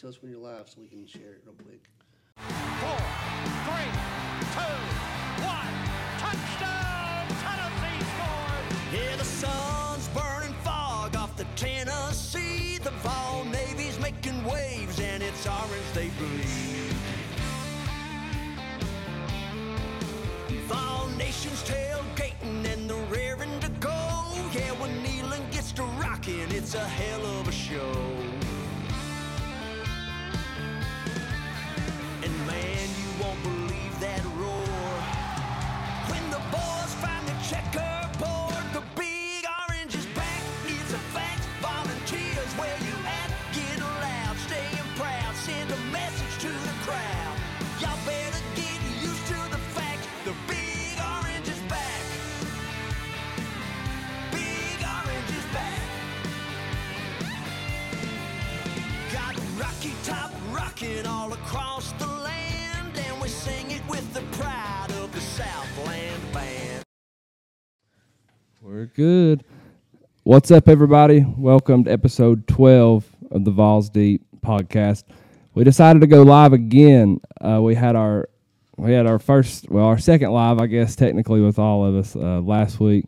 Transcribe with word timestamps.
Tell 0.00 0.08
us 0.08 0.22
when 0.22 0.30
you're 0.30 0.40
live 0.40 0.66
so 0.66 0.80
we 0.80 0.88
can 0.88 1.06
share 1.06 1.32
it 1.32 1.42
real 1.44 1.54
quick. 1.56 1.82
four, 2.38 2.96
three, 3.66 3.90
two, 4.56 4.76
one. 5.44 5.76
Touchdown, 6.16 7.26
Tennessee 7.44 8.00
scores. 8.08 8.94
Yeah, 8.94 9.16
the 9.16 9.24
sun's 9.24 10.08
burning 10.08 10.54
fog 10.64 11.16
off 11.16 11.36
the 11.36 11.44
Tennessee. 11.54 12.78
The 12.78 12.92
Vol 13.02 13.44
Navy's 13.44 14.00
making 14.00 14.42
waves, 14.44 14.98
and 15.00 15.22
it's 15.22 15.46
orange 15.46 15.92
they 15.92 16.08
bleed. 16.16 16.94
Vol 20.66 21.08
Nation's 21.18 21.62
tailgating, 21.64 22.64
and 22.72 22.88
they're 22.88 23.06
raring 23.10 23.60
to 23.60 23.68
go. 23.80 23.90
Yeah, 24.54 24.72
when 24.80 25.04
Neyland 25.04 25.52
gets 25.52 25.72
to 25.72 25.82
rocking, 26.00 26.50
it's 26.52 26.74
a 26.74 26.88
hell 26.88 27.09
We're 68.80 68.86
good. 68.86 69.44
What's 70.22 70.50
up, 70.50 70.66
everybody? 70.66 71.22
Welcome 71.36 71.84
to 71.84 71.92
episode 71.92 72.48
12 72.48 73.04
of 73.30 73.44
the 73.44 73.50
Vols 73.50 73.90
Deep 73.90 74.24
podcast. 74.40 75.04
We 75.52 75.64
decided 75.64 76.00
to 76.00 76.06
go 76.06 76.22
live 76.22 76.54
again. 76.54 77.20
Uh, 77.42 77.60
we 77.60 77.74
had 77.74 77.94
our 77.94 78.30
we 78.78 78.92
had 78.94 79.06
our 79.06 79.18
first, 79.18 79.68
well, 79.68 79.84
our 79.84 79.98
second 79.98 80.30
live, 80.30 80.60
I 80.60 80.66
guess, 80.66 80.96
technically 80.96 81.42
with 81.42 81.58
all 81.58 81.84
of 81.84 81.94
us 81.94 82.16
uh, 82.16 82.40
last 82.40 82.80
week. 82.80 83.04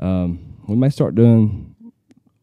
Um, 0.00 0.56
we 0.66 0.74
may 0.74 0.90
start 0.90 1.14
doing 1.14 1.76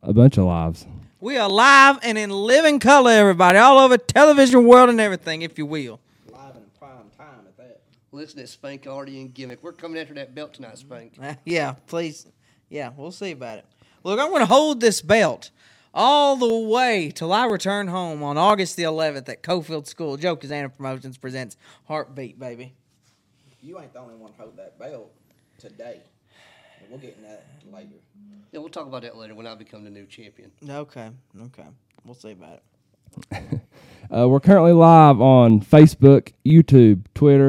a 0.01 0.13
bunch 0.13 0.37
of 0.37 0.45
lives. 0.45 0.87
We 1.19 1.35
are 1.35 1.49
live 1.49 1.99
and 2.03 2.17
in 2.17 2.29
living 2.29 2.79
color, 2.79 3.11
everybody, 3.11 3.57
all 3.57 3.79
over 3.79 3.97
television 3.97 4.63
world 4.65 4.87
and 4.87 5.01
everything, 5.01 5.41
if 5.41 5.57
you 5.57 5.65
will. 5.65 5.99
live 6.31 6.55
in 6.55 6.61
prime 6.79 7.09
time 7.17 7.45
at 7.45 7.57
that. 7.57 7.81
Listen 8.13 8.39
to 8.39 8.47
Spank 8.47 8.87
already 8.87 9.19
in 9.19 9.27
gimmick. 9.27 9.61
We're 9.61 9.73
coming 9.73 9.99
after 9.99 10.13
that 10.13 10.33
belt 10.33 10.53
tonight, 10.53 10.77
Spank. 10.77 11.17
Uh, 11.21 11.33
yeah, 11.43 11.73
please. 11.87 12.27
Yeah, 12.71 12.91
we'll 12.95 13.11
see 13.11 13.31
about 13.31 13.57
it. 13.59 13.65
Look, 14.03 14.17
I'm 14.19 14.29
going 14.29 14.39
to 14.39 14.45
hold 14.45 14.79
this 14.79 15.01
belt 15.01 15.51
all 15.93 16.37
the 16.37 16.55
way 16.55 17.11
till 17.13 17.33
I 17.33 17.45
return 17.45 17.89
home 17.89 18.23
on 18.23 18.37
August 18.37 18.77
the 18.77 18.83
11th 18.83 19.27
at 19.27 19.43
Cofield 19.43 19.87
School. 19.87 20.15
Joe 20.15 20.37
Kazana 20.37 20.73
Promotions 20.73 21.17
presents 21.17 21.57
Heartbeat, 21.87 22.39
baby. 22.39 22.73
You 23.61 23.77
ain't 23.79 23.91
the 23.91 23.99
only 23.99 24.15
one 24.15 24.31
hold 24.37 24.55
that 24.55 24.79
belt 24.79 25.11
today. 25.59 25.99
We'll 26.89 26.99
get 26.99 27.17
in 27.17 27.23
that 27.23 27.45
later. 27.71 27.89
Yeah, 28.53 28.59
we'll 28.59 28.69
talk 28.69 28.87
about 28.87 29.01
that 29.03 29.17
later 29.17 29.35
when 29.35 29.47
I 29.47 29.55
become 29.55 29.83
the 29.83 29.89
new 29.89 30.05
champion. 30.05 30.51
Okay, 30.67 31.09
okay. 31.43 31.67
We'll 32.05 32.15
see 32.15 32.31
about 32.31 32.61
it. 33.33 33.61
Uh, 34.13 34.27
we're 34.27 34.41
currently 34.41 34.73
live 34.73 35.21
on 35.21 35.61
Facebook, 35.61 36.33
YouTube, 36.45 37.05
Twitter, 37.13 37.47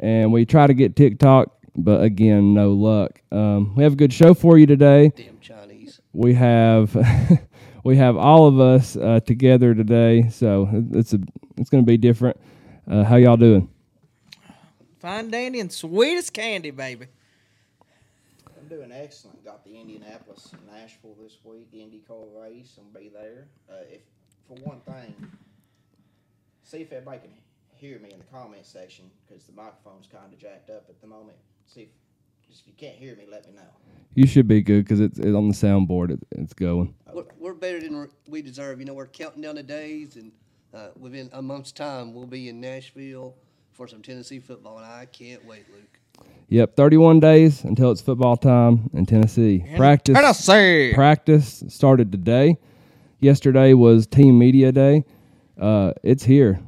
and 0.00 0.32
we 0.32 0.46
try 0.46 0.66
to 0.66 0.72
get 0.72 0.96
TikTok, 0.96 1.53
but 1.76 2.02
again, 2.02 2.54
no 2.54 2.72
luck. 2.72 3.20
Um, 3.32 3.74
we 3.74 3.82
have 3.82 3.94
a 3.94 3.96
good 3.96 4.12
show 4.12 4.34
for 4.34 4.58
you 4.58 4.66
today. 4.66 5.12
Damn 5.16 5.40
Chinese. 5.40 6.00
we 6.12 6.34
have 6.34 6.96
we 7.84 7.96
have 7.96 8.16
all 8.16 8.46
of 8.46 8.60
us 8.60 8.96
uh, 8.96 9.20
together 9.20 9.74
today, 9.74 10.28
so 10.30 10.68
it's 10.92 11.12
a 11.14 11.20
it's 11.56 11.70
going 11.70 11.82
to 11.82 11.86
be 11.86 11.96
different. 11.96 12.36
Uh, 12.90 13.04
how 13.04 13.16
y'all 13.16 13.36
doing? 13.36 13.68
Fine 14.98 15.30
dandy 15.30 15.60
and 15.60 15.72
sweet 15.72 16.16
as 16.16 16.30
candy, 16.30 16.70
baby. 16.70 17.06
I'm 18.58 18.68
doing 18.68 18.90
excellent. 18.92 19.44
Got 19.44 19.64
the 19.64 19.78
Indianapolis 19.78 20.50
and 20.52 20.66
Nashville 20.66 21.16
this 21.22 21.38
week, 21.44 21.70
IndyCar 21.72 22.24
race. 22.42 22.78
I'm 22.78 22.88
be 22.98 23.10
there. 23.10 23.48
Uh, 23.70 23.82
if 23.90 24.00
for 24.48 24.54
one 24.62 24.80
thing, 24.80 25.14
see 26.62 26.78
if 26.78 26.92
everybody 26.92 27.18
can 27.18 27.30
hear 27.76 27.98
me 27.98 28.10
in 28.12 28.18
the 28.18 28.24
comment 28.24 28.64
section 28.64 29.10
because 29.26 29.44
the 29.44 29.52
microphone's 29.52 30.06
kind 30.06 30.32
of 30.32 30.38
jacked 30.38 30.70
up 30.70 30.86
at 30.88 31.00
the 31.00 31.06
moment. 31.06 31.36
See 31.66 31.82
if, 31.82 31.88
if 32.50 32.66
you 32.66 32.72
can't 32.76 32.96
hear 32.96 33.16
me, 33.16 33.24
let 33.30 33.46
me 33.46 33.52
know. 33.54 33.62
You 34.14 34.26
should 34.26 34.46
be 34.46 34.62
good 34.62 34.84
because 34.84 35.00
it's, 35.00 35.18
it's 35.18 35.34
on 35.34 35.48
the 35.48 35.54
soundboard. 35.54 36.10
It, 36.10 36.20
it's 36.32 36.54
going. 36.54 36.94
We're, 37.12 37.24
we're 37.38 37.54
better 37.54 37.80
than 37.80 38.08
we 38.28 38.42
deserve. 38.42 38.78
You 38.78 38.86
know, 38.86 38.94
we're 38.94 39.06
counting 39.06 39.42
down 39.42 39.56
the 39.56 39.62
days, 39.62 40.16
and 40.16 40.30
uh, 40.72 40.88
within 40.98 41.30
a 41.32 41.42
month's 41.42 41.72
time, 41.72 42.14
we'll 42.14 42.26
be 42.26 42.48
in 42.48 42.60
Nashville 42.60 43.34
for 43.72 43.88
some 43.88 44.02
Tennessee 44.02 44.38
football, 44.38 44.78
and 44.78 44.86
I 44.86 45.06
can't 45.06 45.44
wait, 45.44 45.64
Luke. 45.72 45.98
Yep, 46.48 46.76
31 46.76 47.20
days 47.20 47.64
until 47.64 47.90
it's 47.90 48.00
football 48.00 48.36
time 48.36 48.90
in 48.92 49.06
Tennessee. 49.06 49.64
Practice 49.76 50.14
Tennessee. 50.14 50.92
practice 50.94 51.64
started 51.68 52.12
today. 52.12 52.56
Yesterday 53.20 53.72
was 53.72 54.06
team 54.06 54.38
media 54.38 54.70
day. 54.70 55.04
Uh, 55.60 55.92
it's 56.02 56.22
here. 56.22 56.60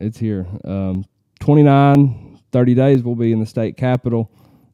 It's 0.00 0.18
here. 0.18 0.46
Um, 0.64 1.04
29, 1.40 2.25
30 2.56 2.74
days 2.74 3.02
we'll 3.02 3.14
be 3.14 3.32
in 3.32 3.38
the 3.38 3.44
state 3.44 3.76
capitol 3.76 4.30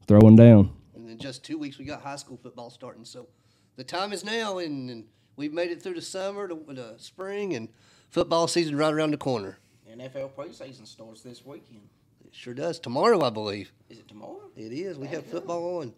throwing 0.07 0.37
down. 0.37 0.71
And 0.95 1.11
in 1.11 1.19
just 1.19 1.45
two 1.45 1.59
weeks, 1.59 1.79
we 1.79 1.85
got 1.85 2.01
high 2.01 2.15
school 2.15 2.39
football 2.41 2.71
starting. 2.71 3.05
So 3.05 3.27
the 3.75 3.83
time 3.83 4.13
is 4.13 4.25
now, 4.25 4.59
and, 4.59 4.89
and 4.89 5.05
we've 5.35 5.53
made 5.53 5.73
it 5.73 5.83
through 5.83 5.95
the 5.95 6.01
summer, 6.01 6.47
to 6.47 6.55
the 6.69 6.95
spring, 6.99 7.57
and 7.57 7.69
football 8.09 8.47
season 8.47 8.77
right 8.77 8.95
around 8.95 9.11
the 9.11 9.17
corner. 9.17 9.59
NFL 9.91 10.31
preseason 10.31 10.87
starts 10.87 11.23
this 11.23 11.45
weekend. 11.45 11.89
It 12.25 12.33
sure 12.33 12.55
does. 12.55 12.79
Tomorrow, 12.79 13.21
I 13.21 13.31
believe. 13.31 13.73
Is 13.91 13.99
it 13.99 14.07
tomorrow? 14.07 14.53
It 14.55 14.71
is. 14.71 14.97
We 14.97 15.09
have 15.09 15.27
football 15.27 15.81
on. 15.81 15.93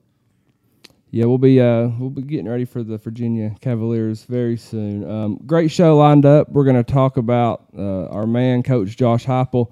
Yeah, 1.10 1.26
we'll 1.26 1.36
be 1.36 1.60
uh, 1.60 1.88
we'll 1.98 2.08
be 2.08 2.22
getting 2.22 2.48
ready 2.48 2.64
for 2.64 2.82
the 2.82 2.96
Virginia 2.96 3.54
Cavaliers 3.60 4.24
very 4.24 4.56
soon. 4.56 5.06
Um, 5.08 5.38
great 5.44 5.70
show 5.70 5.98
lined 5.98 6.24
up. 6.24 6.48
We're 6.48 6.64
going 6.64 6.82
to 6.82 6.82
talk 6.82 7.18
about 7.18 7.66
uh, 7.76 8.06
our 8.06 8.26
man, 8.26 8.62
Coach 8.62 8.96
Josh 8.96 9.26
Heupel, 9.26 9.70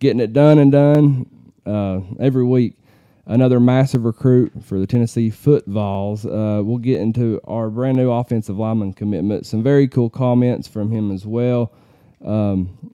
getting 0.00 0.20
it 0.20 0.34
done 0.34 0.58
and 0.58 0.70
done 0.70 1.30
uh, 1.66 2.00
every 2.20 2.44
week. 2.44 2.74
Another 3.28 3.58
massive 3.58 4.04
recruit 4.04 4.52
for 4.62 4.78
the 4.78 4.86
Tennessee 4.86 5.30
Foot 5.30 5.66
Vols. 5.66 6.24
Uh, 6.24 6.62
we'll 6.64 6.78
get 6.78 7.00
into 7.00 7.40
our 7.44 7.70
brand 7.70 7.96
new 7.96 8.10
offensive 8.10 8.56
lineman 8.56 8.92
commitment. 8.92 9.46
Some 9.46 9.64
very 9.64 9.88
cool 9.88 10.08
comments 10.08 10.68
from 10.68 10.92
him 10.92 11.10
as 11.10 11.26
well. 11.26 11.72
Um, 12.24 12.92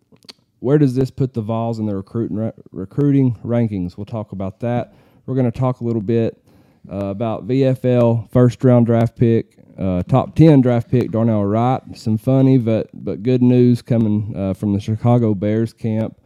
where 0.60 0.78
does 0.78 0.94
this 0.94 1.10
put 1.10 1.34
the 1.34 1.42
Vols 1.42 1.78
in 1.78 1.86
the 1.86 1.94
recruiting 1.94 2.36
ra- 2.38 2.52
recruiting 2.70 3.34
rankings? 3.44 3.96
We'll 3.98 4.06
talk 4.06 4.32
about 4.32 4.60
that. 4.60 4.94
We're 5.26 5.34
going 5.34 5.50
to 5.50 5.58
talk 5.58 5.80
a 5.80 5.84
little 5.84 6.00
bit 6.02 6.42
uh, 6.90 7.06
about 7.06 7.46
VFL 7.46 8.30
first 8.30 8.62
round 8.64 8.86
draft 8.86 9.16
pick, 9.16 9.58
uh, 9.78 10.02
top 10.04 10.34
ten 10.34 10.60
draft 10.60 10.90
pick 10.90 11.10
Darnell 11.10 11.44
Wright. 11.44 11.82
Some 11.94 12.16
funny 12.16 12.58
but 12.58 12.88
but 12.94 13.22
good 13.22 13.42
news 13.42 13.82
coming 13.82 14.34
uh, 14.36 14.54
from 14.54 14.72
the 14.72 14.80
Chicago 14.80 15.34
Bears 15.34 15.72
camp. 15.72 16.16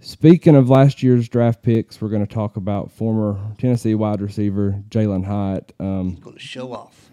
Speaking 0.00 0.54
of 0.54 0.68
last 0.68 1.02
year's 1.02 1.28
draft 1.28 1.62
picks, 1.62 2.00
we're 2.00 2.08
going 2.10 2.24
to 2.26 2.32
talk 2.32 2.56
about 2.56 2.92
former 2.92 3.38
Tennessee 3.58 3.94
wide 3.94 4.20
receiver 4.20 4.82
Jalen 4.90 5.24
Hyatt. 5.24 5.72
Um, 5.80 6.16
Going 6.16 6.36
to 6.36 6.42
show 6.42 6.72
off. 6.72 7.10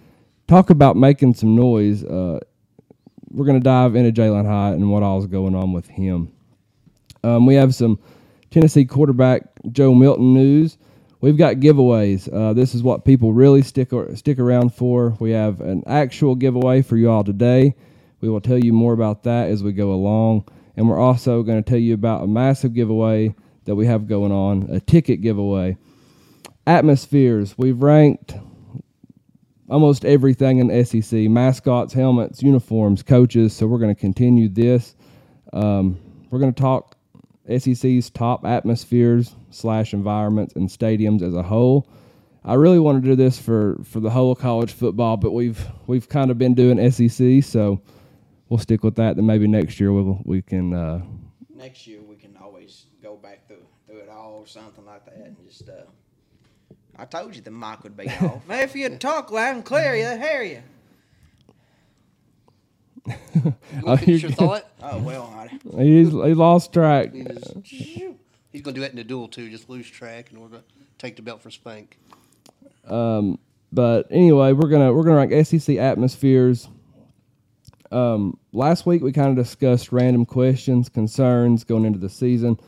talk 0.48 0.70
about 0.70 0.96
making 0.98 1.34
some 1.36 1.56
noise. 1.56 2.04
Uh, 2.04 2.40
we're 3.32 3.46
going 3.46 3.60
to 3.60 3.64
dive 3.64 3.96
into 3.96 4.12
Jalen 4.22 4.46
Hyatt 4.46 4.76
and 4.76 4.92
what 4.92 5.02
all's 5.02 5.26
going 5.28 5.56
on 5.56 5.72
with 5.74 5.88
him. 5.88 6.32
Um, 7.24 7.46
we 7.46 7.56
have 7.56 7.74
some 7.74 8.00
Tennessee 8.52 8.86
quarterback 8.86 9.44
Joe 9.72 9.96
Milton 9.96 10.34
news. 10.34 10.78
We've 11.22 11.38
got 11.38 11.56
giveaways. 11.56 12.32
Uh, 12.32 12.52
this 12.54 12.76
is 12.76 12.84
what 12.84 13.06
people 13.06 13.32
really 13.32 13.62
stick 13.62 13.94
or, 13.94 14.14
stick 14.18 14.38
around 14.40 14.76
for. 14.76 15.16
We 15.22 15.32
have 15.32 15.62
an 15.62 15.84
actual 15.88 16.36
giveaway 16.36 16.82
for 16.82 16.98
you 16.98 17.10
all 17.10 17.24
today. 17.24 17.76
We 18.20 18.28
will 18.30 18.42
tell 18.42 18.60
you 18.60 18.74
more 18.74 18.92
about 18.94 19.24
that 19.24 19.50
as 19.50 19.64
we 19.64 19.72
go 19.72 19.94
along, 19.94 20.46
and 20.76 20.90
we're 20.90 21.00
also 21.00 21.44
going 21.44 21.64
to 21.64 21.70
tell 21.70 21.80
you 21.80 21.94
about 21.94 22.24
a 22.24 22.28
massive 22.28 22.74
giveaway 22.74 23.34
that 23.66 23.76
we 23.76 23.86
have 23.86 24.08
going 24.08 24.32
on, 24.32 24.68
a 24.70 24.80
ticket 24.80 25.22
giveaway. 25.22 25.78
Atmospheres. 26.66 27.58
We've 27.58 27.82
ranked 27.82 28.36
almost 29.70 30.06
everything 30.06 30.60
in 30.60 30.86
SEC 30.86 31.22
mascots, 31.30 31.94
helmets, 31.94 32.42
uniforms, 32.42 33.04
coaches. 33.04 33.54
So 33.54 33.68
we're 33.68 33.80
going 33.80 33.94
to 33.94 34.00
continue 34.00 34.50
this. 34.50 34.96
Um, 35.52 36.00
we're 36.30 36.40
going 36.40 36.54
to 36.54 36.62
talk 36.62 36.98
SEC's 37.58 38.10
top 38.10 38.46
atmospheres 38.46 39.36
slash 39.50 39.94
environments 39.94 40.56
and 40.56 40.70
stadiums 40.70 41.22
as 41.22 41.34
a 41.34 41.44
whole. 41.44 41.88
I 42.46 42.56
really 42.56 42.80
want 42.80 43.02
to 43.02 43.10
do 43.10 43.16
this 43.16 43.40
for, 43.40 43.78
for 43.84 44.00
the 44.00 44.10
whole 44.10 44.36
college 44.36 44.74
football, 44.74 45.16
but 45.16 45.32
we've 45.32 45.66
we've 45.88 46.10
kind 46.10 46.30
of 46.30 46.38
been 46.38 46.54
doing 46.54 46.92
SEC, 46.92 47.44
so 47.44 47.82
we'll 48.54 48.60
stick 48.60 48.84
with 48.84 48.94
that. 48.98 49.16
Then 49.16 49.26
maybe 49.26 49.48
next 49.48 49.80
year 49.80 49.92
we'll 49.92 50.22
we 50.26 50.44
can. 50.44 50.74
Uh, 50.76 51.02
Next 51.56 51.88
year 51.88 52.02
we 52.02 52.16
can 52.18 52.38
always 52.38 52.86
go 53.02 53.16
back 53.16 53.48
through 53.48 53.66
through 53.88 53.98
it 54.00 54.10
all 54.10 54.34
or 54.34 54.46
something 54.46 54.86
like 54.86 55.04
that 55.06 55.16
and 55.16 55.36
just. 55.48 55.68
Uh, 55.68 55.74
I 56.96 57.06
told 57.06 57.36
you 57.36 57.42
the 57.42 57.50
mic 57.50 57.82
would 57.84 57.98
be 57.98 58.08
off. 58.08 58.46
Man, 58.48 58.60
if 58.60 58.76
you 58.76 58.88
talk 58.98 59.32
loud 59.32 59.56
and 59.56 59.66
clear, 59.66 59.94
they'd 59.94 60.20
hear 60.22 60.44
you. 60.44 60.62
You 63.36 63.82
want 63.82 64.00
to 64.00 64.06
finish 64.06 64.22
your 64.22 64.32
thought? 64.32 64.68
Oh 64.84 65.00
well, 65.00 65.34
I, 65.36 65.48
he's 65.84 66.10
he 66.12 66.34
lost 66.36 66.72
track. 66.74 67.14
He 67.14 67.24
just- 67.24 67.54
He's 68.52 68.62
going 68.62 68.76
to 68.76 68.80
do 68.80 68.82
that 68.82 68.92
in 68.92 68.98
the 68.98 69.04
duel 69.04 69.28
too. 69.28 69.50
Just 69.50 69.68
lose 69.68 69.90
track, 69.90 70.30
and 70.30 70.40
we're 70.40 70.48
going 70.50 70.62
to 70.62 70.68
take 71.00 71.16
the 71.16 71.24
belt 71.24 71.42
for 71.42 71.50
Spank. 71.50 71.98
Um, 72.88 73.40
but 73.72 74.06
anyway, 74.12 74.54
we're 74.54 74.70
gonna 74.70 74.94
we're 74.94 75.04
gonna 75.04 75.26
rank 75.26 75.48
SEC 75.48 75.78
atmospheres. 75.78 76.68
Um, 77.94 78.40
last 78.52 78.86
week 78.86 79.04
we 79.04 79.12
kind 79.12 79.30
of 79.30 79.36
discussed 79.36 79.92
random 79.92 80.26
questions, 80.26 80.90
concerns 80.90 81.64
going 81.64 81.86
into 81.86 82.00
the 82.00 82.10
season. 82.10 82.60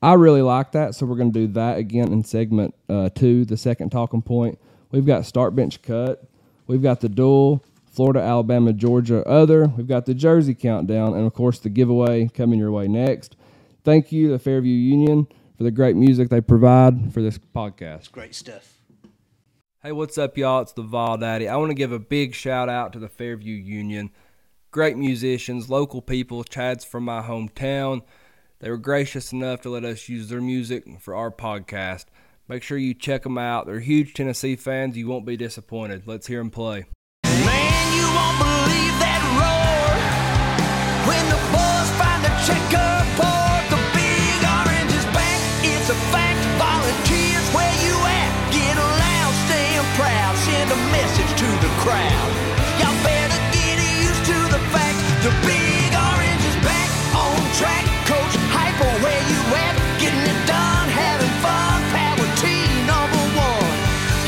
I 0.00 0.14
really 0.14 0.42
like 0.42 0.72
that, 0.72 0.94
so 0.94 1.06
we're 1.06 1.16
gonna 1.16 1.30
do 1.30 1.48
that 1.48 1.78
again 1.78 2.12
in 2.12 2.22
segment 2.22 2.74
uh, 2.88 3.08
two, 3.08 3.44
the 3.44 3.56
second 3.56 3.90
talking 3.90 4.22
point. 4.22 4.58
We've 4.92 5.04
got 5.04 5.26
start 5.26 5.56
bench 5.56 5.82
cut, 5.82 6.24
we've 6.68 6.82
got 6.82 7.00
the 7.00 7.08
duel, 7.08 7.64
Florida, 7.90 8.20
Alabama, 8.20 8.72
Georgia, 8.72 9.26
other. 9.26 9.66
We've 9.66 9.88
got 9.88 10.06
the 10.06 10.14
Jersey 10.14 10.54
countdown, 10.54 11.14
and 11.14 11.26
of 11.26 11.34
course 11.34 11.58
the 11.58 11.68
giveaway 11.68 12.28
coming 12.28 12.60
your 12.60 12.70
way 12.70 12.86
next. 12.86 13.34
Thank 13.82 14.12
you, 14.12 14.30
the 14.30 14.38
Fairview 14.38 14.74
Union, 14.74 15.26
for 15.56 15.64
the 15.64 15.72
great 15.72 15.96
music 15.96 16.28
they 16.28 16.40
provide 16.40 17.12
for 17.12 17.22
this 17.22 17.38
podcast. 17.38 18.12
Great 18.12 18.36
stuff. 18.36 18.78
Hey, 19.82 19.92
what's 19.92 20.18
up, 20.18 20.36
y'all? 20.36 20.62
It's 20.62 20.72
the 20.72 20.82
Vol 20.82 21.18
Daddy. 21.18 21.48
I 21.48 21.56
want 21.56 21.70
to 21.70 21.74
give 21.74 21.92
a 21.92 21.98
big 21.98 22.34
shout 22.34 22.68
out 22.68 22.92
to 22.92 22.98
the 22.98 23.08
Fairview 23.08 23.54
Union. 23.54 24.10
Great 24.70 24.98
musicians, 24.98 25.70
local 25.70 26.02
people. 26.02 26.44
Chad's 26.44 26.84
from 26.84 27.04
my 27.04 27.22
hometown. 27.22 28.02
They 28.60 28.70
were 28.70 28.76
gracious 28.76 29.32
enough 29.32 29.62
to 29.62 29.70
let 29.70 29.84
us 29.84 30.08
use 30.10 30.28
their 30.28 30.42
music 30.42 30.84
for 31.00 31.14
our 31.14 31.30
podcast. 31.30 32.04
Make 32.48 32.62
sure 32.62 32.76
you 32.76 32.92
check 32.92 33.22
them 33.22 33.38
out. 33.38 33.66
They're 33.66 33.80
huge 33.80 34.12
Tennessee 34.12 34.56
fans. 34.56 34.96
You 34.96 35.06
won't 35.06 35.24
be 35.24 35.36
disappointed. 35.36 36.02
Let's 36.06 36.26
hear 36.26 36.38
them 36.38 36.50
play. 36.50 36.84
Man. 37.24 37.68
Y'all 52.78 53.02
better 53.02 53.17
The 55.18 55.30
big 55.42 55.90
orange 55.98 56.44
is 56.46 56.54
back 56.62 56.90
on 57.12 57.34
track. 57.58 57.84
Coach 58.06 58.38
Heupel, 58.54 59.02
where 59.02 59.22
you 59.26 59.40
at? 59.50 59.74
Getting 59.98 60.20
it 60.20 60.46
done, 60.46 60.88
having 60.94 61.34
fun. 61.42 61.82
Power 61.90 62.28
team 62.38 62.86
number 62.86 63.18
one. 63.34 63.78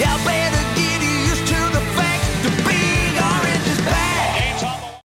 Y'all 0.02 0.18
better 0.26 0.62
get 0.74 1.00
used 1.00 1.46
to 1.46 1.60
the 1.70 1.80
fact. 1.94 2.26
The 2.42 2.50
big 2.66 3.14
orange 3.22 3.66
is 3.68 3.78
back. 3.86 5.04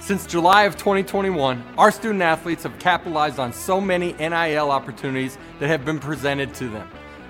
Since 0.00 0.26
July 0.26 0.62
of 0.62 0.78
2021, 0.78 1.62
our 1.76 1.90
student 1.90 2.22
athletes 2.22 2.62
have 2.62 2.78
capitalized 2.78 3.38
on 3.38 3.52
so 3.52 3.82
many 3.82 4.14
NIL 4.14 4.70
opportunities 4.70 5.36
that 5.60 5.68
have 5.68 5.84
been 5.84 5.98
presented 5.98 6.54
to 6.54 6.70
them. 6.70 6.88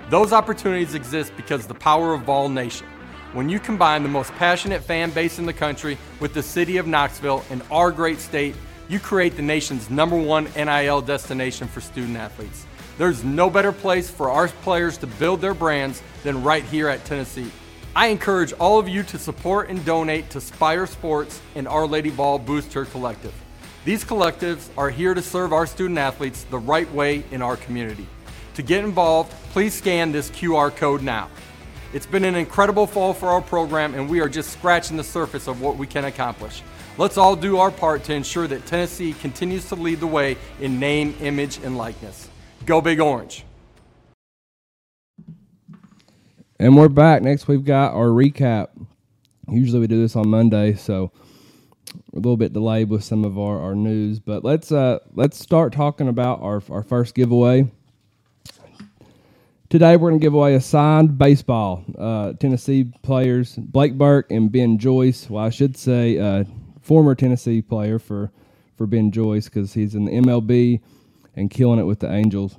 Those 0.09 0.31
opportunities 0.31 0.95
exist 0.95 1.33
because 1.35 1.67
the 1.67 1.73
power 1.73 2.13
of 2.13 2.21
Vol 2.21 2.47
Nation. 2.47 2.87
When 3.35 3.49
you 3.49 3.59
combine 3.59 4.01
the 4.01 4.07
most 4.07 4.31
passionate 4.35 4.81
fan 4.81 5.11
base 5.11 5.39
in 5.39 5.45
the 5.45 5.51
country 5.51 5.97
with 6.21 6.33
the 6.33 6.41
city 6.41 6.77
of 6.77 6.87
Knoxville 6.87 7.43
and 7.49 7.61
our 7.69 7.91
great 7.91 8.19
state, 8.19 8.55
you 8.87 8.97
create 8.97 9.35
the 9.35 9.41
nation's 9.41 9.89
number 9.89 10.15
one 10.15 10.45
NIL 10.55 11.01
destination 11.01 11.67
for 11.67 11.81
student 11.81 12.15
athletes. 12.15 12.65
There's 12.97 13.25
no 13.25 13.49
better 13.49 13.73
place 13.73 14.09
for 14.09 14.29
our 14.29 14.47
players 14.47 14.97
to 14.99 15.07
build 15.07 15.41
their 15.41 15.53
brands 15.53 16.01
than 16.23 16.43
right 16.43 16.63
here 16.63 16.87
at 16.87 17.03
Tennessee. 17.03 17.51
I 17.93 18.07
encourage 18.07 18.53
all 18.53 18.79
of 18.79 18.87
you 18.87 19.03
to 19.03 19.19
support 19.19 19.67
and 19.67 19.83
donate 19.83 20.29
to 20.29 20.39
Spyre 20.39 20.87
Sports 20.87 21.41
and 21.55 21.67
Our 21.67 21.85
Lady 21.85 22.11
Vol 22.11 22.39
Booster 22.39 22.85
Collective. 22.85 23.33
These 23.83 24.05
collectives 24.05 24.69
are 24.77 24.89
here 24.89 25.13
to 25.13 25.21
serve 25.21 25.51
our 25.51 25.67
student 25.67 25.99
athletes 25.99 26.43
the 26.43 26.59
right 26.59 26.89
way 26.93 27.25
in 27.31 27.41
our 27.41 27.57
community. 27.57 28.07
To 28.53 28.61
get 28.61 28.85
involved, 28.85 29.33
please 29.51 29.73
scan 29.73 30.13
this 30.13 30.29
QR 30.29 30.73
code 30.73 31.01
now. 31.01 31.29
It's 31.95 32.05
been 32.05 32.25
an 32.25 32.35
incredible 32.35 32.87
fall 32.87 33.13
for 33.13 33.29
our 33.29 33.41
program, 33.41 33.95
and 33.95 34.09
we 34.09 34.19
are 34.19 34.27
just 34.27 34.49
scratching 34.49 34.97
the 34.97 35.03
surface 35.05 35.47
of 35.47 35.61
what 35.61 35.77
we 35.77 35.87
can 35.87 36.03
accomplish. 36.03 36.61
Let's 36.97 37.17
all 37.17 37.37
do 37.37 37.57
our 37.57 37.71
part 37.71 38.03
to 38.03 38.13
ensure 38.13 38.47
that 38.47 38.65
Tennessee 38.65 39.13
continues 39.13 39.69
to 39.69 39.75
lead 39.75 40.01
the 40.01 40.07
way 40.07 40.35
in 40.59 40.77
name, 40.77 41.15
image, 41.21 41.57
and 41.63 41.77
likeness. 41.77 42.27
Go 42.65 42.81
Big 42.81 42.99
Orange! 42.99 43.45
And 46.59 46.75
we're 46.75 46.89
back. 46.89 47.21
Next, 47.21 47.47
we've 47.47 47.63
got 47.63 47.93
our 47.93 48.07
recap. 48.07 48.71
Usually 49.47 49.79
we 49.79 49.87
do 49.87 50.01
this 50.01 50.17
on 50.17 50.27
Monday, 50.27 50.73
so 50.73 51.13
a 52.11 52.17
little 52.17 52.35
bit 52.35 52.51
delayed 52.51 52.89
with 52.89 53.05
some 53.05 53.23
of 53.23 53.39
our, 53.39 53.57
our 53.61 53.73
news. 53.73 54.19
But 54.19 54.43
let's 54.43 54.69
uh, 54.69 54.99
let's 55.13 55.39
start 55.39 55.71
talking 55.71 56.09
about 56.09 56.41
our, 56.41 56.61
our 56.69 56.83
first 56.83 57.15
giveaway. 57.15 57.71
Today 59.75 59.97
we're 59.97 60.07
going 60.09 60.21
to 60.21 60.25
give 60.25 60.33
away 60.33 60.55
a 60.55 60.61
signed 60.61 61.17
baseball. 61.17 61.83
Uh, 61.97 62.31
Tennessee 62.39 62.85
players 63.01 63.57
Blake 63.57 63.97
Burke 63.97 64.31
and 64.31 64.49
Ben 64.49 64.77
Joyce. 64.77 65.29
Well, 65.29 65.43
I 65.43 65.49
should 65.49 65.75
say 65.75 66.17
uh, 66.17 66.45
former 66.79 67.13
Tennessee 67.13 67.61
player 67.61 67.99
for 67.99 68.31
for 68.77 68.87
Ben 68.87 69.11
Joyce 69.11 69.49
because 69.49 69.73
he's 69.73 69.93
in 69.93 70.05
the 70.05 70.13
MLB 70.13 70.79
and 71.35 71.51
killing 71.51 71.77
it 71.77 71.83
with 71.83 71.99
the 71.99 72.09
Angels. 72.09 72.55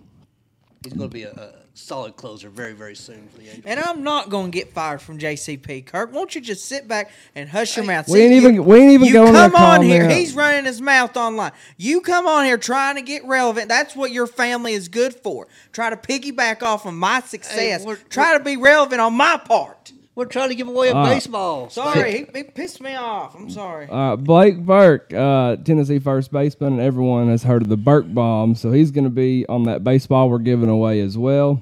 He's 0.84 0.92
going 0.92 1.08
to 1.08 1.14
be 1.14 1.22
a, 1.22 1.30
a 1.30 1.55
solid 1.78 2.17
closer 2.17 2.49
very, 2.49 2.73
very 2.73 2.96
soon 2.96 3.28
for 3.28 3.38
the 3.38 3.44
Angels. 3.49 3.64
And 3.67 3.78
I'm 3.81 4.02
not 4.02 4.31
going 4.31 4.50
to 4.50 4.58
get 4.58 4.73
fired 4.73 5.00
from 5.02 5.19
JCP. 5.19 5.87
Kirk, 5.87 6.12
won't 6.12 6.34
you 6.34 6.40
just 6.40 6.64
sit 6.64 6.88
back 6.88 7.11
and 7.34 7.49
hush 7.49 7.76
your 7.76 7.84
mouth? 7.84 8.08
We 8.08 8.20
ain't 8.20 8.32
you- 8.34 8.40
even- 8.49 8.64
we 8.64 8.78
ain't 8.81 8.93
even 8.93 9.06
you 9.06 9.12
going 9.12 9.32
to 9.34 9.38
come 9.38 9.55
on 9.56 9.82
here. 9.82 10.02
comment. 10.02 10.19
He's 10.19 10.34
running 10.34 10.64
his 10.64 10.81
mouth 10.81 11.17
online. 11.17 11.52
You 11.76 12.00
come 12.00 12.26
on 12.26 12.44
here 12.44 12.58
trying 12.58 12.96
to 12.96 13.02
get 13.02 13.25
relevant. 13.26 13.69
That's 13.69 13.94
what 13.94 14.11
your 14.11 14.26
family 14.26 14.73
is 14.73 14.88
good 14.88 15.14
for. 15.14 15.49
Try 15.73 15.90
to 15.90 15.96
piggyback 15.96 16.62
off 16.62 16.87
of 16.87 16.94
my 16.94 17.20
success. 17.20 17.84
we're- 17.84 17.99
Try 18.08 18.37
to 18.38 18.43
be 18.43 18.56
relevant 18.56 19.00
on 19.00 19.12
my 19.14 19.37
part. 19.37 19.93
We're 20.14 20.25
trying 20.25 20.49
to 20.49 20.55
give 20.55 20.67
away 20.67 20.88
a 20.88 20.94
Uh, 20.94 21.11
baseball. 21.11 21.69
Sorry, 21.69 22.11
he, 22.32 22.38
he 22.38 22.43
pissed 22.44 22.81
me 22.81 22.94
off. 22.94 23.34
I'm 23.34 23.50
sorry. 23.50 23.87
Uh, 23.90 24.17
Blake 24.17 24.56
Burke, 24.64 25.12
uh, 25.12 25.56
Tennessee 25.56 25.99
first 25.99 26.33
baseman, 26.33 26.73
and 26.73 26.80
everyone 26.80 27.28
has 27.28 27.42
heard 27.42 27.61
of 27.61 27.68
the 27.68 27.76
Burke 27.76 28.14
bomb, 28.14 28.54
so 28.54 28.73
he's 28.73 28.90
going 28.90 29.04
to 29.04 29.11
be 29.11 29.45
on 29.47 29.64
that 29.64 29.85
baseball 29.85 30.30
we're 30.30 30.38
giving 30.38 30.71
away 30.71 31.00
as 31.02 31.18
well. 31.18 31.61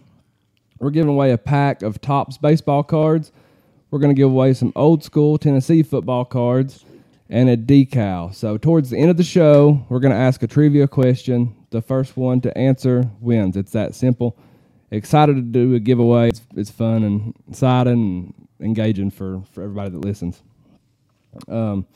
We're 0.79 0.91
giving 0.91 1.11
away 1.11 1.33
a 1.33 1.39
pack 1.39 1.83
of 1.83 2.01
Topps 2.01 2.39
baseball 2.39 2.83
cards. 2.83 3.33
We're 3.91 4.01
going 4.01 4.15
to 4.15 4.19
give 4.19 4.31
away 4.31 4.55
some 4.55 4.73
old 4.75 5.05
school 5.05 5.39
Tennessee 5.39 5.83
football 5.83 6.25
cards 6.25 6.85
and 7.31 7.49
a 7.49 7.57
decal. 7.57 8.35
So, 8.35 8.59
towards 8.59 8.91
the 8.91 8.99
end 8.99 9.11
of 9.11 9.17
the 9.17 9.25
show, 9.25 9.85
we're 9.89 10.01
going 10.01 10.13
to 10.13 10.19
ask 10.19 10.43
a 10.43 10.47
trivia 10.47 10.89
question. 10.89 11.55
The 11.71 11.81
first 11.81 12.17
one 12.17 12.41
to 12.43 12.57
answer 12.59 13.09
wins. 13.21 13.57
It's 13.57 13.73
that 13.73 13.95
simple. 13.95 14.37
Excited 14.91 15.35
to 15.37 15.43
do 15.43 15.75
a 15.75 15.81
giveaway. 15.81 16.29
It's, 16.29 16.43
it's 16.55 16.71
fun 16.71 17.03
and 17.05 17.35
exciting 17.49 17.93
and 17.93 18.35
engaging 18.61 19.11
for, 19.11 19.43
for 19.53 19.63
everybody 19.63 19.91
that 19.91 20.05
listens. 20.05 20.43
Um, 21.49 21.87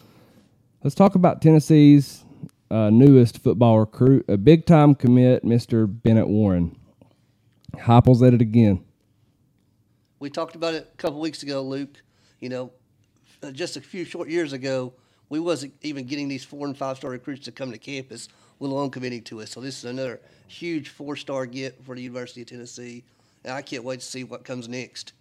let's 0.82 0.94
talk 0.94 1.14
about 1.14 1.42
Tennessee's 1.42 2.24
uh, 2.70 2.90
newest 2.90 3.38
football 3.38 3.80
recruit, 3.80 4.24
a 4.28 4.36
big 4.36 4.66
time 4.66 4.94
commit, 4.94 5.44
Mr. 5.44 5.86
Bennett 5.86 6.28
Warren. 6.28 6.77
Heupel's 7.76 8.22
at 8.22 8.34
it 8.34 8.40
again. 8.40 8.84
We 10.18 10.30
talked 10.30 10.56
about 10.56 10.74
it 10.74 10.90
a 10.92 10.96
couple 10.96 11.20
weeks 11.20 11.42
ago, 11.42 11.62
Luke. 11.62 12.02
You 12.40 12.48
know, 12.48 12.72
uh, 13.42 13.50
just 13.50 13.76
a 13.76 13.80
few 13.80 14.04
short 14.04 14.28
years 14.28 14.52
ago, 14.52 14.92
we 15.28 15.38
wasn't 15.38 15.74
even 15.82 16.06
getting 16.06 16.28
these 16.28 16.44
four 16.44 16.66
and 16.66 16.76
five 16.76 16.96
star 16.96 17.10
recruits 17.10 17.44
to 17.44 17.52
come 17.52 17.70
to 17.70 17.78
campus, 17.78 18.28
let 18.58 18.70
alone 18.70 18.90
committing 18.90 19.22
to 19.24 19.40
us. 19.42 19.50
So 19.50 19.60
this 19.60 19.78
is 19.78 19.84
another 19.84 20.20
huge 20.48 20.88
four 20.88 21.14
star 21.16 21.46
get 21.46 21.84
for 21.84 21.94
the 21.94 22.02
University 22.02 22.42
of 22.42 22.48
Tennessee, 22.48 23.04
and 23.44 23.52
I 23.52 23.62
can't 23.62 23.84
wait 23.84 24.00
to 24.00 24.06
see 24.06 24.24
what 24.24 24.44
comes 24.44 24.68
next. 24.68 25.12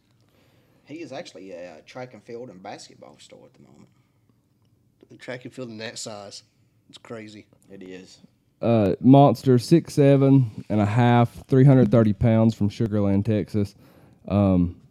he 0.86 0.96
is 0.96 1.12
actually 1.12 1.52
a 1.52 1.82
track 1.86 2.14
and 2.14 2.24
field 2.24 2.50
and 2.50 2.64
basketball 2.64 3.18
star 3.20 3.40
at 3.46 3.54
the 3.54 3.62
moment. 3.62 3.90
The 5.10 5.18
track 5.18 5.46
and 5.46 5.54
field 5.54 5.70
in 5.70 5.78
that 5.78 6.00
size, 6.00 6.44
it's 6.90 6.98
crazy. 6.98 7.46
It 7.72 7.84
is. 7.84 8.20
Uh, 8.62 8.96
monster, 9.00 9.60
six 9.60 9.94
seven 9.94 10.66
and 10.70 10.82
a 10.82 10.86
half, 10.86 11.46
330 11.48 12.14
pounds 12.14 12.56
from 12.56 12.70
Sugarland, 12.70 13.26
Texas. 13.26 13.76
Um, 14.28 14.82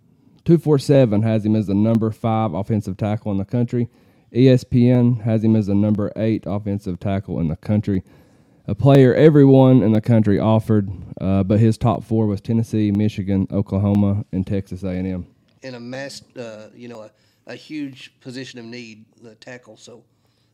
247 0.44 1.22
has 1.22 1.44
him 1.44 1.56
as 1.56 1.66
the 1.66 1.74
number 1.74 2.10
five 2.12 2.54
offensive 2.54 2.96
tackle 2.96 3.32
in 3.32 3.38
the 3.38 3.44
country. 3.44 3.88
ESPN 4.32 5.22
has 5.22 5.42
him 5.42 5.56
as 5.56 5.66
the 5.66 5.74
number 5.74 6.12
eight 6.14 6.44
offensive 6.46 7.00
tackle 7.00 7.40
in 7.40 7.48
the 7.48 7.56
country. 7.56 8.04
A 8.68 8.74
player 8.74 9.14
everyone 9.14 9.82
in 9.82 9.92
the 9.92 10.00
country 10.00 10.38
offered, 10.38 10.90
uh, 11.20 11.42
but 11.42 11.58
his 11.58 11.76
top 11.76 12.04
four 12.04 12.26
was 12.26 12.40
Tennessee, 12.40 12.92
Michigan, 12.92 13.48
Oklahoma, 13.50 14.24
and 14.32 14.46
Texas 14.46 14.84
A&M. 14.84 15.26
And 15.62 15.76
a 15.76 15.80
mass, 15.80 16.22
uh, 16.36 16.68
you 16.74 16.88
know, 16.88 17.02
a, 17.02 17.10
a 17.46 17.54
huge 17.54 18.12
position 18.20 18.60
of 18.60 18.64
need, 18.64 19.04
the 19.20 19.34
tackle. 19.36 19.76
So 19.76 20.04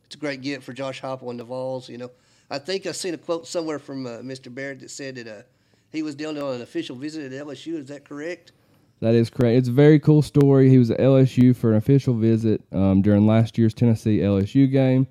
it's 0.06 0.14
a 0.14 0.18
great 0.18 0.40
get 0.40 0.62
for 0.62 0.72
Josh 0.72 1.02
Heupel 1.02 1.30
and 1.30 1.40
the 1.40 1.44
Vols. 1.44 1.88
You 1.88 1.98
know, 1.98 2.10
I 2.52 2.58
think 2.58 2.84
I 2.84 2.92
seen 2.92 3.14
a 3.14 3.18
quote 3.18 3.46
somewhere 3.46 3.78
from 3.78 4.04
uh, 4.04 4.18
Mr. 4.18 4.54
Barrett 4.54 4.80
that 4.80 4.90
said 4.90 5.14
that 5.14 5.26
uh, 5.26 5.42
he 5.90 6.02
was 6.02 6.14
down 6.14 6.36
on 6.36 6.56
an 6.56 6.60
official 6.60 6.94
visit 6.94 7.32
at 7.32 7.46
LSU. 7.46 7.78
Is 7.78 7.86
that 7.86 8.04
correct? 8.04 8.52
That 9.00 9.14
is 9.14 9.30
correct. 9.30 9.56
It's 9.56 9.68
a 9.68 9.72
very 9.72 9.98
cool 9.98 10.20
story. 10.20 10.68
He 10.68 10.76
was 10.76 10.90
at 10.90 10.98
LSU 10.98 11.56
for 11.56 11.70
an 11.70 11.78
official 11.78 12.12
visit 12.12 12.60
um, 12.70 13.00
during 13.00 13.26
last 13.26 13.56
year's 13.56 13.72
Tennessee 13.72 14.18
LSU 14.18 14.70
game, 14.70 15.06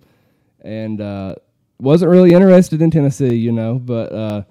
and 0.62 1.01
uh, 1.01 1.33
wasn't 1.79 2.12
really 2.12 2.31
interested 2.31 2.79
in 2.79 2.91
Tennessee, 2.91 3.36
you 3.36 3.51
know, 3.51 3.79
but 3.79 4.13
uh, 4.13 4.43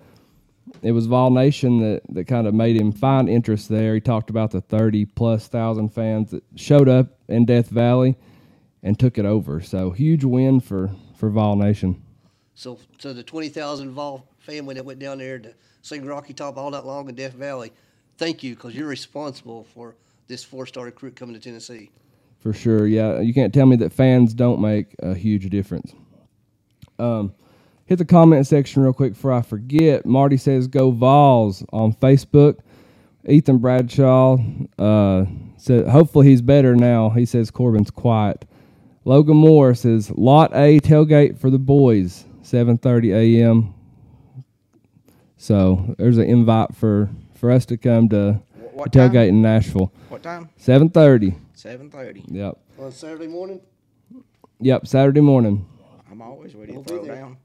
it 0.82 0.90
was 0.90 1.06
Vol 1.06 1.30
Nation 1.30 1.78
that, 1.78 2.02
that 2.08 2.24
kind 2.24 2.48
of 2.48 2.54
made 2.54 2.76
him 2.76 2.90
find 2.90 3.28
interest 3.28 3.68
there. 3.68 3.94
He 3.94 4.00
talked 4.00 4.30
about 4.30 4.50
the 4.50 4.62
30 4.62 5.04
plus 5.04 5.46
thousand 5.46 5.90
fans 5.90 6.32
that 6.32 6.42
showed 6.56 6.88
up 6.88 7.06
in 7.28 7.44
Death 7.44 7.68
Valley 7.68 8.16
and 8.82 8.98
took 8.98 9.16
it 9.16 9.24
over. 9.24 9.60
So 9.60 9.92
huge 9.92 10.24
win 10.24 10.58
for, 10.58 10.90
for 11.16 11.30
Vol 11.30 11.54
Nation. 11.54 12.02
So, 12.60 12.76
so 12.98 13.14
the 13.14 13.22
twenty 13.22 13.48
thousand 13.48 13.92
Vol 13.92 14.22
family 14.38 14.74
that 14.74 14.84
went 14.84 14.98
down 14.98 15.16
there 15.16 15.38
to 15.38 15.54
sing 15.80 16.04
Rocky 16.04 16.34
Top 16.34 16.58
all 16.58 16.70
night 16.70 16.84
long 16.84 17.08
in 17.08 17.14
Death 17.14 17.32
Valley, 17.32 17.72
thank 18.18 18.42
you 18.42 18.54
because 18.54 18.74
you're 18.74 18.86
responsible 18.86 19.64
for 19.64 19.94
this 20.28 20.44
four-star 20.44 20.84
recruit 20.84 21.16
coming 21.16 21.34
to 21.34 21.40
Tennessee. 21.40 21.88
For 22.40 22.52
sure, 22.52 22.86
yeah. 22.86 23.20
You 23.20 23.32
can't 23.32 23.54
tell 23.54 23.64
me 23.64 23.76
that 23.76 23.94
fans 23.94 24.34
don't 24.34 24.60
make 24.60 24.94
a 24.98 25.14
huge 25.14 25.48
difference. 25.48 25.94
Um, 26.98 27.32
hit 27.86 27.96
the 27.96 28.04
comment 28.04 28.46
section 28.46 28.82
real 28.82 28.92
quick 28.92 29.14
before 29.14 29.32
I 29.32 29.40
forget. 29.40 30.04
Marty 30.04 30.36
says 30.36 30.66
go 30.66 30.90
Vols 30.90 31.64
on 31.72 31.94
Facebook. 31.94 32.58
Ethan 33.26 33.56
Bradshaw 33.56 34.36
uh, 34.78 35.24
said 35.56 35.88
hopefully 35.88 36.26
he's 36.26 36.42
better 36.42 36.76
now. 36.76 37.08
He 37.08 37.24
says 37.24 37.50
Corbin's 37.50 37.90
quiet. 37.90 38.44
Logan 39.06 39.38
Moore 39.38 39.74
says 39.74 40.10
Lot 40.10 40.52
A 40.54 40.78
tailgate 40.80 41.38
for 41.38 41.48
the 41.48 41.58
boys, 41.58 42.26
7:30 42.42 43.12
a.m. 43.40 43.74
So 45.36 45.94
there's 45.98 46.18
an 46.18 46.24
invite 46.24 46.74
for 46.74 47.10
for 47.34 47.50
us 47.50 47.64
to 47.66 47.76
come 47.76 48.08
to 48.10 48.34
Wh- 48.54 48.76
what 48.76 48.92
tailgate 48.92 49.12
time? 49.12 49.28
in 49.28 49.42
Nashville, 49.42 49.92
What 50.08 50.22
time? 50.22 50.50
7:30. 50.58 51.34
Seven 51.54 51.90
thirty. 51.90 52.24
Yep. 52.28 52.58
On 52.78 52.90
Saturday 52.92 53.26
morning, 53.26 53.60
Yep, 54.60 54.86
Saturday 54.86 55.20
morning. 55.20 55.66
I'm 56.10 56.22
always 56.22 56.54
ready 56.54 56.72
to 56.72 56.80
We'll 56.80 56.82
be 57.02 57.06
throw 57.06 57.14
down. 57.14 57.36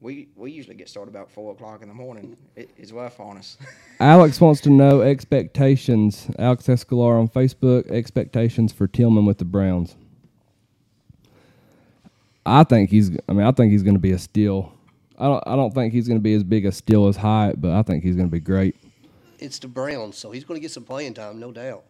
We 0.00 0.28
we 0.36 0.50
usually 0.50 0.74
get 0.76 0.88
started 0.88 1.10
about 1.10 1.30
four 1.30 1.52
o'clock 1.52 1.82
in 1.82 1.88
the 1.88 1.94
morning. 1.94 2.36
It's 2.56 2.92
rough 2.92 3.20
on 3.20 3.38
us. 3.38 3.56
Alex 4.00 4.40
wants 4.40 4.60
to 4.62 4.70
know 4.70 5.00
expectations. 5.00 6.28
Alex 6.38 6.66
Escalar 6.66 7.18
on 7.20 7.28
Facebook. 7.28 7.90
Expectations 7.90 8.72
for 8.72 8.86
Tillman 8.86 9.24
with 9.26 9.38
the 9.38 9.44
Browns. 9.44 9.96
I 12.44 12.64
think 12.64 12.90
he's. 12.90 13.10
I 13.28 13.32
mean, 13.32 13.46
I 13.46 13.52
think 13.52 13.72
he's 13.72 13.82
going 13.82 13.94
to 13.94 14.00
be 14.00 14.12
a 14.12 14.18
steal. 14.18 14.72
I 15.18 15.26
don't. 15.26 15.42
I 15.46 15.56
don't 15.56 15.72
think 15.74 15.92
he's 15.92 16.08
going 16.08 16.18
to 16.18 16.22
be 16.22 16.34
as 16.34 16.42
big 16.42 16.66
a 16.66 16.72
steal 16.72 17.06
as 17.06 17.16
Hyatt, 17.16 17.60
but 17.60 17.70
I 17.72 17.82
think 17.82 18.02
he's 18.02 18.16
going 18.16 18.28
to 18.28 18.32
be 18.32 18.40
great. 18.40 18.76
it's 19.38 19.58
the 19.58 19.68
Browns, 19.68 20.16
so 20.18 20.30
he's 20.30 20.44
going 20.44 20.58
to 20.58 20.62
get 20.62 20.70
some 20.70 20.84
playing 20.84 21.14
time, 21.14 21.38
no 21.38 21.52
doubt. 21.52 21.84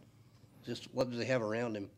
Just 0.66 0.88
what 0.92 1.10
do 1.10 1.16
they 1.16 1.24
have 1.24 1.42
around 1.42 1.74
him? 1.76 1.88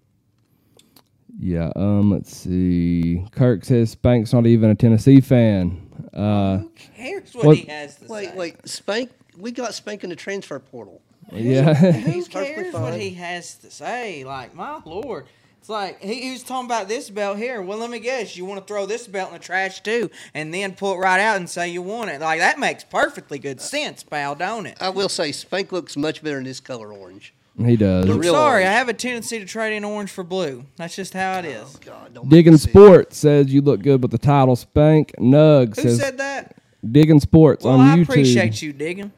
Yeah. 1.38 1.73
Um. 1.75 2.11
Let's 2.12 2.34
see. 2.37 3.26
Kirk 3.32 3.64
says 3.64 3.90
Spank's 3.90 4.32
not 4.32 4.46
even 4.46 4.70
a 4.70 4.75
Tennessee 4.75 5.20
fan. 5.20 5.90
Uh. 6.12 6.62
Here's 6.92 7.34
what, 7.34 7.46
What- 7.46 7.56
he 7.56 7.66
has 7.70 7.96
to 7.96 8.06
Wait, 8.06 8.25
say. 8.26 8.30
wait, 8.37 8.37
wait. 8.37 8.68
Spank. 8.68 9.11
We 9.37 9.50
got 9.50 9.75
Spank 9.75 10.04
in 10.04 10.11
the 10.11 10.16
transfer 10.16 10.58
portal. 10.61 11.02
Yeah. 11.32 11.75
Who 11.75 11.90
He's 12.12 12.28
cares 12.28 12.73
what 12.73 12.94
he 13.00 13.11
has 13.14 13.56
to 13.56 13.70
say? 13.70 14.23
Like, 14.25 14.54
my 14.54 14.80
lord. 14.84 15.26
It's 15.64 15.71
like 15.71 16.02
he, 16.02 16.21
he 16.21 16.30
was 16.33 16.42
talking 16.42 16.66
about 16.66 16.88
this 16.88 17.09
belt 17.09 17.38
here. 17.38 17.62
Well, 17.62 17.78
let 17.78 17.88
me 17.88 17.99
guess, 17.99 18.37
you 18.37 18.44
want 18.44 18.61
to 18.61 18.66
throw 18.66 18.85
this 18.85 19.06
belt 19.06 19.28
in 19.30 19.33
the 19.38 19.40
trash 19.42 19.80
too, 19.80 20.11
and 20.35 20.52
then 20.52 20.75
pull 20.75 20.92
it 20.92 20.99
right 20.99 21.18
out 21.18 21.38
and 21.38 21.49
say 21.49 21.71
you 21.71 21.80
want 21.80 22.11
it. 22.11 22.21
Like 22.21 22.38
that 22.40 22.59
makes 22.59 22.85
perfectly 22.85 23.38
good 23.38 23.62
sense, 23.62 24.02
pal, 24.02 24.35
don't 24.35 24.66
it? 24.66 24.76
I 24.78 24.90
will 24.90 25.09
say 25.09 25.33
Spank 25.33 25.73
looks 25.73 25.97
much 25.97 26.23
better 26.23 26.37
in 26.37 26.44
this 26.44 26.61
color 26.61 26.92
orange. 26.92 27.33
he 27.56 27.78
does. 27.78 28.04
The 28.04 28.12
I'm 28.12 28.18
real 28.18 28.35
sorry, 28.35 28.56
orange. 28.64 28.68
I 28.68 28.73
have 28.73 28.90
a 28.90 28.92
tendency 28.92 29.38
to 29.38 29.47
trade 29.47 29.75
in 29.75 29.85
orange 29.85 30.11
for 30.11 30.23
blue. 30.23 30.66
That's 30.76 30.94
just 30.97 31.14
how 31.14 31.38
it 31.38 31.47
is. 31.47 31.76
God, 31.76 32.12
don't 32.12 32.25
make 32.25 32.30
Digging 32.33 32.52
me 32.52 32.59
sick. 32.59 32.68
Sports 32.71 33.16
says 33.16 33.50
you 33.50 33.62
look 33.62 33.80
good 33.80 34.02
with 34.02 34.11
the 34.11 34.18
title 34.18 34.56
Spank. 34.56 35.14
Nug 35.18 35.76
Who 35.76 35.80
says 35.80 35.99
said 35.99 36.18
that? 36.18 36.56
Digging 36.92 37.21
Sports 37.21 37.64
Well, 37.64 37.80
on 37.80 37.88
I 37.88 37.97
YouTube. 37.97 38.02
appreciate 38.02 38.61
you 38.61 38.75
digging. 38.75 39.12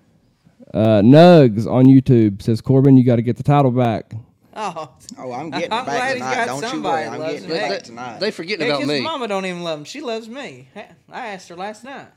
Uh, 0.73 1.01
Nugs 1.03 1.67
on 1.67 1.87
YouTube 1.87 2.41
says 2.41 2.61
Corbin, 2.61 2.97
you 2.97 3.03
got 3.03 3.17
to 3.17 3.23
get 3.23 3.37
the 3.37 3.43
title 3.43 3.73
back. 3.73 4.13
Oh, 4.57 4.91
Oh, 5.19 5.33
I'm 5.33 5.51
getting 5.51 5.73
I'm 5.73 5.85
back 5.85 5.95
glad 5.97 6.13
tonight. 6.15 6.35
got 6.35 6.47
Don't 6.47 6.63
you 6.63 6.69
somebody 6.69 7.07
worry. 7.07 7.15
I'm 7.15 7.21
that 7.21 7.33
getting 7.33 7.49
loves 7.51 7.61
back 7.69 7.83
tonight. 7.83 8.21
they 8.21 8.31
forgetting 8.31 8.67
yeah, 8.67 8.73
about 8.75 8.81
because 8.83 8.99
me. 8.99 9.03
Mama 9.03 9.29
don't 9.29 9.45
even 9.47 9.63
love 9.63 9.79
him. 9.81 9.85
She 9.85 10.01
loves 10.01 10.29
me. 10.29 10.69
I 11.13 11.27
asked 11.29 11.49
her 11.51 11.57
last 11.57 11.85
night. 11.85 12.09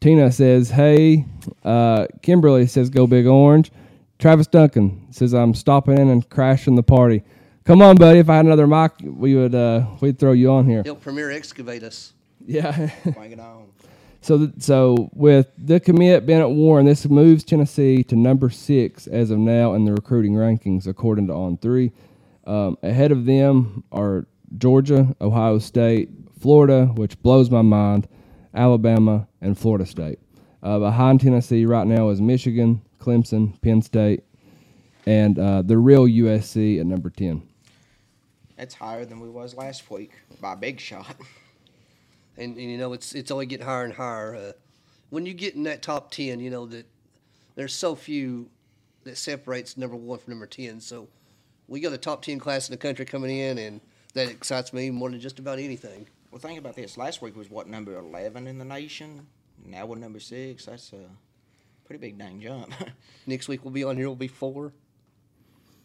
Tina 0.00 0.30
says, 0.32 0.70
"Hey." 0.70 1.24
Uh, 1.64 2.06
Kimberly 2.22 2.66
says, 2.66 2.88
"Go 2.90 3.06
Big 3.06 3.26
Orange." 3.26 3.70
Travis 4.18 4.46
Duncan 4.46 5.06
says, 5.12 5.34
"I'm 5.34 5.54
stopping 5.54 5.98
in 5.98 6.08
and 6.08 6.28
crashing 6.28 6.74
the 6.76 6.82
party." 6.82 7.22
Come 7.64 7.82
on, 7.82 7.96
buddy. 7.96 8.20
If 8.20 8.30
I 8.30 8.36
had 8.36 8.46
another 8.46 8.66
mic, 8.66 8.92
we 9.04 9.34
would 9.34 9.54
uh, 9.54 9.86
we'd 10.00 10.18
throw 10.18 10.32
you 10.32 10.50
on 10.52 10.66
here. 10.68 10.82
Help 10.84 11.02
Premier 11.02 11.30
excavate 11.30 11.82
us. 11.82 12.12
Yeah. 12.46 12.90
Bring 13.14 13.32
it 13.32 13.40
on. 13.40 13.66
So 14.20 14.50
so 14.58 15.10
with 15.12 15.50
the 15.56 15.80
commit 15.80 16.26
Bennett 16.26 16.50
Warren, 16.50 16.86
this 16.86 17.08
moves 17.08 17.44
Tennessee 17.44 18.02
to 18.04 18.16
number 18.16 18.50
six 18.50 19.06
as 19.06 19.30
of 19.30 19.38
now 19.38 19.74
in 19.74 19.84
the 19.84 19.92
recruiting 19.92 20.34
rankings, 20.34 20.86
according 20.86 21.28
to 21.28 21.34
On 21.34 21.56
Three. 21.56 21.92
Um, 22.46 22.78
ahead 22.82 23.12
of 23.12 23.26
them 23.26 23.84
are 23.92 24.26
Georgia, 24.56 25.14
Ohio 25.20 25.58
State, 25.58 26.08
Florida, 26.40 26.86
which 26.86 27.20
blows 27.22 27.50
my 27.50 27.62
mind, 27.62 28.08
Alabama, 28.54 29.28
and 29.40 29.58
Florida 29.58 29.84
State. 29.84 30.18
Uh, 30.62 30.78
behind 30.78 31.20
Tennessee 31.20 31.66
right 31.66 31.86
now 31.86 32.08
is 32.08 32.20
Michigan, 32.20 32.82
Clemson, 32.98 33.60
Penn 33.60 33.82
State, 33.82 34.24
and 35.06 35.38
uh, 35.38 35.62
the 35.62 35.78
real 35.78 36.06
USC 36.06 36.80
at 36.80 36.86
number 36.86 37.10
10. 37.10 37.42
That's 38.56 38.74
higher 38.74 39.04
than 39.04 39.20
we 39.20 39.28
was 39.28 39.54
last 39.54 39.88
week 39.90 40.12
by 40.40 40.54
a 40.54 40.56
big 40.56 40.80
shot. 40.80 41.16
and, 42.38 42.56
and 42.56 42.70
you 42.70 42.78
know 42.78 42.92
it's 42.92 43.14
it's 43.14 43.30
only 43.30 43.46
getting 43.46 43.66
higher 43.66 43.84
and 43.84 43.92
higher. 43.92 44.34
Uh, 44.34 44.52
when 45.10 45.26
you 45.26 45.34
get 45.34 45.54
in 45.54 45.64
that 45.64 45.82
top 45.82 46.10
ten, 46.10 46.40
you 46.40 46.50
know 46.50 46.66
that 46.66 46.86
there's 47.54 47.74
so 47.74 47.94
few 47.94 48.48
that 49.04 49.16
separates 49.18 49.76
number 49.76 49.96
one 49.96 50.18
from 50.18 50.32
number 50.32 50.46
ten. 50.46 50.80
So 50.80 51.08
we 51.66 51.80
got 51.80 51.92
a 51.92 51.98
top 51.98 52.22
ten 52.22 52.38
class 52.38 52.68
in 52.68 52.72
the 52.72 52.78
country 52.78 53.04
coming 53.04 53.36
in, 53.36 53.58
and 53.58 53.80
that 54.14 54.28
excites 54.30 54.72
me 54.72 54.90
more 54.90 55.10
than 55.10 55.20
just 55.20 55.38
about 55.38 55.58
anything. 55.58 56.06
Well, 56.30 56.38
think 56.40 56.58
about 56.58 56.76
this. 56.76 56.96
Last 56.96 57.20
week 57.22 57.36
was 57.36 57.50
what 57.50 57.68
number 57.68 57.96
eleven 57.98 58.46
in 58.46 58.58
the 58.58 58.64
nation. 58.64 59.26
Now 59.64 59.86
we're 59.86 59.96
number 59.96 60.20
six. 60.20 60.66
That's 60.66 60.92
a 60.92 61.00
pretty 61.84 62.00
big 62.00 62.18
dang 62.18 62.40
jump. 62.40 62.72
Next 63.26 63.48
week 63.48 63.64
we'll 63.64 63.72
be 63.72 63.84
on 63.84 63.96
here. 63.96 64.06
We'll 64.06 64.16
be 64.16 64.28
four. 64.28 64.72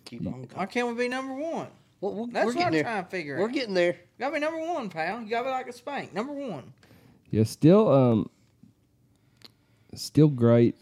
Keep 0.06 0.28
on. 0.28 0.48
Why 0.54 0.66
can't 0.66 0.88
we 0.88 0.94
be 0.94 1.08
number 1.08 1.34
one? 1.34 1.68
Well, 2.02 2.14
we'll 2.14 2.28
That's 2.28 2.48
we're 2.48 2.54
what 2.56 2.66
I'm 2.66 2.74
there. 2.74 2.84
trying 2.84 3.04
to 3.06 3.10
figure 3.10 3.36
out. 3.36 3.40
We're 3.40 3.48
out. 3.48 3.54
getting 3.54 3.74
there. 3.74 3.96
You 4.24 4.30
gotta 4.30 4.40
be 4.40 4.46
number 4.46 4.74
one, 4.74 4.88
pal. 4.90 5.22
You 5.22 5.30
gotta 5.30 5.50
be 5.50 5.52
like 5.52 5.68
a 5.68 5.74
spank. 5.74 6.14
Number 6.14 6.32
one. 6.32 6.72
Yeah, 7.30 7.44
still 7.44 7.92
um 7.92 8.30
still 9.96 10.30
great. 10.30 10.76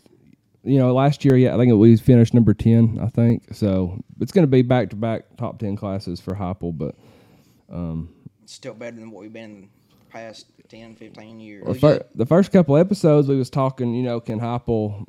You 0.63 0.77
know, 0.77 0.93
last 0.93 1.25
year, 1.25 1.35
yeah, 1.35 1.55
I 1.55 1.57
think 1.57 1.73
we 1.73 1.97
finished 1.97 2.35
number 2.35 2.53
ten. 2.53 2.99
I 3.01 3.07
think 3.07 3.55
so. 3.55 3.99
It's 4.19 4.31
going 4.31 4.43
to 4.43 4.47
be 4.47 4.61
back 4.61 4.91
to 4.91 4.95
back 4.95 5.23
top 5.37 5.57
ten 5.57 5.75
classes 5.75 6.21
for 6.21 6.35
Heupel, 6.35 6.77
but 6.77 6.93
um, 7.71 8.13
Still 8.45 8.75
better 8.75 8.97
than 8.97 9.09
what 9.09 9.21
we've 9.23 9.33
been 9.33 9.43
in 9.43 9.61
the 9.61 10.05
past 10.11 10.45
10, 10.69 10.93
15 10.93 11.39
years. 11.39 11.65
the, 11.65 11.73
fir- 11.73 12.05
the 12.13 12.27
first 12.27 12.51
couple 12.51 12.77
episodes 12.77 13.27
we 13.27 13.37
was 13.37 13.49
talking. 13.49 13.95
You 13.95 14.03
know, 14.03 14.19
can 14.19 14.39
Heupel 14.39 15.07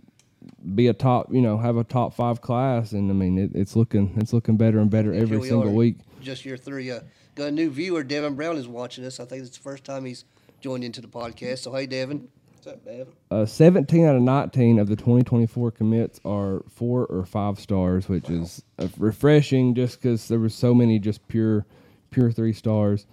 be 0.75 0.87
a 0.87 0.95
top? 0.95 1.31
You 1.31 1.43
know, 1.43 1.59
have 1.59 1.77
a 1.77 1.85
top 1.85 2.15
five 2.15 2.41
class? 2.41 2.93
And 2.93 3.11
I 3.11 3.15
mean, 3.15 3.37
it, 3.37 3.51
it's 3.55 3.77
looking 3.77 4.15
it's 4.17 4.33
looking 4.33 4.57
better 4.57 4.79
and 4.79 4.89
better 4.89 5.13
Here 5.13 5.21
every 5.21 5.43
single 5.43 5.75
week. 5.75 5.97
Just 6.23 6.47
your 6.47 6.57
three. 6.57 6.91
Uh, 6.91 7.01
got 7.35 7.49
a 7.49 7.51
new 7.53 7.71
viewer. 7.71 8.03
Devin 8.03 8.35
Brown 8.35 8.57
is 8.57 8.69
watching 8.69 9.05
us. 9.05 9.21
I 9.21 9.25
think 9.25 9.43
it's 9.45 9.57
the 9.57 9.63
first 9.63 9.85
time 9.85 10.05
he's 10.05 10.25
joined 10.61 10.85
into 10.85 11.01
the 11.01 11.09
podcast. 11.09 11.59
So 11.59 11.73
hey, 11.75 11.87
Devin. 11.87 12.29
What's 12.55 12.67
up, 12.67 12.85
Devin? 12.85 13.13
Uh, 13.31 13.45
17 13.45 14.05
out 14.05 14.15
of 14.15 14.23
19 14.23 14.79
of 14.79 14.89
the 14.89 14.95
2024 14.95 15.73
commits 15.73 16.21
are 16.25 16.63
four 16.69 17.07
or 17.07 17.25
five 17.27 17.59
stars, 17.59 18.09
which 18.09 18.31
is 18.31 18.63
uh, 18.79 18.87
refreshing 18.99 19.75
just 19.75 20.01
because 20.01 20.29
there 20.29 20.39
were 20.39 20.49
so 20.49 20.73
many 20.73 21.01
just 21.01 21.27
pure, 21.27 21.67
pure 22.11 22.31
three 22.31 22.53
stars. 22.53 23.07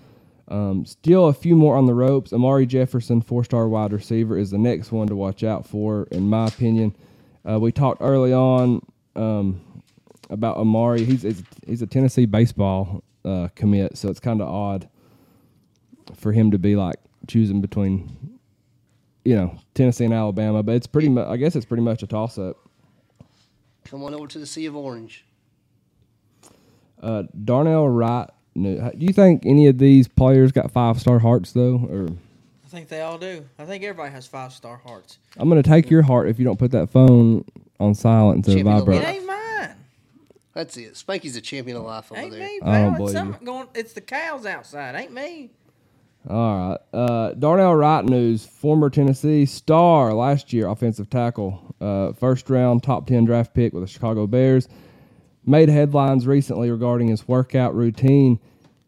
Um, 0.49 0.85
still 0.85 1.27
a 1.27 1.33
few 1.33 1.55
more 1.55 1.77
on 1.77 1.87
the 1.87 1.95
ropes. 1.95 2.31
Amari 2.31 2.67
Jefferson, 2.67 3.21
four 3.21 3.43
star 3.43 3.67
wide 3.67 3.91
receiver, 3.91 4.37
is 4.37 4.51
the 4.51 4.57
next 4.59 4.91
one 4.91 5.07
to 5.07 5.15
watch 5.15 5.43
out 5.43 5.65
for, 5.65 6.07
in 6.11 6.29
my 6.29 6.47
opinion. 6.47 6.95
Uh, 7.49 7.59
we 7.59 7.71
talked 7.71 8.01
early 8.01 8.33
on 8.33 8.85
um, 9.15 9.61
about 10.29 10.57
Amari. 10.57 11.05
He's, 11.05 11.23
he's 11.23 11.43
he's 11.65 11.81
a 11.81 11.87
Tennessee 11.87 12.25
baseball 12.25 13.03
uh, 13.25 13.49
commit, 13.55 13.97
so 13.97 14.09
it's 14.09 14.19
kind 14.19 14.41
of 14.41 14.47
odd 14.47 14.89
for 16.15 16.31
him 16.31 16.51
to 16.51 16.57
be 16.57 16.75
like 16.75 16.97
choosing 17.27 17.61
between 17.61 18.39
you 19.25 19.35
know 19.35 19.57
Tennessee 19.73 20.05
and 20.05 20.13
Alabama, 20.13 20.63
but 20.63 20.75
it's 20.75 20.87
pretty 20.87 21.09
much 21.09 21.27
I 21.27 21.37
guess 21.37 21.55
it's 21.55 21.65
pretty 21.65 21.83
much 21.83 22.03
a 22.03 22.07
toss 22.07 22.37
up. 22.37 22.57
Come 23.85 24.03
on 24.03 24.13
over 24.13 24.27
to 24.27 24.39
the 24.39 24.45
Sea 24.45 24.65
of 24.65 24.75
Orange. 24.75 25.25
Uh, 27.01 27.23
Darnell 27.43 27.87
Wright 27.87 28.29
new. 28.55 28.77
Do 28.77 29.05
you 29.05 29.13
think 29.13 29.45
any 29.45 29.67
of 29.67 29.77
these 29.77 30.07
players 30.07 30.51
got 30.51 30.71
five 30.71 30.99
star 30.99 31.19
hearts 31.19 31.51
though? 31.53 31.87
Or 31.89 32.07
I 32.65 32.67
think 32.67 32.89
they 32.89 33.01
all 33.01 33.17
do. 33.17 33.45
I 33.57 33.65
think 33.65 33.83
everybody 33.83 34.11
has 34.11 34.27
five 34.27 34.53
star 34.53 34.77
hearts. 34.77 35.17
I'm 35.37 35.49
gonna 35.49 35.63
take 35.63 35.89
your 35.89 36.01
heart 36.01 36.29
if 36.29 36.39
you 36.39 36.45
don't 36.45 36.59
put 36.59 36.71
that 36.71 36.89
phone 36.89 37.45
on 37.79 37.95
silent 37.95 38.45
to 38.45 38.53
Champion 38.53 38.75
of 38.75 38.85
vibrate. 38.85 39.01
It 40.59 40.67
ain't 40.67 40.77
mine. 40.77 40.77
That's 40.77 40.77
it. 40.77 40.93
Spanky's 40.93 41.35
a 41.35 41.41
champion 41.41 41.77
of 41.77 41.83
life 41.83 42.11
over 42.11 42.21
Ain't 42.21 42.31
there. 42.31 42.41
me, 42.41 42.59
I 42.63 42.81
don't 42.81 42.95
pal. 42.95 43.03
It's 43.03 43.13
you. 43.13 43.19
something 43.19 43.45
going. 43.45 43.67
It's 43.75 43.93
the 43.93 44.01
cows 44.01 44.45
outside. 44.45 44.95
Ain't 44.95 45.13
me. 45.13 45.51
All 46.29 46.69
right. 46.69 46.77
Uh, 46.93 47.33
Darnell 47.33 47.75
Wright 47.75 48.05
news. 48.05 48.45
Former 48.45 48.89
Tennessee 48.89 49.45
star 49.45 50.13
last 50.13 50.53
year, 50.53 50.67
offensive 50.67 51.09
tackle, 51.09 51.75
uh, 51.81 52.13
first 52.13 52.49
round 52.49 52.83
top 52.83 53.07
10 53.07 53.25
draft 53.25 53.53
pick 53.53 53.73
with 53.73 53.83
the 53.83 53.87
Chicago 53.87 54.27
Bears. 54.27 54.67
Made 55.45 55.69
headlines 55.69 56.27
recently 56.27 56.69
regarding 56.69 57.07
his 57.07 57.27
workout 57.27 57.75
routine. 57.75 58.39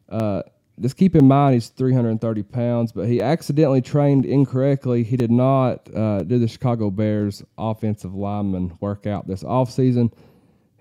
Uh, 0.10 0.44
just 0.80 0.98
keep 0.98 1.16
in 1.16 1.28
mind 1.28 1.54
he's 1.56 1.70
330 1.70 2.44
pounds, 2.44 2.92
but 2.92 3.08
he 3.08 3.22
accidentally 3.22 3.82
trained 3.82 4.26
incorrectly. 4.26 5.04
He 5.04 5.16
did 5.18 5.32
not 5.32 5.90
uh, 5.96 6.24
do 6.24 6.40
the 6.40 6.48
Chicago 6.48 6.90
Bears 6.92 7.44
offensive 7.58 8.16
lineman 8.16 8.78
workout 8.82 9.28
this 9.28 9.44
offseason. 9.44 10.12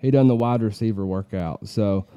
He 0.01 0.09
done 0.09 0.27
the 0.27 0.35
wide 0.35 0.63
receiver 0.63 1.05
workout. 1.05 1.67
So 1.67 2.07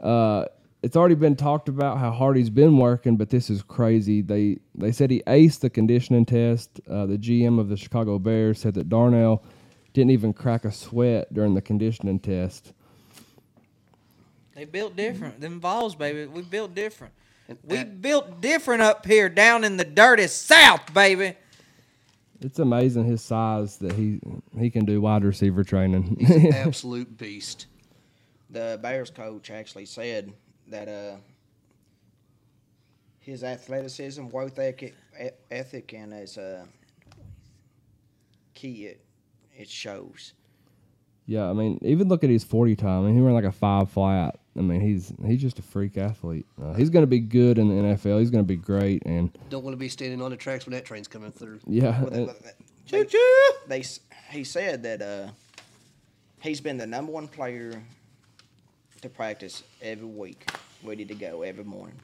uh, 0.00 0.44
it's 0.82 0.96
already 0.96 1.16
been 1.16 1.34
talked 1.34 1.68
about 1.68 1.98
how 1.98 2.12
hard 2.12 2.36
he's 2.36 2.50
been 2.50 2.78
working, 2.78 3.16
but 3.16 3.30
this 3.30 3.50
is 3.50 3.62
crazy. 3.62 4.22
They 4.22 4.58
they 4.74 4.92
said 4.92 5.10
he 5.10 5.22
aced 5.26 5.60
the 5.60 5.70
conditioning 5.70 6.24
test. 6.24 6.80
Uh, 6.88 7.06
the 7.06 7.18
GM 7.18 7.58
of 7.58 7.68
the 7.68 7.76
Chicago 7.76 8.18
Bears 8.18 8.60
said 8.60 8.74
that 8.74 8.88
Darnell 8.88 9.42
didn't 9.92 10.12
even 10.12 10.32
crack 10.32 10.64
a 10.64 10.72
sweat 10.72 11.32
during 11.34 11.54
the 11.54 11.62
conditioning 11.62 12.20
test. 12.20 12.72
They 14.54 14.64
built 14.64 14.96
different. 14.96 15.40
Them 15.40 15.60
Vols, 15.60 15.94
baby. 15.94 16.26
We 16.26 16.42
built 16.42 16.74
different. 16.74 17.12
We 17.64 17.84
built 17.84 18.40
different 18.40 18.82
up 18.82 19.04
here, 19.04 19.28
down 19.28 19.64
in 19.64 19.76
the 19.76 19.84
dirty 19.84 20.26
South, 20.28 20.94
baby. 20.94 21.34
It's 22.44 22.58
amazing 22.58 23.04
his 23.04 23.22
size 23.22 23.76
that 23.78 23.92
he 23.92 24.20
he 24.58 24.70
can 24.70 24.84
do 24.84 25.00
wide 25.00 25.24
receiver 25.24 25.64
training. 25.64 26.16
He's 26.20 26.30
an 26.30 26.54
absolute 26.54 27.16
beast. 27.16 27.66
The 28.50 28.78
Bears 28.82 29.10
coach 29.10 29.50
actually 29.50 29.86
said 29.86 30.32
that 30.68 30.88
uh, 30.88 31.16
his 33.18 33.44
athleticism, 33.44 34.28
work 34.28 34.58
ethic, 34.58 34.94
ethic, 35.50 35.92
and 35.94 36.12
his 36.12 36.36
uh, 36.38 36.66
key 38.54 38.86
it 38.86 39.04
it 39.56 39.68
shows. 39.68 40.32
yeah, 41.26 41.48
I 41.48 41.52
mean, 41.52 41.78
even 41.82 42.08
look 42.08 42.24
at 42.24 42.30
his 42.30 42.44
forty 42.44 42.76
time. 42.76 43.04
I 43.04 43.06
mean, 43.06 43.14
he 43.14 43.20
ran 43.20 43.34
like 43.34 43.44
a 43.44 43.52
five 43.52 43.90
flat. 43.90 44.38
I 44.56 44.60
mean, 44.60 44.80
he's 44.80 45.12
he's 45.26 45.40
just 45.40 45.58
a 45.58 45.62
freak 45.62 45.96
athlete. 45.96 46.44
Uh, 46.62 46.74
he's 46.74 46.90
going 46.90 47.02
to 47.04 47.06
be 47.08 47.20
good 47.20 47.58
in 47.58 47.68
the 47.68 47.74
NFL. 47.94 48.18
He's 48.20 48.30
going 48.30 48.44
to 48.44 48.48
be 48.48 48.56
great, 48.56 49.02
and 49.06 49.30
Don't 49.48 49.64
want 49.64 49.72
to 49.74 49.78
be 49.78 49.88
standing 49.88 50.20
on 50.20 50.30
the 50.30 50.36
tracks 50.36 50.66
when 50.66 50.72
that 50.74 50.84
train's 50.84 51.08
coming 51.08 51.32
through. 51.32 51.60
yeah, 51.66 52.00
Well, 52.02 52.10
they, 52.10 52.24
they, 52.26 52.34
Choo 52.86 53.04
choo. 53.06 53.52
they 53.68 53.80
s- 53.80 54.00
he 54.30 54.44
said 54.44 54.82
that 54.82 55.00
uh, 55.00 55.28
he's 56.40 56.60
been 56.60 56.76
the 56.76 56.86
number 56.86 57.12
one 57.12 57.28
player 57.28 57.82
to 59.00 59.08
practice 59.08 59.62
every 59.80 60.06
week, 60.06 60.48
ready 60.84 61.04
to 61.06 61.14
go 61.14 61.42
every 61.42 61.64
morning. 61.64 61.96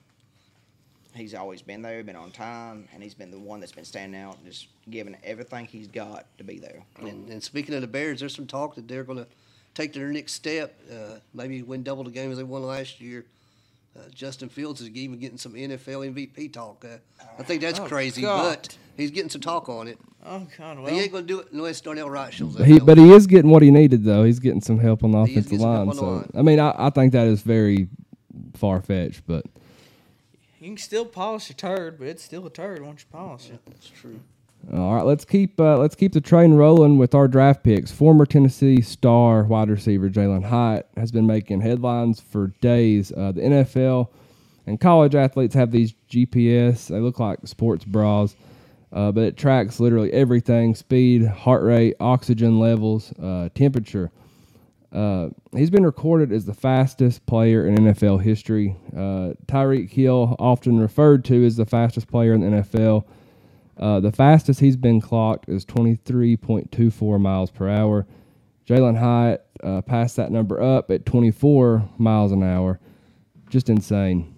He's 1.15 1.35
always 1.35 1.63
been 1.63 1.83
there, 1.83 2.03
been 2.05 2.17
on 2.17 2.31
time, 2.31 2.89
and 2.95 3.03
he's 3.03 3.15
been 3.15 3.31
the 3.31 3.39
one 3.39 3.61
that's 3.61 3.73
been 3.73 3.85
standing 3.85 4.21
out, 4.21 4.37
and 4.39 4.47
just 4.47 4.69
giving 4.89 5.17
everything 5.25 5.67
he's 5.67 5.89
got 5.89 6.27
to 6.39 6.45
be 6.45 6.59
there. 6.59 6.83
And, 7.01 7.29
and 7.29 7.43
speaking 7.43 7.75
of 7.75 7.81
the 7.81 7.87
Bears, 7.89 8.21
there's 8.21 8.35
some 8.35 8.47
talk 8.47 8.75
that 8.77 8.87
they're 8.89 9.05
going 9.05 9.19
to 9.19 9.27
take 9.79 9.93
their 9.93 10.09
next 10.09 10.33
step, 10.33 10.79
uh, 10.93 11.19
maybe 11.33 11.63
win 11.63 11.83
double 11.85 12.03
the 12.05 12.11
game 12.11 12.33
as 12.33 12.39
they 12.39 12.43
won 12.45 12.63
last 12.65 13.01
year. 13.01 13.25
Uh, 13.97 14.01
Justin 14.15 14.49
Fields 14.49 14.81
is 14.81 14.89
even 14.91 15.19
getting 15.19 15.39
some 15.39 15.55
NFL 15.55 16.13
MVP 16.15 16.53
talk. 16.53 16.85
Uh, 16.85 16.97
I 17.39 17.43
think 17.45 17.61
that's 17.63 17.79
Oh, 17.81 17.87
crazy, 17.87 18.23
God. 18.23 18.57
but 18.61 18.77
he's 18.97 19.11
getting 19.13 19.31
some 19.31 19.41
talk 19.41 19.69
on 19.69 19.87
it. 19.89 19.99
Oh 20.27 20.47
God, 20.59 20.79
he 20.91 20.99
ain't 21.01 21.13
going 21.13 21.27
to 21.27 21.33
do 21.33 21.39
it 21.41 21.49
unless 21.53 21.81
Darnell 21.81 22.11
Wright 22.11 22.35
shows 22.35 22.59
up. 22.59 22.67
he, 22.67 22.81
but 22.81 22.99
he 22.99 23.13
is 23.13 23.27
getting 23.29 23.51
what 23.51 23.63
he 23.63 23.71
needed 23.71 24.03
though. 24.05 24.25
He's 24.25 24.41
getting 24.41 24.61
some 24.61 24.79
help 24.81 25.05
on 25.05 25.13
the 25.13 25.25
He 25.25 25.33
offensive 25.35 25.51
getting 25.53 25.61
some 25.61 25.73
help 25.73 25.79
line. 25.79 25.89
on 25.89 25.95
the 25.97 26.01
So 26.01 26.07
line. 26.09 26.31
I 26.37 26.43
mean, 26.43 26.59
I, 26.61 26.75
I 26.87 26.91
think 26.91 27.13
that 27.13 27.27
is 27.29 27.41
very 27.43 27.89
far 28.55 28.81
fetched, 28.83 29.23
but 29.29 29.47
you 30.61 30.69
can 30.71 30.77
still 30.77 31.05
polish 31.07 31.49
a 31.51 31.55
turd, 31.55 31.99
but 32.01 32.09
it's 32.09 32.23
still 32.25 32.45
a 32.47 32.51
turd 32.51 32.83
once 32.85 33.03
you 33.03 33.07
polish 33.17 33.49
it. 33.51 33.61
That's 33.67 33.89
true. 33.89 34.19
All 34.73 34.95
right, 34.95 35.05
let's 35.05 35.25
keep 35.25 35.59
uh, 35.59 35.79
let's 35.79 35.95
keep 35.95 36.13
the 36.13 36.21
train 36.21 36.53
rolling 36.53 36.99
with 36.99 37.15
our 37.15 37.27
draft 37.27 37.63
picks. 37.63 37.91
Former 37.91 38.27
Tennessee 38.27 38.83
star 38.83 39.45
wide 39.45 39.71
receiver 39.71 40.11
Jalen 40.11 40.45
Hyatt 40.45 40.87
has 40.97 41.11
been 41.11 41.27
making 41.27 41.63
headlines 41.63 42.21
for 42.21 42.49
days. 42.61 43.11
Uh, 43.11 43.33
the 43.33 43.41
NFL 43.41 44.09
and 44.67 44.79
college 44.79 45.15
athletes 45.15 45.55
have 45.55 45.71
these 45.71 45.95
GPS. 46.11 46.89
They 46.89 47.01
look 47.01 47.19
like 47.19 47.39
sports 47.45 47.87
bras, 47.87 48.37
uh, 48.93 49.11
but 49.11 49.25
it 49.25 49.37
tracks 49.39 49.81
literally 49.81 50.13
everything: 50.13 50.75
speed, 50.75 51.25
heart 51.25 51.63
rate, 51.63 51.97
oxygen 51.99 52.59
levels, 52.59 53.13
uh, 53.19 53.49
temperature. 53.55 54.11
Uh, 54.93 55.29
he's 55.55 55.71
been 55.71 55.85
recorded 55.85 56.31
as 56.31 56.45
the 56.45 56.55
fastest 56.55 57.25
player 57.25 57.67
in 57.67 57.77
NFL 57.77 58.23
history. 58.23 58.77
Uh, 58.95 59.33
Tyreek 59.47 59.91
Hill, 59.91 60.37
often 60.39 60.79
referred 60.79 61.25
to 61.27 61.47
as 61.47 61.57
the 61.57 61.67
fastest 61.67 62.09
player 62.09 62.35
in 62.35 62.41
the 62.41 62.59
NFL. 62.59 63.05
Uh, 63.79 64.01
the 64.01 64.13
fastest 64.13 64.61
he's 64.61 64.77
been 64.77 65.01
clocked 65.01 65.49
is 65.49 65.65
23.24 65.65 67.21
miles 67.21 67.51
per 67.51 67.69
hour. 67.69 68.07
Jalen 68.67 68.99
Hyatt 68.99 69.47
uh, 69.63 69.81
passed 69.83 70.17
that 70.17 70.31
number 70.31 70.61
up 70.61 70.91
at 70.91 71.07
24 71.07 71.89
miles 71.97 72.33
an 72.33 72.43
hour. 72.43 72.81
Just 73.49 73.69
insane. 73.69 74.35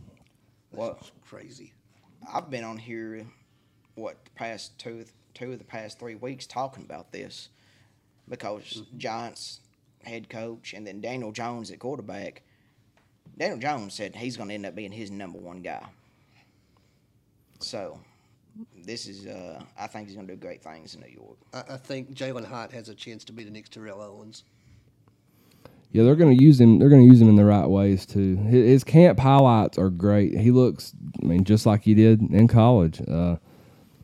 Well, 0.72 0.96
It's 1.00 1.10
crazy. 1.28 1.72
I've 2.32 2.50
been 2.50 2.64
on 2.64 2.76
here, 2.76 3.26
what 3.94 4.24
the 4.24 4.30
past 4.32 4.78
two 4.78 5.04
two 5.34 5.52
of 5.52 5.58
the 5.58 5.64
past 5.64 5.98
three 5.98 6.16
weeks 6.16 6.46
talking 6.46 6.84
about 6.84 7.12
this, 7.12 7.48
because 8.28 8.82
Giants 8.96 9.60
head 10.04 10.28
coach 10.28 10.74
and 10.74 10.86
then 10.86 11.00
Daniel 11.00 11.32
Jones 11.32 11.70
at 11.70 11.78
quarterback. 11.78 12.42
Daniel 13.38 13.58
Jones 13.58 13.94
said 13.94 14.16
he's 14.16 14.36
going 14.36 14.48
to 14.48 14.54
end 14.54 14.66
up 14.66 14.74
being 14.74 14.92
his 14.92 15.10
number 15.10 15.38
one 15.38 15.62
guy. 15.62 15.84
So, 17.60 18.00
this 18.84 19.06
is 19.06 19.26
uh, 19.26 19.60
I 19.78 19.86
think 19.86 20.06
he's 20.08 20.16
going 20.16 20.26
to 20.26 20.34
do 20.34 20.40
great 20.40 20.62
things 20.62 20.94
in 20.94 21.00
New 21.00 21.08
York. 21.08 21.36
I, 21.52 21.74
I 21.74 21.76
think 21.76 22.12
Jalen 22.14 22.44
Hyatt 22.44 22.72
has 22.72 22.88
a 22.88 22.94
chance 22.94 23.24
to 23.24 23.32
be 23.32 23.44
the 23.44 23.50
next 23.50 23.72
Terrell 23.72 24.00
Owens. 24.00 24.44
Yeah, 25.92 26.04
they're 26.04 26.14
going 26.14 26.36
to 26.36 26.42
use 26.42 26.60
him. 26.60 26.78
They're 26.78 26.88
going 26.88 27.02
to 27.02 27.08
use 27.08 27.20
him 27.20 27.28
in 27.28 27.34
the 27.36 27.44
right 27.44 27.66
ways 27.66 28.06
too. 28.06 28.36
His, 28.36 28.64
his 28.66 28.84
camp 28.84 29.18
highlights 29.18 29.76
are 29.76 29.90
great. 29.90 30.38
He 30.38 30.52
looks, 30.52 30.92
I 31.20 31.26
mean, 31.26 31.42
just 31.44 31.66
like 31.66 31.82
he 31.82 31.94
did 31.94 32.20
in 32.20 32.46
college. 32.46 33.00
Uh, 33.08 33.36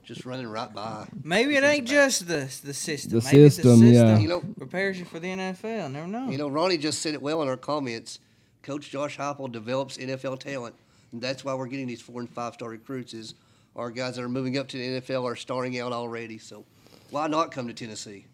Just 0.02 0.26
running 0.26 0.48
right 0.48 0.72
by. 0.74 1.06
Maybe 1.22 1.54
it 1.56 1.62
ain't 1.62 1.86
just 1.86 2.26
the 2.26 2.48
the 2.64 2.74
system. 2.74 3.20
The 3.20 3.24
Maybe 3.24 3.48
system, 3.50 3.80
the 3.80 3.86
yeah. 3.86 3.92
system 3.92 4.20
You 4.20 4.28
know- 4.28 4.40
prepares 4.58 4.98
you 4.98 5.04
for 5.04 5.20
the 5.20 5.28
NFL. 5.28 5.92
Never 5.92 6.08
know. 6.08 6.28
You 6.28 6.38
know, 6.38 6.48
Ronnie 6.48 6.76
just 6.78 7.00
said 7.02 7.14
it 7.14 7.22
well 7.22 7.40
in 7.42 7.48
our 7.48 7.56
comments. 7.56 8.18
Coach 8.62 8.90
Josh 8.90 9.16
Heupel 9.16 9.50
develops 9.52 9.96
NFL 9.96 10.40
talent, 10.40 10.74
and 11.12 11.22
that's 11.22 11.44
why 11.44 11.54
we're 11.54 11.68
getting 11.68 11.86
these 11.86 12.00
four 12.02 12.18
and 12.20 12.28
five 12.28 12.54
star 12.54 12.68
recruits. 12.70 13.14
Is 13.14 13.34
our 13.76 13.90
guys 13.90 14.16
that 14.16 14.22
are 14.22 14.28
moving 14.28 14.58
up 14.58 14.68
to 14.68 14.78
the 14.78 15.00
NFL 15.00 15.24
are 15.24 15.36
starting 15.36 15.78
out 15.78 15.92
already. 15.92 16.38
So 16.38 16.64
why 17.10 17.28
not 17.28 17.52
come 17.52 17.68
to 17.68 17.74
Tennessee? 17.74 18.26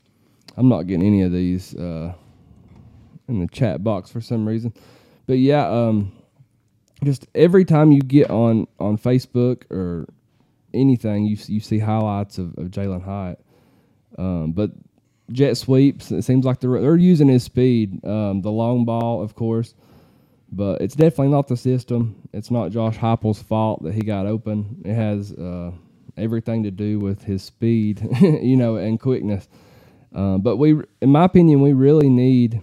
I'm 0.56 0.68
not 0.68 0.86
getting 0.86 1.06
any 1.06 1.22
of 1.22 1.32
these 1.32 1.74
uh, 1.74 2.14
in 3.28 3.40
the 3.40 3.48
chat 3.48 3.82
box 3.82 4.10
for 4.10 4.20
some 4.20 4.46
reason. 4.46 4.72
But 5.26 5.38
yeah, 5.38 5.68
um, 5.68 6.12
just 7.04 7.26
every 7.34 7.64
time 7.64 7.92
you 7.92 8.00
get 8.00 8.30
on 8.30 8.66
on 8.78 8.98
Facebook 8.98 9.70
or 9.70 10.08
anything, 10.72 11.24
you 11.24 11.36
you 11.46 11.60
see 11.60 11.78
highlights 11.78 12.38
of, 12.38 12.56
of 12.58 12.68
Jalen 12.68 13.04
Hyatt. 13.04 13.40
Um, 14.18 14.52
but 14.52 14.70
jet 15.30 15.56
sweeps, 15.56 16.10
it 16.12 16.22
seems 16.22 16.44
like 16.44 16.60
they're 16.60 16.80
they're 16.80 16.96
using 16.96 17.28
his 17.28 17.42
speed, 17.42 18.04
um, 18.04 18.42
the 18.42 18.52
long 18.52 18.84
ball, 18.84 19.22
of 19.22 19.34
course. 19.34 19.74
But 20.52 20.82
it's 20.82 20.94
definitely 20.94 21.28
not 21.28 21.48
the 21.48 21.56
system. 21.56 22.28
It's 22.32 22.50
not 22.50 22.72
Josh 22.72 22.98
Heupel's 22.98 23.42
fault 23.42 23.82
that 23.84 23.94
he 23.94 24.02
got 24.02 24.26
open. 24.26 24.82
It 24.84 24.94
has 24.94 25.32
uh, 25.32 25.72
everything 26.16 26.62
to 26.64 26.70
do 26.70 26.98
with 26.98 27.24
his 27.24 27.42
speed, 27.42 28.06
you 28.20 28.56
know, 28.56 28.76
and 28.76 29.00
quickness. 29.00 29.48
Um, 30.14 30.42
but 30.42 30.58
we, 30.58 30.78
in 31.00 31.10
my 31.10 31.24
opinion, 31.24 31.62
we 31.62 31.72
really 31.72 32.10
need 32.10 32.60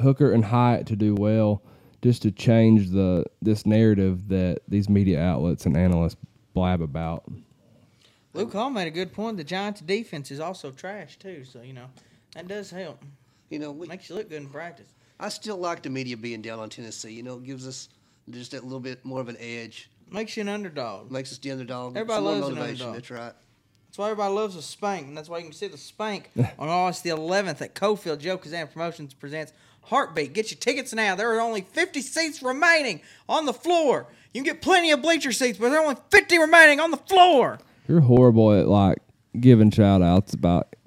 Hooker 0.00 0.32
and 0.32 0.44
Hyatt 0.44 0.86
to 0.88 0.96
do 0.96 1.14
well, 1.14 1.62
just 2.02 2.22
to 2.22 2.30
change 2.30 2.90
the 2.90 3.24
this 3.40 3.64
narrative 3.64 4.28
that 4.28 4.58
these 4.68 4.90
media 4.90 5.22
outlets 5.22 5.64
and 5.64 5.74
analysts 5.74 6.16
blab 6.52 6.82
about. 6.82 7.24
Luke 8.34 8.52
Hall 8.52 8.70
made 8.70 8.86
a 8.86 8.90
good 8.90 9.12
point. 9.12 9.38
The 9.38 9.44
Giants' 9.44 9.80
defense 9.80 10.30
is 10.30 10.38
also 10.38 10.70
trash 10.70 11.18
too, 11.18 11.44
so 11.44 11.62
you 11.62 11.72
know 11.72 11.86
that 12.34 12.46
does 12.46 12.70
help. 12.70 13.02
You 13.48 13.58
know, 13.58 13.72
we, 13.72 13.86
Makes 13.86 14.10
you 14.10 14.16
look 14.16 14.28
good 14.28 14.42
in 14.42 14.48
practice. 14.48 14.92
I 15.20 15.28
still 15.28 15.56
like 15.56 15.82
the 15.82 15.90
media 15.90 16.16
being 16.16 16.42
down 16.42 16.58
on 16.58 16.68
Tennessee. 16.70 17.12
You 17.12 17.22
know, 17.22 17.36
it 17.36 17.44
gives 17.44 17.66
us 17.66 17.88
just 18.30 18.52
that 18.52 18.62
little 18.62 18.80
bit 18.80 19.04
more 19.04 19.20
of 19.20 19.28
an 19.28 19.36
edge. 19.40 19.90
Makes 20.10 20.36
you 20.36 20.42
an 20.42 20.48
underdog. 20.48 21.10
Makes 21.10 21.32
us 21.32 21.38
the 21.38 21.50
underdog. 21.50 21.96
Everybody 21.96 22.16
Some 22.16 22.24
more 22.24 22.34
loves 22.34 22.48
an 22.48 22.58
underdog. 22.58 22.94
That's 22.94 23.10
right. 23.10 23.32
That's 23.88 23.98
why 23.98 24.10
everybody 24.10 24.34
loves 24.34 24.54
a 24.56 24.62
spank, 24.62 25.08
and 25.08 25.16
that's 25.16 25.28
why 25.28 25.38
you 25.38 25.44
can 25.44 25.52
see 25.52 25.66
the 25.66 25.78
spank 25.78 26.30
on 26.58 26.68
August 26.68 27.04
the 27.04 27.10
11th 27.10 27.60
at 27.62 27.74
Cofield. 27.74 28.18
Joe 28.18 28.36
Kazan 28.38 28.68
Promotions 28.68 29.14
presents 29.14 29.52
Heartbeat. 29.82 30.34
Get 30.34 30.50
your 30.50 30.58
tickets 30.58 30.94
now. 30.94 31.14
There 31.14 31.34
are 31.34 31.40
only 31.40 31.62
50 31.62 32.00
seats 32.02 32.42
remaining 32.42 33.00
on 33.28 33.46
the 33.46 33.54
floor. 33.54 34.06
You 34.32 34.42
can 34.42 34.52
get 34.52 34.62
plenty 34.62 34.90
of 34.90 35.00
bleacher 35.00 35.32
seats, 35.32 35.58
but 35.58 35.70
there 35.70 35.80
are 35.80 35.84
only 35.84 35.96
50 36.10 36.38
remaining 36.38 36.80
on 36.80 36.90
the 36.90 36.98
floor. 36.98 37.58
You're 37.88 38.00
horrible 38.00 38.52
at 38.52 38.68
like 38.68 38.98
giving 39.40 39.70
shout 39.70 40.02
outs 40.02 40.34
about 40.34 40.68
Yeah. 40.70 40.77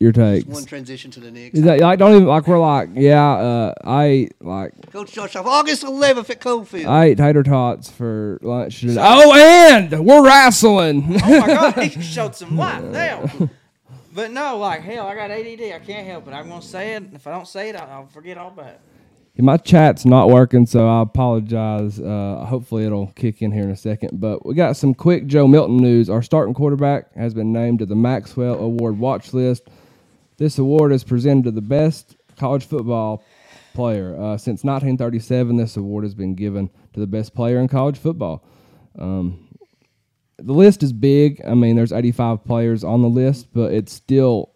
Your 0.00 0.12
takes. 0.12 0.46
One 0.46 0.64
transition 0.64 1.10
to 1.12 1.20
the 1.20 1.30
next. 1.30 1.58
Is 1.58 1.64
that 1.64 1.78
like 1.78 1.98
don't 1.98 2.16
even 2.16 2.26
like 2.26 2.46
we're 2.48 2.58
like 2.58 2.88
yeah 2.94 3.32
uh, 3.32 3.74
I 3.84 4.04
ate 4.04 4.42
like 4.42 4.90
Coach 4.90 5.12
Josh 5.12 5.36
off 5.36 5.46
August 5.46 5.84
11th 5.84 6.30
at 6.30 6.40
Cofield. 6.40 6.86
I 6.86 7.04
ate 7.06 7.18
tater 7.18 7.42
tots 7.42 7.90
for 7.90 8.38
lunch 8.42 8.80
today. 8.80 8.96
Oh, 8.98 9.34
and 9.34 10.04
we're 10.04 10.24
wrestling. 10.24 11.20
Oh 11.22 11.40
my 11.40 11.46
God, 11.46 11.74
he 11.74 12.00
showed 12.02 12.34
some 12.34 12.56
life 12.56 12.90
there. 12.90 13.30
But 14.12 14.32
no, 14.32 14.58
like 14.58 14.80
hell, 14.82 15.06
I 15.06 15.14
got 15.14 15.30
ADD. 15.30 15.72
I 15.72 15.78
can't 15.78 16.04
help 16.04 16.26
it. 16.26 16.32
I'm 16.32 16.48
gonna 16.48 16.60
say 16.60 16.94
it. 16.94 17.04
If 17.14 17.28
I 17.28 17.30
don't 17.30 17.46
say 17.46 17.68
it, 17.68 17.76
I'll, 17.76 17.88
I'll 17.90 18.06
forget 18.08 18.38
all 18.38 18.48
about 18.48 18.66
it. 18.66 18.80
My 19.38 19.56
chat's 19.56 20.04
not 20.04 20.28
working, 20.28 20.66
so 20.66 20.86
I 20.88 21.02
apologize. 21.02 22.00
Uh, 22.00 22.44
hopefully, 22.46 22.84
it'll 22.84 23.06
kick 23.14 23.40
in 23.40 23.52
here 23.52 23.62
in 23.62 23.70
a 23.70 23.76
second. 23.76 24.20
But 24.20 24.44
we 24.44 24.54
got 24.54 24.76
some 24.76 24.94
quick 24.94 25.26
Joe 25.26 25.46
Milton 25.46 25.76
news. 25.76 26.10
Our 26.10 26.22
starting 26.22 26.54
quarterback 26.54 27.14
has 27.14 27.32
been 27.34 27.52
named 27.52 27.78
to 27.78 27.86
the 27.86 27.94
Maxwell 27.94 28.56
Award 28.56 28.98
watch 28.98 29.32
list. 29.32 29.68
This 30.40 30.58
award 30.58 30.92
is 30.92 31.04
presented 31.04 31.44
to 31.44 31.50
the 31.50 31.60
best 31.60 32.16
college 32.38 32.64
football 32.64 33.22
player. 33.74 34.14
Uh, 34.14 34.38
since 34.38 34.64
1937, 34.64 35.58
this 35.58 35.76
award 35.76 36.02
has 36.02 36.14
been 36.14 36.34
given 36.34 36.70
to 36.94 37.00
the 37.00 37.06
best 37.06 37.34
player 37.34 37.58
in 37.58 37.68
college 37.68 37.98
football. 37.98 38.42
Um, 38.98 39.48
the 40.38 40.54
list 40.54 40.82
is 40.82 40.94
big. 40.94 41.42
I 41.46 41.52
mean, 41.52 41.76
there's 41.76 41.92
85 41.92 42.42
players 42.42 42.84
on 42.84 43.02
the 43.02 43.08
list, 43.08 43.48
but 43.52 43.74
it's 43.74 43.92
still 43.92 44.52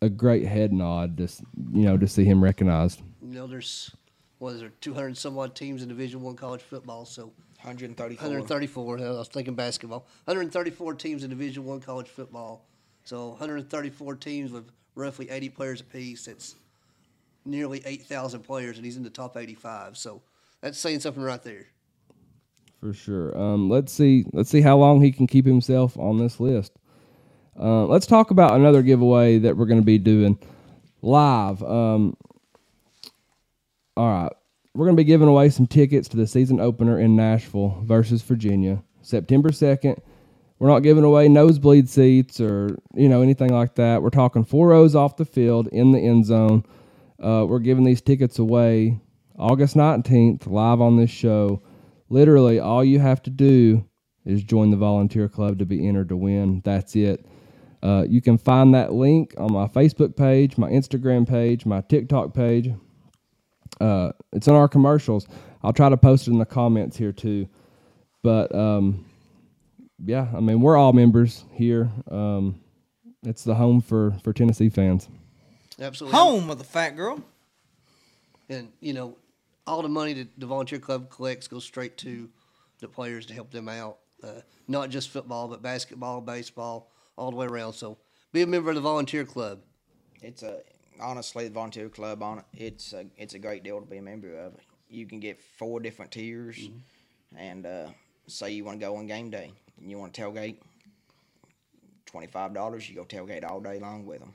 a 0.00 0.08
great 0.08 0.46
head 0.46 0.72
nod, 0.72 1.18
just 1.18 1.40
you 1.72 1.82
know, 1.82 1.96
to 1.96 2.06
see 2.06 2.24
him 2.24 2.40
recognized. 2.40 3.02
You 3.20 3.34
know, 3.34 3.46
there's 3.48 3.90
what 4.38 4.54
is 4.54 4.60
there, 4.60 4.70
200 4.80 5.18
some 5.18 5.36
odd 5.36 5.56
teams 5.56 5.82
in 5.82 5.88
Division 5.88 6.22
One 6.22 6.36
college 6.36 6.62
football. 6.62 7.04
So 7.04 7.32
134. 7.62 8.28
134. 8.28 8.98
I 9.00 9.10
was 9.10 9.26
thinking 9.26 9.56
basketball. 9.56 10.06
134 10.26 10.94
teams 10.94 11.24
in 11.24 11.30
Division 11.30 11.64
One 11.64 11.80
college 11.80 12.08
football. 12.08 12.64
So 13.02 13.30
134 13.30 14.14
teams 14.14 14.52
with 14.52 14.70
roughly 14.94 15.30
80 15.30 15.48
players 15.50 15.80
apiece. 15.80 16.26
That's 16.26 16.54
nearly 17.44 17.82
8,000 17.84 18.40
players, 18.40 18.76
and 18.76 18.84
he's 18.84 18.96
in 18.96 19.02
the 19.02 19.10
top 19.10 19.36
85. 19.36 19.96
So 19.96 20.22
that's 20.60 20.78
saying 20.78 21.00
something 21.00 21.22
right 21.22 21.42
there. 21.42 21.66
for 22.80 22.92
sure. 22.92 23.36
Um, 23.38 23.68
let's 23.70 23.92
see. 23.92 24.24
Let's 24.32 24.50
see 24.50 24.60
how 24.60 24.76
long 24.76 25.00
he 25.00 25.12
can 25.12 25.26
keep 25.26 25.46
himself 25.46 25.96
on 25.98 26.18
this 26.18 26.40
list. 26.40 26.72
Uh, 27.58 27.84
let's 27.86 28.06
talk 28.06 28.30
about 28.30 28.54
another 28.54 28.82
giveaway 28.82 29.38
that 29.38 29.56
we're 29.56 29.66
going 29.66 29.80
to 29.80 29.84
be 29.84 29.98
doing 29.98 30.38
live. 31.02 31.62
Um, 31.62 32.16
all 33.96 34.08
right, 34.08 34.32
we're 34.74 34.86
going 34.86 34.96
to 34.96 35.00
be 35.00 35.04
giving 35.04 35.28
away 35.28 35.50
some 35.50 35.66
tickets 35.66 36.08
to 36.08 36.16
the 36.16 36.26
season 36.26 36.60
opener 36.60 36.98
in 36.98 37.16
Nashville 37.16 37.82
versus 37.84 38.22
Virginia, 38.22 38.82
September 39.02 39.52
second. 39.52 40.00
We're 40.60 40.68
not 40.68 40.80
giving 40.80 41.04
away 41.04 41.26
nosebleed 41.28 41.88
seats 41.88 42.38
or 42.40 42.76
you 42.94 43.08
know 43.08 43.22
anything 43.22 43.50
like 43.50 43.74
that. 43.76 44.02
We're 44.02 44.10
talking 44.10 44.44
four 44.44 44.68
rows 44.68 44.94
off 44.94 45.16
the 45.16 45.24
field 45.24 45.68
in 45.68 45.90
the 45.92 45.98
end 45.98 46.26
zone. 46.26 46.64
Uh, 47.18 47.46
we're 47.48 47.60
giving 47.60 47.84
these 47.84 48.02
tickets 48.02 48.38
away 48.38 49.00
August 49.38 49.74
nineteenth 49.74 50.46
live 50.46 50.82
on 50.82 50.98
this 50.98 51.10
show. 51.10 51.62
Literally, 52.10 52.60
all 52.60 52.84
you 52.84 52.98
have 52.98 53.22
to 53.22 53.30
do 53.30 53.86
is 54.26 54.42
join 54.42 54.70
the 54.70 54.76
volunteer 54.76 55.28
club 55.28 55.58
to 55.58 55.64
be 55.64 55.88
entered 55.88 56.10
to 56.10 56.16
win. 56.16 56.60
That's 56.62 56.94
it. 56.94 57.24
Uh, 57.82 58.04
you 58.06 58.20
can 58.20 58.36
find 58.36 58.74
that 58.74 58.92
link 58.92 59.32
on 59.38 59.50
my 59.52 59.66
Facebook 59.66 60.14
page, 60.14 60.58
my 60.58 60.68
Instagram 60.68 61.26
page, 61.26 61.64
my 61.64 61.80
TikTok 61.80 62.34
page. 62.34 62.70
Uh, 63.80 64.12
it's 64.34 64.46
on 64.46 64.56
our 64.56 64.68
commercials. 64.68 65.26
I'll 65.62 65.72
try 65.72 65.88
to 65.88 65.96
post 65.96 66.28
it 66.28 66.32
in 66.32 66.38
the 66.38 66.44
comments 66.44 66.98
here 66.98 67.12
too. 67.12 67.48
But 68.22 68.54
um, 68.54 69.06
yeah, 70.04 70.28
I 70.34 70.40
mean 70.40 70.60
we're 70.60 70.76
all 70.76 70.92
members 70.92 71.44
here. 71.52 71.90
Um, 72.10 72.60
it's 73.22 73.44
the 73.44 73.54
home 73.54 73.80
for 73.80 74.12
for 74.22 74.32
Tennessee 74.32 74.68
fans. 74.68 75.08
Absolutely. 75.80 76.18
Home 76.18 76.50
of 76.50 76.58
the 76.58 76.64
fat 76.64 76.90
girl. 76.90 77.22
And, 78.48 78.70
you 78.80 78.92
know, 78.92 79.16
all 79.66 79.82
the 79.82 79.88
money 79.88 80.12
that 80.14 80.28
the 80.38 80.46
volunteer 80.46 80.78
club 80.78 81.08
collects 81.08 81.48
goes 81.48 81.64
straight 81.64 81.96
to 81.98 82.28
the 82.80 82.88
players 82.88 83.26
to 83.26 83.34
help 83.34 83.50
them 83.50 83.68
out. 83.68 83.98
Uh, 84.22 84.40
not 84.68 84.90
just 84.90 85.08
football, 85.08 85.48
but 85.48 85.62
basketball, 85.62 86.20
baseball, 86.20 86.90
all 87.16 87.30
the 87.30 87.36
way 87.36 87.46
around. 87.46 87.72
So 87.72 87.96
be 88.32 88.42
a 88.42 88.46
member 88.46 88.70
of 88.70 88.74
the 88.74 88.82
volunteer 88.82 89.24
club. 89.24 89.60
It's 90.22 90.42
a 90.42 90.58
honestly 91.00 91.44
the 91.44 91.54
volunteer 91.54 91.88
club 91.88 92.22
on 92.22 92.38
it. 92.38 92.44
It's 92.52 92.92
a 92.92 93.06
it's 93.16 93.32
a 93.32 93.38
great 93.38 93.62
deal 93.62 93.80
to 93.80 93.86
be 93.86 93.96
a 93.96 94.02
member 94.02 94.36
of. 94.36 94.54
You 94.90 95.06
can 95.06 95.20
get 95.20 95.38
four 95.38 95.80
different 95.80 96.10
tiers, 96.10 96.68
and 97.36 97.64
uh, 97.64 97.86
say 98.26 98.50
you 98.52 98.64
want 98.64 98.80
to 98.80 98.86
go 98.86 98.96
on 98.96 99.06
game 99.06 99.30
day 99.30 99.44
and 99.44 99.69
you 99.86 99.98
want 99.98 100.14
to 100.14 100.20
tailgate. 100.20 100.56
Twenty 102.06 102.26
five 102.26 102.52
dollars, 102.52 102.88
you 102.88 102.96
go 102.96 103.04
tailgate 103.04 103.48
all 103.48 103.60
day 103.60 103.78
long 103.78 104.04
with 104.04 104.20
them. 104.20 104.34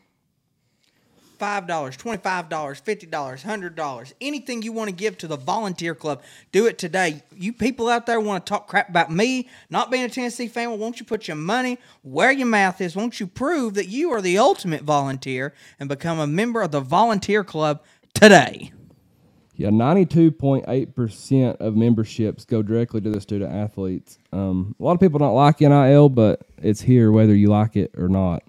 Five 1.37 1.67
dollars, 1.67 1.97
twenty-five 1.97 2.47
dollars, 2.47 2.79
fifty 2.79 3.05
dollars, 3.05 3.43
hundred 3.43 3.75
dollars, 3.75 4.13
anything 4.21 4.61
you 4.61 4.71
want 4.71 4.89
to 4.89 4.95
give 4.95 5.17
to 5.17 5.27
the 5.27 5.35
volunteer 5.35 5.93
club, 5.93 6.23
do 6.53 6.65
it 6.65 6.77
today. 6.77 7.23
You 7.35 7.51
people 7.51 7.89
out 7.89 8.05
there 8.05 8.21
want 8.21 8.45
to 8.45 8.49
talk 8.49 8.67
crap 8.67 8.87
about 8.87 9.11
me 9.11 9.49
not 9.69 9.91
being 9.91 10.05
a 10.05 10.09
Tennessee 10.09 10.47
fan? 10.47 10.69
Well, 10.69 10.77
won't 10.77 11.01
you 11.01 11.05
put 11.05 11.27
your 11.27 11.35
money 11.35 11.77
where 12.03 12.31
your 12.31 12.47
mouth 12.47 12.79
is? 12.79 12.95
Won't 12.95 13.19
you 13.19 13.27
prove 13.27 13.73
that 13.73 13.89
you 13.89 14.13
are 14.13 14.21
the 14.21 14.37
ultimate 14.37 14.83
volunteer 14.83 15.53
and 15.77 15.89
become 15.89 16.19
a 16.19 16.27
member 16.27 16.61
of 16.61 16.71
the 16.71 16.79
volunteer 16.79 17.43
club 17.43 17.83
today? 18.13 18.71
Yeah, 19.57 19.69
ninety-two 19.69 20.31
point 20.31 20.65
eight 20.67 20.95
percent 20.95 21.57
of 21.61 21.75
memberships 21.75 22.43
go 22.45 22.61
directly 22.61 22.99
to 23.01 23.09
the 23.09 23.21
student 23.21 23.53
athletes. 23.53 24.19
Um, 24.33 24.75
a 24.79 24.83
lot 24.83 24.93
of 24.93 24.99
people 24.99 25.19
don't 25.19 25.35
like 25.35 25.61
NIL, 25.61 26.09
but 26.09 26.41
it's 26.61 26.81
here 26.81 27.11
whether 27.11 27.33
you 27.33 27.47
like 27.47 27.75
it 27.77 27.91
or 27.97 28.09
not. 28.09 28.43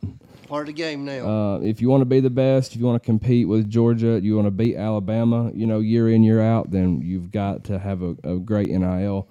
Part 0.49 0.69
of 0.69 0.75
the 0.75 0.81
game 0.83 1.05
now. 1.05 1.29
Uh, 1.29 1.59
if 1.61 1.81
you 1.81 1.89
want 1.89 2.01
to 2.03 2.07
be 2.07 2.21
the 2.21 2.31
best, 2.31 2.73
if 2.73 2.81
you 2.81 2.87
want 2.87 3.03
to 3.03 3.07
compete 3.07 3.49
with 3.49 3.69
Georgia, 3.69 4.21
you 4.21 4.37
want 4.37 4.47
to 4.47 4.53
beat 4.53 4.77
Alabama, 4.77 5.51
you 5.55 5.67
know, 5.67 5.81
year 5.81 6.09
in 6.09 6.23
year 6.23 6.41
out, 6.41 6.71
then 6.71 7.01
you've 7.03 7.31
got 7.31 7.65
to 7.65 7.79
have 7.79 8.03
a, 8.03 8.17
a 8.23 8.39
great 8.39 8.69
NIL 8.69 9.29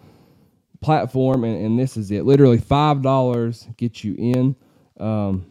platform, 0.81 1.43
and, 1.43 1.65
and 1.65 1.79
this 1.79 1.97
is 1.97 2.11
it. 2.11 2.25
Literally 2.25 2.57
five 2.57 3.01
dollars 3.01 3.67
gets 3.77 4.03
you 4.03 4.15
in. 4.17 4.55
Um, 4.99 5.45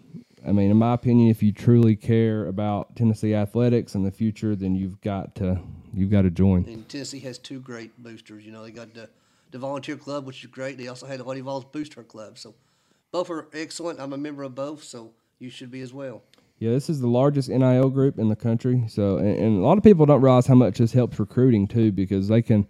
I 0.46 0.52
mean, 0.52 0.70
in 0.70 0.76
my 0.76 0.92
opinion, 0.92 1.30
if 1.30 1.42
you 1.42 1.52
truly 1.52 1.96
care 1.96 2.46
about 2.46 2.96
Tennessee 2.96 3.34
athletics 3.34 3.94
and 3.94 4.04
the 4.06 4.10
future, 4.10 4.54
then 4.54 4.74
you've 4.74 5.00
got 5.00 5.34
to 5.36 5.60
you've 5.96 6.10
got 6.10 6.22
to 6.22 6.30
join. 6.30 6.64
and 6.66 6.88
Tennessee 6.88 7.20
has 7.20 7.38
two 7.38 7.60
great 7.60 7.96
boosters. 8.02 8.44
You 8.44 8.52
know, 8.52 8.62
they 8.62 8.70
got 8.70 8.94
the, 8.94 9.08
the 9.50 9.58
volunteer 9.58 9.96
club, 9.96 10.26
which 10.26 10.44
is 10.44 10.50
great. 10.50 10.78
They 10.78 10.88
also 10.88 11.06
had 11.06 11.20
the 11.20 11.24
Lady 11.24 11.40
Vols 11.40 11.64
booster 11.64 12.02
club. 12.02 12.38
So 12.38 12.54
both 13.12 13.30
are 13.30 13.48
excellent. 13.52 14.00
I'm 14.00 14.12
a 14.12 14.18
member 14.18 14.42
of 14.42 14.54
both, 14.54 14.82
so 14.82 15.12
you 15.38 15.50
should 15.50 15.70
be 15.70 15.80
as 15.80 15.92
well. 15.92 16.22
Yeah, 16.58 16.70
this 16.70 16.88
is 16.88 17.00
the 17.00 17.08
largest 17.08 17.48
NIL 17.48 17.90
group 17.90 18.18
in 18.18 18.28
the 18.28 18.36
country. 18.36 18.84
So, 18.88 19.18
and, 19.18 19.38
and 19.38 19.58
a 19.58 19.66
lot 19.66 19.76
of 19.76 19.84
people 19.84 20.06
don't 20.06 20.20
realize 20.20 20.46
how 20.46 20.54
much 20.54 20.78
this 20.78 20.92
helps 20.92 21.18
recruiting 21.18 21.66
too, 21.66 21.92
because 21.92 22.28
they 22.28 22.42
can 22.42 22.66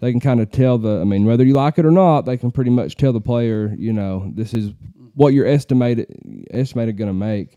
they 0.00 0.10
can 0.10 0.20
kind 0.20 0.40
of 0.40 0.50
tell 0.50 0.78
the. 0.78 1.00
I 1.00 1.04
mean, 1.04 1.24
whether 1.24 1.44
you 1.44 1.54
like 1.54 1.78
it 1.78 1.86
or 1.86 1.90
not, 1.90 2.22
they 2.22 2.36
can 2.36 2.50
pretty 2.50 2.70
much 2.70 2.96
tell 2.96 3.12
the 3.12 3.20
player, 3.20 3.74
you 3.78 3.92
know, 3.92 4.30
this 4.34 4.54
is 4.54 4.72
what 5.14 5.32
you're 5.34 5.46
estimated 5.46 6.06
estimated 6.50 6.96
going 6.96 7.08
to 7.08 7.14
make. 7.14 7.56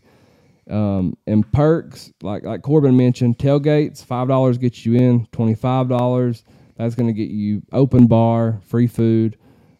Um, 0.70 1.16
and 1.26 1.50
perks 1.52 2.12
like 2.22 2.44
like 2.44 2.62
Corbin 2.62 2.96
mentioned, 2.96 3.38
tailgates 3.38 4.04
five 4.04 4.28
dollars 4.28 4.56
gets 4.58 4.86
you 4.86 4.94
in. 4.94 5.26
Twenty 5.32 5.54
five 5.54 5.88
dollars 5.88 6.44
that's 6.76 6.94
going 6.94 7.08
to 7.08 7.12
get 7.12 7.30
you 7.30 7.62
open 7.72 8.06
bar, 8.06 8.60
free 8.64 8.86
food, 8.86 9.36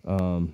um, 0.06 0.52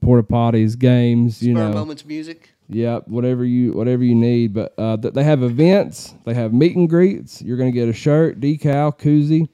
porta 0.00 0.22
potties, 0.22 0.76
games. 0.76 1.42
You 1.42 1.54
Spur 1.54 1.68
know, 1.68 1.72
moments 1.72 2.04
music. 2.04 2.50
Yep, 2.68 3.08
whatever 3.08 3.44
you 3.44 3.72
whatever 3.72 4.02
you 4.02 4.14
need. 4.14 4.54
But 4.54 4.74
uh, 4.78 4.96
th- 4.96 5.14
they 5.14 5.22
have 5.22 5.42
events. 5.42 6.14
They 6.24 6.34
have 6.34 6.52
meet 6.52 6.76
and 6.76 6.88
greets. 6.88 7.40
You're 7.40 7.56
going 7.56 7.72
to 7.72 7.78
get 7.78 7.88
a 7.88 7.92
shirt, 7.92 8.40
decal, 8.40 8.98
koozie, 8.98 9.48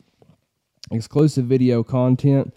exclusive 0.90 1.44
video 1.44 1.82
content, 1.82 2.54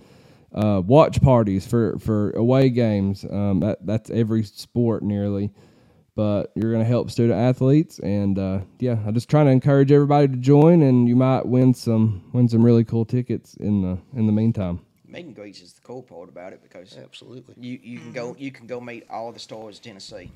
uh, 0.54 0.82
watch 0.86 1.22
parties 1.22 1.67
for 1.67 1.98
for 2.00 2.32
away 2.32 2.69
games. 2.69 3.26
Um, 3.30 3.60
that 3.60 3.86
that's 3.86 4.10
every 4.10 4.43
sport 4.43 5.04
nearly. 5.04 5.52
But 6.15 6.52
you're 6.56 6.71
going 6.71 6.84
to 6.84 6.88
help 6.88 7.10
student 7.10 7.39
athletes, 7.39 7.97
and 7.99 8.38
uh, 8.38 8.60
yeah, 8.80 8.99
I'm 9.06 9.15
just 9.15 9.30
trying 9.30 9.47
to 9.47 9.52
encourage 9.52 9.91
everybody 9.91 10.28
to 10.28 10.38
join, 10.38 10.84
and 10.84 11.08
you 11.10 11.15
might 11.15 11.47
win 11.47 11.73
some 11.73 12.30
win 12.34 12.47
some 12.47 12.63
really 12.63 12.84
cool 12.84 13.04
tickets 13.04 13.56
in 13.56 13.82
the 13.82 13.97
in 14.17 14.28
the 14.28 14.32
meantime. 14.32 14.82
Meet 15.08 15.26
and 15.26 15.36
greets 15.36 15.62
is 15.62 15.73
the 15.73 15.82
cool 15.82 16.04
part 16.04 16.30
about 16.30 16.54
it 16.54 16.62
because 16.62 16.97
Absolutely. 16.97 17.56
you, 17.58 17.80
you 17.82 17.99
can 17.99 18.12
go 18.12 18.36
you 18.38 18.52
can 18.52 18.67
go 18.67 18.80
meet 18.80 19.06
all 19.10 19.32
the 19.32 19.39
stars 19.39 19.78
in 19.78 19.84
Tennessee. 19.84 20.32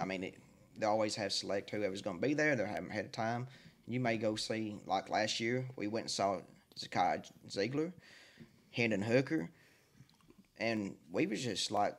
I 0.00 0.06
mean, 0.06 0.24
it, 0.24 0.34
they 0.78 0.86
always 0.86 1.14
have 1.16 1.32
select 1.32 1.70
whoever's 1.70 2.02
going 2.02 2.16
to 2.20 2.26
be 2.26 2.34
there. 2.34 2.56
They 2.56 2.64
haven't 2.64 2.90
had 2.90 3.12
time. 3.12 3.48
You 3.86 4.00
may 4.00 4.16
go 4.16 4.36
see 4.36 4.76
like 4.86 5.10
last 5.10 5.40
year 5.40 5.66
we 5.76 5.88
went 5.88 6.04
and 6.04 6.10
saw 6.10 6.38
Zakai 6.78 7.30
Zeigler, 7.48 7.92
Hendon 8.70 9.02
Hooker, 9.02 9.50
and 10.58 10.94
we 11.10 11.26
was 11.26 11.42
just 11.42 11.70
like, 11.70 11.96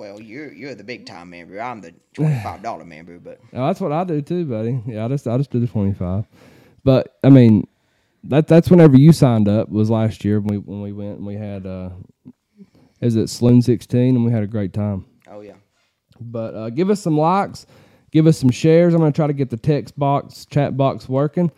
Well, 0.00 0.18
you're 0.18 0.50
you're 0.50 0.74
the 0.74 0.82
big 0.82 1.04
time 1.04 1.28
member. 1.28 1.60
I'm 1.60 1.82
the 1.82 1.92
twenty 2.14 2.42
five 2.42 2.62
dollar 2.62 2.86
member, 2.86 3.18
but 3.18 3.38
Oh, 3.52 3.66
that's 3.66 3.82
what 3.82 3.92
I 3.92 4.04
do 4.04 4.22
too, 4.22 4.46
buddy. 4.46 4.80
Yeah, 4.86 5.04
I 5.04 5.08
just 5.08 5.28
I 5.28 5.36
just 5.36 5.50
do 5.50 5.60
the 5.60 5.66
twenty 5.66 5.92
five. 5.92 6.24
But 6.82 7.18
I 7.22 7.28
mean, 7.28 7.66
that 8.24 8.48
that's 8.48 8.70
whenever 8.70 8.96
you 8.96 9.12
signed 9.12 9.46
up 9.46 9.68
was 9.68 9.90
last 9.90 10.24
year 10.24 10.40
when 10.40 10.54
we 10.54 10.56
when 10.56 10.80
we 10.80 10.92
went 10.92 11.18
and 11.18 11.26
we 11.26 11.34
had 11.34 11.66
uh, 11.66 11.90
is 13.02 13.14
it 13.14 13.28
Saloon 13.28 13.60
sixteen 13.60 14.16
and 14.16 14.24
we 14.24 14.32
had 14.32 14.42
a 14.42 14.46
great 14.46 14.72
time. 14.72 15.04
oh 15.30 15.42
yeah. 15.42 15.56
But 16.18 16.54
uh, 16.54 16.70
give 16.70 16.88
us 16.88 17.02
some 17.02 17.18
likes, 17.18 17.66
give 18.10 18.26
us 18.26 18.38
some 18.38 18.50
shares. 18.50 18.94
I'm 18.94 19.00
gonna 19.00 19.12
try 19.12 19.26
to 19.26 19.34
get 19.34 19.50
the 19.50 19.58
text 19.58 19.98
box, 19.98 20.46
chat 20.46 20.78
box 20.78 21.10
working. 21.10 21.52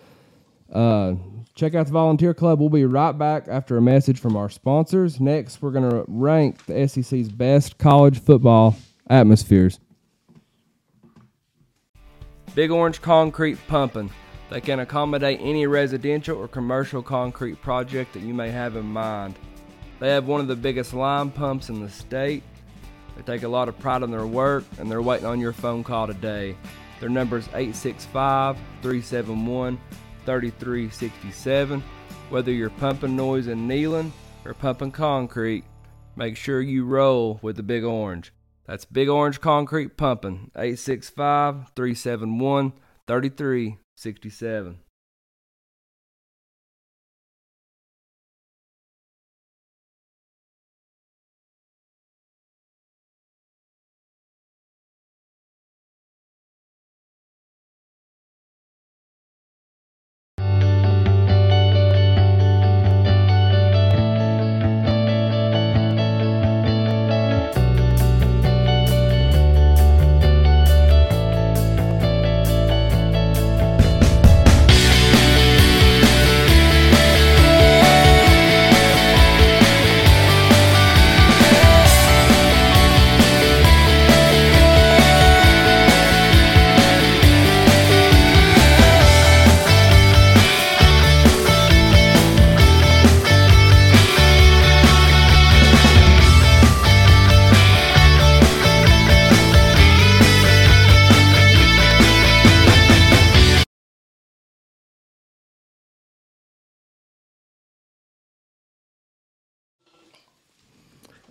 Uh, 0.72 1.14
check 1.62 1.76
out 1.76 1.86
the 1.86 1.92
volunteer 1.92 2.34
club. 2.34 2.58
We'll 2.58 2.70
be 2.70 2.84
right 2.84 3.12
back 3.12 3.46
after 3.46 3.76
a 3.76 3.80
message 3.80 4.18
from 4.18 4.36
our 4.36 4.50
sponsors. 4.50 5.20
Next, 5.20 5.62
we're 5.62 5.70
gonna 5.70 6.02
rank 6.08 6.66
the 6.66 6.88
SEC's 6.88 7.28
best 7.28 7.78
college 7.78 8.20
football 8.20 8.74
atmospheres. 9.08 9.78
Big 12.56 12.72
Orange 12.72 13.00
Concrete 13.00 13.58
Pumping. 13.68 14.10
They 14.50 14.60
can 14.60 14.80
accommodate 14.80 15.38
any 15.40 15.68
residential 15.68 16.36
or 16.36 16.48
commercial 16.48 17.00
concrete 17.00 17.62
project 17.62 18.14
that 18.14 18.24
you 18.24 18.34
may 18.34 18.50
have 18.50 18.74
in 18.74 18.86
mind. 18.86 19.36
They 20.00 20.08
have 20.08 20.26
one 20.26 20.40
of 20.40 20.48
the 20.48 20.56
biggest 20.56 20.92
line 20.92 21.30
pumps 21.30 21.68
in 21.68 21.80
the 21.80 21.88
state. 21.88 22.42
They 23.14 23.22
take 23.22 23.44
a 23.44 23.48
lot 23.48 23.68
of 23.68 23.78
pride 23.78 24.02
in 24.02 24.10
their 24.10 24.26
work 24.26 24.64
and 24.80 24.90
they're 24.90 25.00
waiting 25.00 25.26
on 25.26 25.38
your 25.38 25.52
phone 25.52 25.84
call 25.84 26.08
today. 26.08 26.56
Their 26.98 27.08
number 27.08 27.38
is 27.38 27.46
865 27.48 28.56
371 28.82 29.78
3367. 30.26 31.82
Whether 32.30 32.52
you're 32.52 32.70
pumping 32.70 33.16
noise 33.16 33.46
and 33.46 33.70
Neyland 33.70 34.10
or 34.44 34.54
pumping 34.54 34.92
concrete, 34.92 35.64
make 36.16 36.36
sure 36.36 36.60
you 36.60 36.84
roll 36.84 37.38
with 37.42 37.56
the 37.56 37.62
Big 37.62 37.84
Orange. 37.84 38.32
That's 38.66 38.84
Big 38.84 39.08
Orange 39.08 39.40
Concrete 39.40 39.96
Pumping, 39.96 40.50
865 40.56 41.72
371 41.74 42.72
3367. 43.06 44.78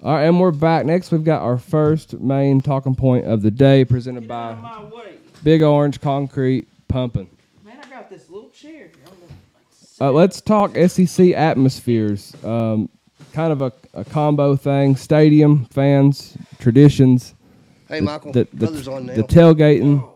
All 0.04 0.12
right, 0.16 0.24
and 0.24 0.40
we're 0.40 0.50
back. 0.50 0.88
Next, 0.88 1.12
we've 1.12 1.24
got 1.24 1.44
our 1.44 1.60
first 1.60 2.20
main 2.20 2.60
talking 2.60 2.96
point 2.96 3.28
of 3.28 3.44
the 3.44 3.52
day 3.52 3.86
presented 3.86 4.28
by. 4.28 4.58
Big 5.44 5.62
Orange 5.62 6.02
Concrete 6.02 6.68
Pumping. 6.88 7.30
Man, 7.64 7.78
I 7.80 7.88
got 7.88 8.10
this 8.10 8.28
little 8.28 8.50
chair 8.50 8.72
here. 8.72 8.92
Uh, 10.00 10.12
let's 10.12 10.42
talk 10.42 10.76
SEC 10.76 11.34
atmospheres. 11.34 12.36
Um, 12.44 12.90
kind 13.32 13.54
of 13.54 13.62
a, 13.62 13.72
a 13.94 14.04
combo 14.04 14.56
thing. 14.56 14.96
Stadium, 14.96 15.66
fans, 15.66 16.36
traditions, 16.58 17.36
Hey, 17.88 18.02
Michael, 18.02 18.32
the, 18.32 18.48
the, 18.54 18.92
on 18.92 19.06
now. 19.06 19.14
the 19.14 19.24
tailgating, 19.24 20.10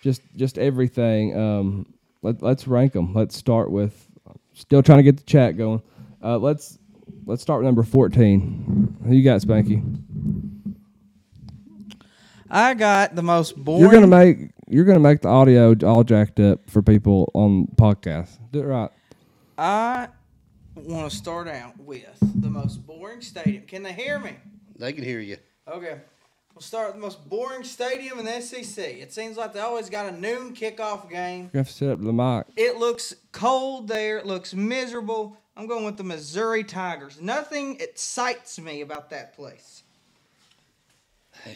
just 0.00 0.22
just 0.36 0.56
everything. 0.56 1.36
Um, 1.38 1.92
let, 2.22 2.40
let's 2.40 2.66
rank 2.66 2.94
them. 2.94 3.12
Let's 3.12 3.36
start 3.36 3.70
with. 3.70 4.08
Still 4.54 4.82
trying 4.82 4.98
to 4.98 5.02
get 5.02 5.18
the 5.18 5.24
chat 5.24 5.58
going. 5.58 5.82
Uh, 6.22 6.38
let's 6.38 6.78
let's 7.26 7.42
start 7.42 7.60
with 7.60 7.66
number 7.66 7.82
fourteen. 7.82 8.96
Who 9.04 9.14
you 9.14 9.22
got, 9.22 9.40
Spanky? 9.42 9.82
I 12.48 12.74
got 12.74 13.14
the 13.14 13.22
most 13.22 13.56
boring. 13.56 13.82
You're 13.82 13.92
gonna 13.92 14.06
make 14.06 14.50
you're 14.68 14.84
gonna 14.84 15.00
make 15.00 15.20
the 15.20 15.28
audio 15.28 15.74
all 15.84 16.04
jacked 16.04 16.40
up 16.40 16.70
for 16.70 16.80
people 16.82 17.30
on 17.34 17.66
podcast. 17.76 18.38
Do 18.52 18.60
it 18.60 18.66
right. 18.66 18.90
I 19.58 20.08
want 20.74 21.10
to 21.10 21.16
start 21.16 21.48
out 21.48 21.78
with 21.78 22.16
the 22.20 22.50
most 22.50 22.86
boring 22.86 23.20
stadium. 23.20 23.64
Can 23.66 23.82
they 23.82 23.92
hear 23.92 24.18
me? 24.18 24.36
they 24.78 24.92
can 24.92 25.04
hear 25.04 25.20
you. 25.20 25.38
Okay. 25.66 26.00
We'll 26.54 26.62
start 26.62 26.88
with 26.88 26.96
the 26.96 27.02
most 27.02 27.28
boring 27.28 27.64
stadium 27.64 28.18
in 28.18 28.24
the 28.24 28.40
SEC. 28.40 28.78
It 28.78 29.12
seems 29.12 29.36
like 29.36 29.52
they 29.52 29.60
always 29.60 29.90
got 29.90 30.06
a 30.06 30.18
noon 30.18 30.54
kickoff 30.54 31.10
game. 31.10 31.50
You 31.52 31.58
have 31.58 31.68
to 31.68 31.72
set 31.72 31.90
up 31.90 32.02
the 32.02 32.12
mic. 32.12 32.46
It 32.56 32.78
looks 32.78 33.14
cold 33.32 33.88
there. 33.88 34.18
It 34.18 34.26
looks 34.26 34.54
miserable. 34.54 35.36
I'm 35.56 35.66
going 35.66 35.84
with 35.84 35.96
the 35.96 36.04
Missouri 36.04 36.64
Tigers. 36.64 37.20
Nothing 37.20 37.80
excites 37.80 38.60
me 38.60 38.82
about 38.82 39.10
that 39.10 39.34
place. 39.34 39.82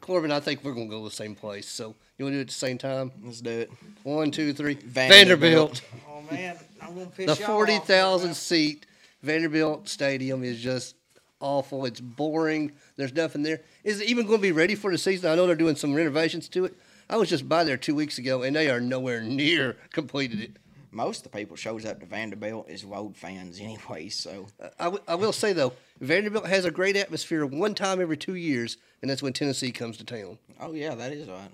Corbin, 0.00 0.32
I 0.32 0.40
think 0.40 0.64
we're 0.64 0.72
gonna 0.72 0.86
go 0.86 1.02
to 1.04 1.10
the 1.10 1.14
same 1.14 1.34
place. 1.34 1.68
So 1.68 1.94
you 2.16 2.24
want 2.24 2.32
to 2.32 2.36
do 2.36 2.38
it 2.38 2.42
at 2.42 2.46
the 2.48 2.52
same 2.54 2.78
time? 2.78 3.12
Let's 3.22 3.42
do 3.42 3.50
it. 3.50 3.70
One, 4.04 4.30
two, 4.30 4.54
three. 4.54 4.74
Vanderbilt. 4.74 5.02
Vanderbilt. 5.10 5.82
Oh 6.08 6.22
man, 6.30 6.56
I'm 6.80 6.94
gonna 6.94 7.06
piss 7.06 7.26
The 7.26 7.44
y'all 7.44 7.54
forty 7.54 7.78
thousand 7.78 8.34
seat 8.34 8.86
Vanderbilt 9.22 9.88
Stadium 9.88 10.44
is 10.44 10.60
just 10.60 10.94
awful. 11.40 11.84
It's 11.84 12.00
boring. 12.00 12.72
There's 12.96 13.12
nothing 13.12 13.42
there. 13.42 13.60
Is 13.84 14.00
it 14.00 14.08
even 14.08 14.26
going 14.26 14.38
to 14.38 14.42
be 14.42 14.52
ready 14.52 14.74
for 14.74 14.90
the 14.90 14.98
season? 14.98 15.30
I 15.30 15.34
know 15.34 15.46
they're 15.46 15.56
doing 15.56 15.76
some 15.76 15.94
renovations 15.94 16.48
to 16.50 16.64
it. 16.64 16.74
I 17.10 17.16
was 17.16 17.28
just 17.28 17.48
by 17.48 17.64
there 17.64 17.76
two 17.76 17.94
weeks 17.94 18.18
ago, 18.18 18.42
and 18.42 18.54
they 18.54 18.70
are 18.70 18.80
nowhere 18.80 19.20
near 19.20 19.76
completed 19.92 20.40
it. 20.40 20.52
Most 20.90 21.18
of 21.26 21.30
the 21.30 21.38
people 21.38 21.56
shows 21.56 21.84
up 21.84 22.00
to 22.00 22.06
Vanderbilt 22.06 22.68
is 22.68 22.84
road 22.84 23.16
fans 23.16 23.60
anyway, 23.62 24.08
so 24.08 24.46
I, 24.78 24.84
w- 24.84 25.02
I 25.06 25.14
will 25.16 25.32
say 25.32 25.52
though, 25.52 25.72
Vanderbilt 26.00 26.46
has 26.46 26.64
a 26.64 26.70
great 26.70 26.96
atmosphere 26.96 27.44
one 27.44 27.74
time 27.74 28.00
every 28.00 28.16
two 28.16 28.34
years, 28.34 28.76
and 29.02 29.10
that's 29.10 29.22
when 29.22 29.32
Tennessee 29.32 29.70
comes 29.72 29.96
to 29.98 30.04
town. 30.04 30.38
oh 30.60 30.72
yeah, 30.72 30.94
that 30.94 31.12
is 31.12 31.28
right. 31.28 31.50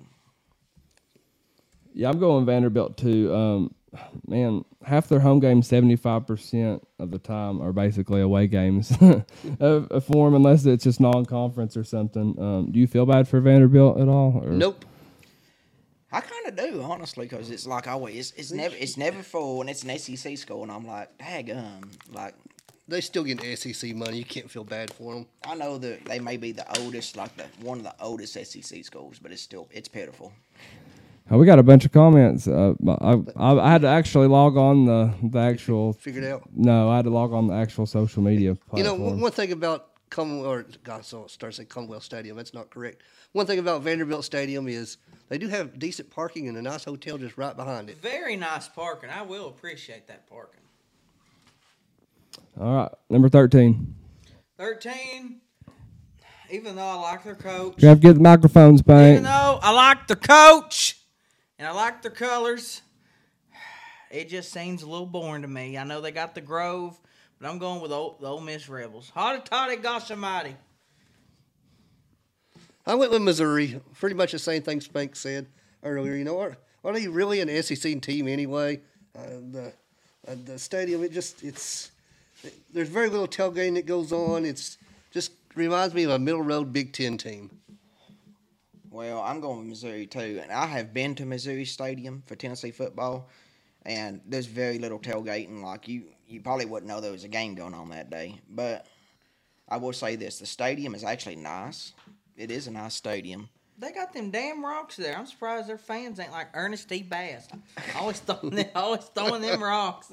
Yeah, 1.92 2.10
I'm 2.10 2.18
going 2.18 2.44
Vanderbilt 2.44 2.96
too. 2.96 3.32
Um, 3.34 3.74
man, 4.26 4.64
half 4.84 5.08
their 5.08 5.20
home 5.20 5.38
games, 5.40 5.68
seventy 5.68 5.94
five 5.96 6.26
percent 6.26 6.86
of 6.98 7.10
the 7.12 7.18
time, 7.18 7.60
are 7.62 7.72
basically 7.72 8.20
away 8.20 8.46
games 8.48 8.92
of, 9.60 9.88
of 9.90 10.04
form, 10.04 10.34
unless 10.34 10.64
it's 10.66 10.84
just 10.84 11.00
non 11.00 11.24
conference 11.24 11.76
or 11.76 11.84
something. 11.84 12.34
Um, 12.38 12.72
do 12.72 12.78
you 12.80 12.86
feel 12.88 13.06
bad 13.06 13.28
for 13.28 13.40
Vanderbilt 13.40 14.00
at 14.00 14.08
all? 14.08 14.42
Or? 14.44 14.50
Nope. 14.50 14.84
I 16.14 16.20
kind 16.20 16.46
of 16.46 16.56
do 16.56 16.82
honestly, 16.82 17.26
because 17.26 17.50
it's 17.50 17.66
like 17.66 17.88
always, 17.88 18.14
it's, 18.16 18.30
it's 18.32 18.52
never, 18.52 18.74
it's 18.78 18.96
never 18.96 19.22
full, 19.22 19.60
and 19.60 19.68
it's 19.68 19.82
an 19.82 19.98
SEC 19.98 20.38
school, 20.38 20.62
and 20.62 20.70
I'm 20.70 20.86
like, 20.86 21.16
daggum, 21.18 21.84
like 22.12 22.34
They 22.86 23.00
still 23.00 23.24
get 23.24 23.40
SEC 23.58 23.94
money. 23.94 24.18
You 24.18 24.24
can't 24.24 24.50
feel 24.50 24.64
bad 24.64 24.92
for 24.92 25.14
them. 25.14 25.26
I 25.46 25.54
know 25.54 25.78
that 25.78 26.04
they 26.04 26.18
may 26.20 26.36
be 26.36 26.52
the 26.52 26.66
oldest, 26.80 27.16
like 27.16 27.34
the 27.36 27.44
one 27.60 27.78
of 27.78 27.84
the 27.84 27.94
oldest 28.00 28.34
SEC 28.34 28.84
schools, 28.84 29.18
but 29.20 29.32
it's 29.32 29.42
still 29.42 29.68
it's 29.72 29.88
pitiful. 29.88 30.32
Oh, 31.30 31.38
we 31.38 31.46
got 31.46 31.58
a 31.58 31.62
bunch 31.62 31.86
of 31.86 31.92
comments. 31.92 32.46
Uh, 32.46 32.74
I, 32.86 33.14
I, 33.36 33.58
I 33.58 33.70
had 33.70 33.80
to 33.80 33.88
actually 33.88 34.26
log 34.26 34.58
on 34.58 34.84
the 34.84 35.12
the 35.22 35.38
actual. 35.38 35.94
Figured 35.94 36.24
out. 36.24 36.42
No, 36.54 36.90
I 36.90 36.96
had 36.96 37.06
to 37.06 37.10
log 37.10 37.32
on 37.32 37.46
the 37.46 37.54
actual 37.54 37.86
social 37.86 38.22
media 38.22 38.54
platform. 38.54 38.78
You 38.78 38.84
know, 38.84 38.94
one 38.94 39.20
one 39.20 39.32
thing 39.32 39.50
about 39.50 39.88
Commonwealth, 40.14 40.46
or 40.46 40.66
God, 40.84 41.04
so 41.04 41.26
start 41.26 41.54
saying 41.54 41.66
Commonwealth 41.68 42.04
Stadium. 42.04 42.36
That's 42.36 42.54
not 42.54 42.70
correct. 42.70 43.02
One 43.32 43.46
thing 43.46 43.58
about 43.58 43.82
Vanderbilt 43.82 44.24
Stadium 44.24 44.68
is 44.68 44.96
they 45.28 45.38
do 45.38 45.48
have 45.48 45.76
decent 45.78 46.08
parking 46.08 46.46
and 46.46 46.56
a 46.56 46.62
nice 46.62 46.84
hotel 46.84 47.18
just 47.18 47.36
right 47.36 47.56
behind 47.56 47.90
it. 47.90 47.98
Very 48.00 48.36
nice 48.36 48.68
parking. 48.68 49.10
I 49.10 49.22
will 49.22 49.48
appreciate 49.48 50.06
that 50.06 50.28
parking. 50.30 50.60
All 52.60 52.74
right, 52.76 52.92
number 53.10 53.28
thirteen. 53.28 53.96
13, 54.56 55.40
even 56.52 56.76
though 56.76 56.82
I 56.86 56.94
like 56.94 57.24
their 57.24 57.34
coach, 57.34 57.74
You 57.78 57.88
have 57.88 57.98
to 57.98 58.06
get 58.06 58.14
the 58.14 58.20
microphones, 58.20 58.82
even 58.82 58.86
Bank. 58.86 59.22
though 59.24 59.58
I 59.60 59.72
like 59.72 60.06
their 60.06 60.16
coach 60.16 60.96
and 61.58 61.66
I 61.66 61.72
like 61.72 62.02
their 62.02 62.12
colors, 62.12 62.82
it 64.12 64.28
just 64.28 64.52
seems 64.52 64.84
a 64.84 64.88
little 64.88 65.06
boring 65.06 65.42
to 65.42 65.48
me. 65.48 65.76
I 65.76 65.82
know 65.82 66.00
they 66.00 66.12
got 66.12 66.36
the 66.36 66.40
Grove, 66.40 67.00
but 67.44 67.50
I'm 67.50 67.58
going 67.58 67.82
with 67.82 67.92
old, 67.92 68.22
the 68.22 68.26
Ole 68.26 68.40
Miss 68.40 68.70
Rebels. 68.70 69.12
Hotty 69.14 69.44
toddy 69.44 69.76
gosh 69.76 70.10
almighty. 70.10 70.56
I 72.86 72.94
went 72.94 73.12
with 73.12 73.20
Missouri. 73.20 73.82
Pretty 74.00 74.16
much 74.16 74.32
the 74.32 74.38
same 74.38 74.62
thing 74.62 74.80
Spank 74.80 75.14
said 75.14 75.46
earlier. 75.82 76.14
You 76.14 76.24
know, 76.24 76.40
are, 76.40 76.56
are 76.82 76.94
they 76.94 77.06
really 77.06 77.40
an 77.40 77.62
SEC 77.62 78.00
team 78.00 78.28
anyway? 78.28 78.80
Uh, 79.14 79.26
the 79.50 79.74
uh, 80.26 80.36
the 80.46 80.58
stadium, 80.58 81.04
it 81.04 81.12
just 81.12 81.44
it's 81.44 81.90
there's 82.72 82.88
very 82.88 83.10
little 83.10 83.28
tailgating 83.28 83.74
that 83.74 83.84
goes 83.84 84.10
on. 84.10 84.46
It's 84.46 84.78
just 85.10 85.32
reminds 85.54 85.92
me 85.94 86.04
of 86.04 86.12
a 86.12 86.18
middle 86.18 86.40
road 86.40 86.72
Big 86.72 86.94
Ten 86.94 87.18
team. 87.18 87.50
Well, 88.90 89.20
I'm 89.20 89.42
going 89.42 89.58
with 89.58 89.66
Missouri 89.66 90.06
too, 90.06 90.40
and 90.42 90.50
I 90.50 90.64
have 90.64 90.94
been 90.94 91.14
to 91.16 91.26
Missouri 91.26 91.66
Stadium 91.66 92.22
for 92.24 92.36
Tennessee 92.36 92.70
football, 92.70 93.28
and 93.84 94.22
there's 94.24 94.46
very 94.46 94.78
little 94.78 94.98
tailgating. 94.98 95.62
Like 95.62 95.88
you, 95.88 96.04
you 96.28 96.40
probably 96.40 96.66
wouldn't 96.66 96.88
know 96.88 97.00
there 97.00 97.12
was 97.12 97.24
a 97.24 97.28
game 97.28 97.54
going 97.54 97.74
on 97.74 97.90
that 97.90 98.10
day. 98.10 98.40
But 98.48 98.86
I 99.68 99.76
will 99.76 99.92
say 99.92 100.16
this: 100.16 100.38
the 100.38 100.46
stadium 100.46 100.94
is 100.94 101.04
actually 101.04 101.36
nice. 101.36 101.92
It 102.36 102.50
is 102.50 102.66
a 102.66 102.70
nice 102.70 102.94
stadium. 102.94 103.48
They 103.76 103.90
got 103.90 104.12
them 104.12 104.30
damn 104.30 104.64
rocks 104.64 104.96
there. 104.96 105.16
I'm 105.18 105.26
surprised 105.26 105.68
their 105.68 105.78
fans 105.78 106.20
ain't 106.20 106.30
like 106.30 106.46
Ernest 106.54 106.88
T. 106.88 107.02
Bass. 107.02 107.48
Always 107.96 108.20
throwing 108.20 108.54
them, 108.54 108.66
always 108.76 109.04
throwing 109.06 109.42
them 109.42 109.60
rocks. 109.62 110.06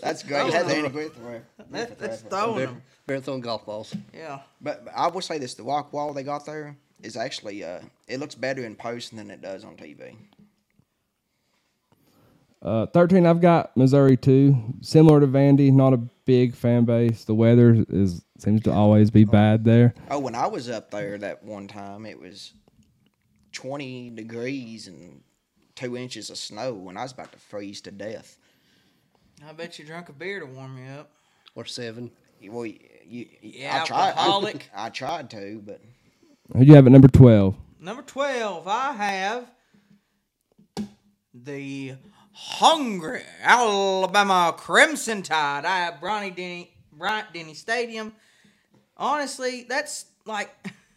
That's 0.00 0.22
great. 0.22 0.52
That's 0.52 0.70
Andy 0.70 0.88
Griffith. 0.88 1.18
re- 1.20 1.40
That's, 1.68 1.92
that's 2.00 2.20
throwing 2.22 2.66
them. 2.66 2.82
they're 3.06 3.20
throwing 3.20 3.40
golf 3.40 3.66
balls. 3.66 3.92
Yeah. 4.14 4.40
But, 4.60 4.84
but 4.84 4.94
I 4.96 5.08
will 5.08 5.20
say 5.20 5.38
this: 5.38 5.54
the 5.54 5.64
rock 5.64 5.92
wall 5.92 6.12
they 6.12 6.22
got 6.22 6.46
there 6.46 6.76
is 7.02 7.16
actually 7.16 7.64
uh, 7.64 7.80
it 8.06 8.20
looks 8.20 8.36
better 8.36 8.64
in 8.64 8.76
person 8.76 9.16
than 9.18 9.30
it 9.32 9.42
does 9.42 9.64
on 9.64 9.76
TV. 9.76 10.14
Uh, 12.62 12.86
13, 12.86 13.24
I've 13.24 13.40
got 13.40 13.74
Missouri 13.76 14.16
too. 14.16 14.74
Similar 14.82 15.20
to 15.20 15.26
Vandy, 15.26 15.72
not 15.72 15.94
a 15.94 15.96
big 15.96 16.54
fan 16.54 16.84
base. 16.84 17.24
The 17.24 17.34
weather 17.34 17.84
is 17.88 18.22
seems 18.38 18.62
to 18.62 18.72
always 18.72 19.10
be 19.10 19.24
bad 19.24 19.64
there. 19.64 19.94
Oh, 20.10 20.18
when 20.18 20.34
I 20.34 20.46
was 20.46 20.68
up 20.68 20.90
there 20.90 21.16
that 21.18 21.42
one 21.42 21.68
time, 21.68 22.04
it 22.06 22.18
was 22.20 22.52
20 23.52 24.10
degrees 24.10 24.88
and 24.88 25.22
two 25.74 25.96
inches 25.96 26.28
of 26.30 26.36
snow, 26.36 26.86
and 26.88 26.98
I 26.98 27.02
was 27.02 27.12
about 27.12 27.32
to 27.32 27.38
freeze 27.38 27.80
to 27.82 27.90
death. 27.90 28.36
I 29.46 29.52
bet 29.52 29.78
you 29.78 29.84
drank 29.86 30.08
a 30.10 30.12
beer 30.12 30.40
to 30.40 30.46
warm 30.46 30.76
you 30.78 30.90
up. 30.92 31.10
Or 31.54 31.64
seven. 31.64 32.10
Well, 32.44 32.66
you, 32.66 32.78
you, 33.06 33.26
Yeah, 33.42 33.82
I 33.82 33.86
tried. 33.86 34.08
alcoholic. 34.10 34.70
I, 34.76 34.88
tried 34.90 35.30
to, 35.30 35.62
but 35.64 35.80
Who 36.52 36.60
do 36.60 36.66
you 36.66 36.74
have 36.74 36.86
at 36.86 36.92
number 36.92 37.08
12? 37.08 37.56
Number 37.80 38.02
12, 38.02 38.68
I 38.68 38.92
have 38.92 39.50
the 41.34 41.94
hungry 42.32 43.22
Alabama 43.42 44.54
Crimson 44.56 45.22
Tide. 45.22 45.64
I 45.64 45.78
have 45.80 45.94
Bronny 45.94 46.34
Denny, 46.34 46.74
Bryant 46.92 47.32
Denny 47.32 47.54
Stadium. 47.54 48.12
Honestly, 48.96 49.66
that's 49.68 50.06
like, 50.24 50.50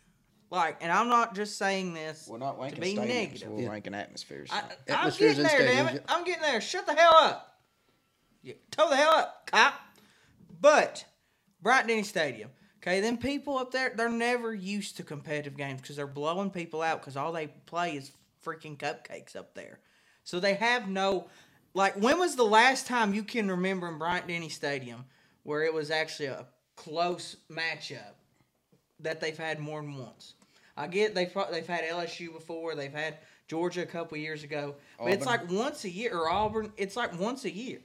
like, 0.49 0.77
and 0.81 0.91
I'm 0.91 1.09
not 1.09 1.35
just 1.35 1.57
saying 1.57 1.93
this 1.93 2.27
we're 2.29 2.37
not 2.37 2.59
ranking 2.59 2.81
be 2.81 2.95
stadiums. 2.95 3.07
negative. 3.07 3.51
We're 3.51 3.69
ranking 3.69 3.93
atmospheres. 3.93 4.49
I, 4.51 4.59
I'm 4.59 4.65
Atmospheres 4.87 5.37
getting 5.37 5.43
there, 5.43 5.67
damn 5.67 5.87
it. 5.87 6.05
I'm 6.07 6.23
getting 6.23 6.41
there. 6.41 6.61
Shut 6.61 6.85
the 6.85 6.93
hell 6.93 7.15
up. 7.15 7.59
You 8.41 8.55
toe 8.71 8.89
the 8.89 8.95
hell 8.95 9.13
up, 9.13 9.47
cop. 9.47 9.73
But 10.59 11.05
Bryant 11.61 11.87
Denny 11.87 12.03
Stadium. 12.03 12.49
Okay, 12.81 12.99
then 12.99 13.15
people 13.15 13.57
up 13.57 13.71
there, 13.71 13.93
they're 13.95 14.09
never 14.09 14.53
used 14.53 14.97
to 14.97 15.03
competitive 15.03 15.55
games 15.55 15.79
because 15.79 15.95
they're 15.95 16.05
blowing 16.05 16.49
people 16.49 16.81
out 16.81 16.99
because 16.99 17.15
all 17.15 17.31
they 17.31 17.47
play 17.47 17.95
is 17.95 18.11
freaking 18.45 18.77
cupcakes 18.77 19.37
up 19.37 19.53
there. 19.53 19.79
So 20.23 20.39
they 20.39 20.55
have 20.55 20.87
no, 20.87 21.27
like, 21.73 21.95
when 21.95 22.19
was 22.19 22.35
the 22.35 22.43
last 22.43 22.87
time 22.87 23.13
you 23.13 23.23
can 23.23 23.49
remember 23.49 23.87
in 23.87 23.97
Bryant 23.97 24.27
Denny 24.27 24.49
Stadium 24.49 25.05
where 25.43 25.63
it 25.63 25.73
was 25.73 25.91
actually 25.91 26.27
a 26.27 26.45
close 26.75 27.35
matchup 27.51 28.13
that 28.99 29.19
they've 29.19 29.37
had 29.37 29.59
more 29.59 29.81
than 29.81 29.97
once? 29.97 30.33
I 30.75 30.87
get 30.87 31.13
they've 31.13 31.31
they've 31.51 31.67
had 31.67 31.83
LSU 31.83 32.33
before, 32.33 32.73
they've 32.75 32.93
had 32.93 33.17
Georgia 33.47 33.83
a 33.83 33.85
couple 33.85 34.17
years 34.17 34.43
ago, 34.43 34.75
but 34.97 35.11
it's 35.13 35.25
like 35.25 35.51
once 35.51 35.83
a 35.83 35.89
year 35.89 36.17
or 36.17 36.29
Auburn. 36.29 36.71
It's 36.77 36.95
like 36.95 37.19
once 37.19 37.45
a 37.45 37.51
year. 37.51 37.79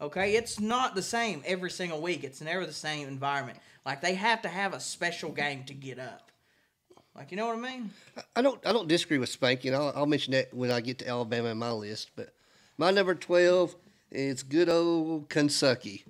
Okay, 0.00 0.34
it's 0.34 0.58
not 0.58 0.94
the 0.94 1.02
same 1.02 1.42
every 1.44 1.70
single 1.70 2.00
week. 2.00 2.24
It's 2.24 2.40
never 2.40 2.66
the 2.66 2.72
same 2.72 3.06
environment. 3.06 3.58
Like 3.84 4.00
they 4.00 4.14
have 4.14 4.42
to 4.42 4.48
have 4.48 4.74
a 4.74 4.80
special 4.80 5.30
game 5.30 5.64
to 5.64 5.74
get 5.74 5.98
up. 5.98 6.31
Like 7.14 7.30
you 7.30 7.36
know 7.36 7.46
what 7.46 7.56
I 7.56 7.60
mean? 7.60 7.90
I 8.34 8.42
don't 8.42 8.64
I 8.66 8.72
don't 8.72 8.88
disagree 8.88 9.18
with 9.18 9.28
Spank. 9.28 9.64
You 9.64 9.72
know, 9.72 9.88
I'll, 9.88 9.92
I'll 9.96 10.06
mention 10.06 10.32
that 10.32 10.52
when 10.54 10.70
I 10.70 10.80
get 10.80 10.98
to 11.00 11.08
Alabama 11.08 11.48
in 11.48 11.58
my 11.58 11.72
list. 11.72 12.10
But 12.16 12.34
my 12.78 12.90
number 12.90 13.14
twelve 13.14 13.76
is 14.10 14.42
good 14.42 14.68
old 14.68 15.28
Kentucky, 15.28 16.04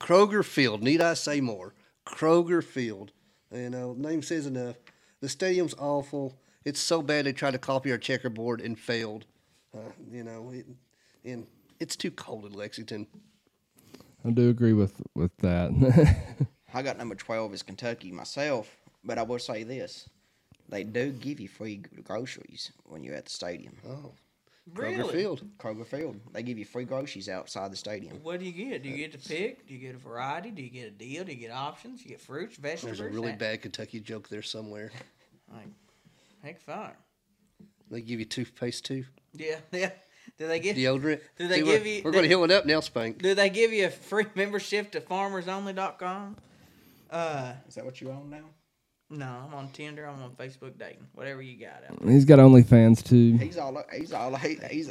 Kroger 0.00 0.44
Field. 0.44 0.82
Need 0.82 1.00
I 1.00 1.14
say 1.14 1.40
more? 1.40 1.74
Kroger 2.06 2.62
Field. 2.62 3.12
You 3.52 3.70
know, 3.70 3.94
name 3.96 4.22
says 4.22 4.46
enough. 4.46 4.76
The 5.20 5.28
stadium's 5.28 5.74
awful. 5.78 6.36
It's 6.64 6.80
so 6.80 7.02
bad 7.02 7.26
they 7.26 7.32
tried 7.32 7.52
to 7.52 7.58
copy 7.58 7.90
our 7.92 7.98
checkerboard 7.98 8.60
and 8.60 8.78
failed. 8.78 9.24
Uh, 9.74 9.90
you 10.10 10.24
know, 10.24 10.50
it, 10.52 10.66
and 11.24 11.46
it's 11.80 11.96
too 11.96 12.10
cold 12.10 12.46
in 12.46 12.52
Lexington. 12.52 13.06
I 14.24 14.30
do 14.30 14.48
agree 14.48 14.72
with 14.72 15.00
with 15.14 15.36
that. 15.38 15.70
I 16.74 16.82
got 16.82 16.96
number 16.96 17.14
12 17.14 17.54
is 17.54 17.62
Kentucky 17.62 18.10
myself, 18.10 18.76
but 19.04 19.18
I 19.18 19.22
will 19.22 19.38
say 19.38 19.62
this. 19.62 20.08
They 20.72 20.84
do 20.84 21.12
give 21.12 21.38
you 21.38 21.48
free 21.48 21.76
groceries 22.02 22.72
when 22.86 23.04
you're 23.04 23.14
at 23.14 23.26
the 23.26 23.30
stadium. 23.30 23.74
Oh, 23.86 24.12
Really? 24.74 24.94
Kroger 24.96 25.10
Field. 25.12 25.42
Kroger 25.58 25.84
Field. 25.86 26.20
They 26.32 26.42
give 26.42 26.56
you 26.56 26.64
free 26.64 26.84
groceries 26.84 27.28
outside 27.28 27.70
the 27.72 27.76
stadium. 27.76 28.16
What 28.22 28.38
do 28.40 28.46
you 28.46 28.52
get? 28.52 28.82
Do 28.82 28.88
you 28.88 28.96
get 28.96 29.12
to 29.12 29.18
pick? 29.18 29.66
Do 29.66 29.74
you 29.74 29.80
get 29.80 29.96
a 29.96 29.98
variety? 29.98 30.50
Do 30.50 30.62
you 30.62 30.70
get 30.70 30.86
a 30.86 30.90
deal? 30.92 31.24
Do 31.24 31.32
you 31.32 31.38
get 31.38 31.50
options? 31.50 32.02
You 32.02 32.10
get 32.10 32.20
fruits, 32.22 32.56
vegetables. 32.56 32.98
There's 32.98 33.10
a 33.10 33.12
really 33.12 33.32
That- 33.32 33.38
bad 33.38 33.62
Kentucky 33.62 34.00
joke 34.00 34.28
there 34.28 34.42
somewhere. 34.42 34.90
Like, 35.52 35.66
heck, 36.42 36.60
fire. 36.62 36.96
They 37.90 38.00
give 38.00 38.18
you 38.18 38.24
toothpaste 38.24 38.86
too, 38.86 39.04
Yeah, 39.34 39.56
yeah. 39.72 39.90
Do 40.38 40.46
they 40.48 40.58
get? 40.60 40.76
deodorant. 40.76 41.20
Do 41.36 41.46
they 41.48 41.56
See, 41.58 41.64
give 41.64 41.82
we're, 41.82 41.86
you- 41.88 42.02
We're 42.02 42.10
going 42.12 42.22
to 42.22 42.28
heal 42.28 42.42
it 42.44 42.50
up 42.50 42.64
now, 42.64 42.80
Spank. 42.80 43.18
Do 43.20 43.34
they 43.34 43.50
give 43.50 43.70
you 43.74 43.86
a 43.86 43.90
free 43.90 44.24
membership 44.34 44.90
to 44.92 45.02
FarmersOnly.com? 45.02 46.36
Uh, 47.10 47.52
Is 47.68 47.74
that 47.74 47.84
what 47.84 48.00
you 48.00 48.10
own 48.10 48.30
now? 48.30 48.44
No, 49.12 49.26
I'm 49.46 49.54
on 49.54 49.68
Tinder. 49.70 50.06
I'm 50.06 50.22
on 50.22 50.30
Facebook 50.32 50.78
dating. 50.78 51.06
Whatever 51.14 51.42
you 51.42 51.58
got 51.58 51.84
out. 51.88 52.00
there. 52.00 52.12
He's 52.12 52.24
got 52.24 52.38
OnlyFans 52.38 53.02
too. 53.04 53.36
He's 53.36 53.58
all 53.58 53.76
o- 53.78 53.84
he's 53.96 54.12
all 54.12 54.34
he, 54.36 54.58
he's 54.70 54.90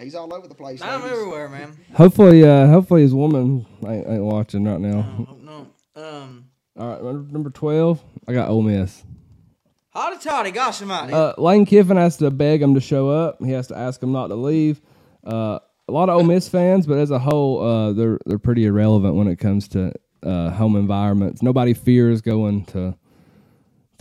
he's 0.00 0.14
all 0.14 0.32
over 0.32 0.46
the 0.48 0.54
place. 0.54 0.80
I'm 0.82 1.02
ladies. 1.02 1.18
everywhere, 1.18 1.48
man. 1.48 1.76
Hopefully, 1.94 2.44
uh, 2.44 2.66
hopefully 2.68 3.02
his 3.02 3.14
woman 3.14 3.66
ain't, 3.86 4.06
ain't 4.08 4.22
watching 4.22 4.64
right 4.64 4.80
now. 4.80 5.26
Oh, 5.28 5.36
no. 5.40 5.66
Um, 5.94 6.46
All 6.78 6.88
right, 6.88 7.02
number 7.02 7.32
number 7.32 7.50
12, 7.50 8.02
I 8.28 8.32
got 8.32 8.48
Ole 8.48 8.62
Miss. 8.62 9.04
Hotty 9.94 10.22
toddy, 10.22 10.50
gosh 10.52 10.80
almighty. 10.80 11.12
Uh, 11.12 11.34
Lane 11.36 11.66
Kiffin 11.66 11.98
has 11.98 12.16
to 12.16 12.30
beg 12.30 12.62
him 12.62 12.74
to 12.74 12.80
show 12.80 13.10
up. 13.10 13.36
He 13.44 13.50
has 13.52 13.66
to 13.68 13.76
ask 13.76 14.02
him 14.02 14.10
not 14.12 14.28
to 14.28 14.34
leave. 14.36 14.80
Uh, 15.22 15.58
a 15.86 15.92
lot 15.92 16.08
of 16.08 16.16
Ole 16.16 16.24
Miss 16.24 16.48
fans, 16.48 16.86
but 16.86 16.96
as 16.96 17.10
a 17.10 17.18
whole, 17.18 17.62
uh, 17.62 17.92
they're 17.92 18.18
they're 18.24 18.38
pretty 18.38 18.64
irrelevant 18.64 19.16
when 19.16 19.26
it 19.28 19.36
comes 19.36 19.68
to 19.68 19.92
uh, 20.22 20.48
home 20.50 20.76
environments. 20.76 21.42
Nobody 21.42 21.74
fears 21.74 22.22
going 22.22 22.64
to 22.66 22.96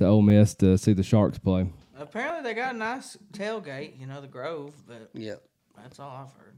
to 0.02 0.08
Ole 0.08 0.22
Miss 0.22 0.54
to 0.56 0.78
see 0.78 0.94
the 0.94 1.04
Sharks 1.04 1.38
play. 1.38 1.68
Apparently, 1.98 2.42
they 2.44 2.54
got 2.54 2.76
a 2.76 2.78
nice 2.78 3.18
tailgate, 3.34 4.00
you 4.00 4.06
know, 4.08 4.22
the 4.22 4.28
Grove, 4.28 4.74
but 4.88 5.10
Yeah. 5.14 5.36
that's 5.78 6.00
all 6.00 6.10
I've 6.28 6.34
heard. 6.34 6.56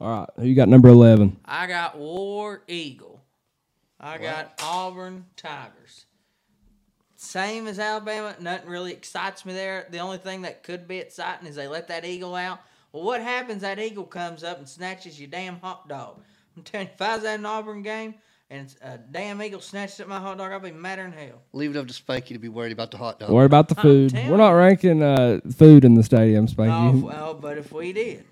All 0.00 0.20
right, 0.20 0.28
who 0.36 0.46
you 0.46 0.54
got 0.54 0.68
number 0.68 0.88
eleven? 0.88 1.38
I 1.44 1.66
got 1.66 1.98
War 1.98 2.62
Eagle. 2.68 3.24
I 3.98 4.18
got 4.18 4.60
Auburn 4.62 5.24
Tigers. 5.36 6.04
Same 7.16 7.66
as 7.66 7.80
Alabama. 7.80 8.36
Nothing 8.38 8.68
really 8.70 8.92
excites 8.92 9.44
me 9.44 9.52
there. 9.52 9.88
The 9.90 9.98
only 9.98 10.18
thing 10.18 10.42
that 10.42 10.62
could 10.62 10.86
be 10.86 10.98
exciting 10.98 11.48
is 11.48 11.56
they 11.56 11.66
let 11.66 11.88
that 11.88 12.04
eagle 12.04 12.36
out. 12.36 12.60
Well, 12.92 13.02
what 13.02 13.20
happens? 13.20 13.62
That 13.62 13.80
eagle 13.80 14.04
comes 14.04 14.44
up 14.44 14.58
and 14.58 14.68
snatches 14.68 15.18
your 15.18 15.28
damn 15.28 15.58
hot 15.58 15.88
dog. 15.88 16.22
I'm 16.56 16.62
telling 16.62 16.86
you, 16.86 16.92
if 16.94 17.02
I 17.02 17.16
was 17.16 17.24
at 17.24 17.40
an 17.40 17.46
Auburn 17.46 17.82
game 17.82 18.14
and 18.50 18.74
a 18.82 18.96
damn 18.98 19.42
eagle 19.42 19.60
snatched 19.60 20.00
up 20.00 20.08
my 20.08 20.18
hot 20.18 20.38
dog, 20.38 20.52
I'll 20.52 20.60
be 20.60 20.70
madder 20.70 21.02
than 21.02 21.12
hell. 21.12 21.42
Leave 21.52 21.76
it 21.76 21.78
up 21.78 21.86
to 21.88 21.92
Spanky 21.94 22.28
to 22.28 22.38
be 22.38 22.48
worried 22.48 22.72
about 22.72 22.90
the 22.90 22.96
hot 22.96 23.18
dog. 23.20 23.30
Worry 23.30 23.46
about 23.46 23.68
the 23.68 23.74
food. 23.74 24.12
We're 24.12 24.36
not 24.38 24.50
ranking 24.52 25.02
uh, 25.02 25.40
food 25.56 25.84
in 25.84 25.94
the 25.94 26.02
stadium, 26.02 26.44
Oh, 26.44 26.52
Spanky. 26.52 27.08
f- 27.10 27.14
oh, 27.20 27.34
but 27.34 27.58
if 27.58 27.70
we 27.72 27.92
did, 27.92 28.24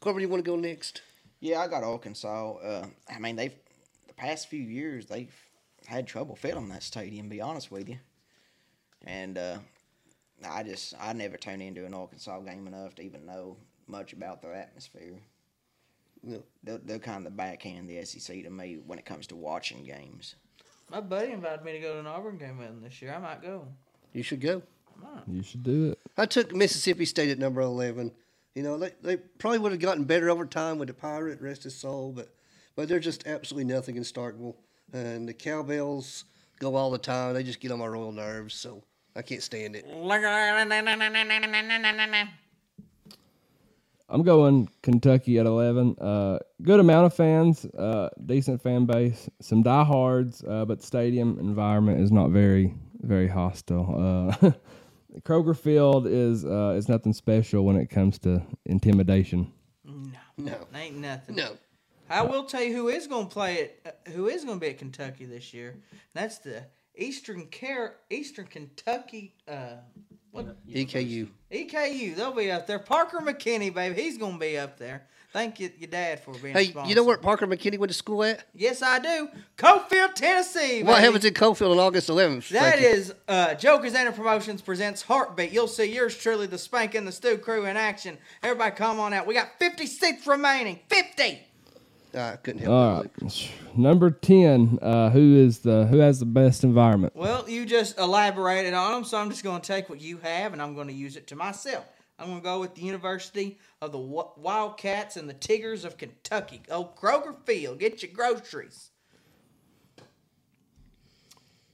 Corbin, 0.00 0.22
you 0.22 0.28
want 0.28 0.44
to 0.44 0.50
go 0.50 0.56
next? 0.56 1.02
Yeah, 1.40 1.60
I 1.60 1.68
got 1.68 1.82
Arkansas. 1.84 2.52
Uh, 2.56 2.86
I 3.14 3.18
mean, 3.18 3.36
they've 3.36 3.54
the 4.08 4.14
past 4.14 4.48
few 4.48 4.62
years 4.62 5.06
they've 5.06 5.34
had 5.86 6.06
trouble 6.06 6.36
filling 6.36 6.68
that 6.70 6.82
stadium. 6.82 7.28
Be 7.28 7.40
honest 7.40 7.70
with 7.70 7.88
you, 7.88 7.98
and 9.06 9.36
uh, 9.36 9.58
I 10.48 10.62
just 10.62 10.94
I 10.98 11.12
never 11.12 11.36
tune 11.36 11.60
into 11.60 11.84
an 11.84 11.94
Arkansas 11.94 12.40
game 12.40 12.66
enough 12.66 12.94
to 12.96 13.02
even 13.02 13.26
know 13.26 13.56
much 13.86 14.12
about 14.14 14.40
their 14.40 14.54
atmosphere. 14.54 15.18
Yeah. 16.26 16.38
They're, 16.62 16.78
they're 16.78 16.98
kind 16.98 17.18
of 17.18 17.24
the 17.24 17.30
backhand 17.30 17.88
the 17.88 18.04
SEC 18.04 18.42
to 18.44 18.50
me 18.50 18.78
when 18.86 18.98
it 18.98 19.04
comes 19.04 19.26
to 19.28 19.36
watching 19.36 19.84
games. 19.84 20.36
my 20.90 21.00
buddy 21.00 21.32
invited 21.32 21.64
me 21.64 21.72
to 21.72 21.80
go 21.80 21.94
to 21.94 22.00
an 22.00 22.06
Auburn 22.06 22.38
game 22.38 22.58
with 22.58 22.68
him 22.68 22.80
this 22.82 23.00
year. 23.02 23.14
I 23.14 23.18
might 23.18 23.42
go. 23.42 23.66
You 24.12 24.22
should 24.22 24.40
go. 24.40 24.62
You 25.26 25.42
should 25.42 25.62
do 25.62 25.90
it. 25.92 25.98
I 26.16 26.26
took 26.26 26.54
Mississippi 26.54 27.04
State 27.04 27.30
at 27.30 27.38
number 27.38 27.60
11. 27.60 28.12
You 28.54 28.62
know, 28.62 28.78
they, 28.78 28.92
they 29.02 29.16
probably 29.16 29.58
would 29.58 29.72
have 29.72 29.80
gotten 29.80 30.04
better 30.04 30.30
over 30.30 30.46
time 30.46 30.78
with 30.78 30.88
the 30.88 30.94
Pirate, 30.94 31.40
rest 31.40 31.64
his 31.64 31.74
soul, 31.74 32.12
but 32.14 32.28
but 32.76 32.88
they're 32.88 33.00
just 33.00 33.26
absolutely 33.26 33.72
nothing 33.72 33.96
in 33.96 34.02
Starkville. 34.02 34.54
And 34.92 35.28
the 35.28 35.34
Cowbells 35.34 36.24
go 36.60 36.76
all 36.76 36.90
the 36.90 36.98
time. 36.98 37.34
They 37.34 37.42
just 37.42 37.60
get 37.60 37.70
on 37.72 37.78
my 37.78 37.86
royal 37.86 38.12
nerves, 38.12 38.54
so 38.54 38.82
I 39.16 39.22
can't 39.22 39.42
stand 39.42 39.76
it. 39.76 39.86
I'm 44.08 44.22
going 44.22 44.68
Kentucky 44.82 45.38
at 45.38 45.46
11. 45.46 45.96
Uh, 45.98 46.38
good 46.62 46.78
amount 46.80 47.06
of 47.06 47.14
fans, 47.14 47.64
uh, 47.64 48.10
decent 48.26 48.62
fan 48.62 48.84
base, 48.84 49.28
some 49.40 49.62
diehards, 49.62 50.44
uh, 50.46 50.64
but 50.66 50.82
stadium 50.82 51.38
environment 51.38 52.00
is 52.00 52.12
not 52.12 52.30
very, 52.30 52.74
very 53.00 53.28
hostile. 53.28 54.28
Uh, 54.42 54.50
Kroger 55.22 55.56
Field 55.56 56.06
is 56.06 56.44
uh, 56.44 56.74
is 56.76 56.88
nothing 56.88 57.12
special 57.12 57.64
when 57.64 57.76
it 57.76 57.88
comes 57.88 58.18
to 58.20 58.42
intimidation. 58.66 59.50
No, 59.84 60.10
no, 60.36 60.56
Ain't 60.74 60.96
nothing. 60.96 61.36
no. 61.36 61.56
I 62.10 62.20
will 62.22 62.44
tell 62.44 62.62
you 62.62 62.74
who 62.76 62.88
is 62.88 63.06
going 63.06 63.28
to 63.28 63.32
play 63.32 63.54
it. 63.54 63.80
Uh, 63.86 64.10
who 64.10 64.28
is 64.28 64.44
going 64.44 64.58
to 64.58 64.60
be 64.60 64.70
at 64.70 64.78
Kentucky 64.78 65.24
this 65.24 65.54
year? 65.54 65.76
That's 66.12 66.38
the 66.38 66.64
Eastern 66.96 67.48
Car- 67.48 67.94
Eastern 68.10 68.46
Kentucky 68.46 69.34
uh, 69.48 69.76
what 70.34 70.66
EKU. 70.68 71.28
EKU. 71.52 72.16
They'll 72.16 72.32
be 72.32 72.50
up 72.50 72.66
there. 72.66 72.80
Parker 72.80 73.18
McKinney, 73.18 73.72
baby, 73.72 74.00
he's 74.00 74.18
going 74.18 74.34
to 74.34 74.38
be 74.38 74.58
up 74.58 74.78
there. 74.78 75.06
Thank 75.32 75.58
you, 75.58 75.70
your 75.78 75.90
dad, 75.90 76.20
for 76.20 76.32
being. 76.34 76.56
a 76.56 76.60
Hey, 76.62 76.74
you 76.86 76.94
know 76.94 77.02
where 77.02 77.16
Parker 77.16 77.46
McKinney 77.46 77.76
went 77.76 77.90
to 77.90 77.96
school 77.96 78.22
at? 78.22 78.46
Yes, 78.54 78.82
I 78.82 79.00
do. 79.00 79.28
Cofield, 79.56 80.14
Tennessee. 80.14 80.82
What 80.84 80.94
baby. 80.94 81.04
happens 81.04 81.24
in 81.24 81.34
Cofield 81.34 81.72
on 81.72 81.78
August 81.80 82.08
11th? 82.08 82.50
That 82.50 82.78
is 82.78 83.08
Thank 83.08 83.18
you. 83.28 83.34
uh, 83.34 83.54
Jokers 83.54 83.94
and 83.94 84.14
Promotions 84.14 84.62
presents 84.62 85.02
Heartbeat. 85.02 85.50
You'll 85.50 85.66
see 85.66 85.92
yours 85.92 86.16
truly, 86.16 86.46
the 86.46 86.58
Spank 86.58 86.94
and 86.94 87.04
the 87.06 87.10
Stew 87.12 87.38
crew 87.38 87.66
in 87.66 87.76
action. 87.76 88.16
Everybody, 88.44 88.76
come 88.76 89.00
on 89.00 89.12
out. 89.12 89.26
We 89.26 89.34
got 89.34 89.48
50 89.58 89.86
seats 89.86 90.24
remaining. 90.26 90.78
50. 90.88 91.40
I 92.14 92.36
couldn't 92.36 92.62
help 92.62 92.72
All 92.72 93.00
it. 93.02 93.50
number 93.76 94.10
10. 94.10 94.78
Uh, 94.80 95.10
who 95.10 95.36
is 95.36 95.60
the 95.60 95.86
who 95.86 95.98
has 95.98 96.20
the 96.20 96.26
best 96.26 96.64
environment? 96.64 97.14
Well, 97.16 97.48
you 97.48 97.66
just 97.66 97.98
elaborated 97.98 98.74
on 98.74 98.92
them, 98.92 99.04
so 99.04 99.18
I'm 99.18 99.30
just 99.30 99.42
going 99.44 99.60
to 99.60 99.66
take 99.66 99.88
what 99.88 100.00
you 100.00 100.18
have 100.18 100.52
and 100.52 100.62
I'm 100.62 100.74
going 100.74 100.88
to 100.88 100.94
use 100.94 101.16
it 101.16 101.26
to 101.28 101.36
myself. 101.36 101.84
I'm 102.18 102.26
going 102.28 102.38
to 102.40 102.44
go 102.44 102.60
with 102.60 102.74
the 102.76 102.82
University 102.82 103.58
of 103.82 103.90
the 103.90 103.98
Wildcats 103.98 105.16
and 105.16 105.28
the 105.28 105.34
Tigers 105.34 105.84
of 105.84 105.98
Kentucky. 105.98 106.62
Oh, 106.70 106.90
Kroger 106.96 107.34
Field. 107.44 107.80
Get 107.80 108.02
your 108.02 108.12
groceries. 108.12 108.90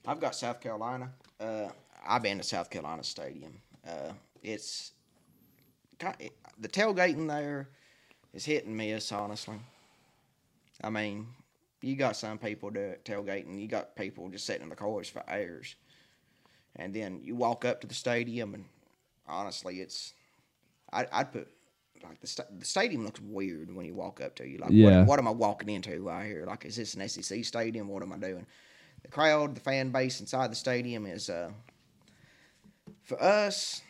I've 0.06 0.20
got 0.20 0.34
South 0.34 0.60
Carolina. 0.60 1.10
Uh, 1.38 1.68
I've 2.06 2.22
been 2.22 2.38
to 2.38 2.44
South 2.44 2.70
Carolina 2.70 3.04
Stadium. 3.04 3.60
Uh, 3.86 4.12
it's 4.42 4.92
ki- 5.98 6.30
the 6.58 6.68
tailgating 6.68 7.28
there 7.28 7.68
is 8.32 8.44
hit 8.46 8.64
and 8.64 8.76
miss. 8.76 9.12
Honestly, 9.12 9.56
I 10.82 10.90
mean, 10.90 11.28
you 11.82 11.96
got 11.96 12.16
some 12.16 12.38
people 12.38 12.70
do 12.70 12.94
tailgating. 13.04 13.60
You 13.60 13.68
got 13.68 13.96
people 13.96 14.28
just 14.28 14.46
sitting 14.46 14.62
in 14.62 14.68
the 14.68 14.76
cars 14.76 15.08
for 15.08 15.22
hours, 15.28 15.74
and 16.76 16.94
then 16.94 17.20
you 17.22 17.34
walk 17.34 17.64
up 17.64 17.80
to 17.82 17.86
the 17.86 17.94
stadium, 17.94 18.54
and 18.54 18.64
honestly, 19.28 19.80
it's 19.80 20.14
I, 20.92 21.06
I'd 21.12 21.32
put 21.32 21.48
like 22.02 22.20
the, 22.20 22.26
sta- 22.26 22.44
the 22.58 22.64
stadium 22.64 23.04
looks 23.04 23.20
weird 23.20 23.74
when 23.74 23.84
you 23.86 23.94
walk 23.94 24.20
up 24.20 24.34
to 24.36 24.46
you. 24.48 24.58
Like, 24.58 24.70
Yeah. 24.72 25.00
what, 25.00 25.06
what 25.06 25.18
am 25.18 25.28
I 25.28 25.32
walking 25.32 25.68
into 25.68 26.00
right 26.00 26.26
here? 26.26 26.44
Like, 26.46 26.64
is 26.64 26.76
this 26.76 26.94
an 26.94 27.06
SEC 27.08 27.44
stadium? 27.44 27.88
What 27.88 28.02
am 28.02 28.12
I 28.12 28.16
doing? 28.16 28.46
The 29.02 29.08
crowd, 29.08 29.54
the 29.54 29.60
fan 29.60 29.90
base 29.90 30.20
inside 30.20 30.50
the 30.50 30.56
stadium 30.56 31.06
is 31.06 31.28
uh, 31.28 31.50
for 33.02 33.22
us. 33.22 33.82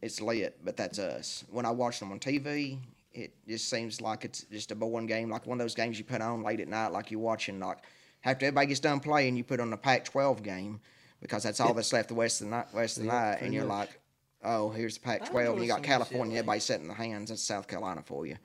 It's 0.00 0.20
lit, 0.20 0.60
but 0.64 0.76
that's 0.76 0.98
us. 1.00 1.44
When 1.50 1.66
I 1.66 1.70
watch 1.70 1.98
them 1.98 2.12
on 2.12 2.20
TV, 2.20 2.78
it 3.18 3.34
just 3.46 3.68
seems 3.68 4.00
like 4.00 4.24
it's 4.24 4.42
just 4.44 4.70
a 4.70 4.74
boring 4.74 5.06
game, 5.06 5.30
like 5.30 5.46
one 5.46 5.60
of 5.60 5.64
those 5.64 5.74
games 5.74 5.98
you 5.98 6.04
put 6.04 6.20
on 6.20 6.42
late 6.42 6.60
at 6.60 6.68
night, 6.68 6.88
like 6.88 7.10
you're 7.10 7.20
watching. 7.20 7.60
Like 7.60 7.78
after 8.24 8.46
everybody 8.46 8.68
gets 8.68 8.80
done 8.80 9.00
playing, 9.00 9.36
you 9.36 9.44
put 9.44 9.60
on 9.60 9.72
a 9.72 9.76
Pac-12 9.76 10.42
game 10.42 10.80
because 11.20 11.42
that's 11.42 11.60
all 11.60 11.74
that's 11.74 11.92
left 11.92 12.08
the 12.08 12.14
rest 12.14 12.40
of 12.40 12.46
the 12.46 12.50
night. 12.50 12.66
Rest 12.72 12.98
of 12.98 13.04
the 13.04 13.08
night, 13.08 13.38
and 13.40 13.52
you're 13.52 13.64
much. 13.64 13.88
like, 13.88 14.00
oh, 14.44 14.70
here's 14.70 14.94
the 14.94 15.00
Pac-12, 15.00 15.52
and 15.54 15.62
you 15.62 15.68
got 15.68 15.82
California. 15.82 16.34
UCLA. 16.34 16.38
Everybody 16.38 16.60
sitting 16.60 16.82
in 16.82 16.88
the 16.88 16.94
hands. 16.94 17.30
That's 17.30 17.42
South 17.42 17.66
Carolina 17.68 18.02
for 18.04 18.26
you. 18.26 18.36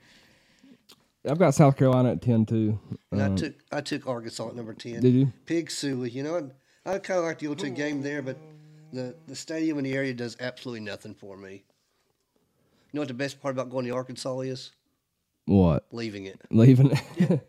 I've 1.26 1.38
got 1.38 1.54
South 1.54 1.76
Carolina 1.76 2.12
at 2.12 2.22
10 2.22 2.46
too. 2.46 2.78
And 3.10 3.22
Um, 3.22 3.32
I 3.32 3.36
took 3.36 3.54
I 3.72 3.80
took 3.80 4.06
Arkansas 4.06 4.48
at 4.48 4.56
number 4.56 4.74
10. 4.74 5.00
Did 5.00 5.14
you? 5.14 5.32
Pig 5.46 5.70
Suey. 5.70 6.10
You 6.10 6.22
know, 6.22 6.50
I, 6.84 6.94
I 6.94 6.98
kind 6.98 7.18
of 7.18 7.24
like 7.24 7.38
the 7.38 7.46
old 7.48 7.58
to 7.60 7.66
a 7.66 7.70
game 7.70 8.02
there, 8.02 8.20
but 8.20 8.36
the, 8.92 9.14
the 9.26 9.34
stadium 9.34 9.78
in 9.78 9.84
the 9.84 9.94
area 9.94 10.12
does 10.12 10.36
absolutely 10.40 10.80
nothing 10.80 11.14
for 11.14 11.36
me. 11.36 11.64
You 12.94 12.98
know 12.98 13.02
what 13.02 13.08
the 13.08 13.14
best 13.14 13.42
part 13.42 13.52
about 13.52 13.70
going 13.70 13.86
to 13.86 13.90
Arkansas 13.90 14.38
is? 14.42 14.70
what? 15.46 15.84
Leaving 15.90 16.26
it. 16.26 16.40
leaving. 16.52 16.92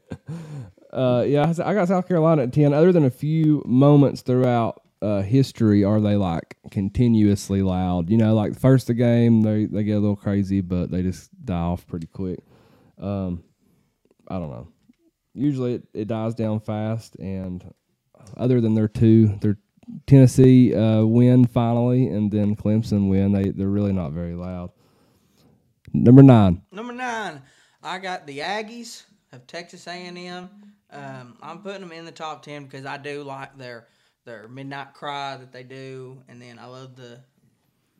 uh, 0.91 1.24
yeah, 1.28 1.54
I 1.64 1.76
got 1.76 1.88
South 1.88 2.08
Carolina 2.08 2.41
at 2.41 2.52
ten. 2.52 2.74
Other 2.74 2.91
than 2.91 3.06
a 3.06 3.12
few 3.12 3.62
moments 3.64 4.24
throughout 4.24 4.82
uh, 5.04 5.22
history, 5.22 5.84
are 5.84 6.02
they 6.02 6.16
like 6.16 6.58
continuously 6.72 7.62
loud? 7.62 8.10
You 8.10 8.18
know, 8.18 8.34
like 8.34 8.54
the 8.54 8.60
first 8.60 8.88
the 8.88 8.96
game, 8.96 9.43
they 9.43 9.66
they 9.66 9.84
get 9.84 9.98
a 9.98 10.00
little 10.00 10.16
crazy, 10.16 10.62
but 10.62 10.89
they 10.89 11.04
just 11.04 11.30
die 11.46 11.54
off 11.54 11.86
pretty 11.86 12.08
quick. 12.08 12.39
Um, 13.00 13.43
I 14.28 14.39
don't 14.39 14.50
know. 14.50 14.70
Usually, 15.36 15.76
it, 15.76 15.84
it 15.93 16.08
dies 16.08 16.34
down 16.34 16.60
fast, 16.60 17.18
and 17.18 17.72
other 18.36 18.62
than 18.62 18.74
their 18.74 18.88
two, 18.88 19.28
their 19.41 19.60
Tennessee 20.08 20.74
uh, 20.74 21.06
win 21.06 21.46
finally, 21.46 22.08
and 22.08 22.32
then 22.32 22.56
Clemson 22.56 23.10
win, 23.12 23.32
they 23.32 23.52
they're 23.52 23.68
really 23.68 23.93
not 23.93 24.12
very 24.12 24.34
loud. 24.34 24.72
Number 26.04 26.24
nine. 26.24 26.62
Number 26.72 26.93
nine, 26.93 27.41
I 27.82 28.00
got 28.00 28.28
the 28.28 28.39
Aggies 28.39 29.04
of 29.32 29.48
Texas 29.48 29.88
A&M. 29.88 30.50
Um, 30.91 31.38
I'm 31.41 31.60
putting 31.60 31.82
them 31.82 31.91
in 31.91 32.06
the 32.06 32.12
top 32.12 32.43
ten 32.43 32.64
because 32.64 32.86
I 32.86 32.98
do 32.98 33.24
like 33.24 33.58
their 33.58 33.88
their 34.26 34.48
midnight 34.48 34.93
cry 34.93 35.38
that 35.38 35.52
they 35.52 35.64
do, 35.64 36.22
and 36.28 36.41
then 36.41 36.60
I 36.60 36.66
love 36.66 36.96
the 36.96 37.20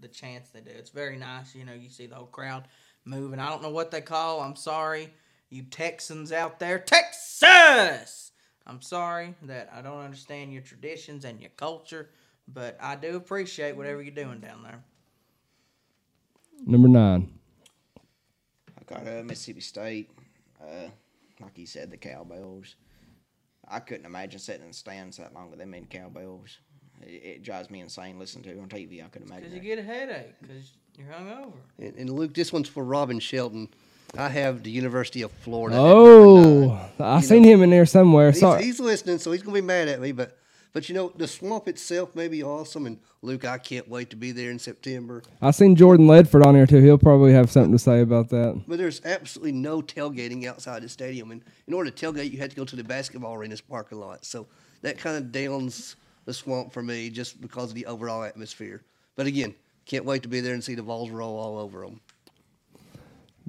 the 0.02 0.08
chants 0.08 0.50
they 0.50 0.62
do. 0.62 0.72
It's 0.72 0.90
very 0.90 1.18
nice. 1.18 1.56
You 1.56 1.66
know, 1.66 1.74
you 1.74 1.90
see 1.90 2.08
the 2.08 2.16
whole 2.16 2.26
crowd 2.26 2.68
moving. 3.06 3.40
I 3.40 3.50
don't 3.50 3.62
know 3.62 3.70
what 3.70 3.92
they 3.92 4.02
call. 4.02 4.42
I'm 4.42 4.56
sorry, 4.56 5.14
you 5.50 5.64
Texans 5.64 6.32
out 6.32 6.60
there, 6.60 6.80
Texas. 6.80 8.32
I'm 8.68 8.82
sorry 8.82 9.36
that 9.44 9.70
I 9.74 9.82
don't 9.82 10.00
understand 10.00 10.52
your 10.52 10.64
traditions 10.64 11.26
and 11.26 11.40
your 11.40 11.52
culture, 11.56 12.10
but 12.48 12.78
I 12.82 12.96
do 12.96 13.16
appreciate 13.16 13.76
whatever 13.76 14.02
you're 14.02 14.14
doing 14.14 14.40
down 14.40 14.64
there. 14.64 14.84
Number 16.66 16.88
nine. 16.88 17.32
I 18.90 18.94
got 18.94 19.08
uh, 19.08 19.24
Mississippi 19.24 19.62
State. 19.62 20.10
Uh, 20.62 20.90
like 21.42 21.58
you 21.58 21.66
said, 21.66 21.92
the 21.92 21.98
Cowbells. 21.98 22.76
I 23.68 23.80
couldn't 23.80 24.06
imagine 24.06 24.40
sitting 24.40 24.62
in 24.62 24.68
the 24.70 24.74
stands 24.74 25.18
that 25.18 25.34
long 25.34 25.50
with 25.50 25.60
them 25.60 25.72
many 25.72 25.86
Cowbells. 25.86 26.60
It, 27.02 27.24
it 27.24 27.44
drives 27.44 27.70
me 27.70 27.82
insane 27.82 28.20
listening 28.20 28.44
to 28.46 28.52
it 28.52 28.60
on 28.60 28.70
TV. 28.70 29.04
I 29.04 29.08
could 29.08 29.24
imagine. 29.24 29.50
Because 29.50 29.56
you 29.56 29.62
get 29.62 29.80
a 29.80 29.84
headache 29.84 30.36
because 30.42 30.72
you're 30.98 31.08
hungover. 31.08 31.54
And, 31.80 31.96
and 31.96 32.10
Luke, 32.10 32.34
this 32.34 32.54
one's 32.54 32.70
for 32.70 32.84
Robin 32.84 33.20
Shelton. 33.20 33.70
I 34.18 34.30
have 34.30 34.64
the 34.64 34.72
University 34.72 35.24
of 35.24 35.32
Florida. 35.32 35.76
Oh, 35.78 36.36
number 36.42 36.90
nine. 37.00 37.18
I 37.18 37.22
seen 37.22 37.44
him 37.44 37.64
in 37.64 37.70
there 37.70 37.86
somewhere. 37.86 38.32
He's, 38.32 38.40
Sorry. 38.40 38.64
he's 38.64 38.80
listening, 38.80 39.18
so 39.18 39.32
he's 39.32 39.42
gonna 39.42 39.56
be 39.56 39.62
mad 39.62 39.88
at 39.88 40.00
me. 40.00 40.12
But 40.12 40.38
but 40.76 40.90
you 40.90 40.94
know 40.94 41.10
the 41.16 41.26
swamp 41.26 41.70
itself 41.70 42.14
may 42.16 42.28
be 42.28 42.44
awesome, 42.44 42.86
and 42.86 43.00
Luke, 43.22 43.46
I 43.46 43.58
can't 43.58 43.88
wait 43.88 44.10
to 44.10 44.18
be 44.18 44.34
there 44.34 44.52
in 44.52 44.60
September. 44.60 45.24
I 45.42 45.52
seen 45.52 45.78
Jordan 45.78 46.06
Ledford 46.06 46.46
on 46.46 46.54
there 46.54 46.66
too. 46.66 46.82
He'll 46.82 46.98
probably 46.98 47.32
have 47.32 47.50
something 47.50 47.72
to 47.72 47.80
say 47.80 48.02
about 48.02 48.28
that. 48.32 48.62
But 48.68 48.78
there's 48.78 49.00
absolutely 49.06 49.54
no 49.54 49.82
tailgating 49.82 50.46
outside 50.46 50.84
the 50.84 50.90
stadium, 50.90 51.32
and 51.32 51.42
in 51.66 51.74
order 51.74 51.90
to 51.90 52.06
tailgate, 52.06 52.30
you 52.30 52.40
had 52.40 52.50
to 52.50 52.58
go 52.58 52.66
to 52.66 52.76
the 52.76 52.84
basketball 52.84 53.36
arena's 53.36 53.62
parking 53.62 54.02
lot. 54.02 54.26
So 54.26 54.48
that 54.82 54.98
kind 54.98 55.16
of 55.16 55.32
downs 55.32 55.96
the 56.26 56.34
swamp 56.34 56.74
for 56.74 56.84
me, 56.84 57.10
just 57.10 57.40
because 57.40 57.70
of 57.70 57.76
the 57.76 57.86
overall 57.86 58.24
atmosphere. 58.24 58.84
But 59.16 59.28
again, 59.28 59.56
can't 59.86 60.04
wait 60.04 60.24
to 60.24 60.28
be 60.28 60.42
there 60.42 60.56
and 60.56 60.62
see 60.64 60.76
the 60.76 60.84
balls 60.84 61.10
roll 61.10 61.40
all 61.40 61.58
over 61.58 61.86
them. 61.86 62.02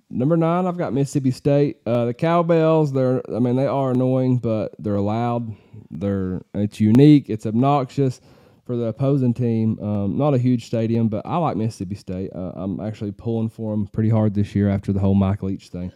Number 0.09 0.37
nine, 0.37 0.67
I've 0.67 0.79
got 0.79 0.93
Mississippi 0.93 1.33
State. 1.33 1.79
Uh, 1.85 2.05
the 2.05 2.15
Cowbells, 2.15 2.93
they're 2.93 3.23
I 3.35 3.41
mean 3.41 3.57
they 3.57 3.67
are 3.67 3.91
annoying, 3.91 4.39
but 4.39 4.73
they're 4.79 5.01
loud. 5.01 5.53
They're 5.91 6.43
it's 6.55 6.79
unique. 6.81 7.29
It's 7.29 7.45
obnoxious 7.47 8.21
for 8.65 8.77
the 8.77 8.85
opposing 8.85 9.35
team. 9.35 9.79
Um, 9.81 10.17
not 10.17 10.35
a 10.35 10.39
huge 10.39 10.67
stadium, 10.67 11.09
but 11.09 11.27
I 11.27 11.37
like 11.39 11.57
Mississippi 11.57 11.97
State. 11.97 12.31
Uh, 12.35 12.53
I'm 12.55 12.81
actually 12.81 13.13
pulling 13.13 13.49
for 13.49 13.73
them 13.73 13.87
pretty 13.89 14.11
hard 14.11 14.35
this 14.35 14.55
year 14.55 14.69
after 14.69 14.93
the 14.93 15.01
whole 15.01 15.15
Mike 15.15 15.43
Leach 15.43 15.69
thing. 15.69 15.91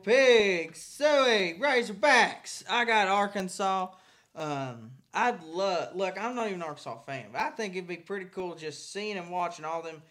Pigs, 0.03 0.81
Suey, 0.81 1.57
Razorbacks. 1.59 2.63
I 2.69 2.83
got 2.85 3.07
Arkansas. 3.07 3.87
Um, 4.35 4.91
I'd 5.13 5.43
love 5.43 5.95
look. 5.95 6.21
I'm 6.21 6.35
not 6.35 6.47
even 6.47 6.61
an 6.61 6.67
Arkansas 6.67 6.99
fan, 7.05 7.27
but 7.33 7.41
I 7.41 7.49
think 7.49 7.75
it'd 7.75 7.87
be 7.87 7.97
pretty 7.97 8.25
cool 8.25 8.55
just 8.55 8.93
seeing 8.93 9.17
and 9.17 9.29
watching 9.29 9.65
all 9.65 9.81
them 9.81 10.01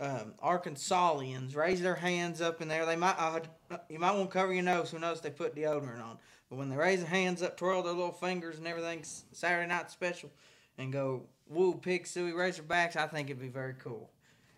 um, 0.00 0.34
Arkansasians 0.42 1.54
raise 1.54 1.80
their 1.80 1.94
hands 1.94 2.40
up 2.40 2.60
in 2.60 2.68
there. 2.68 2.84
They 2.84 2.96
might 2.96 3.16
uh, 3.18 3.40
you 3.88 3.98
might 3.98 4.14
want 4.14 4.30
to 4.30 4.32
cover 4.32 4.52
your 4.52 4.62
nose. 4.62 4.90
Who 4.90 4.98
knows? 4.98 5.20
They 5.20 5.30
put 5.30 5.54
deodorant 5.54 6.02
on, 6.02 6.18
but 6.50 6.56
when 6.56 6.68
they 6.68 6.76
raise 6.76 7.00
their 7.00 7.08
hands 7.08 7.42
up, 7.42 7.56
twirl 7.56 7.82
their 7.82 7.92
little 7.92 8.12
fingers 8.12 8.58
and 8.58 8.66
everything, 8.66 9.02
Saturday 9.32 9.68
night 9.68 9.90
special, 9.90 10.30
and 10.78 10.92
go 10.92 11.22
woo 11.46 11.74
pig 11.74 12.06
suey 12.06 12.32
Razorbacks. 12.32 12.96
I 12.96 13.06
think 13.06 13.30
it'd 13.30 13.40
be 13.40 13.48
very 13.48 13.74
cool. 13.74 14.10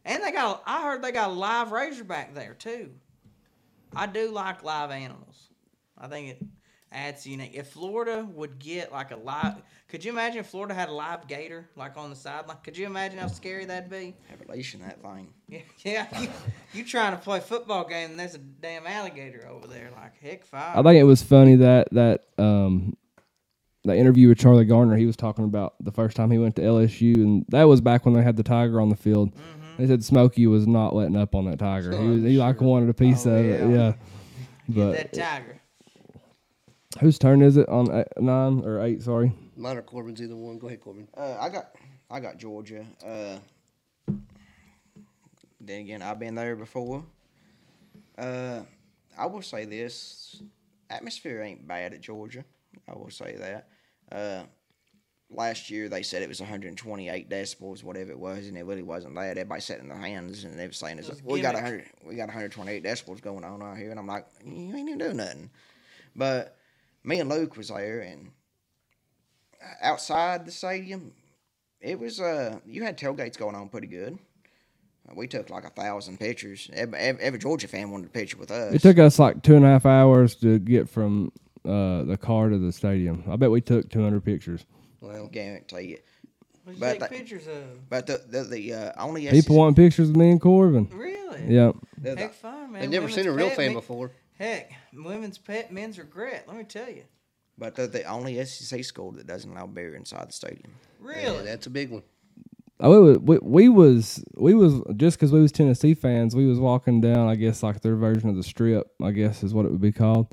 And 0.05 0.23
they 0.23 0.33
got 0.33 0.63
I 0.67 0.83
heard 0.83 1.03
they 1.03 1.13
got 1.13 1.31
a 1.31 1.33
live 1.33 1.71
Razorback 1.71 2.35
there 2.35 2.55
too. 2.55 2.91
I 3.95 4.07
do 4.07 4.31
like 4.31 4.65
live 4.65 4.91
animals. 4.91 5.51
I 5.99 6.09
think 6.09 6.29
it 6.31 6.43
adds 6.97 7.27
unique. 7.27 7.53
If 7.55 7.69
Florida 7.69 8.27
would 8.35 8.59
get 8.59 8.91
like 8.91 9.11
a 9.11 9.17
live, 9.17 9.63
could 9.89 10.05
you 10.05 10.11
imagine 10.11 10.39
if 10.41 10.47
Florida 10.47 10.75
had 10.75 10.89
a 10.89 10.93
live 10.93 11.29
gator 11.29 11.69
like 11.77 11.97
on 11.97 12.11
the 12.11 12.17
sideline? 12.17 12.57
Could 12.65 12.77
you 12.77 12.87
imagine 12.87 13.19
how 13.19 13.27
scary 13.29 13.65
that'd 13.67 13.91
be? 13.91 14.15
Evolution, 14.33 14.81
that 14.81 15.03
thing. 15.03 15.29
Yeah, 15.49 15.59
yeah. 15.85 16.21
You, 16.21 16.29
you 16.73 16.85
trying 16.85 17.13
to 17.13 17.19
play 17.19 17.39
a 17.39 17.43
football 17.43 17.87
game 17.87 18.11
and 18.11 18.19
there's 18.19 18.35
a 18.35 18.39
damn 18.39 18.87
alligator 18.87 19.47
over 19.49 19.67
there? 19.67 19.91
Like 19.95 20.19
heck, 20.21 20.45
five. 20.45 20.77
I 20.79 20.83
think 20.83 20.99
it 21.01 21.05
was 21.05 21.23
funny 21.23 21.57
that 21.57 21.89
that 21.93 22.25
um 22.39 22.97
that 23.85 23.97
interview 23.99 24.29
with 24.29 24.39
Charlie 24.39 24.65
Garner. 24.65 24.97
He 24.97 25.07
was 25.07 25.17
talking 25.17 25.45
about 25.45 25.75
the 25.81 25.93
first 25.93 26.17
time 26.17 26.31
he 26.31 26.39
went 26.39 26.57
to 26.57 26.63
LSU, 26.63 27.15
and 27.17 27.45
that 27.51 27.65
was 27.65 27.81
back 27.81 28.05
when 28.05 28.15
they 28.15 28.23
had 28.23 28.37
the 28.37 28.43
tiger 28.43 28.81
on 28.81 28.89
the 28.89 28.97
field. 28.97 29.33
Mm-hmm. 29.35 29.53
They 29.79 29.87
said 29.87 30.03
Smokey 30.03 30.47
was 30.47 30.67
not 30.67 30.95
letting 30.95 31.17
up 31.17 31.35
on 31.35 31.45
that 31.51 31.59
tiger. 31.59 31.97
he 31.97 32.09
was, 32.09 32.23
he 32.23 32.37
like 32.39 32.61
wanted 32.63 32.89
a 32.89 32.95
piece 32.95 33.27
Oh, 33.27 33.31
of 33.35 33.45
it. 33.45 33.61
yeah. 33.61 33.69
Yeah. 33.77 33.93
Get 34.69 34.75
But 34.75 34.93
that 34.93 35.13
tiger. 35.13 35.56
Whose 37.01 37.19
turn 37.19 37.43
is 37.43 37.57
it 37.57 37.69
on 37.69 37.91
eight, 37.93 38.07
nine 38.19 38.61
or 38.65 38.83
eight? 38.85 39.03
Sorry. 39.03 39.33
Mine 39.57 39.77
or 39.77 39.83
Corbin's 39.83 40.21
either 40.21 40.37
one. 40.37 40.59
Go 40.59 40.67
ahead, 40.67 40.81
Corbin. 40.81 41.09
Uh, 41.17 41.37
I 41.41 41.49
got 41.49 41.75
I 42.11 42.21
got 42.21 42.39
Georgia. 42.39 42.85
Uh, 43.05 43.39
then 45.61 45.81
again, 45.81 46.03
I've 46.03 46.19
been 46.19 46.35
there 46.35 46.57
before. 46.57 47.05
Uh, 48.17 48.61
I 49.19 49.27
will 49.27 49.43
say 49.43 49.65
this: 49.65 50.43
atmosphere 50.91 51.43
ain't 51.43 51.67
bad 51.67 51.95
at 51.95 52.01
Georgia. 52.01 52.45
I 52.89 52.97
will 52.97 53.11
say 53.11 53.37
that. 53.37 53.69
Uh, 54.13 54.45
last 55.31 55.71
year 55.71 55.89
they 55.89 56.03
said 56.03 56.23
it 56.23 56.29
was 56.29 56.41
128 56.41 57.29
decibels, 57.29 57.83
whatever 57.83 58.13
it 58.13 58.19
was, 58.19 58.47
and 58.47 58.57
it 58.57 58.65
really 58.65 58.83
wasn't 58.83 59.15
that. 59.17 59.31
Everybody 59.39 59.61
sat 59.61 59.81
in 59.81 59.89
their 59.89 59.99
hands 59.99 60.45
and 60.45 60.59
they 60.59 60.67
were 60.67 60.73
saying, 60.73 60.99
it's 60.99 61.09
It 61.09 61.23
"We 61.25 61.41
got 61.41 61.55
gimmick. 61.57 61.65
100, 61.65 61.91
we 62.05 62.15
got 62.15 62.29
128 62.29 62.85
decibels 62.85 63.21
going 63.21 63.45
on 63.45 63.63
out 63.63 63.77
here," 63.77 63.91
and 63.91 63.99
I'm 63.99 64.07
like, 64.07 64.27
"You 64.45 64.77
ain't 64.77 64.89
even 64.89 64.99
doing 64.99 65.17
nothing." 65.17 65.51
But 66.15 66.57
me 67.07 67.21
and 67.21 67.31
Luke 67.31 67.57
was 67.57 67.69
there, 67.69 68.01
and 68.01 68.31
outside 69.81 70.45
the 70.45 70.51
stadium, 70.51 71.13
it 71.81 71.99
was 71.99 72.21
uh 72.21 72.59
you 72.67 72.83
had 72.83 72.99
tailgates 72.99 73.39
going 73.39 73.55
on 73.55 73.69
pretty 73.69 73.87
good. 73.87 74.19
Uh, 75.09 75.15
We 75.15 75.29
took 75.29 75.49
like 75.51 75.65
a 75.65 75.71
thousand 75.71 76.19
pictures. 76.19 76.69
Every, 76.73 76.99
every, 76.99 77.23
every 77.23 77.39
Georgia 77.39 77.69
fan 77.69 77.91
wanted 77.91 78.07
a 78.07 78.11
picture 78.11 78.37
with 78.37 78.51
us. 78.51 78.75
It 78.75 78.83
took 78.83 78.99
us 78.99 79.19
like 79.19 79.43
two 79.43 79.55
and 79.57 79.65
a 79.65 79.69
half 79.69 79.87
hours 79.87 80.35
to 80.37 80.59
get 80.59 80.89
from 80.89 81.33
uh, 81.65 82.03
the 82.03 82.19
car 82.21 82.49
to 82.49 82.59
the 82.59 82.73
stadium. 82.73 83.23
I 83.31 83.37
bet 83.37 83.51
we 83.51 83.61
took 83.61 83.89
200 83.89 84.25
pictures. 84.25 84.67
Well, 85.01 85.29
guarantee 85.29 85.95
it. 85.95 86.05
What'd 86.65 86.79
you 86.79 86.81
but 86.81 86.91
take 86.93 87.01
that- 87.01 87.11
pictures 87.11 87.47
of? 87.47 87.89
But 87.89 88.07
the 88.09 88.25
the, 88.29 88.43
the 88.45 88.73
uh, 88.75 88.93
only 88.99 89.29
People 89.31 89.57
want 89.57 89.77
pictures 89.77 90.11
of 90.11 90.17
me 90.17 90.31
and 90.33 90.41
Corbin. 90.41 90.89
Really? 90.93 91.45
Yeah. 91.47 91.73
the, 91.99 92.15
the, 92.15 92.21
Heck, 92.23 92.35
fine, 92.35 92.73
man. 92.73 92.83
I've 92.83 92.91
never 92.91 93.09
seen 93.09 93.27
a 93.29 93.33
real 93.33 93.51
fan 93.51 93.69
me- 93.69 93.75
before. 93.75 94.11
Heck, 94.39 94.73
women's 94.93 95.39
pet, 95.39 95.73
men's 95.73 95.99
regret. 95.99 96.45
Let 96.47 96.57
me 96.57 96.65
tell 96.65 96.89
you. 96.89 97.05
but 97.59 97.75
the, 97.75 97.87
the 97.87 98.05
only 98.05 98.43
SEC 98.45 98.85
school 98.85 99.13
that 99.13 99.27
doesn't 99.27 99.51
allow 99.51 99.67
beer 99.67 99.95
inside 99.95 100.29
the 100.29 100.33
stadium. 100.33 100.73
Really? 101.01 101.23
Yeah, 101.23 101.43
that's 101.43 101.67
a 101.67 101.71
big 101.71 101.91
one. 101.91 102.03
Oh, 102.79 102.91
we, 102.91 103.09
was- 103.13 103.19
we, 103.21 103.39
we 103.39 103.69
was 103.71 104.25
we 104.35 104.55
was 104.55 104.75
just 104.97 105.17
because 105.19 105.33
we 105.33 105.41
was 105.41 105.51
Tennessee 105.53 105.95
fans. 105.95 106.37
We 106.37 106.47
was 106.47 106.59
walking 106.59 107.01
down, 107.01 107.29
I 107.29 107.35
guess, 107.37 107.63
like 107.63 107.81
their 107.81 107.97
version 107.97 108.29
of 108.29 108.37
the 108.37 108.43
strip. 108.43 108.87
I 109.03 109.13
guess 109.13 109.43
is 109.43 109.55
what 109.55 109.65
it 109.65 109.71
would 109.73 109.81
be 109.81 109.93
called. 109.93 110.27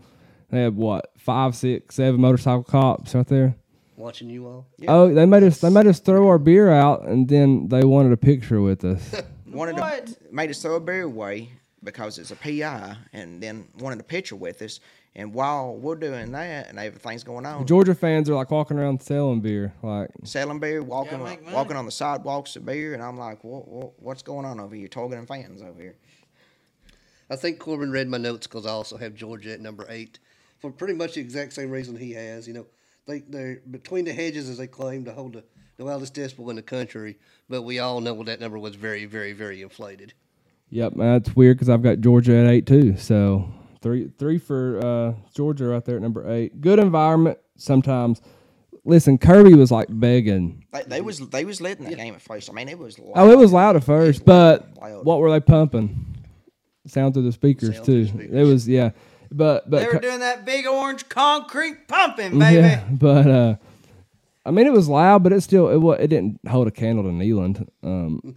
They 0.49 0.61
had 0.63 0.75
what 0.75 1.11
five, 1.17 1.55
six, 1.55 1.95
seven 1.95 2.19
motorcycle 2.19 2.63
cops 2.63 3.15
right 3.15 3.25
there. 3.27 3.55
Watching 3.95 4.29
you 4.29 4.45
all. 4.47 4.67
Oh, 4.89 5.13
they 5.13 5.25
made 5.25 5.43
us 5.43 5.61
they 5.61 5.69
made 5.69 5.87
us 5.87 5.99
throw 6.01 6.27
our 6.27 6.37
beer 6.37 6.69
out, 6.69 7.03
and 7.07 7.29
then 7.29 7.69
they 7.69 7.85
wanted 7.85 8.11
a 8.11 8.17
picture 8.17 8.59
with 8.61 8.83
us. 8.83 9.21
Wanted 9.47 9.77
What? 9.77 10.07
to 10.07 10.15
made 10.31 10.49
us 10.49 10.61
throw 10.63 10.75
a 10.75 10.79
beer 10.79 11.03
away 11.03 11.51
because 11.83 12.17
it's 12.17 12.31
a 12.31 12.35
PI, 12.35 12.95
and 13.13 13.41
then 13.41 13.67
wanted 13.79 13.99
a 13.99 14.03
picture 14.03 14.35
with 14.35 14.61
us. 14.61 14.79
And 15.15 15.33
while 15.33 15.75
we're 15.75 15.95
doing 15.95 16.31
that 16.31 16.69
and 16.69 16.79
everything's 16.79 17.23
going 17.23 17.45
on, 17.45 17.67
Georgia 17.67 17.93
fans 17.93 18.29
are 18.29 18.33
like 18.33 18.49
walking 18.49 18.79
around 18.79 19.01
selling 19.01 19.41
beer, 19.41 19.71
like 19.83 20.09
selling 20.23 20.59
beer, 20.59 20.81
walking 20.81 21.19
Gotta 21.19 21.29
make 21.29 21.43
money. 21.43 21.55
walking 21.55 21.75
on 21.77 21.85
the 21.85 21.91
sidewalks 21.91 22.55
of 22.55 22.65
beer, 22.65 22.93
and 22.95 23.03
I'm 23.03 23.17
like, 23.17 23.43
what, 23.43 23.67
what, 23.67 23.93
what's 24.01 24.23
going 24.23 24.45
on 24.45 24.59
over 24.59 24.73
here? 24.75 24.87
Targeting 24.87 25.27
fans 25.27 25.61
over 25.61 25.79
here. 25.79 25.95
I 27.29 27.35
think 27.35 27.59
Corbin 27.59 27.91
read 27.91 28.07
my 28.07 28.17
notes 28.17 28.47
because 28.47 28.65
I 28.65 28.71
also 28.71 28.97
have 28.97 29.13
Georgia 29.15 29.53
at 29.53 29.61
number 29.61 29.85
eight 29.89 30.19
for 30.59 30.71
pretty 30.71 30.93
much 30.93 31.13
the 31.15 31.21
exact 31.21 31.53
same 31.53 31.69
reason 31.69 31.95
he 31.95 32.11
has. 32.13 32.47
You 32.47 32.53
know, 32.55 32.65
they 33.05 33.19
they're 33.19 33.61
between 33.69 34.05
the 34.05 34.13
hedges 34.13 34.49
as 34.49 34.57
they 34.57 34.67
claim 34.67 35.05
to 35.05 35.11
hold 35.13 35.33
the, 35.33 35.43
the 35.77 35.85
loudest 35.85 36.15
decibel 36.15 36.49
in 36.49 36.55
the 36.55 36.61
country, 36.61 37.17
but 37.49 37.61
we 37.61 37.79
all 37.79 38.01
know 38.01 38.23
that 38.23 38.39
number 38.39 38.57
was 38.57 38.75
very, 38.75 39.05
very, 39.05 39.33
very 39.33 39.61
inflated. 39.61 40.13
Yep, 40.69 40.93
that's 40.95 41.35
weird 41.35 41.57
because 41.57 41.69
I've 41.69 41.83
got 41.83 41.99
Georgia 41.99 42.35
at 42.37 42.47
eight 42.47 42.65
too. 42.65 42.97
So 42.97 43.49
three 43.81 44.09
three 44.17 44.37
for 44.39 44.79
uh, 44.83 45.13
Georgia 45.35 45.65
right 45.65 45.83
there 45.85 45.97
at 45.97 46.01
number 46.01 46.29
eight. 46.31 46.59
Good 46.61 46.79
environment 46.79 47.37
sometimes. 47.57 48.21
Listen, 48.85 49.17
Kirby 49.17 49.53
was 49.53 49.71
like 49.71 49.87
begging. 49.89 50.65
They, 50.73 50.83
they 50.83 51.01
was 51.01 51.19
they 51.29 51.45
was 51.45 51.61
leading 51.61 51.85
that 51.85 51.95
game 51.95 52.15
at 52.15 52.21
first. 52.21 52.49
I 52.49 52.53
mean, 52.53 52.67
it 52.69 52.77
was. 52.77 52.97
Loud. 52.99 53.11
Oh, 53.15 53.31
it 53.31 53.37
was 53.37 53.53
loud 53.53 53.75
at 53.75 53.83
first, 53.83 54.25
but 54.25 54.67
Loud. 54.81 55.05
what 55.05 55.19
were 55.19 55.31
they 55.31 55.39
pumping? 55.39 56.05
Sound 56.87 57.13
through 57.13 57.23
the 57.23 57.31
speakers 57.31 57.75
Sound 57.75 57.85
too. 57.85 58.05
through 58.07 58.27
the 58.27 58.39
It 58.39 58.43
was 58.43 58.67
yeah, 58.67 58.89
but 59.31 59.69
but 59.69 59.79
They 59.79 59.85
were 59.87 59.93
Ki- 59.93 59.99
doing 59.99 60.19
that 60.19 60.43
big 60.43 60.65
orange 60.67 61.07
concrete 61.07 61.87
pumping, 61.87 62.37
baby. 62.39 62.55
yeah, 62.57 62.83
but 62.91 63.27
uh, 63.27 63.55
I 64.45 64.51
mean 64.51 64.67
it 64.67 64.73
was 64.73 64.89
loud, 64.89 65.23
but 65.23 65.31
it 65.31 65.39
still 65.41 65.69
it 65.69 66.01
it 66.01 66.07
didn't 66.07 66.39
hold 66.45 66.67
a 66.67 66.71
candle 66.71 67.05
to 67.05 67.09
Neyland, 67.11 67.65
um, 67.83 68.35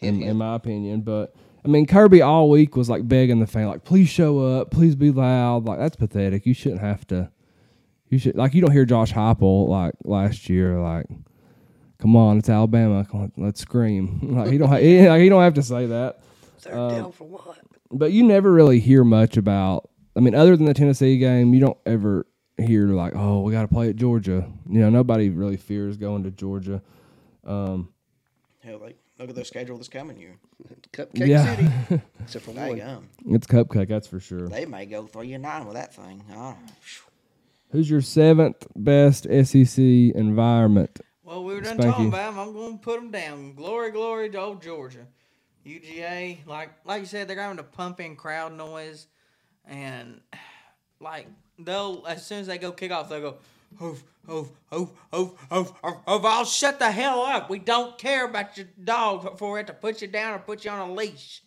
in, 0.00 0.22
in 0.22 0.36
my 0.36 0.54
opinion. 0.54 1.02
But 1.02 1.34
I 1.64 1.68
mean 1.68 1.86
Kirby 1.86 2.22
all 2.22 2.50
week 2.50 2.76
was 2.76 2.88
like 2.88 3.06
begging 3.06 3.40
the 3.40 3.46
fan, 3.46 3.66
like 3.66 3.84
please 3.84 4.08
show 4.08 4.40
up, 4.40 4.70
please 4.70 4.94
be 4.96 5.10
loud. 5.10 5.66
Like 5.66 5.78
that's 5.78 5.96
pathetic. 5.96 6.46
You 6.46 6.54
shouldn't 6.54 6.80
have 6.80 7.06
to. 7.08 7.30
You 8.08 8.18
should 8.18 8.36
like 8.36 8.54
you 8.54 8.60
don't 8.60 8.72
hear 8.72 8.84
Josh 8.84 9.12
Heupel 9.12 9.68
like 9.68 9.94
last 10.04 10.48
year 10.48 10.78
like. 10.80 11.06
Come 12.00 12.14
on, 12.14 12.38
it's 12.38 12.48
Alabama. 12.48 13.04
Come 13.10 13.22
on, 13.22 13.32
let's 13.36 13.60
scream. 13.60 14.20
Like 14.38 14.52
he 14.52 14.58
don't, 14.58 14.68
ha- 14.68 14.76
he, 14.76 15.08
like, 15.08 15.20
he 15.20 15.28
don't 15.28 15.42
have 15.42 15.54
to 15.54 15.62
say 15.64 15.86
that. 15.86 16.20
Third 16.58 16.90
down 16.90 17.10
for 17.10 17.26
what? 17.26 17.58
But 17.90 18.12
you 18.12 18.22
never 18.22 18.52
really 18.52 18.78
hear 18.78 19.02
much 19.02 19.36
about. 19.36 19.90
I 20.16 20.20
mean, 20.20 20.34
other 20.34 20.56
than 20.56 20.66
the 20.66 20.74
Tennessee 20.74 21.18
game, 21.18 21.54
you 21.54 21.60
don't 21.60 21.78
ever 21.86 22.26
hear 22.56 22.88
like, 22.88 23.14
"Oh, 23.16 23.40
we 23.40 23.52
got 23.52 23.62
to 23.62 23.68
play 23.68 23.88
at 23.88 23.96
Georgia." 23.96 24.48
You 24.68 24.80
know, 24.80 24.90
nobody 24.90 25.30
really 25.30 25.56
fears 25.56 25.96
going 25.96 26.24
to 26.24 26.30
Georgia. 26.30 26.82
Um, 27.44 27.88
Hell, 28.60 28.78
like 28.78 28.98
look 29.18 29.28
at 29.30 29.34
their 29.34 29.44
schedule 29.44 29.76
this 29.78 29.88
coming 29.88 30.18
year. 30.18 30.36
Cupcake 30.92 31.26
Yeah. 31.26 31.56
City, 31.56 32.02
except 32.20 32.44
for 32.44 32.52
There 32.52 32.68
one. 32.68 32.76
you 32.76 32.82
go. 32.82 33.02
it's 33.26 33.46
cupcake, 33.46 33.88
that's 33.88 34.06
for 34.06 34.20
sure. 34.20 34.48
They 34.48 34.64
may 34.66 34.86
go 34.86 35.06
three 35.06 35.32
and 35.34 35.42
nine 35.42 35.64
with 35.66 35.74
that 35.74 35.94
thing. 35.94 36.22
Oh. 36.32 36.56
Who's 37.70 37.90
your 37.90 38.00
seventh 38.00 38.66
best 38.76 39.24
SEC 39.24 39.78
environment? 39.78 41.00
Well, 41.22 41.44
we 41.44 41.54
were 41.54 41.60
done 41.60 41.76
Spanky. 41.76 41.82
talking 41.90 42.08
about 42.08 42.30
them. 42.34 42.38
I'm 42.40 42.52
going 42.54 42.78
to 42.78 42.82
put 42.82 42.98
them 43.00 43.10
down. 43.10 43.54
Glory, 43.54 43.90
glory 43.90 44.30
to 44.30 44.38
old 44.40 44.62
Georgia. 44.62 45.06
UGA, 45.66 46.46
like 46.46 46.70
like 46.86 47.00
you 47.00 47.06
said, 47.06 47.28
they're 47.28 47.38
having 47.38 47.58
to 47.58 47.62
pump 47.62 48.00
in 48.00 48.16
crowd 48.16 48.54
noise, 48.54 49.06
and 49.66 50.20
like 51.00 51.26
they'll 51.58 52.04
as 52.08 52.24
soon 52.26 52.38
as 52.40 52.46
they 52.46 52.56
go 52.56 52.72
kick 52.72 52.90
off, 52.90 53.10
they'll 53.10 53.20
go, 53.20 53.36
"Oof, 53.82 54.04
oof, 54.30 54.48
oof, 54.74 54.90
oof, 55.14 55.30
oof, 55.52 55.72
oof, 55.84 55.96
oof, 56.08 56.24
I'll 56.24 56.44
shut 56.44 56.78
the 56.78 56.90
hell 56.90 57.22
up. 57.22 57.48
We 57.50 57.58
don't 57.58 57.96
care 57.98 58.24
about 58.26 58.56
your 58.56 58.66
dog 58.82 59.38
for 59.38 59.58
it 59.58 59.66
to 59.68 59.72
put 59.72 60.02
you 60.02 60.08
down 60.08 60.34
or 60.34 60.38
put 60.38 60.64
you 60.64 60.70
on 60.70 60.90
a 60.90 60.92
leash. 60.92 61.42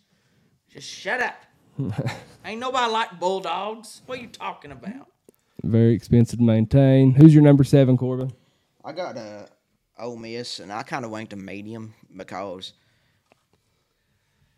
Just 0.68 0.88
shut 0.88 1.20
up. 1.20 1.44
Ain't 2.44 2.60
nobody 2.60 2.90
like 2.92 3.18
bulldogs. 3.20 4.02
What 4.06 4.18
are 4.18 4.22
you 4.22 4.28
talking 4.28 4.72
about? 4.72 5.08
Very 5.62 5.94
expensive 5.94 6.38
to 6.38 6.44
maintain. 6.44 7.12
Who's 7.14 7.34
your 7.34 7.42
number 7.42 7.64
seven, 7.64 7.96
Corbin? 7.96 8.32
I 8.84 8.92
got 8.92 9.16
uh, 9.16 9.46
Ole 9.98 10.16
Miss, 10.16 10.58
and 10.60 10.72
I 10.72 10.82
kind 10.82 11.04
of 11.04 11.10
went 11.10 11.30
to 11.30 11.36
medium 11.36 11.94
because 12.16 12.72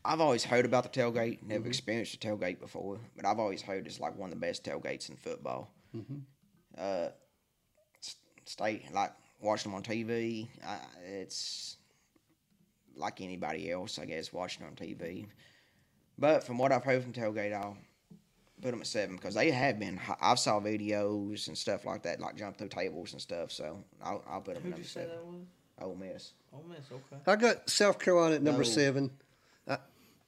I've 0.05 0.21
always 0.21 0.45
heard 0.45 0.65
about 0.65 0.83
the 0.91 1.01
tailgate. 1.01 1.43
Never 1.43 1.67
experienced 1.67 2.15
a 2.15 2.19
tailgate 2.19 2.61
before, 2.61 2.99
but 3.17 3.27
I've 3.27 3.39
always 3.39 3.63
heard 3.63 3.87
it's 3.87 4.01
like 4.01 4.17
one 4.17 4.29
of 4.31 4.35
the 4.35 4.41
best 4.41 4.65
tailgates 4.65 5.09
in 5.09 5.17
football. 5.17 5.71
Uh, 6.77 6.81
s- 6.81 7.13
stay 8.45 8.87
like 8.93 9.13
watching 9.41 9.71
them 9.73 9.77
on 9.77 9.83
TV. 9.83 10.49
I, 10.67 10.75
uh, 10.75 10.79
it's 11.05 11.77
like 12.97 13.21
anybody 13.21 13.71
else, 13.71 13.99
I 13.99 14.05
guess, 14.05 14.33
watching 14.33 14.65
on 14.67 14.73
TV. 14.73 15.27
But 16.19 16.45
from 16.45 16.59
what 16.59 16.73
I've 16.73 16.85
heard 16.85 17.03
from 17.03 17.13
tailgate, 17.13 17.53
I'll 17.53 17.77
put 18.63 18.71
them 18.71 18.81
at 18.81 18.87
seven 18.87 19.17
because 19.17 19.35
they 19.35 19.51
have 19.51 19.79
been. 19.81 20.01
I've 20.21 20.39
saw 20.39 20.61
videos 20.61 21.49
and 21.49 21.59
stuff 21.59 21.85
like 21.85 22.03
that, 22.05 22.21
like 22.21 22.37
jump 22.37 22.57
through 22.57 22.69
tables 22.69 23.13
and 23.13 23.21
stuff. 23.21 23.51
So 23.51 23.83
I'll, 24.03 24.23
I'll 24.29 24.41
put 24.41 24.55
them 24.55 24.63
Who'd 24.63 24.71
number 24.73 24.83
you 24.83 24.89
say 24.89 25.01
seven. 25.03 25.17
that 25.17 25.27
was? 25.27 25.41
Ole 25.83 25.97
Miss. 25.97 26.33
Ole 26.53 26.65
Miss, 26.69 26.87
okay. 26.93 27.21
I 27.27 27.35
got 27.37 27.69
South 27.69 27.99
Carolina 27.99 28.37
at 28.37 28.43
number 28.43 28.63
No. 28.63 28.69
seven. 28.69 29.11
I, 29.69 29.79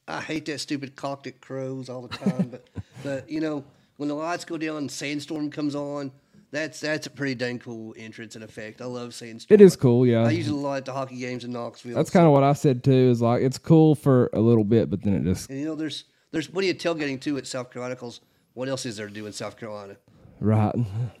I 0.09 0.19
hate 0.21 0.45
that 0.47 0.59
stupid 0.59 0.95
Coptic 0.97 1.39
crows 1.39 1.87
all 1.89 2.01
the 2.01 2.17
time, 2.17 2.49
but 2.49 2.67
but 3.03 3.29
you 3.29 3.39
know 3.39 3.63
when 3.95 4.09
the 4.09 4.15
lights 4.15 4.43
go 4.43 4.57
down 4.57 4.75
and 4.77 4.91
sandstorm 4.91 5.49
comes 5.49 5.73
on, 5.73 6.11
that's 6.51 6.79
that's 6.79 7.07
a 7.07 7.09
pretty 7.09 7.35
dang 7.35 7.59
cool 7.59 7.93
entrance 7.97 8.35
and 8.35 8.43
effect. 8.43 8.81
I 8.81 8.85
love 8.85 9.13
sandstorm. 9.13 9.55
It 9.59 9.63
is 9.63 9.75
cool, 9.75 10.05
yeah. 10.05 10.23
I 10.23 10.31
usually 10.31 10.57
it 10.59 10.63
a 10.63 10.67
lot 10.67 10.77
at 10.77 10.85
the 10.85 10.93
hockey 10.93 11.17
games 11.17 11.43
in 11.43 11.51
Knoxville. 11.51 11.95
That's 11.95 12.09
kind 12.09 12.25
of 12.25 12.31
what 12.31 12.43
I 12.43 12.53
said 12.53 12.83
too. 12.83 12.91
Is 13.09 13.21
like 13.21 13.41
it's 13.41 13.57
cool 13.57 13.95
for 13.95 14.29
a 14.33 14.39
little 14.39 14.63
bit, 14.63 14.89
but 14.89 15.01
then 15.03 15.13
it 15.15 15.23
just 15.23 15.49
And 15.49 15.59
you 15.59 15.65
know, 15.65 15.75
there's 15.75 16.05
there's 16.31 16.47
plenty 16.47 16.69
of 16.69 16.77
tailgating 16.77 17.19
too 17.19 17.37
at 17.37 17.47
South 17.47 17.71
Carolina. 17.71 17.95
'cause 17.95 18.21
what 18.53 18.67
else 18.69 18.85
is 18.85 18.97
there 18.97 19.07
to 19.07 19.13
do 19.13 19.25
in 19.25 19.33
South 19.33 19.57
Carolina? 19.57 19.97
Right. 20.39 20.73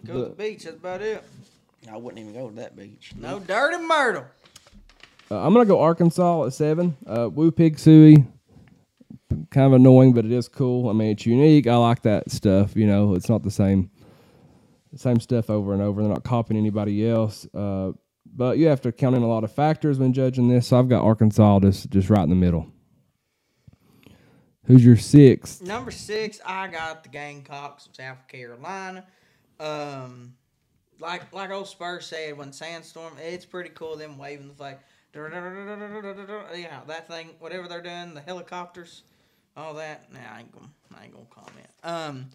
Go 0.05 0.13
to 0.13 0.19
the 0.29 0.35
beach. 0.35 0.63
That's 0.63 0.77
about 0.77 1.01
it. 1.01 1.23
I 1.91 1.97
wouldn't 1.97 2.19
even 2.19 2.33
go 2.33 2.49
to 2.49 2.55
that 2.55 2.75
beach. 2.75 3.13
No 3.19 3.39
dirt 3.39 3.73
and 3.73 3.87
myrtle. 3.87 4.25
Uh, 5.29 5.39
I'm 5.39 5.53
gonna 5.53 5.65
go 5.65 5.79
Arkansas 5.81 6.45
at 6.45 6.53
seven. 6.53 6.95
Uh, 7.05 7.29
Woo 7.31 7.51
Pig 7.51 7.77
Suey, 7.79 8.25
kind 9.51 9.67
of 9.67 9.73
annoying, 9.73 10.13
but 10.13 10.25
it 10.25 10.31
is 10.31 10.47
cool. 10.47 10.89
I 10.89 10.93
mean, 10.93 11.11
it's 11.11 11.25
unique. 11.25 11.67
I 11.67 11.75
like 11.75 12.01
that 12.03 12.31
stuff. 12.31 12.75
You 12.75 12.87
know, 12.87 13.13
it's 13.13 13.27
not 13.29 13.43
the 13.43 13.51
same, 13.51 13.89
same 14.99 15.19
stuff 15.19 15.49
over 15.49 15.73
and 15.73 15.81
over. 15.81 16.01
They're 16.01 16.11
not 16.11 16.23
copying 16.23 16.59
anybody 16.59 17.07
else. 17.07 17.47
Uh, 17.53 17.91
but 18.35 18.57
you 18.57 18.67
have 18.67 18.81
to 18.81 18.91
count 18.91 19.15
in 19.15 19.23
a 19.23 19.27
lot 19.27 19.43
of 19.43 19.51
factors 19.51 19.99
when 19.99 20.13
judging 20.13 20.47
this. 20.47 20.67
So 20.67 20.79
I've 20.79 20.89
got 20.89 21.03
Arkansas 21.03 21.59
just 21.61 21.89
just 21.89 22.09
right 22.09 22.23
in 22.23 22.29
the 22.29 22.35
middle. 22.35 22.71
Who's 24.65 24.83
your 24.83 24.97
sixth? 24.97 25.61
Number 25.61 25.91
six, 25.91 26.41
I 26.45 26.67
got 26.67 27.03
the 27.03 27.09
Gamecocks 27.09 27.85
of 27.85 27.95
South 27.95 28.27
Carolina. 28.27 29.05
Um, 29.59 30.33
like 30.99 31.31
like 31.33 31.51
old 31.51 31.67
Spurs 31.67 32.05
said, 32.05 32.37
when 32.37 32.51
sandstorm, 32.51 33.13
it's 33.17 33.45
pretty 33.45 33.69
cool. 33.69 33.95
Them 33.95 34.17
waving 34.17 34.49
the 34.49 34.53
flag, 34.53 34.77
yeah, 35.15 36.81
that 36.87 37.07
thing, 37.07 37.29
whatever 37.39 37.67
they're 37.67 37.81
doing, 37.81 38.13
the 38.13 38.21
helicopters, 38.21 39.03
all 39.57 39.73
that. 39.75 40.11
Nah, 40.13 40.19
I 40.33 40.39
ain't 40.39 40.51
gonna, 40.51 40.69
I 40.97 41.03
ain't 41.05 41.13
gonna 41.13 41.25
comment. 41.29 41.67
Um, 41.83 42.29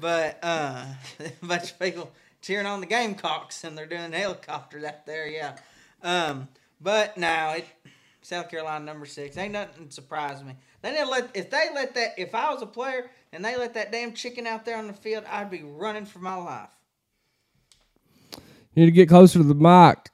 but 0.00 0.38
uh, 0.42 0.84
a 1.20 1.46
bunch 1.46 1.72
of 1.72 1.78
people 1.78 2.10
cheering 2.40 2.66
on 2.66 2.80
the 2.80 2.86
Gamecocks 2.86 3.64
and 3.64 3.76
they're 3.76 3.86
doing 3.86 4.12
helicopters 4.12 4.84
out 4.84 5.04
there. 5.04 5.28
Yeah. 5.28 5.56
Um, 6.02 6.48
but 6.80 7.16
now 7.18 7.52
it, 7.54 7.66
South 8.22 8.48
Carolina 8.48 8.84
number 8.84 9.06
six. 9.06 9.36
Ain't 9.36 9.52
nothing 9.52 9.90
surprised 9.90 10.46
me. 10.46 10.54
They 10.82 10.92
didn't 10.92 11.10
let 11.10 11.30
if 11.34 11.50
they 11.50 11.68
let 11.74 11.94
that 11.94 12.14
if 12.16 12.34
I 12.34 12.52
was 12.52 12.62
a 12.62 12.66
player 12.66 13.10
and 13.32 13.44
they 13.44 13.56
let 13.56 13.74
that 13.74 13.92
damn 13.92 14.14
chicken 14.14 14.46
out 14.46 14.64
there 14.64 14.78
on 14.78 14.86
the 14.86 14.92
field, 14.92 15.24
I'd 15.28 15.50
be 15.50 15.62
running 15.62 16.06
for 16.06 16.20
my 16.20 16.36
life. 16.36 16.70
You 18.74 18.84
need 18.84 18.86
to 18.86 18.92
get 18.92 19.08
closer 19.08 19.38
to 19.40 19.44
the 19.44 19.54
mic. 19.54 20.10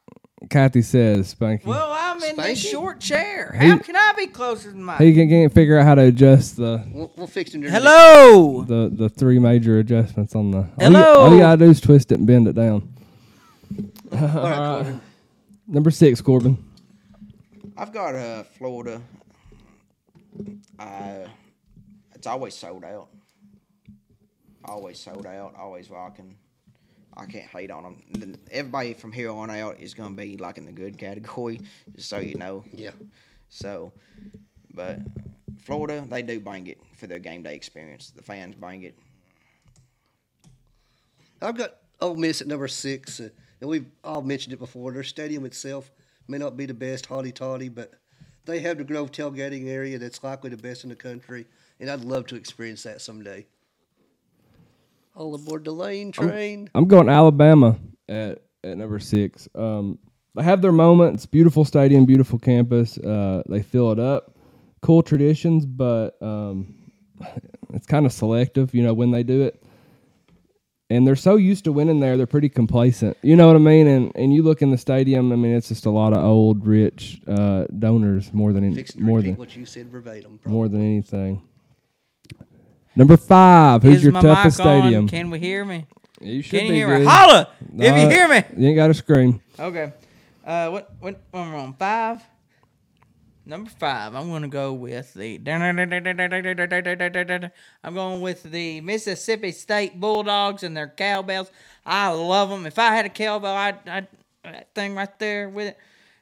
Kathy 0.50 0.82
says, 0.82 1.34
Spanky. 1.34 1.64
Well, 1.64 1.90
I'm 1.92 2.22
in 2.22 2.36
this 2.36 2.62
Spanky? 2.62 2.70
short 2.70 3.00
chair. 3.00 3.56
He- 3.58 3.68
How 3.68 3.78
can 3.78 3.96
I 3.96 4.12
be 4.16 4.26
closer 4.26 4.70
than 4.70 4.82
my? 4.82 4.98
he 4.98 5.14
can, 5.14 5.28
can't 5.30 5.52
figure 5.52 5.78
out 5.78 5.84
how 5.86 5.94
to 5.94 6.02
adjust 6.02 6.56
the 6.56 6.84
We'll, 6.92 7.10
we'll 7.16 7.26
fix 7.26 7.54
it. 7.54 7.62
Hello. 7.64 8.62
the 8.62 8.90
the 8.92 9.08
three 9.08 9.38
major 9.38 9.78
adjustments 9.78 10.34
on 10.34 10.50
the. 10.50 10.58
All 10.58 10.64
you, 10.66 10.72
Hello. 10.80 11.14
all 11.20 11.32
you 11.32 11.38
gotta 11.40 11.64
do 11.64 11.70
is 11.70 11.80
twist 11.80 12.12
it 12.12 12.18
and 12.18 12.26
bend 12.26 12.48
it 12.48 12.54
down. 12.54 12.92
All 14.12 14.18
right, 14.18 14.56
Corbin. 14.84 15.00
Number 15.66 15.90
six, 15.90 16.20
Corbin. 16.20 16.62
I've 17.76 17.92
got 17.92 18.14
uh, 18.14 18.42
Florida. 18.44 19.00
Uh, 20.78 21.26
it's 22.14 22.26
always 22.26 22.54
sold 22.54 22.84
out. 22.84 23.08
Always 24.64 24.98
sold 25.00 25.26
out. 25.26 25.54
Always 25.58 25.90
rocking. 25.90 26.36
I 27.16 27.24
can't 27.26 27.46
hate 27.46 27.70
on 27.70 27.96
them. 28.12 28.36
Everybody 28.50 28.94
from 28.94 29.12
here 29.12 29.30
on 29.30 29.50
out 29.50 29.80
is 29.80 29.94
going 29.94 30.14
to 30.14 30.16
be 30.16 30.36
like 30.36 30.58
in 30.58 30.66
the 30.66 30.72
good 30.72 30.98
category, 30.98 31.60
just 31.94 32.08
so 32.08 32.18
you 32.18 32.34
know. 32.34 32.64
Yeah. 32.72 32.90
So, 33.48 33.92
but 34.74 34.98
Florida, 35.58 36.04
they 36.08 36.22
do 36.22 36.38
bring 36.40 36.66
it 36.66 36.78
for 36.96 37.06
their 37.06 37.18
game 37.18 37.42
day 37.42 37.54
experience. 37.54 38.10
The 38.10 38.22
fans 38.22 38.54
bring 38.54 38.82
it. 38.82 38.98
I've 41.40 41.56
got 41.56 41.76
Ole 42.00 42.16
Miss 42.16 42.40
at 42.40 42.46
number 42.46 42.68
six, 42.68 43.20
uh, 43.20 43.28
and 43.60 43.70
we've 43.70 43.86
all 44.04 44.22
mentioned 44.22 44.52
it 44.52 44.58
before. 44.58 44.92
Their 44.92 45.02
stadium 45.02 45.44
itself 45.44 45.90
may 46.28 46.38
not 46.38 46.56
be 46.56 46.66
the 46.66 46.74
best, 46.74 47.08
hotty 47.08 47.34
toddy, 47.34 47.68
but 47.68 47.94
they 48.44 48.60
have 48.60 48.78
the 48.78 48.84
Grove 48.84 49.10
tailgating 49.10 49.68
area 49.68 49.98
that's 49.98 50.22
likely 50.22 50.50
the 50.50 50.56
best 50.56 50.84
in 50.84 50.90
the 50.90 50.96
country, 50.96 51.46
and 51.80 51.90
I'd 51.90 52.04
love 52.04 52.26
to 52.28 52.36
experience 52.36 52.82
that 52.84 53.00
someday. 53.00 53.46
All 55.16 55.34
aboard 55.34 55.64
the 55.64 55.72
lane 55.72 56.12
train. 56.12 56.68
I'm 56.74 56.86
going 56.86 57.08
Alabama 57.08 57.78
at, 58.06 58.42
at 58.62 58.76
number 58.76 58.98
six. 58.98 59.48
Um, 59.54 59.98
they 60.34 60.42
have 60.42 60.60
their 60.60 60.72
moments. 60.72 61.24
Beautiful 61.24 61.64
stadium, 61.64 62.04
beautiful 62.04 62.38
campus. 62.38 62.98
Uh, 62.98 63.42
they 63.48 63.62
fill 63.62 63.92
it 63.92 63.98
up. 63.98 64.36
Cool 64.82 65.02
traditions, 65.02 65.64
but 65.64 66.20
um, 66.20 66.74
it's 67.72 67.86
kind 67.86 68.04
of 68.04 68.12
selective, 68.12 68.74
you 68.74 68.82
know, 68.82 68.92
when 68.92 69.10
they 69.10 69.22
do 69.22 69.40
it. 69.42 69.62
And 70.90 71.06
they're 71.06 71.16
so 71.16 71.36
used 71.36 71.64
to 71.64 71.72
winning 71.72 71.98
there, 71.98 72.18
they're 72.18 72.26
pretty 72.26 72.50
complacent. 72.50 73.16
You 73.22 73.36
know 73.36 73.46
what 73.46 73.56
I 73.56 73.60
mean? 73.60 73.88
And 73.88 74.12
and 74.14 74.32
you 74.34 74.42
look 74.42 74.62
in 74.62 74.70
the 74.70 74.78
stadium. 74.78 75.32
I 75.32 75.36
mean, 75.36 75.56
it's 75.56 75.68
just 75.68 75.86
a 75.86 75.90
lot 75.90 76.12
of 76.12 76.22
old, 76.22 76.64
rich 76.64 77.22
uh, 77.26 77.64
donors 77.78 78.32
more 78.32 78.52
than 78.52 78.64
any, 78.64 78.84
more 78.96 79.22
than 79.22 79.34
what 79.36 79.56
you 79.56 79.64
said 79.64 79.88
verbatim. 79.88 80.38
more 80.44 80.68
than 80.68 80.82
anything. 80.82 81.42
Number 82.96 83.16
five. 83.16 83.82
Who's 83.82 83.96
Is 83.96 84.02
your 84.04 84.12
my 84.12 84.22
toughest 84.22 84.58
mic 84.58 84.66
on? 84.66 84.82
stadium? 84.82 85.08
Can 85.08 85.30
we 85.30 85.38
hear 85.38 85.64
me? 85.64 85.86
you 86.20 86.42
should 86.42 86.58
Can 86.58 86.66
you 86.66 86.72
be 86.72 86.76
hear 86.78 86.88
me? 86.88 86.98
good. 87.00 87.08
Holla 87.08 87.48
if 87.78 87.96
you 88.02 88.08
hear 88.08 88.28
me. 88.28 88.42
You 88.56 88.68
ain't 88.68 88.76
got 88.76 88.86
to 88.88 88.94
scream. 88.94 89.40
Okay. 89.58 89.92
Uh, 90.44 90.70
what 90.70 90.94
what 91.00 91.20
I'm 91.34 91.54
on 91.54 91.74
five. 91.74 92.22
Number 93.48 93.70
five, 93.70 94.14
I'm 94.14 94.28
gonna 94.28 94.48
go 94.48 94.72
with 94.72 95.14
the. 95.14 95.38
I'm 97.84 97.94
going 97.94 98.20
with 98.20 98.42
the 98.42 98.80
Mississippi 98.80 99.52
State 99.52 100.00
Bulldogs 100.00 100.64
and 100.64 100.76
their 100.76 100.88
cowbells. 100.88 101.50
I 101.84 102.08
love 102.08 102.48
them. 102.50 102.66
If 102.66 102.76
I 102.78 102.94
had 102.96 103.06
a 103.06 103.08
cowbell, 103.08 103.54
I'd, 103.54 103.88
I'd 103.88 104.08
that 104.42 104.74
thing 104.74 104.94
right 104.96 105.16
there 105.20 105.48
with 105.48 105.68
it. 105.68 105.78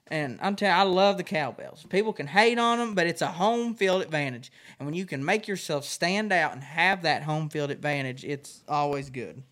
And 0.08 0.38
I'm 0.42 0.54
telling 0.54 0.76
you, 0.76 0.80
I 0.82 0.84
love 0.84 1.16
the 1.16 1.24
cowbells. 1.24 1.86
People 1.88 2.12
can 2.12 2.26
hate 2.26 2.58
on 2.58 2.78
them, 2.78 2.94
but 2.94 3.06
it's 3.06 3.22
a 3.22 3.28
home 3.28 3.74
field 3.74 4.02
advantage. 4.02 4.52
And 4.78 4.86
when 4.86 4.94
you 4.94 5.06
can 5.06 5.24
make 5.24 5.48
yourself 5.48 5.84
stand 5.84 6.30
out 6.30 6.52
and 6.52 6.62
have 6.62 7.02
that 7.02 7.22
home 7.22 7.48
field 7.48 7.70
advantage, 7.70 8.22
it's 8.22 8.62
always 8.68 9.08
good. 9.08 9.42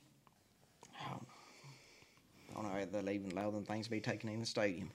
I 2.51 2.55
don't 2.55 2.65
know, 2.65 2.85
they'll 2.85 3.11
even 3.11 3.33
allow 3.33 3.51
them 3.51 3.65
things 3.65 3.87
to 3.87 3.91
be 3.91 4.01
taken 4.01 4.29
in 4.29 4.41
the 4.41 4.47
stadium. 4.47 4.91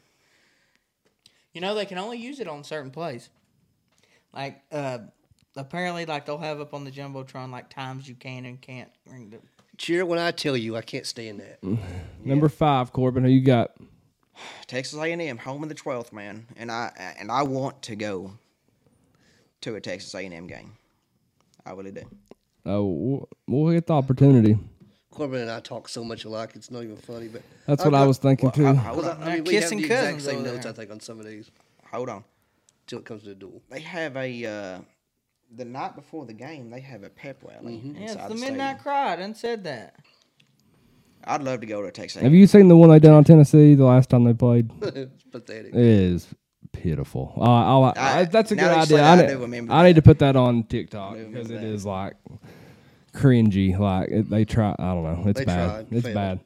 You 1.53 1.61
know, 1.61 1.73
they 1.73 1.85
can 1.85 1.97
only 1.97 2.19
use 2.19 2.39
it 2.39 2.47
on 2.47 2.63
certain 2.63 2.91
plays. 2.91 3.29
Like, 4.33 4.61
uh, 4.71 4.99
apparently, 5.55 6.05
like 6.05 6.25
they'll 6.25 6.37
have 6.37 6.59
up 6.59 6.75
on 6.75 6.83
the 6.83 6.91
jumbotron 6.91 7.49
like 7.49 7.69
times 7.69 8.07
you 8.07 8.13
can 8.13 8.45
and 8.45 8.61
can't 8.61 8.91
ring 9.07 9.31
the. 9.31 9.39
Cheer 9.77 10.05
when 10.05 10.19
I 10.19 10.31
tell 10.31 10.55
you 10.55 10.75
I 10.75 10.81
can't 10.81 11.05
stand 11.05 11.39
that. 11.39 11.59
Number 12.23 12.47
five, 12.47 12.93
Corbin. 12.93 13.23
Who 13.23 13.29
you 13.29 13.41
got? 13.41 13.71
Texas 14.67 14.99
A&M, 14.99 15.37
home 15.37 15.63
of 15.63 15.69
the 15.69 15.75
12th 15.75 16.11
man, 16.13 16.45
and 16.57 16.71
I 16.71 17.15
and 17.19 17.31
I 17.31 17.43
want 17.43 17.81
to 17.83 17.95
go 17.95 18.31
to 19.61 19.75
a 19.75 19.81
Texas 19.81 20.13
A&M 20.13 20.47
game. 20.47 20.73
I 21.65 21.71
really 21.71 21.91
do. 21.91 22.03
Oh, 22.65 22.85
we'll- 22.85 23.29
we'll 23.47 23.73
get 23.73 23.87
the 23.87 23.93
opportunity. 23.93 24.57
Corbin 25.11 25.41
and 25.41 25.51
I 25.51 25.59
talk 25.61 25.89
so 25.89 26.03
much 26.03 26.25
alike, 26.25 26.51
it's 26.55 26.69
not 26.69 26.83
even 26.83 26.97
funny. 26.97 27.27
But 27.27 27.41
That's 27.65 27.81
I've 27.81 27.91
what 27.91 27.95
I 27.97 28.01
got- 28.03 28.07
was 28.07 28.17
thinking 28.19 28.51
too. 28.51 28.63
Well, 28.63 28.73
I- 28.73 28.75
hold 28.77 28.97
Well, 29.05 29.11
on, 29.11 29.23
I 29.23 29.25
mean, 29.25 29.35
They're 29.35 29.43
we 29.43 29.53
have 29.55 29.63
kissing 29.63 29.77
the 29.79 29.85
exact 29.85 30.21
same 30.21 30.43
notes, 30.43 30.63
there. 30.63 30.73
I 30.73 30.75
think, 30.75 30.91
on 30.91 30.99
some 30.99 31.19
of 31.19 31.25
these 31.25 31.49
hold 31.91 32.09
on. 32.09 32.23
till 32.85 32.99
it 32.99 33.05
comes 33.05 33.23
to 33.23 33.29
the 33.29 33.35
duel. 33.35 33.61
They 33.69 33.79
have 33.81 34.15
a 34.15 34.45
uh, 34.45 34.79
the 35.55 35.65
night 35.65 35.95
before 35.95 36.25
the 36.25 36.33
game. 36.33 36.69
They 36.69 36.81
have 36.81 37.03
a 37.03 37.09
pep 37.09 37.37
rally. 37.43 37.77
Yeah, 37.83 37.91
it's 38.03 38.11
inside 38.13 38.29
the 38.31 38.37
stadium. 38.37 38.57
Midnight 38.57 38.79
Cry. 38.79 39.13
I 39.13 39.15
done 39.15 39.33
said 39.35 39.63
that. 39.63 39.95
I'd 41.27 41.43
love 41.43 41.59
to 41.61 41.65
go 41.67 41.81
to 41.81 41.87
a 41.87 41.91
Texas. 41.91 42.21
Have 42.21 42.33
you 42.33 42.47
seen 42.47 42.67
the 42.67 42.77
one 42.77 42.89
they 42.89 42.99
did 42.99 43.11
on 43.11 43.23
Tennessee 43.23 43.75
the 43.75 43.85
last 43.85 44.09
time 44.09 44.23
they 44.23 44.33
played? 44.33 44.71
it's 44.81 45.23
pathetic. 45.23 45.73
It 45.73 45.79
is 45.79 46.27
pitiful. 46.71 47.33
Uh, 47.37 47.41
I, 47.89 48.19
I- 48.19 48.25
that's 48.25 48.51
a 48.51 48.55
good 48.55 48.63
idea. 48.71 49.03
I, 49.03 49.15
that, 49.17 49.31
I 49.41 49.45
ne- 49.45 49.69
I 49.69 49.83
need 49.83 49.95
to 49.95 50.01
put 50.01 50.19
that 50.19 50.35
on 50.35 50.63
TikTok 50.63 51.13
because 51.17 51.49
it 51.51 51.55
that. 51.55 51.63
is 51.63 51.85
like 51.85 52.13
cringy. 53.13 53.77
Like 53.77 54.09
it, 54.09 54.29
they 54.29 54.45
try. 54.45 54.75
I 54.77 54.93
don't 54.93 55.03
know. 55.03 55.23
It's 55.29 55.39
They 55.39 55.45
bad. 55.45 55.65
tried, 55.69 55.87
It's 55.91 56.03
failed. 56.03 56.15
bad. 56.15 56.39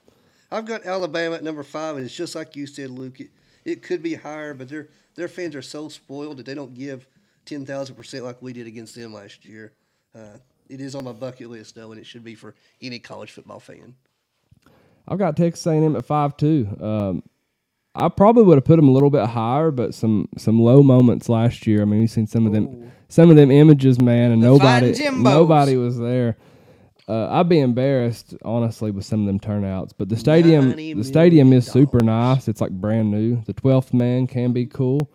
I've 0.51 0.65
got 0.65 0.85
Alabama 0.85 1.35
at 1.35 1.43
number 1.43 1.63
five, 1.63 1.95
and 1.95 2.05
it's 2.05 2.15
just 2.15 2.35
like 2.35 2.55
you 2.55 2.67
said, 2.67 2.89
Luke. 2.89 3.19
It, 3.19 3.29
it 3.63 3.83
could 3.83 4.01
be 4.03 4.15
higher, 4.15 4.53
but 4.53 4.69
their 4.69 4.89
their 5.15 5.27
fans 5.27 5.55
are 5.55 5.61
so 5.61 5.87
spoiled 5.89 6.37
that 6.37 6.45
they 6.45 6.53
don't 6.55 6.73
give 6.73 7.07
ten 7.45 7.65
thousand 7.65 7.95
percent 7.95 8.23
like 8.23 8.41
we 8.41 8.53
did 8.53 8.67
against 8.67 8.95
them 8.95 9.13
last 9.13 9.45
year. 9.45 9.73
Uh, 10.15 10.37
it 10.69 10.81
is 10.81 10.95
on 10.95 11.03
my 11.03 11.11
bucket 11.13 11.49
list 11.49 11.75
though, 11.75 11.91
and 11.91 11.99
it 11.99 12.05
should 12.05 12.23
be 12.23 12.35
for 12.35 12.55
any 12.81 12.99
college 12.99 13.31
football 13.31 13.59
fan. 13.59 13.95
I've 15.11 15.17
got 15.17 15.35
Texas 15.35 15.67
A&M 15.67 15.97
at 15.97 16.05
five 16.05 16.37
two. 16.37 16.67
Um, 16.79 17.23
I 17.93 18.07
probably 18.07 18.43
would 18.43 18.55
have 18.55 18.63
put 18.63 18.77
them 18.77 18.87
a 18.87 18.91
little 18.91 19.09
bit 19.09 19.25
higher, 19.25 19.69
but 19.69 19.93
some 19.93 20.29
some 20.37 20.61
low 20.61 20.81
moments 20.81 21.27
last 21.27 21.67
year. 21.67 21.81
I 21.81 21.85
mean, 21.85 21.99
we've 21.99 22.09
seen 22.09 22.27
some 22.27 22.47
of 22.47 22.53
them 22.53 22.93
some 23.09 23.29
of 23.29 23.35
them 23.35 23.51
images, 23.51 24.01
man, 24.01 24.31
and 24.31 24.41
The 24.41 24.47
nobody 24.47 25.09
nobody 25.11 25.75
was 25.75 25.99
there. 25.99 26.37
Uh, 27.09 27.27
I'd 27.29 27.49
be 27.49 27.59
embarrassed, 27.59 28.35
honestly, 28.45 28.89
with 28.89 29.03
some 29.03 29.19
of 29.21 29.27
them 29.27 29.37
turnouts. 29.37 29.91
But 29.91 30.07
the 30.07 30.15
stadium, 30.15 30.69
the 30.71 31.03
stadium 31.03 31.51
is 31.51 31.69
super 31.69 31.99
nice. 32.01 32.47
It's 32.47 32.61
like 32.61 32.71
brand 32.71 33.11
new. 33.11 33.41
The 33.43 33.53
twelfth 33.53 33.93
man 33.93 34.27
can 34.27 34.53
be 34.53 34.65
cool. 34.65 35.11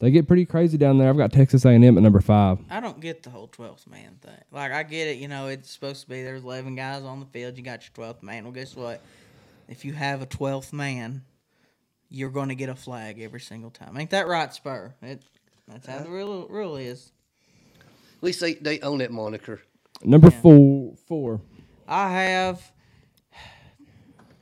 They 0.00 0.10
get 0.10 0.26
pretty 0.26 0.46
crazy 0.46 0.78
down 0.78 0.98
there. 0.98 1.08
I've 1.08 1.16
got 1.16 1.32
Texas 1.32 1.64
A&M 1.64 1.82
at 1.84 2.02
number 2.02 2.20
five. 2.20 2.58
I 2.70 2.78
don't 2.80 3.00
get 3.00 3.24
the 3.24 3.30
whole 3.30 3.48
12th 3.48 3.88
man 3.88 4.16
thing. 4.22 4.30
Like, 4.52 4.70
I 4.70 4.84
get 4.84 5.08
it, 5.08 5.16
you 5.16 5.26
know, 5.26 5.48
it's 5.48 5.72
supposed 5.72 6.02
to 6.02 6.08
be 6.08 6.22
there's 6.22 6.44
11 6.44 6.76
guys 6.76 7.02
on 7.02 7.18
the 7.18 7.26
field. 7.26 7.58
You 7.58 7.64
got 7.64 7.82
your 7.82 8.06
12th 8.06 8.22
man. 8.22 8.44
Well, 8.44 8.52
guess 8.52 8.76
what? 8.76 9.02
If 9.68 9.84
you 9.84 9.92
have 9.92 10.22
a 10.22 10.26
12th 10.26 10.72
man, 10.72 11.22
you're 12.08 12.30
going 12.30 12.48
to 12.48 12.54
get 12.54 12.68
a 12.68 12.74
flag 12.74 13.20
every 13.20 13.40
single 13.40 13.70
time. 13.70 13.96
Ain't 13.98 14.10
that 14.10 14.26
right, 14.26 14.52
Spur? 14.52 14.94
It, 15.02 15.22
that's 15.66 15.86
how 15.86 15.98
the 15.98 16.10
real 16.10 16.46
rule 16.48 16.76
is. 16.76 17.12
At 18.16 18.22
least 18.22 18.40
they, 18.40 18.54
they 18.54 18.80
own 18.80 18.98
that 18.98 19.12
moniker. 19.12 19.60
Number 20.02 20.30
four, 20.30 20.94
four. 21.06 21.40
I 21.86 22.10
have 22.10 22.72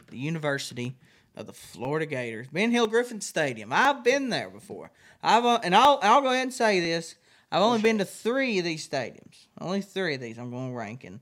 the 0.09 0.19
University 0.19 0.95
of 1.35 1.47
the 1.47 1.53
Florida 1.53 2.07
Gators, 2.07 2.47
Ben 2.49 2.71
Hill 2.71 2.87
Griffin 2.87 3.21
Stadium. 3.21 3.73
I've 3.73 4.03
been 4.05 4.31
there 4.31 4.49
before. 4.49 4.91
I've 5.23 5.45
uh, 5.45 5.61
and 5.63 5.75
I'll 5.75 5.99
I'll 6.03 6.23
go 6.23 6.29
ahead 6.29 6.45
and 6.45 6.53
say 6.53 6.81
this. 6.81 7.17
I've 7.51 7.63
only 7.63 7.81
been 7.81 7.99
to 7.99 8.05
three 8.05 8.59
of 8.59 8.65
these 8.65 8.89
stadiums. 8.89 9.47
Only 9.61 9.81
three 9.81 10.15
of 10.15 10.21
these 10.21 10.39
I'm 10.39 10.51
going 10.51 10.75
ranking. 10.75 11.21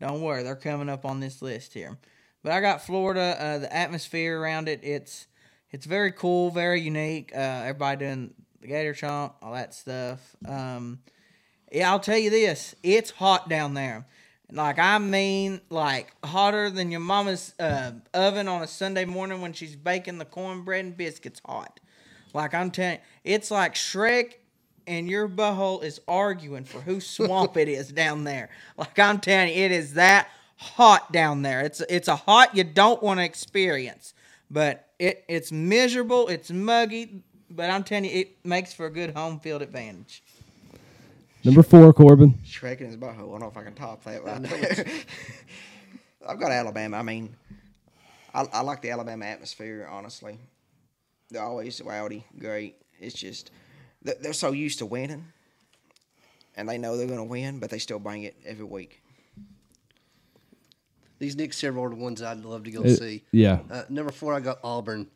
Don't 0.00 0.22
worry, 0.22 0.42
they're 0.42 0.56
coming 0.56 0.88
up 0.88 1.04
on 1.04 1.20
this 1.20 1.42
list 1.42 1.74
here. 1.74 1.98
But 2.42 2.52
I 2.52 2.60
got 2.60 2.82
Florida. 2.82 3.36
Uh, 3.38 3.58
the 3.58 3.74
atmosphere 3.74 4.40
around 4.40 4.68
it, 4.68 4.80
it's 4.82 5.26
it's 5.70 5.86
very 5.86 6.12
cool, 6.12 6.50
very 6.50 6.80
unique. 6.80 7.32
Uh, 7.34 7.38
everybody 7.38 8.04
doing 8.04 8.34
the 8.60 8.66
Gator 8.66 8.94
chomp, 8.94 9.34
all 9.42 9.52
that 9.52 9.74
stuff. 9.74 10.36
Um, 10.46 11.00
yeah, 11.70 11.90
I'll 11.90 12.00
tell 12.00 12.18
you 12.18 12.30
this: 12.30 12.74
it's 12.82 13.10
hot 13.10 13.48
down 13.48 13.74
there. 13.74 14.06
Like 14.52 14.78
I 14.78 14.98
mean, 14.98 15.60
like 15.70 16.14
hotter 16.24 16.70
than 16.70 16.90
your 16.90 17.00
mama's 17.00 17.54
uh, 17.60 17.92
oven 18.14 18.48
on 18.48 18.62
a 18.62 18.66
Sunday 18.66 19.04
morning 19.04 19.40
when 19.40 19.52
she's 19.52 19.76
baking 19.76 20.18
the 20.18 20.24
cornbread 20.24 20.84
and 20.84 20.96
biscuits 20.96 21.40
hot. 21.44 21.78
Like 22.32 22.54
I'm 22.54 22.70
telling, 22.70 22.98
it's 23.24 23.50
like 23.50 23.74
Shrek 23.74 24.34
and 24.86 25.08
your 25.08 25.28
butthole 25.28 25.84
is 25.84 26.00
arguing 26.08 26.64
for 26.64 26.80
whose 26.80 27.06
swamp 27.06 27.56
it 27.56 27.68
is 27.68 27.92
down 27.92 28.24
there. 28.24 28.50
Like 28.76 28.98
I'm 28.98 29.20
telling 29.20 29.54
you, 29.54 29.64
it 29.64 29.72
is 29.72 29.94
that 29.94 30.28
hot 30.60 31.10
down 31.10 31.42
there. 31.42 31.62
It's 31.62 31.80
it's 31.82 32.08
a 32.08 32.16
hot 32.16 32.54
you 32.54 32.64
don't 32.64 33.02
want 33.02 33.18
to 33.18 33.24
experience, 33.24 34.14
but 34.50 34.86
it 34.98 35.24
it's 35.28 35.50
miserable. 35.50 36.28
It's 36.28 36.50
muggy, 36.50 37.22
but 37.50 37.70
I'm 37.70 37.82
telling 37.82 38.04
you, 38.04 38.10
it 38.12 38.44
makes 38.44 38.72
for 38.72 38.86
a 38.86 38.90
good 38.90 39.14
home 39.14 39.40
field 39.40 39.62
advantage. 39.62 40.22
Number 41.42 41.62
four, 41.62 41.92
Corbin. 41.94 42.34
Shrek 42.44 42.78
and 42.80 42.88
his 42.88 42.96
butthole. 42.98 43.28
I 43.28 43.30
don't 43.30 43.40
know 43.40 43.48
if 43.48 43.56
I 43.56 43.62
can 43.62 43.74
top 43.74 44.04
that 44.04 44.22
right 44.22 44.42
there. 44.42 44.86
I've 46.28 46.38
got 46.38 46.52
Alabama. 46.52 46.98
I 46.98 47.02
mean, 47.02 47.34
I, 48.34 48.46
I 48.52 48.60
like 48.60 48.82
the 48.82 48.90
Alabama 48.90 49.24
atmosphere, 49.24 49.88
honestly. 49.90 50.38
They're 51.30 51.42
always 51.42 51.80
rowdy, 51.80 52.24
great. 52.38 52.76
It's 53.00 53.14
just, 53.14 53.50
they're, 54.02 54.16
they're 54.20 54.32
so 54.34 54.52
used 54.52 54.80
to 54.80 54.86
winning, 54.86 55.24
and 56.56 56.68
they 56.68 56.76
know 56.76 56.98
they're 56.98 57.06
going 57.06 57.18
to 57.18 57.24
win, 57.24 57.58
but 57.58 57.70
they 57.70 57.78
still 57.78 57.98
bring 57.98 58.24
it 58.24 58.36
every 58.44 58.66
week. 58.66 58.99
These 61.20 61.36
next 61.36 61.58
several 61.58 61.84
are 61.84 61.90
the 61.90 61.94
ones 61.96 62.20
I'd 62.22 62.44
love 62.44 62.64
to 62.64 62.70
go 62.72 62.82
It- 62.82 62.96
see. 62.96 63.22
yeah. 63.30 63.60
Uh, 63.70 63.84
number 63.88 64.10
four, 64.10 64.34
I 64.34 64.40
got 64.40 64.58
Auburn. 64.64 65.06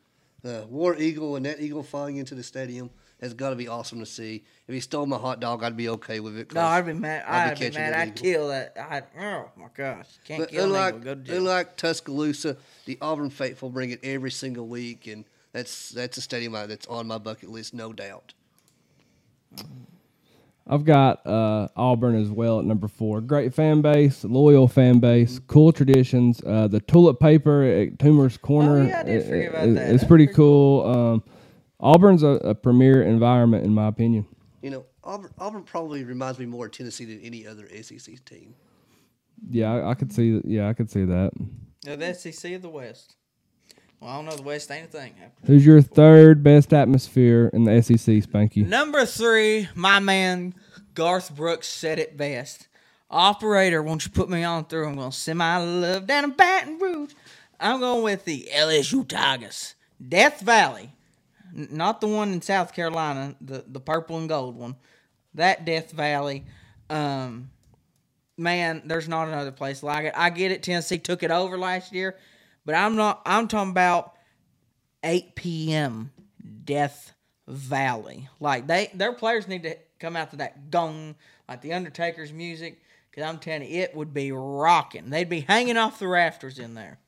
Uh, 0.45 0.61
War 0.69 0.95
Eagle 0.95 1.35
and 1.35 1.45
that 1.47 1.59
eagle 1.59 1.81
flying 1.81 2.17
into 2.17 2.35
the 2.35 2.43
stadium 2.43 2.91
has 3.19 3.33
got 3.33 3.49
to 3.49 3.55
be 3.55 3.67
awesome 3.67 3.97
to 3.99 4.05
see. 4.05 4.43
If 4.67 4.73
he 4.75 4.79
stole 4.79 5.07
my 5.07 5.17
hot 5.17 5.39
dog, 5.39 5.63
I'd 5.63 5.75
be 5.75 5.89
okay 5.89 6.19
with 6.19 6.37
it. 6.37 6.53
No, 6.53 6.61
I'd 6.61 6.85
be 6.85 6.93
mad. 6.93 7.23
I'd 7.27 7.51
I'd 7.51 7.59
be, 7.59 7.65
catching 7.65 7.81
mad. 7.81 7.93
I'd 7.93 8.15
kill 8.15 8.49
that. 8.49 8.77
I'd, 8.77 9.05
oh 9.19 9.49
my 9.57 9.67
gosh, 9.75 10.05
can't 10.23 10.41
But 10.41 10.49
kill 10.51 10.75
an 10.75 10.87
eagle. 10.89 10.99
Go 10.99 11.15
to 11.15 11.21
jail. 11.21 11.37
unlike 11.37 11.75
Tuscaloosa, 11.77 12.57
the 12.85 12.97
Auburn 13.01 13.31
faithful 13.31 13.69
bring 13.71 13.89
it 13.89 13.99
every 14.03 14.29
single 14.29 14.67
week, 14.67 15.07
and 15.07 15.25
that's 15.53 15.89
that's 15.89 16.17
a 16.17 16.21
stadium 16.21 16.53
that's 16.53 16.85
on 16.85 17.07
my 17.07 17.17
bucket 17.17 17.49
list, 17.49 17.73
no 17.73 17.91
doubt. 17.91 18.35
I've 20.67 20.83
got 20.83 21.25
uh, 21.27 21.67
Auburn 21.75 22.15
as 22.19 22.29
well 22.29 22.57
at 22.59 22.65
number 22.65 22.87
four. 22.87 23.21
Great 23.21 23.53
fan 23.53 23.81
base, 23.81 24.23
loyal 24.23 24.67
fan 24.67 24.99
base, 24.99 25.39
cool 25.47 25.71
traditions. 25.71 26.41
Uh, 26.43 26.67
the 26.67 26.79
tulip 26.79 27.19
paper 27.19 27.61
at 27.63 27.99
Toomer's 27.99 28.37
Corner. 28.37 28.79
Oh, 28.79 28.85
yeah, 28.87 28.99
I 28.99 29.03
did 29.03 29.21
i- 29.23 29.29
forget 29.29 29.55
i- 29.55 29.57
about 29.63 29.75
that. 29.75 29.91
It's 29.93 30.03
pretty 30.03 30.25
pretty 30.25 30.35
cool. 30.35 30.85
Um, 30.87 31.23
Auburn's 31.79 32.23
a, 32.23 32.27
a 32.27 32.55
premier 32.55 33.03
environment, 33.03 33.63
in 33.65 33.73
my 33.73 33.87
opinion. 33.87 34.25
You 34.63 34.71
know, 34.71 34.85
Auburn, 35.03 35.31
Auburn 35.37 35.63
probably 35.63 36.03
reminds 36.03 36.39
me 36.39 36.47
more 36.47 36.65
of 36.65 36.71
Tennessee 36.71 37.05
than 37.05 37.19
any 37.21 37.45
other 37.45 37.67
SEC 37.83 38.25
team. 38.25 38.55
Yeah, 39.49 39.71
I, 39.71 39.91
I 39.91 39.93
could 39.93 40.11
see. 40.11 40.41
Yeah, 40.45 40.67
I 40.69 40.73
could 40.73 40.89
see 40.89 41.05
that. 41.05 41.31
Yeah, 41.83 41.95
the 41.97 42.13
SEC 42.15 42.53
of 42.53 42.63
the 42.63 42.69
West. 42.69 43.17
Well, 43.99 44.09
I 44.11 44.15
don't 44.17 44.25
know. 44.25 44.35
The 44.35 44.43
West 44.43 44.71
ain't 44.71 44.85
a 44.85 44.89
thing. 44.89 45.15
Who's 45.45 45.65
your 45.65 45.81
third 45.81 46.43
best 46.43 46.73
atmosphere 46.73 47.49
in 47.53 47.63
the 47.63 47.81
SEC, 47.81 47.97
Spanky? 47.97 48.65
Number 48.65 49.05
three, 49.05 49.67
my 49.73 49.99
man 49.99 50.53
Garth 50.93 51.35
Brooks 51.35 51.67
said 51.67 51.99
it 51.99 52.17
best. 52.17 52.67
Operator, 53.09 53.81
won't 53.83 54.05
you 54.05 54.11
put 54.11 54.29
me 54.29 54.43
on 54.43 54.65
through? 54.65 54.87
I'm 54.87 54.95
going 54.95 55.11
to 55.11 55.15
send 55.15 55.39
my 55.39 55.57
love 55.57 56.07
down 56.07 56.23
to 56.23 56.29
Baton 56.29 56.79
Rouge. 56.79 57.13
I'm 57.59 57.79
going 57.79 58.03
with 58.03 58.25
the 58.25 58.49
LSU 58.53 59.07
Tigers. 59.07 59.75
Death 60.05 60.41
Valley. 60.41 60.91
N- 61.55 61.69
not 61.71 62.01
the 62.01 62.07
one 62.07 62.33
in 62.33 62.41
South 62.41 62.73
Carolina, 62.73 63.35
the, 63.39 63.63
the 63.67 63.79
purple 63.79 64.17
and 64.17 64.27
gold 64.27 64.55
one. 64.55 64.75
That 65.35 65.65
Death 65.65 65.91
Valley. 65.91 66.45
Um, 66.89 67.51
man, 68.37 68.83
there's 68.85 69.07
not 69.07 69.27
another 69.27 69.51
place 69.51 69.83
like 69.83 70.05
it. 70.05 70.13
I 70.15 70.29
get 70.29 70.51
it. 70.51 70.63
Tennessee 70.63 70.97
took 70.97 71.23
it 71.23 71.31
over 71.31 71.57
last 71.57 71.93
year, 71.93 72.17
but 72.65 72.75
I'm 72.75 72.95
not. 72.95 73.21
I'm 73.25 73.47
talking 73.47 73.71
about 73.71 74.13
8 75.03 75.35
p.m. 75.35 76.11
Death 76.63 77.13
Valley. 77.47 78.27
Like 78.39 78.67
they, 78.67 78.89
their 78.93 79.13
players 79.13 79.47
need 79.47 79.63
to 79.63 79.77
come 79.99 80.15
out 80.15 80.31
to 80.31 80.37
that 80.37 80.71
gong, 80.71 81.15
like 81.47 81.61
the 81.61 81.73
Undertaker's 81.73 82.33
music. 82.33 82.81
Cause 83.13 83.23
I'm 83.23 83.39
telling 83.39 83.71
you, 83.71 83.81
it 83.81 83.95
would 83.95 84.13
be 84.13 84.33
rocking. 84.33 85.09
They'd 85.09 85.29
be 85.29 85.39
hanging 85.39 85.77
off 85.77 85.99
the 85.99 86.07
rafters 86.07 86.59
in 86.59 86.73
there. 86.73 86.99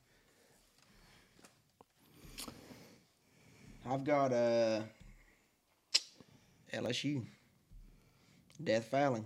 I've 3.89 4.05
got 4.05 4.31
uh, 4.31 4.81
LSU, 6.73 7.25
Death 8.61 8.89
Valley. 8.89 9.23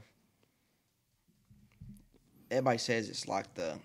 Everybody 2.50 2.78
says 2.80 3.10
it's 3.10 3.28
like 3.28 3.54
the 3.54 3.78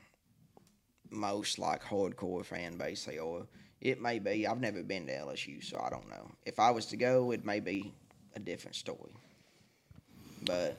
most 1.10 1.58
like 1.58 1.82
hardcore 1.82 2.44
fan 2.44 2.76
base 2.76 3.04
they 3.04 3.18
are. 3.18 3.46
It 3.80 4.00
may 4.00 4.18
be. 4.18 4.46
I've 4.46 4.60
never 4.60 4.82
been 4.82 5.06
to 5.06 5.12
LSU, 5.12 5.62
so 5.62 5.80
I 5.84 5.90
don't 5.90 6.08
know. 6.08 6.30
If 6.44 6.58
I 6.58 6.70
was 6.70 6.86
to 6.86 6.96
go, 6.96 7.30
it 7.32 7.44
may 7.44 7.60
be 7.60 7.92
a 8.34 8.40
different 8.40 8.74
story. 8.74 9.12
But 10.42 10.78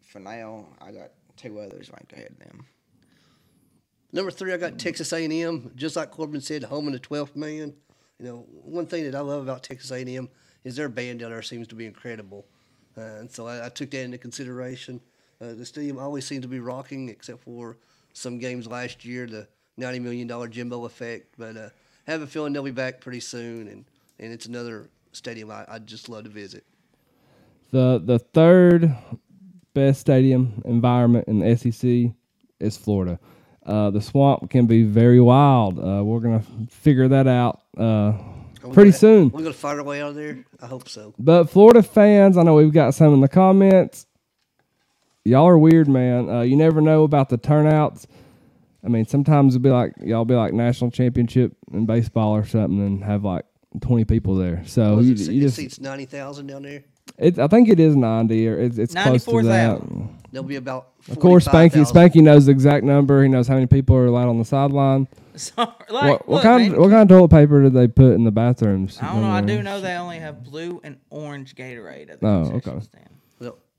for 0.00 0.20
now, 0.20 0.66
I 0.80 0.92
got 0.92 1.10
two 1.36 1.58
others 1.60 1.90
ranked 1.90 2.12
ahead 2.12 2.32
of 2.32 2.38
them. 2.38 2.66
Number 4.12 4.30
three, 4.30 4.52
I 4.52 4.58
got 4.58 4.78
Texas 4.78 5.12
A&M. 5.12 5.72
Just 5.74 5.96
like 5.96 6.10
Corbin 6.10 6.42
said, 6.42 6.64
home 6.64 6.86
in 6.86 6.92
the 6.92 6.98
12th 6.98 7.34
man. 7.34 7.72
You 8.18 8.26
know, 8.26 8.46
one 8.50 8.86
thing 8.86 9.04
that 9.04 9.14
I 9.14 9.20
love 9.20 9.42
about 9.42 9.62
Texas 9.62 9.90
A&M 9.90 10.28
is 10.64 10.76
their 10.76 10.90
band 10.90 11.20
down 11.20 11.30
there 11.30 11.42
seems 11.42 11.66
to 11.68 11.74
be 11.74 11.86
incredible, 11.86 12.46
uh, 12.96 13.00
and 13.00 13.30
so 13.30 13.48
I, 13.48 13.66
I 13.66 13.68
took 13.68 13.90
that 13.90 14.02
into 14.02 14.18
consideration. 14.18 15.00
Uh, 15.40 15.54
the 15.54 15.66
stadium 15.66 15.98
always 15.98 16.24
seems 16.24 16.42
to 16.42 16.48
be 16.48 16.60
rocking, 16.60 17.08
except 17.08 17.42
for 17.42 17.78
some 18.12 18.38
games 18.38 18.66
last 18.66 19.04
year, 19.04 19.26
the 19.26 19.46
ninety 19.76 19.98
million 19.98 20.26
dollar 20.26 20.48
Jimbo 20.48 20.84
effect. 20.84 21.34
But 21.38 21.56
uh, 21.56 21.68
I 22.06 22.10
have 22.10 22.22
a 22.22 22.26
feeling 22.26 22.52
they'll 22.52 22.62
be 22.62 22.70
back 22.70 23.00
pretty 23.00 23.20
soon, 23.20 23.68
and, 23.68 23.84
and 24.18 24.32
it's 24.32 24.46
another 24.46 24.88
stadium 25.12 25.50
I, 25.50 25.64
I'd 25.68 25.86
just 25.86 26.08
love 26.08 26.24
to 26.24 26.30
visit. 26.30 26.64
The 27.70 28.00
the 28.04 28.18
third 28.18 28.94
best 29.74 30.00
stadium 30.00 30.62
environment 30.64 31.28
in 31.28 31.38
the 31.40 31.56
SEC 31.56 32.12
is 32.60 32.76
Florida. 32.76 33.18
Uh, 33.64 33.90
the 33.90 34.00
swamp 34.00 34.50
can 34.50 34.66
be 34.66 34.82
very 34.82 35.20
wild. 35.20 35.78
Uh, 35.78 36.02
we're 36.04 36.20
gonna 36.20 36.42
figure 36.68 37.08
that 37.08 37.26
out 37.26 37.62
uh, 37.78 38.12
pretty 38.72 38.90
soon. 38.90 39.30
We're 39.30 39.42
gonna 39.42 39.52
find 39.52 39.78
our 39.78 39.84
way 39.84 40.02
out 40.02 40.10
of 40.10 40.14
there. 40.16 40.44
I 40.60 40.66
hope 40.66 40.88
so. 40.88 41.14
But 41.18 41.44
Florida 41.44 41.82
fans, 41.82 42.36
I 42.36 42.42
know 42.42 42.54
we've 42.56 42.72
got 42.72 42.94
some 42.94 43.14
in 43.14 43.20
the 43.20 43.28
comments. 43.28 44.06
Y'all 45.24 45.46
are 45.46 45.58
weird, 45.58 45.88
man. 45.88 46.28
Uh, 46.28 46.40
you 46.42 46.56
never 46.56 46.80
know 46.80 47.04
about 47.04 47.28
the 47.28 47.36
turnouts. 47.38 48.06
I 48.84 48.88
mean, 48.88 49.06
sometimes 49.06 49.54
it'll 49.54 49.62
be 49.62 49.70
like 49.70 49.92
y'all 50.02 50.24
be 50.24 50.34
like 50.34 50.52
national 50.52 50.90
championship 50.90 51.52
in 51.72 51.86
baseball 51.86 52.32
or 52.34 52.44
something, 52.44 52.80
and 52.80 53.04
have 53.04 53.22
like 53.24 53.44
twenty 53.80 54.04
people 54.04 54.34
there. 54.34 54.62
So 54.66 54.96
Was 54.96 55.06
you, 55.06 55.14
it, 55.14 55.18
se- 55.18 55.32
you 55.32 55.40
it 55.40 55.44
just, 55.44 55.56
seats 55.56 55.80
ninety 55.80 56.04
thousand 56.06 56.48
down 56.48 56.62
there. 56.62 56.82
it, 57.18 57.38
I 57.38 57.46
think 57.46 57.68
it 57.68 57.78
is 57.78 57.94
ninety 57.94 58.48
or 58.48 58.58
it's, 58.58 58.78
it's 58.78 58.92
close 58.94 59.24
to 59.26 59.30
that. 59.42 59.80
94,000. 59.80 60.18
There'll 60.32 60.48
be 60.48 60.56
about. 60.56 60.88
Of 61.08 61.18
course, 61.20 61.46
Spanky 61.46 61.72
45,000. 61.84 61.94
Spanky 61.94 62.22
knows 62.24 62.46
the 62.46 62.52
exact 62.52 62.84
number. 62.84 63.22
He 63.22 63.28
knows 63.28 63.46
how 63.46 63.54
many 63.54 63.66
people 63.66 63.94
are 63.96 64.06
allowed 64.06 64.28
on 64.28 64.38
the 64.38 64.44
sideline. 64.44 65.06
Sorry, 65.36 65.68
like, 65.88 65.88
what 65.90 66.28
what 66.28 66.28
look, 66.28 66.42
kind 66.42 66.72
man, 66.72 66.80
what 66.80 66.90
kind 66.90 67.02
of 67.02 67.08
toilet 67.16 67.28
paper 67.30 67.62
did 67.62 67.74
they 67.74 67.86
put 67.86 68.12
in 68.14 68.24
the 68.24 68.30
bathrooms? 68.32 68.98
I 69.00 69.12
don't 69.12 69.20
know. 69.22 69.30
I 69.30 69.40
do 69.42 69.62
know 69.62 69.80
they 69.80 69.94
only 69.94 70.18
have 70.18 70.42
blue 70.42 70.80
and 70.82 70.98
orange 71.10 71.54
Gatorade 71.54 72.10
at 72.10 72.20
the 72.20 72.26
Oh, 72.26 72.50
concession 72.50 72.72
okay. 72.72 72.84
stand. 72.84 73.08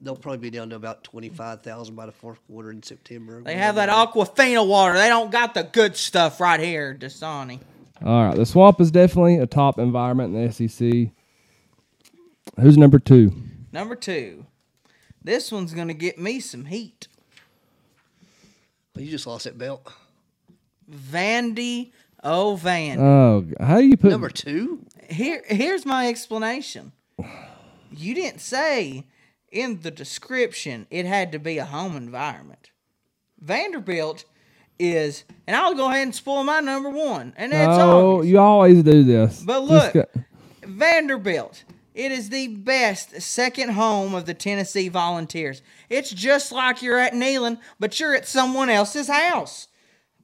They'll, 0.03 0.15
they'll 0.15 0.21
probably 0.21 0.39
be 0.39 0.49
down 0.49 0.69
to 0.69 0.75
about 0.75 1.03
twenty 1.03 1.29
five 1.29 1.61
thousand 1.63 1.95
by 1.95 2.05
the 2.05 2.11
fourth 2.11 2.39
quarter 2.47 2.71
in 2.71 2.83
September. 2.83 3.41
They 3.41 3.55
have 3.55 3.75
that 3.75 3.89
Aquafina 3.89 4.65
water. 4.67 4.93
They 4.95 5.09
don't 5.09 5.31
got 5.31 5.53
the 5.53 5.63
good 5.63 5.95
stuff 5.95 6.39
right 6.39 6.59
here, 6.59 6.95
Dasani. 6.99 7.59
All 8.03 8.25
right, 8.25 8.35
the 8.35 8.45
swamp 8.45 8.81
is 8.81 8.91
definitely 8.91 9.37
a 9.37 9.47
top 9.47 9.79
environment 9.79 10.35
in 10.35 10.45
the 10.45 10.51
SEC. 10.51 11.11
Who's 12.59 12.77
number 12.77 12.99
two? 12.99 13.33
Number 13.71 13.95
two. 13.95 14.45
This 15.23 15.51
one's 15.51 15.73
gonna 15.73 15.93
get 15.93 16.19
me 16.19 16.39
some 16.39 16.65
heat. 16.65 17.07
You 18.95 19.09
just 19.09 19.25
lost 19.25 19.45
that 19.45 19.57
belt. 19.57 19.91
Vandy 20.91 21.91
O 22.23 22.55
Van. 22.55 22.99
Oh, 22.99 23.45
how 23.59 23.77
do 23.77 23.85
you 23.85 23.97
put 23.97 24.11
Number 24.11 24.29
two. 24.29 24.85
Here, 25.09 25.43
here's 25.45 25.85
my 25.85 26.07
explanation. 26.07 26.91
You 27.95 28.15
didn't 28.15 28.39
say 28.39 29.05
in 29.53 29.81
the 29.81 29.91
description, 29.91 30.87
it 30.89 31.05
had 31.05 31.31
to 31.31 31.39
be 31.39 31.57
a 31.59 31.65
home 31.65 31.95
environment. 31.95 32.71
Vanderbilt 33.39 34.25
is, 34.79 35.23
and 35.47 35.55
I'll 35.55 35.75
go 35.75 35.89
ahead 35.89 36.03
and 36.03 36.15
spoil 36.15 36.43
my 36.43 36.59
number 36.59 36.89
one, 36.89 37.33
and 37.37 37.51
that's 37.51 37.77
Oh, 37.79 38.15
obvious. 38.17 38.31
you 38.31 38.39
always 38.39 38.83
do 38.83 39.03
this. 39.03 39.43
But 39.45 39.63
look, 39.63 39.95
Vanderbilt. 40.65 41.63
It 41.93 42.11
is 42.11 42.29
the 42.29 42.47
best 42.47 43.21
second 43.21 43.69
home 43.73 44.15
of 44.15 44.25
the 44.25 44.33
Tennessee 44.33 44.89
Volunteers. 44.89 45.61
It's 45.89 46.09
just 46.09 46.51
like 46.51 46.81
you're 46.81 46.97
at 46.97 47.13
Neyland, 47.13 47.59
but 47.79 47.99
you're 47.99 48.15
at 48.15 48.27
someone 48.27 48.71
else's 48.71 49.07
house. 49.07 49.67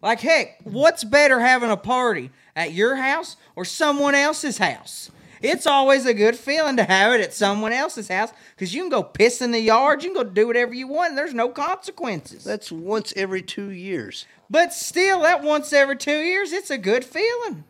Like 0.01 0.21
heck, 0.21 0.57
what's 0.63 1.03
better 1.03 1.39
having 1.41 1.69
a 1.69 1.77
party 1.77 2.32
at 2.55 2.71
your 2.73 2.95
house 2.95 3.36
or 3.55 3.65
someone 3.65 4.15
else's 4.15 4.57
house? 4.57 5.11
It's 5.41 5.65
always 5.65 6.05
a 6.05 6.13
good 6.13 6.35
feeling 6.35 6.75
to 6.77 6.83
have 6.83 7.13
it 7.13 7.21
at 7.21 7.33
someone 7.33 7.71
else's 7.71 8.07
house 8.09 8.31
because 8.55 8.73
you 8.73 8.81
can 8.81 8.89
go 8.89 9.03
piss 9.03 9.41
in 9.41 9.51
the 9.51 9.59
yard, 9.59 10.03
you 10.03 10.13
can 10.13 10.23
go 10.23 10.29
do 10.29 10.47
whatever 10.47 10.73
you 10.73 10.87
want, 10.87 11.09
and 11.09 11.17
there's 11.17 11.33
no 11.33 11.49
consequences. 11.49 12.43
That's 12.43 12.71
once 12.71 13.13
every 13.15 13.41
two 13.41 13.69
years. 13.71 14.25
But 14.49 14.73
still, 14.73 15.21
that 15.21 15.43
once 15.43 15.71
every 15.73 15.95
two 15.97 16.19
years, 16.19 16.51
it's 16.51 16.69
a 16.71 16.77
good 16.77 17.05
feeling. 17.05 17.63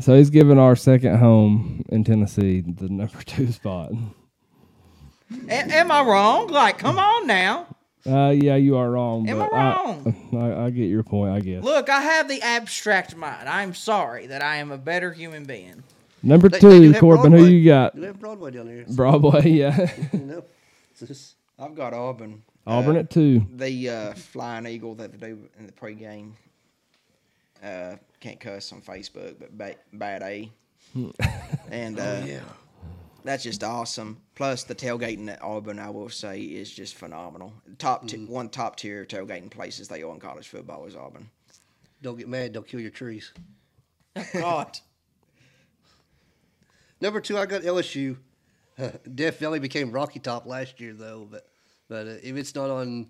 so 0.00 0.14
he's 0.16 0.30
giving 0.30 0.58
our 0.58 0.76
second 0.76 1.18
home 1.18 1.84
in 1.90 2.04
Tennessee 2.04 2.60
the 2.62 2.88
number 2.88 3.22
two 3.26 3.52
spot. 3.52 3.92
A- 5.48 5.52
am 5.52 5.90
I 5.90 6.02
wrong? 6.02 6.48
Like, 6.48 6.78
come 6.78 6.98
on 6.98 7.26
now. 7.26 7.66
Uh, 8.04 8.30
yeah, 8.30 8.56
you 8.56 8.76
are 8.76 8.90
wrong. 8.90 9.28
Am 9.28 9.40
I 9.40 9.44
but 9.44 9.52
wrong? 9.52 10.26
I, 10.34 10.64
I 10.64 10.70
get 10.70 10.86
your 10.88 11.04
point. 11.04 11.32
I 11.34 11.40
guess. 11.40 11.62
Look, 11.62 11.88
I 11.88 12.00
have 12.00 12.28
the 12.28 12.42
abstract 12.42 13.14
mind. 13.16 13.48
I'm 13.48 13.74
sorry 13.74 14.26
that 14.26 14.42
I 14.42 14.56
am 14.56 14.72
a 14.72 14.78
better 14.78 15.12
human 15.12 15.44
being. 15.44 15.84
Number 16.22 16.48
They- 16.48 16.58
they 16.58 16.78
two, 16.78 16.92
have 16.92 17.00
Corbin. 17.00 17.32
Who 17.32 17.44
you 17.46 17.64
got? 17.64 17.94
We 17.96 18.04
have 18.04 18.18
Broadway 18.20 18.50
down 18.52 18.66
here. 18.68 18.84
Broadway. 18.88 19.48
Yeah. 19.48 19.90
You 20.12 20.18
know, 20.20 20.44
just- 20.98 21.34
I've 21.58 21.74
got 21.74 21.92
Auburn. 21.94 22.42
Auburn 22.66 22.96
Uh, 22.96 23.00
at 23.00 23.10
two. 23.10 23.46
the 23.54 23.88
uh, 23.90 24.14
flying 24.14 24.66
eagle 24.66 24.94
that 24.96 25.12
they 25.18 25.28
do 25.28 25.48
in 25.58 25.66
the 25.66 25.72
pregame. 25.72 26.32
Uh, 27.62 27.96
can't 28.20 28.38
cuss 28.40 28.72
on 28.72 28.80
Facebook, 28.82 29.36
but 29.38 29.56
ba- 29.56 29.76
bad 29.92 30.22
A. 30.22 30.50
and 31.70 31.98
uh, 31.98 32.22
yeah. 32.24 32.40
that's 33.24 33.42
just 33.44 33.62
awesome. 33.64 34.20
Plus 34.34 34.64
the 34.64 34.74
tailgating 34.74 35.28
at 35.30 35.40
Auburn, 35.42 35.78
I 35.78 35.90
will 35.90 36.08
say, 36.08 36.40
is 36.40 36.72
just 36.72 36.94
phenomenal. 36.96 37.52
Top 37.78 38.06
t- 38.08 38.24
one 38.26 38.48
top 38.48 38.76
tier 38.76 39.04
tailgating 39.04 39.50
places 39.50 39.88
they 39.88 40.00
go 40.00 40.12
in 40.12 40.20
college 40.20 40.48
football 40.48 40.84
is 40.86 40.94
Auburn. 40.96 41.28
Don't 42.02 42.18
get 42.18 42.28
mad. 42.28 42.52
Don't 42.52 42.66
kill 42.66 42.80
your 42.80 42.90
trees. 42.90 43.32
God. 44.32 44.78
Number 47.02 47.20
two, 47.20 47.36
I 47.36 47.46
got 47.46 47.62
LSU. 47.62 48.16
Death 49.14 49.40
Valley 49.40 49.58
became 49.58 49.90
Rocky 49.90 50.20
Top 50.20 50.46
last 50.46 50.80
year, 50.80 50.92
though. 50.92 51.26
But 51.28 51.48
but 51.88 52.06
uh, 52.06 52.10
if 52.22 52.36
it's 52.36 52.54
not 52.54 52.70
on 52.70 53.08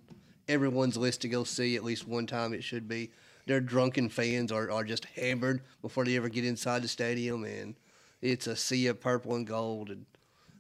everyone's 0.48 0.96
list 0.96 1.20
to 1.20 1.28
go 1.28 1.44
see 1.44 1.76
at 1.76 1.84
least 1.84 2.08
one 2.08 2.26
time, 2.26 2.54
it 2.54 2.64
should 2.64 2.88
be. 2.88 3.10
Their 3.46 3.60
drunken 3.60 4.08
fans 4.08 4.50
are, 4.50 4.70
are 4.70 4.82
just 4.82 5.04
hammered 5.04 5.60
before 5.82 6.04
they 6.06 6.16
ever 6.16 6.30
get 6.30 6.44
inside 6.46 6.80
the 6.82 6.88
stadium, 6.88 7.44
and 7.44 7.74
it's 8.22 8.46
a 8.46 8.56
sea 8.56 8.86
of 8.86 8.98
purple 8.98 9.34
and 9.34 9.46
gold. 9.46 9.90
And 9.90 10.06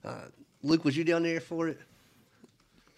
uh, 0.04 0.24
Luke, 0.62 0.84
was 0.84 0.94
you 0.94 1.02
down 1.04 1.22
there 1.22 1.40
for 1.40 1.68
it? 1.68 1.80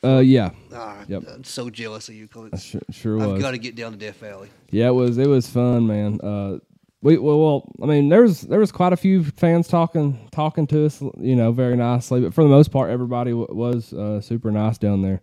Uh, 0.03 0.19
yeah. 0.19 0.51
Ah, 0.75 1.05
Yep. 1.07 1.23
I'm 1.33 1.45
so 1.45 1.71
jealous 1.71 2.09
of 2.09 2.15
you. 2.17 2.25
it's- 2.25 2.63
Sure, 2.63 2.81
sure 2.91 3.21
I've 3.23 3.31
was. 3.33 3.41
got 3.43 3.53
to 3.53 3.59
get 3.59 3.77
down 3.77 3.93
to 3.93 3.99
Death 3.99 4.17
Valley. 4.17 4.49
Yeah, 4.71 4.89
it 4.89 4.95
was 4.95 5.17
it 5.17 5.29
was 5.29 5.49
fun, 5.49 5.87
man. 5.87 6.21
Uh, 6.21 6.59
we 7.05 7.19
well, 7.19 7.39
well, 7.39 7.73
I 7.83 7.87
mean, 7.87 8.09
there 8.09 8.23
was 8.23 8.41
there 8.41 8.59
was 8.59 8.73
quite 8.73 8.95
a 8.95 8.97
few 8.97 9.23
fans 9.25 9.69
talking 9.69 10.27
talking 10.33 10.67
to 10.69 10.87
us, 10.87 11.03
you 11.21 11.37
know, 11.37 11.53
very 11.53 11.77
nicely. 11.77 12.21
But 12.23 12.33
for 12.33 12.43
the 12.43 12.49
most 12.51 12.71
part, 12.73 12.91
everybody 12.91 13.31
w- 13.31 13.47
was 13.51 13.93
uh, 13.93 14.23
super 14.23 14.51
nice 14.51 14.79
down 14.79 15.03
there. 15.03 15.21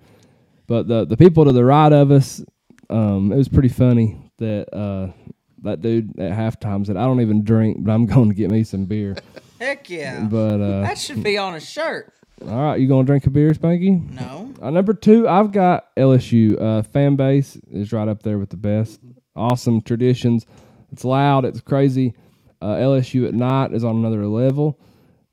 But 0.67 0.87
the 0.87 1.05
the 1.05 1.17
people 1.17 1.43
to 1.45 1.51
the 1.51 1.65
right 1.65 1.91
of 1.91 2.11
us, 2.11 2.43
um, 2.91 3.31
it 3.33 3.35
was 3.35 3.49
pretty 3.49 3.69
funny 3.69 4.31
that 4.37 4.71
uh, 4.71 5.11
that 5.63 5.81
dude 5.81 6.19
at 6.19 6.31
halftime 6.31 6.85
said, 6.85 6.97
"I 6.97 7.05
don't 7.05 7.19
even 7.19 7.43
drink, 7.43 7.77
but 7.83 7.91
I'm 7.91 8.05
going 8.13 8.29
to 8.29 8.35
get 8.35 8.51
me 8.51 8.63
some 8.63 8.85
beer." 8.85 9.15
Heck 9.59 9.89
yeah. 9.89 10.23
But 10.29 10.61
uh, 10.61 10.81
that 10.81 10.99
should 10.99 11.23
be 11.23 11.37
on 11.39 11.55
a 11.55 11.59
shirt. 11.59 12.13
all 12.43 12.61
right, 12.63 12.79
you 12.79 12.87
gonna 12.87 13.05
drink 13.05 13.25
a 13.25 13.31
beer, 13.31 13.51
Spanky? 13.53 14.07
No. 14.11 14.53
Uh, 14.61 14.69
number 14.69 14.93
two, 14.93 15.27
I've 15.27 15.51
got 15.51 15.95
LSU. 15.95 16.61
Uh, 16.61 16.83
fan 16.83 17.15
base 17.15 17.55
is 17.71 17.91
right 17.91 18.07
up 18.07 18.21
there 18.21 18.37
with 18.37 18.49
the 18.51 18.57
best. 18.57 18.99
Awesome 19.35 19.81
traditions. 19.81 20.45
It's 20.91 21.03
loud. 21.05 21.45
It's 21.45 21.61
crazy. 21.61 22.13
Uh, 22.61 22.75
LSU 22.75 23.27
at 23.27 23.33
night 23.33 23.73
is 23.73 23.83
on 23.83 23.95
another 23.95 24.27
level, 24.27 24.79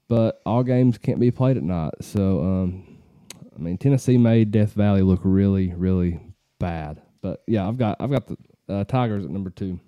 but 0.09 0.41
all 0.47 0.63
games 0.63 0.97
can't 0.99 1.21
be 1.21 1.31
played 1.31 1.57
at 1.57 1.63
night. 1.63 1.93
So, 2.01 2.41
um, 2.41 2.99
I 3.55 3.61
mean, 3.61 3.77
Tennessee 3.77 4.17
made 4.17 4.51
Death 4.51 4.73
Valley 4.73 5.03
look 5.03 5.21
really, 5.25 5.75
really 5.75 6.21
bad. 6.59 7.03
But 7.21 7.43
yeah, 7.47 7.67
I've 7.69 7.77
got 7.77 7.97
I've 8.01 8.11
got 8.11 8.27
the 8.29 8.37
uh, 8.69 8.85
Tigers 8.85 9.25
at 9.25 9.31
number 9.31 9.51
two. 9.51 9.81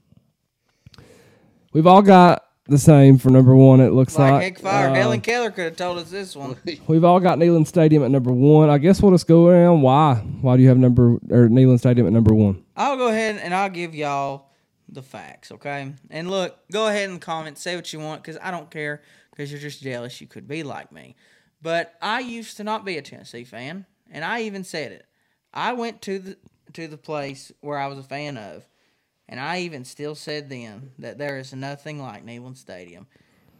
We've 1.72 1.86
all 1.86 2.02
got 2.02 2.44
the 2.66 2.78
same 2.78 3.18
for 3.18 3.30
number 3.30 3.54
one. 3.54 3.80
It 3.80 3.92
looks 3.92 4.18
Like 4.18 4.32
like, 4.32 4.42
heck 4.42 4.58
fire. 4.58 4.88
Uh, 4.90 4.94
Helen 4.94 5.20
Keller 5.20 5.50
could 5.50 5.64
have 5.64 5.76
told 5.76 5.98
us 5.98 6.10
this 6.10 6.34
one. 6.36 6.56
We've 6.88 7.04
all 7.04 7.20
got 7.20 7.38
Neyland 7.38 7.66
Stadium 7.68 8.02
at 8.04 8.10
number 8.10 8.32
one. 8.32 8.68
I 8.70 8.78
guess 8.78 9.00
we'll 9.00 9.12
just 9.12 9.26
go 9.28 9.46
around. 9.48 9.82
Why? 9.82 10.16
Why 10.40 10.56
do 10.56 10.62
you 10.62 10.68
have 10.68 10.78
number 10.78 11.14
or 11.30 11.48
Neyland 11.48 11.78
Stadium 11.78 12.06
at 12.06 12.12
number 12.12 12.34
one? 12.34 12.64
I'll 12.76 12.96
go 12.96 13.08
ahead 13.08 13.36
and 13.42 13.54
I'll 13.54 13.70
give 13.70 13.94
y'all 13.94 14.49
the 14.92 15.02
facts, 15.02 15.52
okay? 15.52 15.92
And 16.10 16.30
look, 16.30 16.58
go 16.70 16.88
ahead 16.88 17.08
and 17.10 17.20
comment, 17.20 17.58
say 17.58 17.76
what 17.76 17.92
you 17.92 18.00
want, 18.00 18.22
because 18.22 18.38
I 18.42 18.50
don't 18.50 18.70
care, 18.70 19.02
because 19.30 19.50
you're 19.50 19.60
just 19.60 19.82
jealous. 19.82 20.20
You 20.20 20.26
could 20.26 20.48
be 20.48 20.62
like 20.62 20.92
me. 20.92 21.16
But 21.62 21.94
I 22.00 22.20
used 22.20 22.56
to 22.56 22.64
not 22.64 22.84
be 22.84 22.98
a 22.98 23.02
Tennessee 23.02 23.44
fan, 23.44 23.86
and 24.10 24.24
I 24.24 24.42
even 24.42 24.64
said 24.64 24.92
it. 24.92 25.06
I 25.52 25.72
went 25.72 26.02
to 26.02 26.18
the 26.18 26.36
to 26.74 26.86
the 26.86 26.96
place 26.96 27.50
where 27.60 27.78
I 27.78 27.88
was 27.88 27.98
a 27.98 28.04
fan 28.04 28.36
of, 28.36 28.66
and 29.28 29.40
I 29.40 29.60
even 29.60 29.84
still 29.84 30.14
said 30.14 30.48
then 30.48 30.92
that 30.98 31.18
there 31.18 31.38
is 31.38 31.52
nothing 31.52 32.00
like 32.00 32.24
Neyland 32.24 32.56
Stadium. 32.56 33.06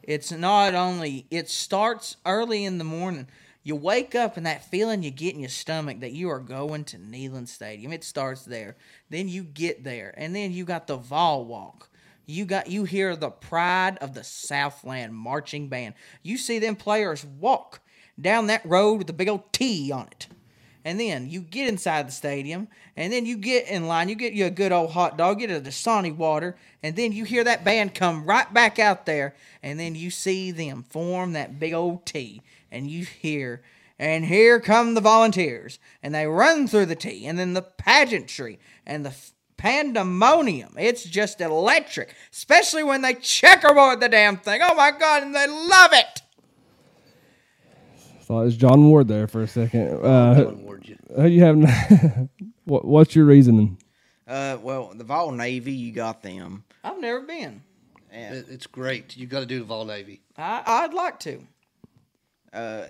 It's 0.03 0.33
not 0.33 0.74
only 0.74 1.26
it 1.31 1.49
starts 1.49 2.16
early 2.24 2.64
in 2.64 2.78
the 2.78 2.85
morning. 2.85 3.26
You 3.63 3.77
wake 3.77 4.15
up 4.15 4.37
and 4.39 4.47
that 4.47 4.65
feeling 4.65 5.03
you 5.03 5.11
get 5.11 5.35
in 5.35 5.41
your 5.41 5.51
stomach 5.51 6.01
that 6.01 6.13
you 6.13 6.31
are 6.31 6.39
going 6.39 6.85
to 6.85 6.97
Neyland 6.97 7.49
Stadium. 7.49 7.93
It 7.93 8.05
starts 8.05 8.45
there. 8.45 8.77
Then 9.11 9.29
you 9.29 9.43
get 9.43 9.85
there, 9.85 10.15
and 10.17 10.35
then 10.35 10.53
you 10.53 10.65
got 10.65 10.87
the 10.87 10.97
Vol 10.97 11.45
Walk. 11.45 11.91
You 12.25 12.47
got 12.47 12.71
you 12.71 12.85
hear 12.85 13.17
the 13.17 13.31
pride 13.31 13.99
of 13.99 14.15
the 14.15 14.25
Southland 14.25 15.15
marching 15.15 15.69
band. 15.69 15.95
You 16.23 16.39
see 16.39 16.59
them 16.59 16.77
players 16.77 17.25
walk 17.25 17.81
down 18.19 18.47
that 18.47 18.65
road 18.65 18.95
with 18.95 19.09
the 19.09 19.13
big 19.13 19.29
old 19.29 19.53
T 19.53 19.93
on 19.93 20.07
it. 20.07 20.29
And 20.83 20.99
then 20.99 21.29
you 21.29 21.43
get 21.43 21.69
inside 21.69 22.09
the 22.09 22.13
stadium, 22.13 22.69
and 22.97 23.13
then 23.13 23.27
you 23.27 23.37
get 23.37 23.69
in 23.69 23.87
line. 23.87 24.09
You 24.09 24.15
get 24.15 24.33
you 24.33 24.47
a 24.47 24.51
good 24.51 24.73
old 24.73 24.93
hot 24.93 25.19
dog, 25.19 25.41
get 25.41 25.51
a 25.51 25.61
Dasani 25.61 26.17
water, 26.17 26.57
and 26.83 26.97
then 26.97 27.13
you 27.13 27.25
hear 27.25 27.45
that 27.45 27.65
band 27.65 27.95
come 27.95 28.25
right 28.25 28.51
back 28.55 28.79
out 28.79 29.05
there, 29.05 29.35
and 29.63 29.79
then 29.79 29.95
you 29.95 30.11
see 30.11 30.51
them 30.51 30.85
form 30.85 31.35
that 31.35 31.59
big 31.59 31.75
old 31.75 32.07
T, 32.07 32.41
and 32.71 32.91
you 32.91 33.05
hear, 33.05 33.62
and 33.99 34.25
here 34.25 34.61
come 34.61 34.95
the 34.95 35.01
volunteers, 35.01 35.79
and 36.03 36.14
they 36.14 36.27
run 36.27 36.66
through 36.66 36.87
the 36.87 36.95
T, 36.97 37.27
and 37.27 37.39
then 37.39 37.53
the 37.55 37.62
pageantry 37.62 38.59
and 38.87 39.05
the 39.05 39.11
f- 39.11 39.33
pandemonium. 39.57 40.75
It's 40.79 41.05
just 41.05 41.41
electric, 41.41 42.14
especially 42.33 42.83
when 42.83 43.03
they 43.03 43.14
checkerboard 43.14 44.01
the 44.01 44.09
damn 44.09 44.37
thing. 44.39 44.61
Oh 44.62 44.75
my 44.75 44.91
god, 44.91 45.23
and 45.23 45.35
they 45.35 45.47
love 45.47 45.93
it. 45.93 46.23
Thought 48.23 48.43
it 48.43 48.45
was 48.45 48.57
John 48.57 48.85
Ward 48.87 49.09
there 49.09 49.27
for 49.27 49.43
a 49.43 49.49
second. 49.49 50.05
Uh, 50.05 50.35
Don't 50.35 50.61
award 50.61 50.89
you. 50.89 50.97
who 51.16 51.27
you 51.27 51.43
have? 51.45 52.29
what, 52.64 52.85
what's 52.85 53.16
your 53.16 53.25
reasoning? 53.25 53.79
Uh, 54.27 54.57
well, 54.62 54.93
the 54.95 55.03
Vol 55.03 55.33
Navy, 55.33 55.73
you 55.73 55.91
got 55.93 56.23
them. 56.23 56.62
I've 56.85 57.01
never 57.01 57.21
been. 57.23 57.62
And 58.12 58.37
It- 58.37 58.47
It's 58.49 58.66
great. 58.68 59.16
You 59.16 59.27
got 59.27 59.41
to 59.41 59.47
do 59.47 59.59
the 59.59 59.64
Vol 59.64 59.85
Navy. 59.85 60.21
I, 60.39 60.62
I'd 60.64 60.95
like 60.95 61.18
to. 61.21 61.45
Uh, 62.53 62.85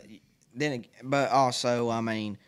then, 0.55 0.85
but 1.03 1.31
also, 1.31 1.91
I 1.91 2.01
mean, 2.01 2.39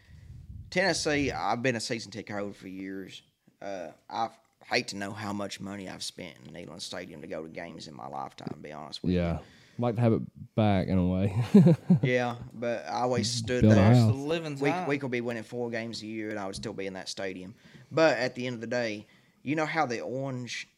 Tennessee. 0.71 1.31
I've 1.31 1.63
been 1.63 1.77
a 1.77 1.81
season 1.81 2.11
ticket 2.11 2.35
holder 2.35 2.55
for 2.55 2.69
years. 2.69 3.23
Uh, 3.61 3.89
I 4.11 4.29
hate 4.65 4.89
to 4.89 4.97
know 4.97 5.13
how 5.13 5.33
much 5.33 5.61
money 5.61 5.89
I've 5.89 6.03
spent 6.03 6.35
in 6.45 6.53
Neyland 6.53 6.81
Stadium 6.81 7.21
to 7.21 7.27
go 7.27 7.43
to 7.43 7.49
games 7.49 7.89
in 7.89 7.95
my 7.95 8.09
lifetime. 8.09 8.49
To 8.51 8.57
be 8.57 8.73
honest 8.73 9.03
with 9.03 9.13
you. 9.13 9.19
Yeah, 9.19 9.39
like 9.79 9.97
to 9.97 10.01
have 10.01 10.13
it 10.15 10.23
back 10.55 10.89
in 10.89 10.99
a 10.99 11.07
way. 11.07 11.45
Yeah, 12.03 12.37
but 12.55 12.85
I 12.87 13.03
always 13.03 13.31
stood 13.31 13.63
Build 13.63 13.75
there. 13.75 13.95
house. 13.95 14.07
The 14.07 14.13
living's 14.13 14.61
We, 14.61 14.73
we 14.89 14.99
could 14.99 15.11
be 15.11 15.21
winning 15.21 15.45
four 15.45 15.71
games 15.71 16.03
a 16.03 16.07
year, 16.07 16.31
and 16.31 16.39
I 16.39 16.47
would 16.47 16.57
still 16.57 16.73
be 16.73 16.87
in 16.87 16.95
that 16.95 17.09
stadium. 17.09 17.55
But 17.91 18.17
at 18.19 18.35
the 18.35 18.47
end 18.47 18.55
of 18.55 18.61
the 18.61 18.67
day, 18.67 19.07
you 19.43 19.55
know 19.55 19.67
how 19.67 19.87
the 19.87 20.01
orange, 20.01 20.69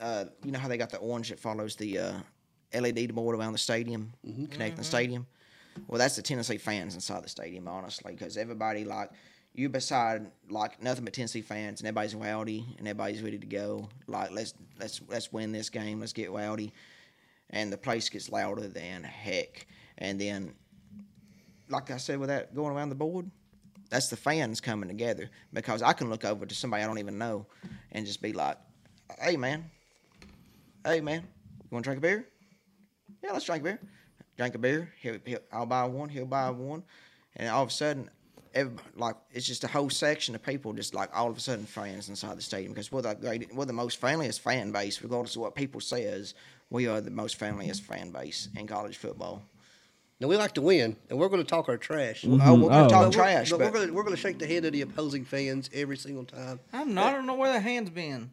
uh, 0.00 0.26
you 0.44 0.52
know 0.52 0.58
how 0.58 0.68
they 0.68 0.78
got 0.78 0.90
the 0.90 0.98
orange 0.98 1.30
that 1.30 1.40
follows 1.40 1.76
the 1.76 1.98
uh, 1.98 2.12
LED 2.72 3.14
board 3.14 3.36
around 3.36 3.52
the 3.52 3.58
stadium, 3.58 4.12
connecting 4.50 4.76
the 4.76 4.84
stadium. 4.84 5.26
Well, 5.88 5.98
that's 5.98 6.16
the 6.16 6.22
Tennessee 6.22 6.58
fans 6.58 6.94
inside 6.94 7.24
the 7.24 7.28
stadium, 7.28 7.68
honestly, 7.68 8.12
because 8.14 8.36
everybody 8.36 8.84
like 8.84 9.10
you 9.54 9.68
beside 9.68 10.30
like 10.50 10.82
nothing 10.82 11.04
but 11.04 11.14
Tennessee 11.14 11.42
fans, 11.42 11.80
and 11.80 11.88
everybody's 11.88 12.14
rowdy 12.14 12.66
and 12.78 12.86
everybody's 12.88 13.22
ready 13.22 13.38
to 13.38 13.46
go. 13.46 13.88
Like 14.06 14.30
let's 14.32 14.54
let's 14.78 15.00
let's 15.08 15.32
win 15.32 15.52
this 15.52 15.70
game. 15.70 16.00
Let's 16.00 16.12
get 16.12 16.30
rowdy, 16.32 16.72
and 17.50 17.72
the 17.72 17.78
place 17.78 18.08
gets 18.08 18.30
louder 18.30 18.68
than 18.68 19.04
heck. 19.04 19.66
And 19.98 20.20
then 20.20 20.54
like 21.68 21.90
I 21.90 21.96
said, 21.96 22.18
with 22.18 22.28
that 22.28 22.54
going 22.54 22.74
around 22.74 22.90
the 22.90 22.94
board, 22.94 23.30
That's 23.90 24.08
the 24.08 24.16
fans 24.16 24.60
coming 24.60 24.88
together 24.88 25.30
because 25.52 25.82
I 25.82 25.94
can 25.94 26.10
look 26.10 26.24
over 26.24 26.46
to 26.46 26.54
somebody 26.54 26.82
I 26.84 26.86
don't 26.86 26.98
even 26.98 27.18
know 27.18 27.46
and 27.92 28.06
just 28.06 28.22
be 28.22 28.32
like, 28.32 28.58
"Hey 29.20 29.36
man, 29.36 29.70
hey 30.84 31.00
man, 31.00 31.22
you 31.22 31.68
want 31.70 31.84
to 31.84 31.88
drink 31.88 31.98
a 31.98 32.02
beer? 32.02 32.28
Yeah, 33.22 33.32
let's 33.32 33.44
drink 33.44 33.62
a 33.62 33.64
beer. 33.64 33.80
Drink 34.36 34.54
a 34.54 34.58
beer. 34.58 34.92
He'll, 35.00 35.18
he'll, 35.24 35.38
I'll 35.52 35.66
buy 35.66 35.84
one. 35.84 36.08
He'll 36.08 36.26
buy 36.26 36.50
mm-hmm. 36.50 36.60
one, 36.62 36.82
and 37.36 37.48
all 37.48 37.62
of 37.62 37.68
a 37.68 37.72
sudden, 37.72 38.10
everybody, 38.54 38.88
like 38.96 39.16
it's 39.32 39.46
just 39.46 39.64
a 39.64 39.68
whole 39.68 39.90
section 39.90 40.34
of 40.34 40.42
people 40.42 40.72
just 40.72 40.94
like 40.94 41.10
all 41.16 41.28
of 41.30 41.36
a 41.36 41.40
sudden 41.40 41.64
fans 41.66 42.08
inside 42.08 42.36
the 42.36 42.42
stadium 42.42 42.72
because 42.72 42.90
we're 42.90 43.02
the 43.02 43.14
great, 43.14 43.54
we're 43.54 43.64
the 43.64 43.72
most 43.72 43.98
friendliest 43.98 44.40
fan 44.40 44.72
base 44.72 45.00
regardless 45.02 45.36
of 45.36 45.42
what 45.42 45.54
people 45.54 45.80
says. 45.80 46.34
We 46.70 46.88
are 46.88 47.00
the 47.00 47.10
most 47.10 47.36
friendliest 47.36 47.84
mm-hmm. 47.84 47.92
fan 47.92 48.10
base 48.10 48.48
in 48.56 48.66
college 48.66 48.96
football. 48.96 49.42
Now 50.20 50.28
we 50.28 50.36
like 50.36 50.54
to 50.54 50.62
win, 50.62 50.96
and 51.10 51.18
we're 51.18 51.28
going 51.28 51.42
to 51.42 51.48
talk 51.48 51.68
our 51.68 51.76
trash. 51.76 52.22
Mm-hmm. 52.22 52.40
Oh, 52.48 52.54
we're 52.54 52.68
gonna 52.68 52.86
Oh. 52.86 52.88
talk 52.88 52.90
But 52.90 53.16
we're- 53.16 53.34
trash, 53.34 53.50
but, 53.50 53.58
but, 53.58 53.66
we're 53.66 53.72
going 53.72 53.88
to 53.88 53.94
we're 53.94 54.02
going 54.04 54.14
to 54.16 54.20
shake 54.20 54.38
the 54.38 54.46
hand 54.46 54.64
of 54.64 54.72
the 54.72 54.82
opposing 54.82 55.24
fans 55.24 55.68
every 55.74 55.96
single 55.96 56.24
time. 56.24 56.60
I'm 56.72 56.94
not. 56.94 57.06
I 57.06 57.12
don't 57.12 57.26
know 57.26 57.34
where 57.34 57.52
the 57.52 57.60
hand's 57.60 57.90
been. 57.90 58.30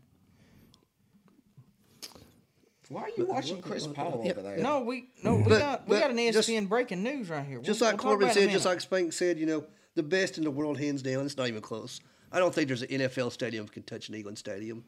Why 2.91 3.03
are 3.03 3.09
you 3.17 3.25
watching 3.25 3.61
Chris 3.61 3.87
Paul 3.87 4.21
over 4.25 4.41
there? 4.41 4.57
No, 4.57 4.81
we 4.81 5.09
no 5.23 5.35
we 5.35 5.43
But- 5.43 5.59
got 5.59 5.87
we 5.87 5.99
got 5.99 6.11
an 6.11 6.17
ESPN 6.17 6.33
just- 6.33 6.69
breaking 6.69 7.03
news 7.03 7.29
right 7.29 7.45
here. 7.45 7.59
Just 7.59 7.81
We'll- 7.81 7.91
like 7.91 8.03
we'll 8.03 8.11
Corbin 8.13 8.27
about 8.27 8.37
it 8.37 8.39
in 8.43 8.43
a 8.43 8.51
said, 8.51 8.53
just 8.53 8.65
like 8.65 8.81
Spank 8.81 9.13
said, 9.13 9.39
you 9.39 9.45
know, 9.45 9.63
the 9.95 10.03
best 10.03 10.37
in 10.37 10.43
the 10.43 10.51
world, 10.51 10.77
hands 10.79 11.01
down. 11.01 11.25
It's 11.25 11.37
not 11.37 11.47
even 11.47 11.61
close. 11.61 11.99
I 12.31 12.39
don't 12.39 12.53
think 12.53 12.67
there's 12.67 12.81
an 12.81 12.89
NFL 12.89 13.29
stadium 13.31 13.65
that 13.65 13.71
can 13.73 13.83
touch 13.83 14.09
an 14.09 14.15
Neyland 14.15 14.37
Stadium. 14.37 14.83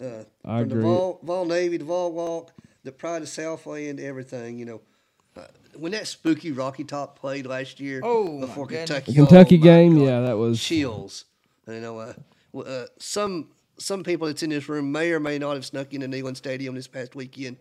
Uh, 0.00 0.24
I 0.44 0.60
from 0.60 0.70
agree. 0.70 0.74
the 0.76 0.80
Vol, 0.82 1.20
Vol 1.22 1.44
Navy, 1.46 1.76
the 1.76 1.84
Vol 1.84 2.12
Walk, 2.12 2.52
the 2.84 2.92
Pride 2.92 3.22
of 3.22 3.28
Southland, 3.28 3.98
everything. 4.00 4.58
You 4.58 4.64
know, 4.64 4.80
uh, 5.36 5.42
when 5.76 5.92
that 5.92 6.06
spooky 6.06 6.50
Rocky 6.52 6.84
Top 6.84 7.18
played 7.18 7.46
last 7.46 7.78
year 7.80 8.00
Oh, 8.04 8.38
my 8.38 8.46
before. 8.46 8.66
Kentucky, 8.66 9.12
The 9.12 9.16
Kentucky 9.16 9.58
oh 9.58 9.62
game, 9.62 9.94
God. 9.98 10.04
yeah, 10.04 10.20
that 10.22 10.36
was 10.38 10.60
chills. 10.62 11.24
You 11.68 11.80
know, 11.80 11.98
uh, 11.98 12.14
uh, 12.58 12.86
some 12.98 13.48
some 13.78 14.02
people 14.02 14.26
that's 14.26 14.42
in 14.42 14.50
this 14.50 14.68
room 14.68 14.92
may 14.92 15.12
or 15.12 15.20
may 15.20 15.38
not 15.38 15.54
have 15.54 15.64
snuck 15.64 15.92
in 15.94 16.02
an 16.02 16.12
Neyland 16.12 16.36
Stadium 16.36 16.74
this 16.74 16.86
past 16.86 17.14
weekend, 17.14 17.56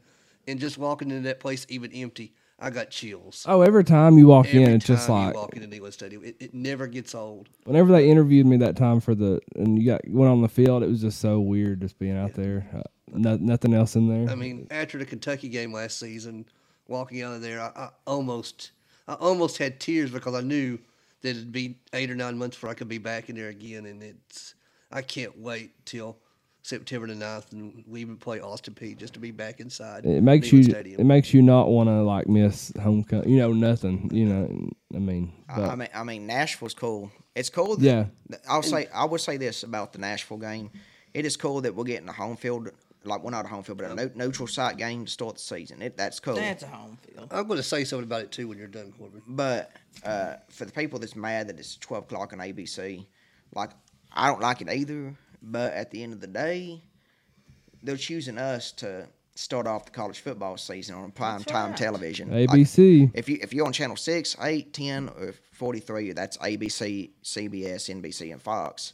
and 0.48 0.60
just 0.60 0.78
walking 0.78 1.12
into 1.12 1.24
that 1.24 1.40
place 1.40 1.66
even 1.70 1.92
empty, 1.92 2.34
I 2.60 2.70
got 2.70 2.90
chills. 2.90 3.46
Oh, 3.48 3.62
every 3.62 3.84
time 3.84 4.18
you 4.18 4.28
walk 4.28 4.48
Every 4.48 4.64
in, 4.64 4.72
it's 4.72 4.86
just 4.86 5.10
like 5.10 5.34
you 5.34 5.40
walk 5.40 5.56
into 5.56 5.68
Neyland 5.68 5.94
Stadium, 5.94 6.24
it, 6.24 6.36
it 6.40 6.54
never 6.54 6.88
gets 6.88 7.14
old. 7.14 7.50
whenever 7.66 7.92
they 7.92 8.10
interviewed 8.10 8.46
me 8.48 8.58
that 8.58 8.76
time 8.76 9.00
for 9.00 9.14
the 9.14 9.40
and 9.56 9.78
you 9.78 9.86
got 9.86 10.02
went 10.08 10.32
on 10.32 10.42
the 10.42 10.50
field, 10.50 10.84
it 10.84 10.90
was 10.90 11.02
just 11.02 11.20
so 11.20 11.40
weird 11.40 11.82
just 11.82 12.00
being 12.00 12.18
out 12.18 12.34
there. 12.34 12.68
Uh, 12.76 12.82
no, 13.14 13.38
nothing 13.38 13.74
else 13.74 13.96
in 13.96 14.08
there. 14.10 14.32
I 14.32 14.36
mean, 14.36 14.68
after 14.72 14.98
the 14.98 15.06
Kentucky 15.06 15.50
game 15.50 15.72
last 15.72 16.00
season, 16.00 16.46
walking 16.88 17.22
out 17.22 17.34
of 17.34 17.42
there, 17.42 17.62
I, 17.62 17.72
I 17.76 17.90
almost, 18.06 18.72
I 19.08 19.14
almost 19.14 19.58
had 19.58 19.80
tears 19.80 20.12
because 20.12 20.36
I 20.36 20.42
knew 20.42 20.80
that 21.22 21.30
it'd 21.30 21.52
be 21.52 21.80
eight 21.94 22.12
or 22.12 22.16
nine 22.16 22.38
months 22.38 22.58
before 22.58 22.70
I 22.70 22.74
could 22.74 22.90
be 22.90 22.98
back 22.98 23.30
in 23.30 23.36
there 23.36 23.50
again, 23.50 23.86
and 23.86 24.04
it's, 24.04 24.56
I 24.92 25.02
can't 25.02 25.38
wait 25.40 25.72
till 25.86 26.18
September 26.64 27.08
the 27.08 27.14
9th 27.14 27.52
and 27.54 27.84
we 27.88 28.02
even 28.02 28.18
play 28.18 28.40
Austin 28.42 28.74
Peay 28.74 28.98
just 28.98 29.14
to 29.14 29.20
be 29.20 29.32
back 29.32 29.60
inside. 29.60 30.06
it 30.06 30.22
makes 30.22 30.52
you 30.52 30.64
Stadium. 30.64 31.00
it 31.00 31.06
makes 31.06 31.34
you 31.34 31.42
not 31.42 31.70
want 31.70 31.88
to 31.88 32.02
like 32.04 32.28
miss 32.28 32.72
homecoming. 32.82 33.30
You 33.30 33.38
know, 33.38 33.54
nothing. 33.54 34.10
You 34.14 34.26
know, 34.26 34.70
I 34.96 35.00
mean, 35.00 35.32
I- 35.50 35.56
but 35.56 35.70
I 35.70 35.76
mean, 35.76 35.90
I 35.94 36.04
mean, 36.04 36.28
Nashville's 36.28 36.74
cool. 36.74 37.12
It's 37.36 37.50
cool. 37.50 37.78
That, 37.78 37.86
Yeah. 37.86 38.38
I'll 38.50 38.64
say, 38.64 38.88
I 38.94 39.06
would 39.06 39.22
say 39.22 39.38
this 39.38 39.64
about 39.64 39.94
the 39.94 40.00
Nashville 40.00 40.38
game. 40.38 40.72
It 41.14 41.26
is 41.26 41.38
cool 41.38 41.62
that 41.62 41.74
we're 41.76 41.84
getting 41.86 42.10
a 42.10 42.14
home 42.14 42.36
field, 42.36 42.70
like 43.04 43.24
well, 43.24 43.32
not 43.32 43.46
a 43.46 43.48
home 43.48 43.64
field, 43.64 43.78
but 43.78 43.98
a 43.98 44.18
neutral 44.18 44.48
site 44.48 44.78
game 44.78 45.06
to 45.06 45.12
start 45.12 45.36
the 45.36 45.42
season. 45.42 45.82
It 45.82 45.96
that's 45.96 46.20
cool. 46.20 46.36
That's 46.36 46.64
a 46.64 46.68
home 46.68 46.98
field. 46.98 47.28
I'm 47.32 47.48
going 47.48 47.58
to 47.58 47.64
say 47.64 47.84
something 47.86 48.04
about 48.06 48.24
it 48.24 48.32
too 48.32 48.48
when 48.50 48.58
you're 48.58 48.68
done, 48.68 48.92
Corbin. 48.98 49.22
But 49.28 49.72
uh, 50.04 50.36
for 50.50 50.66
the 50.66 50.72
people 50.72 51.00
that's 51.00 51.16
mad 51.16 51.48
that 51.48 51.60
it's 51.60 51.78
twelve 51.78 52.04
o'clock 52.04 52.34
on 52.34 52.40
ABC, 52.40 53.06
like 53.56 53.70
I 54.12 54.28
don't 54.28 54.42
like 54.42 54.62
it 54.62 54.70
either. 54.70 55.16
But 55.42 55.74
at 55.74 55.92
the 55.92 56.04
end 56.04 56.14
of 56.14 56.20
the 56.20 56.28
day, 56.28 56.82
they're 57.84 57.98
choosing 57.98 58.38
us 58.38 58.72
to 58.74 59.08
start 59.36 59.68
off 59.68 59.86
the 59.86 59.92
college 59.92 60.20
football 60.20 60.58
season 60.58 60.96
on 60.96 61.12
prime 61.12 61.44
time 61.44 61.70
right. 61.70 61.78
television. 61.78 62.32
Like, 62.32 62.50
ABC. 62.50 63.12
if 63.14 63.30
you 63.30 63.38
if 63.42 63.54
you're 63.54 63.66
on 63.66 63.74
channel 63.74 63.96
6, 63.96 64.36
8, 64.42 64.74
10, 64.74 65.10
or 65.10 65.34
43, 65.54 66.14
that's 66.14 66.38
ABC, 66.38 67.12
CBS, 67.24 68.02
NBC, 68.02 68.32
and 68.32 68.42
Fox. 68.42 68.94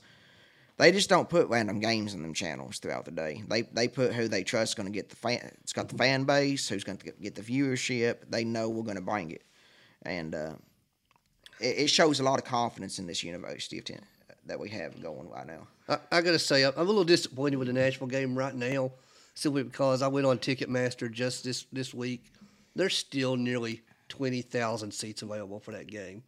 They 0.78 0.92
just 0.92 1.08
don't 1.08 1.30
put 1.30 1.50
random 1.50 1.80
games 1.80 2.16
in 2.16 2.24
them 2.24 2.34
channels 2.34 2.80
throughout 2.80 3.06
the 3.06 3.12
day. 3.12 3.44
They 3.48 3.62
they 3.62 3.88
put 3.88 4.14
who 4.14 4.28
they 4.28 4.44
trust 4.44 4.76
going 4.76 4.88
to 4.88 4.92
get 4.92 5.10
the 5.10 5.16
fan. 5.16 5.52
It's 5.62 5.72
got 5.72 5.88
the 5.88 5.98
fan 5.98 6.24
base. 6.24 6.68
Who's 6.68 6.84
going 6.84 6.98
to 6.98 7.12
get 7.12 7.36
the 7.36 7.42
viewership. 7.42 8.30
They 8.30 8.44
know 8.44 8.70
we're 8.70 8.84
going 8.84 8.96
to 8.96 9.02
bring 9.02 9.32
it, 9.32 9.44
and 10.02 10.34
uh, 10.34 10.54
it, 11.60 11.78
it 11.78 11.88
shows 11.90 12.20
a 12.20 12.24
lot 12.24 12.40
of 12.40 12.46
confidence 12.46 12.98
in 12.98 13.06
this 13.06 13.24
University 13.24 13.78
of 13.78 13.86
Ten 13.86 14.02
that 14.46 14.60
we 14.60 14.70
have 14.70 15.02
going 15.02 15.30
right 15.30 15.48
now. 15.48 15.68
I, 15.88 15.98
I 16.12 16.22
got 16.22 16.32
to 16.32 16.40
say, 16.40 16.64
I'm 16.64 16.74
a 16.78 16.84
little 16.84 17.04
disappointed 17.04 17.58
with 17.58 17.68
the 17.68 17.74
Nashville 17.74 18.08
game 18.08 18.36
right 18.38 18.56
now, 18.56 18.92
simply 19.36 19.64
because 19.64 20.02
I 20.02 20.08
went 20.08 20.26
on 20.26 20.38
Ticketmaster 20.38 21.12
just 21.12 21.44
this, 21.44 21.66
this 21.72 21.94
week. 21.94 22.26
There's 22.76 22.96
still 22.98 23.36
nearly 23.38 23.82
20,000 24.10 24.92
seats 24.94 25.22
available 25.22 25.60
for 25.60 25.72
that 25.72 25.88
game. 25.88 26.24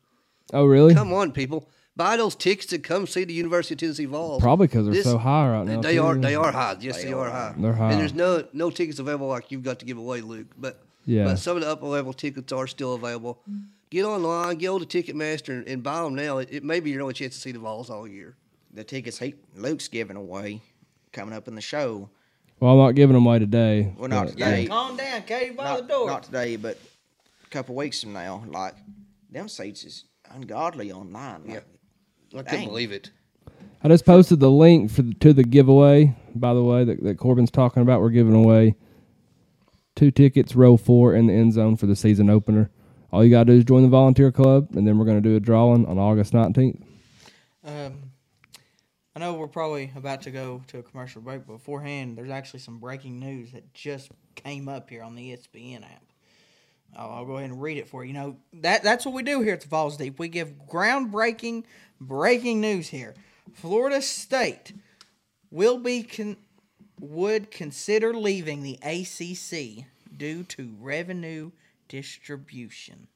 Oh, 0.54 0.66
really? 0.66 0.94
Come 0.94 1.12
on, 1.14 1.32
people. 1.32 1.68
Buy 1.98 2.18
those 2.18 2.36
tickets 2.36 2.74
and 2.74 2.84
come 2.84 3.08
see 3.08 3.24
the 3.24 3.34
University 3.34 3.74
of 3.76 3.80
Tennessee 3.80 4.06
Vols. 4.06 4.42
Probably 4.42 4.68
because 4.68 4.86
they're 4.86 4.94
This- 4.96 5.06
so 5.06 5.18
high 5.18 5.50
right 5.50 5.66
now. 5.66 5.80
They 5.82 5.96
too. 5.96 6.04
are 6.04 6.16
they 6.16 6.36
are 6.36 6.52
high. 6.52 6.76
Yes, 6.82 6.98
they, 6.98 7.06
They 7.06 7.14
are 7.14 7.28
are. 7.28 7.32
high. 7.32 7.54
They're 7.58 7.74
high. 7.74 7.92
And 7.94 8.02
there's 8.02 8.14
no 8.14 8.46
no 8.52 8.70
tickets 8.70 9.00
available 9.00 9.28
like 9.28 9.50
you've 9.50 9.64
got 9.64 9.80
to 9.80 9.86
give 9.86 9.98
away, 9.98 10.20
Luke. 10.20 10.48
But 10.58 10.84
Yeah. 11.06 11.24
but 11.24 11.40
some 11.40 11.56
of 11.56 11.64
the 11.64 11.70
upper 11.70 11.86
level 11.86 12.12
tickets 12.12 12.52
are 12.52 12.68
still 12.68 12.96
available. 12.96 13.40
Get 13.90 14.04
online, 14.04 14.58
get 14.58 14.68
go 14.68 14.80
to 14.80 14.86
Ticketmaster, 14.86 15.50
and, 15.50 15.68
and 15.68 15.84
buy 15.84 16.02
them 16.02 16.16
now. 16.16 16.40
It, 16.40 16.50
it 16.52 16.64
may 16.64 16.80
be 16.80 16.92
your 16.92 17.02
only 17.02 17.14
chance 17.14 17.36
to 17.36 17.42
see 17.42 17.52
the 17.52 17.60
Vols 17.60 17.90
all 17.90 18.08
year. 18.08 18.36
The 18.74 18.84
tickets 18.84 19.20
he, 19.20 19.36
Luke's 19.56 19.88
giving 19.88 20.18
away 20.18 20.62
coming 21.14 21.34
up 21.34 21.48
in 21.48 21.56
the 21.56 21.62
show. 21.62 22.10
Well, 22.60 22.72
I'm 22.74 22.78
not 22.78 22.96
giving 22.96 23.14
them 23.14 23.26
away 23.26 23.40
today. 23.40 23.94
Well, 23.98 24.10
not 24.10 24.26
but- 24.26 24.32
today. 24.32 24.64
Yeah, 24.64 24.68
calm 24.70 24.98
down, 24.98 25.22
Katie, 25.24 25.54
by 25.54 25.64
not, 25.64 25.82
the 25.82 25.88
door. 25.88 26.08
not 26.08 26.24
today, 26.24 26.56
but 26.56 26.78
a 27.46 27.50
couple 27.50 27.76
weeks 27.76 28.02
from 28.02 28.14
now. 28.14 28.44
Like 28.48 28.74
them 29.30 29.48
seats 29.48 29.84
is 29.84 30.06
ungodly 30.32 30.92
online. 30.92 31.46
Like, 31.48 31.64
I 32.36 32.42
couldn't 32.44 32.68
believe 32.68 32.92
it. 32.92 33.12
I 33.84 33.88
just 33.88 34.06
posted 34.06 34.40
the 34.40 34.50
link 34.50 34.90
for 34.90 35.04
the, 35.04 35.14
to 35.16 35.32
the 35.32 35.44
giveaway. 35.44 36.16
By 36.34 36.54
the 36.54 36.64
way, 36.64 36.84
that, 36.84 37.04
that 37.04 37.18
Corbin's 37.18 37.52
talking 37.52 37.84
about, 37.84 38.02
we're 38.02 38.10
giving 38.10 38.34
away 38.34 38.76
two 39.96 40.12
tickets, 40.12 40.56
row 40.56 40.76
four, 40.76 41.14
in 41.14 41.28
the 41.28 41.34
end 41.34 41.54
zone 41.54 41.78
for 41.78 41.86
the 41.86 41.96
season 41.96 42.30
opener. 42.30 42.72
All 43.16 43.24
you 43.24 43.30
gotta 43.30 43.54
do 43.54 43.58
is 43.58 43.64
join 43.64 43.82
the 43.82 43.88
volunteer 43.88 44.30
club, 44.30 44.76
and 44.76 44.86
then 44.86 44.98
we're 44.98 45.06
gonna 45.06 45.22
do 45.22 45.38
a 45.38 45.40
drawing 45.40 45.86
on 45.86 45.98
August 45.98 46.34
19th. 46.34 46.82
Um, 47.64 48.12
I 49.16 49.22
know 49.22 49.36
we're 49.36 49.48
probably 49.48 49.90
about 49.96 50.24
to 50.24 50.32
go 50.32 50.62
to 50.68 50.80
a 50.80 50.84
commercial 50.84 51.22
break, 51.22 51.48
but 51.48 51.54
beforehand, 51.54 52.18
there's 52.18 52.30
actually 52.30 52.60
some 52.60 52.78
breaking 52.78 53.22
news 53.22 53.54
that 53.54 53.74
just 53.74 54.12
came 54.36 54.68
up 54.68 54.90
here 54.90 55.02
on 55.02 55.16
the 55.16 55.32
ESPN 55.32 55.84
app. 55.84 56.04
I'll, 56.94 57.10
I'll 57.10 57.26
go 57.26 57.38
ahead 57.38 57.52
and 57.52 57.62
read 57.62 57.78
it 57.78 57.88
for 57.88 58.04
you. 58.04 58.10
You 58.10 58.16
know 58.16 58.38
that 58.56 58.84
that's 58.84 59.06
what 59.06 59.16
we 59.16 59.24
do 59.24 59.40
here 59.40 59.54
at 59.54 59.62
the 59.62 59.70
Falls 59.70 59.96
Deep. 59.96 60.20
We 60.20 60.28
give 60.28 60.68
groundbreaking, 60.70 61.64
breaking 62.02 62.60
news 62.60 62.90
here. 62.90 63.16
Florida 63.54 64.02
State 64.02 64.74
will 65.52 65.78
be 65.78 66.04
con- 66.04 66.36
would 67.00 67.50
consider 67.50 68.14
leaving 68.14 68.62
the 68.62 68.78
ACC 68.84 69.86
due 70.18 70.44
to 70.44 70.76
revenue 70.82 71.52
distribution. 71.88 73.08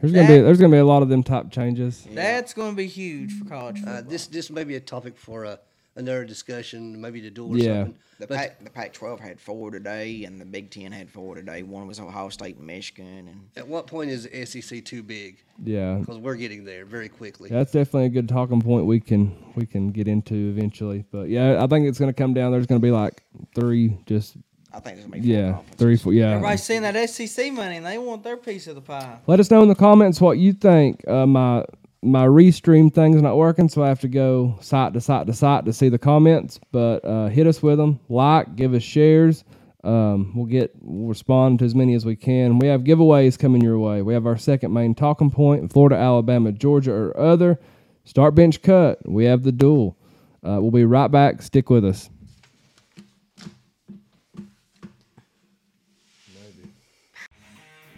There's 0.00 0.12
gonna 0.12 0.26
be 0.28 0.38
there's 0.40 0.58
gonna 0.60 0.72
be 0.72 0.78
a 0.78 0.84
lot 0.84 1.02
of 1.02 1.08
them 1.08 1.22
type 1.22 1.50
changes. 1.50 2.06
That's 2.12 2.54
going 2.54 2.70
to 2.70 2.76
be 2.76 2.86
huge 2.86 3.32
for 3.38 3.44
college 3.44 3.78
football. 3.78 3.96
Uh, 3.98 4.02
this 4.02 4.26
this 4.26 4.50
may 4.50 4.64
be 4.64 4.74
a 4.76 4.80
topic 4.80 5.16
for 5.16 5.44
uh, 5.46 5.56
another 5.96 6.24
discussion, 6.24 7.00
maybe 7.00 7.20
the 7.20 7.30
duel 7.30 7.54
or 7.54 7.58
Yeah. 7.58 7.84
something. 7.84 7.94
the 8.18 8.26
But 8.26 8.36
Pac, 8.36 8.64
the 8.64 8.70
Pac-12 8.70 9.20
had 9.20 9.40
four 9.40 9.70
today, 9.70 10.24
and 10.24 10.40
the 10.40 10.44
Big 10.44 10.70
Ten 10.70 10.90
had 10.92 11.08
four 11.10 11.34
today. 11.34 11.62
One 11.62 11.86
was 11.86 11.98
Ohio 12.00 12.28
State 12.30 12.56
and 12.56 12.66
Michigan, 12.66 13.28
and 13.28 13.40
at 13.56 13.66
what 13.66 13.86
point 13.86 14.10
is 14.10 14.24
the 14.28 14.44
SEC 14.46 14.84
too 14.84 15.02
big? 15.02 15.38
Yeah, 15.62 15.96
Because 15.98 16.18
we're 16.18 16.36
getting 16.36 16.64
there 16.64 16.84
very 16.84 17.08
quickly. 17.08 17.48
that's 17.50 17.72
definitely 17.72 18.06
a 18.06 18.10
good 18.10 18.28
talking 18.28 18.60
point 18.60 18.86
we 18.86 18.98
can 19.00 19.36
we 19.56 19.66
can 19.66 19.90
get 19.90 20.08
into 20.08 20.34
eventually. 20.34 21.04
But 21.12 21.28
yeah, 21.28 21.62
I 21.62 21.66
think 21.68 21.86
it's 21.86 21.98
gonna 21.98 22.12
come 22.12 22.34
down. 22.34 22.50
There's 22.52 22.66
gonna 22.66 22.80
be 22.80 22.90
like 22.92 23.22
three, 23.54 23.98
just 24.06 24.36
I 24.74 24.80
think 24.80 24.96
there's 24.96 25.06
gonna 25.06 25.20
be 25.20 25.28
four 25.28 25.36
yeah, 25.36 25.52
conferences. 25.52 25.78
three, 25.78 25.96
four, 25.96 26.12
yeah. 26.12 26.30
Everybody's 26.30 26.62
seeing 26.62 26.82
that 26.82 27.10
SEC 27.10 27.52
money 27.52 27.76
and 27.76 27.86
they 27.86 27.98
want 27.98 28.22
their 28.22 28.36
piece 28.36 28.66
of 28.66 28.74
the 28.74 28.80
pie. 28.80 29.18
Let 29.26 29.40
us 29.40 29.50
know 29.50 29.62
in 29.62 29.68
the 29.68 29.74
comments 29.74 30.20
what 30.20 30.38
you 30.38 30.52
think. 30.52 31.06
Uh, 31.06 31.26
my 31.26 31.64
my 32.02 32.26
restream 32.26 32.92
thing's 32.92 33.22
not 33.22 33.36
working, 33.36 33.68
so 33.68 33.82
I 33.82 33.88
have 33.88 34.00
to 34.00 34.08
go 34.08 34.56
site 34.60 34.92
to 34.94 35.00
site 35.00 35.26
to 35.26 35.32
site 35.32 35.64
to 35.66 35.72
see 35.72 35.88
the 35.88 35.98
comments. 35.98 36.58
But 36.72 37.04
uh, 37.04 37.28
hit 37.28 37.46
us 37.46 37.62
with 37.62 37.78
them, 37.78 38.00
like, 38.08 38.56
give 38.56 38.74
us 38.74 38.82
shares. 38.82 39.44
Um, 39.84 40.32
we'll 40.34 40.46
get 40.46 40.72
we'll 40.80 41.08
respond 41.08 41.58
to 41.58 41.64
as 41.64 41.74
many 41.74 41.94
as 41.94 42.04
we 42.04 42.16
can. 42.16 42.58
We 42.58 42.68
have 42.68 42.82
giveaways 42.82 43.38
coming 43.38 43.62
your 43.62 43.78
way. 43.78 44.02
We 44.02 44.14
have 44.14 44.26
our 44.26 44.36
second 44.36 44.72
main 44.72 44.94
talking 44.94 45.30
point: 45.30 45.72
Florida, 45.72 45.96
Alabama, 45.96 46.52
Georgia, 46.52 46.92
or 46.92 47.18
other. 47.18 47.60
Start 48.04 48.34
bench 48.34 48.62
cut. 48.62 48.98
We 49.08 49.24
have 49.26 49.42
the 49.42 49.52
duel. 49.52 49.96
Uh, 50.44 50.58
we'll 50.60 50.72
be 50.72 50.84
right 50.84 51.10
back. 51.10 51.40
Stick 51.40 51.70
with 51.70 51.84
us. 51.84 52.10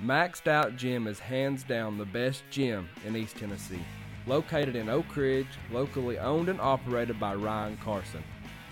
Maxed 0.05 0.49
Out 0.49 0.77
Gym 0.77 1.07
is 1.07 1.19
hands 1.19 1.63
down 1.63 1.97
the 1.97 2.05
best 2.05 2.43
gym 2.51 2.91
in 3.07 3.17
East 3.17 3.39
Tennessee. 3.39 3.83
located 4.27 4.77
in 4.77 4.91
Oak 4.91 5.17
Ridge, 5.17 5.47
locally 5.71 6.19
owned 6.19 6.51
and 6.51 6.61
operated 6.61 7.19
by 7.19 7.35
Ryan 7.35 7.79
Carson. 7.83 8.23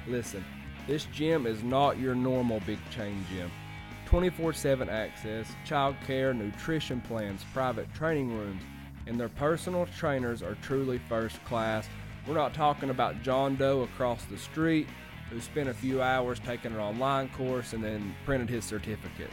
Listen, 0.07 0.45
this 0.87 1.07
gym 1.07 1.47
is 1.47 1.62
not 1.62 1.99
your 1.99 2.14
normal 2.14 2.61
big 2.66 2.78
chain 2.91 3.24
gym. 3.30 3.51
24 4.05 4.53
7 4.53 4.91
access, 4.91 5.51
child 5.64 5.97
care, 6.07 6.35
nutrition 6.35 7.01
plans, 7.01 7.47
private 7.55 7.93
training 7.95 8.37
rooms, 8.37 8.62
and 9.07 9.18
their 9.18 9.30
personal 9.30 9.87
trainers 9.97 10.43
are 10.43 10.57
truly 10.57 11.01
first 11.09 11.43
class. 11.47 11.89
We're 12.26 12.35
not 12.35 12.53
talking 12.53 12.91
about 12.91 13.22
John 13.22 13.57
Doe 13.57 13.83
across 13.85 14.22
the 14.26 14.37
street 14.37 14.87
who 15.30 15.41
spent 15.41 15.70
a 15.70 15.74
few 15.74 16.03
hours 16.03 16.41
taking 16.41 16.72
an 16.72 16.78
online 16.78 17.30
course 17.30 17.72
and 17.72 17.83
then 17.83 18.14
printed 18.26 18.51
his 18.51 18.66
certificate. 18.66 19.30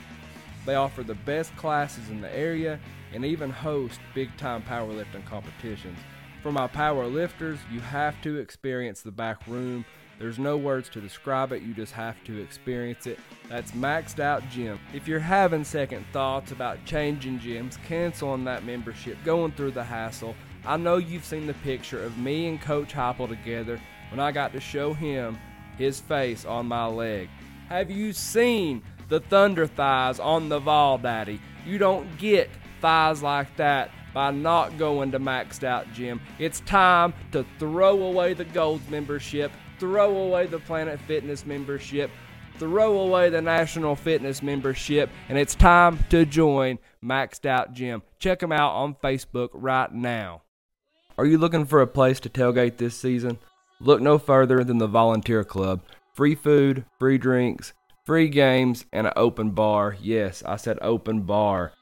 They 0.65 0.75
offer 0.75 1.03
the 1.03 1.15
best 1.15 1.55
classes 1.55 2.09
in 2.09 2.21
the 2.21 2.35
area 2.35 2.79
and 3.13 3.25
even 3.25 3.49
host 3.49 3.99
big 4.13 4.35
time 4.37 4.61
powerlifting 4.63 5.25
competitions. 5.25 5.97
For 6.43 6.51
my 6.51 6.67
power 6.67 7.05
lifters, 7.07 7.59
you 7.71 7.79
have 7.81 8.21
to 8.21 8.37
experience 8.37 9.01
the 9.01 9.11
back 9.11 9.45
room. 9.47 9.83
There's 10.19 10.39
no 10.39 10.57
words 10.57 10.89
to 10.89 11.01
describe 11.01 11.53
it, 11.53 11.61
you 11.61 11.73
just 11.73 11.93
have 11.93 12.21
to 12.25 12.41
experience 12.41 13.07
it. 13.07 13.19
That's 13.47 13.71
Maxed 13.71 14.19
Out 14.19 14.43
Gym. 14.49 14.79
If 14.93 15.07
you're 15.07 15.19
having 15.19 15.63
second 15.63 16.05
thoughts 16.11 16.51
about 16.51 16.83
changing 16.85 17.39
gyms, 17.39 17.81
canceling 17.83 18.43
that 18.43 18.65
membership, 18.65 19.17
going 19.23 19.53
through 19.53 19.71
the 19.71 19.83
hassle, 19.83 20.35
I 20.65 20.75
know 20.75 20.97
you've 20.97 21.23
seen 21.23 21.47
the 21.47 21.53
picture 21.55 22.03
of 22.03 22.17
me 22.17 22.47
and 22.47 22.61
Coach 22.61 22.93
Heupel 22.93 23.29
together 23.29 23.79
when 24.11 24.19
I 24.19 24.31
got 24.33 24.51
to 24.53 24.59
show 24.59 24.93
him 24.93 25.37
his 25.77 26.01
face 26.01 26.43
on 26.43 26.67
my 26.67 26.85
leg. 26.85 27.29
Have 27.69 27.89
you 27.89 28.11
seen 28.11 28.81
the 29.09 29.19
thunder 29.19 29.67
thighs 29.67 30.19
on 30.19 30.49
the 30.49 30.59
Vol 30.59 30.99
Daddy? 30.99 31.41
You 31.65 31.77
don't 31.77 32.17
get 32.17 32.49
thighs 32.81 33.21
like 33.21 33.55
that 33.57 33.91
by 34.13 34.31
not 34.31 34.77
going 34.77 35.11
to 35.11 35.19
Maxed 35.19 35.63
Out 35.63 35.91
Gym. 35.93 36.21
It's 36.39 36.61
time 36.61 37.13
to 37.31 37.45
throw 37.59 38.03
away 38.03 38.33
the 38.33 38.45
Gold 38.45 38.81
membership, 38.89 39.51
throw 39.79 40.15
away 40.15 40.47
the 40.47 40.59
Planet 40.59 40.99
Fitness 41.01 41.45
membership, 41.45 42.09
throw 42.57 42.99
away 42.99 43.29
the 43.29 43.41
National 43.41 43.95
Fitness 43.95 44.41
membership, 44.41 45.09
and 45.29 45.37
it's 45.37 45.55
time 45.55 45.99
to 46.09 46.25
join 46.25 46.79
Maxed 47.03 47.45
Out 47.45 47.73
Gym. 47.73 48.01
Check 48.19 48.39
them 48.39 48.51
out 48.51 48.73
on 48.73 48.95
Facebook 48.95 49.49
right 49.53 49.91
now. 49.91 50.41
Are 51.17 51.25
you 51.25 51.37
looking 51.37 51.65
for 51.65 51.81
a 51.81 51.87
place 51.87 52.19
to 52.21 52.29
tailgate 52.29 52.77
this 52.77 52.97
season? 52.97 53.39
Look 53.79 54.01
no 54.01 54.17
further 54.17 54.63
than 54.63 54.77
the 54.77 54.87
Volunteer 54.87 55.43
Club. 55.43 55.81
Free 56.13 56.35
food, 56.35 56.85
free 56.99 57.17
drinks, 57.17 57.73
free 58.05 58.29
games, 58.29 58.85
and 58.91 59.07
an 59.07 59.13
open 59.15 59.51
bar. 59.51 59.95
Yes, 60.01 60.43
I 60.45 60.55
said 60.55 60.77
open 60.81 61.21
bar. 61.21 61.73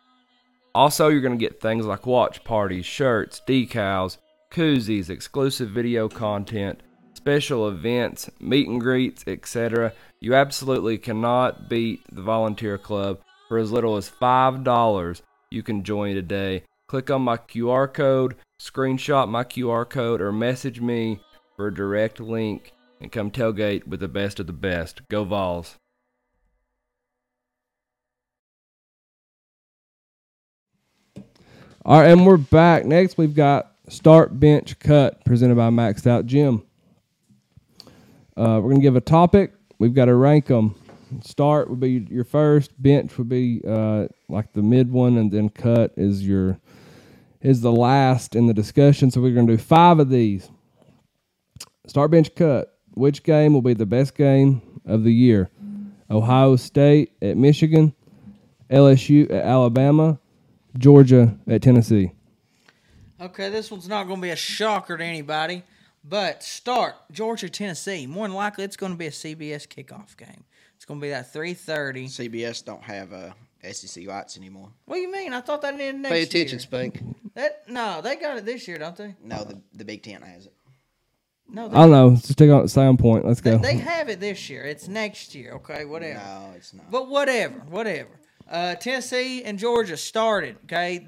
Also, 0.76 1.08
you're 1.08 1.22
going 1.22 1.38
to 1.38 1.44
get 1.44 1.60
things 1.60 1.86
like 1.86 2.06
watch 2.06 2.44
parties, 2.44 2.86
shirts, 2.86 3.42
decals, 3.48 4.18
koozies, 4.52 5.10
exclusive 5.10 5.70
video 5.70 6.08
content, 6.08 6.82
special 7.14 7.68
events, 7.68 8.30
meet 8.40 8.68
and 8.68 8.80
greets, 8.80 9.24
etc. 9.26 9.94
You 10.20 10.36
absolutely 10.36 10.98
cannot 10.98 11.70
beat 11.70 12.02
the 12.12 12.22
Volunteer 12.22 12.78
Club 12.78 13.20
for 13.48 13.58
as 13.58 13.72
little 13.72 13.98
as 13.98 14.10
$5. 14.10 15.22
You 15.50 15.64
can 15.64 15.84
join 15.84 16.16
today. 16.16 16.64
Click 16.88 17.10
on 17.10 17.22
my 17.22 17.38
QR 17.38 17.92
code, 17.92 18.36
screenshot 18.60 19.28
my 19.28 19.44
QR 19.44 19.90
code, 19.90 20.22
or 20.22 20.32
message 20.32 20.80
me 20.80 21.20
for 21.56 21.68
a 21.68 21.74
direct 21.74 22.20
link 22.20 22.72
and 23.02 23.12
come 23.12 23.32
tailgate 23.32 23.88
with 23.88 24.00
the 24.00 24.08
best 24.08 24.40
of 24.40 24.48
the 24.48 24.54
best. 24.54 25.02
Go 25.10 25.24
Vols. 25.24 25.78
All 31.88 32.02
right, 32.02 32.12
and 32.12 32.28
we're 32.28 32.36
back. 32.36 32.84
Next, 32.84 33.18
we've 33.18 33.34
got 33.34 33.72
Start 33.88 34.38
Bench 34.38 34.78
Cut 34.78 35.24
presented 35.24 35.56
by 35.56 35.70
Maxed 35.70 36.06
Out 36.06 36.26
Gym. 36.26 36.66
Uh, 38.36 38.60
we're 38.62 38.72
going 38.72 38.76
to 38.76 38.82
give 38.82 38.98
a 38.98 39.02
topic. 39.02 39.54
We've 39.80 39.94
got 39.94 40.06
to 40.06 40.16
rank 40.16 40.48
them. 40.48 40.76
Start 41.22 41.70
would 41.70 41.80
be 41.80 42.06
your 42.10 42.26
first. 42.26 42.74
Bench 42.84 43.18
would 43.18 43.30
be 43.30 43.62
uh, 43.66 44.08
like 44.28 44.52
the 44.52 44.62
mid 44.62 44.92
one, 44.92 45.16
and 45.16 45.32
then 45.32 45.48
cut 45.48 45.94
is 45.96 46.28
your 46.28 46.60
is 47.40 47.62
the 47.62 47.72
last 47.72 48.36
in 48.36 48.48
the 48.48 48.54
discussion. 48.54 49.10
So 49.10 49.22
we're 49.22 49.34
going 49.34 49.48
to 49.48 49.54
do 49.54 49.58
five 49.58 50.00
of 50.00 50.10
these. 50.10 50.52
Start 51.88 52.12
bench 52.12 52.36
cut. 52.36 52.78
Which 52.96 53.24
game 53.24 53.54
will 53.54 53.62
be 53.62 53.74
the 53.74 53.86
best 53.86 54.14
game 54.14 54.62
of 54.86 55.06
the 55.06 55.14
year? 55.14 55.50
Ohio 56.12 56.58
State 56.58 57.14
at 57.22 57.38
Michigan, 57.38 57.94
LSU 58.70 59.32
at 59.32 59.46
Alabama, 59.46 60.20
Georgia 60.78 61.38
at 61.48 61.62
Tennessee. 61.62 62.12
Okay, 63.20 63.50
this 63.50 63.72
one's 63.72 63.88
not 63.88 64.06
going 64.06 64.18
to 64.18 64.22
be 64.22 64.30
a 64.30 64.36
shocker 64.36 64.98
to 64.98 65.04
anybody, 65.04 65.64
but 66.04 66.44
start 66.44 66.96
Georgia 67.12 67.50
Tennessee. 67.50 68.06
More 68.06 68.28
than 68.28 68.36
likely, 68.36 68.64
it's 68.64 68.78
going 68.78 68.92
to 68.92 68.98
be 68.98 69.08
a 69.08 69.12
CBS 69.12 69.68
kickoff 69.68 70.16
game. 70.16 70.44
It's 70.76 70.86
going 70.86 71.00
to 71.00 71.04
be 71.04 71.10
that 71.10 71.34
three 71.34 71.56
thirty. 71.56 72.08
CBS 72.08 72.64
don't 72.64 72.84
have 72.84 73.12
uh, 73.12 73.32
SEC 73.72 74.08
rights 74.08 74.38
anymore. 74.38 74.70
What 74.86 74.98
do 74.98 75.02
you 75.02 75.12
mean? 75.12 75.34
I 75.34 75.42
thought 75.42 75.62
that 75.64 75.78
did 75.78 75.96
next 75.96 76.12
Pay 76.12 76.22
attention, 76.24 76.58
year. 76.58 76.60
Spank. 76.60 77.04
That 77.34 77.68
no, 77.68 78.02
they 78.02 78.16
got 78.16 78.38
it 78.38 78.46
this 78.46 78.68
year, 78.68 78.78
don't 78.78 78.96
they? 78.96 79.16
No, 79.24 79.44
the 79.44 79.60
the 79.74 79.86
Big 79.86 80.04
Ten 80.04 80.22
has 80.22 80.46
it. 80.46 80.54
No, 81.50 81.68
I 81.68 81.70
don't 81.70 81.92
know. 81.92 82.12
Just 82.12 82.38
take 82.38 82.52
on 82.52 82.68
stay 82.68 82.86
on 82.86 82.98
point. 82.98 83.26
Let's 83.26 83.42
they, 83.42 83.52
go. 83.52 83.58
they 83.58 83.78
have 83.78 84.10
it 84.10 84.20
this 84.20 84.50
year. 84.50 84.64
It's 84.64 84.88
next 84.88 85.34
year. 85.34 85.54
Okay, 85.54 85.86
whatever. 85.86 86.20
No, 86.20 86.54
it's 86.56 86.74
not. 86.74 86.92
But 86.92 87.08
whatever, 87.08 87.56
whatever. 87.70 88.10
Uh, 88.50 88.76
Tennessee 88.76 89.44
and 89.44 89.60
Georgia 89.60 89.98
started. 89.98 90.58
Okay, 90.66 91.08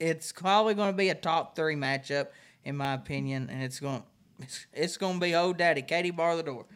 it's 0.00 0.32
probably 0.32 0.74
going 0.74 0.92
to 0.92 0.96
be 0.96 1.10
a 1.10 1.14
top 1.14 1.54
three 1.54 1.76
matchup 1.76 2.28
in 2.64 2.76
my 2.76 2.94
opinion, 2.94 3.48
and 3.50 3.62
it's 3.62 3.80
going 3.80 4.02
it's, 4.40 4.66
it's 4.72 4.96
going 4.96 5.14
to 5.14 5.20
be 5.20 5.34
old 5.34 5.56
daddy 5.56 5.82
Katie 5.82 6.10
bar 6.10 6.36
the 6.36 6.42
door. 6.42 6.66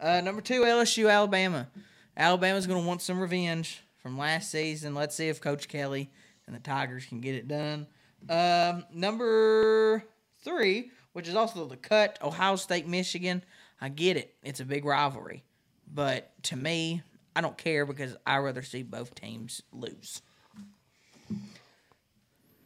Uh, 0.00 0.20
number 0.20 0.40
two, 0.40 0.62
LSU 0.62 1.10
Alabama. 1.10 1.68
Alabama's 2.16 2.66
going 2.66 2.80
to 2.80 2.86
want 2.86 3.02
some 3.02 3.20
revenge 3.20 3.84
from 4.02 4.18
last 4.18 4.50
season. 4.50 4.94
Let's 4.94 5.14
see 5.14 5.28
if 5.28 5.40
Coach 5.40 5.68
Kelly 5.68 6.10
and 6.46 6.54
the 6.54 6.60
Tigers 6.60 7.06
can 7.06 7.20
get 7.20 7.34
it 7.34 7.46
done. 7.46 7.86
Um, 8.28 8.84
number 8.92 10.04
three, 10.42 10.90
which 11.12 11.28
is 11.28 11.34
also 11.34 11.66
the 11.66 11.76
cut, 11.76 12.18
Ohio 12.22 12.56
State 12.56 12.88
Michigan. 12.88 13.44
I 13.80 13.90
get 13.90 14.16
it; 14.16 14.34
it's 14.42 14.60
a 14.60 14.64
big 14.64 14.84
rivalry, 14.84 15.44
but 15.92 16.32
to 16.44 16.56
me, 16.56 17.02
I 17.36 17.40
don't 17.40 17.58
care 17.58 17.84
because 17.84 18.16
I 18.26 18.38
rather 18.38 18.62
see 18.62 18.82
both 18.82 19.14
teams 19.14 19.62
lose. 19.72 20.22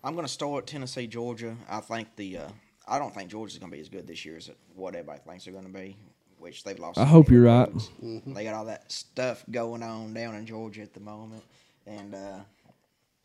I'm 0.04 0.14
going 0.14 0.26
to 0.26 0.32
start 0.32 0.66
Tennessee, 0.66 1.06
Georgia. 1.06 1.56
I 1.68 1.80
think 1.80 2.14
the 2.16 2.38
uh, 2.38 2.48
I 2.86 2.98
don't 2.98 3.14
think 3.14 3.30
Georgia's 3.30 3.58
going 3.58 3.70
to 3.70 3.76
be 3.76 3.80
as 3.80 3.88
good 3.88 4.06
this 4.06 4.24
year 4.24 4.36
as 4.36 4.50
what 4.74 4.94
everybody 4.94 5.20
thinks 5.26 5.44
they're 5.44 5.52
going 5.52 5.66
to 5.66 5.72
be. 5.72 5.96
Which 6.38 6.62
they've 6.62 6.78
lost. 6.78 6.98
I 6.98 7.04
hope 7.04 7.30
you're 7.30 7.42
right. 7.42 7.68
games. 7.68 8.22
They 8.26 8.44
got 8.44 8.54
all 8.54 8.66
that 8.66 8.92
stuff 8.92 9.44
going 9.50 9.82
on 9.82 10.14
down 10.14 10.36
in 10.36 10.46
Georgia 10.46 10.82
at 10.82 10.94
the 10.94 11.00
moment, 11.00 11.42
and 11.84 12.14
uh, 12.14 12.38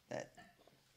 that 0.10 0.32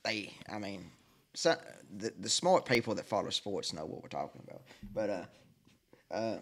they. 0.02 0.32
I 0.50 0.58
mean, 0.58 0.90
so, 1.34 1.56
the 1.98 2.14
the 2.18 2.30
smart 2.30 2.64
people 2.64 2.94
that 2.94 3.04
follow 3.04 3.28
sports 3.28 3.74
know 3.74 3.84
what 3.84 4.02
we're 4.02 4.08
talking 4.08 4.40
about. 4.48 4.62
But 4.94 5.10
uh, 5.10 6.14
uh, 6.14 6.36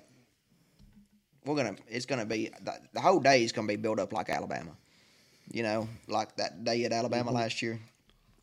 we're 1.45 1.57
gonna. 1.57 1.77
It's 1.89 2.07
gonna 2.07 2.27
be 2.27 2.51
the, 2.63 2.79
the 2.93 3.01
whole 3.01 3.21
day 3.21 3.43
is 3.45 3.53
gonna 3.53 3.69
be 3.69 3.77
built 3.77 3.99
up 3.99 4.13
like 4.13 4.31
Alabama. 4.31 4.73
You 5.51 5.63
know, 5.63 5.89
like 6.09 6.37
that 6.37 6.65
day 6.65 6.85
at 6.85 6.93
Alabama 6.93 7.31
last 7.31 7.61
year. 7.61 7.79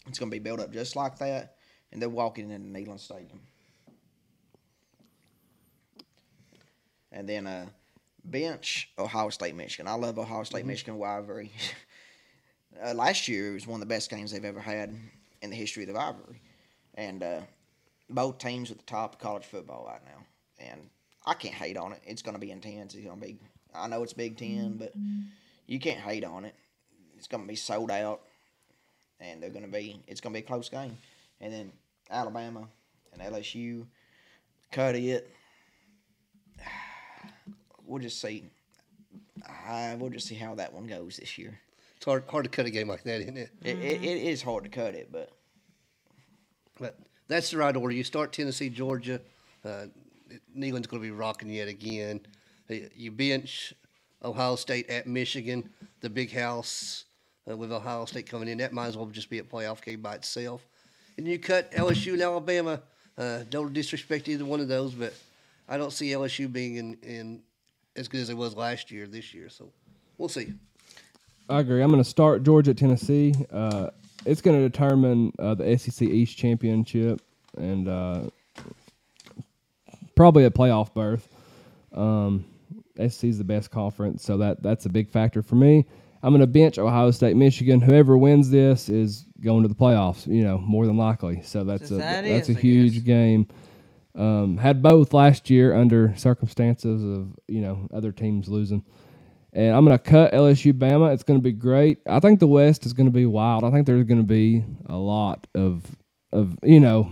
It's 0.08 0.20
gonna 0.20 0.32
be 0.32 0.40
built 0.40 0.60
up 0.60 0.72
just 0.72 0.96
like 0.96 1.18
that, 1.20 1.56
and 1.92 2.02
they're 2.02 2.10
walking 2.10 2.52
in 2.52 2.72
Neyland 2.72 3.00
Stadium. 3.00 3.40
And 7.12 7.28
then 7.28 7.48
uh, 7.48 7.66
bench 8.24 8.92
Ohio 8.98 9.30
State 9.30 9.56
Michigan. 9.56 9.88
I 9.88 9.96
love 9.96 10.18
Ohio 10.18 10.44
State 10.44 10.66
Michigan 10.66 11.00
rivalry. 11.00 11.52
uh, 12.84 12.94
last 12.94 13.28
year 13.28 13.52
it 13.52 13.54
was 13.54 13.68
one 13.68 13.82
of 13.82 13.88
the 13.88 13.94
best 13.94 14.10
games 14.10 14.32
they've 14.32 14.46
ever 14.46 14.62
had 14.62 14.96
in 15.42 15.50
the 15.50 15.56
history 15.56 15.84
of 15.84 15.90
the 15.90 15.96
rivalry, 15.96 16.42
and 16.94 17.24
uh, 17.24 17.42
both 18.10 18.38
teams 18.38 18.70
at 18.70 18.78
the 18.78 18.86
top 18.86 19.16
of 19.16 19.20
college 19.20 19.46
football 19.46 19.86
right 19.88 20.02
now. 20.06 20.26
And 20.60 20.90
I 21.26 21.34
can't 21.34 21.54
hate 21.54 21.78
on 21.78 21.94
it. 21.94 22.02
It's 22.06 22.22
going 22.22 22.34
to 22.36 22.40
be 22.40 22.52
intense. 22.52 22.96
It's 22.96 23.06
going 23.06 23.20
to 23.20 23.26
be. 23.26 23.38
I 23.74 23.88
know 23.88 24.04
it's 24.04 24.14
Big 24.14 24.38
Ten, 24.38 24.78
but 24.78 24.94
you 25.68 25.80
can't 25.80 26.00
hate 26.00 26.24
on 26.24 26.46
it. 26.46 26.56
It's 27.18 27.28
going 27.28 27.44
to 27.44 27.48
be 27.48 27.56
sold 27.56 27.92
out, 27.92 28.22
and 29.20 29.42
they're 29.42 29.50
going 29.52 29.66
to 29.66 29.72
be. 29.72 30.02
It's 30.08 30.20
going 30.22 30.34
to 30.34 30.40
be 30.40 30.44
a 30.44 30.48
close 30.48 30.70
game. 30.70 30.98
And 31.40 31.54
then 31.54 31.72
Alabama 32.10 32.68
and 33.14 33.22
LSU 33.22 33.86
cut 34.72 34.96
it. 34.96 35.30
We'll 37.86 38.02
just 38.02 38.22
see. 38.22 38.46
Uh, 39.68 39.96
we'll 40.00 40.12
just 40.12 40.26
see 40.26 40.36
how 40.36 40.56
that 40.56 40.72
one 40.72 40.88
goes 40.88 41.18
this 41.18 41.38
year. 41.38 41.60
It's 41.98 42.06
hard, 42.06 42.24
hard 42.30 42.46
to 42.46 42.50
cut 42.50 42.66
a 42.66 42.70
game 42.70 42.88
like 42.88 43.04
that, 43.04 43.20
isn't 43.20 43.36
it? 43.36 43.50
It, 43.62 43.80
it, 43.80 44.02
it 44.02 44.24
is 44.30 44.42
hard 44.42 44.64
to 44.64 44.70
cut 44.70 44.96
it, 44.96 45.10
but 45.12 45.30
But 46.80 46.98
that's 47.28 47.52
the 47.52 47.58
right 47.58 47.76
order. 47.76 47.94
You 47.94 48.06
start 48.06 48.32
Tennessee, 48.32 48.70
Georgia. 48.70 49.20
Uh, 49.66 49.88
Neyland's 50.56 50.88
going 50.88 51.02
to 51.02 51.08
be 51.08 51.12
rocking 51.12 51.50
yet 51.50 51.68
again. 51.68 52.22
You 52.96 53.12
bench 53.12 53.74
Ohio 54.24 54.56
State 54.56 54.90
at 54.90 55.08
Michigan, 55.08 55.70
the 56.02 56.10
big 56.10 56.32
house 56.32 57.06
uh, 57.50 57.58
with 57.58 57.72
Ohio 57.72 58.06
State 58.06 58.28
coming 58.28 58.48
in. 58.48 58.60
That 58.60 58.74
might 58.74 58.88
as 58.88 58.98
well 58.98 59.08
just 59.08 59.30
be 59.30 59.40
a 59.40 59.44
playoff 59.44 59.84
game 59.84 60.02
by 60.02 60.16
itself. 60.16 60.66
And 61.18 61.28
you 61.28 61.40
cut 61.40 61.72
LSU 61.72 62.14
and 62.14 62.22
Alabama. 62.22 62.82
Uh, 63.18 63.44
don't 63.50 63.74
disrespect 63.74 64.30
either 64.30 64.46
one 64.46 64.60
of 64.60 64.68
those, 64.68 64.94
but 64.94 65.14
I 65.68 65.78
don't 65.78 65.92
see 65.92 66.10
LSU 66.10 66.52
being 66.52 66.78
in, 66.78 66.98
in 67.04 67.42
as 67.96 68.08
good 68.08 68.22
as 68.22 68.30
it 68.30 68.38
was 68.38 68.56
last 68.56 68.92
year 68.92 69.08
this 69.08 69.34
year. 69.34 69.50
So 69.50 69.70
we'll 70.18 70.30
see. 70.30 70.54
I 71.50 71.60
agree. 71.60 71.82
I'm 71.84 71.90
going 71.90 72.02
to 72.02 72.10
start 72.10 72.44
Georgia 72.44 72.74
Tennessee. 72.74 73.34
Uh, 73.52 73.90
it's 74.26 74.42
going 74.42 74.58
to 74.58 74.68
determine 74.68 75.34
uh, 75.40 75.56
the 75.56 75.78
SEC 75.78 76.08
East 76.08 76.38
championship 76.38 77.22
and 77.58 77.88
uh, 77.88 78.22
probably 80.22 80.46
a 80.46 80.52
playoff 80.52 80.94
berth. 80.94 81.28
Um, 81.94 82.46
SEC 82.96 83.24
is 83.28 83.40
the 83.40 83.44
best 83.44 83.72
conference, 83.72 84.24
so 84.24 84.38
that 84.38 84.62
that's 84.62 84.86
a 84.86 84.90
big 84.90 85.10
factor 85.10 85.42
for 85.42 85.56
me. 85.56 85.88
I'm 86.22 86.32
going 86.32 86.42
to 86.42 86.48
bench 86.48 86.78
Ohio 86.78 87.10
State, 87.10 87.36
Michigan. 87.36 87.82
Whoever 87.82 88.16
wins 88.16 88.52
this 88.52 88.88
is 88.88 89.26
going 89.42 89.64
to 89.64 89.68
the 89.68 89.74
playoffs. 89.74 90.28
You 90.28 90.44
know, 90.44 90.60
more 90.60 90.86
than 90.86 90.96
likely. 90.96 91.42
So 91.42 91.64
that's 91.64 91.90
a 91.90 91.96
That 91.96 92.24
that's 92.24 92.50
is, 92.50 92.56
a 92.56 92.60
huge 92.60 93.04
game. 93.04 93.48
Um, 94.14 94.58
had 94.58 94.84
both 94.84 95.12
last 95.12 95.50
year 95.50 95.74
under 95.74 96.16
circumstances 96.16 97.04
of 97.04 97.34
you 97.48 97.62
know 97.62 97.88
other 97.92 98.12
teams 98.12 98.48
losing. 98.48 98.86
And 99.54 99.76
I'm 99.76 99.84
going 99.84 99.98
to 99.98 100.04
cut 100.04 100.34
LSU 100.34 100.72
Bama. 100.72 101.14
It's 101.14 101.24
going 101.24 101.40
to 101.40 101.44
be 101.44 101.52
great. 101.52 101.98
I 102.08 102.20
think 102.20 102.40
the 102.40 102.48
West 102.48 102.86
is 102.86 102.94
going 102.94 103.08
to 103.08 103.12
be 103.12 103.26
wild. 103.26 103.64
I 103.64 103.72
think 103.72 103.88
there's 103.88 104.06
going 104.06 104.22
to 104.22 104.28
be 104.28 104.64
a 104.86 104.96
lot 104.96 105.48
of 105.56 105.84
of 106.32 106.60
you 106.62 106.80
know 106.80 107.12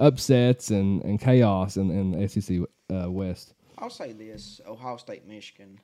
upsets 0.00 0.70
and, 0.70 1.02
and 1.04 1.20
chaos 1.20 1.76
in, 1.76 1.90
in 1.90 2.10
the 2.12 2.28
SEC 2.28 2.58
uh, 2.92 3.10
West. 3.10 3.54
I'll 3.78 3.90
say 3.90 4.12
this: 4.12 4.60
Ohio 4.66 4.96
State, 4.96 5.26
Michigan. 5.26 5.78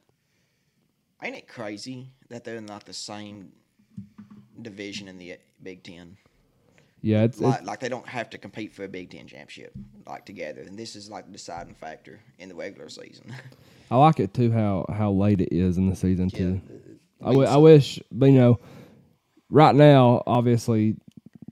Ain't 1.23 1.37
it 1.37 1.49
crazy 1.49 2.11
that 2.29 2.45
they're 2.45 2.61
not 2.61 2.85
the 2.85 2.93
same 2.93 3.53
division 4.61 5.09
in 5.09 5.17
the 5.17 5.37
Big 5.63 5.83
Ten? 5.83 6.17
Yeah, 7.01 7.23
it's, 7.23 7.41
Like, 7.41 7.59
it's 7.59 7.67
like 7.67 7.81
they 7.81 7.89
don't 7.89 8.09
have 8.09 8.31
to 8.31 8.39
compete 8.39 8.73
for 8.73 8.85
a 8.85 8.89
Big 8.89 9.11
Ten 9.11 9.27
championship 9.27 9.73
like 10.07 10.27
together, 10.27 10.63
and 10.63 10.79
this 10.79 10.97
is 10.97 11.11
like 11.11 11.27
the 11.27 11.33
deciding 11.33 11.75
factor 11.75 12.21
in 12.39 12.49
the 12.49 12.55
regular 12.55 12.89
season. 12.89 13.35
I 13.91 13.97
like 13.97 14.19
it 14.19 14.35
too 14.35 14.51
how 14.51 14.85
how 14.93 15.13
late 15.13 15.41
it 15.41 15.53
is 15.53 15.79
in 15.79 15.89
the 15.89 15.97
season 15.97 16.29
too. 16.29 16.61
Yeah. 16.69 17.29
I, 17.29 17.31
w- 17.31 17.49
I 17.49 17.57
wish, 17.57 17.99
but 18.13 18.27
you 18.27 18.33
know, 18.33 18.61
right 19.49 19.75
now, 19.75 20.23
obviously, 20.27 20.97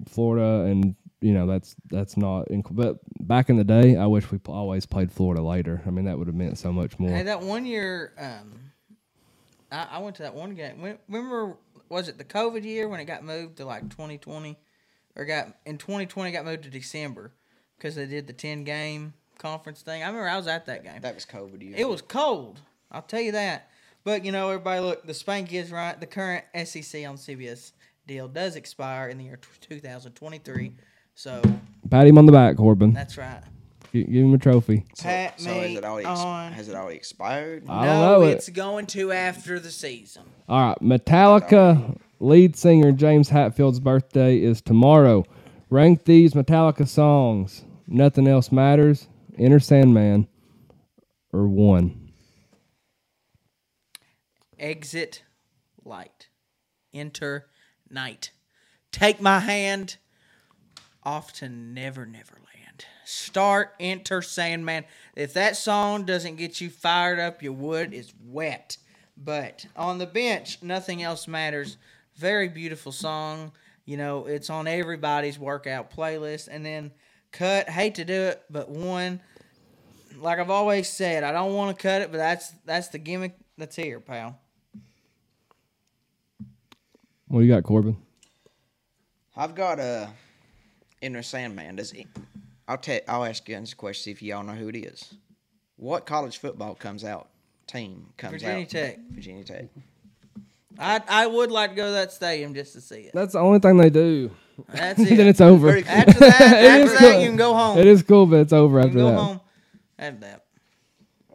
Florida 0.08 0.68
and 0.70 0.94
you 1.24 1.32
know 1.32 1.46
that's 1.46 1.74
that's 1.90 2.16
not. 2.16 2.48
In, 2.50 2.62
but 2.70 2.98
back 3.20 3.48
in 3.48 3.56
the 3.56 3.64
day, 3.64 3.96
I 3.96 4.06
wish 4.06 4.30
we 4.30 4.38
pl- 4.38 4.54
always 4.54 4.84
played 4.86 5.10
Florida 5.10 5.42
later. 5.42 5.82
I 5.86 5.90
mean, 5.90 6.04
that 6.04 6.18
would 6.18 6.26
have 6.26 6.36
meant 6.36 6.58
so 6.58 6.72
much 6.72 6.98
more. 6.98 7.10
Hey, 7.10 7.22
that 7.24 7.40
one 7.40 7.64
year, 7.64 8.12
um, 8.18 8.70
I, 9.72 9.88
I 9.92 9.98
went 9.98 10.16
to 10.16 10.22
that 10.22 10.34
one 10.34 10.54
game. 10.54 10.80
When- 10.80 10.98
Remember, 11.08 11.56
was 11.88 12.08
it 12.08 12.18
the 12.18 12.24
COVID 12.24 12.64
year 12.64 12.88
when 12.88 13.00
it 13.00 13.06
got 13.06 13.24
moved 13.24 13.56
to 13.56 13.64
like 13.64 13.82
2020, 13.90 14.56
or 15.16 15.24
got 15.24 15.48
in 15.64 15.78
2020 15.78 16.30
got 16.32 16.44
moved 16.44 16.64
to 16.64 16.70
December 16.70 17.32
because 17.78 17.94
they 17.94 18.06
did 18.06 18.26
the 18.26 18.32
10 18.32 18.64
game 18.64 19.14
conference 19.38 19.80
thing? 19.82 20.02
I 20.02 20.06
remember 20.06 20.28
I 20.28 20.36
was 20.36 20.46
at 20.46 20.66
that 20.66 20.84
game. 20.84 21.00
that 21.00 21.14
was 21.14 21.24
COVID 21.24 21.62
year. 21.62 21.74
It 21.76 21.88
was 21.88 22.02
cold. 22.02 22.60
I'll 22.92 23.02
tell 23.02 23.20
you 23.20 23.32
that. 23.32 23.70
But 24.04 24.24
you 24.26 24.32
know, 24.32 24.50
everybody 24.50 24.80
look. 24.80 25.06
The 25.06 25.14
spank 25.14 25.52
is 25.54 25.72
right. 25.72 25.98
The 25.98 26.06
current 26.06 26.44
SEC 26.54 27.06
on 27.08 27.16
CBS 27.16 27.72
deal 28.06 28.28
does 28.28 28.54
expire 28.54 29.08
in 29.08 29.16
the 29.16 29.24
year 29.24 29.38
t- 29.40 29.48
2023. 29.76 30.74
So 31.14 31.42
Pat 31.90 32.06
him 32.06 32.18
on 32.18 32.26
the 32.26 32.32
back, 32.32 32.56
Corbin. 32.56 32.92
that's 32.92 33.16
right. 33.16 33.40
Gi- 33.92 34.04
give 34.04 34.24
him 34.24 34.34
a 34.34 34.38
trophy. 34.38 34.84
so, 34.94 35.04
Pat 35.04 35.40
so 35.40 35.50
me 35.50 35.58
has 35.74 35.78
it 35.78 35.84
already 35.84 36.06
ex- 36.08 36.20
on. 36.20 36.52
has 36.52 36.68
it 36.68 36.74
already 36.74 36.96
expired? 36.96 37.64
I 37.68 37.86
don't 37.86 38.00
no, 38.00 38.20
know 38.20 38.22
it. 38.26 38.32
it's 38.32 38.48
going 38.48 38.86
to 38.88 39.12
after 39.12 39.60
the 39.60 39.70
season. 39.70 40.24
All 40.48 40.68
right, 40.68 40.78
Metallica 40.80 41.96
lead 42.20 42.56
singer 42.56 42.92
James 42.92 43.28
Hetfield's 43.28 43.80
birthday 43.80 44.38
is 44.38 44.60
tomorrow. 44.60 45.24
Rank 45.70 46.04
these 46.04 46.34
Metallica 46.34 46.86
songs. 46.86 47.64
Nothing 47.86 48.26
else 48.26 48.50
matters. 48.50 49.08
Enter 49.38 49.60
Sandman, 49.60 50.28
or 51.32 51.46
one. 51.48 52.12
Exit 54.58 55.22
light. 55.84 56.28
Enter 56.92 57.46
night. 57.90 58.30
Take 58.92 59.20
my 59.20 59.40
hand 59.40 59.96
off 61.04 61.32
to 61.34 61.48
Never 61.48 62.06
Never 62.06 62.34
Land. 62.34 62.86
Start 63.04 63.74
Enter 63.78 64.22
Sandman. 64.22 64.84
If 65.14 65.34
that 65.34 65.56
song 65.56 66.04
doesn't 66.04 66.36
get 66.36 66.60
you 66.60 66.70
fired 66.70 67.18
up, 67.18 67.42
your 67.42 67.52
wood 67.52 67.92
is 67.92 68.12
wet. 68.24 68.76
But 69.16 69.66
on 69.76 69.98
the 69.98 70.06
bench, 70.06 70.62
nothing 70.62 71.02
else 71.02 71.28
matters. 71.28 71.76
Very 72.16 72.48
beautiful 72.48 72.92
song. 72.92 73.52
You 73.84 73.96
know, 73.96 74.26
it's 74.26 74.50
on 74.50 74.66
everybody's 74.66 75.38
workout 75.38 75.94
playlist. 75.94 76.48
And 76.50 76.64
then 76.64 76.92
cut, 77.30 77.68
hate 77.68 77.96
to 77.96 78.04
do 78.04 78.14
it, 78.14 78.42
but 78.50 78.70
one 78.70 79.20
like 80.18 80.38
I've 80.38 80.50
always 80.50 80.88
said, 80.88 81.24
I 81.24 81.32
don't 81.32 81.54
want 81.54 81.76
to 81.76 81.82
cut 81.82 82.02
it, 82.02 82.10
but 82.10 82.18
that's 82.18 82.52
that's 82.64 82.88
the 82.88 82.98
gimmick 82.98 83.36
that's 83.58 83.76
here, 83.76 84.00
pal. 84.00 84.38
What 87.28 87.40
do 87.40 87.46
you 87.46 87.52
got, 87.52 87.64
Corbin? 87.64 87.96
I've 89.36 89.54
got 89.54 89.80
a 89.80 90.08
Enter 91.04 91.22
Sandman. 91.22 91.76
Does 91.76 91.90
he? 91.92 92.06
I'll 92.66 92.78
tell. 92.78 93.00
I'll 93.08 93.24
ask 93.24 93.48
you 93.48 93.58
this 93.60 93.74
question. 93.74 94.02
See 94.04 94.10
if 94.10 94.22
y'all 94.22 94.42
know 94.42 94.52
who 94.54 94.68
it 94.68 94.76
is. 94.76 95.14
What 95.76 96.06
college 96.06 96.38
football 96.38 96.74
comes 96.74 97.04
out? 97.04 97.28
Team 97.66 98.06
comes 98.16 98.32
Virginia 98.32 98.54
out. 98.54 98.60
Virginia 98.70 98.86
Tech. 98.88 98.98
Virginia 99.10 99.44
Tech. 99.44 99.64
I 100.78 101.00
I 101.08 101.26
would 101.26 101.50
like 101.50 101.70
to 101.70 101.76
go 101.76 101.86
to 101.86 101.92
that 101.92 102.12
stadium 102.12 102.54
just 102.54 102.72
to 102.72 102.80
see 102.80 103.00
it. 103.02 103.12
That's 103.14 103.32
the 103.34 103.38
only 103.40 103.58
thing 103.58 103.76
they 103.76 103.90
do. 103.90 104.30
That's 104.68 104.98
it. 105.00 105.16
then 105.16 105.26
it's 105.26 105.40
over. 105.40 105.68
Very 105.68 105.82
cool. 105.82 105.92
after 105.92 106.18
that, 106.20 106.40
It 106.40 106.70
after 106.70 106.84
is 106.84 106.92
that, 106.92 106.98
cool. 107.12 107.20
you 107.20 107.26
can 107.28 107.36
go 107.36 107.54
home. 107.54 107.78
It 107.78 107.86
is 107.86 108.02
cool, 108.02 108.26
but 108.26 108.40
it's 108.40 108.52
over 108.52 108.78
You 108.80 108.86
after 108.86 108.90
can 108.90 108.98
go 108.98 109.10
that. 109.10 109.18
home. 109.18 109.40
After 109.98 110.20
that. 110.20 110.44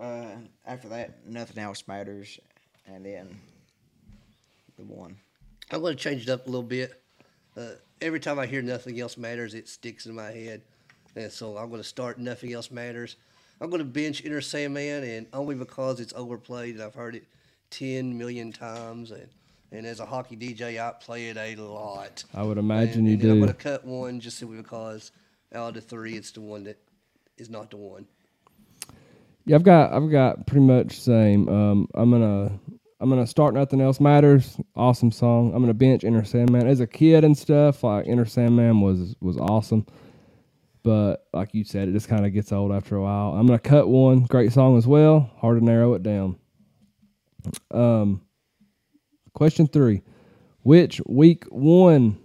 Uh, 0.01 0.35
after 0.65 0.89
that, 0.89 1.25
nothing 1.27 1.61
else 1.61 1.83
matters, 1.87 2.39
and 2.87 3.05
then 3.05 3.39
the 4.77 4.83
one. 4.85 5.17
I'm 5.71 5.81
going 5.81 5.95
to 5.97 6.01
change 6.01 6.23
it 6.23 6.29
up 6.29 6.47
a 6.47 6.49
little 6.49 6.63
bit. 6.63 7.01
Uh, 7.57 7.71
every 8.01 8.19
time 8.19 8.39
I 8.39 8.45
hear 8.45 8.61
nothing 8.61 8.99
else 8.99 9.17
matters, 9.17 9.53
it 9.53 9.67
sticks 9.67 10.05
in 10.05 10.15
my 10.15 10.31
head, 10.31 10.61
and 11.15 11.31
so 11.31 11.57
I'm 11.57 11.69
going 11.69 11.81
to 11.81 11.87
start 11.87 12.19
nothing 12.19 12.53
else 12.53 12.71
matters. 12.71 13.15
I'm 13.61 13.69
going 13.69 13.79
to 13.79 13.85
bench 13.85 14.23
Enter 14.23 14.41
Sandman, 14.41 15.03
and 15.03 15.27
only 15.33 15.55
because 15.55 15.99
it's 15.99 16.13
overplayed 16.15 16.75
and 16.75 16.83
I've 16.83 16.95
heard 16.95 17.15
it 17.15 17.25
ten 17.69 18.17
million 18.17 18.51
times, 18.51 19.11
and 19.11 19.27
and 19.71 19.85
as 19.85 19.99
a 19.99 20.05
hockey 20.05 20.35
DJ, 20.35 20.81
I 20.81 20.91
play 20.91 21.29
it 21.29 21.37
a 21.37 21.55
lot. 21.61 22.23
I 22.33 22.43
would 22.43 22.57
imagine 22.57 22.99
and, 22.99 23.07
you 23.07 23.13
and 23.13 23.21
then 23.21 23.29
I'm 23.31 23.35
do. 23.37 23.45
going 23.45 23.55
to 23.55 23.63
cut 23.63 23.85
one 23.85 24.19
just 24.19 24.37
simply 24.37 24.57
because 24.57 25.11
out 25.53 25.69
of 25.69 25.73
the 25.75 25.81
three, 25.81 26.15
it's 26.15 26.31
the 26.31 26.41
one 26.41 26.63
that 26.63 26.77
is 27.37 27.49
not 27.49 27.69
the 27.71 27.77
one. 27.77 28.07
Yeah, 29.45 29.55
I've 29.55 29.63
got 29.63 29.93
I've 29.93 30.11
got 30.11 30.45
pretty 30.45 30.65
much 30.65 30.99
same. 30.99 31.49
Um, 31.49 31.87
I'm 31.95 32.11
gonna 32.11 32.59
I'm 32.99 33.09
gonna 33.09 33.27
start 33.27 33.53
nothing 33.53 33.79
else 33.79 33.99
matters. 33.99 34.57
Awesome 34.75 35.11
song. 35.11 35.53
I'm 35.53 35.61
gonna 35.61 35.73
bench 35.73 36.03
Enter 36.03 36.25
Sandman. 36.25 36.67
As 36.67 36.81
a 36.81 36.87
kid 36.87 37.23
and 37.23 37.37
stuff, 37.37 37.83
like 37.83 38.07
Enter 38.07 38.25
Sandman 38.25 38.81
was 38.81 39.15
was 39.21 39.37
awesome. 39.37 39.85
But 40.83 41.25
like 41.33 41.53
you 41.53 41.63
said, 41.63 41.87
it 41.87 41.93
just 41.93 42.09
kind 42.09 42.25
of 42.25 42.33
gets 42.33 42.51
old 42.51 42.71
after 42.71 42.95
a 42.95 43.01
while. 43.01 43.33
I'm 43.33 43.45
gonna 43.47 43.59
cut 43.59 43.87
one 43.87 44.25
great 44.25 44.51
song 44.51 44.77
as 44.77 44.85
well. 44.85 45.31
Hard 45.37 45.59
to 45.59 45.65
narrow 45.65 45.93
it 45.93 46.03
down. 46.03 46.37
Um, 47.71 48.21
question 49.33 49.67
three: 49.67 50.01
Which 50.63 51.01
week 51.05 51.45
one, 51.45 52.17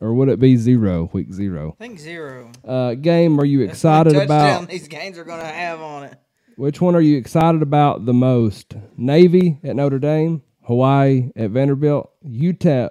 or 0.00 0.14
would 0.14 0.30
it 0.30 0.40
be 0.40 0.56
zero? 0.56 1.10
Week 1.12 1.32
zero. 1.32 1.76
I 1.78 1.84
think 1.84 1.98
zero. 1.98 2.50
Uh, 2.64 2.94
game 2.94 3.38
are 3.38 3.44
you 3.44 3.60
excited 3.60 4.16
about? 4.16 4.68
these 4.68 4.88
games 4.88 5.18
are 5.18 5.24
going 5.24 5.40
to 5.40 5.46
have 5.46 5.80
on 5.80 6.04
it. 6.04 6.18
Which 6.56 6.80
one 6.80 6.94
are 6.94 7.00
you 7.00 7.16
excited 7.16 7.62
about 7.62 8.06
the 8.06 8.12
most? 8.12 8.74
Navy 8.96 9.58
at 9.64 9.76
Notre 9.76 9.98
Dame, 9.98 10.42
Hawaii 10.62 11.30
at 11.34 11.50
Vanderbilt, 11.50 12.10
UTEP 12.26 12.90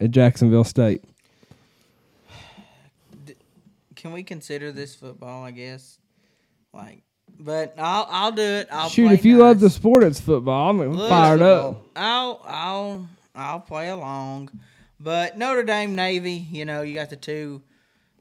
at 0.00 0.10
Jacksonville 0.10 0.64
State. 0.64 1.02
Can 3.94 4.12
we 4.12 4.22
consider 4.22 4.72
this 4.72 4.94
football? 4.94 5.44
I 5.44 5.50
guess. 5.50 5.98
Like, 6.72 7.02
but 7.38 7.74
I'll 7.78 8.06
I'll 8.10 8.32
do 8.32 8.42
it. 8.42 8.68
I'll 8.70 8.88
Shoot, 8.88 9.06
play 9.06 9.14
if 9.14 9.24
you 9.24 9.38
love 9.38 9.60
the 9.60 9.70
sport, 9.70 10.04
it's 10.04 10.20
football. 10.20 10.70
I'm 10.70 10.92
Look, 10.92 11.08
fired 11.08 11.42
up. 11.42 11.84
I'll 11.96 12.42
I'll 12.44 13.08
I'll 13.34 13.60
play 13.60 13.88
along, 13.88 14.50
but 15.00 15.38
Notre 15.38 15.62
Dame 15.62 15.94
Navy, 15.94 16.46
you 16.50 16.64
know, 16.64 16.82
you 16.82 16.94
got 16.94 17.10
the 17.10 17.16
two 17.16 17.62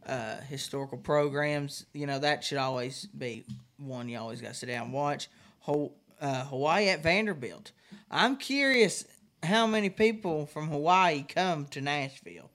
uh, 0.07 0.37
historical 0.41 0.97
programs. 0.97 1.85
You 1.93 2.07
know 2.07 2.19
that 2.19 2.43
should 2.43 2.57
always 2.57 3.05
be 3.07 3.43
one 3.77 4.09
you 4.09 4.17
always 4.17 4.41
got 4.41 4.49
to 4.49 4.53
sit 4.53 4.67
down 4.67 4.85
and 4.85 4.93
watch. 4.93 5.27
Ho- 5.59 5.93
uh, 6.21 6.45
Hawaii 6.45 6.89
at 6.89 7.03
Vanderbilt. 7.03 7.71
I'm 8.09 8.37
curious 8.37 9.05
how 9.43 9.67
many 9.67 9.89
people 9.89 10.45
from 10.45 10.69
Hawaii 10.69 11.23
come 11.23 11.65
to 11.67 11.81
Nashville. 11.81 12.49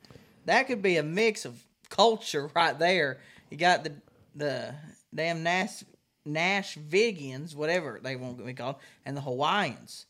That 0.46 0.66
could 0.66 0.82
be 0.82 0.96
a 0.96 1.02
mix 1.02 1.44
of 1.44 1.62
culture 1.88 2.50
right 2.54 2.78
there. 2.78 3.18
You 3.50 3.56
got 3.56 3.84
the 3.84 3.92
the 4.34 4.74
damn 5.14 5.42
Nash 5.42 5.84
Nashvigians, 6.26 7.54
whatever 7.54 8.00
they 8.02 8.16
want 8.16 8.38
to 8.38 8.44
be 8.44 8.54
called, 8.54 8.76
and 9.04 9.16
the 9.16 9.20
Hawaiians. 9.20 10.06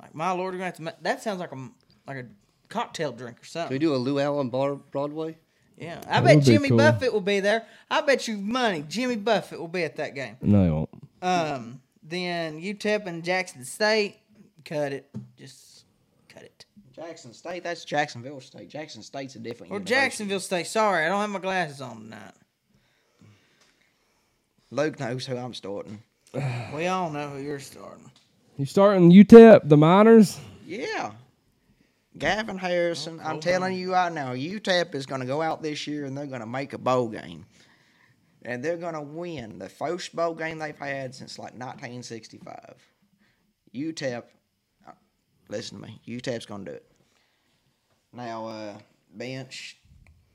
Like 0.00 0.14
my 0.14 0.32
lord, 0.32 0.54
we're 0.54 0.58
gonna 0.58 0.64
have 0.64 0.76
to. 0.76 1.02
That 1.02 1.22
sounds 1.22 1.40
like 1.40 1.52
a 1.52 1.68
like 2.06 2.16
a 2.18 2.26
cocktail 2.68 3.12
drink 3.12 3.38
or 3.40 3.44
Can 3.44 3.68
we 3.70 3.78
do 3.78 3.94
a 3.94 3.96
Lou 3.96 4.18
Allen 4.18 4.48
bar 4.48 4.74
Broadway? 4.74 5.36
Yeah, 5.82 6.00
I 6.08 6.20
That 6.20 6.24
bet 6.24 6.34
would 6.36 6.44
be 6.44 6.52
Jimmy 6.52 6.68
cool. 6.68 6.78
Buffett 6.78 7.12
will 7.12 7.20
be 7.20 7.40
there. 7.40 7.66
I 7.90 8.00
bet 8.02 8.28
you 8.28 8.36
money 8.36 8.84
Jimmy 8.88 9.16
Buffett 9.16 9.58
will 9.58 9.68
be 9.68 9.82
at 9.84 9.96
that 9.96 10.14
game. 10.14 10.36
No, 10.40 10.64
he 10.64 10.70
won't. 10.70 10.88
Um, 11.22 11.80
then 12.02 12.60
UTEP 12.60 13.06
and 13.06 13.22
Jackson 13.24 13.64
State, 13.64 14.16
cut 14.64 14.92
it. 14.92 15.08
Just 15.36 15.84
cut 16.28 16.42
it. 16.42 16.64
Jackson 16.94 17.32
State, 17.32 17.64
that's 17.64 17.84
Jacksonville 17.84 18.40
State. 18.40 18.68
Jackson 18.68 19.02
State's 19.02 19.34
a 19.34 19.38
different 19.38 19.72
Or 19.72 19.76
university. 19.76 19.94
Jacksonville 19.94 20.40
State. 20.40 20.66
Sorry, 20.66 21.04
I 21.04 21.08
don't 21.08 21.20
have 21.20 21.30
my 21.30 21.38
glasses 21.38 21.80
on 21.80 21.96
tonight. 22.02 22.32
Luke 24.70 24.98
knows 25.00 25.26
who 25.26 25.36
I'm 25.36 25.54
starting. 25.54 26.02
We 26.74 26.86
all 26.86 27.10
know 27.10 27.28
who 27.28 27.42
you're 27.42 27.60
starting. 27.60 28.10
You 28.56 28.64
starting 28.66 29.10
UTEP, 29.10 29.68
the 29.68 29.76
Miners? 29.76 30.38
Yeah. 30.66 31.12
Gavin 32.18 32.58
Hardison, 32.58 33.24
I'm 33.24 33.40
telling 33.40 33.74
you 33.74 33.92
right 33.92 34.12
now, 34.12 34.32
UTEP 34.34 34.94
is 34.94 35.06
going 35.06 35.22
to 35.22 35.26
go 35.26 35.40
out 35.40 35.62
this 35.62 35.86
year 35.86 36.04
and 36.04 36.16
they're 36.16 36.26
going 36.26 36.40
to 36.40 36.46
make 36.46 36.72
a 36.74 36.78
bowl 36.78 37.08
game. 37.08 37.46
And 38.44 38.62
they're 38.62 38.76
going 38.76 38.94
to 38.94 39.00
win 39.00 39.58
the 39.58 39.68
first 39.68 40.14
bowl 40.14 40.34
game 40.34 40.58
they've 40.58 40.76
had 40.76 41.14
since 41.14 41.38
like 41.38 41.52
1965. 41.52 42.74
UTEP, 43.74 44.24
uh, 44.86 44.92
listen 45.48 45.80
to 45.80 45.86
me, 45.86 46.00
UTEP's 46.06 46.44
going 46.44 46.64
to 46.66 46.72
do 46.72 46.76
it. 46.76 46.92
Now, 48.12 48.46
uh, 48.46 48.74
bench, 49.14 49.78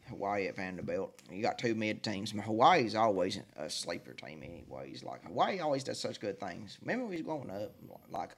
Hawaii 0.09 0.47
at 0.47 0.55
Vanderbilt. 0.55 1.21
You 1.31 1.43
got 1.43 1.59
two 1.59 1.75
mid 1.75 2.01
teams. 2.01 2.31
Hawaii's 2.31 2.95
always 2.95 3.39
a 3.55 3.69
sleeper 3.69 4.13
team, 4.13 4.41
anyways. 4.41 5.03
Like, 5.03 5.23
Hawaii 5.25 5.59
always 5.59 5.83
does 5.83 5.99
such 5.99 6.19
good 6.19 6.39
things. 6.39 6.79
Remember, 6.81 7.05
we 7.05 7.17
was 7.17 7.21
growing 7.21 7.51
up, 7.51 7.75
like 8.09 8.31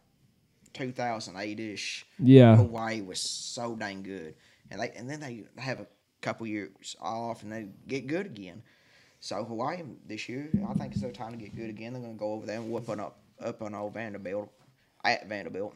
2008 0.74 1.60
ish. 1.60 2.06
Yeah. 2.20 2.56
Hawaii 2.56 3.02
was 3.02 3.20
so 3.20 3.76
dang 3.76 4.04
good, 4.04 4.36
and 4.72 4.82
they 4.82 4.92
and 4.92 5.10
then 5.10 5.20
they 5.20 5.44
have 5.58 5.80
a 5.80 5.88
couple 6.22 6.46
years 6.48 6.96
off 7.02 7.44
and 7.44 7.52
they 7.52 7.68
get 7.88 8.08
good 8.08 8.26
again. 8.26 8.62
So 9.20 9.44
Hawaii 9.44 9.84
this 10.08 10.30
year, 10.30 10.50
I 10.70 10.74
think 10.74 10.94
it's 10.94 11.02
their 11.02 11.12
time 11.12 11.32
to 11.32 11.38
get 11.38 11.56
good 11.56 11.70
again. 11.70 11.94
They're 11.94 12.02
gonna 12.02 12.14
go 12.14 12.34
over 12.34 12.46
there 12.46 12.58
and 12.58 12.72
whoop 12.72 12.90
on 12.90 13.00
up 13.00 13.20
up 13.42 13.62
on 13.62 13.76
old 13.76 13.94
Vanderbilt 13.94 14.52
at 15.04 15.28
Vanderbilt, 15.28 15.76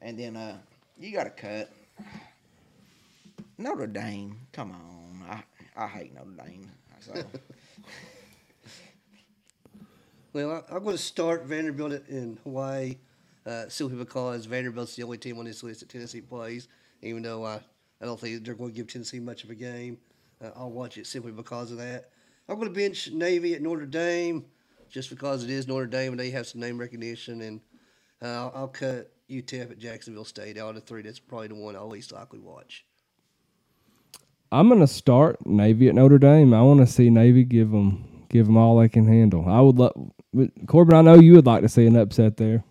and 0.00 0.18
then 0.18 0.36
uh, 0.36 0.56
you 0.98 1.12
got 1.12 1.24
to 1.24 1.30
cut 1.30 1.70
Notre 3.58 3.86
Dame. 3.86 4.38
Come 4.52 4.72
on, 4.72 5.28
I 5.28 5.42
I 5.76 5.88
hate 5.88 6.14
Notre 6.14 6.46
Dame. 6.46 6.70
So 7.00 7.12
Well, 10.32 10.64
I, 10.70 10.76
I'm 10.76 10.84
going 10.84 10.96
to 10.96 11.02
start 11.02 11.44
Vanderbilt 11.44 12.08
in 12.08 12.38
Hawaii 12.44 12.96
uh, 13.46 13.68
simply 13.68 13.96
because 13.96 14.46
Vanderbilt's 14.46 14.96
the 14.96 15.02
only 15.02 15.18
team 15.18 15.38
on 15.38 15.44
this 15.44 15.62
list 15.62 15.80
that 15.80 15.88
Tennessee 15.88 16.20
plays. 16.20 16.68
Even 17.02 17.22
though 17.22 17.44
I, 17.44 17.60
I 18.00 18.04
don't 18.04 18.18
think 18.18 18.44
they're 18.44 18.54
going 18.54 18.70
to 18.70 18.76
give 18.76 18.86
Tennessee 18.86 19.20
much 19.20 19.44
of 19.44 19.50
a 19.50 19.54
game, 19.54 19.98
uh, 20.42 20.50
I'll 20.56 20.70
watch 20.70 20.98
it 20.98 21.06
simply 21.06 21.32
because 21.32 21.70
of 21.70 21.78
that. 21.78 22.10
I'm 22.48 22.56
going 22.56 22.68
to 22.68 22.74
bench 22.74 23.10
Navy 23.12 23.54
at 23.54 23.62
Notre 23.62 23.86
Dame 23.86 24.44
just 24.88 25.10
because 25.10 25.42
it 25.42 25.50
is 25.50 25.66
Notre 25.66 25.86
Dame 25.86 26.12
and 26.12 26.20
they 26.20 26.30
have 26.30 26.46
some 26.46 26.60
name 26.60 26.78
recognition. 26.78 27.40
And 27.40 27.60
uh, 28.20 28.26
I'll, 28.26 28.52
I'll 28.54 28.68
cut 28.68 29.12
UTEP 29.30 29.70
at 29.70 29.78
Jacksonville 29.78 30.24
State 30.24 30.58
out 30.58 30.76
of 30.76 30.84
three. 30.84 31.02
That's 31.02 31.18
probably 31.18 31.48
the 31.48 31.54
one 31.54 31.74
I'll 31.74 31.88
least 31.88 32.12
likely 32.12 32.38
watch. 32.38 32.84
I'm 34.52 34.68
gonna 34.68 34.86
start 34.86 35.46
Navy 35.46 35.88
at 35.88 35.94
Notre 35.94 36.18
Dame. 36.18 36.52
I 36.52 36.60
want 36.60 36.80
to 36.80 36.86
see 36.86 37.08
Navy 37.08 37.42
give 37.42 37.70
them 37.70 38.26
give 38.28 38.44
them 38.44 38.58
all 38.58 38.78
they 38.78 38.88
can 38.88 39.06
handle. 39.06 39.48
I 39.48 39.62
would 39.62 39.78
love 39.78 39.94
Corbin. 40.66 40.94
I 40.94 41.00
know 41.00 41.14
you 41.14 41.34
would 41.34 41.46
like 41.46 41.62
to 41.62 41.70
see 41.70 41.86
an 41.86 41.96
upset 41.96 42.36
there. 42.36 42.62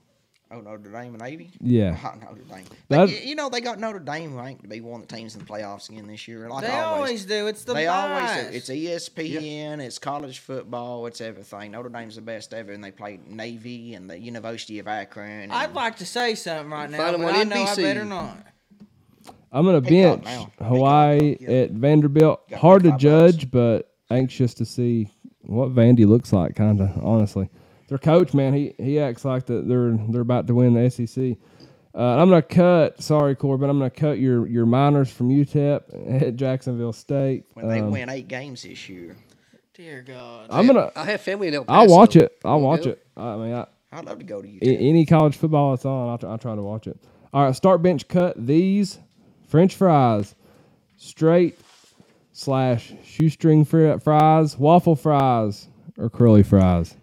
Oh 0.52 0.61
Notre 0.61 0.91
Dame 0.91 1.14
and 1.15 1.19
Navy. 1.19 1.52
Yeah. 1.61 1.98
Oh, 2.03 2.14
Notre 2.22 2.41
Dame. 2.44 2.65
That- 2.90 3.07
They, 3.07 3.23
you 3.23 3.36
know 3.36 3.49
they 3.49 3.61
got 3.61 3.80
Notre 3.80 3.99
Dame 3.99 4.36
ranked 4.36 4.64
to 4.64 4.68
be 4.68 4.82
one 4.82 5.02
of 5.02 5.07
the 5.07 5.15
teams 5.15 5.34
in 5.36 5.40
the 5.40 5.45
playoffs 5.45 5.90
again 5.90 6.07
this 6.07 6.28
year. 6.28 6.49
Like 6.49 6.65
They 6.65 6.72
always 6.72 7.26
do. 7.26 7.48
It's 7.48 7.64
the 7.64 7.73
they 7.73 7.88
always 7.88 8.30
do. 8.32 8.56
It's 8.57 8.69
ESPN, 8.69 9.80
it's 9.80 9.99
college 9.99 10.40
football, 10.40 11.06
it's 11.07 11.22
everything. 11.22 11.72
Notre 11.72 11.90
Dame's 11.90 12.15
the 12.15 12.22
best 12.22 12.53
ever, 12.53 12.72
and 12.72 12.84
they 12.84 12.91
play 12.91 13.19
Navy 13.28 13.94
and 13.95 14.10
the 14.10 14.19
University 14.19 14.80
of 14.80 14.88
Akron. 14.88 15.41
And 15.44 15.53
I'd 15.53 15.73
like 15.73 15.98
to 15.98 16.06
say 16.06 16.36
something 16.36 16.69
right 16.72 16.90
now, 16.90 16.98
Find 16.98 17.15
'em 17.15 17.22
but 17.22 17.30
on 17.36 17.36
I 17.36 17.44
know 17.44 17.56
I 17.64 17.65
NBC. 17.65 17.82
better 17.82 18.06
not. 18.06 18.38
I'm 19.53 19.65
gonna 19.65 19.82
bench 19.82 20.26
Hawaii. 20.60 21.36
Yeah. 21.40 21.49
at 21.49 21.72
Vanderbilt. 21.72 22.49
Got 22.49 22.60
Hard 22.60 22.84
to 22.84 22.90
25 22.91 22.91
bucks. 23.22 23.34
judge, 23.38 23.52
but 23.52 23.91
anxious 24.10 24.53
to 24.56 24.65
see 24.65 25.10
what 25.41 25.76
Vandy 25.76 26.07
looks 26.07 26.32
like. 26.32 26.56
Kind 26.56 26.80
of 26.80 26.90
honestly, 27.03 27.49
their 27.91 27.97
coach 27.99 28.34
man, 28.34 28.53
he 28.53 28.73
he 28.80 28.99
acts 28.99 29.26
like 29.26 29.45
that 29.47 29.68
they're 29.68 29.91
they're 30.09 30.22
about 30.22 30.47
to 30.47 30.55
win 30.55 30.73
the 30.73 30.89
SEC. 30.89 31.35
Uh, 31.93 31.99
I'm 31.99 32.30
gonna 32.30 32.41
cut. 32.41 33.03
Sorry, 33.03 33.35
Corbin. 33.35 33.69
I'm 33.69 33.77
gonna 33.80 33.89
cut 33.89 34.18
your 34.18 34.47
your 34.47 34.65
miners 34.65 35.11
from 35.11 35.27
UTEP 35.30 36.22
at 36.23 36.35
Jacksonville 36.38 36.93
State. 36.93 37.43
when 37.53 37.68
they 37.68 37.81
Um, 37.81 37.91
win 37.91 38.07
eight 38.09 38.30
games 38.30 38.63
this 38.63 38.88
year, 38.88 39.18
Dear 39.73 40.01
God. 40.07 40.47
I'm 40.49 40.68
gonna. 40.68 40.89
I 40.95 41.03
have 41.03 41.19
family 41.19 41.49
in 41.49 41.53
El 41.53 41.65
Paso. 41.65 41.80
I'll 41.81 41.89
watch 41.97 42.15
it. 42.15 42.31
I'll 42.45 42.59
You 42.59 42.63
watch 42.63 42.84
go. 42.85 42.91
it. 42.91 43.05
I 43.18 43.35
mean, 43.35 43.53
I, 43.53 43.65
I'd 43.91 44.05
love 44.05 44.19
to 44.19 44.23
go 44.23 44.41
to 44.41 44.47
a- 44.47 44.51
UTEP. 44.51 44.77
any 44.80 45.05
college 45.05 45.35
football 45.35 45.72
that's 45.72 45.85
on, 45.85 46.07
I'll 46.09 46.18
try, 46.18 46.30
I'll 46.31 46.38
try 46.38 46.55
to 46.55 46.61
watch 46.63 46.88
it. 46.88 46.97
All 47.34 47.43
right, 47.43 47.53
start 47.53 47.81
bench 47.81 48.07
cut. 48.07 48.35
These 48.47 48.99
French 49.47 49.76
fries, 49.76 50.34
straight 50.95 51.59
slash 52.31 52.93
shoestring 53.03 53.65
fries, 53.65 54.57
waffle 54.57 54.95
fries, 54.95 55.68
or 55.97 56.09
curly 56.09 56.43
fries. 56.43 56.95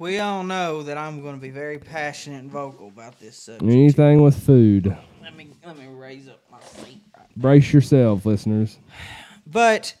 We 0.00 0.18
all 0.18 0.44
know 0.44 0.82
that 0.84 0.96
I'm 0.96 1.20
going 1.20 1.34
to 1.34 1.40
be 1.40 1.50
very 1.50 1.78
passionate 1.78 2.38
and 2.38 2.50
vocal 2.50 2.88
about 2.88 3.20
this 3.20 3.36
subject. 3.36 3.70
Anything 3.70 4.22
with 4.22 4.42
food. 4.42 4.96
Let 5.22 5.36
me 5.36 5.50
let 5.62 5.76
me 5.76 5.88
raise 5.88 6.26
up 6.26 6.42
my 6.50 6.58
seat. 6.62 7.02
Brace 7.36 7.70
yourself, 7.70 8.24
listeners. 8.24 8.78
But 9.46 9.94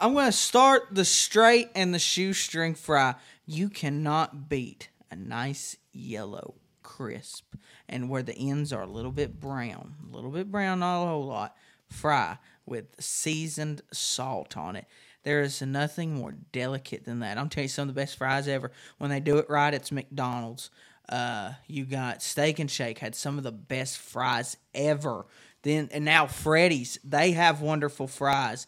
I'm 0.00 0.14
going 0.14 0.26
to 0.26 0.32
start 0.32 0.88
the 0.90 1.04
straight 1.04 1.68
and 1.76 1.94
the 1.94 2.00
shoestring 2.00 2.74
fry. 2.74 3.14
You 3.46 3.68
cannot 3.68 4.48
beat 4.48 4.88
a 5.12 5.14
nice 5.14 5.76
yellow, 5.92 6.56
crisp, 6.82 7.54
and 7.88 8.10
where 8.10 8.24
the 8.24 8.36
ends 8.36 8.72
are 8.72 8.82
a 8.82 8.86
little 8.86 9.12
bit 9.12 9.38
brown, 9.38 9.94
a 10.10 10.16
little 10.16 10.32
bit 10.32 10.50
brown, 10.50 10.80
not 10.80 11.04
a 11.04 11.06
whole 11.06 11.26
lot, 11.26 11.54
fry 11.88 12.38
with 12.66 12.86
seasoned 12.98 13.82
salt 13.92 14.56
on 14.56 14.74
it. 14.74 14.86
There 15.24 15.40
is 15.40 15.60
nothing 15.62 16.14
more 16.14 16.34
delicate 16.52 17.04
than 17.04 17.20
that. 17.20 17.38
I'm 17.38 17.48
telling 17.48 17.64
you, 17.64 17.68
some 17.68 17.88
of 17.88 17.94
the 17.94 18.00
best 18.00 18.16
fries 18.16 18.46
ever. 18.46 18.70
When 18.98 19.10
they 19.10 19.20
do 19.20 19.38
it 19.38 19.48
right, 19.48 19.74
it's 19.74 19.90
McDonald's. 19.90 20.70
Uh, 21.08 21.52
you 21.66 21.84
got 21.84 22.22
Steak 22.22 22.58
and 22.58 22.70
Shake 22.70 22.98
had 22.98 23.14
some 23.14 23.38
of 23.38 23.44
the 23.44 23.52
best 23.52 23.98
fries 23.98 24.56
ever. 24.74 25.26
Then 25.62 25.88
and 25.92 26.04
now 26.04 26.26
Freddy's, 26.26 26.98
they 27.02 27.32
have 27.32 27.60
wonderful 27.62 28.06
fries. 28.06 28.66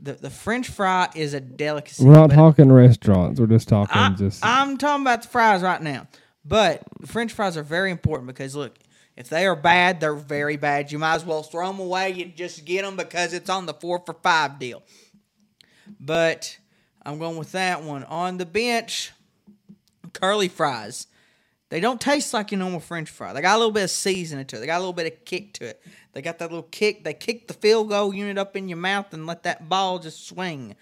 The 0.00 0.14
the 0.14 0.30
French 0.30 0.68
fry 0.68 1.08
is 1.14 1.34
a 1.34 1.40
delicacy. 1.40 2.04
We're 2.04 2.14
not 2.14 2.30
talking 2.30 2.72
restaurants. 2.72 3.40
We're 3.40 3.46
just 3.46 3.68
talking 3.68 3.96
I, 3.96 4.10
just. 4.10 4.44
I'm 4.44 4.78
talking 4.78 5.02
about 5.02 5.22
the 5.22 5.28
fries 5.28 5.62
right 5.62 5.82
now. 5.82 6.06
But 6.44 6.82
French 7.04 7.32
fries 7.32 7.56
are 7.56 7.64
very 7.64 7.90
important 7.90 8.28
because 8.28 8.54
look, 8.54 8.76
if 9.16 9.28
they 9.28 9.46
are 9.46 9.56
bad, 9.56 10.00
they're 10.00 10.14
very 10.14 10.56
bad. 10.56 10.92
You 10.92 10.98
might 10.98 11.14
as 11.14 11.24
well 11.24 11.42
throw 11.42 11.66
them 11.68 11.80
away. 11.80 12.10
You 12.10 12.26
just 12.26 12.64
get 12.64 12.84
them 12.84 12.96
because 12.96 13.32
it's 13.32 13.50
on 13.50 13.66
the 13.66 13.74
four 13.74 14.02
for 14.04 14.14
five 14.14 14.58
deal. 14.58 14.82
But 16.00 16.58
I'm 17.02 17.18
going 17.18 17.36
with 17.36 17.52
that 17.52 17.82
one 17.82 18.04
on 18.04 18.38
the 18.38 18.46
bench. 18.46 19.12
Curly 20.12 20.48
fries. 20.48 21.06
They 21.68 21.80
don't 21.80 22.00
taste 22.00 22.32
like 22.32 22.52
your 22.52 22.60
normal 22.60 22.80
French 22.80 23.10
fry. 23.10 23.32
They 23.32 23.42
got 23.42 23.56
a 23.56 23.58
little 23.58 23.72
bit 23.72 23.84
of 23.84 23.90
seasoning 23.90 24.46
to 24.46 24.56
it. 24.56 24.60
They 24.60 24.66
got 24.66 24.78
a 24.78 24.78
little 24.78 24.92
bit 24.92 25.12
of 25.12 25.24
kick 25.24 25.52
to 25.54 25.66
it. 25.66 25.82
They 26.12 26.22
got 26.22 26.38
that 26.38 26.50
little 26.50 26.68
kick. 26.70 27.02
They 27.02 27.12
kick 27.12 27.48
the 27.48 27.54
field 27.54 27.88
goal 27.88 28.14
unit 28.14 28.38
up 28.38 28.56
in 28.56 28.68
your 28.68 28.78
mouth 28.78 29.12
and 29.12 29.26
let 29.26 29.42
that 29.42 29.68
ball 29.68 29.98
just 29.98 30.28
swing. 30.28 30.76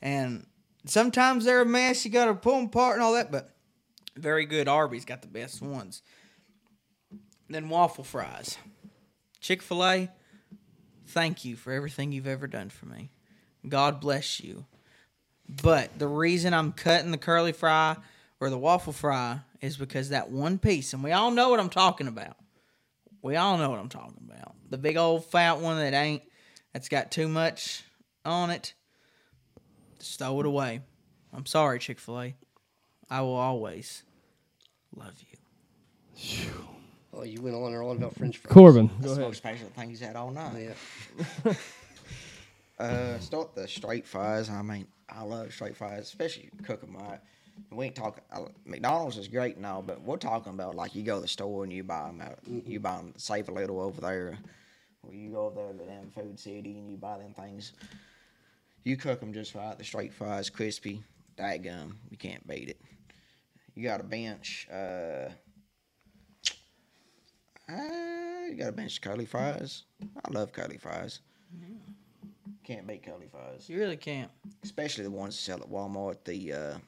And 0.00 0.46
sometimes 0.86 1.44
they're 1.44 1.60
a 1.60 1.66
mess. 1.66 2.04
You 2.04 2.10
got 2.10 2.24
to 2.26 2.34
pull 2.34 2.56
them 2.56 2.66
apart 2.66 2.94
and 2.94 3.02
all 3.02 3.12
that. 3.12 3.30
But 3.30 3.54
very 4.16 4.46
good. 4.46 4.66
Arby's 4.66 5.04
got 5.04 5.20
the 5.20 5.28
best 5.28 5.60
ones. 5.60 6.02
Then 7.48 7.68
waffle 7.68 8.04
fries. 8.04 8.56
Chick 9.40 9.62
fil 9.62 9.84
A, 9.84 10.08
thank 11.06 11.44
you 11.44 11.56
for 11.56 11.72
everything 11.72 12.12
you've 12.12 12.26
ever 12.26 12.46
done 12.46 12.70
for 12.70 12.86
me. 12.86 13.10
God 13.68 14.00
bless 14.00 14.40
you. 14.40 14.64
But 15.62 15.98
the 15.98 16.06
reason 16.08 16.54
I'm 16.54 16.72
cutting 16.72 17.10
the 17.10 17.18
curly 17.18 17.52
fry 17.52 17.96
or 18.40 18.50
the 18.50 18.58
waffle 18.58 18.92
fry 18.92 19.40
is 19.60 19.76
because 19.76 20.10
that 20.10 20.30
one 20.30 20.58
piece, 20.58 20.92
and 20.92 21.02
we 21.04 21.12
all 21.12 21.30
know 21.30 21.48
what 21.50 21.60
I'm 21.60 21.68
talking 21.70 22.06
about. 22.06 22.36
We 23.22 23.36
all 23.36 23.58
know 23.58 23.68
what 23.70 23.78
I'm 23.80 23.88
talking 23.88 24.22
about. 24.28 24.54
The 24.70 24.78
big 24.78 24.96
old 24.96 25.24
fat 25.26 25.58
one 25.58 25.76
that 25.78 25.92
ain't, 25.92 26.22
that's 26.72 26.88
got 26.88 27.10
too 27.10 27.28
much 27.28 27.82
on 28.24 28.50
it. 28.50 28.72
Just 29.98 30.18
throw 30.18 30.40
it 30.40 30.46
away. 30.46 30.80
I'm 31.32 31.44
sorry, 31.46 31.78
Chick 31.78 31.98
fil 31.98 32.20
A. 32.20 32.34
I 33.10 33.20
will 33.22 33.34
always 33.34 34.04
love 34.94 35.14
you. 35.20 36.50
Oh, 37.12 37.24
you 37.24 37.42
went 37.42 37.56
on 37.56 37.72
and 37.74 37.82
on 37.82 37.96
about 37.96 38.14
French 38.14 38.38
fries. 38.38 38.52
Corbin, 38.52 38.86
go 38.86 38.92
That's 38.94 39.06
the 39.06 39.12
ahead. 39.12 39.24
most 39.26 39.36
special 39.38 39.68
thing 39.70 39.90
he's 39.90 40.00
had 40.00 40.16
all 40.16 40.30
night. 40.30 40.70
Yeah. 41.44 41.52
Uh, 42.80 43.18
start 43.18 43.54
the 43.54 43.68
straight 43.68 44.06
fries. 44.06 44.48
I 44.48 44.62
mean, 44.62 44.86
I 45.10 45.22
love 45.22 45.52
straight 45.52 45.76
fries, 45.76 46.04
especially 46.04 46.44
if 46.44 46.58
you 46.58 46.64
cook 46.64 46.80
them 46.80 46.96
right. 46.96 47.20
We 47.70 47.84
ain't 47.84 47.94
talking. 47.94 48.24
Uh, 48.32 48.46
McDonald's 48.64 49.18
is 49.18 49.28
great 49.28 49.56
and 49.56 49.66
all, 49.66 49.82
but 49.82 50.00
we're 50.00 50.16
talking 50.16 50.54
about 50.54 50.74
like 50.74 50.94
you 50.94 51.02
go 51.02 51.16
to 51.16 51.20
the 51.20 51.28
store 51.28 51.62
and 51.62 51.70
you 51.70 51.84
buy 51.84 52.06
them 52.06 52.22
out. 52.22 52.38
You 52.46 52.80
buy 52.80 52.96
them 52.96 53.12
save 53.18 53.50
a 53.50 53.52
little 53.52 53.82
over 53.82 54.00
there. 54.00 54.38
Or 55.02 55.12
you 55.12 55.30
go 55.32 55.44
over 55.44 55.56
there 55.56 55.72
to 55.74 55.92
damn 55.92 56.10
Food 56.10 56.40
City 56.40 56.78
and 56.78 56.90
you 56.90 56.96
buy 56.96 57.18
them 57.18 57.34
things. 57.34 57.74
You 58.84 58.96
cook 58.96 59.20
them 59.20 59.34
just 59.34 59.54
right. 59.54 59.76
The 59.76 59.84
straight 59.84 60.14
fries, 60.14 60.48
crispy, 60.48 61.02
that 61.36 61.58
gum. 61.58 61.98
You 62.10 62.16
can't 62.16 62.46
beat 62.48 62.70
it. 62.70 62.80
You 63.74 63.82
got 63.82 64.00
a 64.00 64.04
bench. 64.04 64.66
Uh, 64.72 65.28
uh, 67.68 68.46
you 68.48 68.56
got 68.58 68.70
a 68.70 68.72
bench 68.72 69.02
curly 69.02 69.26
fries. 69.26 69.82
I 70.24 70.32
love 70.32 70.54
curly 70.54 70.78
fries. 70.78 71.20
Can't 72.70 72.86
beat 72.86 73.02
curly 73.02 73.26
fries, 73.28 73.68
You 73.68 73.78
really 73.80 73.96
can't. 73.96 74.30
especially 74.62 75.02
the 75.02 75.10
ones 75.10 75.34
that 75.34 75.42
sell 75.42 75.60
at 75.60 75.68
Walmart. 75.68 76.18
The 76.24 76.52
uh, 76.52 76.78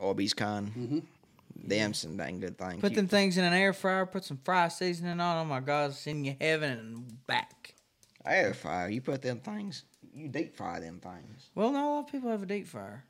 Arby's 0.00 0.32
kind. 0.34 0.68
Mm-hmm. 0.68 0.98
Them 1.68 1.94
some 1.94 2.16
dang 2.16 2.38
good 2.38 2.56
things. 2.56 2.80
Put 2.80 2.92
You- 2.92 2.96
them 2.96 3.08
things 3.08 3.36
in 3.36 3.44
an 3.44 3.52
air 3.52 3.72
fryer, 3.72 4.06
put 4.06 4.22
some 4.24 4.38
fry 4.44 4.68
seasoning 4.68 5.18
on. 5.18 5.36
Oh 5.38 5.44
my 5.44 5.58
God, 5.58 5.94
send 5.94 6.24
you 6.24 6.36
heaven 6.40 6.78
and 6.78 7.26
back. 7.26 7.74
air 8.24 8.54
fryer. 8.54 8.88
You 8.88 9.00
put 9.00 9.20
them 9.22 9.40
things. 9.40 9.82
You 10.14 10.28
deep 10.28 10.56
fry 10.56 10.78
them 10.78 11.00
things. 11.00 11.50
Well, 11.56 11.72
not 11.72 11.84
a 11.84 11.88
lot 11.90 11.98
of 12.00 12.06
people 12.12 12.30
have 12.30 12.44
a 12.44 12.46
deep 12.46 12.68
fryer. 12.68 13.04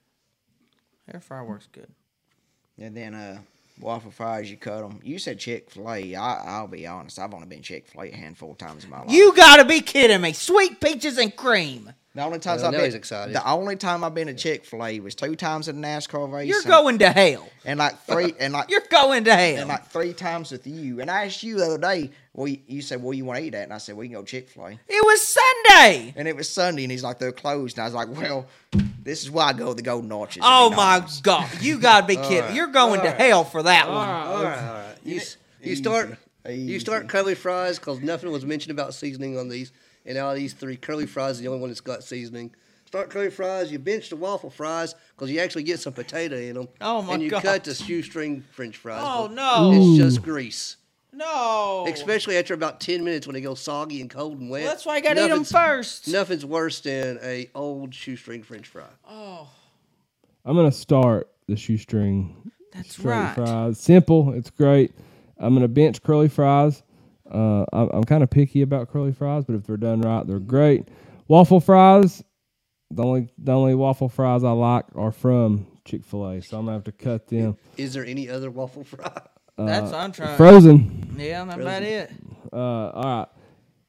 Air 1.12 1.20
fryer 1.20 1.44
works 1.44 1.68
good. 1.70 1.90
And 2.78 2.96
then 2.96 3.14
uh, 3.14 3.40
waffle 3.80 4.10
fries, 4.10 4.50
you 4.50 4.56
cut 4.56 4.80
them. 4.80 5.00
You 5.02 5.18
said 5.18 5.38
Chick 5.38 5.70
Fil 5.70 5.90
A. 5.90 6.14
I'll 6.14 6.66
be 6.66 6.86
honest. 6.86 7.18
I've 7.18 7.34
only 7.34 7.46
been 7.46 7.62
Chick 7.62 7.86
Fil 7.86 8.02
A 8.02 8.10
a 8.10 8.16
handful 8.16 8.52
of 8.52 8.58
times 8.58 8.84
in 8.84 8.90
my 8.90 9.00
life. 9.00 9.10
You 9.10 9.34
gotta 9.34 9.64
be 9.64 9.80
kidding 9.80 10.20
me! 10.20 10.32
Sweet 10.32 10.80
peaches 10.80 11.18
and 11.18 11.34
cream. 11.34 11.92
The 12.14 12.22
only 12.22 12.38
times 12.38 12.62
Well, 12.62 12.72
I've 12.72 12.80
been 12.80 12.94
excited. 12.94 13.34
The 13.34 13.44
only 13.50 13.74
time 13.74 14.04
I've 14.04 14.14
been 14.14 14.28
to 14.28 14.34
Chick 14.34 14.64
Fil 14.64 14.84
A 14.86 15.00
was 15.00 15.16
two 15.16 15.34
times 15.34 15.68
at 15.68 15.74
a 15.74 15.78
NASCAR 15.78 16.30
race. 16.32 16.48
You're 16.48 16.58
and- 16.58 16.66
going 16.68 16.98
to 17.00 17.10
hell. 17.10 17.48
and 17.64 17.80
like 17.80 17.98
three 18.04 18.32
and 18.38 18.52
like 18.52 18.70
You're 18.70 18.82
going 18.88 19.24
to 19.24 19.34
hell. 19.34 19.58
and 19.58 19.68
like 19.68 19.86
three 19.88 20.12
times 20.12 20.52
with 20.52 20.64
you. 20.64 21.00
And 21.00 21.10
I 21.10 21.24
asked 21.26 21.42
you 21.42 21.56
the 21.56 21.66
other 21.66 21.78
day. 21.78 22.10
Well, 22.32 22.46
you, 22.46 22.58
you 22.68 22.82
said, 22.82 23.02
"Well, 23.02 23.14
you 23.14 23.24
want 23.24 23.40
to 23.40 23.44
eat 23.44 23.54
at?" 23.54 23.64
And 23.64 23.72
I 23.72 23.78
said, 23.78 23.96
"We 23.96 24.06
can 24.08 24.14
go 24.14 24.22
Chick 24.24 24.48
Fil 24.48 24.66
A." 24.66 24.70
it 24.72 24.80
was 25.04 25.22
Sunday. 25.26 26.12
And 26.16 26.26
it 26.28 26.36
was 26.36 26.48
Sunday, 26.48 26.82
and 26.84 26.90
he's 26.92 27.02
like, 27.02 27.18
"They're 27.18 27.32
closed." 27.32 27.78
And 27.78 27.82
I 27.82 27.86
was 27.86 27.94
like, 27.94 28.08
"Well, 28.08 28.46
this 29.02 29.22
is 29.22 29.30
why 29.30 29.46
I 29.46 29.52
go 29.52 29.68
to 29.68 29.74
the 29.74 29.82
Golden 29.82 30.10
Arches." 30.12 30.42
Oh 30.44 30.70
my 30.70 30.76
McDonald's." 31.00 31.20
God! 31.20 31.48
You 31.62 31.78
gotta 31.78 32.06
be 32.06 32.14
kidding. 32.16 32.40
right. 32.42 32.54
You're 32.54 32.68
going 32.68 33.00
to 33.02 33.10
hell 33.10 33.42
for 33.44 33.62
that 33.64 33.88
one. 33.88 33.96
All 33.96 34.42
right, 34.44 34.58
all 34.58 34.74
right. 34.74 34.96
You, 35.04 35.16
s- 35.16 35.36
you 35.62 35.72
Easy. 35.72 35.82
start 35.82 36.16
you 36.48 36.78
start 36.80 37.08
curly 37.08 37.34
fries 37.34 37.78
because 37.78 38.00
nothing 38.00 38.30
was 38.30 38.44
mentioned 38.44 38.72
about 38.72 38.94
seasoning 38.94 39.38
on 39.38 39.48
these. 39.48 39.72
And 40.06 40.18
out 40.18 40.30
of 40.30 40.36
these 40.36 40.52
three, 40.52 40.76
curly 40.76 41.06
fries 41.06 41.36
is 41.36 41.40
the 41.40 41.48
only 41.48 41.60
one 41.60 41.70
that's 41.70 41.80
got 41.80 42.04
seasoning. 42.04 42.54
Start 42.86 43.10
curly 43.10 43.30
fries. 43.30 43.72
You 43.72 43.78
bench 43.78 44.10
the 44.10 44.16
waffle 44.16 44.50
fries 44.50 44.94
because 45.16 45.30
you 45.30 45.40
actually 45.40 45.64
get 45.64 45.80
some 45.80 45.92
potato 45.92 46.36
in 46.36 46.54
them. 46.54 46.68
Oh, 46.80 47.02
my 47.02 47.06
god! 47.06 47.14
And 47.14 47.22
you 47.22 47.30
God. 47.30 47.42
cut 47.42 47.64
the 47.64 47.74
shoestring 47.74 48.44
French 48.52 48.76
fries. 48.76 49.02
Oh, 49.04 49.26
no. 49.26 49.72
It's 49.72 49.96
just 49.96 50.22
grease. 50.22 50.76
No. 51.12 51.86
Especially 51.88 52.36
after 52.36 52.54
about 52.54 52.80
ten 52.80 53.04
minutes 53.04 53.26
when 53.26 53.34
they 53.34 53.40
go 53.40 53.54
soggy 53.54 54.00
and 54.00 54.10
cold 54.10 54.40
and 54.40 54.50
wet. 54.50 54.62
Well, 54.62 54.70
that's 54.70 54.84
why 54.84 54.94
I 54.96 55.00
gotta 55.00 55.24
eat 55.24 55.28
them 55.28 55.44
first. 55.44 56.08
Nothing's 56.08 56.44
worse 56.44 56.80
than 56.80 57.18
a 57.22 57.48
old 57.54 57.94
shoestring 57.94 58.42
French 58.42 58.66
fry. 58.66 58.84
Oh, 59.08 59.48
I'm 60.44 60.56
gonna 60.56 60.72
start 60.72 61.30
the 61.46 61.56
shoestring 61.56 62.50
that's 62.72 62.92
straight 62.92 63.10
right. 63.12 63.34
fries. 63.34 63.78
Simple, 63.78 64.32
it's 64.34 64.50
great. 64.50 64.92
I'm 65.38 65.54
gonna 65.54 65.68
bench 65.68 66.02
curly 66.02 66.28
fries. 66.28 66.82
Uh, 67.34 67.64
I'm, 67.72 67.90
I'm 67.92 68.04
kind 68.04 68.22
of 68.22 68.30
picky 68.30 68.62
about 68.62 68.90
curly 68.90 69.12
fries, 69.12 69.44
but 69.44 69.54
if 69.56 69.64
they're 69.64 69.76
done 69.76 70.00
right, 70.00 70.26
they're 70.26 70.38
great. 70.38 70.88
Waffle 71.28 71.60
fries. 71.60 72.22
The 72.90 73.02
only 73.02 73.28
the 73.38 73.52
only 73.52 73.74
waffle 73.74 74.08
fries 74.08 74.44
I 74.44 74.52
like 74.52 74.84
are 74.94 75.10
from 75.10 75.66
Chick 75.84 76.04
Fil 76.04 76.28
A, 76.28 76.40
so 76.42 76.58
I'm 76.58 76.66
gonna 76.66 76.76
have 76.76 76.84
to 76.84 76.92
cut 76.92 77.26
them. 77.26 77.56
Is 77.76 77.92
there 77.92 78.04
any 78.04 78.28
other 78.28 78.50
waffle 78.50 78.84
fry? 78.84 79.10
That's 79.56 79.90
what 79.90 79.94
I'm 79.94 80.12
trying. 80.12 80.36
Frozen. 80.36 81.16
yeah, 81.18 81.44
that's 81.44 81.60
about 81.60 81.82
it. 81.82 82.12
Uh, 82.52 82.56
all 82.90 83.02
right. 83.02 83.28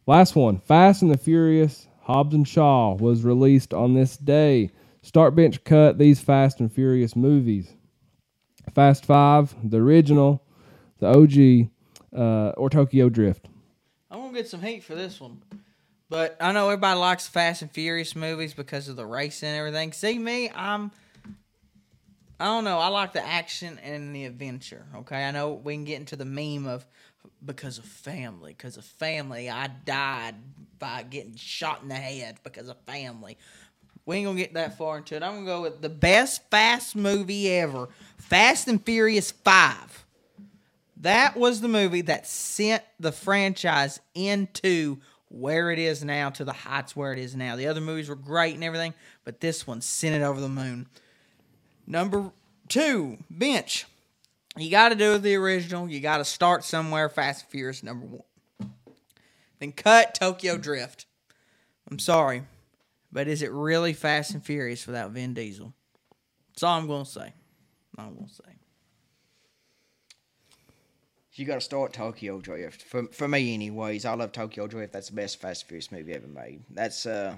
Last 0.08 0.36
one. 0.36 0.60
Fast 0.60 1.02
and 1.02 1.12
the 1.12 1.18
Furious. 1.18 1.88
Hobbs 2.02 2.36
and 2.36 2.48
Shaw 2.48 2.94
was 2.94 3.24
released 3.24 3.74
on 3.74 3.94
this 3.96 4.16
day. 4.18 4.70
Start 5.02 5.36
bench 5.36 5.64
cut 5.64 5.98
these 5.98 6.20
Fast 6.20 6.60
and 6.60 6.72
Furious 6.72 7.16
movies. 7.16 7.74
Fast 8.74 9.06
Five, 9.06 9.56
the 9.64 9.78
original, 9.78 10.44
the 11.00 11.08
OG, 11.08 11.70
uh, 12.16 12.54
or 12.58 12.70
Tokyo 12.70 13.10
Drift. 13.10 13.48
I'm 14.10 14.22
gonna 14.22 14.34
get 14.34 14.48
some 14.48 14.62
heat 14.62 14.84
for 14.84 14.96
this 14.96 15.20
one. 15.20 15.42
But 16.08 16.38
I 16.40 16.52
know 16.52 16.70
everybody 16.70 17.00
likes 17.00 17.28
Fast 17.28 17.62
and 17.64 17.72
Furious 17.72 18.16
movies 18.16 18.54
because 18.54 18.88
of 18.88 18.96
the 18.96 19.06
racing 19.06 19.50
and 19.50 19.58
everything. 19.58 19.92
See 19.92 20.20
me, 20.20 20.50
I'm 20.52 20.92
I 22.40 22.46
don't 22.46 22.66
know, 22.66 22.80
I 22.80 22.88
like 22.90 23.14
the 23.14 23.26
action 23.26 23.80
and 23.82 24.14
the 24.14 24.26
adventure. 24.26 24.86
Okay. 24.96 25.24
I 25.24 25.32
know 25.32 25.54
we 25.54 25.74
can 25.74 25.86
get 25.86 26.00
into 26.00 26.16
the 26.16 26.26
meme 26.26 26.68
of 26.68 26.86
because 27.44 27.78
of 27.78 27.86
family. 27.86 28.52
Because 28.52 28.78
of 28.78 28.84
family, 28.84 29.50
I 29.50 29.68
died 29.68 30.36
by 30.78 31.04
getting 31.04 31.36
shot 31.36 31.82
in 31.82 31.90
the 31.90 31.96
head 31.96 32.38
because 32.44 32.68
of 32.68 32.78
family. 32.82 33.38
We 34.06 34.18
ain't 34.18 34.26
gonna 34.26 34.38
get 34.38 34.54
that 34.54 34.78
far 34.78 34.98
into 34.98 35.16
it. 35.16 35.24
I'm 35.24 35.34
gonna 35.34 35.46
go 35.46 35.62
with 35.62 35.82
the 35.82 35.90
best 35.90 36.50
fast 36.52 36.96
movie 36.96 37.52
ever. 37.52 37.88
Fast 38.18 38.68
and 38.68 38.84
Furious 38.86 39.32
Five. 39.32 39.95
That 41.06 41.38
was 41.38 41.62
the 41.62 41.68
movie 41.68 42.02
that 42.02 42.26
sent 42.26 42.82
the 43.00 43.12
franchise 43.12 44.00
into 44.16 44.98
where 45.30 45.70
it 45.70 45.78
is 45.78 46.04
now, 46.04 46.32
to 46.32 46.44
the 46.44 46.52
heights 46.52 46.96
where 46.96 47.14
it 47.14 47.20
is 47.20 47.36
now. 47.36 47.56
The 47.56 47.68
other 47.68 47.80
movies 47.80 48.10
were 48.10 48.16
great 48.16 48.56
and 48.56 48.64
everything, 48.64 48.96
but 49.24 49.40
this 49.40 49.68
one 49.68 49.82
sent 49.82 50.16
it 50.16 50.24
over 50.24 50.42
the 50.42 50.50
moon. 50.50 50.88
Number 51.86 52.32
two, 52.70 53.20
bench. 53.30 53.86
You 54.58 54.72
got 54.72 54.90
to 54.90 54.96
do 54.96 55.20
the 55.20 55.36
original. 55.36 55.88
You 55.88 56.00
got 56.00 56.18
to 56.18 56.26
start 56.26 56.64
somewhere. 56.64 57.08
Fast 57.08 57.44
and 57.44 57.52
Furious, 57.52 57.84
number 57.84 58.08
one. 58.08 58.74
Then 59.60 59.74
cut 59.74 60.16
Tokyo 60.16 60.58
Drift. 60.58 61.06
I'm 61.92 62.00
sorry, 62.00 62.42
but 63.12 63.28
is 63.28 63.44
it 63.44 63.52
really 63.52 63.94
Fast 63.94 64.34
and 64.34 64.44
Furious 64.44 64.88
without 64.88 65.12
Vin 65.12 65.36
Diesel? 65.36 65.72
That's 66.50 66.64
all 66.64 66.80
I'm 66.80 66.88
to 66.88 67.06
say. 67.06 67.32
I'm 67.96 68.16
to 68.16 68.28
say. 68.28 68.55
You 71.36 71.46
got 71.46 71.56
to 71.56 71.62
start 71.62 71.92
Tokyo 71.92 72.40
Drift. 72.40 72.82
For 72.82 73.08
for 73.08 73.28
me, 73.28 73.54
anyways, 73.54 74.06
I 74.06 74.14
love 74.14 74.32
Tokyo 74.32 74.68
Drift. 74.68 74.94
That's 74.94 75.10
the 75.10 75.16
best 75.16 75.42
Fast 75.42 75.64
and 75.64 75.68
Furious 75.68 75.92
movie 75.92 76.14
ever 76.14 76.28
made. 76.28 76.64
That's 76.70 77.06
uh, 77.06 77.36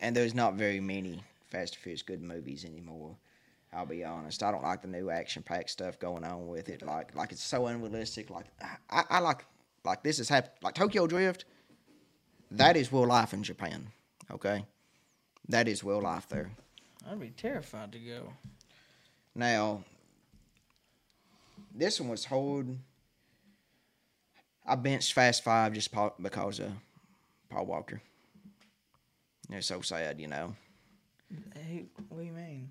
and 0.00 0.14
there's 0.14 0.34
not 0.34 0.54
very 0.54 0.80
many 0.80 1.22
Fast 1.48 1.74
and 1.74 1.82
Furious 1.82 2.02
good 2.02 2.20
movies 2.22 2.64
anymore. 2.64 3.16
I'll 3.72 3.86
be 3.86 4.04
honest. 4.04 4.42
I 4.42 4.50
don't 4.50 4.62
like 4.62 4.82
the 4.82 4.88
new 4.88 5.10
action 5.10 5.42
packed 5.42 5.70
stuff 5.70 5.98
going 6.00 6.24
on 6.24 6.48
with 6.48 6.68
it. 6.68 6.82
Like 6.82 7.14
like 7.14 7.30
it's 7.30 7.42
so 7.42 7.66
unrealistic. 7.66 8.28
Like 8.28 8.46
I, 8.90 9.04
I 9.08 9.18
like 9.20 9.44
like 9.84 10.02
this 10.02 10.18
is 10.18 10.28
hap- 10.28 10.56
like 10.62 10.74
Tokyo 10.74 11.06
Drift. 11.06 11.44
That 12.50 12.76
is 12.76 12.92
real 12.92 13.06
life 13.06 13.32
in 13.32 13.42
Japan. 13.44 13.88
Okay, 14.32 14.64
that 15.48 15.68
is 15.68 15.84
real 15.84 16.02
life 16.02 16.28
there. 16.28 16.50
I'd 17.08 17.20
be 17.20 17.30
terrified 17.30 17.92
to 17.92 17.98
go. 17.98 18.32
Now, 19.34 19.84
this 21.74 22.00
one 22.00 22.08
was 22.08 22.24
hard. 22.24 22.78
I 24.68 24.74
benched 24.74 25.14
Fast 25.14 25.42
Five 25.42 25.72
just 25.72 25.90
because 26.20 26.60
of 26.60 26.72
Paul 27.48 27.64
Walker. 27.64 28.02
It's 29.50 29.66
so 29.66 29.80
sad, 29.80 30.20
you 30.20 30.26
know. 30.26 30.54
Hey, 31.54 31.86
what 32.08 32.20
do 32.20 32.26
you 32.26 32.32
mean? 32.32 32.70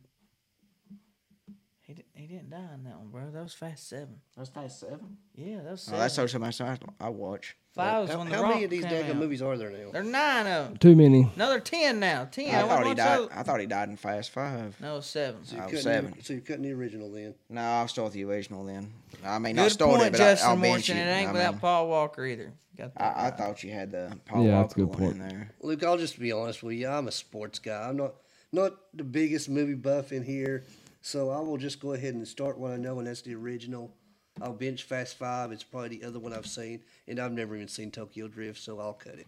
He, 1.88 1.93
di- 1.93 2.03
he 2.14 2.27
didn't 2.27 2.49
die 2.49 2.57
in 2.76 2.84
that 2.84 2.97
one, 2.97 3.07
bro. 3.11 3.31
That 3.31 3.43
was 3.43 3.53
Fast 3.53 3.88
Seven. 3.88 4.18
That's 4.35 4.49
Fast 4.49 4.81
Seven. 4.81 5.15
Yeah, 5.35 5.61
that 5.61 5.72
was 5.72 5.88
Oh, 5.88 5.91
seven. 5.97 5.99
that's 6.01 6.31
so 6.34 6.39
much 6.39 6.59
I, 6.59 6.77
I 6.99 7.07
watch. 7.07 7.55
Five 7.73 8.01
was 8.01 8.11
How, 8.11 8.18
when 8.18 8.30
the 8.30 8.35
how 8.35 8.41
Rock 8.41 8.51
many 8.55 8.65
of 8.65 8.72
these 8.72 8.84
came 8.84 9.05
daggone 9.05 9.18
movies 9.18 9.41
are 9.41 9.55
there 9.57 9.69
now? 9.69 9.91
There 9.91 10.01
are 10.01 10.03
nine 10.03 10.47
of 10.47 10.68
them. 10.68 10.77
Too 10.77 10.95
many. 10.97 11.31
Another 11.35 11.61
ten 11.61 12.01
now. 12.01 12.26
Ten. 12.26 12.53
I 12.53 12.64
wanna 12.64 12.68
thought 12.68 12.81
he 12.84 12.88
watch 12.89 12.97
died. 12.97 13.19
those- 13.19 13.30
I 13.34 13.43
thought 13.43 13.59
he 13.61 13.65
died 13.68 13.88
in 13.89 13.95
Fast 13.95 14.31
Five. 14.31 14.81
No, 14.81 14.99
seven. 14.99 15.45
So 15.45 15.55
you're, 15.55 15.64
Oh, 15.64 15.68
cutting 15.68 15.81
seven. 15.81 16.14
The, 16.18 16.23
so 16.26 16.34
you're 16.34 16.41
cutting 16.41 16.64
the 16.64 16.73
original 16.73 17.09
then. 17.09 17.35
No, 17.49 17.61
I'll 17.61 17.88
start 17.88 18.05
with 18.07 18.14
the 18.15 18.26
original 18.26 18.65
then. 18.65 18.91
I 19.23 19.39
mean, 19.39 19.55
not 19.55 19.64
Good 19.64 19.72
start 19.72 19.91
point, 19.91 20.03
it, 20.07 20.11
but 20.11 20.18
Justin 20.18 20.47
I, 20.47 20.51
I'll 20.51 20.55
bench 20.57 20.69
Morrison. 20.69 20.97
it. 20.97 21.07
It 21.07 21.11
ain't 21.11 21.30
I 21.30 21.31
without 21.31 21.51
mean, 21.53 21.59
Paul 21.61 21.88
Walker 21.88 22.26
either. 22.26 22.51
Got 22.77 22.95
that 22.95 23.01
I, 23.01 23.05
I 23.07 23.23
right. 23.30 23.38
thought 23.38 23.64
you 23.64 23.72
had 23.72 23.91
the 23.91 24.18
Paul 24.26 24.43
Yeah, 24.45 24.61
that's 24.61 24.76
a 24.76 24.80
Walker 24.80 24.91
good 24.93 24.99
one 24.99 25.11
in 25.14 25.19
point. 25.19 25.30
there. 25.30 25.51
Luke, 25.61 25.84
I'll 25.85 25.97
just 25.97 26.19
be 26.19 26.34
honest 26.34 26.64
with 26.64 26.76
you. 26.76 26.89
I'm 26.89 27.07
a 27.07 27.11
sports 27.14 27.59
guy. 27.59 27.88
I'm 27.88 27.95
not 27.95 28.15
not 28.51 28.73
the 28.93 29.03
biggest 29.05 29.47
movie 29.49 29.73
buff 29.76 30.11
in 30.11 30.23
here, 30.23 30.64
so 31.08 31.30
I 31.30 31.40
will 31.40 31.58
just 31.58 31.80
go 31.80 31.94
ahead 31.94 32.16
and 32.16 32.28
start 32.28 32.58
what 32.58 32.72
I 32.72 32.76
know, 32.76 33.00
and 33.00 33.08
that's 33.08 33.22
the 33.22 33.34
original. 33.34 33.94
I'll 34.42 34.52
bench 34.52 34.84
Fast 34.84 35.18
Five. 35.18 35.54
It's 35.54 35.64
probably 35.64 35.98
the 35.98 36.04
other 36.04 36.20
one 36.20 36.34
I've 36.34 36.46
seen, 36.46 36.82
and 37.08 37.18
I've 37.18 37.32
never 37.32 37.56
even 37.56 37.70
seen 37.70 37.92
Tokyo 37.92 38.28
Drift, 38.28 38.60
so 38.62 38.78
I'll 38.80 38.94
cut 38.94 39.16
it. 39.16 39.28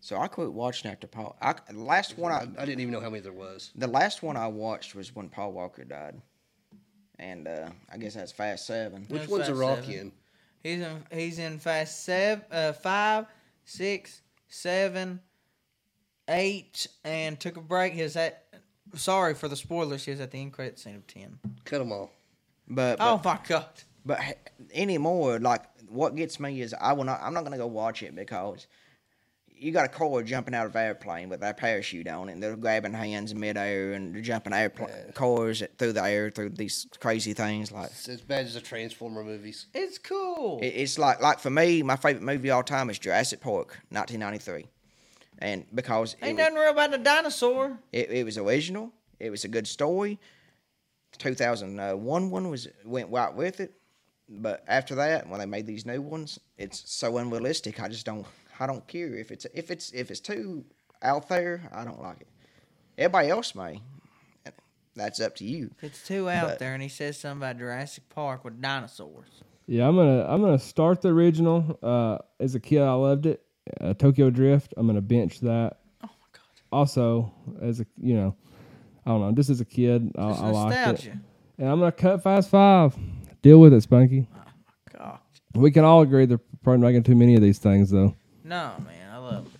So 0.00 0.16
I 0.18 0.26
quit 0.26 0.52
watching 0.52 0.90
after 0.90 1.06
Paul. 1.06 1.36
I, 1.40 1.54
the 1.70 1.78
last 1.78 2.18
one 2.18 2.32
I, 2.32 2.38
I, 2.58 2.62
I 2.62 2.64
didn't 2.64 2.80
even 2.80 2.90
know 2.90 3.00
how 3.00 3.10
many 3.10 3.20
there 3.20 3.32
was. 3.32 3.70
The 3.76 3.86
last 3.86 4.24
one 4.24 4.36
I 4.36 4.48
watched 4.48 4.96
was 4.96 5.14
when 5.14 5.28
Paul 5.28 5.52
Walker 5.52 5.84
died, 5.84 6.20
and 7.20 7.46
uh, 7.46 7.70
I 7.92 7.96
guess 7.96 8.14
that's 8.14 8.32
Fast 8.32 8.66
Seven. 8.66 9.02
Which 9.08 9.20
That's 9.20 9.30
one's 9.30 9.48
a 9.48 9.52
Fast 9.52 9.60
Rock 9.60 9.78
Seven. 9.84 9.94
in? 9.94 10.12
He's 10.64 10.80
in. 10.80 11.04
He's 11.12 11.38
in 11.38 11.58
Fast 11.60 12.04
seven, 12.04 12.44
uh, 12.50 12.72
five, 12.72 13.26
six, 13.64 14.20
seven, 14.48 15.20
eight, 16.26 16.88
and 17.04 17.38
took 17.38 17.56
a 17.56 17.60
break. 17.60 17.92
He 17.92 18.02
was 18.02 18.16
at. 18.16 18.47
Sorry 18.94 19.34
for 19.34 19.48
the 19.48 19.56
spoilers. 19.56 20.04
He 20.04 20.10
was 20.10 20.20
at 20.20 20.30
the 20.30 20.40
end 20.40 20.52
credit 20.52 20.78
scene 20.78 20.96
of 20.96 21.06
ten. 21.06 21.38
Cut 21.64 21.78
them 21.78 21.92
all. 21.92 22.10
But, 22.66 22.98
but 22.98 23.04
Oh 23.04 23.20
my 23.24 23.38
god. 23.46 23.66
But 24.04 24.20
anymore, 24.72 25.38
like 25.38 25.62
what 25.88 26.16
gets 26.16 26.38
me 26.40 26.60
is 26.60 26.74
I 26.78 26.92
will 26.92 27.04
not. 27.04 27.20
I'm 27.22 27.34
not 27.34 27.44
gonna 27.44 27.58
go 27.58 27.66
watch 27.66 28.02
it 28.02 28.14
because 28.14 28.66
you 29.60 29.72
got 29.72 29.84
a 29.84 29.88
car 29.88 30.22
jumping 30.22 30.54
out 30.54 30.66
of 30.66 30.76
airplane 30.76 31.28
with 31.28 31.42
a 31.42 31.52
parachute 31.52 32.06
on 32.06 32.28
it, 32.28 32.32
and 32.32 32.42
they're 32.42 32.56
grabbing 32.56 32.92
hands 32.92 33.34
midair 33.34 33.92
and 33.92 34.14
they're 34.14 34.22
jumping 34.22 34.52
airplane 34.52 35.12
cars 35.14 35.62
through 35.78 35.92
the 35.92 36.02
air 36.02 36.30
through 36.30 36.50
these 36.50 36.86
crazy 37.00 37.34
things. 37.34 37.72
Like 37.72 37.86
It's 37.90 38.08
as 38.08 38.20
bad 38.20 38.46
as 38.46 38.54
the 38.54 38.60
Transformer 38.60 39.24
movies. 39.24 39.66
It's 39.74 39.98
cool. 39.98 40.60
it, 40.62 40.66
it's 40.68 40.98
like 40.98 41.20
like 41.20 41.38
for 41.40 41.50
me, 41.50 41.82
my 41.82 41.96
favorite 41.96 42.22
movie 42.22 42.50
of 42.50 42.56
all 42.56 42.62
time 42.62 42.88
is 42.90 42.98
Jurassic 42.98 43.40
Park, 43.40 43.78
1993, 43.90 44.66
and 45.38 45.64
because 45.74 46.14
it 46.14 46.24
Ain't 46.26 46.36
was, 46.36 46.44
nothing 46.44 46.58
real 46.58 46.70
about 46.70 46.90
the 46.90 46.98
dinosaur. 46.98 47.78
it, 47.92 48.10
it 48.10 48.24
was 48.24 48.38
original, 48.38 48.92
it 49.20 49.30
was 49.30 49.44
a 49.44 49.48
good 49.48 49.66
story. 49.66 50.18
2001 51.18 52.30
one 52.30 52.50
was 52.50 52.68
went 52.84 53.10
right 53.10 53.34
with 53.34 53.60
it, 53.60 53.72
but 54.28 54.62
after 54.68 54.94
that, 54.96 55.28
when 55.28 55.40
they 55.40 55.46
made 55.46 55.66
these 55.66 55.86
new 55.86 56.00
ones, 56.02 56.38
it's 56.58 56.82
so 56.90 57.16
unrealistic. 57.18 57.80
I 57.80 57.88
just 57.88 58.06
don't 58.06 58.26
I 58.60 58.66
don't 58.66 58.86
care 58.86 59.14
if 59.14 59.30
it's 59.30 59.46
if 59.54 59.70
it's 59.70 59.90
if 59.92 60.10
it's 60.10 60.20
too 60.20 60.64
out 61.02 61.28
there. 61.28 61.68
I 61.72 61.84
don't 61.84 62.00
like 62.02 62.20
it. 62.20 62.28
Everybody 62.98 63.28
else 63.30 63.54
may. 63.54 63.80
That's 64.94 65.20
up 65.20 65.36
to 65.36 65.44
you. 65.44 65.70
If 65.78 65.84
it's 65.84 66.06
too 66.06 66.28
out 66.28 66.48
But- 66.48 66.58
there, 66.58 66.74
and 66.74 66.82
he 66.82 66.88
says 66.88 67.16
something 67.18 67.38
about 67.48 67.58
Jurassic 67.58 68.08
Park 68.08 68.44
with 68.44 68.60
dinosaurs. 68.60 69.28
Yeah, 69.66 69.86
I'm 69.88 69.94
gonna 69.96 70.24
I'm 70.28 70.40
gonna 70.40 70.58
start 70.58 71.02
the 71.02 71.08
original. 71.10 71.78
Uh, 71.82 72.18
as 72.40 72.54
a 72.54 72.60
kid, 72.60 72.82
I 72.82 72.92
loved 72.94 73.26
it. 73.26 73.42
Uh, 73.80 73.94
Tokyo 73.94 74.30
Drift. 74.30 74.74
I'm 74.76 74.86
gonna 74.86 75.00
bench 75.00 75.40
that. 75.40 75.78
Oh 76.02 76.06
my 76.06 76.08
god, 76.32 76.40
Also, 76.72 77.32
as 77.60 77.80
a 77.80 77.86
you 78.00 78.14
know, 78.14 78.34
I 79.06 79.10
don't 79.10 79.20
know. 79.20 79.32
Just 79.32 79.50
as 79.50 79.60
a 79.60 79.64
kid, 79.64 80.12
I, 80.16 80.22
I 80.22 80.50
liked 80.50 81.04
it. 81.04 81.12
And 81.58 81.68
I'm 81.68 81.78
gonna 81.78 81.92
cut 81.92 82.22
Fast 82.22 82.50
Five. 82.50 82.96
Deal 83.42 83.60
with 83.60 83.72
it, 83.72 83.82
Spunky. 83.82 84.26
Oh 84.34 84.38
my 84.38 84.98
God, 84.98 85.18
We 85.54 85.70
can 85.70 85.84
all 85.84 86.02
agree 86.02 86.26
they're 86.26 86.40
probably 86.62 86.82
making 86.82 87.04
too 87.04 87.14
many 87.14 87.34
of 87.36 87.42
these 87.42 87.58
things, 87.58 87.90
though. 87.90 88.14
no 88.44 88.72
man, 88.86 89.10
I 89.12 89.18
love 89.18 89.46
it. 89.46 89.52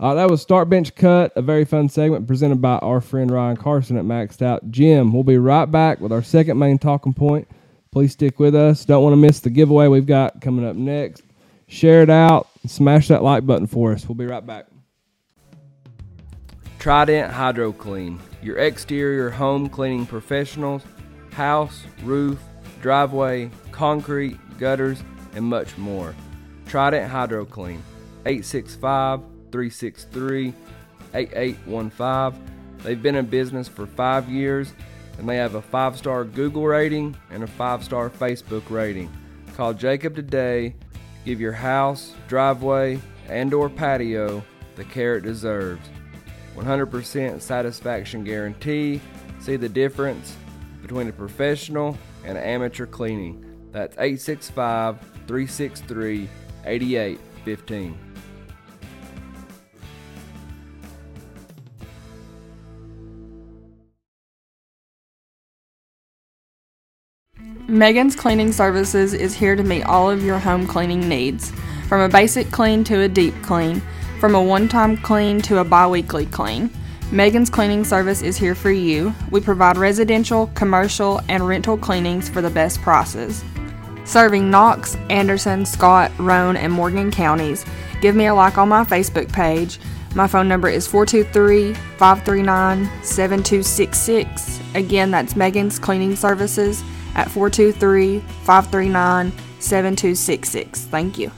Uh, 0.00 0.14
that 0.14 0.30
was 0.30 0.40
Start 0.40 0.70
Bench 0.70 0.94
Cut, 0.94 1.30
a 1.36 1.42
very 1.42 1.66
fun 1.66 1.88
segment 1.90 2.26
presented 2.26 2.62
by 2.62 2.78
our 2.78 3.02
friend 3.02 3.30
Ryan 3.30 3.56
Carson 3.58 3.98
at 3.98 4.04
Maxed 4.04 4.40
Out 4.40 4.70
Gym. 4.70 5.12
We'll 5.12 5.24
be 5.24 5.36
right 5.36 5.66
back 5.66 6.00
with 6.00 6.10
our 6.10 6.22
second 6.22 6.58
main 6.58 6.78
talking 6.78 7.12
point. 7.12 7.46
Please 7.92 8.12
stick 8.12 8.38
with 8.38 8.54
us. 8.54 8.86
Don't 8.86 9.02
want 9.02 9.12
to 9.12 9.18
miss 9.18 9.40
the 9.40 9.50
giveaway 9.50 9.88
we've 9.88 10.06
got 10.06 10.40
coming 10.40 10.66
up 10.66 10.74
next. 10.74 11.22
Share 11.70 12.02
it 12.02 12.10
out. 12.10 12.48
Smash 12.66 13.06
that 13.08 13.22
like 13.22 13.46
button 13.46 13.68
for 13.68 13.92
us. 13.92 14.06
We'll 14.08 14.16
be 14.16 14.26
right 14.26 14.44
back. 14.44 14.66
Trident 16.80 17.30
Hydro 17.30 17.70
Clean, 17.70 18.18
your 18.42 18.58
exterior 18.58 19.30
home 19.30 19.68
cleaning 19.68 20.04
professionals, 20.04 20.82
house, 21.32 21.84
roof, 22.02 22.40
driveway, 22.82 23.52
concrete, 23.70 24.36
gutters, 24.58 25.04
and 25.34 25.44
much 25.44 25.78
more. 25.78 26.12
Trident 26.66 27.08
Hydro 27.08 27.44
Clean, 27.44 27.80
865 28.26 29.20
363 29.52 30.52
8815. 31.14 32.78
They've 32.78 33.00
been 33.00 33.14
in 33.14 33.26
business 33.26 33.68
for 33.68 33.86
five 33.86 34.28
years 34.28 34.72
and 35.18 35.28
they 35.28 35.36
have 35.36 35.54
a 35.54 35.62
five 35.62 35.96
star 35.96 36.24
Google 36.24 36.66
rating 36.66 37.14
and 37.30 37.44
a 37.44 37.46
five 37.46 37.84
star 37.84 38.10
Facebook 38.10 38.68
rating. 38.70 39.08
Call 39.54 39.72
Jacob 39.72 40.16
today. 40.16 40.74
Give 41.24 41.40
your 41.40 41.52
house, 41.52 42.14
driveway, 42.28 43.00
and 43.28 43.52
or 43.52 43.68
patio 43.68 44.42
the 44.76 44.84
care 44.84 45.16
it 45.16 45.22
deserves. 45.22 45.88
100% 46.56 47.40
satisfaction 47.40 48.24
guarantee. 48.24 49.00
See 49.40 49.56
the 49.56 49.68
difference 49.68 50.36
between 50.82 51.08
a 51.08 51.12
professional 51.12 51.96
and 52.24 52.36
amateur 52.36 52.86
cleaning. 52.86 53.44
That's 53.72 53.94
865 53.94 54.98
363 55.26 56.28
8815. 56.64 58.09
Megan's 67.70 68.16
Cleaning 68.16 68.50
Services 68.50 69.14
is 69.14 69.32
here 69.32 69.54
to 69.54 69.62
meet 69.62 69.84
all 69.84 70.10
of 70.10 70.24
your 70.24 70.40
home 70.40 70.66
cleaning 70.66 71.08
needs. 71.08 71.52
From 71.86 72.00
a 72.00 72.08
basic 72.08 72.50
clean 72.50 72.82
to 72.84 73.02
a 73.02 73.08
deep 73.08 73.32
clean, 73.42 73.80
from 74.18 74.34
a 74.34 74.42
one 74.42 74.66
time 74.66 74.96
clean 74.96 75.40
to 75.42 75.58
a 75.58 75.64
bi 75.64 75.86
weekly 75.86 76.26
clean. 76.26 76.68
Megan's 77.12 77.48
Cleaning 77.48 77.84
Service 77.84 78.22
is 78.22 78.36
here 78.36 78.56
for 78.56 78.72
you. 78.72 79.14
We 79.30 79.40
provide 79.40 79.76
residential, 79.76 80.48
commercial, 80.56 81.20
and 81.28 81.46
rental 81.46 81.76
cleanings 81.78 82.28
for 82.28 82.42
the 82.42 82.50
best 82.50 82.82
prices. 82.82 83.44
Serving 84.04 84.50
Knox, 84.50 84.96
Anderson, 85.08 85.64
Scott, 85.64 86.10
Roane, 86.18 86.56
and 86.56 86.72
Morgan 86.72 87.12
counties. 87.12 87.64
Give 88.00 88.16
me 88.16 88.26
a 88.26 88.34
like 88.34 88.58
on 88.58 88.68
my 88.68 88.82
Facebook 88.82 89.32
page. 89.32 89.78
My 90.16 90.26
phone 90.26 90.48
number 90.48 90.68
is 90.68 90.88
423 90.88 91.74
539 91.74 93.04
7266. 93.04 94.60
Again, 94.74 95.12
that's 95.12 95.36
Megan's 95.36 95.78
Cleaning 95.78 96.16
Services 96.16 96.82
at 97.14 97.30
423 97.30 98.20
539 98.44 99.32
7266. 99.60 100.82
Thank 100.86 101.18
you. 101.18 101.30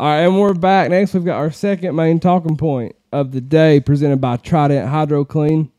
All 0.00 0.06
right, 0.06 0.20
and 0.20 0.40
we're 0.40 0.54
back. 0.54 0.88
Next, 0.88 1.12
we've 1.12 1.26
got 1.26 1.36
our 1.36 1.50
second 1.50 1.94
main 1.94 2.20
talking 2.20 2.56
point 2.56 2.96
of 3.12 3.32
the 3.32 3.40
day 3.42 3.80
presented 3.80 4.18
by 4.18 4.38
Trident 4.38 4.88
Hydro 4.88 5.26
Clean. 5.26 5.70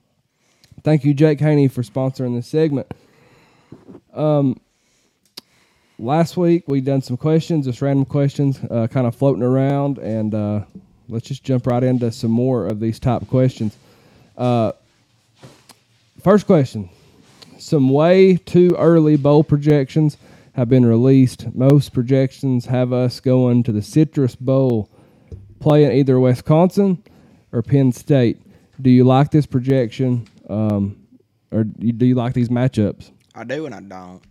Thank 0.83 1.03
you, 1.03 1.15
Jake 1.15 1.39
Haney, 1.39 1.67
for 1.67 1.81
sponsoring 1.81 2.35
this 2.35 2.47
segment. 2.47 2.85
Um, 4.13 4.61
last 6.01 6.35
week 6.35 6.63
we 6.67 6.81
done 6.81 7.01
some 7.01 7.17
questions, 7.17 7.65
just 7.65 7.81
random 7.81 8.05
questions, 8.05 8.59
uh, 8.69 8.87
kind 8.87 9.07
of 9.07 9.15
floating 9.15 9.43
around, 9.43 9.99
and 9.99 10.33
uh, 10.33 10.61
let's 11.07 11.27
just 11.27 11.43
jump 11.43 11.67
right 11.67 11.83
into 11.83 12.11
some 12.11 12.31
more 12.31 12.65
of 12.67 12.79
these 12.79 12.99
top 12.99 13.27
questions. 13.27 13.77
Uh, 14.37 14.71
first 16.21 16.45
question: 16.45 16.89
Some 17.57 17.89
way 17.89 18.37
too 18.37 18.75
early 18.77 19.15
bowl 19.15 19.43
projections 19.43 20.17
have 20.53 20.67
been 20.67 20.85
released. 20.85 21.53
Most 21.53 21.93
projections 21.93 22.65
have 22.65 22.91
us 22.91 23.19
going 23.19 23.63
to 23.63 23.71
the 23.71 23.81
Citrus 23.81 24.35
Bowl, 24.35 24.89
playing 25.59 25.91
either 25.91 26.19
Wisconsin 26.19 27.01
or 27.51 27.61
Penn 27.61 27.91
State. 27.91 28.41
Do 28.81 28.89
you 28.89 29.03
like 29.03 29.31
this 29.31 29.45
projection, 29.45 30.27
um, 30.49 30.97
or 31.51 31.63
do 31.63 32.05
you 32.05 32.15
like 32.15 32.33
these 32.33 32.49
matchups? 32.49 33.11
I 33.35 33.43
do 33.43 33.65
and 33.65 33.75
I 33.75 33.79
don't. 33.79 34.21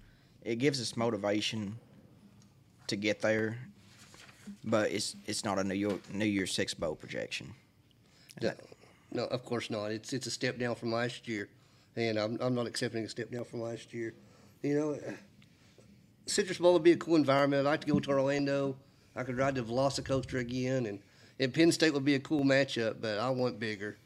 It 0.42 0.56
gives 0.56 0.80
us 0.80 0.96
motivation 0.96 1.76
to 2.86 2.96
get 2.96 3.20
there, 3.20 3.58
but 4.64 4.90
it's 4.90 5.16
it's 5.26 5.44
not 5.44 5.58
a 5.58 5.64
New 5.64 5.74
York 5.74 6.00
New 6.12 6.24
Year's 6.24 6.52
Six 6.52 6.74
bowl 6.74 6.94
projection. 6.94 7.52
No, 8.40 8.52
no, 9.12 9.24
of 9.24 9.44
course 9.44 9.70
not. 9.70 9.92
It's 9.92 10.12
it's 10.12 10.26
a 10.26 10.30
step 10.30 10.58
down 10.58 10.74
from 10.74 10.92
last 10.92 11.28
year, 11.28 11.48
and 11.96 12.18
I'm 12.18 12.38
I'm 12.40 12.54
not 12.54 12.66
accepting 12.66 13.04
a 13.04 13.08
step 13.08 13.30
down 13.30 13.44
from 13.44 13.60
last 13.60 13.92
year. 13.92 14.14
You 14.62 14.74
know, 14.78 14.98
Citrus 16.26 16.58
Bowl 16.58 16.74
would 16.74 16.84
be 16.84 16.92
a 16.92 16.96
cool 16.96 17.16
environment. 17.16 17.66
I'd 17.66 17.70
like 17.70 17.80
to 17.80 17.92
go 17.92 17.98
to 17.98 18.10
Orlando. 18.10 18.76
I 19.16 19.24
could 19.24 19.36
ride 19.36 19.56
the 19.56 19.62
Velocicoaster 19.62 20.38
again, 20.38 20.86
and, 20.86 21.00
and 21.40 21.52
Penn 21.52 21.72
State 21.72 21.92
would 21.92 22.04
be 22.04 22.14
a 22.14 22.20
cool 22.20 22.44
matchup, 22.44 23.00
but 23.00 23.18
I 23.18 23.30
want 23.30 23.58
bigger. 23.58 23.96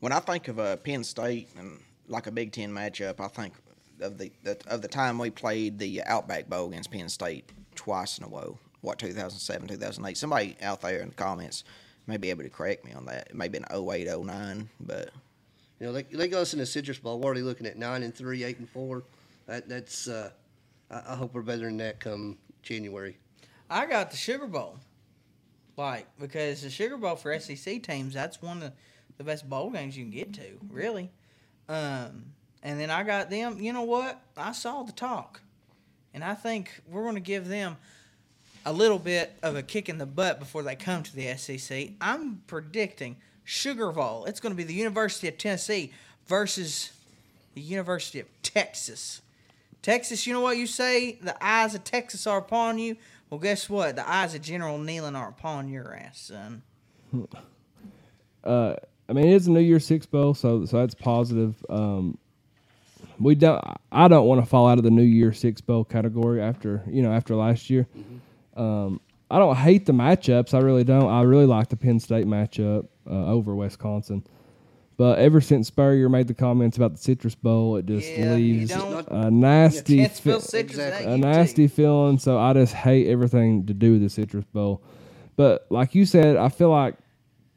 When 0.00 0.12
I 0.12 0.18
think 0.18 0.48
of 0.48 0.58
uh, 0.58 0.76
Penn 0.76 1.04
State 1.04 1.48
and 1.56 1.80
like 2.08 2.26
a 2.26 2.32
Big 2.32 2.52
Ten 2.52 2.70
matchup, 2.72 3.20
I 3.20 3.28
think 3.28 3.54
of 4.00 4.18
the, 4.18 4.32
the 4.42 4.58
of 4.66 4.82
the 4.82 4.88
time 4.88 5.18
we 5.18 5.30
played 5.30 5.78
the 5.78 6.02
Outback 6.04 6.48
Bowl 6.48 6.68
against 6.68 6.90
Penn 6.90 7.08
State 7.08 7.50
twice 7.74 8.18
in 8.18 8.24
a 8.24 8.28
row. 8.28 8.58
What 8.80 8.98
2007, 8.98 9.68
2008? 9.68 10.16
Somebody 10.16 10.56
out 10.62 10.80
there 10.80 11.00
in 11.00 11.08
the 11.08 11.14
comments 11.14 11.64
may 12.06 12.16
be 12.16 12.30
able 12.30 12.42
to 12.42 12.50
correct 12.50 12.84
me 12.84 12.92
on 12.92 13.06
that. 13.06 13.28
It 13.30 13.34
may 13.34 13.46
have 13.46 13.52
been 13.52 13.64
08, 13.70 14.08
09, 14.24 14.68
but 14.80 15.10
You 15.80 15.86
know, 15.86 15.92
they, 15.92 16.02
they 16.02 16.28
got 16.28 16.40
us 16.40 16.52
in 16.52 16.58
the 16.58 16.66
Citrus 16.66 16.98
Bowl. 16.98 17.18
We're 17.18 17.26
already 17.26 17.42
looking 17.42 17.66
at 17.66 17.78
nine 17.78 18.02
and 18.02 18.14
three, 18.14 18.44
eight 18.44 18.58
and 18.58 18.68
four. 18.68 19.04
That 19.46 19.68
that's. 19.68 20.08
Uh, 20.08 20.30
I, 20.90 21.02
I 21.08 21.16
hope 21.16 21.34
we're 21.34 21.42
better 21.42 21.64
than 21.64 21.78
that 21.78 22.00
come 22.00 22.36
January. 22.62 23.16
I 23.70 23.86
got 23.86 24.10
the 24.10 24.16
Sugar 24.16 24.46
Bowl. 24.46 24.78
Like, 25.76 26.06
because 26.20 26.62
the 26.62 26.70
Sugar 26.70 26.96
Bowl 26.96 27.16
for 27.16 27.38
SEC 27.40 27.82
teams, 27.82 28.14
that's 28.14 28.40
one 28.40 28.62
of 28.62 28.72
the 29.16 29.24
best 29.24 29.48
bowl 29.48 29.70
games 29.70 29.96
you 29.96 30.04
can 30.04 30.10
get 30.12 30.32
to, 30.34 30.58
really. 30.68 31.10
Um, 31.68 32.26
and 32.64 32.80
then 32.80 32.90
I 32.90 33.02
got 33.02 33.28
them, 33.28 33.60
you 33.60 33.74
know 33.74 33.82
what? 33.82 34.18
I 34.36 34.52
saw 34.52 34.82
the 34.82 34.92
talk. 34.92 35.42
And 36.14 36.24
I 36.24 36.34
think 36.34 36.80
we're 36.88 37.02
going 37.02 37.14
to 37.14 37.20
give 37.20 37.46
them 37.46 37.76
a 38.64 38.72
little 38.72 38.98
bit 38.98 39.36
of 39.42 39.54
a 39.54 39.62
kick 39.62 39.90
in 39.90 39.98
the 39.98 40.06
butt 40.06 40.38
before 40.38 40.62
they 40.62 40.74
come 40.74 41.02
to 41.02 41.14
the 41.14 41.36
SEC. 41.36 41.90
I'm 42.00 42.42
predicting 42.46 43.16
Sugar 43.44 43.92
Bowl. 43.92 44.24
It's 44.24 44.40
going 44.40 44.52
to 44.52 44.56
be 44.56 44.64
the 44.64 44.72
University 44.72 45.28
of 45.28 45.36
Tennessee 45.36 45.92
versus 46.26 46.92
the 47.52 47.60
University 47.60 48.20
of 48.20 48.26
Texas. 48.42 49.20
Texas, 49.82 50.26
you 50.26 50.32
know 50.32 50.40
what 50.40 50.56
you 50.56 50.66
say? 50.66 51.18
The 51.20 51.36
eyes 51.44 51.74
of 51.74 51.84
Texas 51.84 52.26
are 52.26 52.38
upon 52.38 52.78
you. 52.78 52.96
Well, 53.28 53.40
guess 53.40 53.68
what? 53.68 53.96
The 53.96 54.08
eyes 54.08 54.34
of 54.34 54.40
General 54.40 54.78
Neyland 54.78 55.16
are 55.16 55.28
upon 55.28 55.68
your 55.68 55.94
ass, 55.94 56.32
son. 56.32 56.62
I 59.08 59.12
mean, 59.12 59.26
it 59.26 59.34
is 59.34 59.46
a 59.46 59.50
New 59.50 59.60
Year's 59.60 59.84
Six 59.84 60.06
bowl, 60.06 60.32
so 60.32 60.64
so 60.64 60.78
that's 60.78 60.94
positive. 60.94 61.54
Um, 61.68 62.16
we 63.18 63.34
don't. 63.34 63.62
I 63.92 64.08
don't 64.08 64.26
want 64.26 64.40
to 64.42 64.46
fall 64.46 64.66
out 64.68 64.78
of 64.78 64.84
the 64.84 64.90
New 64.90 65.02
Year 65.02 65.32
Six 65.32 65.60
bowl 65.60 65.84
category 65.84 66.40
after 66.40 66.82
you 66.88 67.02
know 67.02 67.12
after 67.12 67.34
last 67.34 67.70
year. 67.70 67.86
Um, 68.56 69.00
I 69.30 69.38
don't 69.38 69.56
hate 69.56 69.86
the 69.86 69.92
matchups. 69.92 70.54
I 70.54 70.58
really 70.60 70.84
don't. 70.84 71.10
I 71.10 71.22
really 71.22 71.46
like 71.46 71.68
the 71.68 71.76
Penn 71.76 71.98
State 72.00 72.26
matchup 72.26 72.86
uh, 73.08 73.26
over 73.26 73.54
Wisconsin. 73.54 74.24
But 74.96 75.18
ever 75.18 75.40
since 75.40 75.66
Spurrier 75.66 76.08
made 76.08 76.28
the 76.28 76.34
comments 76.34 76.76
about 76.76 76.92
the 76.92 76.98
Citrus 76.98 77.34
Bowl, 77.34 77.76
it 77.76 77.86
just 77.86 78.08
Yeah, 78.08 78.34
leaves 78.34 78.70
a 78.70 79.28
nasty, 79.28 79.96
Chancellorsville 80.04 80.40
fe- 80.40 80.46
Citrus 80.46 80.78
Exactly. 80.78 81.12
a 81.12 81.16
nasty 81.18 81.66
feeling. 81.66 82.18
So 82.20 82.38
I 82.38 82.52
just 82.52 82.74
hate 82.74 83.08
everything 83.08 83.66
to 83.66 83.74
do 83.74 83.92
with 83.94 84.02
the 84.02 84.08
Citrus 84.08 84.44
Bowl. 84.52 84.82
But 85.34 85.66
like 85.68 85.96
you 85.96 86.06
said, 86.06 86.36
I 86.36 86.48
feel 86.48 86.70
like 86.70 86.94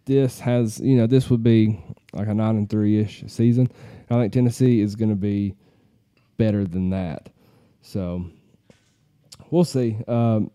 this 0.05 0.39
has 0.39 0.79
you 0.79 0.95
know 0.97 1.05
this 1.05 1.29
would 1.29 1.43
be 1.43 1.79
like 2.13 2.27
a 2.27 2.33
nine 2.33 2.55
and 2.57 2.67
three 2.69 2.97
ish 2.99 3.23
season. 3.27 3.69
I 4.09 4.15
think 4.15 4.33
Tennessee 4.33 4.81
is 4.81 4.95
going 4.95 5.09
to 5.09 5.15
be 5.15 5.55
better 6.37 6.65
than 6.65 6.91
that. 6.91 7.29
So 7.81 8.25
we'll 9.49 9.65
see. 9.65 9.97
Um, 10.07 10.51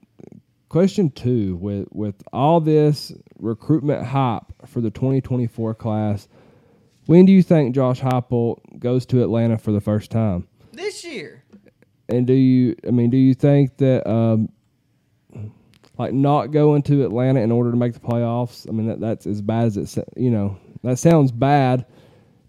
question 0.69 1.11
two: 1.11 1.57
with 1.57 1.89
with 1.93 2.23
all 2.33 2.61
this 2.61 3.13
recruitment 3.39 4.05
hype 4.05 4.45
for 4.67 4.81
the 4.81 4.91
2024 4.91 5.75
class, 5.75 6.29
when 7.07 7.27
do 7.27 7.33
you 7.33 7.43
think 7.43 7.75
Josh 7.75 8.01
Heupel 8.01 8.59
goes 8.79 9.05
to 9.07 9.23
Atlanta 9.23 9.59
for 9.59 9.73
the 9.73 9.81
first 9.81 10.11
time? 10.11 10.49
This 10.73 11.05
year. 11.05 11.45
And 12.09 12.27
do 12.27 12.33
you? 12.33 12.77
I 12.87 12.91
mean, 12.91 13.11
do 13.11 13.17
you 13.17 13.35
think 13.35 13.77
that 13.79 14.09
um, 14.09 14.51
like 15.99 16.13
not 16.13 16.47
going 16.49 16.83
to 16.83 17.05
Atlanta 17.05 17.41
in 17.41 17.53
order 17.53 17.71
to 17.71 17.77
make 17.77 17.95
the 17.95 18.01
playoffs? 18.01 18.69
I 18.69 18.73
mean, 18.73 18.89
that 18.89 19.01
that's 19.01 19.27
as 19.27 19.41
bad 19.41 19.67
as 19.67 19.97
it. 19.97 20.09
You 20.17 20.31
know, 20.31 20.59
that 20.83 20.99
sounds 20.99 21.33
bad. 21.33 21.87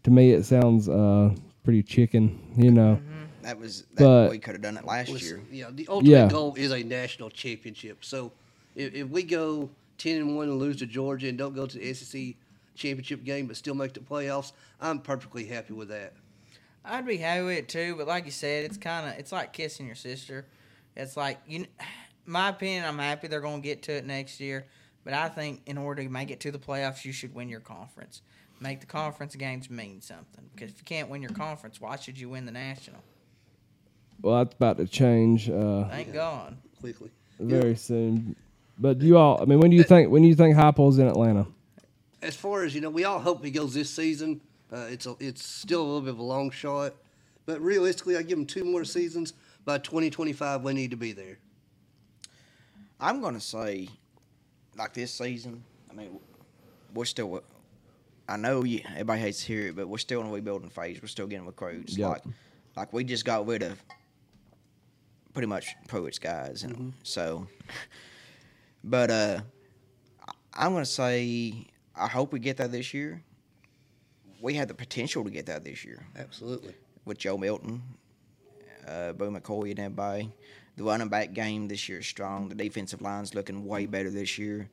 To 0.03 0.11
me, 0.11 0.31
it 0.31 0.43
sounds 0.45 0.89
uh, 0.89 1.33
pretty 1.63 1.83
chicken. 1.83 2.39
You 2.57 2.71
know, 2.71 2.99
That 3.41 3.59
was 3.59 3.81
that 3.95 4.03
But- 4.03 4.31
we 4.31 4.39
could 4.39 4.53
have 4.53 4.61
done 4.61 4.77
it 4.77 4.85
last 4.85 5.09
was- 5.11 5.21
year. 5.23 5.41
Yeah, 5.51 5.69
the 5.71 5.87
ultimate 5.89 6.11
Yeah. 6.11 6.29
goal 6.29 6.53
is 6.55 6.71
a 6.71 6.83
national 6.83 7.29
championship. 7.29 8.03
So 8.05 8.31
if, 8.75 8.93
if 8.93 9.07
we 9.09 9.23
go 9.23 9.69
ten 9.97 10.17
and 10.17 10.35
one 10.37 10.49
and 10.49 10.59
lose 10.59 10.77
to 10.77 10.85
Georgia 10.85 11.27
and 11.29 11.37
don't 11.37 11.53
go 11.53 11.65
to 11.65 11.77
the 11.77 11.93
SEC 11.93 12.35
championship 12.75 13.23
game 13.23 13.47
but 13.47 13.55
still 13.57 13.75
make 13.75 13.93
the 13.93 13.99
playoffs, 13.99 14.53
I'm 14.81 14.99
perfectly 14.99 15.45
happy 15.45 15.73
with 15.73 15.89
that. 15.89 16.13
I'd 16.85 17.05
be 17.05 17.17
happy 17.17 17.43
with 17.43 17.57
it 17.57 17.69
too, 17.69 17.95
but 17.97 18.07
like 18.07 18.25
you 18.25 18.31
said, 18.31 18.65
it's 18.65 18.77
kind 18.77 19.07
of 19.09 19.17
it's 19.19 19.31
like 19.31 19.53
kissing 19.53 19.85
your 19.87 19.95
sister. 19.95 20.45
It's 20.95 21.15
like 21.17 21.39
you, 21.47 21.65
my 22.25 22.49
opinion. 22.49 22.85
I'm 22.85 22.97
happy 22.99 23.27
they're 23.27 23.41
going 23.41 23.61
to 23.61 23.67
get 23.67 23.83
to 23.83 23.93
it 23.93 24.05
next 24.05 24.39
year, 24.39 24.65
but 25.03 25.13
I 25.13 25.27
think 25.29 25.61
in 25.65 25.77
order 25.77 26.01
to 26.03 26.09
make 26.09 26.31
it 26.31 26.39
to 26.41 26.51
the 26.51 26.59
playoffs, 26.59 27.03
you 27.05 27.11
should 27.11 27.33
win 27.35 27.49
your 27.49 27.59
conference. 27.61 28.21
Make 28.63 28.79
the 28.79 28.85
conference 28.85 29.35
games 29.35 29.69
mean 29.69 29.99
something. 29.99 30.49
Because 30.55 30.71
if 30.71 30.77
you 30.77 30.85
can't 30.85 31.09
win 31.09 31.21
your 31.21 31.31
conference, 31.31 31.81
why 31.81 31.97
should 31.97 32.17
you 32.17 32.29
win 32.29 32.45
the 32.45 32.51
national? 32.51 33.03
well, 34.21 34.37
that's 34.37 34.55
about 34.55 34.77
to 34.77 34.87
change 34.87 35.49
uh, 35.49 35.83
Thank 35.89 36.13
God. 36.13 36.55
Quickly. 36.79 37.11
very 37.39 37.75
soon. 37.75 38.37
But 38.79 39.01
you 39.01 39.17
all, 39.17 39.41
I 39.41 39.45
mean, 39.45 39.59
when 39.59 39.69
do 39.69 39.75
you 39.75 39.83
think 39.83 40.09
when 40.09 40.21
do 40.21 40.29
you 40.29 40.35
think 40.35 40.55
Heupel's 40.55 40.97
in 40.97 41.07
Atlanta? 41.07 41.45
As 42.21 42.37
far 42.37 42.63
as 42.63 42.73
you 42.73 42.79
know, 42.79 42.89
we 42.89 43.03
all 43.03 43.19
hope 43.19 43.43
he 43.43 43.51
goes 43.51 43.73
this 43.73 43.89
season. 43.89 44.39
Uh, 44.71 44.87
it's 44.89 45.05
a, 45.05 45.15
it's 45.19 45.45
still 45.45 45.81
a 45.81 45.83
little 45.83 46.01
bit 46.01 46.11
of 46.11 46.19
a 46.19 46.23
long 46.23 46.49
shot, 46.49 46.93
but 47.45 47.59
realistically, 47.61 48.15
I 48.15 48.21
give 48.21 48.37
him 48.37 48.45
two 48.45 48.63
more 48.63 48.85
seasons. 48.85 49.33
By 49.65 49.77
2025, 49.77 50.63
we 50.63 50.73
need 50.73 50.91
to 50.91 50.97
be 50.97 51.11
there. 51.11 51.37
I'm 52.97 53.19
gonna 53.19 53.41
say, 53.41 53.89
like 54.77 54.93
this 54.93 55.11
season. 55.13 55.65
I 55.91 55.93
mean, 55.93 56.17
we're 56.93 57.03
still. 57.05 57.43
I 58.27 58.37
know 58.37 58.63
you, 58.63 58.81
everybody 58.91 59.19
hates 59.21 59.41
to 59.41 59.45
hear 59.47 59.67
it, 59.67 59.75
but 59.75 59.87
we're 59.87 59.97
still 59.97 60.21
in 60.21 60.27
a 60.27 60.31
rebuilding 60.31 60.69
phase. 60.69 61.01
We're 61.01 61.07
still 61.07 61.27
getting 61.27 61.45
recruits. 61.45 61.97
Yep. 61.97 62.09
Like, 62.09 62.23
like 62.75 62.93
we 62.93 63.03
just 63.03 63.25
got 63.25 63.45
rid 63.45 63.63
of 63.63 63.81
pretty 65.33 65.47
much 65.47 65.75
Pruitt's 65.87 66.19
guys, 66.19 66.63
and 66.63 66.73
Mm-hmm. 66.75 66.89
so. 67.03 67.47
But 68.83 69.09
uh, 69.11 69.39
I'm 70.53 70.73
gonna 70.73 70.85
say 70.85 71.67
I 71.95 72.07
hope 72.07 72.33
we 72.33 72.39
get 72.39 72.57
that 72.57 72.71
this 72.71 72.93
year. 72.93 73.21
We 74.41 74.53
had 74.55 74.67
the 74.67 74.73
potential 74.73 75.23
to 75.23 75.29
get 75.29 75.45
that 75.45 75.63
this 75.63 75.85
year 75.85 76.05
Absolutely. 76.17 76.73
with 77.05 77.17
Joe 77.17 77.37
Milton, 77.37 77.81
uh, 78.87 79.13
Bru 79.13 79.31
McCoy, 79.31 79.71
and 79.71 79.79
everybody. 79.79 80.31
The 80.75 80.83
running 80.83 81.07
back 81.07 81.33
game 81.33 81.67
this 81.67 81.87
year 81.87 81.99
is 81.99 82.07
strong. 82.07 82.49
The 82.49 82.55
defensive 82.55 83.01
line's 83.01 83.33
looking 83.35 83.65
way 83.65 83.85
better 83.85 84.09
this 84.09 84.37
year. 84.37 84.69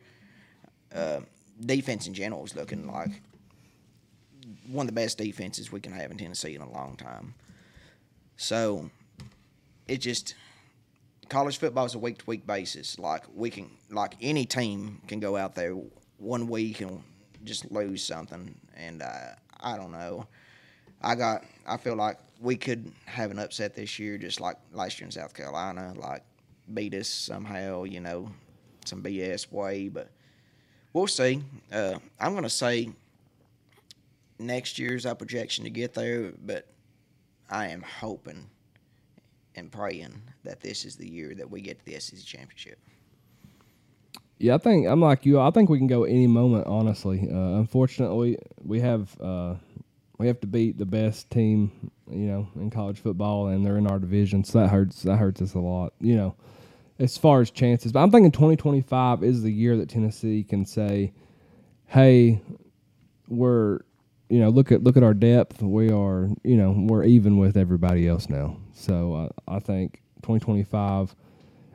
Uh, 0.95 1.21
defense 1.65 2.07
in 2.09 2.15
general 2.15 2.45
is 2.45 2.57
looking 2.57 2.91
like 2.91 3.23
one 4.71 4.85
of 4.85 4.95
the 4.95 5.01
best 5.01 5.19
defenses 5.19 5.73
we 5.73 5.81
can 5.81 5.93
have 5.93 6.11
in 6.11 6.19
Tennessee 6.19 6.55
in 6.55 6.61
a 6.61 6.71
long 6.71 6.97
time. 6.97 7.35
So 8.37 8.91
it 9.89 9.99
just 9.99 10.35
college 11.29 11.59
football 11.59 11.87
is 11.87 11.95
a 11.95 11.99
week 11.99 12.19
to 12.19 12.25
week 12.27 12.47
basis. 12.47 12.99
Like 12.99 13.25
we 13.35 13.51
can, 13.51 13.71
like 13.91 14.17
any 14.21 14.45
team 14.45 15.01
can 15.07 15.21
go 15.21 15.37
out 15.37 15.55
there 15.55 15.77
one 16.19 16.49
week 16.49 16.81
and 16.81 17.03
just 17.45 17.71
lose 17.71 18.05
something, 18.05 18.55
and 18.77 19.03
uh, 19.03 19.35
I 19.61 19.77
don't 19.77 19.93
know. 19.93 20.27
I 21.01 21.15
got. 21.15 21.45
I 21.67 21.77
feel 21.79 21.97
like 21.97 22.19
we 22.41 22.57
could 22.57 22.93
have 23.07 23.31
an 23.31 23.39
upset 23.39 23.75
this 23.75 23.99
year, 23.99 24.19
just 24.19 24.41
like 24.41 24.57
last 24.73 25.01
year 25.01 25.07
in 25.07 25.13
South 25.13 25.33
Carolina, 25.33 25.95
like 25.97 26.23
beat 26.75 26.95
us 26.95 27.09
somehow. 27.09 27.85
You 27.85 28.01
know, 28.01 28.31
some 28.85 29.03
BS 29.03 29.51
way, 29.51 29.89
but 29.89 30.11
we'll 30.93 31.07
see. 31.07 31.43
Uh, 31.73 31.99
I'm 32.19 32.35
gonna 32.35 32.51
say 32.51 32.91
next 34.41 34.79
year's 34.79 35.07
our 35.07 35.15
projection 35.15 35.65
to 35.65 35.71
get 35.71 35.95
there, 35.95 36.33
but 36.45 36.67
I 37.51 37.69
am 37.69 37.83
hoping 37.83 38.49
and 39.55 39.71
praying 39.71 40.23
that 40.45 40.61
this 40.61 40.85
is 40.85 40.97
the 40.97 41.09
year 41.09 41.35
that 41.35 41.51
we 41.51 41.61
get 41.61 41.79
to 41.79 41.85
the 41.85 42.01
SEC 42.01 42.25
championship. 42.25 42.79
Yeah, 44.39 44.55
I 44.55 44.59
think 44.59 44.87
I'm 44.87 45.01
like 45.01 45.27
you. 45.27 45.39
I 45.39 45.51
think 45.51 45.69
we 45.69 45.77
can 45.77 45.87
go 45.87 46.05
any 46.05 46.27
moment. 46.27 46.67
Honestly, 46.67 47.29
uh, 47.31 47.59
unfortunately, 47.59 48.39
we 48.65 48.81
have 48.81 49.15
uh, 49.21 49.57
we 50.17 50.27
have 50.29 50.41
to 50.41 50.47
beat 50.47 50.79
the 50.79 50.87
best 50.87 51.31
team, 51.31 51.91
you 52.11 52.27
know, 52.27 52.49
in 52.57 52.71
college 52.71 52.99
football, 53.01 53.49
and 53.49 53.67
they're 53.67 53.77
in 53.77 53.87
our 53.87 53.99
division, 53.99 54.43
so 54.43 54.61
that 54.61 54.69
hurts. 54.69 55.03
That 55.03 55.19
hurts 55.19 55.43
us 55.43 55.53
a 55.53 55.59
lot, 55.59 55.93
you 56.01 56.17
know, 56.17 56.35
as 56.99 57.19
far 57.19 57.43
as 57.43 57.51
chances. 57.51 57.93
But 57.93 58.01
I'm 58.03 58.11
thinking 58.11 58.31
2025 58.31 59.23
is 59.23 59.43
the 59.43 59.53
year 59.53 59.77
that 59.77 59.91
Tennessee 59.91 60.43
can 60.43 60.65
say, 60.65 61.13
"Hey, 61.87 62.41
we're." 63.29 63.81
You 64.31 64.41
know, 64.41 64.49
look 64.49 64.73
at 64.73 64.83
look 64.83 64.97
at 64.97 65.03
our 65.03 65.13
depth. 65.13 65.61
We 65.61 65.91
are, 65.91 66.29
you 66.45 66.57
know, 66.57 66.75
we're 66.75 67.05
even 67.05 67.37
with 67.37 67.57
everybody 67.57 68.09
else 68.09 68.29
now. 68.29 68.57
So 68.73 69.15
uh, 69.15 69.29
I 69.49 69.59
think 69.59 70.01
2025. 70.23 71.15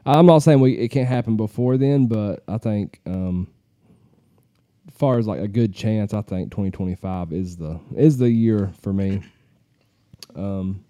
I'm 0.07 0.25
not 0.25 0.39
saying 0.39 0.59
we 0.59 0.73
it 0.73 0.87
can't 0.89 1.07
happen 1.07 1.35
before 1.35 1.77
then, 1.77 2.07
but 2.07 2.43
I 2.47 2.57
think 2.57 3.01
um, 3.05 3.47
as 4.87 4.93
far 4.95 5.17
as 5.19 5.27
like 5.27 5.41
a 5.41 5.47
good 5.47 5.73
chance, 5.73 6.13
I 6.13 6.21
think 6.21 6.51
2025 6.51 7.33
is 7.33 7.57
the 7.57 7.79
is 7.95 8.17
the 8.17 8.29
year 8.29 8.71
for 8.81 8.93
me. 8.93 9.21
Um, 10.35 10.85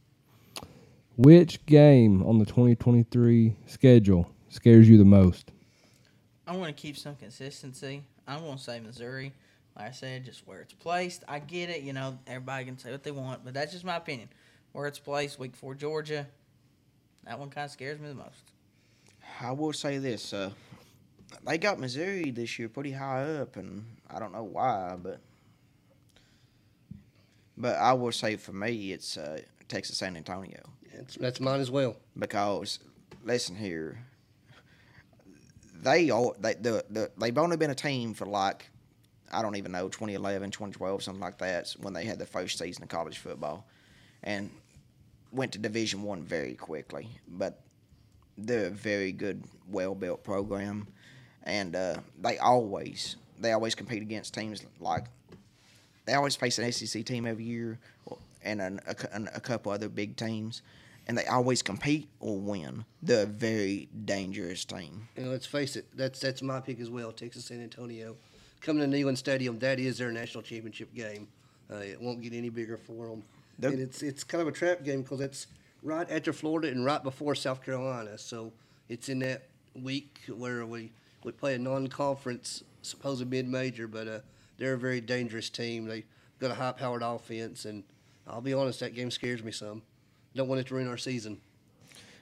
which 1.18 1.66
game 1.66 2.24
on 2.24 2.40
the 2.40 2.46
2023 2.46 3.56
schedule 3.68 4.30
scares 4.50 4.90
you 4.90 4.98
the 4.98 5.06
most? 5.06 5.52
I 6.46 6.56
want 6.56 6.76
to 6.76 6.80
keep 6.80 6.98
some 6.98 7.16
consistency. 7.16 8.04
I'm 8.28 8.42
going 8.42 8.58
to 8.58 8.64
say 8.64 8.80
Missouri. 8.80 9.34
Like 9.76 9.88
I 9.90 9.92
said, 9.92 10.24
just 10.26 10.48
where 10.48 10.62
it's 10.62 10.74
placed. 10.74 11.24
I 11.28 11.40
get 11.40 11.70
it. 11.70 11.82
You 11.82 11.94
know, 11.94 12.18
everybody 12.28 12.66
can 12.66 12.78
say 12.78 12.92
what 12.92 13.04
they 13.04 13.12
want, 13.12 13.44
but 13.44 13.54
that's 13.54 13.74
just 13.74 13.84
my 13.84 13.98
opinion. 13.98 14.30
Where 14.72 14.88
it's 14.88 15.00
placed, 15.00 15.38
week 15.40 15.56
four, 15.56 15.76
Georgia. 15.76 16.28
That 17.26 17.40
one 17.40 17.50
kind 17.50 17.66
of 17.66 17.72
scares 17.72 18.00
me 18.00 18.08
the 18.08 18.16
most. 18.16 18.52
I 19.42 19.52
will 19.52 19.74
say 19.74 19.98
this: 19.98 20.32
uh, 20.34 20.52
they 21.46 21.58
got 21.58 21.80
Missouri 21.80 22.32
this 22.32 22.58
year 22.58 22.70
pretty 22.70 22.92
high 22.92 23.24
up, 23.24 23.58
and 23.58 23.86
I 24.10 24.20
don't 24.20 24.32
know 24.32 24.44
why, 24.44 24.96
but 25.02 25.20
but 27.58 27.76
I 27.76 27.94
will 27.94 28.12
say 28.12 28.36
for 28.36 28.54
me, 28.54 28.92
it's 28.92 29.18
uh, 29.18 29.40
Texas 29.68 29.98
San 29.98 30.16
Antonio 30.18 30.62
That's, 30.94 31.16
that's 31.16 31.40
mine 31.40 31.60
as 31.60 31.72
well. 31.72 31.96
because 32.18 32.80
listen 33.24 33.56
here, 33.56 34.00
they 35.82 36.10
all 36.10 36.36
they 36.40 36.54
the, 36.54 36.84
the 36.90 37.12
they've 37.18 37.38
only 37.38 37.58
been 37.58 37.72
a 37.72 37.76
team 37.76 38.14
for 38.14 38.26
like 38.26 38.70
I 39.32 39.42
don't 39.42 39.56
even 39.56 39.72
know 39.72 39.88
2011, 39.88 40.52
2012, 40.52 41.04
something 41.04 41.22
like 41.22 41.38
that 41.40 41.76
when 41.80 41.94
they 41.94 42.06
had 42.06 42.20
the 42.20 42.26
first 42.26 42.58
season 42.58 42.84
of 42.84 42.90
college 42.90 43.18
football, 43.18 43.66
and 44.24 44.50
went 45.32 45.52
to 45.54 45.60
Division 45.60 46.04
One 46.04 46.24
very 46.24 46.54
quickly, 46.56 47.10
but 47.28 47.62
they're 48.38 48.68
a 48.68 48.72
very 48.72 49.12
good, 49.12 49.44
well 49.70 49.96
built 49.96 50.24
program, 50.24 50.88
and 51.44 51.76
uh, 51.76 51.98
they 52.22 52.38
always 52.38 53.16
they 53.40 53.52
always 53.52 53.76
compete 53.76 54.02
against 54.02 54.34
teams 54.34 54.66
like 54.80 55.06
they 56.06 56.14
always 56.14 56.36
face 56.36 56.60
an 56.60 56.72
SEC 56.72 57.04
team 57.06 57.26
every 57.26 57.44
year, 57.44 57.80
and 58.44 58.62
an, 58.62 58.80
a, 58.88 58.96
a 59.36 59.40
couple 59.40 59.72
other 59.72 59.90
big 59.90 60.16
teams, 60.16 60.62
and 61.08 61.18
they 61.18 61.26
always 61.26 61.62
compete 61.62 62.08
or 62.20 62.38
win. 62.38 62.86
They're 63.02 63.24
a 63.24 63.28
very 63.28 63.90
dangerous 64.06 64.66
team. 64.66 65.08
And 65.18 65.30
let's 65.32 65.46
face 65.46 65.76
it, 65.76 65.88
that's 65.96 66.20
that's 66.20 66.42
my 66.42 66.60
pick 66.60 66.80
as 66.80 66.90
well, 66.90 67.12
Texas 67.12 67.46
San 67.46 67.62
Antonio. 67.62 68.16
Coming 68.62 68.90
to 68.90 68.98
Neyland 68.98 69.18
Stadium, 69.18 69.60
that 69.60 69.80
is 69.80 69.98
their 69.98 70.12
national 70.12 70.44
championship 70.44 70.94
game. 70.94 71.28
Uh, 71.72 71.78
it 71.78 72.00
won't 72.00 72.22
get 72.22 72.34
any 72.34 72.50
bigger 72.50 72.78
for 72.78 73.08
them. 73.08 73.24
Nope. 73.60 73.74
And 73.74 73.82
it's 73.82 74.04
it's 74.04 74.24
kind 74.24 74.42
of 74.42 74.48
a 74.48 74.52
trap 74.52 74.84
game 74.84 75.02
because 75.02 75.22
it's 75.22 75.48
right 75.82 76.10
after 76.10 76.34
Florida 76.34 76.70
and 76.70 76.84
right 76.84 77.02
before 77.02 77.36
South 77.36 77.64
Carolina. 77.64 78.18
So 78.18 78.52
it's 78.90 79.10
in 79.10 79.20
that 79.20 79.48
week 79.82 80.20
where 80.28 80.66
we, 80.66 80.92
we 81.24 81.32
play 81.32 81.56
a 81.56 81.60
non-conference, 81.60 82.64
supposed 82.82 83.26
mid-major, 83.28 83.88
but 83.88 84.08
uh, 84.08 84.20
they're 84.58 84.74
a 84.74 84.78
very 84.78 85.02
dangerous 85.02 85.50
team. 85.50 85.86
They 85.86 86.06
got 86.40 86.52
a 86.52 86.56
high-powered 86.56 87.02
offense, 87.02 87.66
and 87.66 87.84
I'll 88.28 88.42
be 88.42 88.54
honest, 88.54 88.80
that 88.82 88.94
game 88.94 89.12
scares 89.12 89.44
me 89.44 89.52
some. 89.52 89.82
Don't 90.36 90.48
want 90.48 90.62
it 90.62 90.68
to 90.68 90.76
ruin 90.76 90.88
our 90.88 90.98
season. 90.98 91.40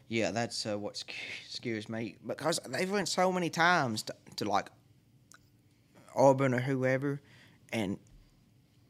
Yeah, 0.08 0.32
that's 0.32 0.66
uh, 0.66 0.78
what 0.78 1.04
scares 1.48 1.90
me 1.90 2.18
because 2.28 2.60
they've 2.70 2.92
went 2.92 3.08
so 3.08 3.32
many 3.32 3.50
times 3.50 4.04
to, 4.04 4.16
to 4.36 4.46
like 4.46 4.70
Auburn 6.16 6.54
or 6.54 6.60
whoever, 6.62 7.22
and 7.72 7.98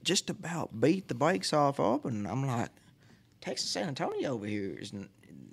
just 0.03 0.29
about 0.29 0.79
beat 0.79 1.07
the 1.07 1.15
brakes 1.15 1.53
off 1.53 1.79
Auburn. 1.79 2.25
I'm 2.25 2.45
like, 2.45 2.69
Texas 3.41 3.69
San 3.69 3.87
Antonio 3.89 4.33
over 4.33 4.45
here 4.45 4.75
is 4.79 4.93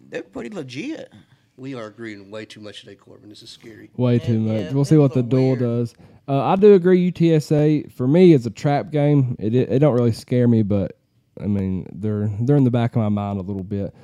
they're 0.09 0.23
pretty 0.23 0.55
legit. 0.55 1.13
We 1.57 1.75
are 1.75 1.87
agreeing 1.87 2.31
way 2.31 2.47
too 2.47 2.61
much 2.61 2.81
today, 2.81 2.95
Corbin. 2.95 3.29
This 3.29 3.43
is 3.43 3.51
scary. 3.51 3.91
Way 3.97 4.15
Yeah, 4.15 4.27
too 4.27 4.41
much. 4.41 4.61
yeah, 4.63 4.73
we'll 4.73 4.85
see 4.87 4.97
what 4.97 5.13
the 5.13 5.23
little 5.23 5.29
duel 5.39 5.49
weird. 5.51 5.59
does. 5.61 5.95
Uh, 6.27 6.43
I 6.43 6.57
do 6.57 6.73
agree. 6.75 7.13
UTSA 7.13 7.93
for 7.93 8.09
me 8.09 8.33
is 8.33 8.47
a 8.47 8.51
trap 8.51 8.91
game. 8.91 9.37
It, 9.39 9.55
it 9.55 9.71
it 9.71 9.79
don't 9.81 9.95
really 9.95 10.13
scare 10.13 10.49
me, 10.49 10.63
but 10.63 10.97
I 11.41 11.47
mean 11.47 11.87
they're 11.93 12.31
they're 12.41 12.57
in 12.57 12.65
the 12.65 12.71
back 12.71 12.97
of 12.97 13.03
my 13.03 13.09
mind 13.11 13.39
a 13.39 13.43
little 13.43 13.65
bit. 13.65 13.95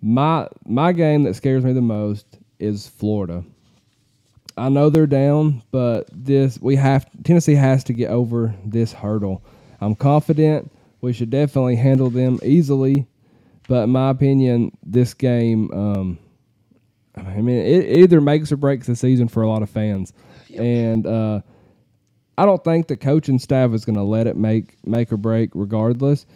My 0.00 0.48
my 0.64 0.92
game 0.92 1.24
that 1.24 1.34
scares 1.34 1.64
me 1.64 1.72
the 1.72 1.82
most 1.82 2.38
is 2.58 2.86
Florida. 2.88 3.44
I 4.56 4.68
know 4.68 4.88
they're 4.88 5.06
down, 5.06 5.62
but 5.70 6.08
this 6.12 6.58
we 6.60 6.76
have 6.76 7.06
Tennessee 7.24 7.54
has 7.54 7.84
to 7.84 7.92
get 7.92 8.10
over 8.10 8.54
this 8.64 8.92
hurdle. 8.92 9.44
I'm 9.80 9.94
confident 9.94 10.72
we 11.00 11.12
should 11.12 11.30
definitely 11.30 11.76
handle 11.76 12.08
them 12.08 12.38
easily, 12.42 13.06
but 13.68 13.84
in 13.84 13.90
my 13.90 14.10
opinion, 14.10 14.76
this 14.82 15.14
game. 15.14 15.70
Um, 15.72 16.18
I 17.16 17.40
mean, 17.40 17.56
it 17.58 17.98
either 17.98 18.20
makes 18.20 18.52
or 18.52 18.56
breaks 18.56 18.86
the 18.86 18.96
season 18.96 19.28
for 19.28 19.42
a 19.42 19.48
lot 19.48 19.62
of 19.62 19.70
fans, 19.70 20.12
and 20.54 21.06
uh, 21.06 21.40
I 22.36 22.44
don't 22.44 22.62
think 22.62 22.88
the 22.88 22.96
coaching 22.96 23.38
staff 23.38 23.72
is 23.72 23.84
going 23.84 23.96
to 23.96 24.02
let 24.02 24.26
it 24.26 24.36
make 24.36 24.76
make 24.86 25.12
or 25.12 25.16
break, 25.16 25.50
regardless. 25.54 26.26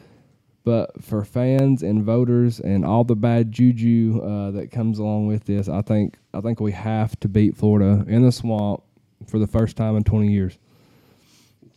But 0.62 1.02
for 1.02 1.24
fans 1.24 1.82
and 1.82 2.04
voters 2.04 2.60
and 2.60 2.84
all 2.84 3.04
the 3.04 3.16
bad 3.16 3.50
juju 3.50 4.20
uh, 4.22 4.50
that 4.50 4.70
comes 4.70 4.98
along 4.98 5.26
with 5.26 5.44
this, 5.44 5.68
I 5.68 5.80
think 5.80 6.18
I 6.34 6.40
think 6.40 6.60
we 6.60 6.72
have 6.72 7.18
to 7.20 7.28
beat 7.28 7.56
Florida 7.56 8.04
in 8.06 8.22
the 8.22 8.32
swamp 8.32 8.82
for 9.26 9.38
the 9.38 9.46
first 9.46 9.76
time 9.76 9.96
in 9.96 10.04
20 10.04 10.30
years. 10.30 10.58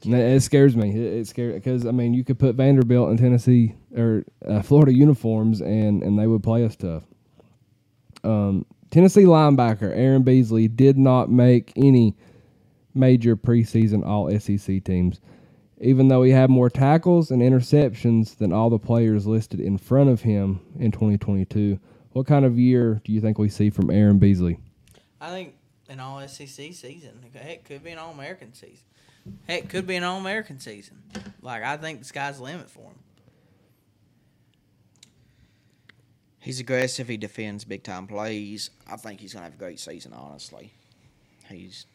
And 0.04 0.14
it, 0.14 0.44
scares 0.44 0.76
me. 0.76 0.90
It, 0.90 1.14
it 1.14 1.28
scares 1.28 1.54
because 1.56 1.86
I 1.86 1.92
mean, 1.92 2.14
you 2.14 2.26
could 2.26 2.38
put 2.38 2.56
Vanderbilt 2.56 3.10
in 3.10 3.18
Tennessee 3.18 3.76
or 3.96 4.26
uh, 4.46 4.62
Florida 4.62 4.94
uniforms, 4.94 5.62
and 5.62 6.04
and 6.04 6.20
they 6.20 6.28
would 6.28 6.44
play 6.44 6.66
us 6.66 6.76
tough. 6.76 7.04
Um, 8.24 8.66
Tennessee 8.92 9.24
linebacker 9.24 9.92
Aaron 9.96 10.24
Beasley 10.24 10.68
did 10.68 10.98
not 10.98 11.30
make 11.32 11.74
any 11.76 12.16
major 12.94 13.36
preseason 13.36 14.06
All 14.06 14.30
SEC 14.40 14.84
teams, 14.84 15.20
even 15.84 16.08
though 16.08 16.24
he 16.24 16.32
had 16.32 16.50
more 16.50 16.70
tackles 16.70 17.30
and 17.30 17.42
interceptions 17.42 18.38
than 18.38 18.54
all 18.54 18.70
the 18.70 18.80
players 18.80 19.28
listed 19.28 19.60
in 19.60 19.78
front 19.78 20.10
of 20.10 20.22
him 20.22 20.62
in 20.80 20.92
2022. 20.92 21.80
What 22.12 22.26
kind 22.26 22.46
of 22.46 22.58
year 22.58 23.02
do 23.04 23.12
you 23.12 23.20
think 23.20 23.38
we 23.38 23.50
see 23.50 23.70
from 23.70 23.90
Aaron 23.90 24.20
Beasley? 24.20 24.60
I 25.20 25.30
think 25.30 25.56
an 25.90 26.00
All 26.00 26.26
SEC 26.28 26.48
season. 26.48 27.26
Heck, 27.34 27.66
could 27.66 27.84
be 27.84 27.92
an 27.92 27.98
All 27.98 28.12
American 28.12 28.54
season. 28.54 28.86
Heck, 29.48 29.70
could 29.70 29.86
be 29.86 29.96
an 29.96 30.04
All 30.04 30.20
American 30.20 30.60
season. 30.60 31.02
Like 31.42 31.64
I 31.64 31.78
think 31.78 32.00
the 32.00 32.06
sky's 32.06 32.38
the 32.38 32.44
limit 32.44 32.70
for 32.70 32.84
him. 32.84 33.00
He's 36.40 36.60
aggressive. 36.60 37.08
He 37.08 37.18
defends 37.18 37.64
big 37.64 37.84
time 37.84 38.06
plays. 38.06 38.70
I 38.90 38.98
think 38.98 39.22
he's 39.22 39.34
gonna 39.34 39.46
have 39.46 39.54
a 39.54 39.58
great 39.58 39.80
season. 39.80 40.14
Honestly, 40.14 40.74
he's 41.50 41.86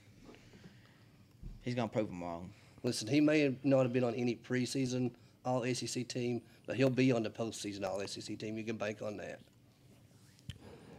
he's 1.62 1.74
gonna 1.74 1.89
prove 1.89 2.09
them 2.09 2.23
wrong. 2.23 2.51
Listen, 2.82 3.09
he 3.09 3.20
may 3.20 3.56
not 3.64 3.82
have 3.82 3.92
been 3.92 4.05
on 4.05 4.14
any 4.14 4.36
preseason 4.36 5.10
All 5.44 5.64
SEC 5.74 6.06
team, 6.09 6.42
but 6.66 6.76
he'll 6.76 6.90
be 6.90 7.12
on 7.12 7.22
the 7.22 7.30
postseason 7.30 7.84
All 7.84 8.00
SEC 8.06 8.38
team. 8.38 8.56
You 8.56 8.64
can 8.64 8.76
bank 8.76 9.02
on 9.02 9.16
that. 9.16 9.40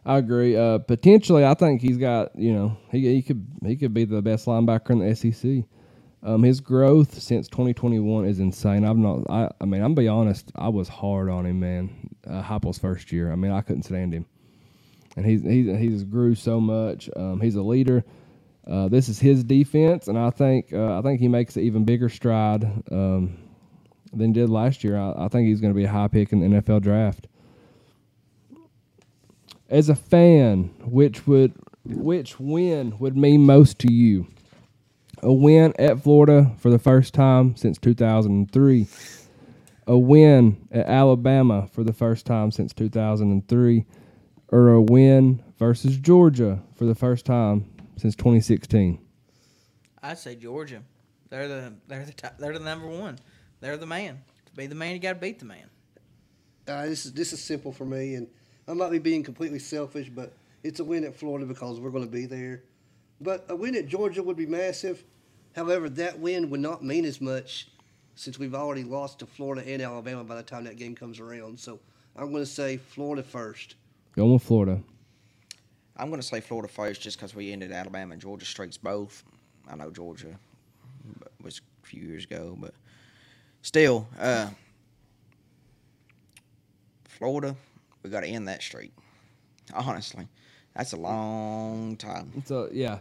I 0.05 0.17
agree. 0.17 0.55
Uh, 0.55 0.79
potentially, 0.79 1.45
I 1.45 1.53
think 1.53 1.81
he's 1.81 1.97
got 1.97 2.35
you 2.35 2.53
know 2.53 2.77
he 2.91 3.15
he 3.15 3.21
could 3.21 3.45
he 3.65 3.75
could 3.75 3.93
be 3.93 4.05
the 4.05 4.21
best 4.21 4.45
linebacker 4.45 4.91
in 4.91 4.99
the 4.99 5.15
SEC. 5.15 5.65
Um, 6.21 6.43
his 6.43 6.59
growth 6.59 7.21
since 7.21 7.47
2021 7.47 8.25
is 8.25 8.39
insane. 8.39 8.83
I'm 8.83 9.01
not. 9.01 9.23
I, 9.29 9.49
I 9.61 9.65
mean, 9.65 9.81
I'm 9.81 9.95
be 9.95 10.07
honest. 10.07 10.51
I 10.55 10.67
was 10.67 10.89
hard 10.89 11.29
on 11.29 11.45
him, 11.45 11.59
man. 11.59 12.09
Uh, 12.27 12.41
first 12.73 13.11
year. 13.11 13.31
I 13.31 13.35
mean, 13.35 13.51
I 13.51 13.61
couldn't 13.61 13.83
stand 13.83 14.13
him, 14.13 14.25
and 15.15 15.25
he's 15.25 15.43
he's 15.43 15.77
he's 15.77 16.03
grew 16.03 16.35
so 16.35 16.59
much. 16.59 17.09
Um, 17.15 17.39
he's 17.39 17.55
a 17.55 17.61
leader. 17.61 18.03
Uh, 18.67 18.87
this 18.87 19.09
is 19.09 19.19
his 19.19 19.43
defense, 19.43 20.07
and 20.07 20.17
I 20.17 20.29
think 20.29 20.73
uh, 20.73 20.99
I 20.99 21.01
think 21.01 21.19
he 21.19 21.27
makes 21.27 21.55
an 21.55 21.63
even 21.63 21.85
bigger 21.85 22.09
stride 22.09 22.63
um, 22.91 23.37
than 24.13 24.31
did 24.31 24.49
last 24.49 24.83
year. 24.83 24.97
I, 24.97 25.25
I 25.25 25.27
think 25.27 25.47
he's 25.47 25.61
going 25.61 25.73
to 25.73 25.77
be 25.77 25.85
a 25.85 25.89
high 25.89 26.07
pick 26.07 26.31
in 26.31 26.39
the 26.39 26.61
NFL 26.61 26.81
draft 26.81 27.27
as 29.69 29.89
a 29.89 29.95
fan, 29.95 30.71
which 30.83 31.27
would 31.27 31.53
which 31.85 32.39
win 32.39 32.97
would 32.99 33.15
mean 33.15 33.45
most 33.45 33.79
to 33.79 33.91
you? 33.91 34.27
A 35.21 35.31
win 35.31 35.73
at 35.79 36.01
Florida 36.01 36.51
for 36.57 36.69
the 36.69 36.79
first 36.79 37.13
time 37.13 37.55
since 37.55 37.77
2003. 37.77 38.87
A 39.87 39.97
win 39.97 40.67
at 40.71 40.85
Alabama 40.85 41.67
for 41.71 41.83
the 41.83 41.93
first 41.93 42.25
time 42.25 42.51
since 42.51 42.73
2003 42.73 43.85
or 44.49 44.69
a 44.69 44.81
win 44.81 45.43
versus 45.57 45.97
Georgia 45.97 46.61
for 46.75 46.85
the 46.85 46.95
first 46.95 47.25
time 47.25 47.65
since 47.99 48.15
2016. 48.15 48.99
I'd 50.01 50.17
say 50.17 50.35
Georgia. 50.35 50.81
They're 51.29 51.47
the 51.47 51.73
they're 51.87 52.05
the 52.05 52.13
top, 52.13 52.37
they're 52.37 52.53
the 52.53 52.63
number 52.63 52.87
one. 52.87 53.19
They're 53.59 53.77
the 53.77 53.85
man. 53.85 54.21
To 54.45 54.51
be 54.53 54.65
the 54.67 54.75
man, 54.75 54.93
you 54.93 54.99
got 54.99 55.13
to 55.13 55.19
beat 55.19 55.39
the 55.39 55.45
man. 55.45 55.69
Uh, 56.67 56.85
this 56.85 57.05
is 57.05 57.13
this 57.13 57.33
is 57.33 57.43
simple 57.43 57.71
for 57.71 57.85
me, 57.85 58.15
and 58.15 58.27
I 58.67 58.73
might 58.73 58.91
be 58.91 58.99
being 58.99 59.23
completely 59.23 59.59
selfish, 59.59 60.09
but 60.09 60.33
it's 60.63 60.79
a 60.79 60.83
win 60.83 61.03
at 61.03 61.15
Florida 61.15 61.45
because 61.45 61.79
we're 61.79 61.91
going 61.91 62.05
to 62.05 62.11
be 62.11 62.25
there. 62.25 62.63
But 63.21 63.45
a 63.49 63.55
win 63.55 63.75
at 63.75 63.87
Georgia 63.87 64.23
would 64.23 64.37
be 64.37 64.45
massive. 64.45 65.03
However, 65.55 65.89
that 65.89 66.19
win 66.19 66.49
would 66.49 66.59
not 66.59 66.83
mean 66.83 67.05
as 67.05 67.19
much 67.19 67.69
since 68.15 68.37
we've 68.39 68.55
already 68.55 68.83
lost 68.83 69.19
to 69.19 69.25
Florida 69.25 69.63
and 69.67 69.81
Alabama 69.81 70.23
by 70.23 70.35
the 70.35 70.43
time 70.43 70.63
that 70.65 70.77
game 70.77 70.95
comes 70.95 71.19
around. 71.19 71.59
So 71.59 71.79
I'm 72.15 72.31
going 72.31 72.43
to 72.43 72.49
say 72.49 72.77
Florida 72.77 73.23
first. 73.23 73.75
Going 74.15 74.33
with 74.33 74.43
Florida. 74.43 74.81
I'm 75.99 76.09
gonna 76.09 76.23
say 76.23 76.39
Florida 76.39 76.67
first 76.67 77.01
just 77.01 77.17
because 77.17 77.35
we 77.35 77.51
ended 77.51 77.71
Alabama 77.71 78.13
and 78.13 78.21
Georgia 78.21 78.45
streaks 78.45 78.77
both. 78.77 79.23
I 79.69 79.75
know 79.75 79.91
Georgia 79.91 80.39
was 81.43 81.61
a 81.83 81.85
few 81.87 82.01
years 82.03 82.23
ago, 82.23 82.55
but 82.59 82.73
still, 83.61 84.07
uh, 84.19 84.49
Florida, 87.03 87.55
we 88.03 88.09
got 88.09 88.21
to 88.21 88.27
end 88.27 88.47
that 88.47 88.61
streak. 88.61 88.91
Honestly, 89.73 90.27
that's 90.75 90.93
a 90.93 90.97
long 90.97 91.95
time. 91.97 92.41
So 92.45 92.69
yeah, 92.71 92.99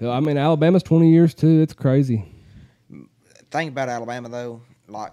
I 0.00 0.20
mean 0.20 0.36
Alabama's 0.36 0.82
20 0.82 1.10
years 1.10 1.34
too. 1.34 1.60
It's 1.62 1.72
crazy. 1.72 2.24
Thing 3.50 3.68
about 3.68 3.88
Alabama 3.88 4.28
though, 4.28 4.60
like, 4.88 5.12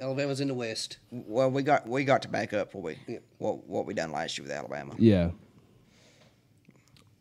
Alabama's 0.00 0.40
in 0.40 0.48
the 0.48 0.54
West. 0.54 0.98
well, 1.10 1.50
we 1.50 1.62
got 1.62 1.88
we 1.88 2.04
got 2.04 2.22
to 2.22 2.28
back 2.28 2.52
up 2.52 2.72
what 2.74 2.84
we 2.84 2.98
Yeah. 3.08 3.18
what 3.38 3.66
what 3.66 3.84
we 3.84 3.94
done 3.94 4.12
last 4.12 4.38
year 4.38 4.46
with 4.46 4.56
Alabama. 4.56 4.94
Yeah. 4.98 5.30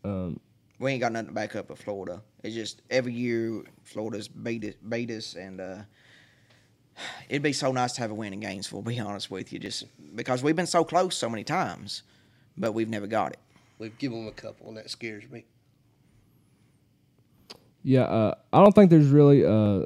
Um, 0.08 0.40
We 0.80 0.92
ain't 0.92 1.02
got 1.02 1.12
nothing 1.12 1.30
to 1.30 1.34
back 1.34 1.56
up 1.56 1.70
with 1.70 1.82
Florida. 1.82 2.22
It's 2.44 2.56
just 2.56 2.82
every 2.90 3.14
year 3.14 3.64
Florida's 3.84 4.28
beat 4.28 4.64
it, 4.64 4.78
beat 4.88 5.10
us, 5.12 5.36
and 5.36 5.60
uh, 5.60 5.78
it'd 7.30 7.42
be 7.42 7.54
so 7.54 7.72
nice 7.72 7.94
to 7.94 8.02
have 8.02 8.12
a 8.12 8.14
win 8.14 8.34
in 8.34 8.40
Gainesville. 8.40 8.84
Be 8.84 9.00
honest 9.08 9.30
with 9.32 9.52
you, 9.52 9.60
just 9.60 9.86
because 10.16 10.44
we've 10.44 10.56
been 10.56 10.68
so 10.68 10.84
close 10.84 11.18
so 11.18 11.30
many 11.30 11.44
times, 11.44 12.04
but 12.58 12.74
we've 12.74 12.90
never 12.90 13.08
got 13.08 13.34
it. 13.34 13.40
We've 13.80 13.98
given 13.98 14.20
them 14.20 14.28
a 14.28 14.32
couple, 14.32 14.68
and 14.68 14.78
that 14.78 14.90
scares 14.90 15.30
me. 15.30 15.46
Yeah, 17.84 18.04
uh, 18.04 18.36
I 18.52 18.62
don't 18.62 18.74
think 18.74 18.90
there's 18.90 19.08
really 19.08 19.44
a, 19.44 19.86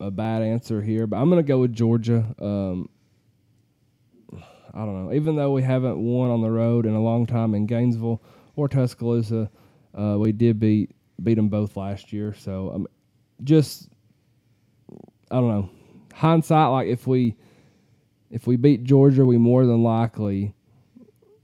a 0.00 0.10
bad 0.10 0.42
answer 0.42 0.82
here, 0.82 1.06
but 1.06 1.16
I'm 1.16 1.28
gonna 1.28 1.42
go 1.42 1.58
with 1.58 1.72
Georgia. 1.72 2.34
Um, 2.40 2.88
I 4.74 4.80
don't 4.80 5.06
know. 5.06 5.12
Even 5.14 5.36
though 5.36 5.52
we 5.52 5.62
haven't 5.62 5.98
won 5.98 6.30
on 6.30 6.42
the 6.42 6.50
road 6.50 6.84
in 6.84 6.94
a 6.94 7.00
long 7.00 7.24
time 7.24 7.54
in 7.54 7.66
Gainesville 7.66 8.20
or 8.56 8.68
Tuscaloosa, 8.68 9.50
uh, 9.96 10.16
we 10.18 10.32
did 10.32 10.58
beat 10.58 10.90
beat 11.22 11.34
them 11.34 11.48
both 11.48 11.76
last 11.76 12.12
year. 12.12 12.34
So 12.34 12.72
um, 12.74 12.86
just 13.44 13.88
I 15.30 15.36
don't 15.36 15.48
know. 15.48 15.70
Hindsight, 16.14 16.70
like 16.70 16.88
if 16.88 17.06
we 17.06 17.36
if 18.30 18.46
we 18.46 18.56
beat 18.56 18.84
Georgia, 18.84 19.24
we 19.24 19.38
more 19.38 19.66
than 19.66 19.82
likely, 19.82 20.54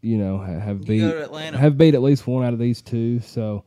you 0.01 0.17
know, 0.19 0.39
have 0.39 0.85
beat 0.85 1.01
go 1.01 1.13
to 1.13 1.23
Atlanta. 1.25 1.59
have 1.59 1.79
beat 1.79 1.95
at 1.95 2.03
least 2.03 2.27
one 2.27 2.45
out 2.45 2.53
of 2.53 2.59
these 2.59 2.83
two. 2.83 3.21
So 3.21 3.65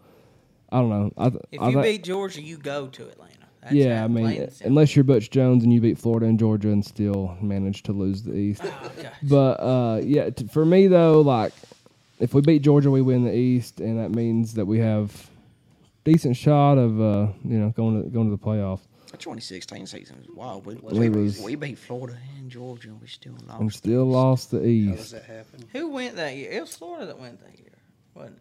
I 0.72 0.80
don't 0.80 0.90
know. 0.90 1.12
I, 1.18 1.28
If 1.52 1.62
I 1.62 1.70
you 1.70 1.76
thi- 1.76 1.82
beat 1.94 2.04
Georgia, 2.04 2.42
you 2.42 2.58
go 2.58 2.88
to 2.88 3.04
Atlanta. 3.08 3.32
That's 3.62 3.74
yeah, 3.74 4.04
I 4.04 4.08
mean, 4.08 4.36
simple. 4.52 4.68
unless 4.68 4.96
you're 4.96 5.04
Butch 5.04 5.32
Jones 5.32 5.64
and 5.64 5.74
you 5.74 5.82
beat 5.82 5.98
Florida 5.98 6.28
and 6.28 6.38
Georgia 6.38 6.70
and 6.70 6.86
still 6.86 7.36
manage 7.42 7.82
to 7.84 7.94
lose 7.94 8.22
the 8.22 8.36
East. 8.36 8.62
Oh. 8.64 8.92
But 9.24 9.54
uh, 9.60 10.02
yeah, 10.04 10.30
t- 10.30 10.46
for 10.46 10.66
me 10.66 10.86
though, 10.88 11.22
like 11.22 11.52
if 12.20 12.34
we 12.34 12.42
beat 12.42 12.62
Georgia, 12.62 12.90
we 12.92 13.02
win 13.02 13.24
the 13.26 13.34
East, 13.36 13.80
and 13.80 14.00
that 14.00 14.12
means 14.12 14.54
that 14.56 14.66
we 14.66 14.80
have 14.80 15.30
decent 16.04 16.38
shot 16.38 16.78
of 16.78 17.00
uh, 17.02 17.28
you 17.44 17.58
know 17.60 17.70
going 17.72 18.04
to 18.04 18.10
going 18.10 18.30
to 18.30 18.36
the 18.36 18.42
playoffs. 18.44 18.82
The 19.12 19.18
2016 19.18 19.86
season 19.88 20.18
was 20.18 20.28
wild. 20.36 20.66
We, 20.66 20.74
It 20.76 20.84
we, 20.84 21.10
was- 21.10 21.40
we 21.40 21.56
beat 21.56 21.78
Florida 21.78 22.18
and 22.38 22.50
Georgia, 22.50 22.90
and 22.90 23.00
we 23.02 23.08
still 23.08 23.34
lost. 23.48 23.62
And 23.62 23.74
still 23.74 24.06
lost 24.06 24.52
the 24.52 24.66
East. 24.66 24.90
How 24.90 24.96
does 24.96 25.04
East. 25.06 25.12
that 25.14 25.24
happen? 25.26 25.66
Who 25.72 25.90
went 25.90 26.16
that 26.18 26.36
year? 26.36 26.52
It 26.52 26.62
was 26.62 26.76
Florida 26.76 27.06
that 27.06 27.18
went 27.20 27.40
that 27.42 27.58
year, 27.58 27.72
wasn't 28.14 28.38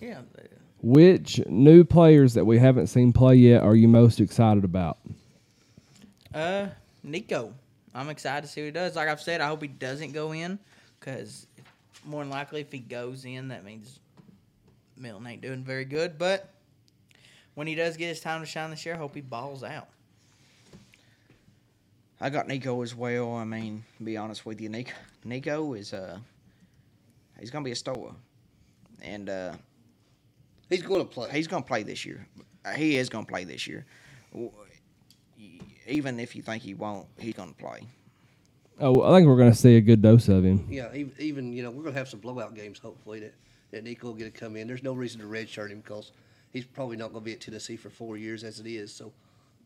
it? 0.00 0.04
Yeah. 0.06 0.20
they- 0.34 0.48
Which 0.82 1.40
new 1.46 1.82
players 1.84 2.34
that 2.34 2.44
we 2.44 2.58
haven't 2.58 2.88
seen 2.88 3.14
play 3.14 3.36
yet 3.36 3.62
are 3.62 3.74
you 3.74 3.88
most 3.88 4.20
excited 4.20 4.64
about? 4.64 4.98
Uh, 6.34 6.66
Nico. 7.02 7.54
I'm 7.94 8.10
excited 8.10 8.42
to 8.46 8.52
see 8.52 8.60
what 8.60 8.66
he 8.66 8.70
does. 8.72 8.94
Like 8.96 9.08
I've 9.08 9.22
said, 9.22 9.40
I 9.40 9.46
hope 9.46 9.62
he 9.62 9.68
doesn't 9.68 10.12
go 10.12 10.32
in 10.32 10.58
because 11.00 11.46
more 12.06 12.22
than 12.22 12.30
likely, 12.30 12.60
if 12.60 12.72
he 12.72 12.78
goes 12.78 13.24
in, 13.24 13.48
that 13.48 13.64
means 13.64 13.98
Milton 14.96 15.26
ain't 15.26 15.42
doing 15.42 15.62
very 15.64 15.84
good. 15.84 16.18
But 16.18 16.50
when 17.54 17.66
he 17.66 17.74
does 17.74 17.96
get 17.96 18.08
his 18.08 18.20
time 18.20 18.40
to 18.40 18.46
shine 18.46 18.70
this 18.70 18.84
year, 18.86 18.94
I 18.94 18.98
hope 18.98 19.14
he 19.14 19.20
balls 19.20 19.62
out. 19.62 19.88
I 22.20 22.30
got 22.30 22.48
Nico 22.48 22.82
as 22.82 22.94
well. 22.94 23.34
I 23.34 23.44
mean, 23.44 23.84
to 23.98 24.02
be 24.04 24.16
honest 24.16 24.46
with 24.46 24.60
you, 24.60 24.68
Nico, 24.70 24.92
Nico 25.24 25.74
is 25.74 25.92
uh, 25.92 26.18
he's 27.38 27.50
gonna 27.50 27.64
be 27.64 27.72
a 27.72 27.76
star, 27.76 27.96
and 29.02 29.28
uh, 29.28 29.52
He's 30.68 30.82
going 30.82 31.00
to 31.00 31.06
play. 31.06 31.30
he's 31.30 31.46
gonna 31.46 31.62
play 31.62 31.82
this 31.84 32.04
year. 32.04 32.26
Uh, 32.64 32.72
He 32.72 32.96
is 32.96 33.08
gonna 33.08 33.26
play 33.26 33.44
this 33.44 33.66
year. 33.66 33.84
Even 35.86 36.18
if 36.18 36.34
you 36.34 36.42
think 36.42 36.62
he 36.62 36.74
won't, 36.74 37.06
he's 37.18 37.34
gonna 37.34 37.52
play. 37.52 37.86
Oh, 38.78 39.02
I 39.02 39.16
think 39.16 39.26
we're 39.26 39.36
going 39.36 39.50
to 39.50 39.56
see 39.56 39.76
a 39.76 39.80
good 39.80 40.02
dose 40.02 40.28
of 40.28 40.44
him. 40.44 40.66
Yeah, 40.70 40.88
ev- 40.94 41.18
even 41.18 41.52
you 41.52 41.62
know 41.62 41.70
we're 41.70 41.82
gonna 41.84 41.96
have 41.96 42.08
some 42.08 42.20
blowout 42.20 42.54
games. 42.54 42.78
Hopefully 42.78 43.20
that 43.20 43.34
that 43.70 43.84
Nico 43.84 44.08
will 44.08 44.14
get 44.14 44.32
to 44.32 44.38
come 44.38 44.56
in. 44.56 44.66
There's 44.68 44.82
no 44.82 44.92
reason 44.92 45.20
to 45.20 45.26
redshirt 45.26 45.70
him 45.70 45.80
because 45.80 46.12
he's 46.52 46.64
probably 46.64 46.96
not 46.96 47.12
gonna 47.12 47.24
be 47.24 47.32
at 47.32 47.40
Tennessee 47.40 47.76
for 47.76 47.88
four 47.90 48.16
years 48.16 48.44
as 48.44 48.60
it 48.60 48.66
is. 48.66 48.92
So 48.92 49.12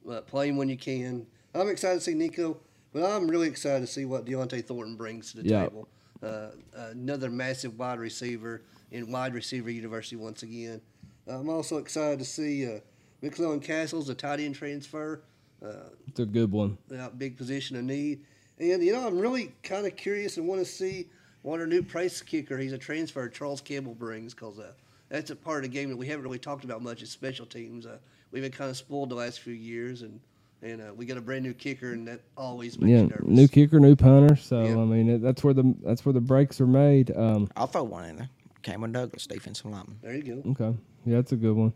uh, 0.09 0.21
play 0.21 0.49
him 0.49 0.57
when 0.57 0.69
you 0.69 0.77
can. 0.77 1.27
I'm 1.55 1.69
excited 1.69 1.97
to 1.99 2.01
see 2.05 2.15
Nico, 2.15 2.57
but 2.93 3.03
I'm 3.03 3.27
really 3.29 3.49
excited 3.49 3.81
to 3.81 3.87
see 3.93 4.05
what 4.05 4.27
Dont'e 4.27 4.65
Thornton 4.65 4.95
brings 4.97 5.33
to 5.33 5.43
the 5.43 5.49
Yeah. 5.49 5.65
table. 5.65 5.89
Uh, 6.23 6.51
another 6.93 7.31
massive 7.31 7.79
wide 7.79 7.99
receiver 7.99 8.63
in 8.93 9.11
wide 9.11 9.35
receiver 9.35 9.71
university 9.71 10.17
once 10.17 10.43
again. 10.45 10.81
I'm 11.27 11.49
also 11.49 11.79
excited 11.79 12.19
to 12.21 12.25
see 12.25 12.67
uh, 12.67 12.79
McCallan 13.23 13.63
Castles, 13.63 14.09
a 14.09 14.15
tight 14.15 14.39
end 14.41 14.55
transfer. 14.55 15.23
Uh, 15.63 15.91
It's 16.09 16.21
a 16.21 16.27
good 16.27 16.53
one. 16.53 16.79
uh, 16.97 17.09
big 17.11 17.37
position 17.37 17.77
of 17.77 17.85
need. 17.85 18.21
And 18.61 18.83
you 18.83 18.93
know, 18.93 19.07
I'm 19.07 19.19
really 19.19 19.53
kind 19.63 19.87
of 19.87 19.97
curious 19.97 20.37
and 20.37 20.47
want 20.47 20.61
to 20.61 20.65
see 20.67 21.09
what 21.43 21.59
our 21.61 21.67
new 21.67 21.83
place 21.83 22.21
kicker. 22.21 22.59
He's 22.59 22.73
a 22.75 22.79
transfer 22.79 23.29
Charles 23.29 23.61
Campbell 23.61 23.95
brings 23.95 24.35
because 24.35 24.59
uh, 24.59 24.73
that's 25.09 25.31
a 25.31 25.37
part 25.37 25.65
of 25.65 25.71
the 25.71 25.77
game 25.77 25.89
that 25.89 25.97
we 25.97 26.07
haven't 26.07 26.23
really 26.25 26.39
talked 26.39 26.65
about 26.65 26.83
much. 26.83 27.03
Is 27.03 27.11
special 27.11 27.47
teams. 27.47 27.87
Uh, 27.87 27.97
we've 28.31 28.43
been 28.43 28.53
kind 28.53 28.71
of 28.71 28.77
spoiled 28.77 29.09
the 29.09 29.15
last 29.15 29.41
few 29.41 29.55
years, 29.55 30.03
and 30.03 30.21
and 30.63 30.83
uh, 30.83 30.93
we 30.95 31.07
got 31.07 31.17
a 31.17 31.23
brand 31.23 31.43
new 31.43 31.55
kicker, 31.55 31.93
and 31.93 32.07
that 32.07 32.21
always 32.37 32.79
makes 32.79 32.91
Yeah, 32.91 32.99
you 32.99 33.09
nervous. 33.09 33.27
new 33.27 33.49
kicker, 33.49 33.81
new 33.81 33.97
punter. 33.97 34.37
So 34.37 34.63
Yeah. 34.63 34.73
I 34.73 34.85
mean, 34.85 35.09
it, 35.09 35.23
that's 35.23 35.43
where 35.43 35.55
the 35.55 35.75
that's 35.83 36.05
where 36.05 36.13
the 36.13 36.21
breaks 36.21 36.61
are 36.61 36.67
made. 36.67 37.17
Um, 37.17 37.49
I'll 37.57 37.67
throw 37.67 37.85
one 37.85 38.05
in 38.05 38.17
there. 38.17 38.29
Cameron 38.63 38.93
Douglas, 38.93 39.27
defensive 39.27 39.65
lineman. 39.65 39.97
There 40.03 40.15
you 40.15 40.43
go. 40.43 40.51
Okay. 40.51 40.77
Yeah, 41.07 41.17
that's 41.17 41.33
a 41.33 41.37
good 41.37 41.57
one. 41.57 41.73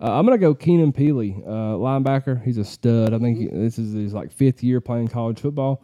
Uh, 0.00 0.12
I'm 0.16 0.24
gonna 0.24 0.38
go 0.38 0.54
Keenan 0.54 0.92
Pili, 0.92 1.44
uh, 1.44 1.74
linebacker. 1.76 2.40
He's 2.44 2.58
a 2.58 2.64
stud. 2.64 3.12
I 3.12 3.18
think 3.18 3.38
he- 3.38 3.48
this 3.48 3.76
is 3.80 3.92
his 3.92 4.14
like 4.14 4.30
fifth 4.30 4.62
year 4.62 4.80
playing 4.80 5.08
college 5.08 5.40
football. 5.40 5.82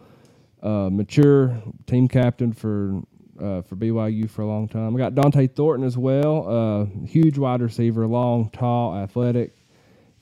Uh, 0.65 0.89
mature 0.91 1.63
team 1.87 2.09
captain 2.09 2.51
for 2.53 3.03
uh, 3.39 3.61
for 3.63 3.77
BYU 3.77 4.31
for 4.31 4.43
a 4.43 4.47
long 4.47 4.67
time. 4.67 4.97
I 4.97 4.99
got 4.99 5.15
Dont'e 5.15 5.55
Thornton 5.55 5.87
as 5.87 5.99
well. 5.99 6.49
Uh, 6.49 7.07
huge 7.07 7.37
wide 7.37 7.61
receiver, 7.61 8.07
long, 8.07 8.49
tall, 8.51 8.97
athletic, 8.97 9.55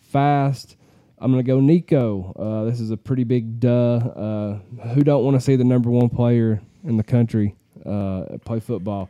fast. 0.01 0.77
I'm 1.19 1.31
gonna 1.31 1.45
go 1.45 1.61
Nico. 1.61 2.33
Uh, 2.37 2.69
this 2.69 2.81
is 2.81 2.91
a 2.91 2.97
pretty 2.97 3.23
big 3.23 3.61
duh. 3.61 3.69
Uh, 3.71 4.59
who 4.89 5.05
don't 5.05 5.25
want 5.25 5.37
to 5.37 5.41
see 5.41 5.55
the 5.55 5.65
number 5.65 5.91
one 5.91 6.09
player 6.09 6.61
in 6.83 6.97
the 6.97 7.05
country 7.05 7.55
uh, 7.87 8.25
play 8.45 8.59
football? 8.59 9.09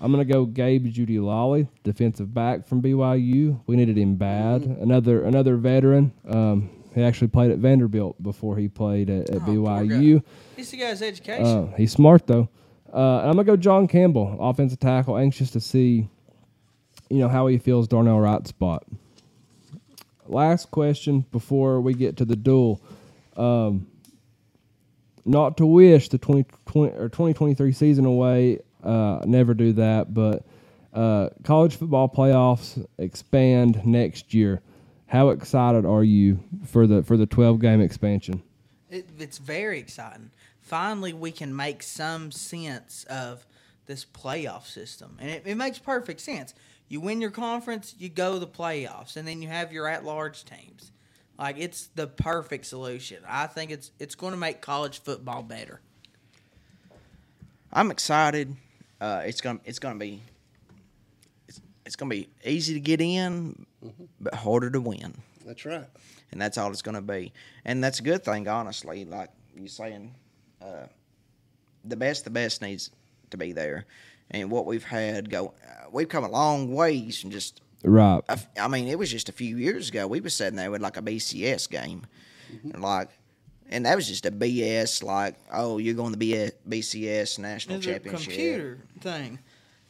I'm 0.00 0.10
gonna 0.10 0.24
go 0.24 0.44
Gabe 0.44 0.86
Jeudy-Lally, 0.86 1.68
defensive 1.84 2.34
back 2.34 2.66
from 2.66 2.82
BYU. 2.82 3.60
We 3.66 3.76
needed 3.76 3.96
him 3.96 4.16
bad. 4.16 4.62
Another 4.62 5.22
another 5.22 5.56
veteran. 5.56 6.12
Um, 6.28 6.70
he 6.94 7.02
actually 7.02 7.28
played 7.28 7.50
at 7.50 7.58
Vanderbilt 7.58 8.22
before 8.22 8.56
he 8.56 8.68
played 8.68 9.10
at, 9.10 9.30
at 9.30 9.42
Oh, 9.42 9.46
BYU. 9.46 10.22
He's 10.56 10.70
the 10.70 10.76
guy's 10.78 11.02
education. 11.02 11.44
Uh, 11.44 11.66
he's 11.76 11.92
smart 11.92 12.26
though. 12.26 12.48
Uh, 12.92 13.20
I'm 13.22 13.32
gonna 13.32 13.44
go 13.44 13.56
John 13.56 13.88
Campbell, 13.88 14.36
offensive 14.40 14.78
tackle. 14.78 15.16
Anxious 15.18 15.50
to 15.52 15.60
see, 15.60 16.08
you 17.10 17.18
know, 17.18 17.28
how 17.28 17.46
he 17.48 17.58
feels 17.58 17.88
Darnell 17.88 18.20
Wright's 18.20 18.50
spot. 18.50 18.84
Last 20.26 20.70
question 20.70 21.26
before 21.32 21.80
we 21.80 21.92
get 21.94 22.16
to 22.18 22.24
the 22.24 22.36
duel. 22.36 22.80
Um, 23.36 23.88
not 25.24 25.56
to 25.56 25.66
wish 25.66 26.08
the 26.08 26.18
2020 26.18 26.96
or 26.96 27.08
2023 27.08 27.72
season 27.72 28.04
away. 28.04 28.60
Uh, 28.82 29.20
never 29.24 29.54
do 29.54 29.72
that, 29.72 30.12
but 30.14 30.44
uh, 30.92 31.30
college 31.42 31.76
football 31.76 32.08
playoffs 32.08 32.86
expand 32.98 33.84
next 33.84 34.32
year. 34.34 34.60
How 35.06 35.28
excited 35.28 35.84
are 35.84 36.04
you 36.04 36.40
for 36.66 36.86
the 36.86 37.02
for 37.02 37.16
the 37.16 37.26
12 37.26 37.60
game 37.60 37.80
expansion? 37.80 38.42
It, 38.90 39.08
it's 39.18 39.38
very 39.38 39.78
exciting. 39.78 40.30
Finally, 40.60 41.12
we 41.12 41.30
can 41.30 41.54
make 41.54 41.82
some 41.82 42.30
sense 42.30 43.04
of 43.04 43.46
this 43.86 44.04
playoff 44.04 44.66
system, 44.66 45.16
and 45.20 45.30
it, 45.30 45.42
it 45.44 45.56
makes 45.56 45.78
perfect 45.78 46.20
sense. 46.20 46.54
You 46.88 47.00
win 47.00 47.20
your 47.20 47.30
conference, 47.30 47.94
you 47.98 48.08
go 48.08 48.34
to 48.34 48.38
the 48.38 48.46
playoffs, 48.46 49.16
and 49.16 49.26
then 49.26 49.42
you 49.42 49.48
have 49.48 49.72
your 49.72 49.88
at-large 49.88 50.44
teams. 50.44 50.92
Like 51.38 51.56
it's 51.58 51.88
the 51.94 52.06
perfect 52.06 52.66
solution. 52.66 53.18
I 53.28 53.46
think 53.46 53.70
it's 53.70 53.90
it's 53.98 54.14
going 54.14 54.32
to 54.32 54.38
make 54.38 54.60
college 54.60 55.02
football 55.02 55.42
better. 55.42 55.80
I'm 57.72 57.90
excited. 57.90 58.54
Uh, 59.00 59.22
it's 59.26 59.40
gonna 59.40 59.60
it's 59.64 59.80
gonna 59.80 59.98
be 59.98 60.22
it's, 61.48 61.60
it's 61.84 61.96
gonna 61.96 62.10
be 62.10 62.28
easy 62.44 62.74
to 62.74 62.80
get 62.80 63.00
in, 63.00 63.66
but 64.20 64.34
harder 64.34 64.70
to 64.70 64.80
win, 64.80 65.14
That's 65.44 65.64
right. 65.64 65.86
and 66.32 66.40
that's 66.40 66.58
all 66.58 66.70
it's 66.70 66.82
gonna 66.82 67.02
be. 67.02 67.32
And 67.64 67.82
that's 67.82 68.00
a 68.00 68.02
good 68.02 68.24
thing, 68.24 68.48
honestly. 68.48 69.04
Like 69.04 69.30
you're 69.56 69.68
saying, 69.68 70.14
uh, 70.62 70.86
the 71.84 71.96
best 71.96 72.24
the 72.24 72.30
best 72.30 72.62
needs 72.62 72.90
to 73.30 73.36
be 73.36 73.52
there, 73.52 73.86
and 74.30 74.50
what 74.50 74.66
we've 74.66 74.84
had 74.84 75.30
go, 75.30 75.54
uh, 75.66 75.88
we've 75.92 76.08
come 76.08 76.24
a 76.24 76.30
long 76.30 76.74
ways 76.74 77.20
from 77.20 77.30
just. 77.30 77.60
Right. 77.86 78.22
a 78.30 78.32
f- 78.32 78.48
I 78.58 78.66
mean, 78.68 78.88
it 78.88 78.98
was 78.98 79.10
just 79.10 79.28
a 79.28 79.32
few 79.32 79.58
years 79.58 79.90
ago. 79.90 80.06
We 80.06 80.22
were 80.22 80.30
sitting 80.30 80.56
there 80.56 80.70
with 80.70 80.80
like 80.80 80.96
a 80.96 81.02
BCS 81.02 81.68
game, 81.68 82.06
and 82.62 82.80
like, 82.82 83.10
and 83.68 83.84
that 83.84 83.94
was 83.94 84.08
just 84.08 84.24
a 84.24 84.30
BS. 84.30 85.02
Like, 85.02 85.34
oh, 85.52 85.76
you're 85.76 85.92
going 85.94 86.12
to 86.12 86.18
be 86.18 86.34
a 86.34 86.50
BCS 86.66 87.38
national 87.38 87.76
It's 87.76 87.86
a 87.86 87.90
championship 87.90 88.24
computer 88.32 88.78
thing. 89.00 89.38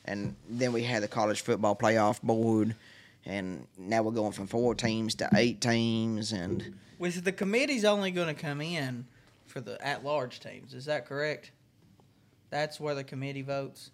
and 0.07 0.35
then 0.49 0.73
we 0.73 0.83
had 0.83 1.05
the 1.05 1.09
college 1.09 1.43
football 1.43 1.77
playoff 1.77 2.21
board, 2.21 2.75
and 3.27 3.67
now 3.79 4.03
we're 4.03 4.13
going 4.13 4.33
from 4.33 4.47
four 4.47 4.75
teams 4.75 5.15
to 5.17 5.29
eight 5.35 5.61
teams, 5.61 6.33
and 6.33 6.75
With 6.99 7.25
the 7.25 7.33
committee's 7.33 7.85
only 7.85 8.11
going 8.11 8.35
to 8.35 8.41
come 8.41 8.61
in 8.61 9.07
for 9.47 9.61
the 9.61 9.85
at-large 9.87 10.41
teams. 10.41 10.75
Is 10.75 10.85
that 10.87 11.07
correct? 11.07 11.51
That's 12.51 12.79
where 12.79 12.95
the 12.95 13.05
committee 13.05 13.43
votes. 13.43 13.91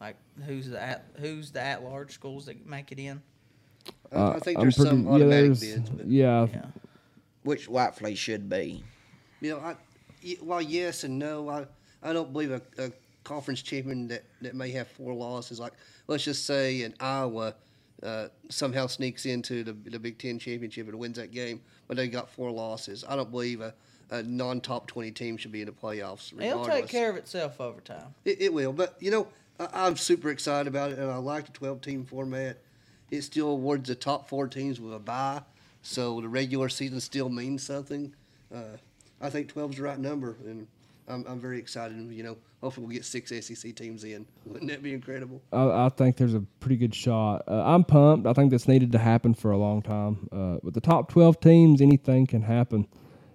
Like 0.00 0.16
who's 0.46 0.68
the 0.70 0.82
at 0.82 1.04
who's 1.18 1.52
the 1.52 1.60
at-large 1.60 2.12
schools 2.12 2.46
that 2.46 2.66
make 2.66 2.90
it 2.90 2.98
in? 2.98 3.22
I, 4.12 4.16
Uh, 4.16 4.30
I 4.32 4.38
think 4.40 4.58
I'm 4.58 4.64
there's 4.64 4.76
some 4.76 4.86
pretty- 4.86 5.02
yeah, 5.04 5.10
automatic 5.10 5.30
there's- 5.44 5.60
bids, 5.60 5.90
but 5.90 6.06
yeah, 6.06 6.46
Yeah. 6.52 6.66
which 7.44 7.68
rightfully 7.68 8.14
should 8.16 8.48
be. 8.48 8.82
You 9.40 9.50
know, 9.50 9.58
I, 9.60 9.76
y- 10.24 10.36
while 10.40 10.62
yes 10.62 11.04
and 11.04 11.18
no, 11.18 11.48
I, 11.48 11.66
I 12.02 12.12
don't 12.12 12.32
believe 12.32 12.50
a, 12.50 12.62
a 12.78 12.90
conference 13.24 13.62
champion 13.62 14.08
that, 14.08 14.24
that 14.40 14.54
may 14.56 14.70
have 14.72 14.88
four 14.88 15.14
losses, 15.14 15.60
like 15.60 15.72
let's 16.08 16.24
just 16.24 16.46
say 16.46 16.82
in 16.82 16.94
Iowa 16.98 17.54
uh, 18.02 18.28
somehow 18.48 18.86
sneaks 18.86 19.26
into 19.26 19.62
the, 19.64 19.72
the 19.72 19.98
Big 19.98 20.18
Ten 20.18 20.38
championship 20.38 20.88
and 20.88 20.98
wins 20.98 21.16
that 21.16 21.30
game, 21.30 21.60
but 21.88 21.96
they 21.96 22.08
got 22.08 22.28
four 22.30 22.50
losses. 22.50 23.04
I 23.08 23.16
don't 23.16 23.30
believe 23.30 23.60
a, 23.60 23.74
a 24.10 24.22
non-top 24.22 24.86
twenty 24.86 25.10
team 25.10 25.36
should 25.36 25.52
be 25.52 25.60
in 25.60 25.66
the 25.66 25.72
playoffs. 25.72 26.32
It'll 26.40 26.64
take 26.64 26.88
care 26.88 27.10
of 27.10 27.16
itself 27.16 27.60
over 27.60 27.80
time. 27.80 28.14
It, 28.24 28.40
it 28.40 28.52
will, 28.52 28.72
but 28.72 28.96
you 29.00 29.10
know, 29.10 29.28
I, 29.58 29.68
I'm 29.86 29.96
super 29.96 30.30
excited 30.30 30.66
about 30.68 30.92
it, 30.92 30.98
and 30.98 31.10
I 31.10 31.16
like 31.16 31.46
the 31.46 31.52
12 31.52 31.80
team 31.80 32.04
format. 32.04 32.58
It 33.10 33.22
still 33.22 33.48
awards 33.48 33.88
the 33.88 33.94
top 33.94 34.28
four 34.28 34.48
teams 34.48 34.80
with 34.80 34.94
a 34.94 34.98
bye, 34.98 35.42
so 35.82 36.20
the 36.20 36.28
regular 36.28 36.68
season 36.68 37.00
still 37.00 37.28
means 37.28 37.62
something. 37.62 38.14
Uh, 38.52 38.76
I 39.20 39.30
think 39.30 39.48
12 39.48 39.72
is 39.72 39.76
the 39.76 39.82
right 39.84 39.98
number, 39.98 40.36
and 40.44 40.66
I'm, 41.08 41.24
I'm 41.28 41.40
very 41.40 41.58
excited. 41.58 41.96
You 42.12 42.22
know, 42.22 42.36
hopefully 42.60 42.86
we'll 42.86 42.94
get 42.94 43.04
six 43.04 43.30
SEC 43.30 43.74
teams 43.74 44.04
in. 44.04 44.24
Wouldn't 44.46 44.70
that 44.70 44.82
be 44.82 44.94
incredible? 44.94 45.42
I, 45.52 45.86
I 45.86 45.88
think 45.88 46.16
there's 46.16 46.34
a 46.34 46.40
pretty 46.60 46.76
good 46.76 46.94
shot. 46.94 47.42
Uh, 47.48 47.62
I'm 47.64 47.84
pumped. 47.84 48.26
I 48.26 48.32
think 48.32 48.50
that's 48.50 48.68
needed 48.68 48.92
to 48.92 48.98
happen 48.98 49.34
for 49.34 49.50
a 49.50 49.56
long 49.58 49.82
time. 49.82 50.28
Uh, 50.32 50.58
with 50.62 50.74
the 50.74 50.80
top 50.80 51.10
12 51.10 51.40
teams, 51.40 51.80
anything 51.82 52.26
can 52.26 52.42
happen. 52.42 52.86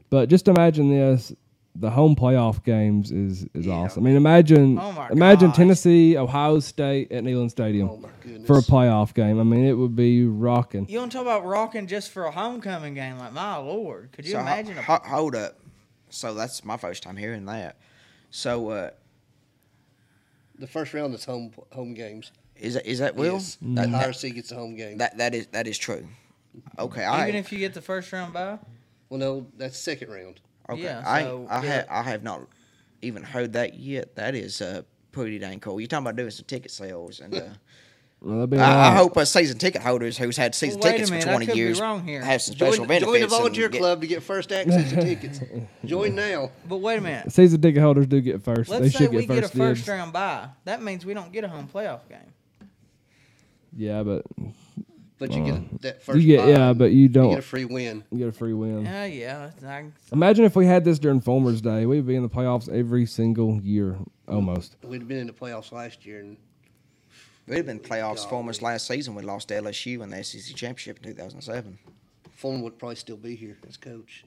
But 0.09 0.29
just 0.29 0.47
imagine 0.47 0.89
this: 0.89 1.33
the 1.75 1.89
home 1.89 2.15
playoff 2.15 2.63
games 2.63 3.11
is 3.11 3.45
is 3.53 3.67
awesome. 3.67 4.03
I 4.03 4.07
mean, 4.07 4.15
imagine 4.15 4.79
Oh 4.79 5.07
imagine 5.11 5.49
gosh. 5.49 5.57
Tennessee, 5.57 6.17
Ohio 6.17 6.59
State 6.61 7.11
at 7.11 7.23
Neyland 7.25 7.51
Stadium 7.51 7.89
Oh 7.89 8.01
for 8.45 8.57
a 8.57 8.61
playoff 8.61 9.13
game. 9.13 9.37
I 9.39 9.43
mean, 9.43 9.65
it 9.65 9.73
would 9.73 9.95
be 9.97 10.23
rocking. 10.25 10.87
You 10.87 10.99
don't 10.99 11.11
talk 11.11 11.23
about 11.23 11.45
rocking 11.45 11.87
just 11.87 12.11
for 12.11 12.23
a 12.23 12.31
homecoming 12.31 12.93
game? 12.93 13.17
Like 13.17 13.33
my 13.33 13.57
lord, 13.57 14.13
could 14.13 14.23
you 14.25 14.31
So, 14.31 14.37
ho- 14.37 14.43
imagine? 14.43 14.77
a 14.77 14.81
ho- 14.81 15.01
hold 15.03 15.35
up. 15.35 15.59
So 16.09 16.33
that's 16.33 16.63
my 16.63 16.77
first 16.77 17.03
time 17.03 17.17
hearing 17.17 17.45
that. 17.45 17.77
So 18.29 18.69
uh, 18.69 18.89
The 20.59 20.67
first 20.67 20.93
round 20.93 21.13
is 21.13 21.25
home 21.25 21.51
home 21.71 21.93
games. 21.93 22.31
is 22.55 22.73
that 22.75 22.85
is 22.85 22.99
that 22.99 23.15
Will? 23.15 23.33
Yes. 23.33 23.57
That, 23.61 23.91
the 23.91 23.97
higher 23.97 24.13
seed 24.13 24.35
gets 24.35 24.49
the 24.49 24.55
home 24.55 24.75
game. 24.75 24.97
that 24.99 25.17
that 25.17 25.33
is 25.35 25.47
that 25.47 25.67
is 25.67 25.77
true. 25.77 26.07
Okay, 26.79 27.03
I 27.03 27.23
even 27.27 27.35
if 27.35 27.51
you 27.51 27.59
get 27.59 27.73
the 27.73 27.81
first 27.81 28.11
round 28.11 28.33
by. 28.33 28.57
well, 29.09 29.19
no, 29.19 29.47
that's 29.57 29.77
second 29.77 30.09
round. 30.09 30.39
okay. 30.69 30.81
Yeah, 30.83 31.03
I 31.05 31.21
so, 31.23 31.47
I 31.49 31.63
yeah. 31.63 31.69
have 31.71 31.85
I 31.89 32.01
have 32.03 32.23
not 32.23 32.47
even 33.01 33.23
heard 33.23 33.53
that 33.53 33.75
yet. 33.77 34.15
That 34.15 34.33
is 34.33 34.61
uh 34.61 34.81
pretty 35.11 35.37
dang 35.39 35.59
cool. 35.59 35.79
You're 35.79 35.87
talking 35.87 36.05
about 36.05 36.15
doing 36.15 36.31
some 36.31 36.45
ticket 36.45 36.71
sales 36.71 37.19
and. 37.19 37.33
Uh, 37.35 37.41
Well, 38.21 38.35
that'd 38.37 38.49
be 38.49 38.57
I, 38.57 38.89
I 38.93 38.95
hope 38.95 39.15
uh, 39.15 39.25
season 39.25 39.59
ticket 39.59 39.81
holders 39.83 40.17
who's 40.17 40.37
had 40.37 40.55
season 40.55 40.79
Well, 40.79 40.85
wait 40.91 40.95
a 41.01 41.05
tickets 41.05 41.11
minute, 41.11 41.23
for 41.25 41.29
I 41.29 41.33
20 41.33 41.45
could 41.45 41.53
be 41.53 41.59
years 41.59 41.79
wrong 41.79 42.03
here. 42.03 42.21
have 42.23 42.41
some 42.41 42.55
Join, 42.55 42.71
special 42.71 42.85
benefits. 42.87 43.05
join 43.11 43.13
the 43.19 43.21
and 43.25 43.29
volunteer 43.31 43.69
get- 43.69 43.79
club 43.79 44.01
to 44.01 44.07
get 44.07 44.23
first 44.23 44.51
access 44.51 44.89
to 44.93 45.01
tickets. 45.01 45.39
Join 45.85 46.15
now. 46.15 46.51
But 46.67 46.77
wait 46.77 46.97
a 46.97 47.01
minute. 47.01 47.31
Season 47.31 47.61
ticket 47.61 47.81
holders 47.81 48.07
do 48.07 48.19
get 48.19 48.41
first. 48.41 48.71
they 48.71 48.79
Let's 48.79 48.93
say 48.97 49.05
should 49.05 49.13
we 49.13 49.25
get 49.27 49.35
get 49.35 49.37
a 49.37 49.41
first 49.49 49.53
first 49.55 49.79
dibs. 49.81 49.89
round 49.89 50.13
bye. 50.13 50.47
That 50.65 50.81
means 50.81 51.05
we 51.05 51.13
don't 51.13 51.31
get 51.31 51.43
a 51.43 51.47
home 51.47 51.69
playoff 51.71 52.09
game. 52.09 52.19
Yeah, 53.75 54.01
but 54.03 54.23
But 55.19 55.31
you 55.33 55.43
get 55.45 55.81
that 55.83 56.03
first. 56.03 56.19
you 56.19 56.25
get 56.25 56.39
bye, 56.45 56.49
yeah, 56.49 56.73
but 56.73 56.91
you 56.91 57.01
you 57.03 57.09
don't 57.09 57.29
get 57.29 57.39
a 57.39 57.41
free 57.43 57.65
win. 57.65 58.03
you 58.11 58.17
get 58.17 58.27
a 58.29 58.31
free 58.31 58.53
win. 58.53 58.83
Yeah, 58.85 59.05
yeah. 59.05 59.49
I, 59.65 59.85
Imagine 60.11 60.45
if 60.45 60.55
we 60.55 60.65
had 60.65 60.83
this 60.83 60.97
during 60.99 61.21
Fulmer's 61.21 61.61
Day. 61.61 61.85
We'd 61.85 62.07
be 62.07 62.15
in 62.15 62.23
the 62.23 62.29
playoffs 62.29 62.67
every 62.69 63.05
single 63.05 63.61
year, 63.61 63.97
almost. 64.27 64.75
We'd 64.83 65.01
have 65.01 65.07
been 65.07 65.19
in 65.19 65.27
the 65.27 65.33
playoffs 65.33 65.71
last 65.71 66.05
year, 66.05 66.19
and 66.21 66.37
We'd 67.47 67.57
have 67.57 67.65
been 67.65 67.79
playoffs 67.79 68.17
Golly. 68.17 68.29
for 68.29 68.35
almost 68.35 68.61
last 68.61 68.87
season. 68.87 69.15
We 69.15 69.23
lost 69.23 69.47
to 69.49 69.55
LSU 69.55 70.01
in 70.03 70.09
the 70.09 70.23
SEC 70.23 70.55
championship 70.55 70.97
in 71.03 71.13
2007. 71.13 71.77
Fulmer 72.35 72.63
would 72.63 72.77
probably 72.77 72.95
still 72.97 73.17
be 73.17 73.35
here 73.35 73.57
as 73.67 73.77
coach. 73.77 74.23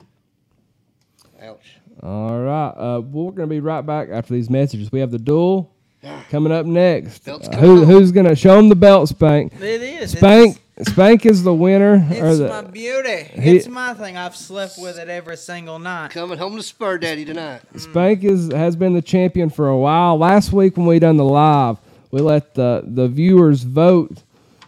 Ouch. 1.43 1.77
All 2.03 2.39
right. 2.41 2.69
Uh, 2.71 3.01
well, 3.01 3.27
we're 3.27 3.33
going 3.33 3.49
to 3.49 3.55
be 3.55 3.61
right 3.61 3.85
back 3.85 4.09
after 4.11 4.35
these 4.35 4.51
messages. 4.51 4.91
We 4.93 5.01
have 5.01 5.11
the 5.11 5.19
duel 5.19 5.73
coming 6.31 6.53
up 6.53 6.67
next. 6.67 7.27
Uh, 7.29 7.39
who, 7.59 7.85
who's 7.85 8.11
going 8.13 8.27
to 8.27 8.35
show 8.35 8.57
them 8.57 8.69
the 8.69 8.75
belt, 8.77 9.09
Spank? 9.09 9.53
it 9.61 9.83
is. 9.83 10.13
Spank 10.13 10.59
Spank 10.83 11.27
is 11.27 11.43
the 11.43 11.53
winner. 11.53 11.95
or 11.97 12.29
It's, 12.29 12.39
the, 12.39 12.49
my 12.49 12.63
beauty. 12.63 13.25
he- 13.39 13.57
it's 13.59 13.69
my 13.69 13.93
thing. 13.93 14.17
I've 14.17 14.35
slept 14.35 14.79
with 14.79 14.99
it 14.99 15.11
every 15.11 15.37
single 15.37 15.79
night. 15.79 16.11
Coming 16.11 16.39
home 16.39 16.57
to 16.57 16.63
Spur 16.63 16.97
Daddy 16.97 17.27
tonight. 17.27 17.61
Spank 17.77 18.25
is 18.25 18.51
has 18.51 18.77
been 18.77 18.95
the 18.95 19.03
champion 19.03 19.51
for 19.51 19.69
a 19.69 19.77
while. 19.77 20.17
Last 20.17 20.53
week 20.55 20.79
when 20.79 20.87
we 20.87 20.99
done 20.99 21.19
the 21.19 21.25
live, 21.25 21.77
we 22.11 22.21
let 22.21 22.55
the 22.55 22.83
the 22.87 23.09
viewers 23.09 23.63
vote, 23.63 24.23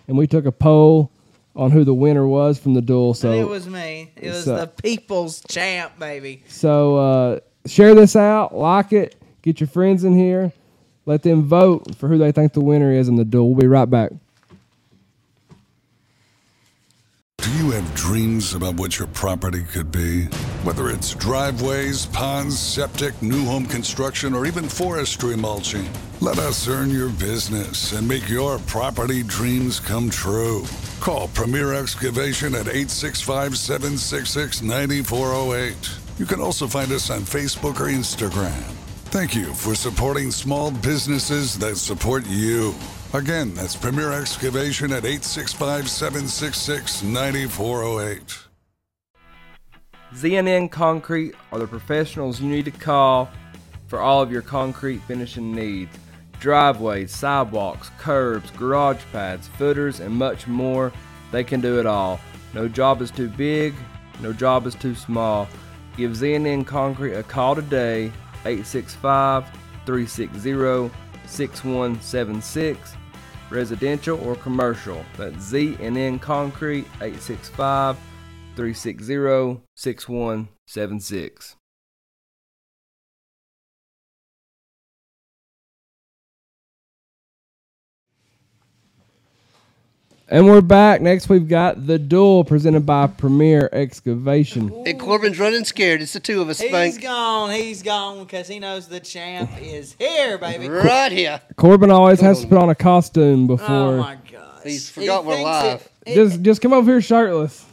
and 0.08 0.16
we 0.16 0.26
took 0.26 0.46
a 0.46 0.52
poll 0.52 1.10
on 1.54 1.70
who 1.70 1.84
the 1.84 1.94
winner 1.94 2.26
was 2.26 2.58
from 2.58 2.74
the 2.74 2.80
duel. 2.80 3.12
So 3.14 3.32
it 3.32 3.46
was 3.46 3.68
me. 3.68 4.10
It 4.16 4.30
was 4.30 4.44
so- 4.44 4.56
the 4.56 4.66
people's 4.66 5.42
champ, 5.48 5.98
baby. 5.98 6.42
So 6.48 6.96
uh, 6.96 7.40
share 7.66 7.94
this 7.94 8.16
out, 8.16 8.54
like 8.54 8.92
it, 8.92 9.16
get 9.42 9.60
your 9.60 9.66
friends 9.68 10.04
in 10.04 10.14
here, 10.16 10.52
let 11.04 11.22
them 11.22 11.42
vote 11.42 11.94
for 11.96 12.08
who 12.08 12.16
they 12.16 12.32
think 12.32 12.52
the 12.54 12.60
winner 12.62 12.90
is 12.92 13.08
in 13.08 13.16
the 13.16 13.24
duel. 13.24 13.50
We'll 13.50 13.60
be 13.60 13.66
right 13.66 13.88
back. 13.90 14.12
Do 17.42 17.50
you 17.54 17.72
have 17.72 17.94
dreams 17.96 18.54
about 18.54 18.76
what 18.76 19.00
your 19.00 19.08
property 19.08 19.64
could 19.64 19.90
be? 19.90 20.26
Whether 20.62 20.90
it's 20.90 21.12
driveways, 21.16 22.06
ponds, 22.06 22.56
septic, 22.56 23.20
new 23.20 23.44
home 23.44 23.66
construction, 23.66 24.32
or 24.32 24.46
even 24.46 24.68
forestry 24.68 25.36
mulching, 25.36 25.90
let 26.20 26.38
us 26.38 26.68
earn 26.68 26.90
your 26.90 27.08
business 27.08 27.94
and 27.94 28.06
make 28.06 28.28
your 28.28 28.60
property 28.60 29.24
dreams 29.24 29.80
come 29.80 30.08
true. 30.08 30.64
Call 31.00 31.26
Premier 31.34 31.74
Excavation 31.74 32.54
at 32.54 32.68
865 32.68 33.58
766 33.58 34.62
9408. 34.62 35.74
You 36.18 36.26
can 36.26 36.40
also 36.40 36.68
find 36.68 36.92
us 36.92 37.10
on 37.10 37.22
Facebook 37.22 37.80
or 37.80 37.88
Instagram. 37.88 38.62
Thank 39.10 39.34
you 39.34 39.52
for 39.52 39.74
supporting 39.74 40.30
small 40.30 40.70
businesses 40.70 41.58
that 41.58 41.76
support 41.76 42.24
you. 42.28 42.72
Again, 43.14 43.52
that's 43.52 43.76
Premier 43.76 44.10
Excavation 44.10 44.90
at 44.90 45.04
865 45.04 45.90
766 45.90 47.02
9408. 47.02 48.38
ZNN 50.14 50.70
Concrete 50.70 51.34
are 51.52 51.58
the 51.58 51.66
professionals 51.66 52.40
you 52.40 52.48
need 52.48 52.64
to 52.64 52.70
call 52.70 53.28
for 53.86 54.00
all 54.00 54.22
of 54.22 54.32
your 54.32 54.40
concrete 54.40 55.02
finishing 55.02 55.54
needs. 55.54 55.94
Driveways, 56.40 57.14
sidewalks, 57.14 57.90
curbs, 57.98 58.50
garage 58.52 59.02
pads, 59.12 59.46
footers, 59.58 60.00
and 60.00 60.14
much 60.14 60.46
more. 60.46 60.90
They 61.32 61.44
can 61.44 61.60
do 61.60 61.78
it 61.78 61.84
all. 61.84 62.18
No 62.54 62.66
job 62.66 63.02
is 63.02 63.10
too 63.10 63.28
big, 63.28 63.74
no 64.22 64.32
job 64.32 64.66
is 64.66 64.74
too 64.74 64.94
small. 64.94 65.48
Give 65.98 66.12
ZNN 66.12 66.66
Concrete 66.66 67.12
a 67.12 67.22
call 67.22 67.56
today, 67.56 68.06
865 68.46 69.44
360 69.84 70.90
6176 71.26 72.96
residential 73.52 74.18
or 74.26 74.34
commercial. 74.36 75.04
That's 75.16 75.42
Z 75.42 75.76
and 75.80 75.96
N 75.96 76.18
Concrete 76.18 76.86
865 77.00 77.96
360 78.56 79.60
6176. 79.74 81.56
And 90.28 90.46
we're 90.46 90.62
back. 90.62 91.02
Next, 91.02 91.28
we've 91.28 91.46
got 91.48 91.86
the 91.86 91.98
duel 91.98 92.44
presented 92.44 92.86
by 92.86 93.06
Premier 93.06 93.68
Excavation. 93.72 94.72
And 94.86 94.98
Corbin's 94.98 95.38
running 95.38 95.64
scared. 95.64 96.00
It's 96.00 96.14
the 96.14 96.20
two 96.20 96.40
of 96.40 96.48
us, 96.48 96.58
He's 96.60 96.70
Spank. 96.70 97.02
gone. 97.02 97.50
He's 97.50 97.82
gone 97.82 98.24
because 98.24 98.48
he 98.48 98.58
knows 98.58 98.88
the 98.88 99.00
champ 99.00 99.50
is 99.60 99.94
here, 99.98 100.38
baby. 100.38 100.68
Right 100.70 101.12
here. 101.12 101.40
Corbin 101.56 101.90
always 101.90 102.20
has 102.20 102.40
to 102.40 102.46
put 102.46 102.56
on 102.58 102.70
a 102.70 102.74
costume 102.74 103.46
before. 103.46 103.66
Oh 103.68 103.96
before. 103.96 103.96
my 103.98 104.16
gosh. 104.30 104.62
He's 104.64 104.88
forgot 104.88 105.24
we're 105.26 105.34
thinks 105.34 105.44
live. 105.44 105.88
it- 106.06 106.14
just, 106.14 106.42
just 106.42 106.62
come 106.62 106.72
over 106.72 106.90
here 106.90 107.00
shirtless. 107.02 107.66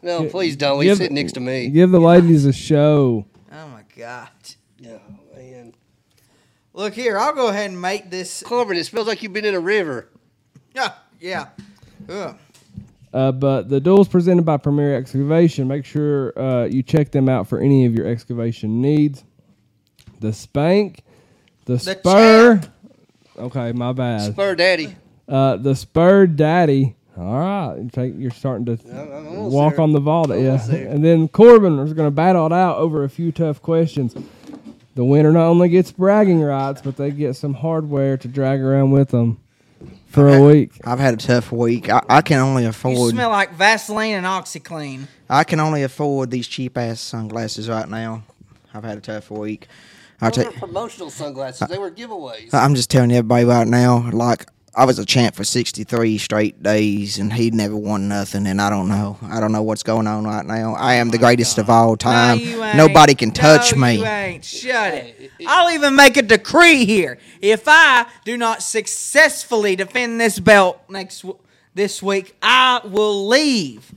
No, 0.00 0.24
please 0.26 0.56
don't. 0.56 0.80
He's 0.80 0.92
Give- 0.92 0.98
sitting 0.98 1.16
next 1.16 1.32
to 1.32 1.40
me. 1.40 1.68
Give 1.68 1.90
the 1.90 2.00
ladies 2.00 2.46
a 2.46 2.52
show. 2.52 3.26
oh 3.52 3.68
my 3.68 3.82
god. 3.96 4.28
Yeah, 4.78 4.98
man. 5.36 5.74
Look 6.72 6.94
here, 6.94 7.18
I'll 7.18 7.34
go 7.34 7.48
ahead 7.48 7.70
and 7.70 7.80
make 7.82 8.08
this. 8.10 8.42
Corbin, 8.44 8.76
it 8.76 8.84
smells 8.84 9.06
like 9.08 9.22
you've 9.22 9.32
been 9.32 9.44
in 9.44 9.54
a 9.54 9.60
river. 9.60 10.08
Yeah, 10.74 10.92
yeah. 11.20 11.48
Ugh. 12.08 12.36
Uh, 13.12 13.32
but 13.32 13.68
the 13.68 13.80
duel's 13.80 14.08
presented 14.08 14.44
by 14.44 14.56
Premier 14.56 14.94
Excavation. 14.94 15.66
Make 15.66 15.84
sure 15.84 16.38
uh, 16.38 16.64
you 16.64 16.82
check 16.82 17.10
them 17.10 17.28
out 17.28 17.48
for 17.48 17.58
any 17.58 17.86
of 17.86 17.94
your 17.94 18.06
excavation 18.06 18.80
needs. 18.82 19.24
The 20.20 20.32
Spank, 20.32 21.02
the, 21.64 21.74
The 21.74 21.78
Spur. 21.78 22.60
Okay, 23.38 23.72
my 23.72 23.92
bad. 23.92 24.32
Spur 24.32 24.54
Daddy. 24.54 24.94
Uh, 25.26 25.56
the 25.56 25.74
Spur 25.74 26.26
Daddy. 26.26 26.96
All 27.16 27.38
right, 27.40 28.14
you're 28.16 28.30
starting 28.30 28.64
to 28.66 28.78
I'm 28.92 29.50
walk 29.50 29.74
there. 29.74 29.80
on 29.80 29.92
the 29.92 29.98
vault, 29.98 30.28
yeah. 30.28 30.64
And 30.70 31.04
then 31.04 31.26
Corbin 31.26 31.80
is 31.80 31.92
going 31.92 32.06
to 32.06 32.12
battle 32.12 32.46
it 32.46 32.52
out 32.52 32.76
over 32.76 33.02
a 33.02 33.08
few 33.08 33.32
tough 33.32 33.60
questions. 33.60 34.14
The 34.94 35.04
winner 35.04 35.32
not 35.32 35.46
only 35.46 35.68
gets 35.68 35.90
bragging 35.90 36.40
rights, 36.40 36.80
but 36.80 36.96
they 36.96 37.10
get 37.10 37.34
some 37.34 37.54
hardware 37.54 38.16
to 38.18 38.28
drag 38.28 38.60
around 38.60 38.92
with 38.92 39.08
them 39.08 39.40
for 40.08 40.28
a 40.28 40.42
week. 40.42 40.72
I've 40.84 40.98
had 40.98 41.14
a 41.14 41.18
tough 41.18 41.52
week. 41.52 41.88
I, 41.88 42.02
I 42.08 42.22
can 42.22 42.38
only 42.38 42.64
afford. 42.64 42.94
You 42.94 42.98
afford. 43.00 43.14
smell 43.14 43.30
like 43.30 43.52
Vaseline 43.52 44.14
and 44.14 44.26
OxiClean. 44.26 45.06
I 45.28 45.44
can 45.44 45.60
only 45.60 45.82
afford 45.82 46.30
these 46.30 46.48
cheap 46.48 46.76
ass 46.78 47.00
sunglasses 47.00 47.68
right 47.68 47.88
now. 47.88 48.24
I've 48.74 48.84
had 48.84 48.98
a 48.98 49.00
tough 49.00 49.30
week. 49.30 49.68
I 50.20 50.30
Those 50.30 50.36
tell. 50.36 50.52
were 50.52 50.58
promotional 50.58 51.10
sunglasses. 51.10 51.68
They 51.68 51.78
were 51.78 51.90
giveaways. 51.90 52.52
I'm 52.52 52.74
just 52.74 52.90
telling 52.90 53.12
everybody 53.12 53.44
right 53.44 53.68
now. 53.68 54.10
Like 54.10 54.46
I 54.78 54.84
was 54.84 55.00
a 55.00 55.04
champ 55.04 55.34
for 55.34 55.42
63 55.42 56.18
straight 56.18 56.62
days, 56.62 57.18
and 57.18 57.32
he 57.32 57.50
never 57.50 57.74
won 57.74 58.06
nothing. 58.06 58.46
And 58.46 58.62
I 58.62 58.70
don't 58.70 58.88
know. 58.88 59.18
I 59.22 59.40
don't 59.40 59.50
know 59.50 59.62
what's 59.62 59.82
going 59.82 60.06
on 60.06 60.22
right 60.22 60.46
now. 60.46 60.74
I 60.74 60.94
am 60.94 61.10
the 61.10 61.16
oh 61.16 61.20
greatest 61.20 61.58
of 61.58 61.68
all 61.68 61.96
time. 61.96 62.38
no, 62.38 62.44
you 62.44 62.62
ain't. 62.62 62.76
Nobody 62.76 63.16
can 63.16 63.32
touch 63.32 63.74
no, 63.74 63.80
me. 63.80 63.94
You 63.96 64.06
ain't. 64.06 64.44
Shut 64.44 64.94
it. 64.94 65.32
I'll 65.44 65.72
even 65.72 65.96
make 65.96 66.16
a 66.16 66.22
decree 66.22 66.84
here. 66.84 67.18
If 67.42 67.64
I 67.66 68.06
do 68.24 68.36
not 68.36 68.62
successfully 68.62 69.74
defend 69.74 70.20
this 70.20 70.38
belt 70.38 70.80
next 70.88 71.22
w- 71.22 71.40
this 71.74 72.00
week, 72.00 72.36
I 72.40 72.80
will 72.84 73.26
leave 73.26 73.92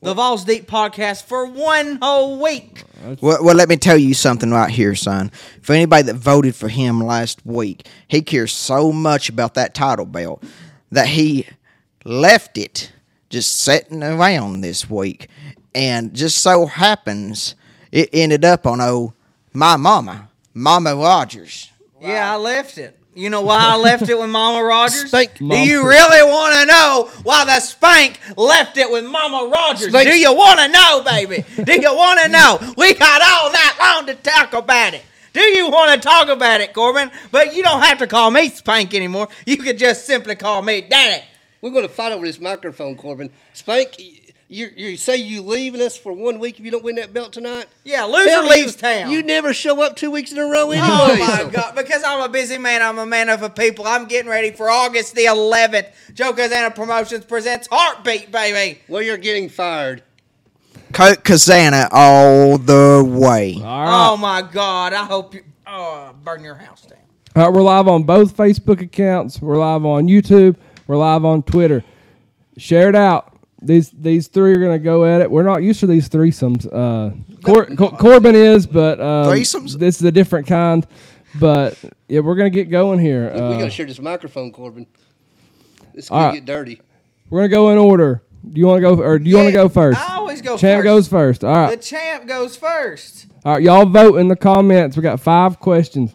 the 0.00 0.14
Vols 0.14 0.44
Deep 0.44 0.68
podcast 0.68 1.24
for 1.24 1.46
one 1.46 1.98
whole 2.00 2.40
week. 2.40 2.84
Well, 3.20 3.42
well, 3.42 3.54
let 3.54 3.68
me 3.68 3.76
tell 3.76 3.96
you 3.96 4.14
something 4.14 4.50
right 4.50 4.70
here, 4.70 4.94
son. 4.94 5.30
For 5.62 5.72
anybody 5.72 6.04
that 6.04 6.14
voted 6.14 6.54
for 6.54 6.68
him 6.68 7.00
last 7.02 7.44
week, 7.44 7.86
he 8.08 8.22
cares 8.22 8.52
so 8.52 8.92
much 8.92 9.28
about 9.28 9.54
that 9.54 9.74
title 9.74 10.06
belt 10.06 10.42
that 10.90 11.08
he 11.08 11.46
left 12.04 12.58
it 12.58 12.92
just 13.30 13.58
sitting 13.58 14.02
around 14.02 14.60
this 14.60 14.88
week. 14.88 15.28
And 15.74 16.14
just 16.14 16.38
so 16.38 16.66
happens 16.66 17.54
it 17.92 18.08
ended 18.12 18.44
up 18.44 18.66
on, 18.66 18.80
oh, 18.80 19.14
my 19.52 19.76
mama, 19.76 20.28
Mama 20.54 20.94
Rogers. 20.94 21.70
Yeah, 22.00 22.32
I 22.32 22.36
left 22.36 22.78
it. 22.78 22.98
You 23.16 23.30
know 23.30 23.40
why 23.40 23.56
I 23.58 23.76
left 23.78 24.10
it 24.10 24.18
with 24.18 24.28
Mama 24.28 24.62
Rogers? 24.62 25.08
Spank. 25.08 25.38
Do 25.38 25.46
you 25.46 25.88
really 25.88 26.22
want 26.30 26.54
to 26.54 26.66
know 26.66 27.10
why 27.22 27.46
the 27.46 27.60
Spank 27.60 28.20
left 28.36 28.76
it 28.76 28.90
with 28.90 29.06
Mama 29.06 29.50
Rogers? 29.50 29.88
Spank. 29.88 30.06
Do 30.06 30.14
you 30.14 30.34
want 30.34 30.60
to 30.60 30.68
know, 30.68 31.02
baby? 31.02 31.42
Do 31.64 31.80
you 31.80 31.96
want 31.96 32.20
to 32.20 32.28
know? 32.28 32.74
We 32.76 32.92
got 32.92 33.22
all 33.22 33.50
night 33.50 33.72
long 33.80 34.06
to 34.08 34.14
talk 34.16 34.52
about 34.52 34.92
it. 34.92 35.02
Do 35.32 35.40
you 35.40 35.70
want 35.70 35.94
to 35.94 36.06
talk 36.06 36.28
about 36.28 36.60
it, 36.60 36.74
Corbin? 36.74 37.10
But 37.30 37.56
you 37.56 37.62
don't 37.62 37.80
have 37.80 37.96
to 38.00 38.06
call 38.06 38.30
me 38.30 38.50
Spank 38.50 38.92
anymore. 38.92 39.28
You 39.46 39.56
could 39.56 39.78
just 39.78 40.04
simply 40.04 40.34
call 40.34 40.60
me 40.60 40.82
Daddy. 40.82 41.24
We're 41.62 41.70
going 41.70 41.88
to 41.88 41.92
fight 41.92 42.12
over 42.12 42.26
this 42.26 42.38
microphone, 42.38 42.96
Corbin. 42.96 43.30
Spank, 43.54 43.98
you, 44.48 44.70
you 44.76 44.96
say 44.96 45.16
you 45.16 45.42
leaving 45.42 45.80
us 45.80 45.96
for 45.96 46.12
one 46.12 46.38
week 46.38 46.58
if 46.60 46.64
you 46.64 46.70
don't 46.70 46.84
win 46.84 46.96
that 46.96 47.12
belt 47.12 47.32
tonight? 47.32 47.66
Yeah, 47.84 48.04
loser 48.04 48.30
Hell, 48.30 48.48
leaves 48.48 48.74
you, 48.74 48.80
town. 48.80 49.10
You 49.10 49.22
never 49.22 49.52
show 49.52 49.82
up 49.82 49.96
two 49.96 50.10
weeks 50.10 50.30
in 50.30 50.38
a 50.38 50.44
row 50.44 50.68
oh, 50.68 50.70
anyway. 50.70 50.86
Oh 50.88 51.16
my 51.44 51.50
god! 51.50 51.74
Because 51.74 52.04
I'm 52.04 52.22
a 52.22 52.28
busy 52.28 52.56
man, 52.56 52.80
I'm 52.80 52.98
a 52.98 53.06
man 53.06 53.28
of 53.28 53.40
the 53.40 53.48
people. 53.48 53.86
I'm 53.86 54.06
getting 54.06 54.30
ready 54.30 54.52
for 54.52 54.70
August 54.70 55.14
the 55.16 55.24
11th. 55.24 55.88
Joe 56.14 56.32
Kazana 56.32 56.74
Promotions 56.74 57.24
presents 57.24 57.66
Heartbeat, 57.70 58.30
baby. 58.30 58.80
Well, 58.88 59.02
you're 59.02 59.16
getting 59.16 59.48
fired. 59.48 60.02
Coat 60.92 61.24
Kazana 61.24 61.88
all 61.90 62.58
the 62.58 63.04
way. 63.04 63.54
All 63.56 63.62
oh, 63.62 63.64
right. 63.64 64.08
Oh 64.12 64.16
my 64.16 64.42
god! 64.42 64.92
I 64.92 65.04
hope 65.04 65.34
you 65.34 65.42
oh 65.66 66.14
burn 66.22 66.44
your 66.44 66.54
house 66.54 66.82
down. 66.82 66.98
All 67.34 67.44
right, 67.44 67.52
we're 67.52 67.62
live 67.62 67.88
on 67.88 68.04
both 68.04 68.36
Facebook 68.36 68.80
accounts. 68.80 69.42
We're 69.42 69.58
live 69.58 69.84
on 69.84 70.06
YouTube. 70.06 70.56
We're 70.86 70.96
live 70.96 71.24
on 71.24 71.42
Twitter. 71.42 71.82
Share 72.56 72.88
it 72.88 72.94
out. 72.94 73.35
These 73.66 73.90
these 73.90 74.28
three 74.28 74.52
are 74.52 74.60
gonna 74.60 74.78
go 74.78 75.04
at 75.04 75.20
it. 75.20 75.30
We're 75.30 75.42
not 75.42 75.62
used 75.62 75.80
to 75.80 75.86
these 75.86 76.08
threesomes. 76.08 76.66
Uh, 76.66 77.14
Cor- 77.42 77.66
Cor- 77.66 77.96
Corbin 77.96 78.34
is, 78.34 78.66
but 78.66 79.00
um, 79.00 79.26
Threesomes? 79.26 79.78
This 79.78 79.96
is 79.96 80.02
a 80.04 80.12
different 80.12 80.46
kind. 80.46 80.86
But 81.38 81.76
yeah, 82.08 82.20
we're 82.20 82.36
gonna 82.36 82.50
get 82.50 82.70
going 82.70 82.98
here. 82.98 83.30
we 83.34 83.40
Uh, 83.40 83.58
got 83.58 83.64
to 83.64 83.70
share 83.70 83.86
this 83.86 84.00
microphone, 84.00 84.52
Corbin. 84.52 84.86
This 85.94 86.10
all 86.10 86.18
could 86.18 86.24
right. 86.26 86.34
get 86.34 86.44
dirty. 86.44 86.80
we're 87.30 87.40
gonna 87.40 87.48
go 87.48 87.70
in 87.70 87.78
order. 87.78 88.22
Do 88.50 88.60
you 88.60 88.66
want 88.68 88.78
to 88.78 88.80
go, 88.82 89.02
or 89.02 89.18
do 89.18 89.28
you 89.28 89.36
want 89.36 89.46
to 89.48 89.52
Yeah, 89.52 89.64
go 89.64 89.68
first? 89.68 89.98
I 90.10 90.14
always 90.16 90.40
go 90.40 90.56
Champ 90.56 90.78
first. 90.78 90.84
goes 90.84 91.08
first. 91.08 91.42
All 91.44 91.52
right, 91.52 91.70
The 91.72 91.82
champ 91.82 92.28
goes 92.28 92.56
first. 92.56 93.26
all 93.44 93.54
right. 93.54 93.62
Y'all 93.62 93.84
vote 93.86 94.16
in 94.18 94.28
the 94.28 94.36
comments. 94.36 94.96
We 94.96 95.02
got 95.02 95.18
five 95.20 95.58
questions. 95.58 96.14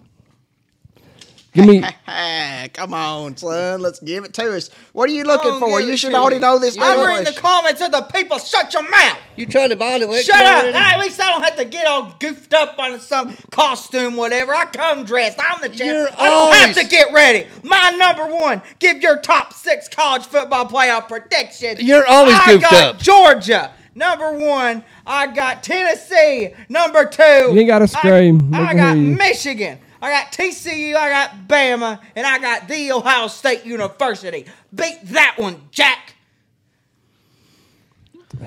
Give 1.53 1.65
me. 1.65 1.81
Come 2.73 2.93
on, 2.93 3.35
son. 3.35 3.81
Let's 3.81 3.99
give 3.99 4.23
it 4.23 4.33
to 4.35 4.55
us. 4.55 4.69
What 4.93 5.09
are 5.09 5.13
you 5.13 5.23
looking 5.25 5.51
Oh, 5.51 5.59
for? 5.59 5.81
You 5.81 5.97
should 5.97 6.13
already 6.13 6.37
me. 6.37 6.41
know 6.41 6.59
this. 6.59 6.77
I'm 6.79 7.05
reading 7.05 7.25
the 7.33 7.37
comments 7.39 7.81
of 7.81 7.91
the 7.91 8.01
people. 8.03 8.37
Shut 8.39 8.73
your 8.73 8.89
mouth. 8.89 9.17
You 9.35 9.45
trying 9.45 9.69
to 9.69 9.75
buy 9.75 9.93
an 9.95 10.03
election? 10.03 10.33
Shut 10.33 10.45
up. 10.45 10.63
already? 10.63 10.77
At 10.77 10.99
least 10.99 11.19
I 11.19 11.29
don't 11.29 11.43
have 11.43 11.57
to 11.57 11.65
get 11.65 11.85
all 11.87 12.15
goofed 12.19 12.53
up 12.53 12.79
on 12.79 12.99
some 13.01 13.35
costume, 13.51 14.15
whatever. 14.15 14.53
I 14.55 14.65
come 14.65 15.03
dressed. 15.03 15.39
I'm 15.41 15.61
the 15.61 15.67
champ. 15.69 15.81
You're 15.81 16.09
I 16.17 16.29
don't 16.29 16.53
have 16.53 16.75
to 16.75 16.85
get 16.87 17.11
ready. 17.11 17.47
My 17.63 17.91
number 17.97 18.33
one. 18.33 18.61
Give 18.79 19.01
your 19.01 19.17
top 19.17 19.51
six 19.53 19.89
college 19.89 20.25
football 20.25 20.67
playoff 20.67 21.07
prediction. 21.09 21.77
You're 21.81 22.07
always 22.07 22.35
I 22.35 22.45
goofed 22.53 22.61
got 22.63 22.73
up. 22.95 22.99
Georgia. 22.99 23.73
Number 23.93 24.31
one. 24.37 24.85
I 25.05 25.27
got 25.27 25.63
Tennessee. 25.63 26.53
Number 26.69 27.03
two. 27.05 27.23
You 27.23 27.59
ain't 27.59 27.67
gotta 27.67 27.87
scream. 27.89 28.51
We 28.51 28.57
I, 28.57 28.73
got 28.73 28.95
hear 28.95 29.03
you. 29.03 29.15
Michigan. 29.17 29.79
I 30.01 30.09
got 30.09 30.31
TCU. 30.31 30.95
I 30.95 31.09
got 31.09 31.47
Bama, 31.47 31.99
and 32.15 32.25
I 32.25 32.39
got 32.39 32.67
the 32.67 32.91
Ohio 32.91 33.27
State 33.27 33.65
University. 33.65 34.45
Beat 34.73 34.99
that 35.05 35.35
one, 35.37 35.61
Jack. 35.71 36.15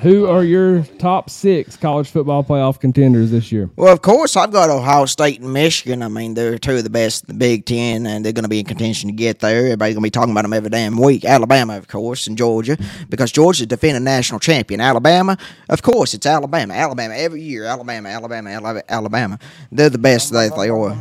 Who 0.00 0.26
are 0.26 0.42
your 0.42 0.82
top 0.98 1.28
six 1.28 1.76
college 1.76 2.08
football 2.08 2.42
playoff 2.42 2.80
contenders 2.80 3.30
this 3.30 3.52
year? 3.52 3.68
Well, 3.76 3.92
of 3.92 4.00
course, 4.00 4.34
I've 4.34 4.50
got 4.50 4.70
Ohio 4.70 5.04
State 5.04 5.40
and 5.42 5.52
Michigan. 5.52 6.02
I 6.02 6.08
mean, 6.08 6.32
they're 6.32 6.58
two 6.58 6.76
of 6.76 6.84
the 6.84 6.90
best 6.90 7.24
in 7.24 7.34
the 7.34 7.38
Big 7.38 7.66
Ten, 7.66 8.06
and 8.06 8.24
they're 8.24 8.32
going 8.32 8.44
to 8.44 8.48
be 8.48 8.60
in 8.60 8.64
contention 8.64 9.10
to 9.10 9.14
get 9.14 9.40
there. 9.40 9.58
Everybody's 9.58 9.94
going 9.94 10.02
to 10.02 10.06
be 10.06 10.10
talking 10.10 10.32
about 10.32 10.42
them 10.42 10.54
every 10.54 10.70
damn 10.70 10.96
week. 10.96 11.26
Alabama, 11.26 11.76
of 11.76 11.86
course, 11.86 12.26
and 12.26 12.38
Georgia, 12.38 12.78
because 13.10 13.30
Georgia's 13.30 13.66
defending 13.66 14.04
national 14.04 14.40
champion. 14.40 14.80
Alabama, 14.80 15.36
of 15.68 15.82
course, 15.82 16.14
it's 16.14 16.24
Alabama. 16.24 16.72
Alabama, 16.72 17.14
every 17.14 17.42
year, 17.42 17.64
Alabama, 17.64 18.08
Alabama, 18.08 18.82
Alabama. 18.88 19.38
They're 19.70 19.90
the 19.90 19.98
best 19.98 20.32
that 20.32 20.56
they 20.56 20.70
are. 20.70 20.96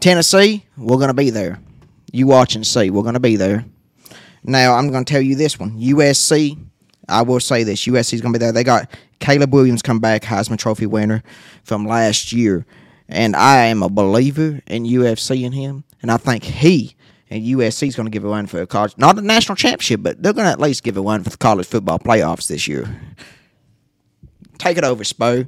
Tennessee, 0.00 0.66
we're 0.76 0.96
going 0.96 1.08
to 1.08 1.14
be 1.14 1.30
there. 1.30 1.60
You 2.12 2.26
watch 2.26 2.56
and 2.56 2.66
see. 2.66 2.90
We're 2.90 3.02
going 3.02 3.14
to 3.14 3.20
be 3.20 3.36
there. 3.36 3.64
Now, 4.42 4.74
I'm 4.74 4.90
going 4.90 5.04
to 5.04 5.12
tell 5.12 5.22
you 5.22 5.34
this 5.34 5.58
one 5.58 5.78
USC, 5.80 6.58
I 7.10 7.22
will 7.22 7.40
say 7.40 7.64
this 7.64 7.86
USC 7.86 8.14
is 8.14 8.20
going 8.20 8.32
to 8.32 8.38
be 8.38 8.44
there. 8.44 8.52
They 8.52 8.64
got 8.64 8.90
Caleb 9.18 9.52
Williams 9.52 9.82
come 9.82 9.98
back, 9.98 10.22
Heisman 10.22 10.58
Trophy 10.58 10.86
winner 10.86 11.22
from 11.64 11.86
last 11.86 12.32
year. 12.32 12.64
And 13.08 13.34
I 13.34 13.66
am 13.66 13.82
a 13.82 13.88
believer 13.88 14.60
in 14.66 14.84
USC 14.84 15.44
and 15.44 15.54
him. 15.54 15.84
And 16.00 16.10
I 16.10 16.16
think 16.16 16.44
he 16.44 16.94
and 17.28 17.44
USC 17.44 17.88
is 17.88 17.96
going 17.96 18.06
to 18.06 18.10
give 18.10 18.24
a 18.24 18.28
run 18.28 18.46
for 18.46 18.60
a 18.60 18.66
college, 18.66 18.96
not 18.98 19.18
a 19.18 19.22
national 19.22 19.56
championship, 19.56 20.02
but 20.02 20.22
they're 20.22 20.32
going 20.32 20.46
to 20.46 20.50
at 20.50 20.60
least 20.60 20.82
give 20.82 20.96
a 20.96 21.00
run 21.00 21.22
for 21.22 21.30
the 21.30 21.36
college 21.36 21.66
football 21.66 21.98
playoffs 21.98 22.48
this 22.48 22.66
year. 22.66 22.88
Take 24.58 24.76
it 24.76 24.84
over, 24.84 25.04
Spo. 25.04 25.46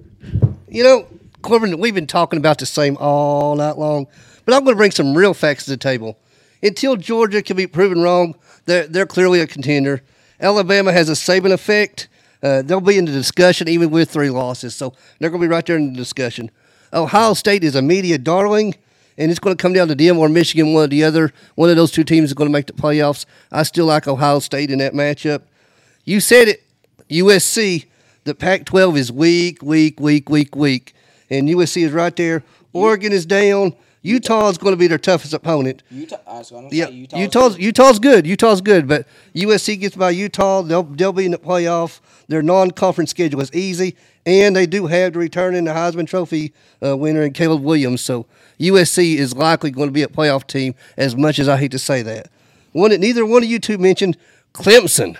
You 0.69 0.85
know, 0.85 1.07
Corbin, 1.43 1.79
we've 1.79 1.95
been 1.95 2.07
talking 2.07 2.39
about 2.39 2.59
the 2.59 2.67
same 2.67 2.97
all 2.99 3.57
night 3.57 3.77
long, 3.77 4.07
but 4.45 4.55
I'm 4.55 4.65
going 4.65 4.75
to 4.75 4.79
bring 4.79 4.93
some 4.93 5.15
real 5.15 5.35
facts 5.35 5.65
to 5.65 5.71
the 5.71 5.77
table. 5.77 6.19
Until 6.63 6.97
Georgia 6.97 7.43
can 7.43 7.57
be 7.57 7.67
proven 7.67 8.01
wrong, 8.01 8.37
they're, 8.67 8.87
they're 8.87 9.07
clearly 9.07 9.41
a 9.41 9.47
contender. 9.47 10.03
Alabama 10.43 10.93
has 10.93 11.09
a 11.09 11.13
Saban 11.13 11.53
effect. 11.53 12.09
Uh, 12.43 12.63
they'll 12.63 12.81
be 12.81 12.99
in 12.99 13.05
the 13.05 13.13
discussion 13.13 13.69
even 13.69 13.91
with 13.91 14.11
three 14.11 14.29
losses, 14.29 14.75
so 14.75 14.93
they're 15.19 15.31
going 15.31 15.41
to 15.41 15.47
be 15.47 15.51
right 15.51 15.65
there 15.65 15.77
in 15.77 15.93
the 15.93 15.97
discussion. 15.97 16.51
Ohio 16.93 17.35
State 17.35 17.63
is 17.63 17.77
a 17.77 17.81
media 17.81 18.19
darling, 18.19 18.75
and 19.17 19.31
it's 19.31 19.39
going 19.39 19.57
to 19.57 19.63
come 19.63 19.73
down 19.73 19.87
to 19.89 19.95
them 19.95 20.19
or 20.19 20.29
Michigan, 20.29 20.75
one 20.75 20.85
or 20.85 20.87
the 20.89 21.05
other. 21.05 21.33
One 21.55 21.71
of 21.71 21.77
those 21.77 21.93
two 21.93 22.03
teams 22.03 22.31
is 22.31 22.35
going 22.35 22.49
to 22.49 22.53
make 22.53 22.67
the 22.67 22.73
playoffs. 22.73 23.25
I 23.53 23.63
still 23.63 23.87
like 23.87 24.09
Ohio 24.09 24.41
State 24.41 24.73
in 24.73 24.81
that 24.81 24.93
matchup. 24.93 25.43
You 26.05 26.19
said 26.19 26.49
it, 26.49 26.65
USC. 27.09 27.87
The 28.25 28.35
Pac-12 28.35 28.99
is 28.99 29.13
weak, 29.13 29.63
weak, 29.63 29.99
weak, 29.99 30.29
weak, 30.29 30.55
weak, 30.55 30.95
and 31.31 31.49
USC 31.49 31.85
is 31.85 31.93
right 31.93 32.15
there. 32.15 32.43
Oregon 32.73 33.13
is 33.13 33.27
down. 33.27 33.75
Utah 34.03 34.49
is 34.49 34.59
going 34.59 34.73
to 34.73 34.77
be 34.77 34.89
their 34.89 34.99
toughest 34.99 35.33
opponent. 35.33 35.83
Utah, 35.91 36.17
I 36.27 36.39
was 36.39 36.51
going 36.51 36.69
to 36.69 36.77
Yeah, 36.77 36.89
Utah's 36.89 37.57
Utah's 37.59 37.99
good. 38.01 38.27
Utah's 38.27 38.61
good, 38.61 38.89
but 38.89 39.07
USC 39.35 39.79
gets 39.79 39.95
by 39.95 40.11
Utah. 40.11 40.63
They'll 40.63 40.83
they'll 40.83 41.13
be 41.13 41.25
in 41.25 41.31
the 41.31 41.39
playoff. 41.39 42.01
Their 42.27 42.43
non-conference 42.43 43.11
schedule 43.11 43.41
is 43.41 43.53
easy, 43.53 43.97
and 44.27 44.57
they 44.57 44.67
do 44.67 44.87
have 44.87 45.13
the 45.13 45.21
returning 45.21 45.65
the 45.65 45.73
Heisman 45.73 46.09
Trophy 46.09 46.53
uh, 46.85 46.97
winner 46.97 47.23
in 47.23 47.33
Caleb 47.33 47.63
Williams. 47.63 48.01
So 48.01 48.27
USC 48.59 49.17
is 49.17 49.37
likely 49.37 49.71
going 49.71 49.89
to 49.89 49.93
be 49.93 50.03
a 50.03 50.09
playoff 50.09 50.47
team. 50.47 50.75
As 50.97 51.15
much 51.15 51.39
as 51.39 51.49
I 51.49 51.57
hate 51.57 51.71
to 51.71 51.79
say 51.79 52.03
that, 52.03 52.29
one 52.73 52.91
that 52.91 52.99
neither 53.01 53.25
one 53.25 53.45
of 53.45 53.49
you 53.49 53.61
two 53.61 53.79
mentioned, 53.79 54.17
Clemson. 54.53 55.17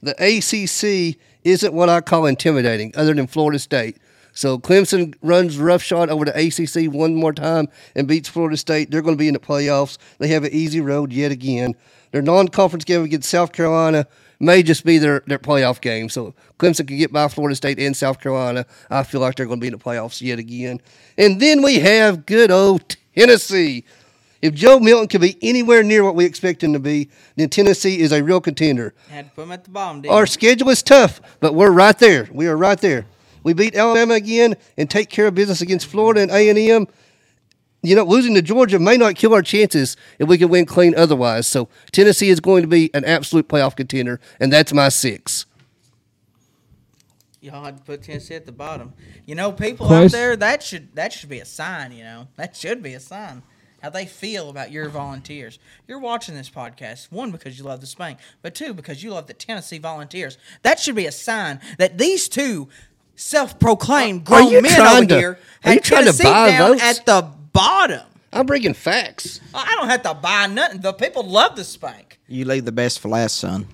The 0.00 0.12
ACC 0.12 1.18
isn't 1.44 1.72
what 1.72 1.88
I 1.88 2.00
call 2.00 2.26
intimidating, 2.26 2.92
other 2.94 3.14
than 3.14 3.26
Florida 3.26 3.58
State. 3.58 3.96
So 4.38 4.56
Clemson 4.56 5.16
runs 5.20 5.58
roughshod 5.58 6.10
over 6.10 6.24
the 6.24 6.30
ACC 6.30 6.94
one 6.94 7.16
more 7.16 7.32
time 7.32 7.66
and 7.96 8.06
beats 8.06 8.28
Florida 8.28 8.56
State. 8.56 8.88
They're 8.88 9.02
going 9.02 9.16
to 9.16 9.18
be 9.18 9.26
in 9.26 9.34
the 9.34 9.40
playoffs. 9.40 9.98
They 10.18 10.28
have 10.28 10.44
an 10.44 10.52
easy 10.52 10.80
road 10.80 11.12
yet 11.12 11.32
again. 11.32 11.74
Their 12.12 12.22
non-conference 12.22 12.84
game 12.84 13.02
against 13.02 13.28
South 13.28 13.50
Carolina 13.50 14.06
may 14.38 14.62
just 14.62 14.84
be 14.84 14.98
their, 14.98 15.24
their 15.26 15.40
playoff 15.40 15.80
game. 15.80 16.08
So 16.08 16.36
Clemson 16.56 16.86
can 16.86 16.98
get 16.98 17.12
by 17.12 17.26
Florida 17.26 17.56
State 17.56 17.80
and 17.80 17.96
South 17.96 18.20
Carolina. 18.20 18.64
I 18.88 19.02
feel 19.02 19.20
like 19.20 19.34
they're 19.34 19.46
going 19.46 19.58
to 19.58 19.60
be 19.60 19.66
in 19.66 19.72
the 19.72 19.78
playoffs 19.80 20.22
yet 20.22 20.38
again. 20.38 20.80
And 21.16 21.40
then 21.40 21.60
we 21.60 21.80
have 21.80 22.24
good 22.24 22.52
old 22.52 22.94
Tennessee. 23.16 23.84
If 24.40 24.54
Joe 24.54 24.78
Milton 24.78 25.08
can 25.08 25.20
be 25.20 25.36
anywhere 25.42 25.82
near 25.82 26.04
what 26.04 26.14
we 26.14 26.24
expect 26.24 26.62
him 26.62 26.74
to 26.74 26.78
be, 26.78 27.10
then 27.34 27.48
Tennessee 27.48 27.98
is 27.98 28.12
a 28.12 28.22
real 28.22 28.40
contender. 28.40 28.94
Had 29.10 29.30
to 29.30 29.30
put 29.32 29.42
him 29.42 29.50
at 29.50 29.64
the 29.64 29.70
bottom, 29.70 30.04
Our 30.08 30.26
schedule 30.26 30.68
is 30.68 30.84
tough, 30.84 31.20
but 31.40 31.56
we're 31.56 31.72
right 31.72 31.98
there. 31.98 32.28
We 32.30 32.46
are 32.46 32.56
right 32.56 32.80
there. 32.80 33.06
We 33.42 33.52
beat 33.54 33.74
Alabama 33.74 34.14
again 34.14 34.56
and 34.76 34.90
take 34.90 35.08
care 35.10 35.26
of 35.26 35.34
business 35.34 35.60
against 35.60 35.86
Florida 35.86 36.20
and 36.20 36.30
A 36.30 36.48
and 36.48 36.58
M. 36.58 36.86
You 37.82 37.94
know, 37.94 38.02
losing 38.04 38.34
to 38.34 38.42
Georgia 38.42 38.78
may 38.80 38.96
not 38.96 39.14
kill 39.14 39.32
our 39.32 39.42
chances 39.42 39.96
if 40.18 40.28
we 40.28 40.36
can 40.36 40.48
win 40.48 40.66
clean 40.66 40.94
otherwise. 40.96 41.46
So 41.46 41.68
Tennessee 41.92 42.28
is 42.28 42.40
going 42.40 42.62
to 42.62 42.68
be 42.68 42.92
an 42.92 43.04
absolute 43.04 43.48
playoff 43.48 43.76
contender, 43.76 44.20
and 44.40 44.52
that's 44.52 44.72
my 44.72 44.88
six. 44.88 45.46
Y'all 47.40 47.64
had 47.64 47.76
to 47.78 47.82
put 47.84 48.02
Tennessee 48.02 48.34
at 48.34 48.46
the 48.46 48.52
bottom. 48.52 48.92
You 49.24 49.36
know, 49.36 49.52
people 49.52 49.86
Quest- 49.86 50.12
out 50.12 50.18
there 50.18 50.36
that 50.36 50.62
should 50.62 50.94
that 50.96 51.12
should 51.12 51.28
be 51.28 51.38
a 51.38 51.44
sign. 51.44 51.92
You 51.92 52.02
know, 52.02 52.28
that 52.36 52.56
should 52.56 52.82
be 52.82 52.94
a 52.94 53.00
sign. 53.00 53.42
how 53.80 53.90
they 53.90 54.06
feel 54.06 54.50
about 54.50 54.72
your 54.72 54.88
volunteers. 54.88 55.60
You're 55.86 56.00
watching 56.00 56.34
this 56.34 56.50
podcast, 56.50 57.12
one, 57.12 57.30
because 57.30 57.56
you 57.58 57.64
love 57.64 57.80
the 57.80 57.86
Spank, 57.86 58.18
but 58.42 58.54
two, 58.56 58.74
because 58.74 59.04
you 59.04 59.12
love 59.12 59.28
the 59.28 59.34
Tennessee 59.34 59.78
Volunteers. 59.78 60.36
That 60.62 60.80
should 60.80 60.96
be 60.96 61.06
a 61.06 61.12
sign 61.12 61.60
that 61.78 61.96
these 61.96 62.28
two 62.28 62.68
self 63.18 63.58
proclaimed 63.58 64.22
Are 64.22 64.40
grown 64.40 64.52
you 64.52 64.62
men 64.62 64.80
over 64.80 65.06
to- 65.06 65.18
here 65.18 65.38
are 65.64 65.70
you 65.72 65.74
had 65.76 65.84
trying 65.84 66.00
to 66.04 66.12
Tennessee 66.12 66.24
buy 66.24 66.50
down 66.50 66.70
votes? 66.72 66.82
at 66.82 67.06
the 67.06 67.22
bottom. 67.52 68.02
I'm 68.32 68.46
bringing 68.46 68.74
facts. 68.74 69.40
I 69.54 69.74
don't 69.74 69.88
have 69.88 70.02
to 70.02 70.14
buy 70.14 70.46
nothing. 70.46 70.80
The 70.80 70.92
people 70.92 71.22
love 71.24 71.56
the 71.56 71.64
Spank. 71.64 72.18
You 72.28 72.44
leave 72.44 72.64
the 72.64 72.72
best 72.72 73.00
for 73.00 73.08
last, 73.08 73.36
son. 73.38 73.66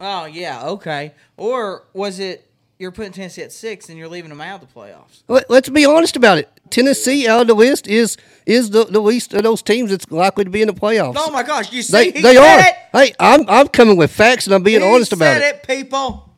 Oh, 0.00 0.24
yeah, 0.24 0.66
okay. 0.68 1.12
Or 1.36 1.84
was 1.92 2.18
it 2.18 2.50
you're 2.78 2.90
putting 2.92 3.12
Tennessee 3.12 3.42
at 3.42 3.52
six 3.52 3.90
and 3.90 3.98
you're 3.98 4.08
leaving 4.08 4.30
them 4.30 4.40
out 4.40 4.62
of 4.62 4.68
the 4.68 4.74
playoffs? 4.74 5.22
Let, 5.28 5.50
let's 5.50 5.68
be 5.68 5.84
honest 5.84 6.16
about 6.16 6.38
it. 6.38 6.48
Tennessee 6.70 7.28
out 7.28 7.42
of 7.42 7.46
the 7.48 7.54
West 7.54 7.86
is 7.86 8.16
is 8.46 8.70
the, 8.70 8.84
the 8.84 9.00
least 9.00 9.34
of 9.34 9.42
those 9.42 9.60
teams 9.60 9.90
that's 9.90 10.10
likely 10.10 10.44
to 10.44 10.50
be 10.50 10.62
in 10.62 10.68
the 10.68 10.72
playoffs. 10.74 11.14
Oh 11.18 11.30
my 11.30 11.42
gosh, 11.42 11.70
you 11.72 11.82
see, 11.82 11.92
they 11.92 12.04
he 12.12 12.22
they 12.22 12.34
said 12.36 12.38
are. 12.38 12.60
it. 12.60 12.74
Hey, 12.92 13.14
I'm 13.20 13.44
I'm 13.48 13.68
coming 13.68 13.96
with 13.98 14.10
facts 14.10 14.46
and 14.46 14.54
I'm 14.54 14.62
being 14.62 14.80
He 14.80 14.86
honest 14.86 15.12
about 15.12 15.36
it. 15.36 15.42
it, 15.42 15.62
people. 15.66 16.29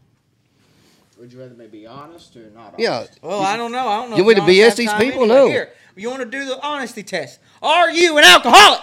Would 1.23 1.32
you 1.32 1.39
rather 1.39 1.55
me 1.55 1.69
be 1.69 1.86
honest 1.86 2.36
or 2.36 2.51
not? 2.51 2.74
honest? 2.74 2.81
Yeah. 2.81 3.07
Well, 3.23 3.43
I 3.43 3.57
don't 3.57 3.70
know. 3.70 3.86
I 3.86 4.01
don't 4.01 4.11
know. 4.11 4.16
You 4.16 4.23
if 4.23 4.27
want 4.27 4.49
to 4.49 4.53
y'all 4.53 4.66
BS 4.66 4.69
have 4.70 4.77
these 4.77 4.90
time 4.90 5.01
people? 5.01 5.23
anyway. 5.23 5.36
No. 5.39 5.47
Here, 5.47 5.73
you 5.94 6.11
want 6.11 6.20
to 6.23 6.28
do 6.28 6.44
the 6.44 6.61
honesty 6.61 7.05
test? 7.05 7.39
Are 7.62 7.93
you 7.93 8.19
an 8.19 8.24
alcoholic? 8.24 8.81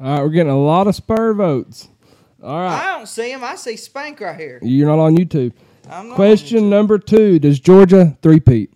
All 0.00 0.14
right, 0.14 0.20
we're 0.20 0.30
getting 0.30 0.50
a 0.50 0.60
lot 0.60 0.88
of 0.88 0.96
Spur 0.96 1.34
votes. 1.34 1.86
All 2.42 2.58
right, 2.60 2.82
I 2.82 2.96
don't 2.96 3.06
see 3.06 3.30
him. 3.30 3.44
I 3.44 3.54
see 3.54 3.76
Spank 3.76 4.18
right 4.18 4.36
here. 4.36 4.58
you're 4.62 4.88
not 4.88 4.98
on 4.98 5.16
YouTube. 5.16 5.52
I'm 5.88 6.08
not 6.08 6.16
Question 6.16 6.68
number 6.68 6.98
two: 6.98 7.38
Does 7.38 7.60
Georgia 7.60 8.18
three-peat? 8.20 8.72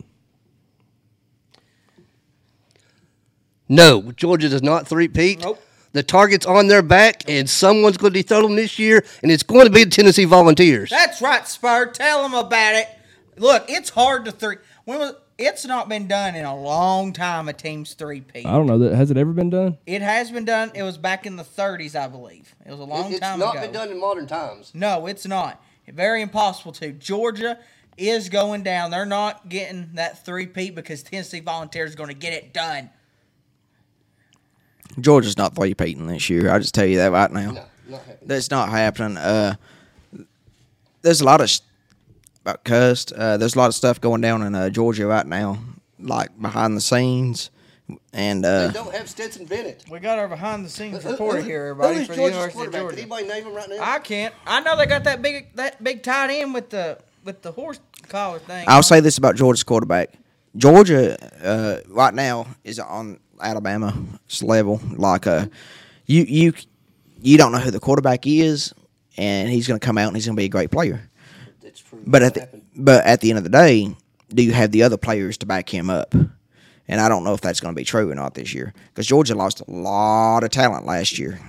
No, 3.68 4.12
Georgia 4.12 4.48
does 4.48 4.62
not 4.62 4.86
three-peat. 4.86 5.40
Nope. 5.40 5.60
The 5.93 6.02
target's 6.02 6.47
on 6.47 6.69
their 6.69 6.82
back, 6.82 7.28
and 7.28 7.48
someone's 7.48 7.97
going 7.97 8.12
to 8.14 8.23
dethrone 8.23 8.43
them 8.43 8.56
this 8.56 8.78
year, 8.78 9.05
and 9.23 9.31
it's 9.31 9.43
going 9.43 9.66
to 9.66 9.70
be 9.70 9.85
the 9.85 9.90
Tennessee 9.90 10.24
Volunteers. 10.24 10.90
That's 10.90 11.20
right, 11.20 11.47
Spur. 11.47 11.86
Tell 11.86 12.23
them 12.23 12.35
about 12.35 12.74
it. 12.77 12.89
Look, 13.36 13.66
it's 13.69 13.90
hard 13.90 14.24
to 14.24 14.32
three. 14.32 14.56
When 14.85 14.98
was 14.98 15.14
it's 15.39 15.66
not 15.66 15.89
been 15.89 16.06
done 16.06 16.35
in 16.35 16.44
a 16.44 16.56
long 16.56 17.12
time. 17.12 17.48
A 17.48 17.52
team's 17.52 17.94
three-peat. 17.94 18.47
I 18.47 18.52
don't 18.52 18.66
know 18.66 18.78
that 18.78 18.94
has 18.94 19.10
it 19.10 19.16
ever 19.16 19.32
been 19.32 19.51
done. 19.51 19.78
It 19.86 20.02
has 20.02 20.31
been 20.31 20.44
done. 20.44 20.70
It 20.74 20.82
was 20.82 20.98
back 20.98 21.27
in 21.27 21.36
the 21.36 21.43
30s, 21.43 21.97
I 21.97 22.06
believe. 22.06 22.55
It 22.64 22.70
was 22.70 22.81
a 22.81 22.85
long 22.85 23.10
it's 23.10 23.20
time 23.20 23.40
ago. 23.40 23.48
It's 23.48 23.55
not 23.55 23.62
been 23.62 23.73
done 23.73 23.90
in 23.90 24.01
modern 24.01 24.27
times. 24.27 24.70
No, 24.74 25.06
it's 25.06 25.27
not. 25.27 25.62
Very 25.89 26.23
impossible 26.23 26.73
to. 26.73 26.93
Georgia 26.93 27.59
is 27.97 28.28
going 28.28 28.62
down. 28.62 28.90
They're 28.90 29.05
not 29.05 29.48
getting 29.48 29.90
that 29.94 30.24
three 30.24 30.47
peat 30.47 30.74
because 30.74 31.02
Tennessee 31.02 31.40
Volunteers 31.40 31.90
is 31.90 31.97
going 31.97 32.09
to 32.09 32.14
get 32.14 32.32
it 32.32 32.55
done. 32.55 32.90
Georgia's 35.01 35.36
not 35.36 35.55
three 35.55 35.74
peating 35.74 36.06
this 36.06 36.28
year. 36.31 36.51
I 36.52 36.59
just 36.59 36.74
tell 36.74 36.86
you 36.86 36.97
that 36.98 37.12
right 37.12 37.31
now. 37.32 37.51
No, 37.52 37.64
not. 37.89 38.02
That's 38.23 38.51
not 38.51 38.69
happening. 38.69 39.16
Uh, 39.16 39.55
there's 41.02 41.20
a 41.20 41.24
lot 41.24 41.40
of 41.40 41.48
sh- 41.51 41.60
about 42.43 42.64
cussed. 42.64 43.12
Uh, 43.12 43.36
there's 43.36 43.55
a 43.55 43.59
lot 43.59 43.66
of 43.69 43.74
stuff 43.74 44.01
going 44.01 44.20
down 44.20 44.43
in 44.43 44.55
uh, 44.55 44.69
Georgia 44.70 45.06
right 45.06 45.27
now, 45.27 45.59
like 45.98 46.39
behind 46.40 46.77
the 46.77 46.81
scenes, 46.81 47.51
and 48.12 48.44
They 48.44 48.66
uh, 48.66 48.70
don't 48.70 48.94
have 48.94 49.09
Stetson 49.09 49.47
Bennett. 49.47 49.85
We 49.90 49.98
got 49.98 50.19
our 50.19 50.28
behind 50.28 50.64
the 50.64 50.70
scenes 50.70 51.02
Who- 51.02 51.10
reporter 51.10 51.40
who- 51.40 51.48
here, 51.48 51.66
everybody, 51.66 52.01
is 52.01 52.06
for 52.06 52.12
the 52.12 52.16
Georgia's 52.19 52.36
University 52.36 52.48
of 52.48 52.55
quarterback? 52.73 52.81
Georgia. 52.81 52.97
Can 52.97 53.12
anybody 53.12 53.27
name 53.28 53.47
him 53.47 53.55
right 53.55 53.69
now? 53.69 53.78
I 53.81 53.98
can't. 53.98 54.35
I 54.47 54.60
know 54.60 54.77
they 54.77 54.86
got 54.86 55.05
that 55.05 55.23
big 55.23 55.55
that 55.56 55.82
big 55.82 56.02
tight 56.02 56.31
end 56.31 56.55
with 56.55 56.70
the 56.70 56.98
with 57.24 57.43
the 57.43 57.52
horse 57.52 57.81
collar 58.09 58.39
thing. 58.40 58.64
I'll 58.69 58.82
say 58.82 59.01
this 59.01 59.19
about 59.19 59.35
Georgia's 59.36 59.64
quarterback: 59.64 60.10
Georgia 60.56 61.16
uh, 61.44 61.81
right 61.89 62.14
now 62.14 62.47
is 62.64 62.78
on 62.78 63.19
Alabama's 63.43 64.43
level. 64.43 64.81
Like 64.97 65.27
uh, 65.27 65.47
you 66.06 66.24
you 66.24 66.52
you 67.20 67.39
don't 67.39 67.52
know 67.52 67.59
who 67.59 67.70
the 67.70 67.81
quarterback 67.81 68.27
is, 68.27 68.74
and 69.16 69.48
he's 69.48 69.69
going 69.69 69.78
to 69.78 69.85
come 69.85 69.98
out 69.98 70.09
and 70.09 70.16
he's 70.16 70.27
going 70.27 70.36
to 70.36 70.40
be 70.40 70.47
a 70.47 70.48
great 70.48 70.70
player. 70.70 71.09
That's 71.62 71.81
true. 71.81 72.02
But 72.06 72.23
at 72.23 72.35
the, 72.35 72.40
happened. 72.40 72.62
but 72.77 73.05
at 73.05 73.20
the 73.20 73.31
end 73.31 73.39
of 73.39 73.44
the 73.44 73.51
day, 73.51 73.94
do 74.28 74.43
you 74.43 74.52
have 74.52 74.70
the 74.73 74.82
other 74.82 74.97
players 74.97 75.39
to 75.39 75.47
back 75.47 75.69
him 75.69 75.90
up? 75.90 76.14
And 76.89 77.01
I 77.01 77.09
don't 77.09 77.24
know 77.24 77.32
if 77.32 77.40
that's 77.40 77.60
going 77.60 77.74
to 77.74 77.78
be 77.78 77.85
true 77.85 78.10
or 78.10 78.14
not 78.14 78.35
this 78.35 78.52
year 78.52 78.74
because 78.89 79.06
Georgia 79.06 79.35
lost 79.35 79.60
a 79.60 79.70
lot 79.70 80.44
of 80.44 80.51
talent 80.51 80.85
last 80.85 81.19
year. 81.19 81.40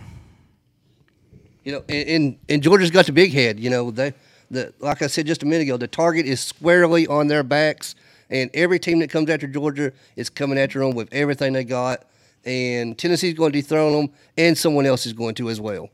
You 1.64 1.74
know, 1.74 1.84
and, 1.90 2.10
and 2.10 2.38
and 2.50 2.64
Georgia's 2.64 2.92
got 2.92 3.06
the 3.06 3.14
big 3.14 3.32
head. 3.32 3.60
You 3.60 3.70
know, 3.70 3.90
they 3.90 4.14
the 4.52 4.74
like 4.80 5.02
I 5.02 5.08
said 5.08 5.26
just 5.26 5.44
a 5.44 5.46
minute 5.46 5.64
ago, 5.64 5.78
the 5.78 5.88
target 5.88 6.26
is 6.26 6.40
squarely 6.40 7.08
on 7.08 7.28
their 7.28 7.44
backs, 7.44 7.96
and 8.30 8.50
every 8.54 8.80
team 8.80 9.00
that 9.00 9.10
comes 9.10 9.30
after 9.30 9.48
Georgia 9.48 9.92
is 10.16 10.30
coming 10.30 10.58
after 10.58 10.80
them 10.80 10.96
with 10.96 11.10
everything 11.14 11.54
they 11.54 11.64
got. 11.64 12.06
And 12.46 12.98
Tennessee's 12.98 13.36
going 13.36 13.52
to 13.54 13.62
dethrone 13.62 13.94
them, 13.94 14.16
and 14.38 14.58
someone 14.58 14.86
else 14.86 15.06
is 15.06 15.14
going 15.14 15.36
to 15.36 15.50
as 15.50 15.62
well. 15.62 15.90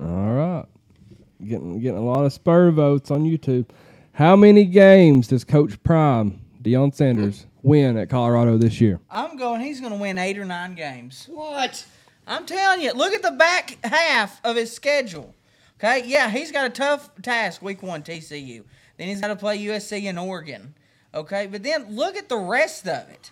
All 0.00 0.32
right, 0.34 0.64
getting 1.44 1.80
getting 1.80 1.98
a 1.98 2.04
lot 2.04 2.24
of 2.24 2.32
Spur 2.32 2.70
votes 2.70 3.10
on 3.10 3.24
YouTube. 3.24 3.66
How 4.12 4.36
many 4.36 4.64
games 4.64 5.28
does 5.28 5.42
Coach 5.44 5.82
Prime 5.82 6.40
Deion 6.62 6.94
Sanders 6.94 7.46
win 7.62 7.96
at 7.96 8.08
Colorado 8.08 8.56
this 8.56 8.80
year? 8.80 9.00
I'm 9.10 9.36
going. 9.36 9.60
He's 9.60 9.80
going 9.80 9.92
to 9.92 9.98
win 9.98 10.18
eight 10.18 10.38
or 10.38 10.44
nine 10.44 10.74
games. 10.74 11.28
What? 11.30 11.84
I'm 12.26 12.46
telling 12.46 12.82
you. 12.82 12.92
Look 12.92 13.12
at 13.12 13.22
the 13.22 13.32
back 13.32 13.78
half 13.84 14.40
of 14.44 14.56
his 14.56 14.72
schedule. 14.72 15.34
Okay, 15.78 16.06
yeah, 16.06 16.30
he's 16.30 16.50
got 16.50 16.66
a 16.66 16.70
tough 16.70 17.10
task 17.22 17.60
week 17.60 17.82
one 17.82 18.02
TCU. 18.02 18.64
Then 18.96 19.08
he's 19.08 19.20
got 19.20 19.28
to 19.28 19.36
play 19.36 19.58
USC 19.58 20.04
and 20.04 20.18
Oregon. 20.18 20.74
Okay, 21.14 21.46
but 21.46 21.62
then 21.62 21.94
look 21.94 22.16
at 22.16 22.28
the 22.28 22.36
rest 22.36 22.86
of 22.86 23.08
it. 23.08 23.30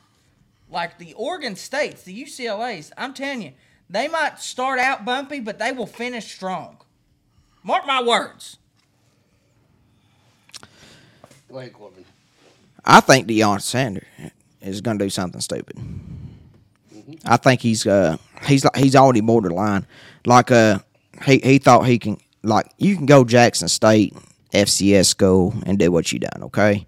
Like 0.70 0.98
the 0.98 1.12
Oregon 1.14 1.56
States, 1.56 2.02
the 2.02 2.24
UCLA's. 2.24 2.92
I'm 2.96 3.14
telling 3.14 3.42
you, 3.42 3.52
they 3.88 4.08
might 4.08 4.40
start 4.40 4.78
out 4.78 5.04
bumpy, 5.04 5.40
but 5.40 5.58
they 5.58 5.72
will 5.72 5.86
finish 5.86 6.32
strong. 6.32 6.78
Mark 7.62 7.86
my 7.86 8.02
words. 8.02 8.56
Go 11.50 11.58
ahead, 11.58 11.72
Corbin. 11.72 12.04
I 12.84 13.00
think 13.00 13.28
Deion 13.28 13.60
Sanders 13.60 14.04
is 14.60 14.80
going 14.80 14.98
to 14.98 15.04
do 15.04 15.10
something 15.10 15.40
stupid. 15.40 15.78
I 17.24 17.36
think 17.36 17.60
he's 17.60 17.86
uh 17.86 18.16
he's 18.46 18.64
he's 18.76 18.96
already 18.96 19.20
borderline. 19.20 19.86
Like 20.26 20.50
uh 20.50 20.78
he 21.24 21.38
he 21.38 21.58
thought 21.58 21.86
he 21.86 21.98
can 21.98 22.18
like 22.42 22.70
you 22.78 22.96
can 22.96 23.06
go 23.06 23.24
Jackson 23.24 23.68
State 23.68 24.14
FCS 24.54 25.16
go 25.16 25.52
and 25.66 25.78
do 25.78 25.90
what 25.92 26.12
you 26.12 26.18
done. 26.18 26.44
Okay, 26.44 26.86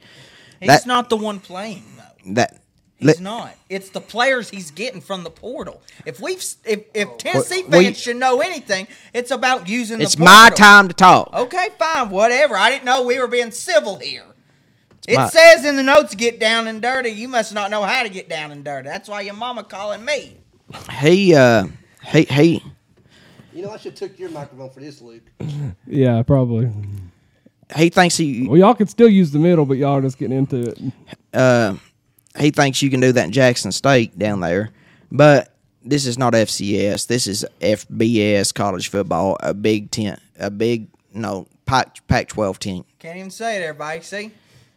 He's 0.60 0.68
That- 0.68 0.86
not 0.86 1.10
the 1.10 1.16
one 1.16 1.38
playing 1.40 1.84
though. 1.98 2.32
that 2.34 2.60
He's 2.98 3.06
let- 3.08 3.20
not. 3.20 3.54
It's 3.68 3.90
the 3.90 4.00
players 4.00 4.48
he's 4.48 4.70
getting 4.70 5.02
from 5.02 5.22
the 5.22 5.30
portal. 5.30 5.82
If 6.06 6.18
we've 6.20 6.42
if 6.64 6.84
if 6.94 7.18
Tennessee 7.18 7.60
Well, 7.62 7.70
well, 7.72 7.82
fans 7.82 7.98
you- 7.98 8.02
should 8.02 8.16
know 8.16 8.40
anything, 8.40 8.86
it's 9.12 9.30
about 9.30 9.68
using 9.68 10.00
it's 10.00 10.14
the 10.14 10.24
my 10.24 10.50
time 10.56 10.88
to 10.88 10.94
talk. 10.94 11.30
Okay, 11.34 11.68
fine, 11.78 12.08
whatever. 12.08 12.56
I 12.56 12.70
didn't 12.70 12.84
know 12.86 13.02
we 13.02 13.18
were 13.18 13.26
being 13.26 13.50
civil 13.50 13.98
here. 13.98 14.24
It 15.06 15.16
my- 15.16 15.28
says 15.28 15.64
in 15.66 15.76
the 15.76 15.82
notes, 15.82 16.14
"Get 16.14 16.40
down 16.40 16.66
and 16.66 16.80
dirty." 16.80 17.10
You 17.10 17.28
must 17.28 17.52
not 17.52 17.70
know 17.70 17.82
how 17.82 18.02
to 18.02 18.08
get 18.08 18.28
down 18.30 18.50
and 18.50 18.64
dirty. 18.64 18.88
That's 18.88 19.08
why 19.10 19.20
your 19.20 19.34
mama 19.34 19.62
calling 19.62 20.04
me. 20.04 20.38
He 21.00 21.34
uh 21.34 21.66
he 22.12 22.22
he 22.24 22.62
You 23.52 23.62
know, 23.62 23.70
I 23.72 23.76
should 23.76 23.92
have 23.92 24.10
took 24.10 24.18
your 24.18 24.30
microphone 24.30 24.70
for 24.70 24.80
this, 24.80 25.00
Luke. 25.02 25.22
Yeah, 25.86 26.22
probably. 26.22 26.70
He 27.74 27.88
thinks 27.88 28.16
he 28.16 28.46
Well, 28.46 28.58
y'all 28.58 28.74
could 28.74 28.90
still 28.90 29.08
use 29.08 29.30
the 29.32 29.38
middle, 29.38 29.64
but 29.66 29.76
y'all 29.78 29.96
are 29.98 30.02
just 30.02 30.18
getting 30.18 30.36
into 30.38 30.70
it. 30.70 30.78
uh 31.32 31.74
he 32.38 32.50
thinks 32.50 32.82
you 32.82 32.90
can 32.90 33.00
do 33.00 33.12
that 33.12 33.24
in 33.24 33.32
Jackson 33.32 33.72
State 33.72 34.18
down 34.18 34.40
there, 34.40 34.70
but 35.10 35.54
this 35.82 36.04
is 36.04 36.18
not 36.18 36.34
FCS. 36.34 37.06
This 37.06 37.26
is 37.26 37.46
FBS 37.60 38.52
college 38.52 38.88
football. 38.88 39.38
A 39.40 39.54
Big 39.54 39.90
Ten, 39.90 40.20
a 40.38 40.50
big 40.50 40.88
no 41.14 41.46
Pac 41.64 42.06
Pac 42.08 42.28
twelve 42.28 42.58
team. 42.58 42.84
Can't 42.98 43.16
even 43.16 43.30
say 43.30 43.56
it, 43.56 43.62
everybody. 43.62 44.02
See, 44.02 44.32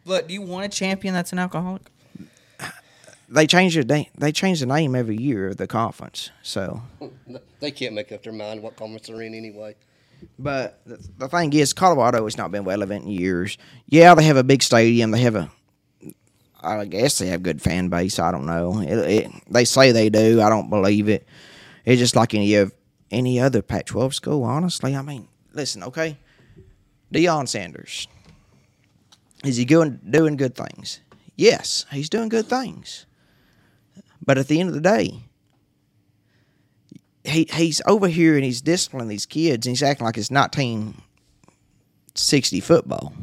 look, 0.05 0.27
do 0.27 0.33
you 0.33 0.41
want 0.41 0.65
a 0.65 0.69
champion 0.69 1.13
that's 1.13 1.33
an 1.33 1.39
alcoholic? 1.39 1.81
They 3.31 3.45
change 3.45 3.75
the 3.75 3.83
name. 3.83 4.07
They 4.17 4.31
change 4.31 4.59
the 4.59 4.65
name 4.65 4.95
every 4.95 5.15
year 5.15 5.49
of 5.49 5.57
the 5.57 5.67
conference. 5.67 6.31
So, 6.41 6.81
They 7.59 7.69
can't 7.69 7.93
make 7.93 8.11
up 8.11 8.23
their 8.23 8.33
mind 8.33 8.63
what 8.63 8.75
conference 8.75 9.05
they're 9.07 9.21
in 9.21 9.35
anyway. 9.35 9.75
But 10.37 10.81
the, 10.85 11.27
thing 11.27 11.53
is, 11.53 11.73
Colorado 11.73 12.23
has 12.23 12.37
not 12.37 12.51
been 12.51 12.63
relevant 12.63 13.05
in 13.05 13.11
years. 13.11 13.57
Yeah, 13.87 14.15
they 14.15 14.23
have 14.23 14.37
a 14.37 14.43
big 14.43 14.63
stadium. 14.63 15.11
They 15.11 15.21
have 15.21 15.35
a. 15.35 15.51
I 16.61 16.85
guess 16.85 17.19
they 17.19 17.27
have 17.27 17.43
good 17.43 17.61
fan 17.61 17.89
base. 17.89 18.19
I 18.19 18.31
don't 18.31 18.45
know. 18.45 18.81
It, 18.81 18.97
it, 18.97 19.31
they 19.49 19.63
say 19.65 19.91
they 19.91 20.09
do. 20.09 20.41
I 20.41 20.49
don't 20.49 20.69
believe 20.69 21.07
it. 21.07 21.25
It's 21.85 21.99
just 21.99 22.15
like 22.15 22.33
any 22.33 22.55
of 22.55 22.73
any 23.11 23.39
other 23.39 23.61
Pac-12 23.61 24.13
school. 24.13 24.43
Honestly, 24.43 24.95
I 24.95 25.01
mean, 25.01 25.27
listen, 25.53 25.83
okay. 25.83 26.17
Deion 27.13 27.47
Sanders. 27.47 28.07
Is 29.43 29.57
he 29.57 29.65
doing 29.65 29.99
doing 30.09 30.35
good 30.35 30.55
things? 30.55 30.99
Yes, 31.35 31.85
he's 31.91 32.09
doing 32.09 32.29
good 32.29 32.47
things. 32.47 33.05
But 34.25 34.37
at 34.37 34.47
the 34.47 34.59
end 34.59 34.69
of 34.69 34.75
the 34.75 34.81
day, 34.81 35.28
he 37.23 37.47
he's 37.51 37.81
over 37.85 38.07
here 38.07 38.35
and 38.35 38.43
he's 38.43 38.61
disciplining 38.61 39.09
these 39.09 39.25
kids 39.25 39.65
and 39.65 39.75
he's 39.75 39.83
acting 39.83 40.05
like 40.05 40.17
it's 40.17 40.31
1960 40.31 42.59
football. 42.61 43.13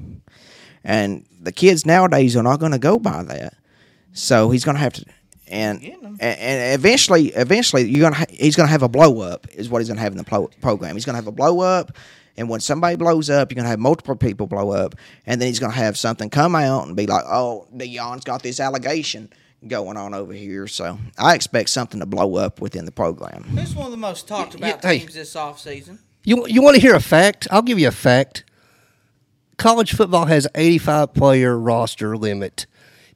And 0.84 1.24
the 1.40 1.52
kids 1.52 1.86
nowadays 1.86 2.36
are 2.36 2.42
not 2.42 2.60
going 2.60 2.72
to 2.72 2.78
go 2.78 2.98
by 2.98 3.22
that. 3.24 3.54
So 4.12 4.50
he's 4.50 4.64
going 4.64 4.76
to 4.76 4.80
have 4.80 4.92
to 4.94 5.04
and 5.48 5.82
and, 5.84 6.20
and 6.20 6.74
eventually, 6.74 7.28
eventually, 7.28 7.88
you're 7.88 8.00
gonna 8.00 8.16
ha- 8.16 8.26
he's 8.30 8.56
gonna 8.56 8.68
have 8.68 8.82
a 8.82 8.88
blow 8.88 9.20
up. 9.20 9.46
Is 9.54 9.68
what 9.68 9.80
he's 9.80 9.88
gonna 9.88 10.00
have 10.00 10.12
in 10.12 10.18
the 10.18 10.24
pro- 10.24 10.48
program. 10.60 10.96
He's 10.96 11.04
gonna 11.04 11.18
have 11.18 11.28
a 11.28 11.32
blow 11.32 11.60
up, 11.60 11.96
and 12.36 12.48
when 12.48 12.60
somebody 12.60 12.96
blows 12.96 13.30
up, 13.30 13.50
you're 13.50 13.56
gonna 13.56 13.68
have 13.68 13.78
multiple 13.78 14.16
people 14.16 14.46
blow 14.46 14.72
up, 14.72 14.96
and 15.24 15.40
then 15.40 15.48
he's 15.48 15.60
gonna 15.60 15.72
have 15.72 15.96
something 15.96 16.30
come 16.30 16.56
out 16.56 16.86
and 16.86 16.96
be 16.96 17.06
like, 17.06 17.24
"Oh, 17.26 17.68
Deion's 17.76 18.24
got 18.24 18.42
this 18.42 18.58
allegation 18.58 19.30
going 19.66 19.96
on 19.96 20.14
over 20.14 20.32
here." 20.32 20.66
So 20.66 20.98
I 21.18 21.34
expect 21.34 21.70
something 21.70 22.00
to 22.00 22.06
blow 22.06 22.36
up 22.36 22.60
within 22.60 22.84
the 22.84 22.92
program. 22.92 23.44
Who's 23.44 23.74
one 23.74 23.86
of 23.86 23.92
the 23.92 23.96
most 23.98 24.26
talked 24.26 24.54
about 24.54 24.84
hey. 24.84 25.00
teams 25.00 25.14
this 25.14 25.34
offseason? 25.34 25.98
You 26.24 26.46
you 26.48 26.62
want 26.62 26.74
to 26.76 26.80
hear 26.80 26.94
a 26.94 27.00
fact? 27.00 27.46
I'll 27.50 27.62
give 27.62 27.78
you 27.78 27.88
a 27.88 27.92
fact. 27.92 28.44
College 29.56 29.94
football 29.94 30.26
has 30.26 30.46
85 30.54 31.14
player 31.14 31.58
roster 31.58 32.16
limit. 32.16 32.66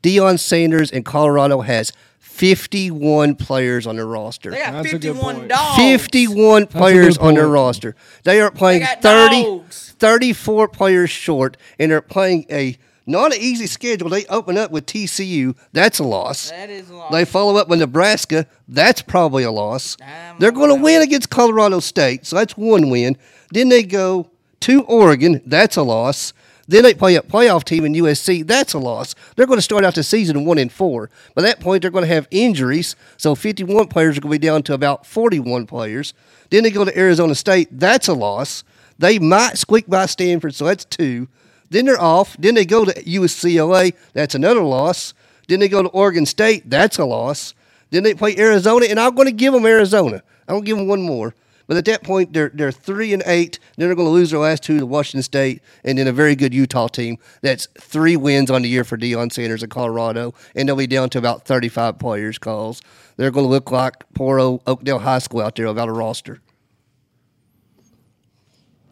Deion 0.03 0.39
Sanders 0.39 0.91
in 0.91 1.03
Colorado 1.03 1.61
has 1.61 1.93
51 2.41 3.35
players 3.35 3.87
on 3.87 3.97
their 3.97 4.07
roster. 4.07 4.51
They 4.51 4.59
got 4.59 4.73
That's 4.73 4.95
a 4.95 4.99
good 4.99 5.03
51 5.03 5.35
point. 5.37 5.49
dogs. 5.49 5.77
51 5.77 6.63
a 6.63 6.67
players 6.67 7.19
on 7.19 7.35
their 7.35 7.49
roster. 7.49 7.95
They 8.25 8.41
are 8.41 8.51
playing 8.51 8.81
got 8.81 9.03
30, 9.03 9.43
dogs. 9.43 9.95
34 9.99 10.69
players 10.69 11.11
short, 11.11 11.59
and 11.79 11.91
they're 11.91 12.01
playing 12.01 12.47
a 12.51 12.79
not 13.11 13.35
an 13.35 13.41
easy 13.41 13.67
schedule. 13.67 14.09
They 14.09 14.25
open 14.27 14.57
up 14.57 14.71
with 14.71 14.87
TCU. 14.87 15.57
That's 15.73 15.99
a 15.99 16.05
loss. 16.05 16.51
That 16.51 16.71
is 16.71 16.91
a 16.91 16.95
lot. 16.95 17.13
They 17.13 17.25
follow 17.25 17.57
up 17.57 17.69
with 17.69 17.81
Nebraska. 17.81 18.47
That's 18.69 19.03
probably 19.03 19.43
a 19.43 19.51
loss. 19.51 19.97
I'm 20.01 20.39
They're 20.39 20.53
going 20.53 20.69
to 20.69 20.83
win 20.83 21.03
against 21.03 21.31
Colorado 21.31 21.81
State, 21.81 22.27
so 22.27 22.37
that's 22.37 22.57
one 22.57 22.91
win. 22.91 23.17
Then 23.53 23.69
they 23.69 23.83
go 23.83 24.31
to 24.61 24.83
Oregon. 24.85 25.43
That's 25.45 25.77
a 25.77 25.83
loss. 25.83 26.33
Then 26.69 26.85
they 26.85 26.95
play 26.95 27.17
a 27.17 27.23
playoff 27.23 27.65
team 27.65 27.85
in 27.85 27.95
USC. 27.95 28.47
That's 28.47 28.75
a 28.75 28.79
loss. 28.79 29.17
They're 29.35 29.47
going 29.47 29.59
to 29.59 29.63
start 29.63 29.85
out 29.85 29.97
the 29.97 30.05
season 30.05 30.45
one 30.45 30.57
and 30.57 30.71
four. 30.71 31.11
By 31.35 31.43
that 31.43 31.59
point, 31.59 31.83
they're 31.83 31.91
going 31.91 32.05
to 32.07 32.15
have 32.15 32.29
injuries. 32.31 32.95
So 33.17 33.35
51 33.35 33.89
players 33.89 34.17
are 34.17 34.21
going 34.21 34.33
to 34.33 34.39
be 34.39 34.47
down 34.47 34.63
to 34.65 34.75
about 34.75 35.05
41 35.05 35.67
players. 35.67 36.15
Then 36.51 36.63
they 36.63 36.71
go 36.71 36.85
to 36.85 36.97
Arizona 36.97 37.35
State. 37.35 37.69
That's 37.73 38.07
a 38.07 38.13
loss. 38.13 38.63
They 39.01 39.19
might 39.19 39.59
squeak 39.59 39.89
by 39.89 40.07
Stanford, 40.07 40.55
so 40.55 40.67
that's 40.67 40.85
two. 40.85 41.27
Then 41.71 41.87
they're 41.87 42.01
off. 42.01 42.37
Then 42.39 42.55
they 42.55 42.67
go 42.67 42.85
to 42.85 42.93
USCLA. 42.93 43.95
That's 44.13 44.35
another 44.35 44.63
loss. 44.63 45.15
Then 45.49 45.61
they 45.61 45.69
go 45.69 45.83
to 45.83 45.89
Oregon 45.89 46.27
State. 46.27 46.69
That's 46.69 46.99
a 46.99 47.05
loss. 47.05 47.55
Then 47.91 48.03
they 48.03 48.15
play 48.15 48.37
Arizona, 48.37 48.87
and 48.87 49.01
I'm 49.01 49.15
going 49.15 49.27
to 49.27 49.33
give 49.33 49.53
them 49.53 49.67
Arizona. 49.67 50.23
I 50.47 50.53
don't 50.53 50.65
give 50.65 50.77
them 50.77 50.87
one 50.87 51.03
more. 51.03 51.35
But 51.67 51.77
at 51.77 51.85
that 51.85 52.03
point, 52.03 52.33
they're 52.33 52.51
they're 52.53 52.73
three 52.73 53.13
and 53.13 53.23
eight. 53.27 53.61
Then 53.77 53.87
they're 53.87 53.95
going 53.95 54.09
to 54.09 54.13
lose 54.13 54.33
their 54.33 54.41
last 54.41 54.65
two 54.65 54.81
to 54.81 54.87
Washington 54.87 55.23
State, 55.23 55.63
and 55.85 55.97
then 55.97 56.09
a 56.09 56.13
very 56.13 56.35
good 56.35 56.53
Utah 56.53 56.89
team. 56.89 57.19
That's 57.43 57.69
three 57.79 58.17
wins 58.17 58.51
on 58.51 58.63
the 58.63 58.69
year 58.69 58.83
for 58.83 58.99
Deion 58.99 59.33
Sanders 59.33 59.63
in 59.63 59.71
Colorado, 59.71 60.35
and 60.57 60.69
they'll 60.69 60.75
be 60.75 60.89
down 60.89 61.11
to 61.11 61.19
about 61.19 61.45
35 61.45 61.97
players. 62.01 62.39
Calls 62.39 62.83
they're 63.17 63.31
going 63.31 63.47
to 63.47 63.51
look 63.51 63.71
like 63.71 64.05
poor 64.15 64.41
old 64.41 64.63
Oakdale 64.67 64.99
High 64.99 65.21
School 65.21 65.43
out 65.43 65.55
there 65.55 65.69
without 65.69 65.89
a 65.89 65.93
roster. 65.93 66.41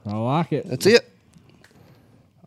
I 0.06 0.12
like 0.12 0.52
it. 0.52 0.68
That's 0.68 0.86
it. 0.86 1.10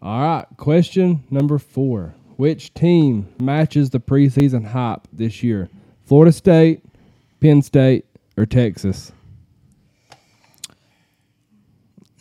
All 0.02 0.22
right. 0.22 0.46
Question 0.58 1.24
number 1.30 1.58
four. 1.60 2.16
Which 2.38 2.74
team 2.74 3.28
matches 3.40 3.92
the 3.92 4.00
preseason 4.00 4.66
hype 4.68 5.08
this 5.14 5.44
year? 5.44 5.70
Florida 6.06 6.32
State, 6.32 6.84
Penn 7.40 7.62
State, 7.62 8.06
or 8.36 8.46
Texas? 8.46 9.12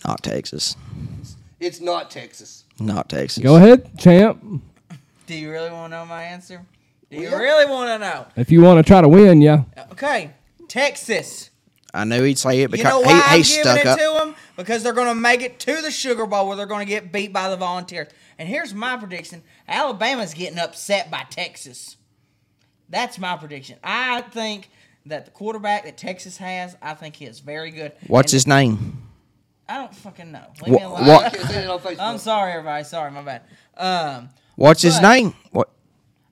Not 0.06 0.22
Texas. 0.22 0.76
It's 1.58 1.80
not 1.80 2.10
Texas. 2.10 2.64
Not 2.78 3.08
Texas. 3.08 3.42
Go 3.42 3.56
ahead, 3.56 3.98
champ. 3.98 4.42
Do 5.26 5.34
you 5.34 5.50
really 5.50 5.70
want 5.70 5.92
to 5.92 5.98
know 5.98 6.06
my 6.06 6.22
answer? 6.22 6.64
Do 7.10 7.16
you 7.16 7.28
Yeah. 7.28 7.36
really 7.36 7.66
want 7.70 7.88
to 7.88 7.98
know? 7.98 8.26
If 8.36 8.50
you 8.50 8.62
want 8.62 8.78
to 8.78 8.82
try 8.88 9.00
to 9.00 9.08
win, 9.08 9.40
yeah. 9.42 9.64
Okay, 9.92 10.30
Texas. 10.68 11.50
I 11.92 12.04
knew 12.04 12.22
he'd 12.22 12.38
say 12.38 12.58
it 12.58 12.62
You 12.62 12.68
because 12.68 12.84
know 12.92 13.00
why 13.00 13.14
he, 13.14 13.20
I'm 13.24 13.38
he 13.38 13.42
stuck 13.44 13.80
it 13.80 13.86
up. 13.86 13.98
to 13.98 14.18
them? 14.18 14.34
Because 14.56 14.82
they're 14.82 14.92
going 14.92 15.08
to 15.08 15.14
make 15.14 15.42
it 15.42 15.58
to 15.60 15.82
the 15.82 15.90
Sugar 15.90 16.26
Bowl 16.26 16.46
where 16.48 16.56
they're 16.56 16.66
going 16.66 16.86
to 16.86 16.90
get 16.90 17.10
beat 17.12 17.32
by 17.32 17.48
the 17.48 17.56
Volunteers. 17.56 18.08
And 18.38 18.48
here's 18.48 18.72
my 18.72 18.96
prediction: 18.96 19.42
Alabama's 19.68 20.32
getting 20.34 20.58
upset 20.58 21.10
by 21.10 21.24
Texas. 21.30 21.96
That's 22.88 23.18
my 23.18 23.36
prediction. 23.36 23.78
I 23.84 24.20
think 24.22 24.70
that 25.06 25.24
the 25.24 25.30
quarterback 25.30 25.84
that 25.84 25.96
Texas 25.96 26.36
has, 26.38 26.76
I 26.82 26.94
think 26.94 27.16
he 27.16 27.24
is 27.26 27.40
very 27.40 27.70
good. 27.70 27.92
What's 28.06 28.32
And 28.32 28.36
his 28.36 28.46
name? 28.46 29.02
I 29.68 29.78
don't 29.78 29.94
fucking 29.94 30.32
know. 30.32 30.44
Leave 30.62 30.74
me 30.74 30.82
alone. 30.82 31.06
what- 31.06 31.32
Can't 31.34 31.48
say 31.48 31.62
it 31.64 31.70
on 31.70 31.78
Facebook. 31.78 31.96
I'm 32.00 32.18
sorry, 32.18 32.52
everybody. 32.52 32.82
Sorry, 32.84 33.10
my 33.10 33.22
bad. 33.22 33.42
Um, 33.76 34.30
What's 34.56 34.82
his 34.82 35.00
name? 35.00 35.34
What? 35.52 35.70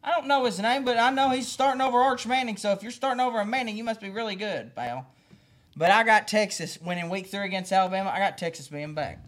I 0.03 0.11
don't 0.13 0.27
know 0.27 0.45
his 0.45 0.59
name, 0.59 0.85
but 0.85 0.99
I 0.99 1.11
know 1.11 1.31
he's 1.31 1.47
starting 1.49 1.81
over 1.81 1.99
Arch 1.99 2.27
Manning. 2.27 2.57
So 2.57 2.73
if 2.73 2.83
you're 2.83 2.91
starting 2.91 3.21
over 3.21 3.41
a 3.41 3.47
Manning, 3.47 3.77
you 3.77 3.85
must 3.85 4.01
be 4.01 4.11
really 4.11 4.35
good, 4.37 4.75
pal. 4.75 5.07
But 5.79 5.93
I 5.93 6.03
got 6.03 6.27
Texas 6.27 6.77
winning 6.83 7.09
week 7.09 7.29
three 7.29 7.45
against 7.45 7.71
Alabama. 7.71 8.11
I 8.11 8.19
got 8.19 8.37
Texas 8.37 8.67
being 8.67 8.95
back. 8.95 9.25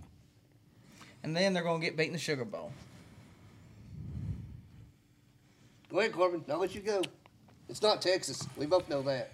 And 1.23 1.37
then 1.37 1.55
they're 1.55 1.63
going 1.63 1.81
to 1.81 1.87
get 1.87 1.97
beat 1.97 2.09
in 2.09 2.13
the 2.13 2.19
Sugar 2.19 2.45
Bowl. 2.45 2.73
Go 5.91 6.01
ahead, 6.01 6.13
Corbin. 6.13 6.45
I'll 6.51 6.59
let 6.59 6.75
you 6.75 6.81
go. 6.81 7.03
It's 7.69 7.81
not 7.81 8.03
Texas. 8.03 8.45
We 8.57 8.67
both 8.67 8.89
know 8.89 9.01
that. 9.03 9.31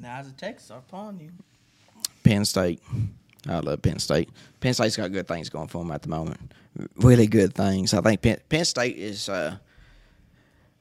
Now, 0.00 0.16
as 0.18 0.28
a 0.28 0.32
Texas, 0.32 0.72
I'm 0.72 0.82
telling 0.90 1.20
you. 1.20 1.30
Penn 2.24 2.44
State. 2.44 2.82
I 3.48 3.60
love 3.60 3.80
Penn 3.80 4.00
State. 4.00 4.30
Penn 4.58 4.74
State's 4.74 4.96
got 4.96 5.12
good 5.12 5.28
things 5.28 5.50
going 5.50 5.68
for 5.68 5.78
them 5.78 5.92
at 5.92 6.02
the 6.02 6.08
moment. 6.08 6.52
Really 6.96 7.28
good 7.28 7.54
things. 7.54 7.94
I 7.94 8.00
think 8.00 8.22
Penn, 8.22 8.40
Penn 8.48 8.64
State 8.64 8.96
is. 8.96 9.28
Uh, 9.28 9.58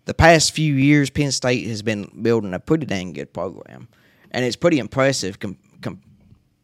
the 0.06 0.14
past 0.14 0.52
few 0.52 0.74
years, 0.74 1.10
Penn 1.10 1.32
State 1.32 1.68
has 1.68 1.82
been 1.82 2.10
building 2.22 2.54
a 2.54 2.60
pretty 2.60 2.86
dang 2.86 3.14
good 3.14 3.32
program, 3.34 3.88
and 4.34 4.44
it's 4.44 4.56
pretty 4.56 4.80
impressive 4.80 5.40
com- 5.40 5.58
com- 5.82 6.02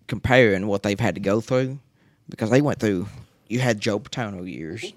comparing 0.08 0.68
what 0.68 0.84
they've 0.84 1.00
had 1.00 1.16
to 1.16 1.22
go 1.22 1.40
through, 1.42 1.80
because 2.28 2.50
they 2.50 2.62
went 2.62 2.80
through. 2.80 3.08
You 3.48 3.60
had 3.60 3.80
Joe 3.80 4.00
Paterno 4.00 4.44
years, 4.44 4.94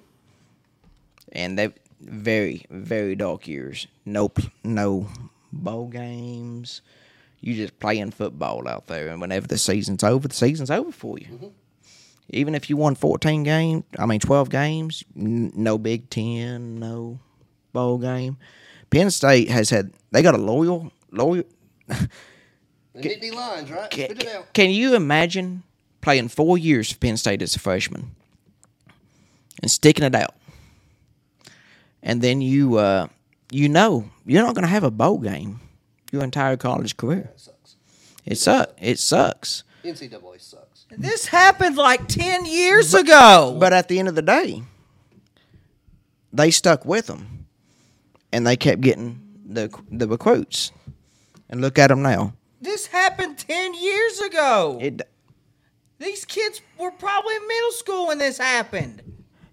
and 1.33 1.59
they 1.59 1.73
very 2.01 2.65
very 2.71 3.15
dark 3.15 3.47
years. 3.47 3.87
No 4.05 4.33
no 4.65 5.09
bowl 5.53 5.89
games. 5.89 6.83
You 7.41 7.55
just 7.55 7.79
playing 7.81 8.13
football 8.13 8.69
out 8.69 8.87
there, 8.87 9.09
and 9.09 9.21
whenever 9.21 9.47
the 9.47 9.59
season's 9.59 10.05
over, 10.05 10.29
the 10.29 10.35
season's 10.35 10.71
over 10.71 10.93
for 10.93 11.19
you. 11.19 11.27
Mm-hmm. 11.27 11.49
Even 12.31 12.55
if 12.55 12.71
you 12.71 12.77
won 12.77 12.95
fourteen 12.95 13.43
games, 13.43 13.85
I 13.99 14.07
mean 14.07 14.21
twelve 14.21 14.49
games, 14.49 15.05
n- 15.17 15.53
no 15.55 15.77
Big 15.77 16.09
Ten, 16.09 16.79
no 16.79 17.19
bowl 17.73 17.99
game. 17.99 18.37
Penn 18.91 19.11
State 19.11 19.49
has 19.51 19.71
had 19.71 19.93
they 20.11 20.23
got 20.23 20.35
a 20.35 20.39
loyal 20.39 20.93
loyal. 21.11 21.45
The 22.95 23.01
Nittany 23.09 23.33
Lions, 23.33 23.71
right? 23.71 23.91
Can, 23.91 24.05
Spit 24.07 24.23
it 24.23 24.29
out. 24.29 24.53
can 24.53 24.71
you 24.71 24.95
imagine 24.95 25.63
playing 26.01 26.29
four 26.29 26.59
years 26.59 26.93
for 26.93 26.99
Penn 26.99 27.17
State 27.17 27.41
as 27.43 27.57
a 27.57 27.59
freshman 27.59 28.15
and 29.63 29.71
sticking 29.71 30.05
it 30.05 30.15
out, 30.15 30.35
and 32.03 32.21
then 32.21 32.41
you 32.43 32.77
uh, 32.77 33.09
you 33.51 33.69
know 33.69 34.11
you're 34.27 34.43
not 34.43 34.55
going 34.55 34.65
to 34.65 34.69
have 34.69 34.85
a 34.85 34.91
bowl 34.91 35.19
game 35.19 35.61
your 36.11 36.23
entire 36.23 36.57
college 36.57 36.97
career. 36.97 37.31
It 37.35 37.41
sucks. 37.41 37.77
It 38.25 38.39
sucks. 38.39 38.73
It 38.81 38.99
sucks. 38.99 39.65
NCAA 39.85 40.41
sucks. 40.41 40.87
This 40.97 41.27
happened 41.27 41.77
like 41.77 42.07
10 42.07 42.45
years 42.45 42.93
ago. 42.95 43.57
But 43.59 43.73
at 43.73 43.89
the 43.89 43.99
end 43.99 44.09
of 44.09 44.15
the 44.15 44.23
day, 44.23 44.63
they 46.33 46.51
stuck 46.51 46.85
with 46.85 47.07
them, 47.07 47.47
and 48.33 48.47
they 48.47 48.57
kept 48.57 48.83
getting 48.83 49.21
the 49.45 49.71
the 49.91 50.07
recruits. 50.07 50.71
And 51.49 51.61
look 51.61 51.79
at 51.79 51.89
them 51.89 52.03
now. 52.03 52.35
This 52.63 52.87
happened 52.87 53.39
10 53.39 53.75
years 53.75 54.21
ago. 54.21 54.79
It, 54.81 55.03
These 55.99 56.25
kids 56.25 56.61
were 56.79 56.91
probably 56.91 57.35
in 57.37 57.47
middle 57.47 57.73
school 57.73 58.07
when 58.09 58.19
this 58.19 58.39
happened. 58.39 59.03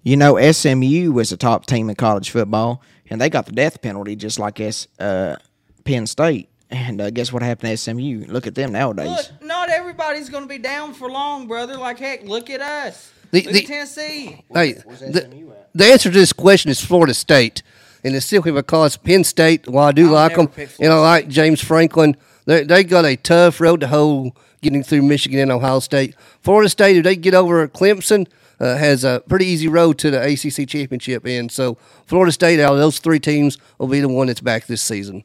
you 0.03 0.15
know, 0.17 0.39
SMU 0.51 1.11
was 1.11 1.31
a 1.31 1.37
top 1.37 1.65
team 1.65 1.89
in 1.89 1.95
college 1.95 2.29
football, 2.29 2.81
and 3.09 3.19
they 3.19 3.29
got 3.29 3.45
the 3.45 3.51
death 3.51 3.81
penalty 3.81 4.15
just 4.15 4.39
like 4.39 4.59
S, 4.59 4.87
uh, 4.99 5.35
Penn 5.83 6.07
State. 6.07 6.49
And 6.71 7.01
uh, 7.01 7.09
guess 7.09 7.33
what 7.33 7.41
happened 7.41 7.71
to 7.71 7.77
SMU? 7.77 8.25
Look 8.27 8.45
at 8.45 8.53
them 8.53 8.71
nowadays. 8.71 9.07
Look, 9.09 9.43
not 9.43 9.69
everybody's 9.69 10.29
going 10.29 10.43
to 10.43 10.47
be 10.49 10.59
down 10.59 10.93
for 10.93 11.09
long, 11.09 11.47
brother. 11.47 11.75
Like, 11.77 11.97
heck, 11.97 12.23
look 12.25 12.49
at 12.51 12.61
us. 12.61 13.11
The- 13.31 13.41
look 13.41 13.53
the- 13.53 13.59
at 13.63 13.65
Tennessee. 13.65 14.43
Hey, 14.53 14.73
the, 14.73 15.55
the 15.73 15.85
answer 15.85 16.09
to 16.11 16.17
this 16.17 16.31
question 16.33 16.69
is 16.69 16.79
Florida 16.79 17.13
State, 17.15 17.63
and 18.03 18.15
it's 18.15 18.25
simply 18.27 18.51
because 18.51 18.97
Penn 18.97 19.23
State. 19.23 19.67
While 19.67 19.87
I 19.87 19.91
do 19.91 20.07
I'll 20.07 20.11
like 20.13 20.35
them, 20.35 20.49
and 20.79 20.93
I 20.93 20.99
like 20.99 21.27
James 21.27 21.63
Franklin, 21.63 22.15
they 22.49 22.63
they 22.63 22.83
got 22.83 23.05
a 23.05 23.15
tough 23.15 23.61
road 23.61 23.79
to 23.81 23.87
hoe 23.87 24.33
getting 24.61 24.81
through 24.83 25.03
Michigan 25.03 25.39
and 25.39 25.51
Ohio 25.51 25.79
State. 25.79 26.15
Florida 26.41 26.67
State, 26.67 26.97
if 26.97 27.03
they 27.03 27.15
get 27.15 27.35
over 27.35 27.67
Clemson, 27.67 28.27
uh, 28.59 28.75
has 28.75 29.03
a 29.03 29.21
pretty 29.29 29.45
easy 29.45 29.67
road 29.67 29.99
to 29.99 30.09
the 30.09 30.19
ACC 30.19 30.67
championship. 30.67 31.25
And 31.25 31.51
so, 31.51 31.77
Florida 32.07 32.31
State, 32.31 32.59
out 32.59 32.73
of 32.73 32.79
those 32.79 32.97
three 32.97 33.19
teams, 33.19 33.59
will 33.77 33.87
be 33.87 33.99
the 33.99 34.09
one 34.09 34.27
that's 34.27 34.41
back 34.41 34.65
this 34.65 34.81
season. 34.81 35.23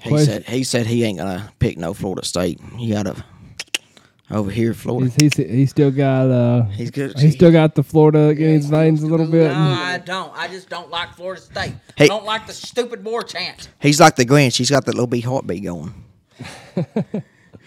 He 0.00 0.18
said 0.24 0.44
he 0.44 0.64
said 0.64 0.86
he 0.86 1.04
ain't 1.04 1.18
gonna 1.18 1.52
pick 1.58 1.76
no 1.76 1.92
Florida 1.92 2.24
State. 2.24 2.58
He 2.76 2.92
gotta 2.92 3.24
over 4.30 4.50
here, 4.50 4.74
Florida. 4.74 5.12
He's, 5.20 5.34
he's 5.36 5.48
he 5.48 5.66
still 5.66 5.90
got 5.90 6.30
uh 6.30 6.62
He's 6.66 6.90
good. 6.90 7.18
he 7.18 7.30
still 7.30 7.52
got 7.52 7.74
the 7.74 7.82
Florida 7.82 8.30
in 8.30 8.36
his 8.36 8.66
veins 8.66 9.02
a 9.02 9.06
little 9.06 9.26
bit. 9.26 9.48
No, 9.52 9.54
I 9.54 9.98
don't. 10.04 10.32
I 10.36 10.48
just 10.48 10.68
don't 10.68 10.90
like 10.90 11.14
Florida 11.14 11.40
State. 11.40 11.74
Hey. 11.96 12.04
I 12.04 12.08
don't 12.08 12.24
like 12.24 12.46
the 12.46 12.52
stupid 12.52 13.04
war 13.04 13.22
chant. 13.22 13.68
He's 13.80 14.00
like 14.00 14.16
the 14.16 14.24
Grinch. 14.24 14.56
He's 14.56 14.70
got 14.70 14.84
that 14.86 14.94
little 14.94 15.06
big 15.06 15.24
heartbeat 15.24 15.62
going. 15.62 15.94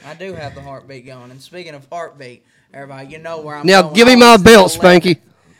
I 0.05 0.13
do 0.17 0.33
have 0.33 0.55
the 0.55 0.61
heartbeat 0.61 1.05
going. 1.05 1.31
And 1.31 1.41
speaking 1.41 1.73
of 1.75 1.87
heartbeat, 1.91 2.43
everybody, 2.73 3.07
you 3.07 3.19
know 3.19 3.41
where 3.41 3.55
I'm 3.55 3.65
Now 3.65 3.83
going. 3.83 3.93
give 3.95 4.07
me 4.07 4.15
my 4.15 4.37
belt. 4.37 4.71
Spanky. 4.71 5.19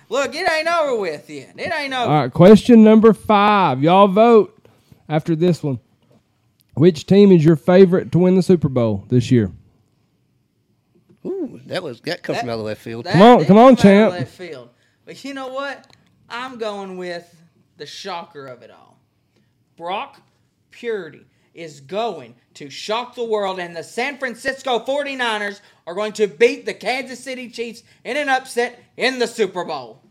Look, 0.10 0.34
it 0.34 0.50
ain't 0.52 0.68
over 0.68 1.00
with 1.00 1.30
yet. 1.30 1.54
It 1.58 1.72
ain't 1.74 1.94
over. 1.94 2.12
All 2.12 2.22
right, 2.24 2.34
question 2.34 2.84
number 2.84 3.14
five. 3.14 3.82
Y'all 3.84 4.08
vote 4.08 4.56
after 5.08 5.36
this 5.36 5.62
one. 5.62 5.80
Which 6.74 7.06
team 7.06 7.32
is 7.32 7.44
your 7.44 7.56
favorite 7.58 8.12
to 8.14 8.20
win 8.20 8.36
the 8.36 8.42
Super 8.42 8.70
Bowl 8.70 9.06
this 9.10 9.30
year? 9.30 9.52
Ooh, 11.26 11.60
that 11.66 11.84
was 11.84 12.02
that 12.02 12.24
comes 12.24 12.38
That- 12.38 12.42
from 12.42 12.50
out 12.52 12.60
of 12.60 12.66
left 12.66 12.82
field. 12.82 13.06
That 13.06 13.14
Come 13.14 13.22
on- 13.22 13.46
come 13.46 13.58
on, 13.58 13.66
out 13.66 13.72
of 13.74 13.80
champ. 13.80 14.12
Left 14.14 14.32
field. 14.32 14.70
But 15.06 15.24
you 15.24 15.34
know 15.34 15.48
what? 15.48 15.88
I'm 16.30 16.58
going 16.58 16.98
with 16.98 17.36
the 17.78 17.86
shocker 17.86 18.46
of 18.46 18.62
it 18.62 18.72
all. 18.72 18.98
Brock 19.76 20.22
Purdy 20.72 21.26
is 21.54 21.82
going 21.82 22.36
to 22.54 22.70
shock 22.70 23.16
the 23.16 23.24
world, 23.24 23.60
and 23.60 23.76
the 23.76 23.84
San 23.84 24.18
Francisco 24.18 24.80
49ers 24.80 25.62
are 25.88 25.94
going 25.96 26.14
to 26.14 26.28
beat 26.28 26.66
the 26.66 26.74
Kansas 26.74 27.20
City 27.20 27.50
Chiefs 27.50 27.84
in 28.04 28.16
an 28.18 28.30
upset 28.30 28.80
in 28.98 29.20
the 29.20 29.28
Super 29.28 29.66
Bowl. 29.66 30.02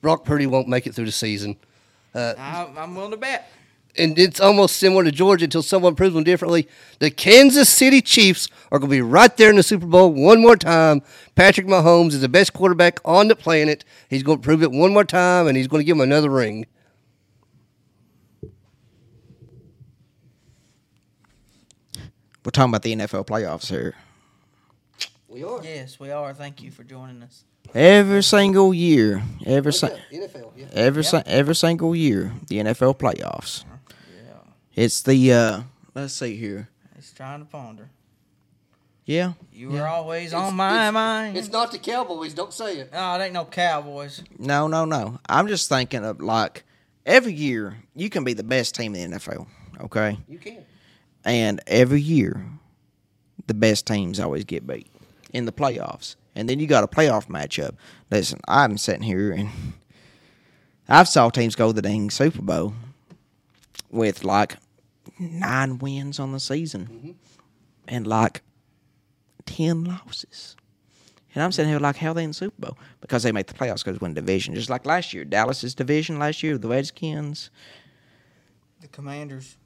Brock 0.00 0.24
Purdy 0.24 0.46
won't 0.46 0.68
make 0.68 0.86
it 0.86 0.94
through 0.94 1.06
the 1.06 1.12
season. 1.12 1.56
Uh, 2.14 2.34
I, 2.38 2.68
I'm 2.76 2.94
willing 2.94 3.10
to 3.10 3.16
bet. 3.16 3.50
And 3.96 4.18
it's 4.18 4.40
almost 4.40 4.76
similar 4.76 5.04
to 5.04 5.12
Georgia 5.12 5.44
until 5.44 5.62
someone 5.62 5.94
proves 5.94 6.14
them 6.14 6.24
differently. 6.24 6.68
The 6.98 7.10
Kansas 7.10 7.68
City 7.68 8.00
Chiefs 8.00 8.48
are 8.70 8.78
going 8.78 8.90
to 8.90 8.96
be 8.96 9.02
right 9.02 9.36
there 9.36 9.50
in 9.50 9.56
the 9.56 9.62
Super 9.62 9.86
Bowl 9.86 10.12
one 10.12 10.40
more 10.40 10.56
time. 10.56 11.02
Patrick 11.34 11.66
Mahomes 11.66 12.12
is 12.12 12.20
the 12.20 12.28
best 12.28 12.52
quarterback 12.52 13.00
on 13.04 13.28
the 13.28 13.36
planet. 13.36 13.84
He's 14.08 14.22
going 14.22 14.38
to 14.38 14.44
prove 14.44 14.62
it 14.62 14.70
one 14.70 14.92
more 14.92 15.04
time, 15.04 15.46
and 15.46 15.56
he's 15.56 15.68
going 15.68 15.80
to 15.80 15.84
give 15.84 15.96
him 15.96 16.02
another 16.02 16.30
ring. 16.30 16.66
We're 22.44 22.52
talking 22.52 22.70
about 22.70 22.82
the 22.82 22.96
NFL 22.96 23.26
playoffs 23.26 23.68
here. 23.68 23.94
We 25.28 25.44
are. 25.44 25.62
Yes, 25.62 26.00
we 26.00 26.10
are. 26.10 26.32
Thank 26.32 26.62
you 26.62 26.70
for 26.70 26.84
joining 26.84 27.22
us. 27.22 27.44
Every 27.74 28.22
single 28.22 28.74
year, 28.74 29.22
every 29.46 29.68
oh, 29.68 29.72
si- 29.72 29.86
NFL, 30.12 30.52
yeah. 30.56 30.66
every 30.72 31.04
si- 31.04 31.22
every 31.26 31.54
single 31.54 31.94
year, 31.94 32.32
the 32.48 32.56
NFL 32.56 32.98
playoffs. 32.98 33.62
Uh-huh. 33.64 33.76
It's 34.74 35.02
the 35.02 35.32
uh 35.32 35.62
let's 35.94 36.14
see 36.14 36.36
here. 36.36 36.68
It's 36.96 37.12
trying 37.12 37.40
to 37.40 37.46
ponder. 37.46 37.90
Yeah. 39.04 39.32
You 39.52 39.70
were 39.70 39.86
always 39.86 40.32
on 40.32 40.54
my 40.54 40.90
mind. 40.90 41.36
It's 41.36 41.50
not 41.50 41.72
the 41.72 41.78
Cowboys. 41.78 42.32
Don't 42.32 42.52
say 42.52 42.78
it. 42.78 42.90
oh, 42.92 43.18
it 43.18 43.24
ain't 43.24 43.32
no 43.32 43.44
Cowboys. 43.44 44.22
No, 44.38 44.68
no, 44.68 44.84
no. 44.84 45.18
I'm 45.28 45.48
just 45.48 45.68
thinking 45.68 46.04
of 46.04 46.20
like 46.20 46.62
every 47.04 47.32
year 47.32 47.78
you 47.96 48.08
can 48.08 48.22
be 48.22 48.34
the 48.34 48.44
best 48.44 48.74
team 48.74 48.94
in 48.94 49.10
the 49.10 49.18
NFL, 49.18 49.46
okay? 49.80 50.18
You 50.28 50.38
can. 50.38 50.64
And 51.24 51.60
every 51.66 52.00
year 52.00 52.46
the 53.46 53.54
best 53.54 53.86
teams 53.86 54.20
always 54.20 54.44
get 54.44 54.66
beat 54.66 54.86
in 55.32 55.44
the 55.44 55.52
playoffs. 55.52 56.14
And 56.36 56.48
then 56.48 56.60
you 56.60 56.68
got 56.68 56.84
a 56.84 56.88
playoff 56.88 57.26
matchup. 57.26 57.74
Listen, 58.10 58.40
I'm 58.46 58.78
sitting 58.78 59.02
here 59.02 59.32
and 59.32 59.48
I've 60.88 61.08
saw 61.08 61.30
teams 61.30 61.56
go 61.56 61.68
to 61.68 61.72
the 61.72 61.82
dang 61.82 62.10
Super 62.10 62.42
Bowl 62.42 62.74
with 63.90 64.24
like 64.24 64.56
nine 65.18 65.78
wins 65.78 66.18
on 66.18 66.32
the 66.32 66.40
season 66.40 66.86
mm-hmm. 66.86 67.10
and 67.88 68.06
like 68.06 68.42
ten 69.46 69.84
losses. 69.84 70.56
And 71.34 71.44
I'm 71.44 71.52
sitting 71.52 71.70
here 71.70 71.78
like, 71.78 71.96
how 71.96 72.10
are 72.10 72.14
they 72.14 72.24
in 72.24 72.30
the 72.30 72.34
Super 72.34 72.60
Bowl? 72.66 72.78
Because 73.00 73.22
they 73.22 73.30
make 73.30 73.46
the 73.46 73.54
playoffs 73.54 73.84
because 73.84 74.00
win 74.00 74.14
division. 74.14 74.54
Just 74.54 74.68
like 74.68 74.84
last 74.84 75.14
year, 75.14 75.24
Dallas's 75.24 75.74
division 75.74 76.18
last 76.18 76.42
year, 76.42 76.58
the 76.58 76.68
Redskins. 76.68 77.50
The 78.80 78.88
Commanders. 78.88 79.56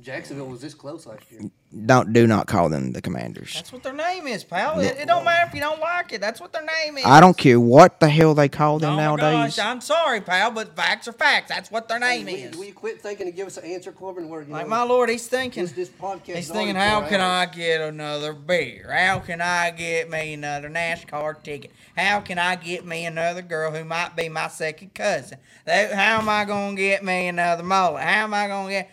Jacksonville 0.00 0.46
was 0.46 0.60
this 0.60 0.74
close 0.74 1.06
last 1.06 1.30
year. 1.30 1.50
Don't 1.86 2.12
do 2.12 2.26
not 2.26 2.46
call 2.48 2.68
them 2.68 2.92
the 2.92 3.00
Commanders. 3.00 3.54
That's 3.54 3.72
what 3.72 3.82
their 3.82 3.94
name 3.94 4.26
is, 4.26 4.44
pal. 4.44 4.78
It, 4.80 4.98
it 4.98 5.06
don't 5.08 5.24
matter 5.24 5.48
if 5.48 5.54
you 5.54 5.60
don't 5.60 5.80
like 5.80 6.12
it. 6.12 6.20
That's 6.20 6.38
what 6.38 6.52
their 6.52 6.64
name 6.64 6.98
is. 6.98 7.04
I 7.06 7.18
don't 7.18 7.34
care 7.36 7.58
what 7.58 7.98
the 7.98 8.10
hell 8.10 8.34
they 8.34 8.50
call 8.50 8.78
them 8.78 8.92
Oh 8.92 8.96
my 8.96 9.02
nowadays. 9.02 9.56
gosh, 9.56 9.58
I'm 9.58 9.80
sorry, 9.80 10.20
pal, 10.20 10.50
but 10.50 10.76
facts 10.76 11.08
are 11.08 11.12
facts. 11.12 11.48
That's 11.48 11.70
what 11.70 11.88
their 11.88 11.98
name 11.98 12.26
will, 12.26 12.34
is. 12.34 12.56
Will 12.58 12.66
you 12.66 12.74
quit 12.74 13.00
thinking 13.00 13.26
and 13.26 13.34
give 13.34 13.46
us 13.46 13.56
an 13.56 13.64
answer, 13.64 13.90
Corbin? 13.90 14.28
Where, 14.28 14.42
you 14.42 14.52
Like 14.52 14.64
know, 14.66 14.70
my 14.70 14.82
lord, 14.82 15.08
he's 15.08 15.26
thinking. 15.26 15.62
this, 15.62 15.72
this 15.72 15.88
podcast 15.88 16.26
He's 16.26 16.36
is 16.44 16.50
thinking, 16.50 16.76
already 16.76 16.90
how 16.90 17.00
four 17.00 17.08
can 17.08 17.20
I 17.22 17.44
hours. 17.46 17.56
get 17.56 17.80
another 17.80 18.32
beer? 18.34 18.92
How 18.92 19.20
can 19.20 19.40
I 19.40 19.70
get 19.70 20.10
me 20.10 20.34
another 20.34 20.68
NASCAR 20.68 21.42
ticket? 21.42 21.70
How 21.96 22.20
can 22.20 22.38
I 22.38 22.56
get 22.56 22.84
me 22.84 23.06
another 23.06 23.40
girl 23.40 23.70
who 23.72 23.82
might 23.84 24.14
be 24.14 24.28
my 24.28 24.48
second 24.48 24.92
cousin? 24.94 25.38
That- 25.64 25.92
How 25.94 26.18
am 26.18 26.28
I 26.28 26.44
gonna 26.44 26.76
get 26.76 27.02
me 27.02 27.28
another 27.28 27.62
mullet? 27.62 28.02
How 28.02 28.24
am 28.24 28.34
I 28.34 28.46
gonna 28.46 28.68
get? 28.68 28.90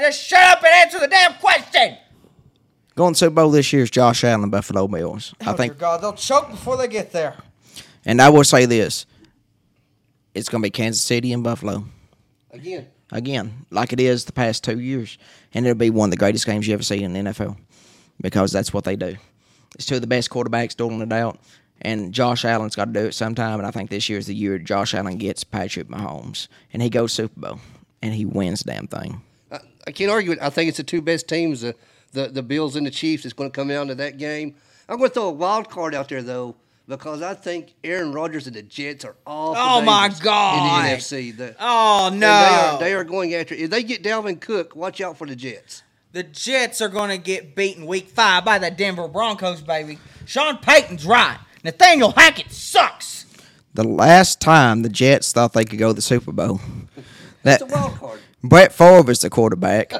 Just 0.00 0.22
shut 0.24 0.40
up 0.58 0.58
and 0.64 0.72
answer 0.74 0.98
the 1.00 1.08
damn 1.08 1.34
question. 1.40 1.96
Going 2.96 3.14
to 3.14 3.18
Super 3.18 3.34
Bowl 3.34 3.50
this 3.50 3.72
year 3.72 3.82
is 3.82 3.90
Josh 3.90 4.24
Allen, 4.24 4.42
and 4.42 4.52
Buffalo 4.52 4.86
Bills. 4.86 5.34
I 5.40 5.52
oh 5.52 5.54
think, 5.54 5.74
dear 5.74 5.80
God, 5.80 6.02
they'll 6.02 6.12
choke 6.12 6.50
before 6.50 6.76
they 6.76 6.88
get 6.88 7.12
there. 7.12 7.36
and 8.04 8.20
I 8.20 8.28
will 8.28 8.44
say 8.44 8.66
this: 8.66 9.06
it's 10.34 10.48
going 10.48 10.62
to 10.62 10.66
be 10.66 10.70
Kansas 10.70 11.02
City 11.02 11.32
and 11.32 11.42
Buffalo 11.42 11.84
Again, 12.52 12.88
again, 13.12 13.66
like 13.70 13.92
it 13.92 14.00
is 14.00 14.24
the 14.24 14.32
past 14.32 14.64
two 14.64 14.80
years, 14.80 15.18
and 15.54 15.64
it'll 15.64 15.78
be 15.78 15.90
one 15.90 16.08
of 16.08 16.10
the 16.10 16.16
greatest 16.16 16.46
games 16.46 16.66
you 16.66 16.74
ever 16.74 16.82
see 16.82 17.02
in 17.02 17.12
the 17.12 17.20
NFL 17.20 17.56
because 18.20 18.50
that's 18.50 18.72
what 18.72 18.84
they 18.84 18.96
do. 18.96 19.16
It's 19.76 19.86
two 19.86 19.96
of 19.96 20.00
the 20.00 20.08
best 20.08 20.30
quarterbacks, 20.30 20.76
don't 20.76 21.00
it 21.00 21.12
out. 21.12 21.38
And 21.82 22.12
Josh 22.12 22.44
Allen's 22.44 22.76
got 22.76 22.86
to 22.86 22.92
do 22.92 23.06
it 23.06 23.14
sometime, 23.14 23.58
and 23.58 23.66
I 23.66 23.70
think 23.70 23.88
this 23.88 24.08
year 24.08 24.18
is 24.18 24.26
the 24.26 24.34
year 24.34 24.58
Josh 24.58 24.94
Allen 24.94 25.16
gets 25.16 25.44
Patrick 25.44 25.88
Mahomes, 25.88 26.48
and 26.72 26.82
he 26.82 26.90
goes 26.90 27.12
Super 27.12 27.40
Bowl, 27.40 27.60
and 28.02 28.12
he 28.12 28.24
wins 28.24 28.60
the 28.60 28.72
damn 28.72 28.86
thing. 28.88 29.22
I, 29.90 29.92
I 29.92 29.92
can't 29.92 30.10
argue 30.10 30.32
it. 30.32 30.38
I 30.40 30.50
think 30.50 30.68
it's 30.68 30.78
the 30.78 30.84
two 30.84 31.02
best 31.02 31.28
teams, 31.28 31.60
the, 31.60 31.74
the, 32.12 32.28
the 32.28 32.42
Bills 32.42 32.76
and 32.76 32.86
the 32.86 32.90
Chiefs. 32.90 33.24
It's 33.24 33.34
going 33.34 33.50
to 33.50 33.54
come 33.54 33.68
down 33.68 33.88
to 33.88 33.94
that 33.96 34.18
game. 34.18 34.54
I'm 34.88 34.98
going 34.98 35.10
to 35.10 35.14
throw 35.14 35.28
a 35.28 35.32
wild 35.32 35.68
card 35.70 35.94
out 35.94 36.08
there, 36.08 36.22
though, 36.22 36.56
because 36.88 37.22
I 37.22 37.34
think 37.34 37.74
Aaron 37.84 38.12
Rodgers 38.12 38.46
and 38.46 38.56
the 38.56 38.62
Jets 38.62 39.04
are 39.04 39.14
all 39.26 39.54
Oh, 39.56 39.80
my 39.80 40.10
God. 40.20 40.84
in 40.86 40.90
the 40.90 40.96
NFC. 40.96 41.36
The, 41.36 41.54
Oh 41.60 42.10
no! 42.12 42.18
they 42.18 42.26
are 42.26 42.78
they 42.80 42.94
are 42.94 43.04
going 43.04 43.34
after. 43.34 43.54
If 43.54 43.70
they 43.70 43.82
get 43.84 44.02
Dalvin 44.02 44.40
Cook, 44.40 44.74
watch 44.74 45.00
out 45.00 45.16
for 45.16 45.26
the 45.26 45.36
Jets. 45.36 45.82
The 46.12 46.24
Jets 46.24 46.80
are 46.80 46.88
going 46.88 47.10
to 47.10 47.18
get 47.18 47.54
beaten 47.54 47.86
week 47.86 48.08
five 48.08 48.44
by 48.44 48.58
the 48.58 48.68
Denver 48.72 49.06
Broncos, 49.06 49.60
baby. 49.60 49.98
Sean 50.26 50.58
Payton's 50.58 51.06
right. 51.06 51.38
Nathaniel 51.62 52.10
Hackett 52.10 52.50
sucks. 52.50 53.26
The 53.74 53.84
last 53.84 54.40
time 54.40 54.82
the 54.82 54.88
Jets 54.88 55.30
thought 55.32 55.52
they 55.52 55.64
could 55.64 55.78
go 55.78 55.88
to 55.90 55.94
the 55.94 56.02
Super 56.02 56.32
Bowl, 56.32 56.60
that 57.44 57.62
It's 57.62 57.72
a 57.72 57.74
wild 57.76 57.94
card. 57.94 58.18
Brett 58.42 58.72
Favre 58.72 59.10
is 59.10 59.20
the 59.20 59.30
quarterback, 59.30 59.92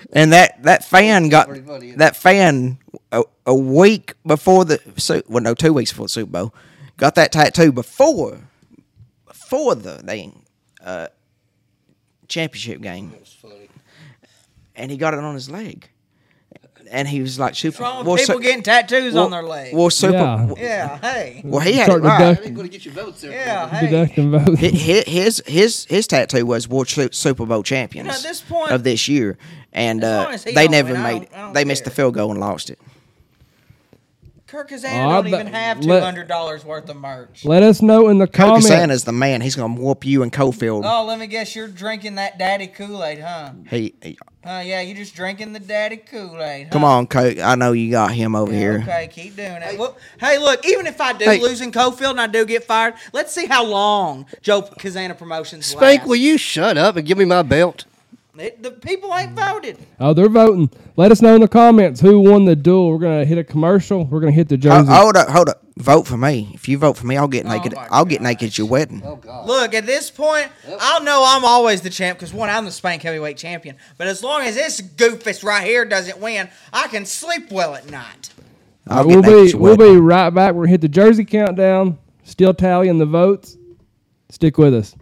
and 0.12 0.32
that 0.32 0.62
that 0.62 0.84
fan 0.84 1.28
got 1.28 1.48
funny, 1.66 1.92
that 1.92 2.16
fan 2.16 2.78
a, 3.12 3.22
a 3.46 3.54
week 3.54 4.14
before 4.26 4.64
the 4.64 5.22
well 5.28 5.42
no 5.42 5.54
two 5.54 5.72
weeks 5.72 5.92
before 5.92 6.04
the 6.06 6.10
Super 6.10 6.30
Bowl 6.30 6.54
got 6.96 7.14
that 7.14 7.32
tattoo 7.32 7.72
before 7.72 8.38
before 9.26 9.74
the 9.74 10.02
dang 10.04 10.42
uh, 10.84 11.06
championship 12.28 12.82
game, 12.82 13.14
and 14.76 14.90
he 14.90 14.96
got 14.98 15.14
it 15.14 15.20
on 15.20 15.34
his 15.34 15.48
leg, 15.48 15.88
and 16.90 17.06
he 17.08 17.20
was 17.20 17.38
like 17.38 17.54
super. 17.54 17.82
What's 17.82 17.94
wrong 17.96 18.04
with 18.06 18.20
people 18.20 18.34
su- 18.36 18.40
getting 18.42 18.62
tattoos 18.62 19.14
well- 19.14 19.24
on 19.24 19.30
their 19.30 19.42
leg? 19.42 19.74
Well, 19.74 19.90
super. 19.90 20.14
Yeah. 20.16 20.54
yeah, 20.58 20.98
hey. 20.98 21.42
Well, 21.44 21.60
he 21.60 21.72
had 21.74 21.82
it 21.82 21.84
Start 21.90 22.02
right. 22.02 22.18
That 22.18 22.28
deduct- 22.30 22.46
ain't 22.46 22.56
going 22.56 22.68
to 22.68 22.72
get 22.72 22.84
you 22.84 22.92
votes 22.92 23.20
there. 23.20 23.30
Yeah, 23.32 23.68
hey. 23.68 23.86
Deducting 23.86 24.30
votes. 24.30 24.60
His 24.60 25.04
his 25.06 25.42
his 25.46 25.84
his 25.86 26.06
tattoo 26.06 26.46
was 26.46 26.68
World 26.68 26.88
Super 26.88 27.46
Bowl 27.46 27.62
champions 27.62 28.06
You 28.06 28.10
know, 28.12 28.16
at 28.16 28.22
this 28.22 28.40
point- 28.40 28.70
of 28.72 28.82
this 28.84 29.08
year, 29.08 29.38
and 29.72 30.02
uh, 30.02 30.24
long 30.24 30.34
as 30.34 30.44
he 30.44 30.52
they 30.54 30.68
never 30.68 30.92
win, 30.92 31.02
made 31.02 31.30
don't- 31.30 31.34
I 31.50 31.52
they 31.52 31.64
missed 31.64 31.84
the 31.84 31.90
field 31.90 32.14
goal 32.14 32.30
and 32.30 32.40
lost 32.40 32.70
it. 32.70 32.78
Kirk 34.46 34.68
Oh, 34.68 34.70
Cousins 34.70 34.92
don't 34.94 35.26
even 35.28 35.46
have 35.48 35.80
two 35.80 35.88
let- 35.88 36.02
hundred 36.02 36.26
dollars 36.26 36.64
worth 36.64 36.88
of 36.88 36.96
merch. 36.96 37.44
Let 37.44 37.62
us 37.62 37.82
know 37.82 38.08
in 38.08 38.16
the 38.16 38.26
comments. 38.26 38.66
Kirk 38.66 38.76
comments. 38.76 38.86
Cousins 38.94 39.04
the 39.04 39.12
man. 39.12 39.42
He's 39.42 39.54
gonna 39.56 39.78
whoop 39.78 40.06
you 40.06 40.22
in 40.22 40.30
Cofield. 40.30 40.84
Oh, 40.86 41.04
let 41.04 41.18
me 41.18 41.26
guess, 41.26 41.54
you're 41.54 41.68
drinking 41.68 42.14
that 42.14 42.38
daddy 42.38 42.66
Kool 42.66 43.04
Aid, 43.04 43.20
huh? 43.20 43.50
He, 43.68 43.92
he- 44.02 44.18
Uh, 44.48 44.60
yeah, 44.60 44.80
you 44.80 44.94
just 44.94 45.14
drinking 45.14 45.52
the 45.52 45.60
daddy 45.60 45.98
Kool 45.98 46.42
Aid. 46.42 46.70
come 46.70 46.82
on, 46.82 47.06
Coke. 47.06 47.38
I 47.38 47.54
know 47.54 47.72
you 47.72 47.90
got 47.90 48.12
him 48.12 48.34
over 48.34 48.50
here. 48.50 48.78
Okay, 48.82 49.06
keep 49.12 49.36
doing 49.36 49.60
it. 49.60 49.78
Well, 49.78 49.94
hey, 50.18 50.38
look, 50.38 50.64
even 50.66 50.86
if 50.86 50.98
I 51.02 51.12
do 51.12 51.26
Hey. 51.26 51.38
lose 51.38 51.60
in 51.60 51.70
Cofield 51.70 52.12
and 52.12 52.20
I 52.22 52.28
do 52.28 52.46
get 52.46 52.64
fired, 52.64 52.94
let's 53.12 53.30
see 53.34 53.44
how 53.44 53.62
long 53.62 54.24
Joe 54.40 54.62
Kazana 54.62 55.18
Promotions 55.18 55.66
Spank, 55.66 55.82
lasts. 55.98 56.08
will 56.08 56.16
you 56.16 56.38
shut 56.38 56.78
up 56.78 56.96
and 56.96 57.06
give 57.06 57.18
me 57.18 57.26
my 57.26 57.42
belt? 57.42 57.84
It, 58.38 58.62
the 58.62 58.70
people 58.70 59.14
ain't 59.14 59.32
voted. 59.32 59.78
Oh, 59.98 60.14
they're 60.14 60.28
voting. 60.28 60.70
Let 60.96 61.10
us 61.10 61.20
know 61.20 61.34
in 61.34 61.40
the 61.40 61.48
comments 61.48 62.00
who 62.00 62.20
won 62.20 62.44
the 62.44 62.54
duel. 62.54 62.90
We're 62.92 62.98
gonna 62.98 63.24
hit 63.24 63.36
a 63.38 63.44
commercial. 63.44 64.04
We're 64.04 64.20
gonna 64.20 64.32
hit 64.32 64.48
the 64.48 64.54
Ho- 64.56 64.60
jersey. 64.60 64.92
hold 64.92 65.16
up, 65.16 65.28
hold 65.28 65.48
up. 65.48 65.62
Vote 65.76 66.06
for 66.06 66.16
me. 66.16 66.50
If 66.54 66.68
you 66.68 66.78
vote 66.78 66.96
for 66.96 67.06
me, 67.06 67.16
I'll 67.16 67.28
get 67.28 67.46
oh 67.46 67.50
naked. 67.50 67.74
my 67.74 67.86
I'll 67.90 68.04
get 68.04 68.20
naked 68.20 68.48
at 68.48 68.58
your 68.58 68.66
wedding. 68.66 69.02
Oh 69.04 69.16
God. 69.16 69.46
Look, 69.46 69.74
at 69.74 69.86
this 69.86 70.10
point, 70.10 70.48
I'll 70.80 71.02
know 71.02 71.24
I'm 71.26 71.44
always 71.44 71.82
the 71.82 71.90
champ 71.90 72.18
because 72.18 72.32
one, 72.32 72.48
I'm 72.48 72.64
the 72.64 72.70
spank 72.72 73.02
heavyweight 73.02 73.36
champion. 73.36 73.76
But 73.96 74.06
as 74.06 74.22
long 74.22 74.42
as 74.42 74.54
this 74.54 74.80
goofus 74.80 75.44
right 75.44 75.64
here 75.66 75.84
doesn't 75.84 76.18
win, 76.18 76.48
I 76.72 76.88
can 76.88 77.04
sleep 77.06 77.50
well 77.50 77.74
at 77.74 77.90
night. 77.90 78.30
I'll 78.86 79.00
uh, 79.02 79.06
we'll 79.06 79.22
get 79.22 79.30
naked 79.30 79.46
at 79.48 79.52
be 79.52 79.58
we'll 79.58 79.76
wedding. 79.76 79.94
be 79.94 80.00
right 80.00 80.30
back. 80.30 80.54
We're 80.54 80.62
gonna 80.64 80.70
hit 80.70 80.80
the 80.80 80.88
jersey 80.88 81.24
countdown. 81.24 81.98
Still 82.24 82.54
tallying 82.54 82.98
the 82.98 83.06
votes. 83.06 83.56
Stick 84.30 84.58
with 84.58 84.74
us. 84.74 84.94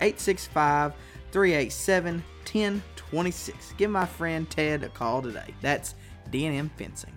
865-387-1026. 3.13 3.77
Give 3.77 3.91
my 3.91 4.05
friend 4.05 4.49
Ted 4.49 4.83
a 4.83 4.89
call 4.89 5.21
today. 5.21 5.53
That's 5.61 5.95
D&M 6.31 6.71
Fencing. 6.77 7.13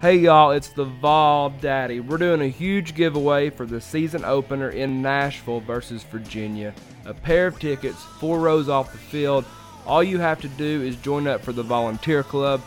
Hey 0.00 0.16
y'all, 0.16 0.52
it's 0.52 0.70
the 0.70 0.86
Vol 0.86 1.50
Daddy. 1.50 2.00
We're 2.00 2.16
doing 2.16 2.40
a 2.40 2.48
huge 2.48 2.94
giveaway 2.94 3.50
for 3.50 3.66
the 3.66 3.82
season 3.82 4.24
opener 4.24 4.70
in 4.70 5.02
Nashville 5.02 5.60
versus 5.60 6.02
Virginia. 6.04 6.72
A 7.04 7.12
pair 7.12 7.48
of 7.48 7.58
tickets, 7.58 8.02
four 8.18 8.38
rows 8.38 8.70
off 8.70 8.92
the 8.92 8.98
field. 8.98 9.44
All 9.84 10.02
you 10.02 10.18
have 10.18 10.40
to 10.40 10.48
do 10.48 10.80
is 10.80 10.96
join 10.96 11.26
up 11.26 11.42
for 11.42 11.52
the 11.52 11.62
volunteer 11.62 12.22
club. 12.22 12.62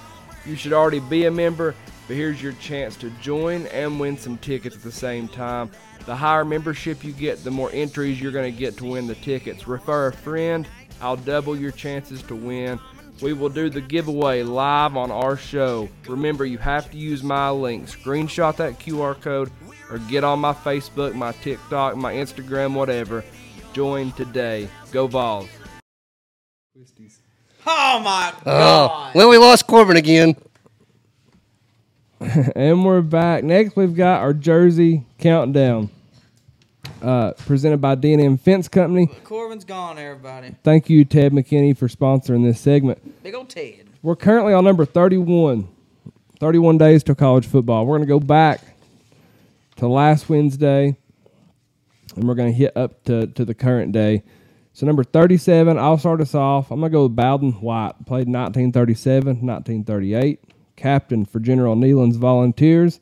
You 0.46 0.56
should 0.56 0.74
already 0.74 1.00
be 1.00 1.26
a 1.26 1.32
member, 1.32 1.74
but 2.08 2.16
here's 2.16 2.42
your 2.42 2.54
chance 2.54 2.96
to 2.98 3.10
join 3.22 3.66
and 3.68 4.00
win 4.00 4.18
some 4.18 4.38
tickets 4.38 4.76
at 4.76 4.84
the 4.84 4.92
same 4.92 5.28
time. 5.28 5.72
The 6.06 6.16
higher 6.16 6.44
membership 6.44 7.04
you 7.04 7.14
get, 7.14 7.44
the 7.44 7.52
more 7.52 7.70
entries 7.74 8.20
you're 8.22 8.32
going 8.34 8.52
to 8.52 8.58
get 8.60 8.76
to 8.78 8.86
win 8.86 9.08
the 9.08 9.16
tickets. 9.16 9.68
Refer 9.68 10.08
a 10.08 10.14
friend, 10.14 10.68
I'll 11.02 11.16
double 11.16 11.56
your 11.56 11.72
chances 11.72 12.22
to 12.24 12.36
win. 12.36 12.80
We 13.22 13.32
will 13.34 13.50
do 13.50 13.70
the 13.70 13.80
giveaway 13.80 14.44
live 14.44 14.98
on 14.98 15.12
our 15.12 15.38
show. 15.38 15.88
Remember, 16.08 16.46
you 16.46 16.58
have 16.58 16.92
to 16.92 16.98
use 16.98 17.24
my 17.24 17.50
link. 17.52 17.88
Screenshot 17.88 18.58
that 18.58 18.80
QR 18.80 19.20
code 19.22 19.50
or 19.90 20.00
get 20.00 20.24
on 20.26 20.40
my 20.40 20.52
Facebook, 20.54 21.14
my 21.14 21.32
TikTok, 21.34 21.96
my 21.96 22.14
Instagram, 22.16 22.74
whatever. 22.74 23.24
Join 23.72 24.12
today. 24.14 24.68
Go 24.92 25.08
Vols. 25.08 25.48
Oh 27.66 28.00
my 28.04 28.34
Oh, 28.42 28.88
god. 28.88 29.16
well, 29.16 29.30
we 29.30 29.38
lost 29.38 29.68
Corbin 29.68 29.96
again. 29.96 30.36
and 32.56 32.86
we're 32.86 33.02
back. 33.02 33.44
Next, 33.44 33.76
we've 33.76 33.95
got 33.95 34.22
our 34.22 34.34
jersey 34.34 35.04
countdown, 35.18 35.90
uh, 37.02 37.32
presented 37.32 37.82
by 37.82 37.95
D&M 37.95 38.38
Fence 38.38 38.70
Company. 38.70 39.08
Corbin's 39.26 39.66
gone, 39.66 39.98
everybody. 39.98 40.56
Thank 40.64 40.90
you, 40.90 41.04
Ted 41.04 41.34
McKinney, 41.34 41.78
for 41.78 41.90
sponsoring 41.90 42.44
this 42.44 42.62
segment. 42.62 43.24
Big 43.24 43.36
old 43.36 43.50
Ted. 43.50 43.88
We're 44.02 44.16
currently 44.16 44.54
on 44.54 44.64
number 44.64 44.86
31. 44.86 45.68
31 46.40 46.78
days 46.78 47.04
to 47.04 47.16
college 47.16 47.45
football. 47.45 47.86
We're 47.86 47.98
going 47.98 48.08
to 48.08 48.14
go 48.14 48.20
back 48.20 48.62
to 49.78 49.88
last 49.88 50.30
Wednesday, 50.30 50.95
and 52.16 52.28
we're 52.28 52.36
going 52.36 52.52
to 52.52 52.58
hit 52.58 52.76
up 52.78 53.04
to, 53.06 53.28
to 53.28 53.44
the 53.44 53.54
current 53.54 53.91
day. 53.91 54.24
So, 54.72 54.86
number 54.86 55.04
37, 55.04 55.78
I'll 55.78 55.98
start 55.98 56.22
us 56.22 56.34
off. 56.34 56.72
I'm 56.72 56.80
going 56.80 56.91
to 56.91 56.95
go 56.95 57.04
with 57.04 57.16
Bowden 57.16 57.60
Wyatt. 57.60 58.06
Played 58.06 58.28
1937, 58.28 59.45
1938. 59.45 60.40
Captain 60.84 61.24
for 61.24 61.40
General 61.40 61.78
Neyland's 61.78 62.18
Volunteers. 62.18 63.00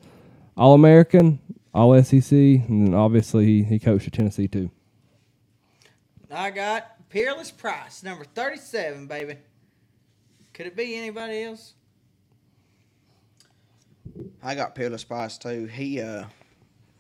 All 0.56 0.76
American, 0.76 1.40
All 1.74 2.00
SEC, 2.04 2.32
and 2.32 2.86
then 2.86 2.94
obviously 2.94 3.44
he, 3.44 3.64
he 3.64 3.80
coached 3.80 4.06
at 4.06 4.14
Tennessee 4.14 4.48
too. 4.48 4.70
I 6.30 6.52
got 6.52 7.10
Peerless 7.10 7.50
Price, 7.50 8.04
number 8.04 8.24
37, 8.24 9.08
baby. 9.08 9.36
Could 10.54 10.68
it 10.68 10.76
be 10.76 10.96
anybody 10.96 11.42
else? 11.42 11.74
I 14.44 14.54
got 14.54 14.76
Peerless 14.76 15.04
Price 15.04 15.40
too. 15.40 15.66
He 15.66 16.02
uh, 16.02 16.26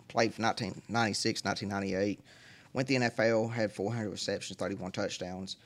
played 0.07 0.33
for 0.33 0.41
1996, 0.41 1.45
1998. 1.45 2.19
Went 2.73 2.87
to 2.87 2.97
the 2.97 3.05
NFL, 3.05 3.53
had 3.53 3.71
400 3.71 4.09
receptions, 4.09 4.57
31 4.57 4.93
touchdowns, 4.93 5.57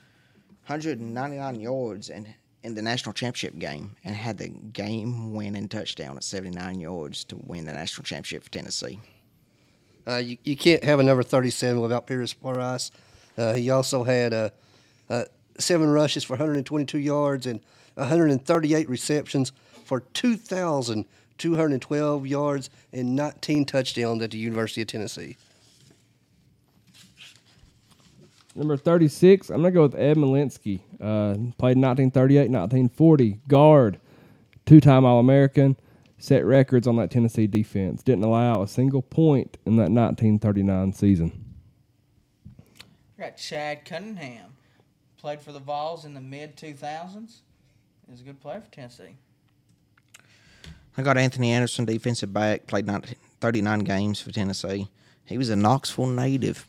199 0.66 1.58
yards, 1.58 2.10
and 2.10 2.26
in 2.66 2.74
the 2.74 2.82
national 2.82 3.12
championship 3.12 3.58
game, 3.60 3.94
and 4.02 4.16
had 4.16 4.38
the 4.38 4.48
game-winning 4.48 5.68
touchdown 5.68 6.16
at 6.16 6.24
79 6.24 6.80
yards 6.80 7.22
to 7.22 7.36
win 7.36 7.64
the 7.64 7.72
national 7.72 8.02
championship 8.02 8.42
for 8.42 8.50
Tennessee. 8.50 8.98
Uh, 10.04 10.16
you, 10.16 10.36
you 10.42 10.56
can't 10.56 10.82
have 10.82 10.98
a 10.98 11.04
number 11.04 11.22
37 11.22 11.80
without 11.80 12.08
Peerless 12.08 12.34
Price. 12.34 12.90
Uh, 13.38 13.54
he 13.54 13.70
also 13.70 14.02
had 14.02 14.34
uh, 14.34 14.50
uh, 15.08 15.26
seven 15.58 15.90
rushes 15.90 16.24
for 16.24 16.32
122 16.32 16.98
yards 16.98 17.46
and 17.46 17.60
138 17.94 18.88
receptions 18.88 19.52
for 19.84 20.00
2,212 20.00 22.26
yards 22.26 22.68
and 22.92 23.14
19 23.14 23.64
touchdowns 23.64 24.24
at 24.24 24.32
the 24.32 24.38
University 24.38 24.82
of 24.82 24.88
Tennessee. 24.88 25.36
Number 28.56 28.78
36, 28.78 29.50
I'm 29.50 29.60
going 29.60 29.64
to 29.64 29.70
go 29.70 29.82
with 29.82 29.94
Ed 29.94 30.16
Molinski. 30.16 30.80
Uh, 30.94 31.34
played 31.58 31.76
1938, 31.76 32.50
1940. 32.50 33.40
Guard, 33.46 34.00
two 34.64 34.80
time 34.80 35.04
All 35.04 35.20
American. 35.20 35.76
Set 36.16 36.42
records 36.46 36.86
on 36.86 36.96
that 36.96 37.10
Tennessee 37.10 37.46
defense. 37.46 38.02
Didn't 38.02 38.24
allow 38.24 38.62
a 38.62 38.66
single 38.66 39.02
point 39.02 39.58
in 39.66 39.76
that 39.76 39.90
1939 39.90 40.94
season. 40.94 41.44
I 43.18 43.22
got 43.24 43.36
Chad 43.36 43.84
Cunningham. 43.84 44.54
Played 45.18 45.42
for 45.42 45.52
the 45.52 45.60
Vols 45.60 46.06
in 46.06 46.14
the 46.14 46.20
mid 46.22 46.56
2000s. 46.56 47.40
He's 48.08 48.20
a 48.22 48.24
good 48.24 48.40
player 48.40 48.62
for 48.62 48.70
Tennessee. 48.70 49.16
I 50.96 51.02
got 51.02 51.18
Anthony 51.18 51.50
Anderson, 51.50 51.84
defensive 51.84 52.32
back, 52.32 52.66
played 52.66 52.88
39 53.40 53.80
games 53.80 54.18
for 54.18 54.32
Tennessee. 54.32 54.88
He 55.26 55.36
was 55.36 55.50
a 55.50 55.56
Knoxville 55.56 56.06
native 56.06 56.66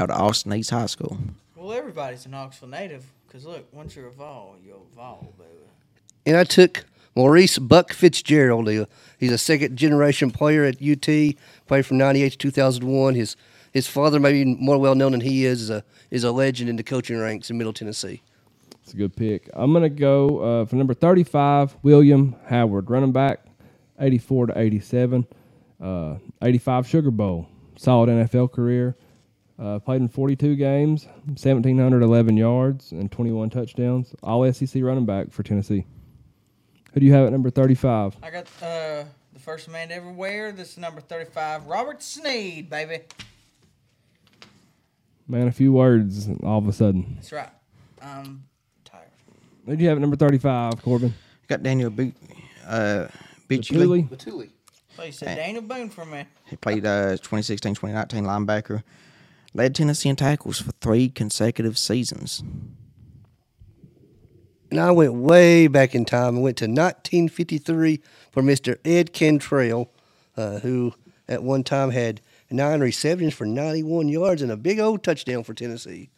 out 0.00 0.10
of 0.10 0.20
Austin 0.20 0.52
East 0.54 0.70
High 0.70 0.86
School. 0.86 1.18
Well, 1.54 1.72
everybody's 1.72 2.24
an 2.24 2.32
Knoxville 2.32 2.68
native 2.68 3.04
because 3.26 3.44
look, 3.44 3.66
once 3.72 3.94
you're 3.94 4.06
a 4.06 4.10
Vol, 4.10 4.56
you're 4.64 4.76
a 4.76 4.96
Vol, 4.96 5.34
baby. 5.38 5.50
And 6.26 6.36
I 6.36 6.44
took 6.44 6.84
Maurice 7.14 7.58
Buck 7.58 7.92
Fitzgerald. 7.92 8.68
He's 9.18 9.32
a 9.32 9.38
second 9.38 9.76
generation 9.76 10.30
player 10.30 10.64
at 10.64 10.82
UT, 10.82 11.36
played 11.66 11.86
from 11.86 11.98
98 11.98 12.32
to 12.32 12.38
2001. 12.38 13.14
His 13.14 13.36
his 13.72 13.86
father, 13.86 14.18
maybe 14.18 14.44
more 14.44 14.78
well 14.78 14.96
known 14.96 15.12
than 15.12 15.20
he 15.20 15.44
is, 15.44 15.62
is 15.62 15.70
a, 15.70 15.84
is 16.10 16.24
a 16.24 16.32
legend 16.32 16.68
in 16.68 16.74
the 16.74 16.82
coaching 16.82 17.18
ranks 17.18 17.50
in 17.50 17.58
Middle 17.58 17.72
Tennessee. 17.72 18.20
It's 18.82 18.92
a 18.92 18.96
good 18.96 19.14
pick. 19.14 19.48
I'm 19.52 19.72
going 19.72 19.84
to 19.84 19.88
go 19.88 20.38
uh, 20.40 20.64
for 20.64 20.74
number 20.74 20.94
35, 20.94 21.76
William 21.82 22.34
Howard, 22.46 22.90
running 22.90 23.12
back, 23.12 23.44
84 24.00 24.46
to 24.46 24.58
87. 24.58 25.26
Uh, 25.80 26.16
85 26.42 26.88
Sugar 26.88 27.10
Bowl, 27.12 27.48
solid 27.76 28.08
NFL 28.08 28.50
career. 28.50 28.96
Uh, 29.60 29.78
played 29.78 30.00
in 30.00 30.08
42 30.08 30.56
games, 30.56 31.04
1,711 31.26 32.34
yards, 32.34 32.92
and 32.92 33.12
21 33.12 33.50
touchdowns. 33.50 34.14
All 34.22 34.50
SEC 34.50 34.82
running 34.82 35.04
back 35.04 35.30
for 35.30 35.42
Tennessee. 35.42 35.84
Who 36.94 37.00
do 37.00 37.04
you 37.04 37.12
have 37.12 37.26
at 37.26 37.32
number 37.32 37.50
35? 37.50 38.16
I 38.22 38.30
got 38.30 38.46
uh, 38.62 39.04
the 39.34 39.38
first 39.38 39.68
man 39.68 39.88
to 39.88 39.94
ever 39.94 40.10
wear 40.10 40.50
this 40.50 40.72
is 40.72 40.78
number 40.78 41.02
35, 41.02 41.66
Robert 41.66 42.02
Sneed, 42.02 42.70
baby. 42.70 43.00
Man, 45.28 45.46
a 45.46 45.52
few 45.52 45.74
words 45.74 46.28
all 46.42 46.58
of 46.58 46.66
a 46.66 46.72
sudden. 46.72 47.16
That's 47.16 47.30
right. 47.30 47.50
I'm 48.00 48.44
tired. 48.86 49.10
Who 49.66 49.76
do 49.76 49.82
you 49.82 49.90
have 49.90 49.98
at 49.98 50.00
number 50.00 50.16
35, 50.16 50.80
Corbin? 50.80 51.12
Got 51.48 51.62
Daniel 51.62 51.90
Boot, 51.90 52.14
uh, 52.66 53.08
Batuli? 53.46 54.08
Bituli. 54.08 54.08
Batuli. 54.08 54.50
So 54.96 55.02
you 55.02 55.12
said 55.12 55.36
Daniel 55.36 55.62
Boone 55.62 55.90
for 55.90 56.06
me. 56.06 56.24
He 56.46 56.56
played 56.56 56.86
uh, 56.86 57.10
2016, 57.10 57.74
2019 57.74 58.24
linebacker. 58.24 58.82
Led 59.52 59.74
Tennessee 59.74 60.08
in 60.08 60.16
tackles 60.16 60.60
for 60.60 60.72
three 60.80 61.08
consecutive 61.08 61.76
seasons. 61.76 62.42
And 64.70 64.78
I 64.78 64.92
went 64.92 65.14
way 65.14 65.66
back 65.66 65.94
in 65.94 66.04
time 66.04 66.36
and 66.36 66.42
went 66.42 66.58
to 66.58 66.66
1953 66.66 68.00
for 68.30 68.42
Mr. 68.42 68.78
Ed 68.84 69.12
Cantrell, 69.12 69.90
uh, 70.36 70.60
who 70.60 70.94
at 71.28 71.42
one 71.42 71.64
time 71.64 71.90
had 71.90 72.20
nine 72.50 72.80
receptions 72.80 73.34
for 73.34 73.46
91 73.46 74.08
yards 74.08 74.42
and 74.42 74.52
a 74.52 74.56
big 74.56 74.78
old 74.78 75.02
touchdown 75.02 75.42
for 75.42 75.54
Tennessee. 75.54 76.10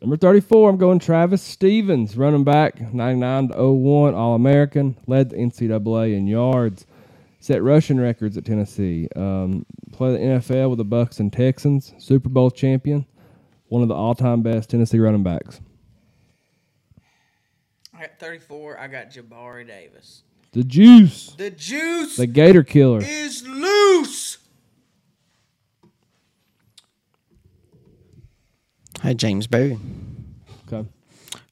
Number 0.00 0.16
34, 0.16 0.70
I'm 0.70 0.76
going 0.76 0.98
Travis 0.98 1.42
Stephens, 1.42 2.16
running 2.16 2.44
back, 2.44 2.92
99 2.92 3.48
to 3.48 3.72
01, 3.72 4.14
All 4.14 4.34
American, 4.34 4.96
led 5.06 5.30
the 5.30 5.36
NCAA 5.36 6.14
in 6.14 6.26
yards, 6.26 6.86
set 7.44 7.62
rushing 7.62 8.00
records 8.00 8.38
at 8.38 8.44
Tennessee, 8.46 9.06
um, 9.16 9.66
played 9.92 10.14
the 10.14 10.24
NFL 10.24 10.70
with 10.70 10.78
the 10.78 10.84
Bucks 10.84 11.20
and 11.20 11.30
Texans, 11.30 11.92
Super 11.98 12.30
Bowl 12.30 12.50
champion, 12.50 13.04
one 13.66 13.82
of 13.82 13.88
the 13.88 13.94
all 13.94 14.14
time 14.14 14.40
best 14.40 14.70
Tennessee 14.70 14.98
running 14.98 15.22
backs. 15.22 15.60
I 17.92 18.00
got 18.00 18.18
34. 18.18 18.80
I 18.80 18.86
got 18.88 19.10
Jabari 19.10 19.66
Davis. 19.66 20.22
The 20.52 20.64
Juice, 20.64 21.34
The 21.36 21.50
juice 21.50 22.16
the 22.16 22.26
Gator 22.26 22.62
Killer. 22.62 23.02
is 23.02 23.46
loose. 23.46 24.38
Hey, 29.02 29.12
James 29.12 29.46
Berry. 29.46 29.78
Okay. 30.66 30.88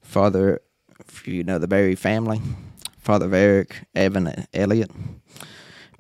Father, 0.01 0.63
if 1.01 1.29
you 1.29 1.45
know 1.45 1.59
the 1.59 1.69
Berry 1.69 1.97
family, 1.97 2.41
father 2.97 3.27
of 3.27 3.35
Eric, 3.35 3.85
Evan, 3.95 4.29
and 4.29 4.49
Elliott. 4.55 4.91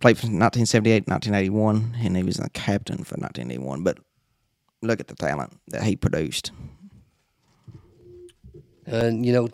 Played 0.03 0.19
from 0.19 0.39
1978 0.39 1.07
1981, 1.07 1.95
and 2.03 2.17
he 2.17 2.25
was 2.25 2.39
the 2.39 2.51
captain 2.51 3.05
for 3.05 3.15
1981. 3.15 3.85
But 3.85 3.99
look 4.83 4.99
at 4.99 5.07
the 5.07 5.15
talent 5.15 5.61
that 5.69 5.85
he 5.85 5.95
produced. 5.95 6.51
And, 8.85 9.25
you 9.25 9.33
know, 9.33 9.49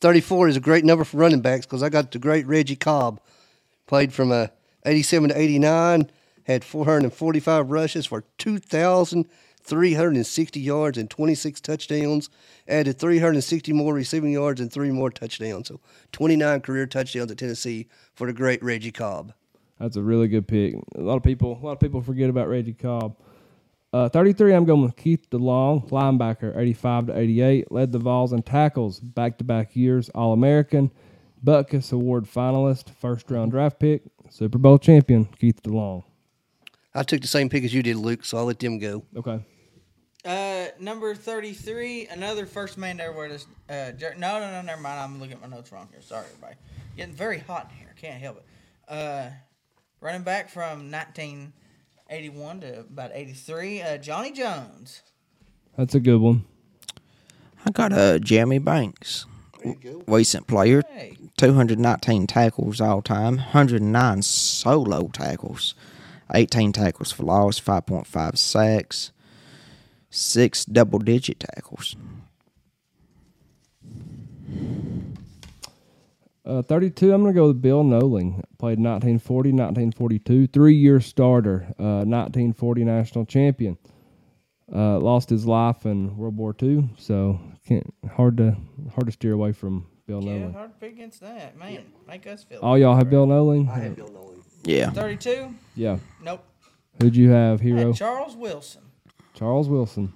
34 0.00 0.48
is 0.48 0.56
a 0.56 0.60
great 0.60 0.84
number 0.84 1.04
for 1.04 1.18
running 1.18 1.40
backs 1.40 1.66
because 1.66 1.84
I 1.84 1.88
got 1.88 2.10
the 2.10 2.18
great 2.18 2.48
Reggie 2.48 2.74
Cobb. 2.74 3.20
Played 3.86 4.12
from 4.12 4.32
uh, 4.32 4.48
87 4.84 5.28
to 5.28 5.38
89, 5.38 6.10
had 6.46 6.64
445 6.64 7.70
rushes 7.70 8.04
for 8.04 8.24
2,360 8.38 10.60
yards 10.60 10.98
and 10.98 11.08
26 11.08 11.60
touchdowns. 11.60 12.28
Added 12.66 12.98
360 12.98 13.72
more 13.72 13.94
receiving 13.94 14.32
yards 14.32 14.60
and 14.60 14.72
three 14.72 14.90
more 14.90 15.10
touchdowns. 15.10 15.68
So 15.68 15.78
29 16.10 16.60
career 16.62 16.86
touchdowns 16.86 17.30
at 17.30 17.38
Tennessee 17.38 17.86
for 18.16 18.26
the 18.26 18.32
great 18.32 18.60
Reggie 18.64 18.90
Cobb. 18.90 19.32
That's 19.82 19.96
a 19.96 20.02
really 20.02 20.28
good 20.28 20.46
pick. 20.46 20.76
A 20.94 21.00
lot 21.00 21.16
of 21.16 21.24
people, 21.24 21.58
a 21.60 21.66
lot 21.66 21.72
of 21.72 21.80
people 21.80 22.02
forget 22.02 22.30
about 22.30 22.48
Reggie 22.48 22.72
Cobb. 22.72 23.16
Uh, 23.92 24.08
33, 24.08 24.54
I'm 24.54 24.64
going 24.64 24.80
with 24.80 24.94
Keith 24.94 25.26
DeLong, 25.28 25.90
linebacker, 25.90 26.56
85 26.56 27.08
to 27.08 27.18
88. 27.18 27.72
Led 27.72 27.90
the 27.90 27.98
Vols 27.98 28.32
in 28.32 28.42
tackles 28.42 29.00
back 29.00 29.38
to 29.38 29.44
back 29.44 29.74
years, 29.74 30.08
All 30.10 30.32
American, 30.32 30.92
Butkus 31.44 31.92
Award 31.92 32.26
finalist, 32.26 32.90
first 32.90 33.28
round 33.28 33.50
draft 33.50 33.80
pick, 33.80 34.02
Super 34.30 34.56
Bowl 34.56 34.78
champion, 34.78 35.24
Keith 35.24 35.60
DeLong. 35.64 36.04
I 36.94 37.02
took 37.02 37.20
the 37.20 37.26
same 37.26 37.48
pick 37.48 37.64
as 37.64 37.74
you 37.74 37.82
did, 37.82 37.96
Luke, 37.96 38.24
so 38.24 38.38
I'll 38.38 38.44
let 38.44 38.60
them 38.60 38.78
go. 38.78 39.02
Okay. 39.16 39.40
Uh, 40.24 40.66
number 40.78 41.16
33, 41.16 42.06
another 42.06 42.46
first 42.46 42.78
man 42.78 42.98
to 42.98 43.02
ever 43.02 43.16
wear 43.16 43.28
this. 43.28 43.46
Uh, 43.68 43.90
jer- 43.90 44.14
no, 44.16 44.38
no, 44.38 44.48
no, 44.52 44.62
never 44.62 44.80
mind. 44.80 45.00
I'm 45.00 45.18
looking 45.18 45.34
at 45.34 45.42
my 45.42 45.48
notes 45.48 45.72
wrong 45.72 45.88
here. 45.90 46.02
Sorry, 46.02 46.24
everybody. 46.26 46.54
Getting 46.96 47.14
very 47.14 47.40
hot 47.40 47.68
in 47.72 47.78
here. 47.78 47.94
Can't 48.00 48.20
help 48.22 48.36
it. 48.36 48.44
Uh, 48.88 49.30
running 50.02 50.22
back 50.22 50.50
from 50.50 50.90
1981 50.90 52.60
to 52.60 52.80
about 52.80 53.10
83, 53.14 53.80
uh, 53.82 53.96
Johnny 53.98 54.32
Jones. 54.32 55.02
That's 55.78 55.94
a 55.94 56.00
good 56.00 56.20
one. 56.20 56.44
I 57.64 57.70
got 57.70 57.92
uh, 57.92 58.18
Jeremy 58.18 58.58
Banks, 58.58 59.24
recent 60.08 60.48
player, 60.48 60.82
Hey. 60.92 61.16
219 61.36 62.26
tackles 62.26 62.80
all 62.80 63.00
time, 63.00 63.36
109 63.36 64.22
solo 64.22 65.08
tackles, 65.08 65.74
18 66.34 66.72
tackles 66.72 67.12
for 67.12 67.22
loss, 67.22 67.60
5.5 67.60 68.36
sacks, 68.36 69.12
six 70.10 70.64
double 70.64 70.98
digit 70.98 71.38
tackles. 71.40 71.94
Uh, 76.44 76.60
32, 76.62 77.12
I'm 77.12 77.22
going 77.22 77.32
to 77.32 77.38
go 77.38 77.46
with 77.48 77.62
Bill 77.62 77.84
Noling. 77.84 78.42
Played 78.58 78.78
1940, 78.80 79.50
1942, 79.50 80.46
three 80.48 80.74
year 80.74 81.00
starter, 81.00 81.66
uh, 81.78 82.02
1940 82.04 82.84
national 82.84 83.26
champion. 83.26 83.78
Uh, 84.74 84.98
lost 84.98 85.28
his 85.30 85.46
life 85.46 85.84
in 85.86 86.16
World 86.16 86.36
War 86.36 86.54
II, 86.60 86.88
so 86.96 87.38
can't 87.68 87.92
hard 88.16 88.38
to 88.38 88.56
hard 88.94 89.06
to 89.06 89.12
steer 89.12 89.32
away 89.34 89.52
from 89.52 89.86
Bill 90.06 90.22
Yeah, 90.22 90.32
Noling. 90.32 90.52
hard 90.54 90.72
to 90.72 90.78
pick 90.80 90.92
against 90.94 91.20
that. 91.20 91.56
Man, 91.58 91.84
make 92.08 92.26
us 92.26 92.42
feel 92.42 92.58
All 92.62 92.78
y'all 92.78 92.96
have 92.96 93.10
Bill 93.10 93.26
Noling? 93.26 93.68
I 93.68 93.78
had 93.78 93.96
Bill 93.96 94.08
Nolan. 94.08 94.40
Yeah. 94.64 94.90
32? 94.90 95.54
Yeah. 95.76 95.98
Nope. 96.24 96.42
Who'd 97.00 97.14
you 97.14 97.30
have, 97.30 97.60
I 97.60 97.64
had 97.64 97.78
hero? 97.78 97.92
Charles 97.92 98.34
Wilson. 98.34 98.82
Charles 99.34 99.68
Wilson. 99.68 100.12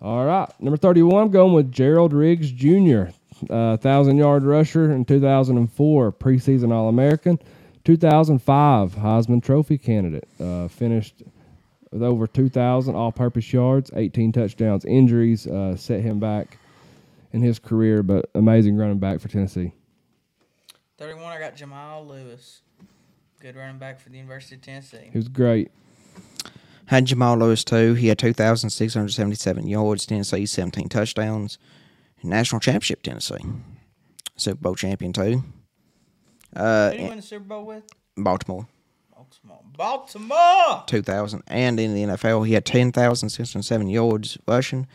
All 0.00 0.24
right, 0.26 0.48
number 0.60 0.76
31, 0.76 1.22
I'm 1.24 1.30
going 1.30 1.52
with 1.52 1.70
Gerald 1.70 2.12
Riggs 2.12 2.50
Jr., 2.50 3.04
uh, 3.50 3.76
1,000 3.76 4.16
yard 4.16 4.44
rusher 4.44 4.92
in 4.92 5.04
2004, 5.04 6.12
preseason 6.12 6.72
All 6.72 6.88
American. 6.88 7.38
2005, 7.84 8.94
Heisman 8.94 9.42
Trophy 9.42 9.78
candidate. 9.78 10.28
Uh, 10.40 10.68
finished 10.68 11.22
with 11.90 12.02
over 12.02 12.26
2,000 12.26 12.94
all 12.94 13.12
purpose 13.12 13.52
yards, 13.52 13.90
18 13.94 14.32
touchdowns. 14.32 14.84
Injuries 14.84 15.46
uh, 15.46 15.76
set 15.76 16.00
him 16.00 16.18
back 16.18 16.58
in 17.32 17.42
his 17.42 17.58
career, 17.58 18.02
but 18.02 18.30
amazing 18.34 18.76
running 18.76 18.98
back 18.98 19.20
for 19.20 19.28
Tennessee. 19.28 19.72
31, 20.98 21.24
I 21.24 21.38
got 21.38 21.56
Jamal 21.56 22.06
Lewis. 22.06 22.62
Good 23.40 23.56
running 23.56 23.78
back 23.78 24.00
for 24.00 24.08
the 24.08 24.18
University 24.18 24.54
of 24.54 24.62
Tennessee. 24.62 25.08
He 25.12 25.18
was 25.18 25.28
great. 25.28 25.70
Had 26.86 27.06
Jamal 27.06 27.38
Lewis 27.38 27.64
too. 27.64 27.94
He 27.94 28.08
had 28.08 28.18
2,677 28.18 29.66
yards, 29.66 30.06
Tennessee, 30.06 30.46
17 30.46 30.88
touchdowns. 30.88 31.58
National 32.22 32.60
championship, 32.60 33.02
Tennessee. 33.02 33.44
Super 34.36 34.60
Bowl 34.60 34.74
champion 34.74 35.12
too. 35.12 35.44
Uh, 36.54 36.90
Who 36.90 36.96
did 36.96 37.00
he 37.00 37.08
win 37.08 37.16
the 37.16 37.22
Super 37.22 37.44
Bowl 37.44 37.64
with? 37.64 37.84
Baltimore, 38.16 38.66
Baltimore. 39.14 39.60
Baltimore! 39.76 40.84
2,000. 40.86 41.42
And 41.46 41.80
in 41.80 41.94
the 41.94 42.02
NFL, 42.02 42.46
he 42.46 42.52
had 42.52 42.64
10,607 42.66 43.88
yards 43.88 44.38
rushing, 44.46 44.86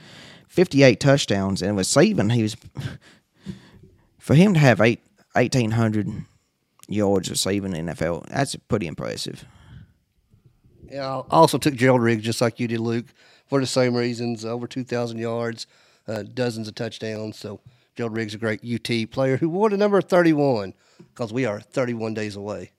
58 0.48 1.00
touchdowns, 1.00 1.62
and 1.62 1.78
receiving, 1.78 2.30
he 2.30 2.44
was. 2.44 2.56
For 4.20 4.36
him 4.36 4.54
to 4.56 4.60
have 4.60 4.82
eight, 4.82 5.00
1,800 5.34 6.26
yards 6.90 7.30
receiving 7.30 7.74
in 7.74 7.86
the 7.86 7.94
NFL, 7.94 8.28
that's 8.28 8.56
pretty 8.56 8.88
impressive. 8.88 9.46
Yeah, 10.92 11.22
I 11.32 11.36
also 11.38 11.58
took 11.58 11.76
Gerald 11.76 12.02
Riggs, 12.02 12.24
just 12.24 12.42
like 12.42 12.60
you 12.60 12.68
did, 12.68 12.80
Luke, 12.80 13.06
for 13.46 13.60
the 13.60 13.66
same 13.66 13.96
reasons. 13.96 14.46
Over 14.46 14.68
2,000 14.68 15.18
yards, 15.18 15.66
uh, 16.08 16.24
dozens 16.24 16.68
of 16.68 16.76
touchdowns. 16.76 17.38
So 17.38 17.60
Gerald 17.96 18.16
Riggs, 18.16 18.34
a 18.34 18.38
great 18.38 18.62
UT 18.64 19.10
player 19.12 19.38
who 19.38 19.50
wore 19.50 19.70
the 19.70 19.78
number 19.78 20.02
31 20.02 20.74
because 21.14 21.34
we 21.34 21.46
are 21.46 21.60
31 21.60 22.14
days 22.14 22.36
away. 22.36 22.72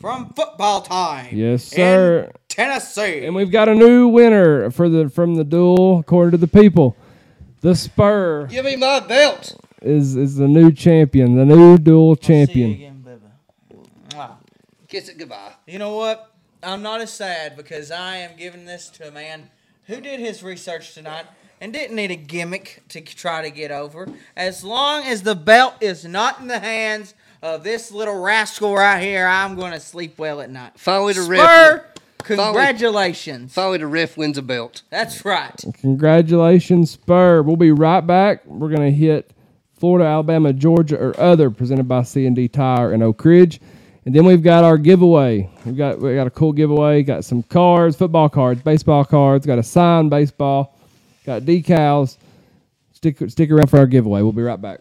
From 0.00 0.32
football 0.34 0.82
time. 0.82 1.34
Yes, 1.34 1.72
in 1.72 1.76
sir. 1.76 2.32
Tennessee. 2.48 3.24
And 3.24 3.34
we've 3.34 3.50
got 3.50 3.68
a 3.68 3.74
new 3.74 4.06
winner 4.08 4.70
for 4.70 4.88
the 4.88 5.08
from 5.08 5.34
the 5.34 5.44
duel, 5.44 5.98
according 6.00 6.32
to 6.32 6.36
the 6.36 6.46
people. 6.46 6.96
The 7.62 7.74
Spur 7.74 8.46
Give 8.46 8.64
me 8.64 8.76
my 8.76 9.00
belt. 9.00 9.56
is 9.82 10.14
is 10.14 10.36
the 10.36 10.46
new 10.46 10.70
champion, 10.70 11.36
the 11.36 11.44
new 11.44 11.78
duel 11.78 12.14
See 12.14 12.20
you 12.20 12.46
champion. 12.46 12.70
again, 12.72 13.00
baby. 13.00 13.84
Mwah. 14.10 14.36
Kiss 14.86 15.08
it 15.08 15.18
goodbye. 15.18 15.54
You 15.66 15.78
know 15.80 15.96
what? 15.96 16.32
I'm 16.62 16.82
not 16.82 17.00
as 17.00 17.12
sad 17.12 17.56
because 17.56 17.90
I 17.90 18.18
am 18.18 18.36
giving 18.36 18.64
this 18.66 18.90
to 18.90 19.08
a 19.08 19.10
man 19.10 19.50
who 19.86 20.00
did 20.00 20.20
his 20.20 20.42
research 20.42 20.94
tonight 20.94 21.26
and 21.60 21.72
didn't 21.72 21.96
need 21.96 22.10
a 22.10 22.16
gimmick 22.16 22.82
to 22.88 23.00
try 23.00 23.42
to 23.42 23.50
get 23.50 23.70
over. 23.70 24.08
As 24.36 24.64
long 24.64 25.04
as 25.04 25.22
the 25.22 25.34
belt 25.34 25.74
is 25.80 26.04
not 26.04 26.40
in 26.40 26.46
the 26.46 26.58
hands 26.58 27.14
of 27.42 27.64
this 27.64 27.92
little 27.92 28.20
rascal 28.20 28.74
right 28.74 29.02
here, 29.02 29.26
I'm 29.26 29.56
going 29.56 29.72
to 29.72 29.80
sleep 29.80 30.18
well 30.18 30.40
at 30.40 30.50
night. 30.50 30.72
Finally, 30.76 31.14
the 31.14 31.22
ref. 31.22 31.40
Spur, 31.40 31.84
congratulations. 32.18 33.52
Finally, 33.54 33.78
the 33.78 33.86
ref 33.86 34.16
wins 34.16 34.38
a 34.38 34.42
belt. 34.42 34.82
That's 34.90 35.24
right. 35.24 35.64
Congratulations, 35.80 36.92
Spur. 36.92 37.42
We'll 37.42 37.56
be 37.56 37.72
right 37.72 38.00
back. 38.00 38.44
We're 38.46 38.70
gonna 38.70 38.90
hit 38.90 39.32
Florida, 39.78 40.06
Alabama, 40.06 40.52
Georgia, 40.52 40.98
or 40.98 41.18
other, 41.20 41.50
presented 41.50 41.88
by 41.88 42.02
C 42.02 42.26
and 42.26 42.34
D 42.34 42.48
Tire 42.48 42.92
in 42.92 43.02
Oak 43.02 43.24
Ridge. 43.24 43.60
And 44.04 44.14
then 44.14 44.24
we've 44.24 44.42
got 44.42 44.64
our 44.64 44.78
giveaway. 44.78 45.50
We've 45.64 45.76
got 45.76 46.00
we 46.00 46.14
got 46.14 46.26
a 46.26 46.30
cool 46.30 46.52
giveaway. 46.52 47.02
Got 47.02 47.24
some 47.24 47.42
cards, 47.42 47.96
football 47.96 48.28
cards, 48.28 48.62
baseball 48.62 49.04
cards. 49.04 49.46
Got 49.46 49.58
a 49.58 49.62
signed 49.62 50.10
baseball. 50.10 50.74
Got 51.28 51.42
decals. 51.42 52.16
Stick 52.90 53.18
stick 53.28 53.50
around 53.50 53.66
for 53.66 53.78
our 53.78 53.86
giveaway. 53.86 54.22
We'll 54.22 54.32
be 54.32 54.40
right 54.40 54.58
back. 54.58 54.80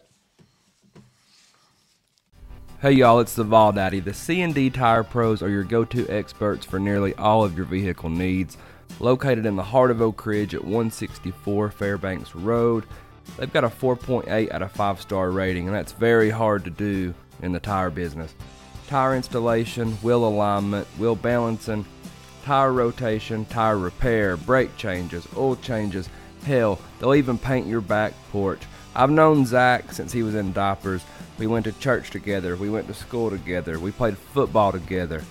Hey 2.82 2.94
y'all, 2.94 3.20
it's 3.20 3.36
the 3.36 3.44
Vol 3.44 3.74
Daddy. 3.74 4.00
The 4.00 4.14
C&D 4.14 4.70
Tire 4.70 5.04
Pros 5.04 5.42
are 5.42 5.50
your 5.50 5.66
go-to 5.66 6.08
experts 6.08 6.66
for 6.66 6.80
nearly 6.80 7.14
all 7.16 7.44
of 7.44 7.58
your 7.58 7.66
vehicle 7.66 8.10
needs. 8.10 8.56
Located 9.02 9.46
in 9.46 9.58
the 9.58 9.64
heart 9.64 9.92
of 9.92 10.02
Oak 10.02 10.26
Ridge 10.26 10.56
at 10.56 10.64
164 10.64 11.70
Fairbanks 11.70 12.34
Road, 12.34 12.86
they've 13.36 13.52
got 13.52 13.66
a 13.66 13.68
4.8 13.68 14.50
out 14.50 14.62
of 14.62 14.72
5 14.72 15.02
star 15.02 15.32
rating, 15.32 15.68
and 15.68 15.76
that's 15.76 15.92
very 15.92 16.30
hard 16.30 16.64
to 16.64 16.70
do 16.70 17.14
in 17.42 17.52
the 17.52 17.60
tire 17.60 17.90
business. 17.90 18.34
tire 18.88 19.18
installation, 19.18 19.92
wheel 19.96 20.26
alignment, 20.26 20.88
wheel 20.98 21.18
balancing, 21.18 21.86
tire 22.46 22.72
rotation, 22.72 23.44
tire 23.44 23.78
repair, 23.78 24.38
brake 24.38 24.78
changes, 24.78 25.28
oil 25.36 25.58
changes. 25.58 26.08
Hell, 26.48 26.80
they'll 26.98 27.14
even 27.14 27.38
paint 27.38 27.68
your 27.68 27.82
back 27.82 28.14
porch. 28.32 28.62
I've 28.96 29.10
known 29.10 29.46
Zach 29.46 29.92
since 29.92 30.14
he 30.14 30.24
was 30.24 30.34
in 30.34 30.54
diapers. 30.54 31.04
We 31.38 31.46
went 31.46 31.66
to 31.66 31.74
church 31.74 32.10
together, 32.10 32.56
we 32.56 32.70
went 32.70 32.88
to 32.88 32.94
school 32.94 33.30
together, 33.30 33.78
we 33.80 33.92
played 33.92 34.18
football 34.18 34.72
together. 34.72 35.26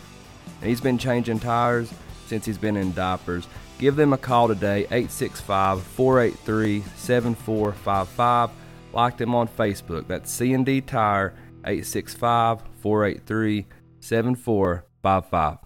And 0.61 0.69
he's 0.69 0.83
been 0.83 0.99
changing 0.99 1.41
tires 1.41 1.91
since 2.27 2.45
he's 2.45 2.59
been 2.59 2.77
in 2.77 2.93
diapers. 2.93 3.49
Give 3.79 3.97
them 3.97 4.13
a 4.13 4.19
call 4.19 4.49
today, 4.49 4.81
865 4.91 5.83
483 5.85 6.83
7455. 6.97 8.51
Like 8.93 9.17
them 9.17 9.35
on 9.35 9.49
Facebook. 9.49 10.07
That's 10.09 10.31
C&D 10.31 10.83
Tire, 10.83 11.33
865 11.65 12.61
483 12.83 13.67
7455. 14.01 15.59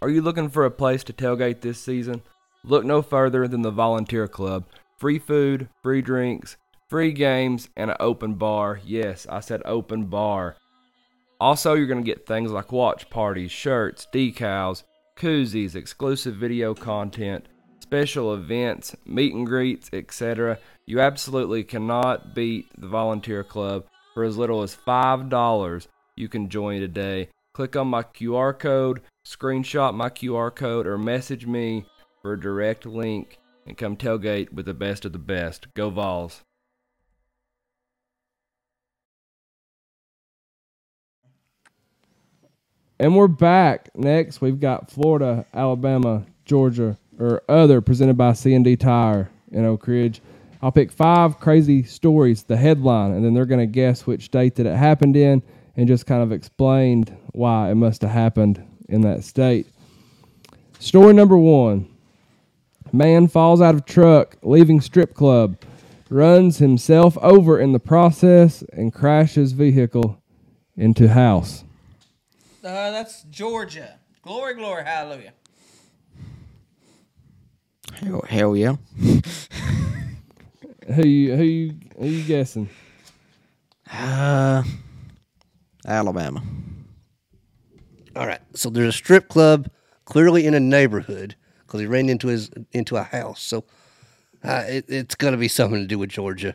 Are 0.00 0.08
you 0.08 0.22
looking 0.22 0.48
for 0.48 0.64
a 0.64 0.70
place 0.70 1.02
to 1.04 1.12
tailgate 1.12 1.60
this 1.60 1.80
season? 1.80 2.22
Look 2.66 2.84
no 2.84 3.02
further 3.02 3.46
than 3.46 3.60
the 3.60 3.70
Volunteer 3.70 4.26
Club. 4.26 4.64
Free 4.96 5.18
food, 5.18 5.68
free 5.82 6.00
drinks, 6.00 6.56
free 6.88 7.12
games, 7.12 7.68
and 7.76 7.90
an 7.90 7.96
open 8.00 8.34
bar. 8.34 8.80
Yes, 8.82 9.26
I 9.28 9.40
said 9.40 9.60
open 9.66 10.06
bar. 10.06 10.56
Also, 11.38 11.74
you're 11.74 11.86
going 11.86 12.02
to 12.02 12.10
get 12.10 12.26
things 12.26 12.50
like 12.50 12.72
watch 12.72 13.10
parties, 13.10 13.50
shirts, 13.50 14.06
decals, 14.10 14.84
koozies, 15.14 15.74
exclusive 15.74 16.36
video 16.36 16.72
content, 16.72 17.44
special 17.80 18.32
events, 18.32 18.96
meet 19.04 19.34
and 19.34 19.46
greets, 19.46 19.90
etc. 19.92 20.58
You 20.86 21.00
absolutely 21.00 21.64
cannot 21.64 22.34
beat 22.34 22.68
the 22.78 22.88
Volunteer 22.88 23.44
Club. 23.44 23.84
For 24.14 24.24
as 24.24 24.38
little 24.38 24.62
as 24.62 24.74
$5, 24.74 25.86
you 26.16 26.28
can 26.28 26.48
join 26.48 26.80
today. 26.80 27.28
Click 27.52 27.76
on 27.76 27.88
my 27.88 28.04
QR 28.04 28.58
code, 28.58 29.02
screenshot 29.26 29.94
my 29.94 30.08
QR 30.08 30.54
code, 30.54 30.86
or 30.86 30.96
message 30.96 31.46
me 31.46 31.84
for 32.24 32.32
a 32.32 32.40
direct 32.40 32.86
link 32.86 33.38
and 33.66 33.76
come 33.76 33.98
tailgate 33.98 34.50
with 34.50 34.64
the 34.64 34.72
best 34.72 35.04
of 35.04 35.12
the 35.12 35.18
best. 35.18 35.66
Go 35.74 35.90
Vols. 35.90 36.40
And 42.98 43.14
we're 43.14 43.28
back. 43.28 43.90
Next, 43.94 44.40
we've 44.40 44.58
got 44.58 44.90
Florida, 44.90 45.44
Alabama, 45.52 46.24
Georgia, 46.46 46.96
or 47.18 47.42
other 47.46 47.82
presented 47.82 48.16
by 48.16 48.32
C&D 48.32 48.76
Tire 48.76 49.28
in 49.52 49.66
Oak 49.66 49.86
Ridge. 49.86 50.22
I'll 50.62 50.72
pick 50.72 50.90
five 50.92 51.38
crazy 51.38 51.82
stories, 51.82 52.44
the 52.44 52.56
headline, 52.56 53.12
and 53.12 53.22
then 53.22 53.34
they're 53.34 53.44
going 53.44 53.60
to 53.60 53.66
guess 53.66 54.06
which 54.06 54.24
state 54.24 54.54
that 54.54 54.64
it 54.64 54.76
happened 54.76 55.14
in 55.14 55.42
and 55.76 55.86
just 55.86 56.06
kind 56.06 56.22
of 56.22 56.32
explained 56.32 57.14
why 57.32 57.70
it 57.70 57.74
must 57.74 58.00
have 58.00 58.12
happened 58.12 58.66
in 58.88 59.02
that 59.02 59.24
state. 59.24 59.66
Story 60.78 61.12
number 61.12 61.36
one 61.36 61.90
Man 62.94 63.26
falls 63.26 63.60
out 63.60 63.74
of 63.74 63.84
truck 63.84 64.36
leaving 64.40 64.80
strip 64.80 65.14
club, 65.14 65.56
runs 66.08 66.58
himself 66.58 67.18
over 67.18 67.58
in 67.58 67.72
the 67.72 67.80
process, 67.80 68.62
and 68.72 68.94
crashes 68.94 69.50
vehicle 69.50 70.22
into 70.76 71.08
house. 71.08 71.64
Uh, 72.62 72.92
that's 72.92 73.24
Georgia. 73.24 73.98
Glory, 74.22 74.54
glory, 74.54 74.84
hallelujah. 74.84 75.32
Hell, 77.94 78.24
hell 78.28 78.56
yeah. 78.56 78.76
Who 80.94 81.08
you 81.08 81.36
who 81.36 81.42
you 81.42 81.74
who 81.98 82.06
you 82.06 82.22
guessing? 82.22 82.68
Uh, 83.92 84.62
Alabama. 85.84 86.42
All 88.14 88.26
right. 88.26 88.40
So 88.54 88.70
there's 88.70 88.88
a 88.88 88.92
strip 88.92 89.28
club 89.28 89.68
clearly 90.04 90.46
in 90.46 90.54
a 90.54 90.60
neighborhood 90.60 91.34
because 91.74 91.82
he 91.82 91.88
ran 91.88 92.08
into 92.08 92.28
his 92.28 92.52
into 92.70 92.96
a 92.96 93.02
house. 93.02 93.42
So 93.42 93.64
uh, 94.44 94.62
it, 94.68 94.84
it's 94.86 95.16
going 95.16 95.32
to 95.32 95.38
be 95.38 95.48
something 95.48 95.80
to 95.80 95.86
do 95.88 95.98
with 95.98 96.08
Georgia. 96.08 96.54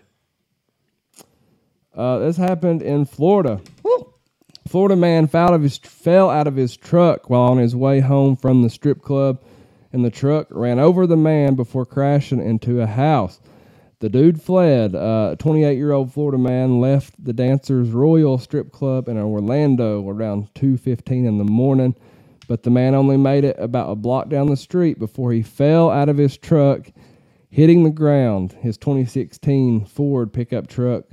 Uh, 1.94 2.20
this 2.20 2.38
happened 2.38 2.82
in 2.82 3.04
Florida. 3.04 3.60
Florida 4.66 4.96
man 4.96 5.28
fell 5.28 5.50
out 5.50 5.54
of 5.54 5.62
his 5.62 5.78
fell 5.78 6.30
out 6.30 6.48
of 6.48 6.56
his 6.56 6.78
truck 6.78 7.30
while 7.30 7.42
on 7.42 7.58
his 7.58 7.76
way 7.76 8.00
home 8.00 8.38
from 8.38 8.62
the 8.62 8.70
strip 8.70 9.02
club, 9.02 9.42
and 9.92 10.06
the 10.06 10.10
truck 10.10 10.48
ran 10.52 10.80
over 10.80 11.06
the 11.06 11.18
man 11.18 11.56
before 11.56 11.86
crashing 11.86 12.42
into 12.42 12.80
a 12.80 12.88
house. 12.88 13.42
The 14.00 14.08
dude 14.08 14.42
fled. 14.42 14.96
A 14.96 15.36
28 15.38 15.76
year 15.76 15.92
old 15.92 16.14
Florida 16.14 16.38
man 16.38 16.80
left 16.80 17.22
the 17.22 17.34
Dancers 17.34 17.90
Royal 17.90 18.38
Strip 18.38 18.72
Club 18.72 19.10
in 19.10 19.18
Orlando 19.18 20.08
around 20.08 20.54
2:15 20.56 21.26
in 21.26 21.40
the 21.40 21.44
morning, 21.44 21.94
but 22.50 22.64
the 22.64 22.72
man 22.72 22.96
only 22.96 23.16
made 23.16 23.44
it 23.44 23.56
about 23.60 23.92
a 23.92 23.96
block 23.96 24.28
down 24.28 24.48
the 24.48 24.58
street 24.58 24.98
before 24.98 25.32
he 25.32 25.44
fell 25.44 25.92
out 25.92 26.10
of 26.10 26.18
his 26.18 26.36
truck, 26.36 26.88
hitting 27.48 27.84
the 27.84 27.92
ground. 27.92 28.54
His 28.54 28.76
2016 28.76 29.86
Ford 29.86 30.34
pickup 30.34 30.66
truck. 30.66 31.06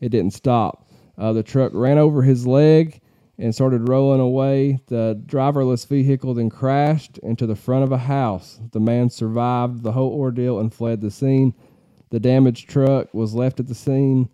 It 0.00 0.08
didn't 0.08 0.32
stop. 0.32 0.88
Uh, 1.18 1.34
the 1.34 1.42
truck 1.42 1.72
ran 1.74 1.98
over 1.98 2.22
his 2.22 2.46
leg 2.46 3.02
and 3.38 3.54
started 3.54 3.86
rolling 3.86 4.20
away. 4.20 4.80
The 4.86 5.22
driverless 5.26 5.86
vehicle 5.86 6.32
then 6.32 6.48
crashed 6.48 7.18
into 7.18 7.46
the 7.46 7.54
front 7.54 7.84
of 7.84 7.92
a 7.92 7.98
house. 7.98 8.58
The 8.72 8.80
man 8.80 9.10
survived 9.10 9.82
the 9.82 9.92
whole 9.92 10.18
ordeal 10.18 10.58
and 10.58 10.72
fled 10.72 11.02
the 11.02 11.10
scene. 11.10 11.52
The 12.08 12.18
damaged 12.18 12.70
truck 12.70 13.12
was 13.12 13.34
left 13.34 13.60
at 13.60 13.66
the 13.66 13.74
scene, 13.74 14.30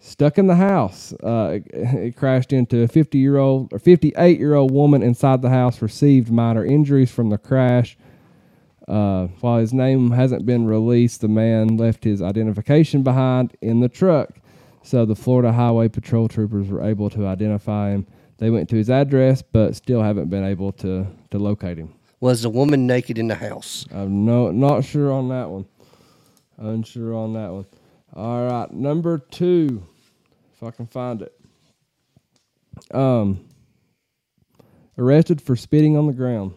stuck 0.00 0.38
in 0.38 0.46
the 0.46 0.56
house. 0.56 1.12
Uh, 1.22 1.58
it, 1.58 1.66
it 1.72 2.16
crashed 2.16 2.52
into 2.52 2.82
a 2.82 2.88
50 2.88 3.18
year 3.18 3.36
old 3.36 3.72
or 3.72 3.78
58 3.78 4.38
year 4.38 4.54
old 4.54 4.72
woman 4.72 5.02
inside 5.02 5.42
the 5.42 5.50
house, 5.50 5.80
received 5.80 6.30
minor 6.30 6.64
injuries 6.64 7.10
from 7.10 7.30
the 7.30 7.38
crash. 7.38 7.96
Uh, 8.88 9.28
while 9.40 9.58
his 9.58 9.72
name 9.72 10.10
hasn't 10.10 10.44
been 10.44 10.66
released, 10.66 11.20
the 11.20 11.28
man 11.28 11.76
left 11.76 12.02
his 12.02 12.20
identification 12.20 13.04
behind 13.04 13.56
in 13.60 13.78
the 13.80 13.88
truck. 13.88 14.30
So 14.82 15.04
the 15.04 15.14
Florida 15.14 15.52
Highway 15.52 15.88
Patrol 15.88 16.26
troopers 16.26 16.68
were 16.68 16.82
able 16.82 17.10
to 17.10 17.26
identify 17.26 17.90
him. 17.90 18.06
They 18.38 18.50
went 18.50 18.68
to 18.70 18.76
his 18.76 18.88
address, 18.88 19.42
but 19.42 19.76
still 19.76 20.02
haven't 20.02 20.30
been 20.30 20.44
able 20.44 20.72
to, 20.72 21.06
to 21.30 21.38
locate 21.38 21.78
him. 21.78 21.94
Was 22.20 22.42
the 22.42 22.50
woman 22.50 22.86
naked 22.86 23.18
in 23.18 23.28
the 23.28 23.34
house? 23.34 23.86
I'm 23.94 24.24
no 24.24 24.50
not 24.50 24.84
sure 24.84 25.12
on 25.12 25.28
that 25.28 25.48
one. 25.48 25.66
Unsure 26.58 27.14
on 27.14 27.34
that 27.34 27.52
one. 27.52 27.66
All 28.14 28.44
right, 28.44 28.72
number 28.72 29.18
two, 29.18 29.86
if 30.60 30.68
I 30.68 30.70
can 30.70 30.86
find 30.86 31.22
it. 31.22 31.34
Um, 32.94 33.44
arrested 34.98 35.40
for 35.40 35.56
spitting 35.56 35.96
on 35.96 36.06
the 36.06 36.12
ground. 36.12 36.52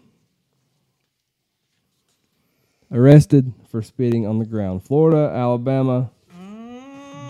Arrested 2.92 3.54
for 3.70 3.82
spitting 3.82 4.28
on 4.28 4.40
the 4.40 4.46
ground. 4.46 4.84
Florida, 4.84 5.32
Alabama, 5.34 6.12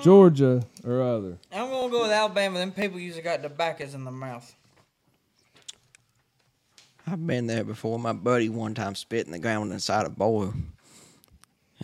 Georgia, 0.02 0.64
or 0.84 1.02
other. 1.02 1.38
I'm 1.52 1.70
gonna 1.70 1.90
go 1.90 2.02
with 2.02 2.12
Alabama. 2.12 2.60
Them 2.60 2.72
people 2.72 3.00
usually 3.00 3.22
got 3.22 3.42
tobaccos 3.42 3.94
in 3.94 4.04
their 4.04 4.12
mouth. 4.12 4.54
I've 7.08 7.26
been 7.26 7.48
there 7.48 7.64
before. 7.64 8.00
My 8.00 8.14
buddy 8.14 8.50
one 8.50 8.74
time 8.74 8.96
spit 8.96 9.26
in 9.26 9.32
the 9.32 9.40
ground 9.40 9.72
inside 9.72 10.06
a 10.06 10.10
bowl. 10.10 10.54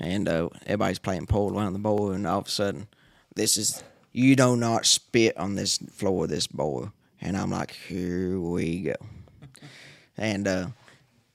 And 0.01 0.27
uh, 0.27 0.49
everybody's 0.65 0.99
playing 0.99 1.27
pool 1.27 1.57
around 1.57 1.73
the 1.73 1.79
bowl, 1.79 2.11
and 2.11 2.25
all 2.25 2.39
of 2.39 2.47
a 2.47 2.49
sudden, 2.49 2.87
this 3.35 3.57
is, 3.57 3.83
you 4.11 4.35
do 4.35 4.55
not 4.55 4.85
spit 4.85 5.37
on 5.37 5.55
this 5.55 5.77
floor 5.77 6.25
of 6.25 6.29
this 6.29 6.47
bowl. 6.47 6.91
And 7.21 7.37
I'm 7.37 7.51
like, 7.51 7.71
here 7.71 8.39
we 8.39 8.81
go. 8.81 8.95
and 10.17 10.47
uh, 10.47 10.67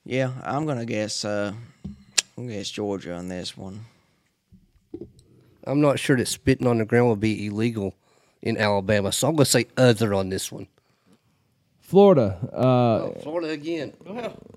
yeah, 0.04 0.32
I'm 0.42 0.64
going 0.64 0.78
to 0.78 0.86
guess, 0.86 1.24
uh, 1.24 1.52
I'm 1.84 2.46
gonna 2.46 2.58
guess 2.58 2.70
Georgia 2.70 3.14
on 3.14 3.28
this 3.28 3.56
one. 3.56 3.84
I'm 5.66 5.80
not 5.80 5.98
sure 5.98 6.16
that 6.16 6.28
spitting 6.28 6.66
on 6.66 6.78
the 6.78 6.84
ground 6.84 7.08
would 7.08 7.20
be 7.20 7.46
illegal 7.46 7.94
in 8.42 8.58
Alabama, 8.58 9.12
so 9.12 9.28
I'm 9.28 9.36
going 9.36 9.46
to 9.46 9.50
say 9.50 9.66
other 9.76 10.12
on 10.12 10.28
this 10.28 10.52
one. 10.52 10.66
Florida. 11.80 12.38
Uh, 12.52 13.20
Florida 13.20 13.50
again. 13.50 13.92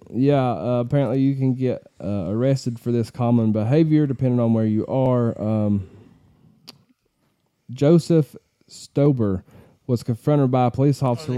Yeah, 0.10 0.50
uh, 0.50 0.80
apparently 0.86 1.20
you 1.20 1.36
can 1.36 1.54
get 1.54 1.86
uh, 2.02 2.26
arrested 2.30 2.80
for 2.80 2.92
this 2.92 3.12
common 3.12 3.52
behavior 3.52 4.08
depending 4.08 4.40
on 4.40 4.54
where 4.54 4.66
you 4.66 4.86
are. 4.88 5.40
Um, 5.40 5.90
Joseph 7.72 8.36
Stober 8.70 9.44
was 9.86 10.04
confronted 10.04 10.52
by 10.52 10.66
a 10.66 10.72
police 10.72 11.02
officer 11.02 11.34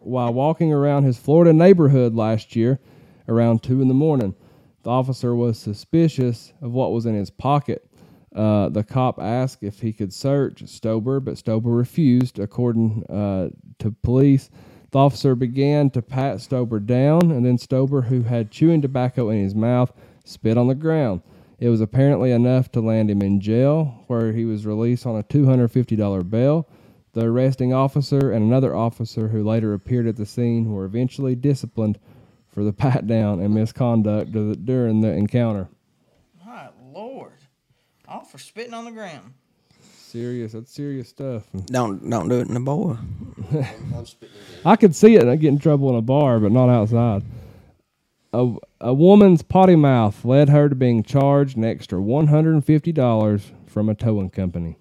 while 0.00 0.32
walking 0.32 0.72
around 0.72 1.04
his 1.04 1.18
Florida 1.18 1.52
neighborhood 1.52 2.14
last 2.14 2.56
year 2.56 2.80
around 3.28 3.62
2 3.62 3.80
in 3.80 3.88
the 3.88 3.94
morning. 3.94 4.34
The 4.82 4.90
officer 4.90 5.34
was 5.34 5.58
suspicious 5.58 6.52
of 6.60 6.72
what 6.72 6.92
was 6.92 7.06
in 7.06 7.14
his 7.14 7.30
pocket. 7.30 7.88
Uh, 8.34 8.68
the 8.70 8.82
cop 8.82 9.20
asked 9.20 9.62
if 9.62 9.80
he 9.80 9.92
could 9.92 10.12
search 10.12 10.64
Stober, 10.64 11.22
but 11.22 11.34
Stober 11.34 11.76
refused, 11.76 12.38
according 12.38 13.04
uh, 13.08 13.50
to 13.78 13.92
police. 14.02 14.50
The 14.90 14.98
officer 14.98 15.34
began 15.34 15.90
to 15.90 16.02
pat 16.02 16.38
Stober 16.38 16.84
down, 16.84 17.30
and 17.30 17.44
then 17.44 17.58
Stober, 17.58 18.04
who 18.04 18.22
had 18.22 18.50
chewing 18.50 18.82
tobacco 18.82 19.30
in 19.30 19.42
his 19.42 19.54
mouth, 19.54 19.92
spit 20.24 20.58
on 20.58 20.68
the 20.68 20.74
ground. 20.74 21.22
It 21.62 21.68
was 21.68 21.80
apparently 21.80 22.32
enough 22.32 22.72
to 22.72 22.80
land 22.80 23.08
him 23.08 23.22
in 23.22 23.40
jail, 23.40 24.02
where 24.08 24.32
he 24.32 24.44
was 24.44 24.66
released 24.66 25.06
on 25.06 25.16
a 25.16 25.22
$250 25.22 26.28
bail. 26.28 26.68
The 27.12 27.26
arresting 27.26 27.72
officer 27.72 28.32
and 28.32 28.44
another 28.44 28.74
officer 28.74 29.28
who 29.28 29.44
later 29.44 29.72
appeared 29.72 30.08
at 30.08 30.16
the 30.16 30.26
scene 30.26 30.72
were 30.72 30.84
eventually 30.84 31.36
disciplined 31.36 32.00
for 32.48 32.64
the 32.64 32.72
pat 32.72 33.06
down 33.06 33.38
and 33.40 33.54
misconduct 33.54 34.32
during 34.32 35.02
the 35.02 35.12
encounter. 35.12 35.68
My 36.44 36.70
lord. 36.92 37.38
All 38.08 38.24
for 38.24 38.38
spitting 38.38 38.74
on 38.74 38.84
the 38.84 38.90
ground. 38.90 39.32
Serious, 39.92 40.54
that's 40.54 40.72
serious 40.72 41.10
stuff. 41.10 41.44
Don't 41.66 42.10
don't 42.10 42.28
do 42.28 42.40
it 42.40 42.48
in 42.48 42.56
a 42.56 42.60
bar. 42.60 42.98
I'm 43.94 44.04
spitting 44.04 44.34
I 44.64 44.74
could 44.74 44.96
see 44.96 45.14
it 45.14 45.22
and 45.22 45.30
I 45.30 45.36
get 45.36 45.50
in 45.50 45.60
trouble 45.60 45.90
in 45.90 45.94
a 45.94 46.02
bar, 46.02 46.40
but 46.40 46.50
not 46.50 46.68
outside. 46.68 47.22
A, 48.32 48.54
a 48.80 48.94
woman's 48.94 49.42
potty 49.42 49.76
mouth 49.76 50.24
led 50.24 50.48
her 50.48 50.68
to 50.68 50.74
being 50.74 51.02
charged 51.02 51.56
an 51.56 51.64
extra 51.64 51.98
$150 51.98 53.42
from 53.66 53.88
a 53.88 53.94
towing 53.94 54.30
company. 54.30 54.76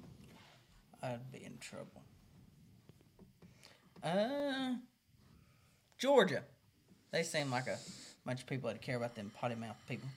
I'd 1.04 1.32
be 1.32 1.44
in 1.44 1.58
trouble. 1.58 2.04
Uh, 4.04 4.76
Georgia. 5.98 6.44
They 7.12 7.24
seem 7.24 7.52
like 7.52 7.68
a 7.68 7.78
bunch 8.26 8.40
of 8.40 8.48
people 8.48 8.70
that 8.70 8.82
care 8.82 8.96
about 8.96 9.16
them 9.16 9.32
potty 9.36 9.56
mouth 9.56 9.76
people. 9.88 10.08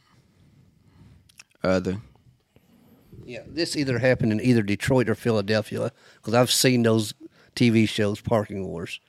Other. 1.63 2.01
Yeah, 3.25 3.41
this 3.47 3.75
either 3.77 3.99
happened 3.99 4.31
in 4.33 4.41
either 4.41 4.63
Detroit 4.63 5.09
or 5.09 5.15
Philadelphia 5.15 5.91
because 6.17 6.35
I've 6.35 6.51
seen 6.51 6.83
those 6.83 7.15
TV 7.57 7.89
shows, 7.89 8.21
Parking 8.21 8.65
Wars. 8.67 9.01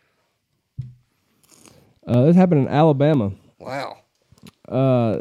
Uh, 2.07 2.25
this 2.25 2.35
happened 2.35 2.61
in 2.61 2.73
Alabama. 2.73 3.31
Wow. 3.59 3.97
Uh, 4.67 5.19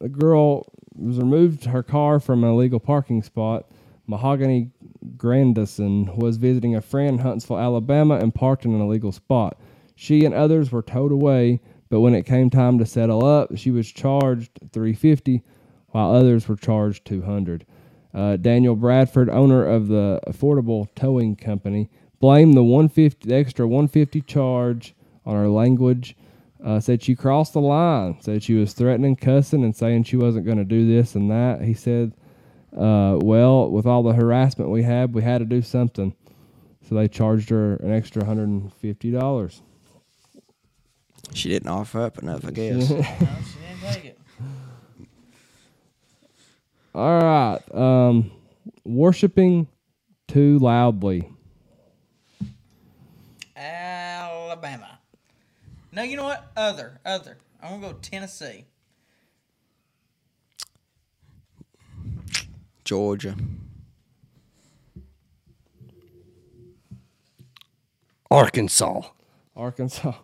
the 0.00 0.08
girl 0.08 0.66
was 0.94 1.18
removed 1.18 1.64
her 1.64 1.82
car 1.82 2.20
from 2.20 2.44
an 2.44 2.50
illegal 2.50 2.80
parking 2.80 3.22
spot. 3.22 3.70
Mahogany 4.06 4.70
Grandison 5.16 6.16
was 6.16 6.36
visiting 6.36 6.74
a 6.74 6.80
friend 6.80 7.10
in 7.10 7.18
Huntsville, 7.18 7.58
Alabama, 7.58 8.16
and 8.16 8.34
parked 8.34 8.64
in 8.64 8.74
an 8.74 8.80
illegal 8.80 9.12
spot. 9.12 9.58
She 9.94 10.24
and 10.24 10.34
others 10.34 10.72
were 10.72 10.82
towed 10.82 11.12
away, 11.12 11.60
but 11.88 12.00
when 12.00 12.14
it 12.14 12.26
came 12.26 12.50
time 12.50 12.78
to 12.78 12.86
settle 12.86 13.24
up, 13.24 13.56
she 13.56 13.70
was 13.70 13.90
charged 13.90 14.58
350, 14.72 15.42
while 15.88 16.14
others 16.14 16.48
were 16.48 16.56
charged 16.56 17.04
200. 17.04 17.64
Uh, 18.14 18.36
Daniel 18.36 18.76
Bradford, 18.76 19.30
owner 19.30 19.64
of 19.64 19.88
the 19.88 20.20
Affordable 20.26 20.88
Towing 20.94 21.36
Company, 21.36 21.88
blamed 22.20 22.54
the 22.54 22.62
150 22.62 23.28
the 23.28 23.34
extra 23.34 23.66
150 23.66 24.20
charge 24.22 24.94
on 25.24 25.34
her 25.34 25.48
language. 25.48 26.16
Uh, 26.64 26.78
said 26.78 27.02
she 27.02 27.16
crossed 27.16 27.54
the 27.54 27.60
line. 27.60 28.16
Said 28.20 28.42
she 28.42 28.54
was 28.54 28.72
threatening, 28.72 29.16
cussing, 29.16 29.64
and 29.64 29.74
saying 29.74 30.04
she 30.04 30.16
wasn't 30.16 30.46
going 30.46 30.58
to 30.58 30.64
do 30.64 30.86
this 30.86 31.14
and 31.16 31.30
that. 31.30 31.62
He 31.62 31.74
said, 31.74 32.12
uh, 32.76 33.18
"Well, 33.20 33.70
with 33.70 33.84
all 33.86 34.02
the 34.02 34.12
harassment 34.12 34.70
we 34.70 34.82
had, 34.84 35.12
we 35.14 35.22
had 35.22 35.38
to 35.38 35.44
do 35.44 35.60
something." 35.62 36.14
So 36.88 36.94
they 36.94 37.08
charged 37.08 37.50
her 37.50 37.76
an 37.76 37.92
extra 37.92 38.24
hundred 38.24 38.48
and 38.48 38.72
fifty 38.74 39.10
dollars. 39.10 39.60
She 41.34 41.48
didn't 41.48 41.68
offer 41.68 42.00
up 42.02 42.18
enough, 42.18 42.44
I 42.46 42.50
guess. 42.50 42.90
No, 42.90 43.02
she 43.02 43.58
didn't 43.82 43.94
take 43.94 44.04
it. 44.04 44.18
All 46.94 47.20
right. 47.20 47.60
Um, 47.74 48.30
worshiping 48.84 49.66
too 50.28 50.58
loudly. 50.58 51.28
Alabama. 53.56 54.91
No, 55.92 56.02
you 56.02 56.16
know 56.16 56.24
what? 56.24 56.50
Other, 56.56 56.98
other. 57.04 57.36
I'm 57.62 57.80
gonna 57.80 57.92
go 57.92 57.98
Tennessee. 58.00 58.64
Georgia. 62.84 63.36
Arkansas. 68.30 69.02
Arkansas. 69.56 70.14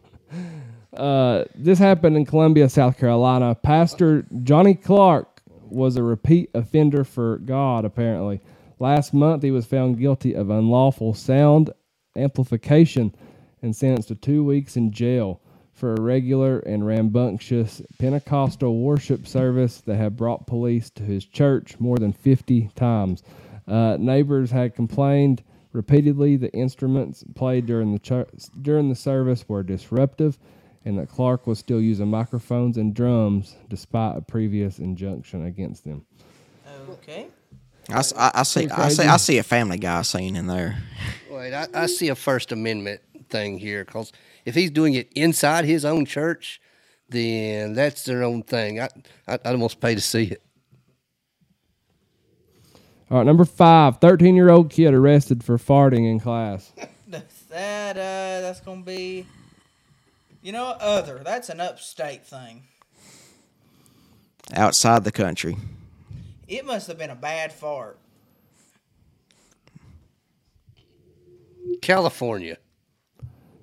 Uh, 0.97 1.45
this 1.55 1.79
happened 1.79 2.17
in 2.17 2.25
Columbia, 2.25 2.69
South 2.69 2.99
Carolina. 2.99 3.55
Pastor 3.55 4.27
Johnny 4.43 4.75
Clark 4.75 5.43
was 5.69 5.97
a 5.97 6.03
repeat 6.03 6.51
offender 6.55 7.05
for 7.05 7.39
God, 7.39 7.85
apparently. 7.85 8.41
Last 8.81 9.15
month, 9.15 9.45
he 9.45 9.53
was 9.53 9.67
found 9.67 10.01
guilty 10.01 10.35
of 10.35 10.51
unlawful 10.51 11.15
sound 11.15 11.71
amplification 12.17 13.15
and 13.63 13.77
sentenced 13.77 14.09
to 14.09 14.17
two 14.17 14.43
weeks 14.43 14.77
in 14.77 14.91
jail 14.91 15.41
for 15.79 15.95
a 15.95 16.01
regular 16.01 16.59
and 16.61 16.85
rambunctious 16.85 17.81
Pentecostal 18.01 18.81
worship 18.81 19.29
service 19.29 19.81
that 19.83 19.97
had 19.97 20.17
brought 20.17 20.45
police 20.47 20.91
to 20.91 21.05
his 21.05 21.25
church 21.25 21.79
more 21.79 21.97
than 21.99 22.13
50 22.13 22.71
times. 22.75 23.23
Uh, 23.69 23.97
neighbors 24.01 24.51
had 24.51 24.75
complained 24.75 25.43
repeatedly 25.73 26.37
the 26.37 26.53
instruments 26.53 27.23
played 27.37 27.65
during 27.67 27.93
the 27.93 27.99
church, 28.01 28.29
during 28.63 28.89
the 28.89 28.95
service 28.97 29.49
were 29.49 29.63
disruptive, 29.63 30.37
and 30.85 30.99
that 30.99 31.09
Clark 31.09 31.47
was 31.47 31.61
still 31.61 31.81
using 31.81 32.09
microphones 32.09 32.77
and 32.77 32.93
drums 32.93 33.55
despite 33.69 34.17
a 34.17 34.21
previous 34.21 34.81
injunction 34.81 35.45
against 35.47 35.85
them. 35.85 36.05
Okay. 36.91 37.29
I, 37.89 37.99
s- 37.99 38.13
I- 38.17 38.33
I 38.35 38.43
see. 38.43 38.69
I 38.69 38.89
see. 38.89 39.03
I 39.05 39.17
see 39.17 39.39
a 39.39 39.43
Family 39.45 39.79
Guy 39.79 40.03
scene 40.03 40.35
in 40.35 40.47
there. 40.49 40.79
Wait, 41.31 41.55
I, 41.55 41.67
I 41.73 41.87
see 41.87 42.09
a 42.09 42.15
First 42.17 42.51
Amendment 42.51 43.01
thing 43.31 43.59
here 43.59 43.85
because 43.85 44.13
if 44.49 44.55
he's 44.55 44.71
doing 44.71 44.95
it 44.95 45.13
inside 45.15 45.67
his 45.67 45.85
own 45.85 46.07
church, 46.07 46.59
then 47.11 47.75
that's 47.75 48.05
their 48.05 48.25
own 48.25 48.43
thing. 48.43 48.81
I, 48.81 48.89
I 49.27 49.35
I'd 49.35 49.47
almost 49.47 49.79
pay 49.79 49.95
to 49.95 50.01
see 50.01 50.25
it. 50.25 50.43
All 53.11 53.19
right, 53.19 53.27
number 53.27 53.45
five, 53.45 53.99
13 53.99 54.35
year 54.35 54.49
old 54.49 54.71
kid 54.71 54.95
arrested 54.95 55.45
for 55.45 55.59
farting 55.59 56.11
in 56.11 56.19
class. 56.19 56.73
That 57.51 57.97
uh, 57.97 58.43
that's 58.43 58.61
gonna 58.61 58.83
be. 58.83 59.27
You 60.43 60.53
know, 60.53 60.67
other. 60.79 61.23
That's 61.25 61.49
an 61.49 61.61
upstate 61.61 62.27
thing. 62.27 62.65
Outside 64.55 65.05
the 65.05 65.11
country. 65.11 65.57
It 66.47 66.67
must 66.67 66.87
have 66.89 66.99
been 66.99 67.09
a 67.09 67.17
bad 67.17 67.55
fart. 67.55 67.99
California. 71.81 72.59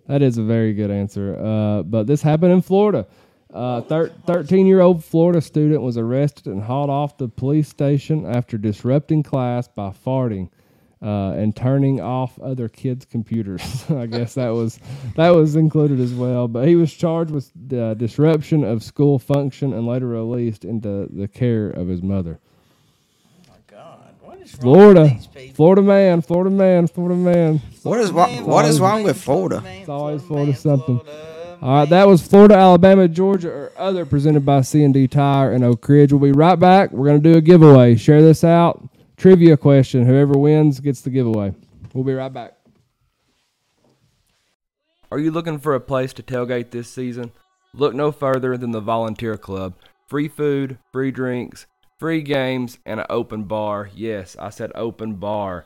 That 0.08 0.22
is 0.22 0.38
a 0.38 0.44
very 0.44 0.74
good 0.74 0.92
answer. 0.92 1.36
Uh, 1.38 1.84
but 1.84 2.08
this 2.08 2.22
happened 2.22 2.54
in 2.54 2.62
Florida. 2.62 3.08
Uh, 3.54 3.82
13 3.82 4.68
year 4.68 4.82
old 4.82 5.04
Florida 5.04 5.40
student 5.40 5.82
was 5.82 5.98
arrested 5.98 6.48
and 6.48 6.64
hauled 6.64 6.90
off 6.90 7.18
the 7.18 7.28
police 7.30 7.70
station 7.70 8.26
after 8.26 8.58
disrupting 8.58 9.24
class 9.24 9.68
by 9.68 9.90
farting 9.90 10.50
uh, 11.02 11.32
and 11.32 11.56
turning 11.56 12.02
off 12.02 12.40
other 12.40 12.68
kids' 12.68 13.06
computers. 13.06 13.86
I 13.90 14.08
guess 14.08 14.34
that 14.36 14.50
was 14.50 14.80
that 15.16 15.30
was 15.30 15.56
included 15.56 16.00
as 16.00 16.14
well. 16.14 16.48
But 16.48 16.68
he 16.68 16.76
was 16.76 16.94
charged 16.94 17.32
with 17.32 17.52
uh, 17.72 17.94
disruption 17.94 18.64
of 18.64 18.84
school 18.84 19.20
function 19.20 19.72
and 19.74 19.88
later 19.88 20.08
released 20.08 20.66
into 20.66 21.08
the 21.12 21.28
care 21.28 21.70
of 21.70 21.88
his 21.88 22.02
mother. 22.02 22.40
God, 23.68 24.00
what 24.22 24.35
is 24.35 24.35
wrong 24.35 24.35
Florida, 24.52 25.02
with 25.02 25.34
these? 25.34 25.52
Florida 25.56 25.82
man, 25.82 26.22
Florida 26.22 26.50
man, 26.50 26.88
Florida 26.88 27.16
man. 27.16 27.62
What 27.84 28.00
is 28.00 28.12
wrong? 28.12 28.46
What 28.46 28.66
is 28.66 28.80
wrong 28.80 29.04
with 29.04 29.22
Florida? 29.22 29.64
It's 29.66 29.90
always 29.90 30.24
Florida 30.24 30.56
something. 30.56 31.02
All 31.62 31.80
right, 31.80 31.90
that 31.90 32.08
was 32.08 32.26
Florida, 32.26 32.56
Alabama, 32.56 33.08
Georgia, 33.08 33.50
or 33.50 33.72
other 33.78 34.06
presented 34.06 34.46
by 34.46 34.62
C 34.62 34.84
and 34.84 34.94
D 34.94 35.08
Tire 35.08 35.52
and 35.52 35.64
Oak 35.64 35.88
Ridge. 35.88 36.12
We'll 36.12 36.22
be 36.22 36.32
right 36.32 36.60
back. 36.60 36.92
We're 36.92 37.08
gonna 37.08 37.20
do 37.20 37.38
a 37.38 37.42
giveaway. 37.42 37.96
Share 37.96 38.22
this 38.22 38.44
out. 38.44 38.88
Trivia 39.18 39.58
question. 39.58 40.06
Whoever 40.06 40.38
wins 40.38 40.80
gets 40.80 41.02
the 41.02 41.10
giveaway. 41.10 41.56
We'll 41.94 42.04
be 42.04 42.14
right 42.14 42.32
back. 42.32 42.54
Are 45.12 45.20
you 45.20 45.32
looking 45.32 45.60
for 45.60 45.74
a 45.74 45.80
place 45.80 46.12
to 46.14 46.24
tailgate 46.24 46.72
this 46.72 46.90
season? 46.90 47.32
Look 47.74 47.94
no 47.94 48.12
further 48.12 48.58
than 48.58 48.72
the 48.72 48.82
Volunteer 48.82 49.38
Club. 49.38 49.76
Free 50.08 50.28
food, 50.28 50.78
free 50.92 51.12
drinks, 51.12 51.66
free 52.00 52.22
games, 52.22 52.78
and 52.86 53.00
an 53.00 53.06
open 53.10 53.44
bar. 53.44 53.90
Yes, 53.94 54.36
I 54.38 54.50
said 54.50 54.72
open 54.76 55.16
bar. 55.16 55.66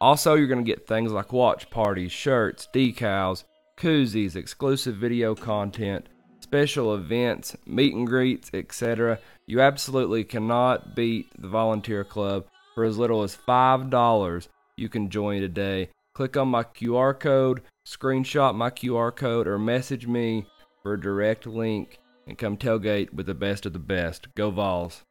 Also, 0.00 0.34
you're 0.34 0.46
going 0.46 0.64
to 0.64 0.70
get 0.70 0.86
things 0.86 1.12
like 1.12 1.32
watch 1.32 1.70
parties, 1.70 2.12
shirts, 2.12 2.68
decals, 2.72 3.44
koozies, 3.78 4.36
exclusive 4.36 4.96
video 4.96 5.34
content, 5.34 6.08
special 6.40 6.94
events, 6.94 7.56
meet 7.66 7.94
and 7.94 8.06
greets, 8.06 8.50
etc. 8.52 9.18
You 9.46 9.60
absolutely 9.60 10.24
cannot 10.24 10.94
beat 10.94 11.28
the 11.40 11.48
Volunteer 11.48 12.04
Club. 12.04 12.46
For 12.74 12.84
as 12.84 12.98
little 12.98 13.22
as 13.22 13.34
$5, 13.34 14.48
you 14.76 14.88
can 14.90 15.08
join 15.08 15.40
today. 15.40 15.88
Click 16.14 16.36
on 16.36 16.48
my 16.48 16.62
QR 16.62 17.18
code, 17.18 17.62
screenshot 17.86 18.54
my 18.54 18.70
QR 18.70 19.14
code, 19.14 19.46
or 19.46 19.58
message 19.58 20.06
me 20.06 20.46
for 20.82 20.94
a 20.94 21.00
direct 21.00 21.46
link 21.46 21.98
and 22.26 22.36
come 22.36 22.56
tailgate 22.56 23.14
with 23.14 23.26
the 23.26 23.34
best 23.34 23.64
of 23.64 23.72
the 23.72 23.78
best. 23.78 24.28
Go 24.34 24.50
Vols. 24.50 25.04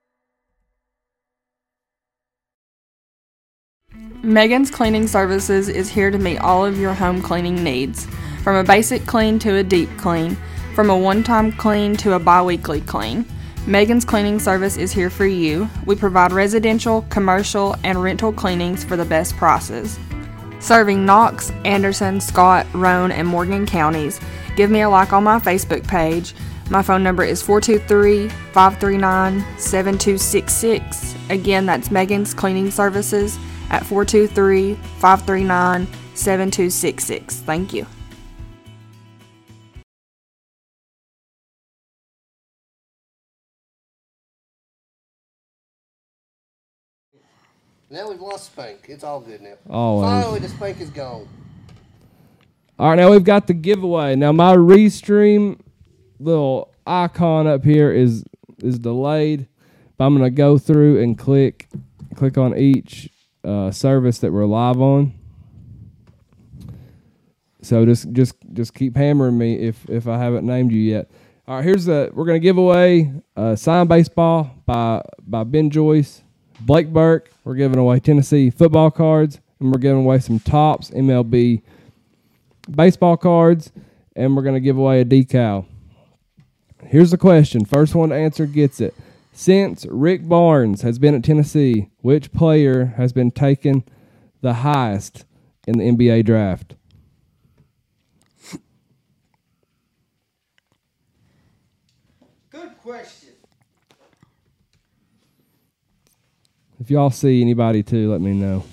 Megan's 4.26 4.72
Cleaning 4.72 5.06
Services 5.08 5.70
is 5.70 5.88
here 5.88 6.10
to 6.10 6.18
meet 6.18 6.40
all 6.40 6.66
of 6.66 6.80
your 6.80 6.96
home 6.96 7.22
cleaning 7.22 7.64
needs. 7.64 8.08
From 8.44 8.56
a 8.56 8.64
basic 8.64 9.06
clean 9.06 9.38
to 9.40 9.58
a 9.58 9.64
deep 9.64 9.88
clean, 9.98 10.36
from 10.74 10.90
a 10.90 10.98
one 10.98 11.22
time 11.22 11.52
clean 11.52 11.96
to 11.98 12.14
a 12.14 12.20
bi 12.20 12.42
weekly 12.42 12.82
clean. 12.82 13.24
Megan's 13.68 14.04
Cleaning 14.04 14.40
Service 14.40 14.78
is 14.78 14.92
here 14.92 15.10
for 15.12 15.28
you. 15.28 15.70
We 15.86 15.96
provide 15.96 16.32
residential, 16.32 17.04
commercial, 17.10 17.76
and 17.84 18.02
rental 18.02 18.34
cleanings 18.34 18.84
for 18.84 18.98
the 18.98 19.06
best 19.06 19.38
prices. 19.38 20.00
serving 20.60 21.06
Knox, 21.06 21.52
Anderson, 21.64 22.20
Scott, 22.20 22.66
Roane, 22.74 23.12
and 23.12 23.28
Morgan 23.28 23.68
counties. 23.68 24.20
Give 24.56 24.72
me 24.72 24.82
a 24.82 24.90
like 24.90 25.14
on 25.14 25.24
my 25.24 25.40
Facebook 25.40 25.88
page. 25.88 26.34
My 26.72 26.82
phone 26.82 27.04
number 27.04 27.24
is 27.24 27.44
423 27.44 28.30
539 28.30 29.40
7266. 29.60 31.16
Again, 31.30 31.68
that's 31.68 31.92
Megan's 31.92 32.34
Cleaning 32.34 32.72
Services 32.72 33.38
at 33.70 33.86
423 33.86 34.76
539 34.76 35.88
7266. 36.16 37.38
Thank 37.42 37.74
you. 37.74 37.86
Now 47.90 48.10
we've 48.10 48.20
lost 48.20 48.48
Spank. 48.48 48.88
It's 48.90 49.04
all 49.04 49.22
good 49.22 49.42
now. 49.42 49.54
Always. 49.70 50.10
Finally, 50.10 50.40
the 50.40 50.50
Spank 50.50 50.82
is 50.82 50.90
gone. 50.90 51.28
All 52.78 52.90
right, 52.90 52.96
now 52.96 53.10
we've 53.10 53.24
got 53.24 53.48
the 53.48 53.54
giveaway. 53.54 54.16
Now 54.16 54.34
my 54.34 54.54
restream 54.56 55.60
little 56.20 56.74
icon 56.86 57.48
up 57.48 57.64
here 57.64 57.92
is 57.92 58.26
is 58.62 58.80
delayed, 58.80 59.48
but 59.98 60.06
I'm 60.06 60.16
gonna 60.18 60.30
go 60.30 60.58
through 60.58 61.02
and 61.02 61.18
click 61.18 61.70
click 62.16 62.38
on 62.38 62.58
each 62.58 63.10
uh, 63.46 63.72
service 63.72 64.20
that 64.20 64.32
we're 64.32 64.46
live 64.46 64.82
on. 64.82 65.14
So 67.62 67.86
just 67.86 68.12
just 68.12 68.36
just 68.54 68.74
keep 68.74 68.96
hammering 68.96 69.38
me 69.38 69.56
if 69.56 69.90
if 69.90 70.08
I 70.08 70.18
haven't 70.18 70.46
named 70.46 70.72
you 70.72 70.80
yet. 70.80 71.10
All 71.48 71.56
right, 71.56 71.64
here's 71.64 71.86
the 71.86 72.12
we're 72.14 72.26
gonna 72.26 72.40
give 72.40 72.58
away 72.58 73.12
uh, 73.36 73.56
signed 73.56 73.90
baseball 73.90 74.52
by 74.66 75.04
by 75.26 75.44
Ben 75.44 75.70
Joyce, 75.70 76.22
Blake 76.60 76.92
Burke. 76.92 77.32
We're 77.44 77.56
giving 77.56 77.80
away 77.80 78.00
Tennessee 78.00 78.50
football 78.50 78.92
cards, 78.92 79.40
and 79.60 79.72
we're 79.72 79.80
giving 79.80 80.04
away 80.04 80.20
some 80.20 80.40
Topps 80.40 80.92
MLB 80.92 81.62
baseball 82.70 83.18
cards, 83.18 83.72
and 84.16 84.36
we're 84.36 84.44
to 84.56 84.60
give 84.60 84.78
away 84.78 85.02
a 85.02 85.06
decal. 85.06 85.66
Here's 86.84 87.12
the 87.12 87.18
question. 87.18 87.66
First 87.66 87.96
one 87.96 88.10
to 88.10 88.16
answer 88.16 88.46
gets 88.46 88.80
it. 88.80 88.94
Since 89.38 89.86
Rick 89.92 90.30
Barnes 90.30 90.82
has 90.84 90.98
been 90.98 91.14
at 91.14 91.22
Tennessee, 91.22 91.90
which 92.02 92.32
player 92.32 92.94
has 92.96 93.12
been 93.12 93.32
taken 93.32 93.84
the 94.40 94.54
highest 94.54 95.26
in 95.68 95.78
the 95.78 95.84
NBA 95.84 96.24
draft? 96.24 96.76
Good 102.50 102.78
question. 102.82 103.34
If 106.80 106.90
y'all 106.90 107.10
see 107.10 107.42
anybody 107.42 107.84
too, 107.84 108.10
let 108.10 108.22
me 108.22 108.32
know. 108.32 108.64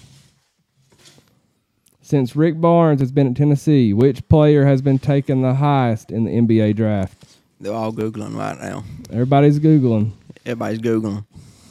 Since 2.01 2.37
Rick 2.37 2.61
Barnes 2.61 3.01
has 3.01 3.11
been 3.11 3.27
at 3.27 3.35
Tennessee, 3.35 3.93
which 3.93 4.29
player 4.29 4.65
has 4.65 4.81
been 4.81 5.01
taken 5.01 5.43
the 5.43 5.55
highest 5.55 6.13
in 6.13 6.23
the 6.23 6.31
NBA 6.31 6.77
draft? 6.77 7.33
They're 7.63 7.73
all 7.73 7.93
googling 7.93 8.37
right 8.37 8.59
now. 8.61 8.83
Everybody's 9.11 9.61
Googling. 9.61 10.11
Everybody's 10.45 10.79
googling. 10.81 11.25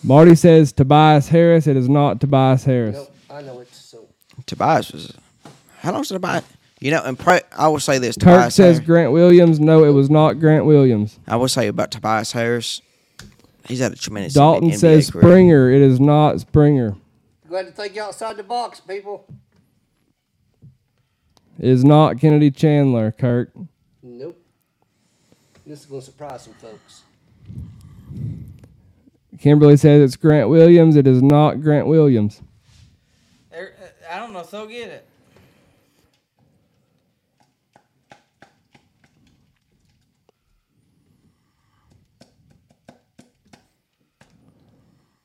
Marty 0.04 0.36
says 0.36 0.72
Tobias 0.72 1.28
Harris. 1.28 1.68
It 1.68 1.78
is 1.78 1.90
not 1.90 2.20
Tobias 2.20 2.64
Harris. 2.64 2.96
Nope, 2.96 3.16
I 3.30 3.42
know 3.42 3.60
it's 3.60 3.78
so. 3.78 4.08
Tobias 4.46 4.92
was. 4.92 5.14
How 5.80 5.92
long's 5.92 6.08
Tobias? 6.10 6.44
You 6.80 6.92
know, 6.92 7.04
and 7.04 7.18
pre- 7.18 7.42
I 7.56 7.68
will 7.68 7.80
say 7.80 8.00
this. 8.00 8.16
Kirk 8.16 8.34
Tobias 8.34 8.56
says 8.56 8.78
Harris, 8.78 8.88
Grant 8.88 9.12
Williams. 9.12 9.60
No, 9.60 9.84
it 9.84 9.92
was 9.92 10.10
not 10.10 10.40
Grant 10.40 10.66
Williams. 10.66 11.20
I 11.28 11.36
will 11.36 11.48
say 11.48 11.68
about 11.68 11.92
Tobias 11.92 12.32
Harris. 12.32 12.82
He's 13.68 13.80
had 13.80 13.94
a 13.94 13.96
tremendous. 13.96 14.34
Dalton 14.34 14.72
NBA 14.72 14.78
says 14.78 15.12
career. 15.12 15.22
Springer. 15.22 15.72
It 15.72 15.82
is 15.82 16.00
not 16.00 16.40
Springer. 16.40 16.96
Glad 17.48 17.68
to 17.68 17.72
take 17.72 17.96
you 17.96 18.02
outside 18.02 18.38
the 18.38 18.44
box, 18.44 18.80
people. 18.80 19.28
It 21.60 21.70
is 21.70 21.84
not 21.84 22.20
Kennedy 22.20 22.50
Chandler, 22.50 23.12
Kirk. 23.12 23.52
Nope. 24.02 24.42
This 25.68 25.82
is 25.82 25.86
going 25.86 26.02
to 26.02 26.06
surprise 26.06 26.42
some 26.44 26.54
folks. 26.54 27.04
Kimberly 29.42 29.76
says 29.76 30.04
it's 30.04 30.16
Grant 30.16 30.50
Williams. 30.50 30.96
It 30.96 31.08
is 31.08 31.24
not 31.24 31.62
Grant 31.62 31.88
Williams. 31.88 32.44
Uh, 33.52 33.64
I 34.10 34.20
don't 34.20 34.34
know 34.34 34.42
if 34.42 34.52
they'll 34.52 34.68
get 34.68 34.90
it. 34.90 35.08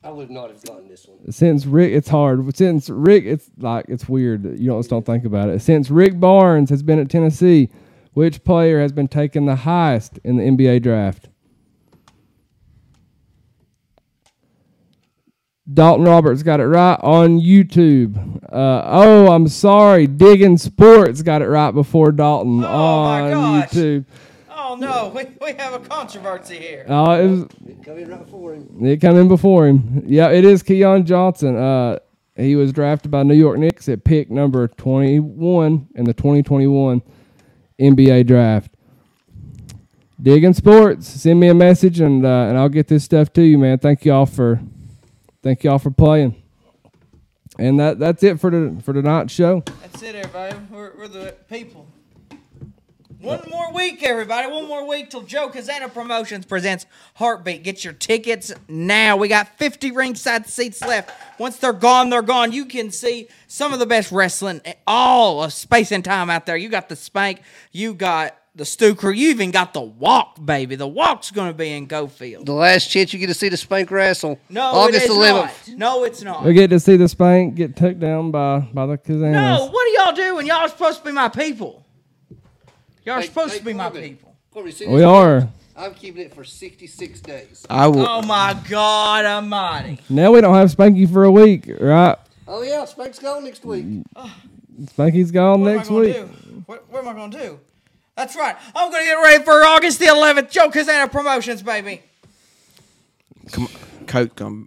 I 0.03 0.09
would 0.09 0.31
not 0.31 0.49
have 0.49 0.63
gotten 0.63 0.87
this 0.87 1.05
one. 1.05 1.31
Since 1.31 1.67
Rick, 1.67 1.91
it's 1.91 2.09
hard. 2.09 2.55
Since 2.55 2.89
Rick, 2.89 3.25
it's 3.25 3.51
like 3.59 3.85
it's 3.87 4.09
weird. 4.09 4.59
You 4.59 4.69
don't 4.69 4.79
just 4.79 4.89
don't 4.89 5.05
think 5.05 5.25
about 5.25 5.49
it. 5.49 5.61
Since 5.61 5.91
Rick 5.91 6.19
Barnes 6.19 6.71
has 6.71 6.81
been 6.81 6.97
at 6.97 7.09
Tennessee, 7.09 7.69
which 8.13 8.43
player 8.43 8.79
has 8.79 8.91
been 8.91 9.09
taken 9.09 9.45
the 9.45 9.57
highest 9.57 10.17
in 10.23 10.37
the 10.37 10.43
NBA 10.43 10.81
draft? 10.81 11.29
Dalton 15.73 16.05
Roberts 16.05 16.43
got 16.43 16.59
it 16.61 16.65
right 16.67 16.97
on 17.01 17.39
YouTube. 17.41 18.15
Uh, 18.51 18.81
oh, 18.85 19.31
I'm 19.33 19.47
sorry. 19.49 20.07
Digging 20.07 20.57
Sports 20.57 21.21
got 21.21 21.41
it 21.41 21.47
right 21.47 21.71
before 21.71 22.11
Dalton 22.13 22.63
Oh, 22.63 23.03
my 23.03 23.33
on 23.33 23.59
gosh. 23.61 23.69
YouTube. 23.71 24.05
Oh 24.49 24.75
no, 24.79 25.11
we, 25.15 25.25
we 25.41 25.53
have 25.57 25.73
a 25.73 25.79
controversy 25.79 26.55
here. 26.57 26.85
Uh, 26.87 27.19
it 27.21 27.27
was 27.27 27.41
It 27.67 27.83
come 27.83 27.97
in 27.97 28.09
right 28.09 28.19
before 28.25 28.53
him. 28.53 28.85
it 28.85 29.01
come 29.01 29.17
in 29.17 29.27
before 29.27 29.67
him. 29.67 30.03
Yeah, 30.05 30.29
it 30.29 30.45
is 30.45 30.63
Keon 30.63 31.05
Johnson. 31.05 31.55
Uh, 31.57 31.99
he 32.37 32.55
was 32.55 32.71
drafted 32.71 33.11
by 33.11 33.23
New 33.23 33.33
York 33.35 33.57
Knicks 33.59 33.89
at 33.89 34.03
pick 34.03 34.29
number 34.31 34.67
21 34.69 35.87
in 35.95 36.03
the 36.05 36.13
2021 36.13 37.01
NBA 37.79 38.25
draft. 38.27 38.71
Digging 40.21 40.53
Sports, 40.53 41.07
send 41.07 41.39
me 41.39 41.47
a 41.49 41.53
message 41.53 41.99
and 41.99 42.25
uh, 42.25 42.45
and 42.47 42.57
I'll 42.57 42.69
get 42.69 42.87
this 42.87 43.03
stuff 43.03 43.31
to 43.33 43.41
you, 43.43 43.57
man. 43.57 43.77
Thank 43.79 44.05
y'all 44.05 44.25
for 44.25 44.59
thank 45.47 45.63
y'all 45.63 45.79
for 45.79 45.91
playing. 45.91 46.35
And 47.57 47.79
that 47.79 47.99
that's 47.99 48.21
it 48.21 48.39
for 48.39 48.51
the 48.51 48.81
for 48.83 48.93
tonight's 48.93 49.33
show. 49.33 49.63
That's 49.81 50.03
it, 50.03 50.13
everybody. 50.13 50.57
We're, 50.69 50.91
we're 50.97 51.07
the 51.07 51.35
people. 51.49 51.87
One 53.21 53.41
more 53.49 53.73
week, 53.73 54.03
everybody. 54.03 54.51
One 54.51 54.67
more 54.67 54.85
week 54.87 55.09
till 55.09 55.23
Joe 55.23 55.49
Kazana 55.49 55.91
Promotions 55.91 56.45
presents 56.45 56.85
Heartbeat. 57.15 57.63
Get 57.63 57.83
your 57.83 57.93
tickets 57.93 58.53
now. 58.67 59.17
We 59.17 59.27
got 59.27 59.57
50 59.57 59.89
ringside 59.91 60.47
seats 60.47 60.81
left. 60.81 61.09
Once 61.39 61.57
they're 61.57 61.73
gone, 61.73 62.11
they're 62.11 62.21
gone. 62.21 62.51
You 62.51 62.65
can 62.65 62.91
see 62.91 63.27
some 63.47 63.73
of 63.73 63.79
the 63.79 63.87
best 63.87 64.11
wrestling, 64.11 64.61
all 64.85 65.43
of 65.43 65.53
space 65.53 65.91
and 65.91 66.05
time 66.05 66.29
out 66.29 66.45
there. 66.45 66.57
You 66.57 66.69
got 66.69 66.89
the 66.89 66.95
Spank, 66.95 67.41
you 67.71 67.95
got 67.95 68.37
the 68.57 68.65
Stu 68.65 68.95
Crew, 68.95 69.13
you 69.13 69.29
even 69.29 69.51
got 69.51 69.73
the 69.73 69.81
Walk, 69.81 70.43
baby. 70.43 70.75
The 70.75 70.87
Walk's 70.87 71.31
going 71.31 71.47
to 71.49 71.53
be 71.53 71.71
in 71.71 71.87
Coalfield. 71.87 72.45
The 72.45 72.53
last 72.53 72.89
chance 72.89 73.13
you 73.13 73.19
get 73.19 73.27
to 73.27 73.33
see 73.33 73.49
the 73.49 73.55
Spank 73.57 73.89
wrestle. 73.91 74.39
No, 74.49 74.63
August 74.63 75.05
it 75.05 75.11
is 75.11 75.15
11th. 75.17 75.67
not. 75.69 75.77
No, 75.77 76.03
it's 76.03 76.21
not. 76.23 76.43
We 76.43 76.53
get 76.53 76.69
to 76.71 76.79
see 76.79 76.97
the 76.97 77.07
spank 77.07 77.55
get 77.55 77.75
took 77.75 77.99
down 77.99 78.31
by 78.31 78.59
by 78.73 78.85
the 78.87 78.97
Kazanas. 78.97 79.31
No, 79.31 79.65
what 79.71 79.87
are 79.87 80.05
y'all 80.05 80.15
doing? 80.15 80.47
Y'all 80.47 80.57
are 80.57 80.69
supposed 80.69 80.99
to 80.99 81.05
be 81.05 81.11
my 81.11 81.29
people. 81.29 81.85
Y'all 83.05 83.15
are 83.15 83.21
Hey, 83.21 83.27
supposed 83.27 83.53
hey, 83.53 83.59
to 83.59 83.65
be 83.65 83.73
my 83.73 83.89
people. 83.89 84.35
Corbin, 84.51 84.73
We 84.79 84.97
this? 84.97 85.05
are. 85.05 85.47
I'm 85.75 85.93
keeping 85.93 86.23
it 86.23 86.33
for 86.33 86.43
66 86.43 87.21
days. 87.21 87.65
I 87.69 87.85
will. 87.87 88.07
Oh 88.07 88.23
my 88.23 88.59
God 88.67 89.23
Almighty! 89.25 89.99
Now 90.09 90.31
we 90.31 90.41
don't 90.41 90.55
have 90.55 90.73
Spanky 90.75 91.07
for 91.11 91.23
a 91.23 91.31
week, 91.31 91.69
right? 91.79 92.17
Oh, 92.47 92.63
yeah, 92.63 92.83
Spank's 92.85 93.19
gone 93.19 93.43
next 93.43 93.63
week. 93.63 93.85
Spanky's 94.85 95.31
gone 95.31 95.61
What 95.61 95.73
next 95.75 95.89
am 95.91 95.97
I 95.97 95.99
gonna 95.99 96.07
week. 96.07 96.15
do? 96.15 96.63
What, 96.65 96.89
what 96.91 96.99
am 97.03 97.07
I 97.09 97.13
gonna 97.13 97.37
do? 97.37 97.59
That's 98.17 98.35
right. 98.35 98.55
I'm 98.75 98.91
gonna 98.91 99.05
get 99.05 99.13
ready 99.13 99.43
for 99.43 99.63
August 99.63 99.99
the 99.99 100.07
11th. 100.07 100.49
Joe 100.49 100.69
Kazana 100.69 101.09
Promotions, 101.09 101.61
baby. 101.61 102.01
Come 103.51 103.65
on, 103.65 104.05
Coach, 104.07 104.35
gonna 104.35 104.65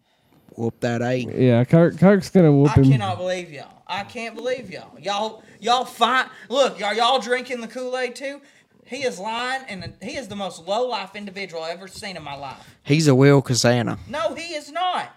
whoop 0.55 0.79
that 0.81 1.03
eight. 1.03 1.29
Yeah, 1.35 1.65
Kirk, 1.65 1.99
Kirk's 1.99 2.31
gonna 2.31 2.53
whoop 2.53 2.71
I 2.71 2.81
him. 2.81 2.85
I 2.85 2.89
cannot 2.91 3.19
believe 3.19 3.51
y'all. 3.51 3.83
I 3.89 4.05
can't 4.05 4.37
believe 4.37 4.71
y'all. 4.71 4.97
Y'all, 5.01 5.43
y'all 5.59 5.85
fine. 5.85 6.27
Look, 6.49 6.81
are 6.81 6.95
y'all 6.95 7.19
drinking 7.19 7.61
the 7.61 7.67
Kool 7.67 7.99
Aid 7.99 8.15
too? 8.15 8.41
He 8.87 9.03
is 9.03 9.19
lying, 9.19 9.65
and 9.69 9.95
he 10.01 10.17
is 10.17 10.29
the 10.29 10.37
most 10.37 10.67
low 10.67 10.87
life 10.87 11.17
individual 11.17 11.65
I've 11.65 11.79
ever 11.79 11.89
seen 11.89 12.17
in 12.17 12.23
my 12.23 12.37
life. 12.37 12.77
He's 12.85 13.09
a 13.09 13.15
Will 13.17 13.43
Kazana. 13.43 13.99
No, 14.09 14.35
he 14.35 14.55
is 14.55 14.71
not. 14.71 15.11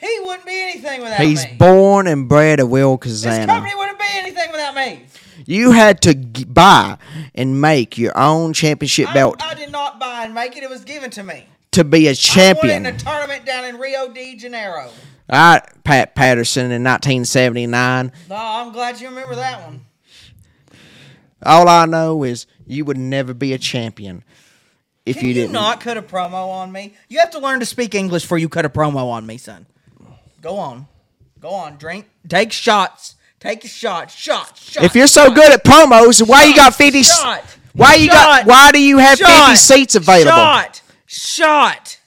He 0.00 0.18
wouldn't 0.24 0.44
be 0.46 0.60
anything 0.62 1.02
without 1.02 1.20
He's 1.20 1.42
me. 1.42 1.48
He's 1.50 1.58
born 1.58 2.06
and 2.06 2.28
bred 2.28 2.60
a 2.60 2.66
Will 2.66 2.96
This 2.98 3.24
Kazana. 3.24 3.46
company 3.46 3.74
wouldn't 3.74 3.98
be 3.98 4.04
anything 4.14 4.52
without 4.52 4.74
me. 4.74 5.02
You 5.46 5.72
had 5.72 6.00
to 6.02 6.14
g- 6.14 6.44
buy 6.44 6.98
and 7.34 7.60
make 7.60 7.96
your 7.98 8.16
own 8.18 8.52
championship 8.52 9.08
I, 9.10 9.14
belt 9.14 9.42
I 9.42 9.54
did 9.54 9.70
not 9.72 9.98
buy 9.98 10.24
and 10.24 10.34
make 10.34 10.56
it. 10.56 10.62
It 10.62 10.70
was 10.70 10.84
given 10.84 11.10
to 11.12 11.22
me. 11.22 11.46
to 11.72 11.84
be 11.84 12.08
a 12.08 12.14
champion. 12.14 12.82
won 12.82 12.86
in 12.86 12.94
a 12.94 12.98
tournament 12.98 13.44
down 13.46 13.64
in 13.64 13.78
Rio 13.78 14.08
de 14.08 14.36
Janeiro. 14.36 14.90
All 15.28 15.50
right, 15.52 15.62
Pat 15.84 16.14
Patterson 16.14 16.66
in 16.70 16.84
1979. 16.84 18.12
No, 18.28 18.36
I'm 18.36 18.72
glad 18.72 19.00
you 19.00 19.08
remember 19.08 19.34
that 19.34 19.62
one. 19.62 19.84
All 21.44 21.68
I 21.68 21.84
know 21.86 22.22
is 22.22 22.46
you 22.66 22.84
would 22.84 22.96
never 22.98 23.34
be 23.34 23.52
a 23.52 23.58
champion 23.58 24.24
if 25.04 25.16
Can 25.16 25.24
you 25.24 25.28
you, 25.28 25.34
didn't. 25.34 25.52
not 25.52 25.80
cut 25.80 25.96
a 25.96 26.02
promo 26.02 26.48
on 26.48 26.72
me? 26.72 26.94
You 27.08 27.18
have 27.20 27.30
to 27.32 27.38
learn 27.38 27.60
to 27.60 27.66
speak 27.66 27.94
English 27.94 28.22
before 28.22 28.38
you 28.38 28.48
cut 28.48 28.64
a 28.64 28.68
promo 28.70 29.10
on 29.10 29.26
me, 29.26 29.36
son. 29.36 29.66
Go 30.46 30.58
on. 30.58 30.86
Go 31.40 31.48
on. 31.48 31.76
Drink. 31.76 32.08
Take 32.28 32.52
shots. 32.52 33.16
Take 33.40 33.64
a 33.64 33.66
shot. 33.66 34.12
Shot. 34.12 34.56
Shot. 34.56 34.84
If 34.84 34.94
you're 34.94 35.08
so 35.08 35.34
good 35.34 35.52
at 35.52 35.64
promos, 35.64 36.24
why 36.24 36.44
you 36.44 36.54
got 36.54 36.72
50 36.72 37.02
Shot. 37.02 37.42
Why 37.72 37.96
you 37.96 38.06
got 38.06 38.46
why 38.46 38.70
do 38.70 38.80
you 38.80 38.98
have 38.98 39.18
50 39.18 39.56
seats 39.56 39.96
available? 39.96 40.30
Shot. 40.30 40.82
Shot. 41.06 41.98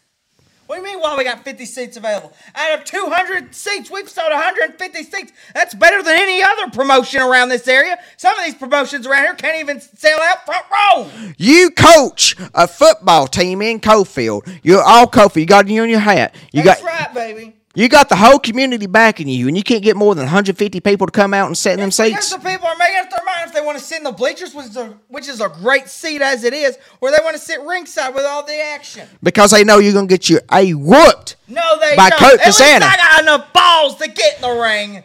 What 0.68 0.78
do 0.78 0.82
you 0.82 0.88
mean 0.88 1.02
why 1.02 1.18
we 1.18 1.26
got 1.26 1.44
50 1.44 1.66
seats 1.66 1.98
available? 1.98 2.32
Out 2.56 2.80
of 2.80 2.86
200 2.86 3.54
seats, 3.54 3.92
we've 3.92 4.08
sold 4.08 4.32
150 4.32 5.04
seats. 5.04 5.34
That's 5.54 5.76
better 5.76 6.02
than 6.02 6.16
any 6.18 6.42
other 6.42 6.70
promotion 6.70 7.22
around 7.22 7.50
this 7.50 7.68
area. 7.68 7.98
Some 8.16 8.40
of 8.40 8.46
these 8.46 8.56
promotions 8.56 9.06
around 9.06 9.24
here 9.24 9.34
can't 9.34 9.60
even 9.60 9.82
sell 9.82 10.18
out 10.22 10.46
front 10.46 10.66
row. 10.72 11.10
You 11.38 11.72
coach 11.72 12.38
a 12.54 12.70
football 12.70 13.28
team 13.28 13.62
in 13.62 13.82
Coalfield. 13.82 14.48
You're 14.64 14.82
all 14.82 15.08
Coalfield. 15.08 15.42
You 15.42 15.46
got 15.46 15.68
you 15.68 15.82
on 15.82 15.90
your 15.90 16.00
hat. 16.00 16.34
You 16.54 16.64
That's 16.64 16.82
got 16.82 16.88
right, 16.88 17.14
baby. 17.14 17.59
You 17.76 17.88
got 17.88 18.10
the 18.10 18.16
whole 18.16 18.40
community 18.40 18.88
backing 18.88 19.28
you, 19.28 19.48
and 19.48 19.56
you 19.56 19.64
can't 19.64 19.84
get 19.84 19.96
more 19.96 20.16
than 20.16 20.24
150 20.26 20.80
people 20.80 21.06
to 21.06 21.12
come 21.12 21.34
out 21.34 21.48
and 21.48 21.58
sit 21.58 21.74
in 21.74 21.80
them 21.80 21.92
seats. 21.92 22.32
the 22.32 22.38
people 22.38 22.68
are 22.68 22.76
making 22.78 22.98
up 22.98 23.10
their 23.10 23.24
mind 23.24 23.48
if 23.48 23.54
they 23.54 23.62
want 23.62 23.78
to 23.78 23.84
sit 23.84 24.00
in 24.00 24.04
the 24.04 24.12
bleachers, 24.12 24.56
which 24.56 24.66
is 24.66 24.78
a, 24.78 24.88
which 25.08 25.28
is 25.28 25.40
a 25.40 25.50
great 25.50 25.88
seat 25.88 26.22
as 26.22 26.44
it 26.44 26.54
is, 26.54 26.78
or 27.00 27.12
they 27.12 27.20
want 27.24 27.36
to 27.36 27.42
sit 27.42 27.62
ringside 27.62 28.16
with 28.16 28.26
all 28.26 28.44
the 28.44 28.60
action. 28.60 29.08
Because 29.22 29.52
they 29.52 29.64
know 29.64 29.78
you're 29.78 29.94
gonna 29.94 30.08
get 30.08 30.30
your 30.30 30.42
a 30.52 30.74
whooped. 30.74 31.36
No, 31.48 31.80
they 31.80 31.96
By 31.96 32.10
don't. 32.10 32.20
Coach 32.20 32.40
At 32.40 32.48
least 32.48 32.62
I 32.62 32.98
got 32.98 33.22
enough 33.22 33.54
balls 33.54 33.96
to 33.98 34.08
get 34.08 34.38
in 34.38 34.42
the 34.42 34.62
ring. 34.62 35.04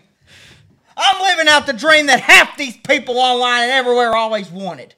I'm 0.97 1.23
living 1.23 1.49
out 1.49 1.67
the 1.67 1.73
dream 1.73 2.07
that 2.07 2.21
half 2.21 2.57
these 2.57 2.77
people 2.77 3.19
online 3.19 3.65
and 3.65 3.73
everywhere 3.73 4.15
always 4.15 4.51
wanted. 4.51 4.95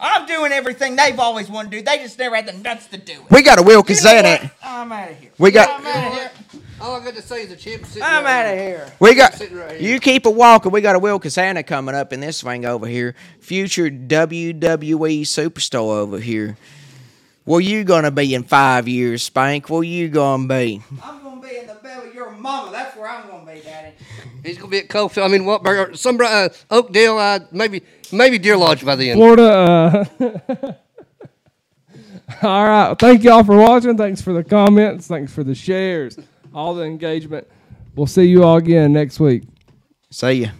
I'm 0.00 0.26
doing 0.26 0.52
everything 0.52 0.94
they've 0.94 1.18
always 1.18 1.48
wanted 1.48 1.72
to 1.72 1.78
do. 1.78 1.82
They 1.82 1.98
just 1.98 2.18
never 2.18 2.36
had 2.36 2.46
the 2.46 2.52
nuts 2.52 2.86
to 2.88 2.98
do 2.98 3.12
it. 3.12 3.30
We 3.30 3.42
got 3.42 3.58
a 3.58 3.62
Will 3.62 3.82
You 3.88 4.02
know 4.02 4.50
I'm 4.62 4.92
out 4.92 5.10
of 5.10 5.18
here. 5.18 5.30
We 5.38 5.50
got 5.50 5.80
I'm 5.80 5.86
out 5.86 6.06
of 6.06 6.12
here. 6.12 6.62
All 6.80 6.94
I 7.00 7.04
got 7.04 7.14
to 7.14 7.22
say 7.22 7.42
is 7.42 7.48
the 7.48 7.56
champ 7.56 7.84
sitting 7.86 8.02
I'm 8.04 8.24
right 8.24 8.46
out 8.46 8.52
of 8.54 8.58
here. 8.58 8.78
here. 8.78 8.92
we 9.00 9.14
got 9.14 9.32
right 9.40 9.80
here. 9.80 9.80
you 9.80 9.98
keep 9.98 10.26
it 10.26 10.34
walking. 10.34 10.70
We 10.70 10.80
got 10.80 10.94
a 10.94 10.98
Will 10.98 11.18
Kazana 11.18 11.66
coming 11.66 11.94
up 11.94 12.12
in 12.12 12.20
this 12.20 12.40
thing 12.42 12.64
over 12.64 12.86
here. 12.86 13.14
Future 13.40 13.90
WWE 13.90 15.22
superstar 15.22 15.80
over 15.98 16.18
here. 16.20 16.56
Where 17.44 17.60
you 17.60 17.82
gonna 17.82 18.10
be 18.10 18.34
in 18.34 18.44
five 18.44 18.86
years, 18.86 19.22
Spank? 19.22 19.70
Where 19.70 19.82
you 19.82 20.08
gonna 20.08 20.46
be? 20.46 20.82
I'm 21.02 21.22
gonna 21.22 21.40
be 21.40 21.56
in 21.56 21.66
the 21.66 21.74
belly 21.74 22.08
of 22.08 22.14
your 22.14 22.30
mama. 22.30 22.70
That's 22.70 22.94
where 22.96 23.08
I'm 23.08 23.26
gonna 23.26 23.50
be, 23.50 23.60
Daddy. 23.60 23.94
He's 24.44 24.58
gonna 24.58 24.70
be 24.70 24.78
at 24.78 24.88
Coalfield. 24.88 25.24
I 25.24 25.28
mean, 25.28 25.46
what? 25.46 25.98
some 25.98 26.20
uh, 26.20 26.50
Oakdale, 26.70 27.16
uh, 27.18 27.40
maybe 27.50 27.82
maybe 28.12 28.38
Deer 28.38 28.56
Lodge 28.56 28.84
by 28.84 28.96
then. 28.96 29.16
Florida. 29.16 30.06
Uh, 30.20 30.72
all 32.42 32.64
right. 32.66 32.96
Thank 32.98 33.24
y'all 33.24 33.42
for 33.42 33.56
watching. 33.56 33.96
Thanks 33.96 34.20
for 34.20 34.34
the 34.34 34.44
comments. 34.44 35.06
Thanks 35.06 35.32
for 35.32 35.42
the 35.42 35.54
shares. 35.54 36.18
All 36.54 36.74
the 36.74 36.84
engagement. 36.84 37.46
We'll 37.94 38.06
see 38.06 38.24
you 38.24 38.44
all 38.44 38.56
again 38.56 38.92
next 38.92 39.18
week. 39.20 39.44
See 40.10 40.44
ya. 40.44 40.50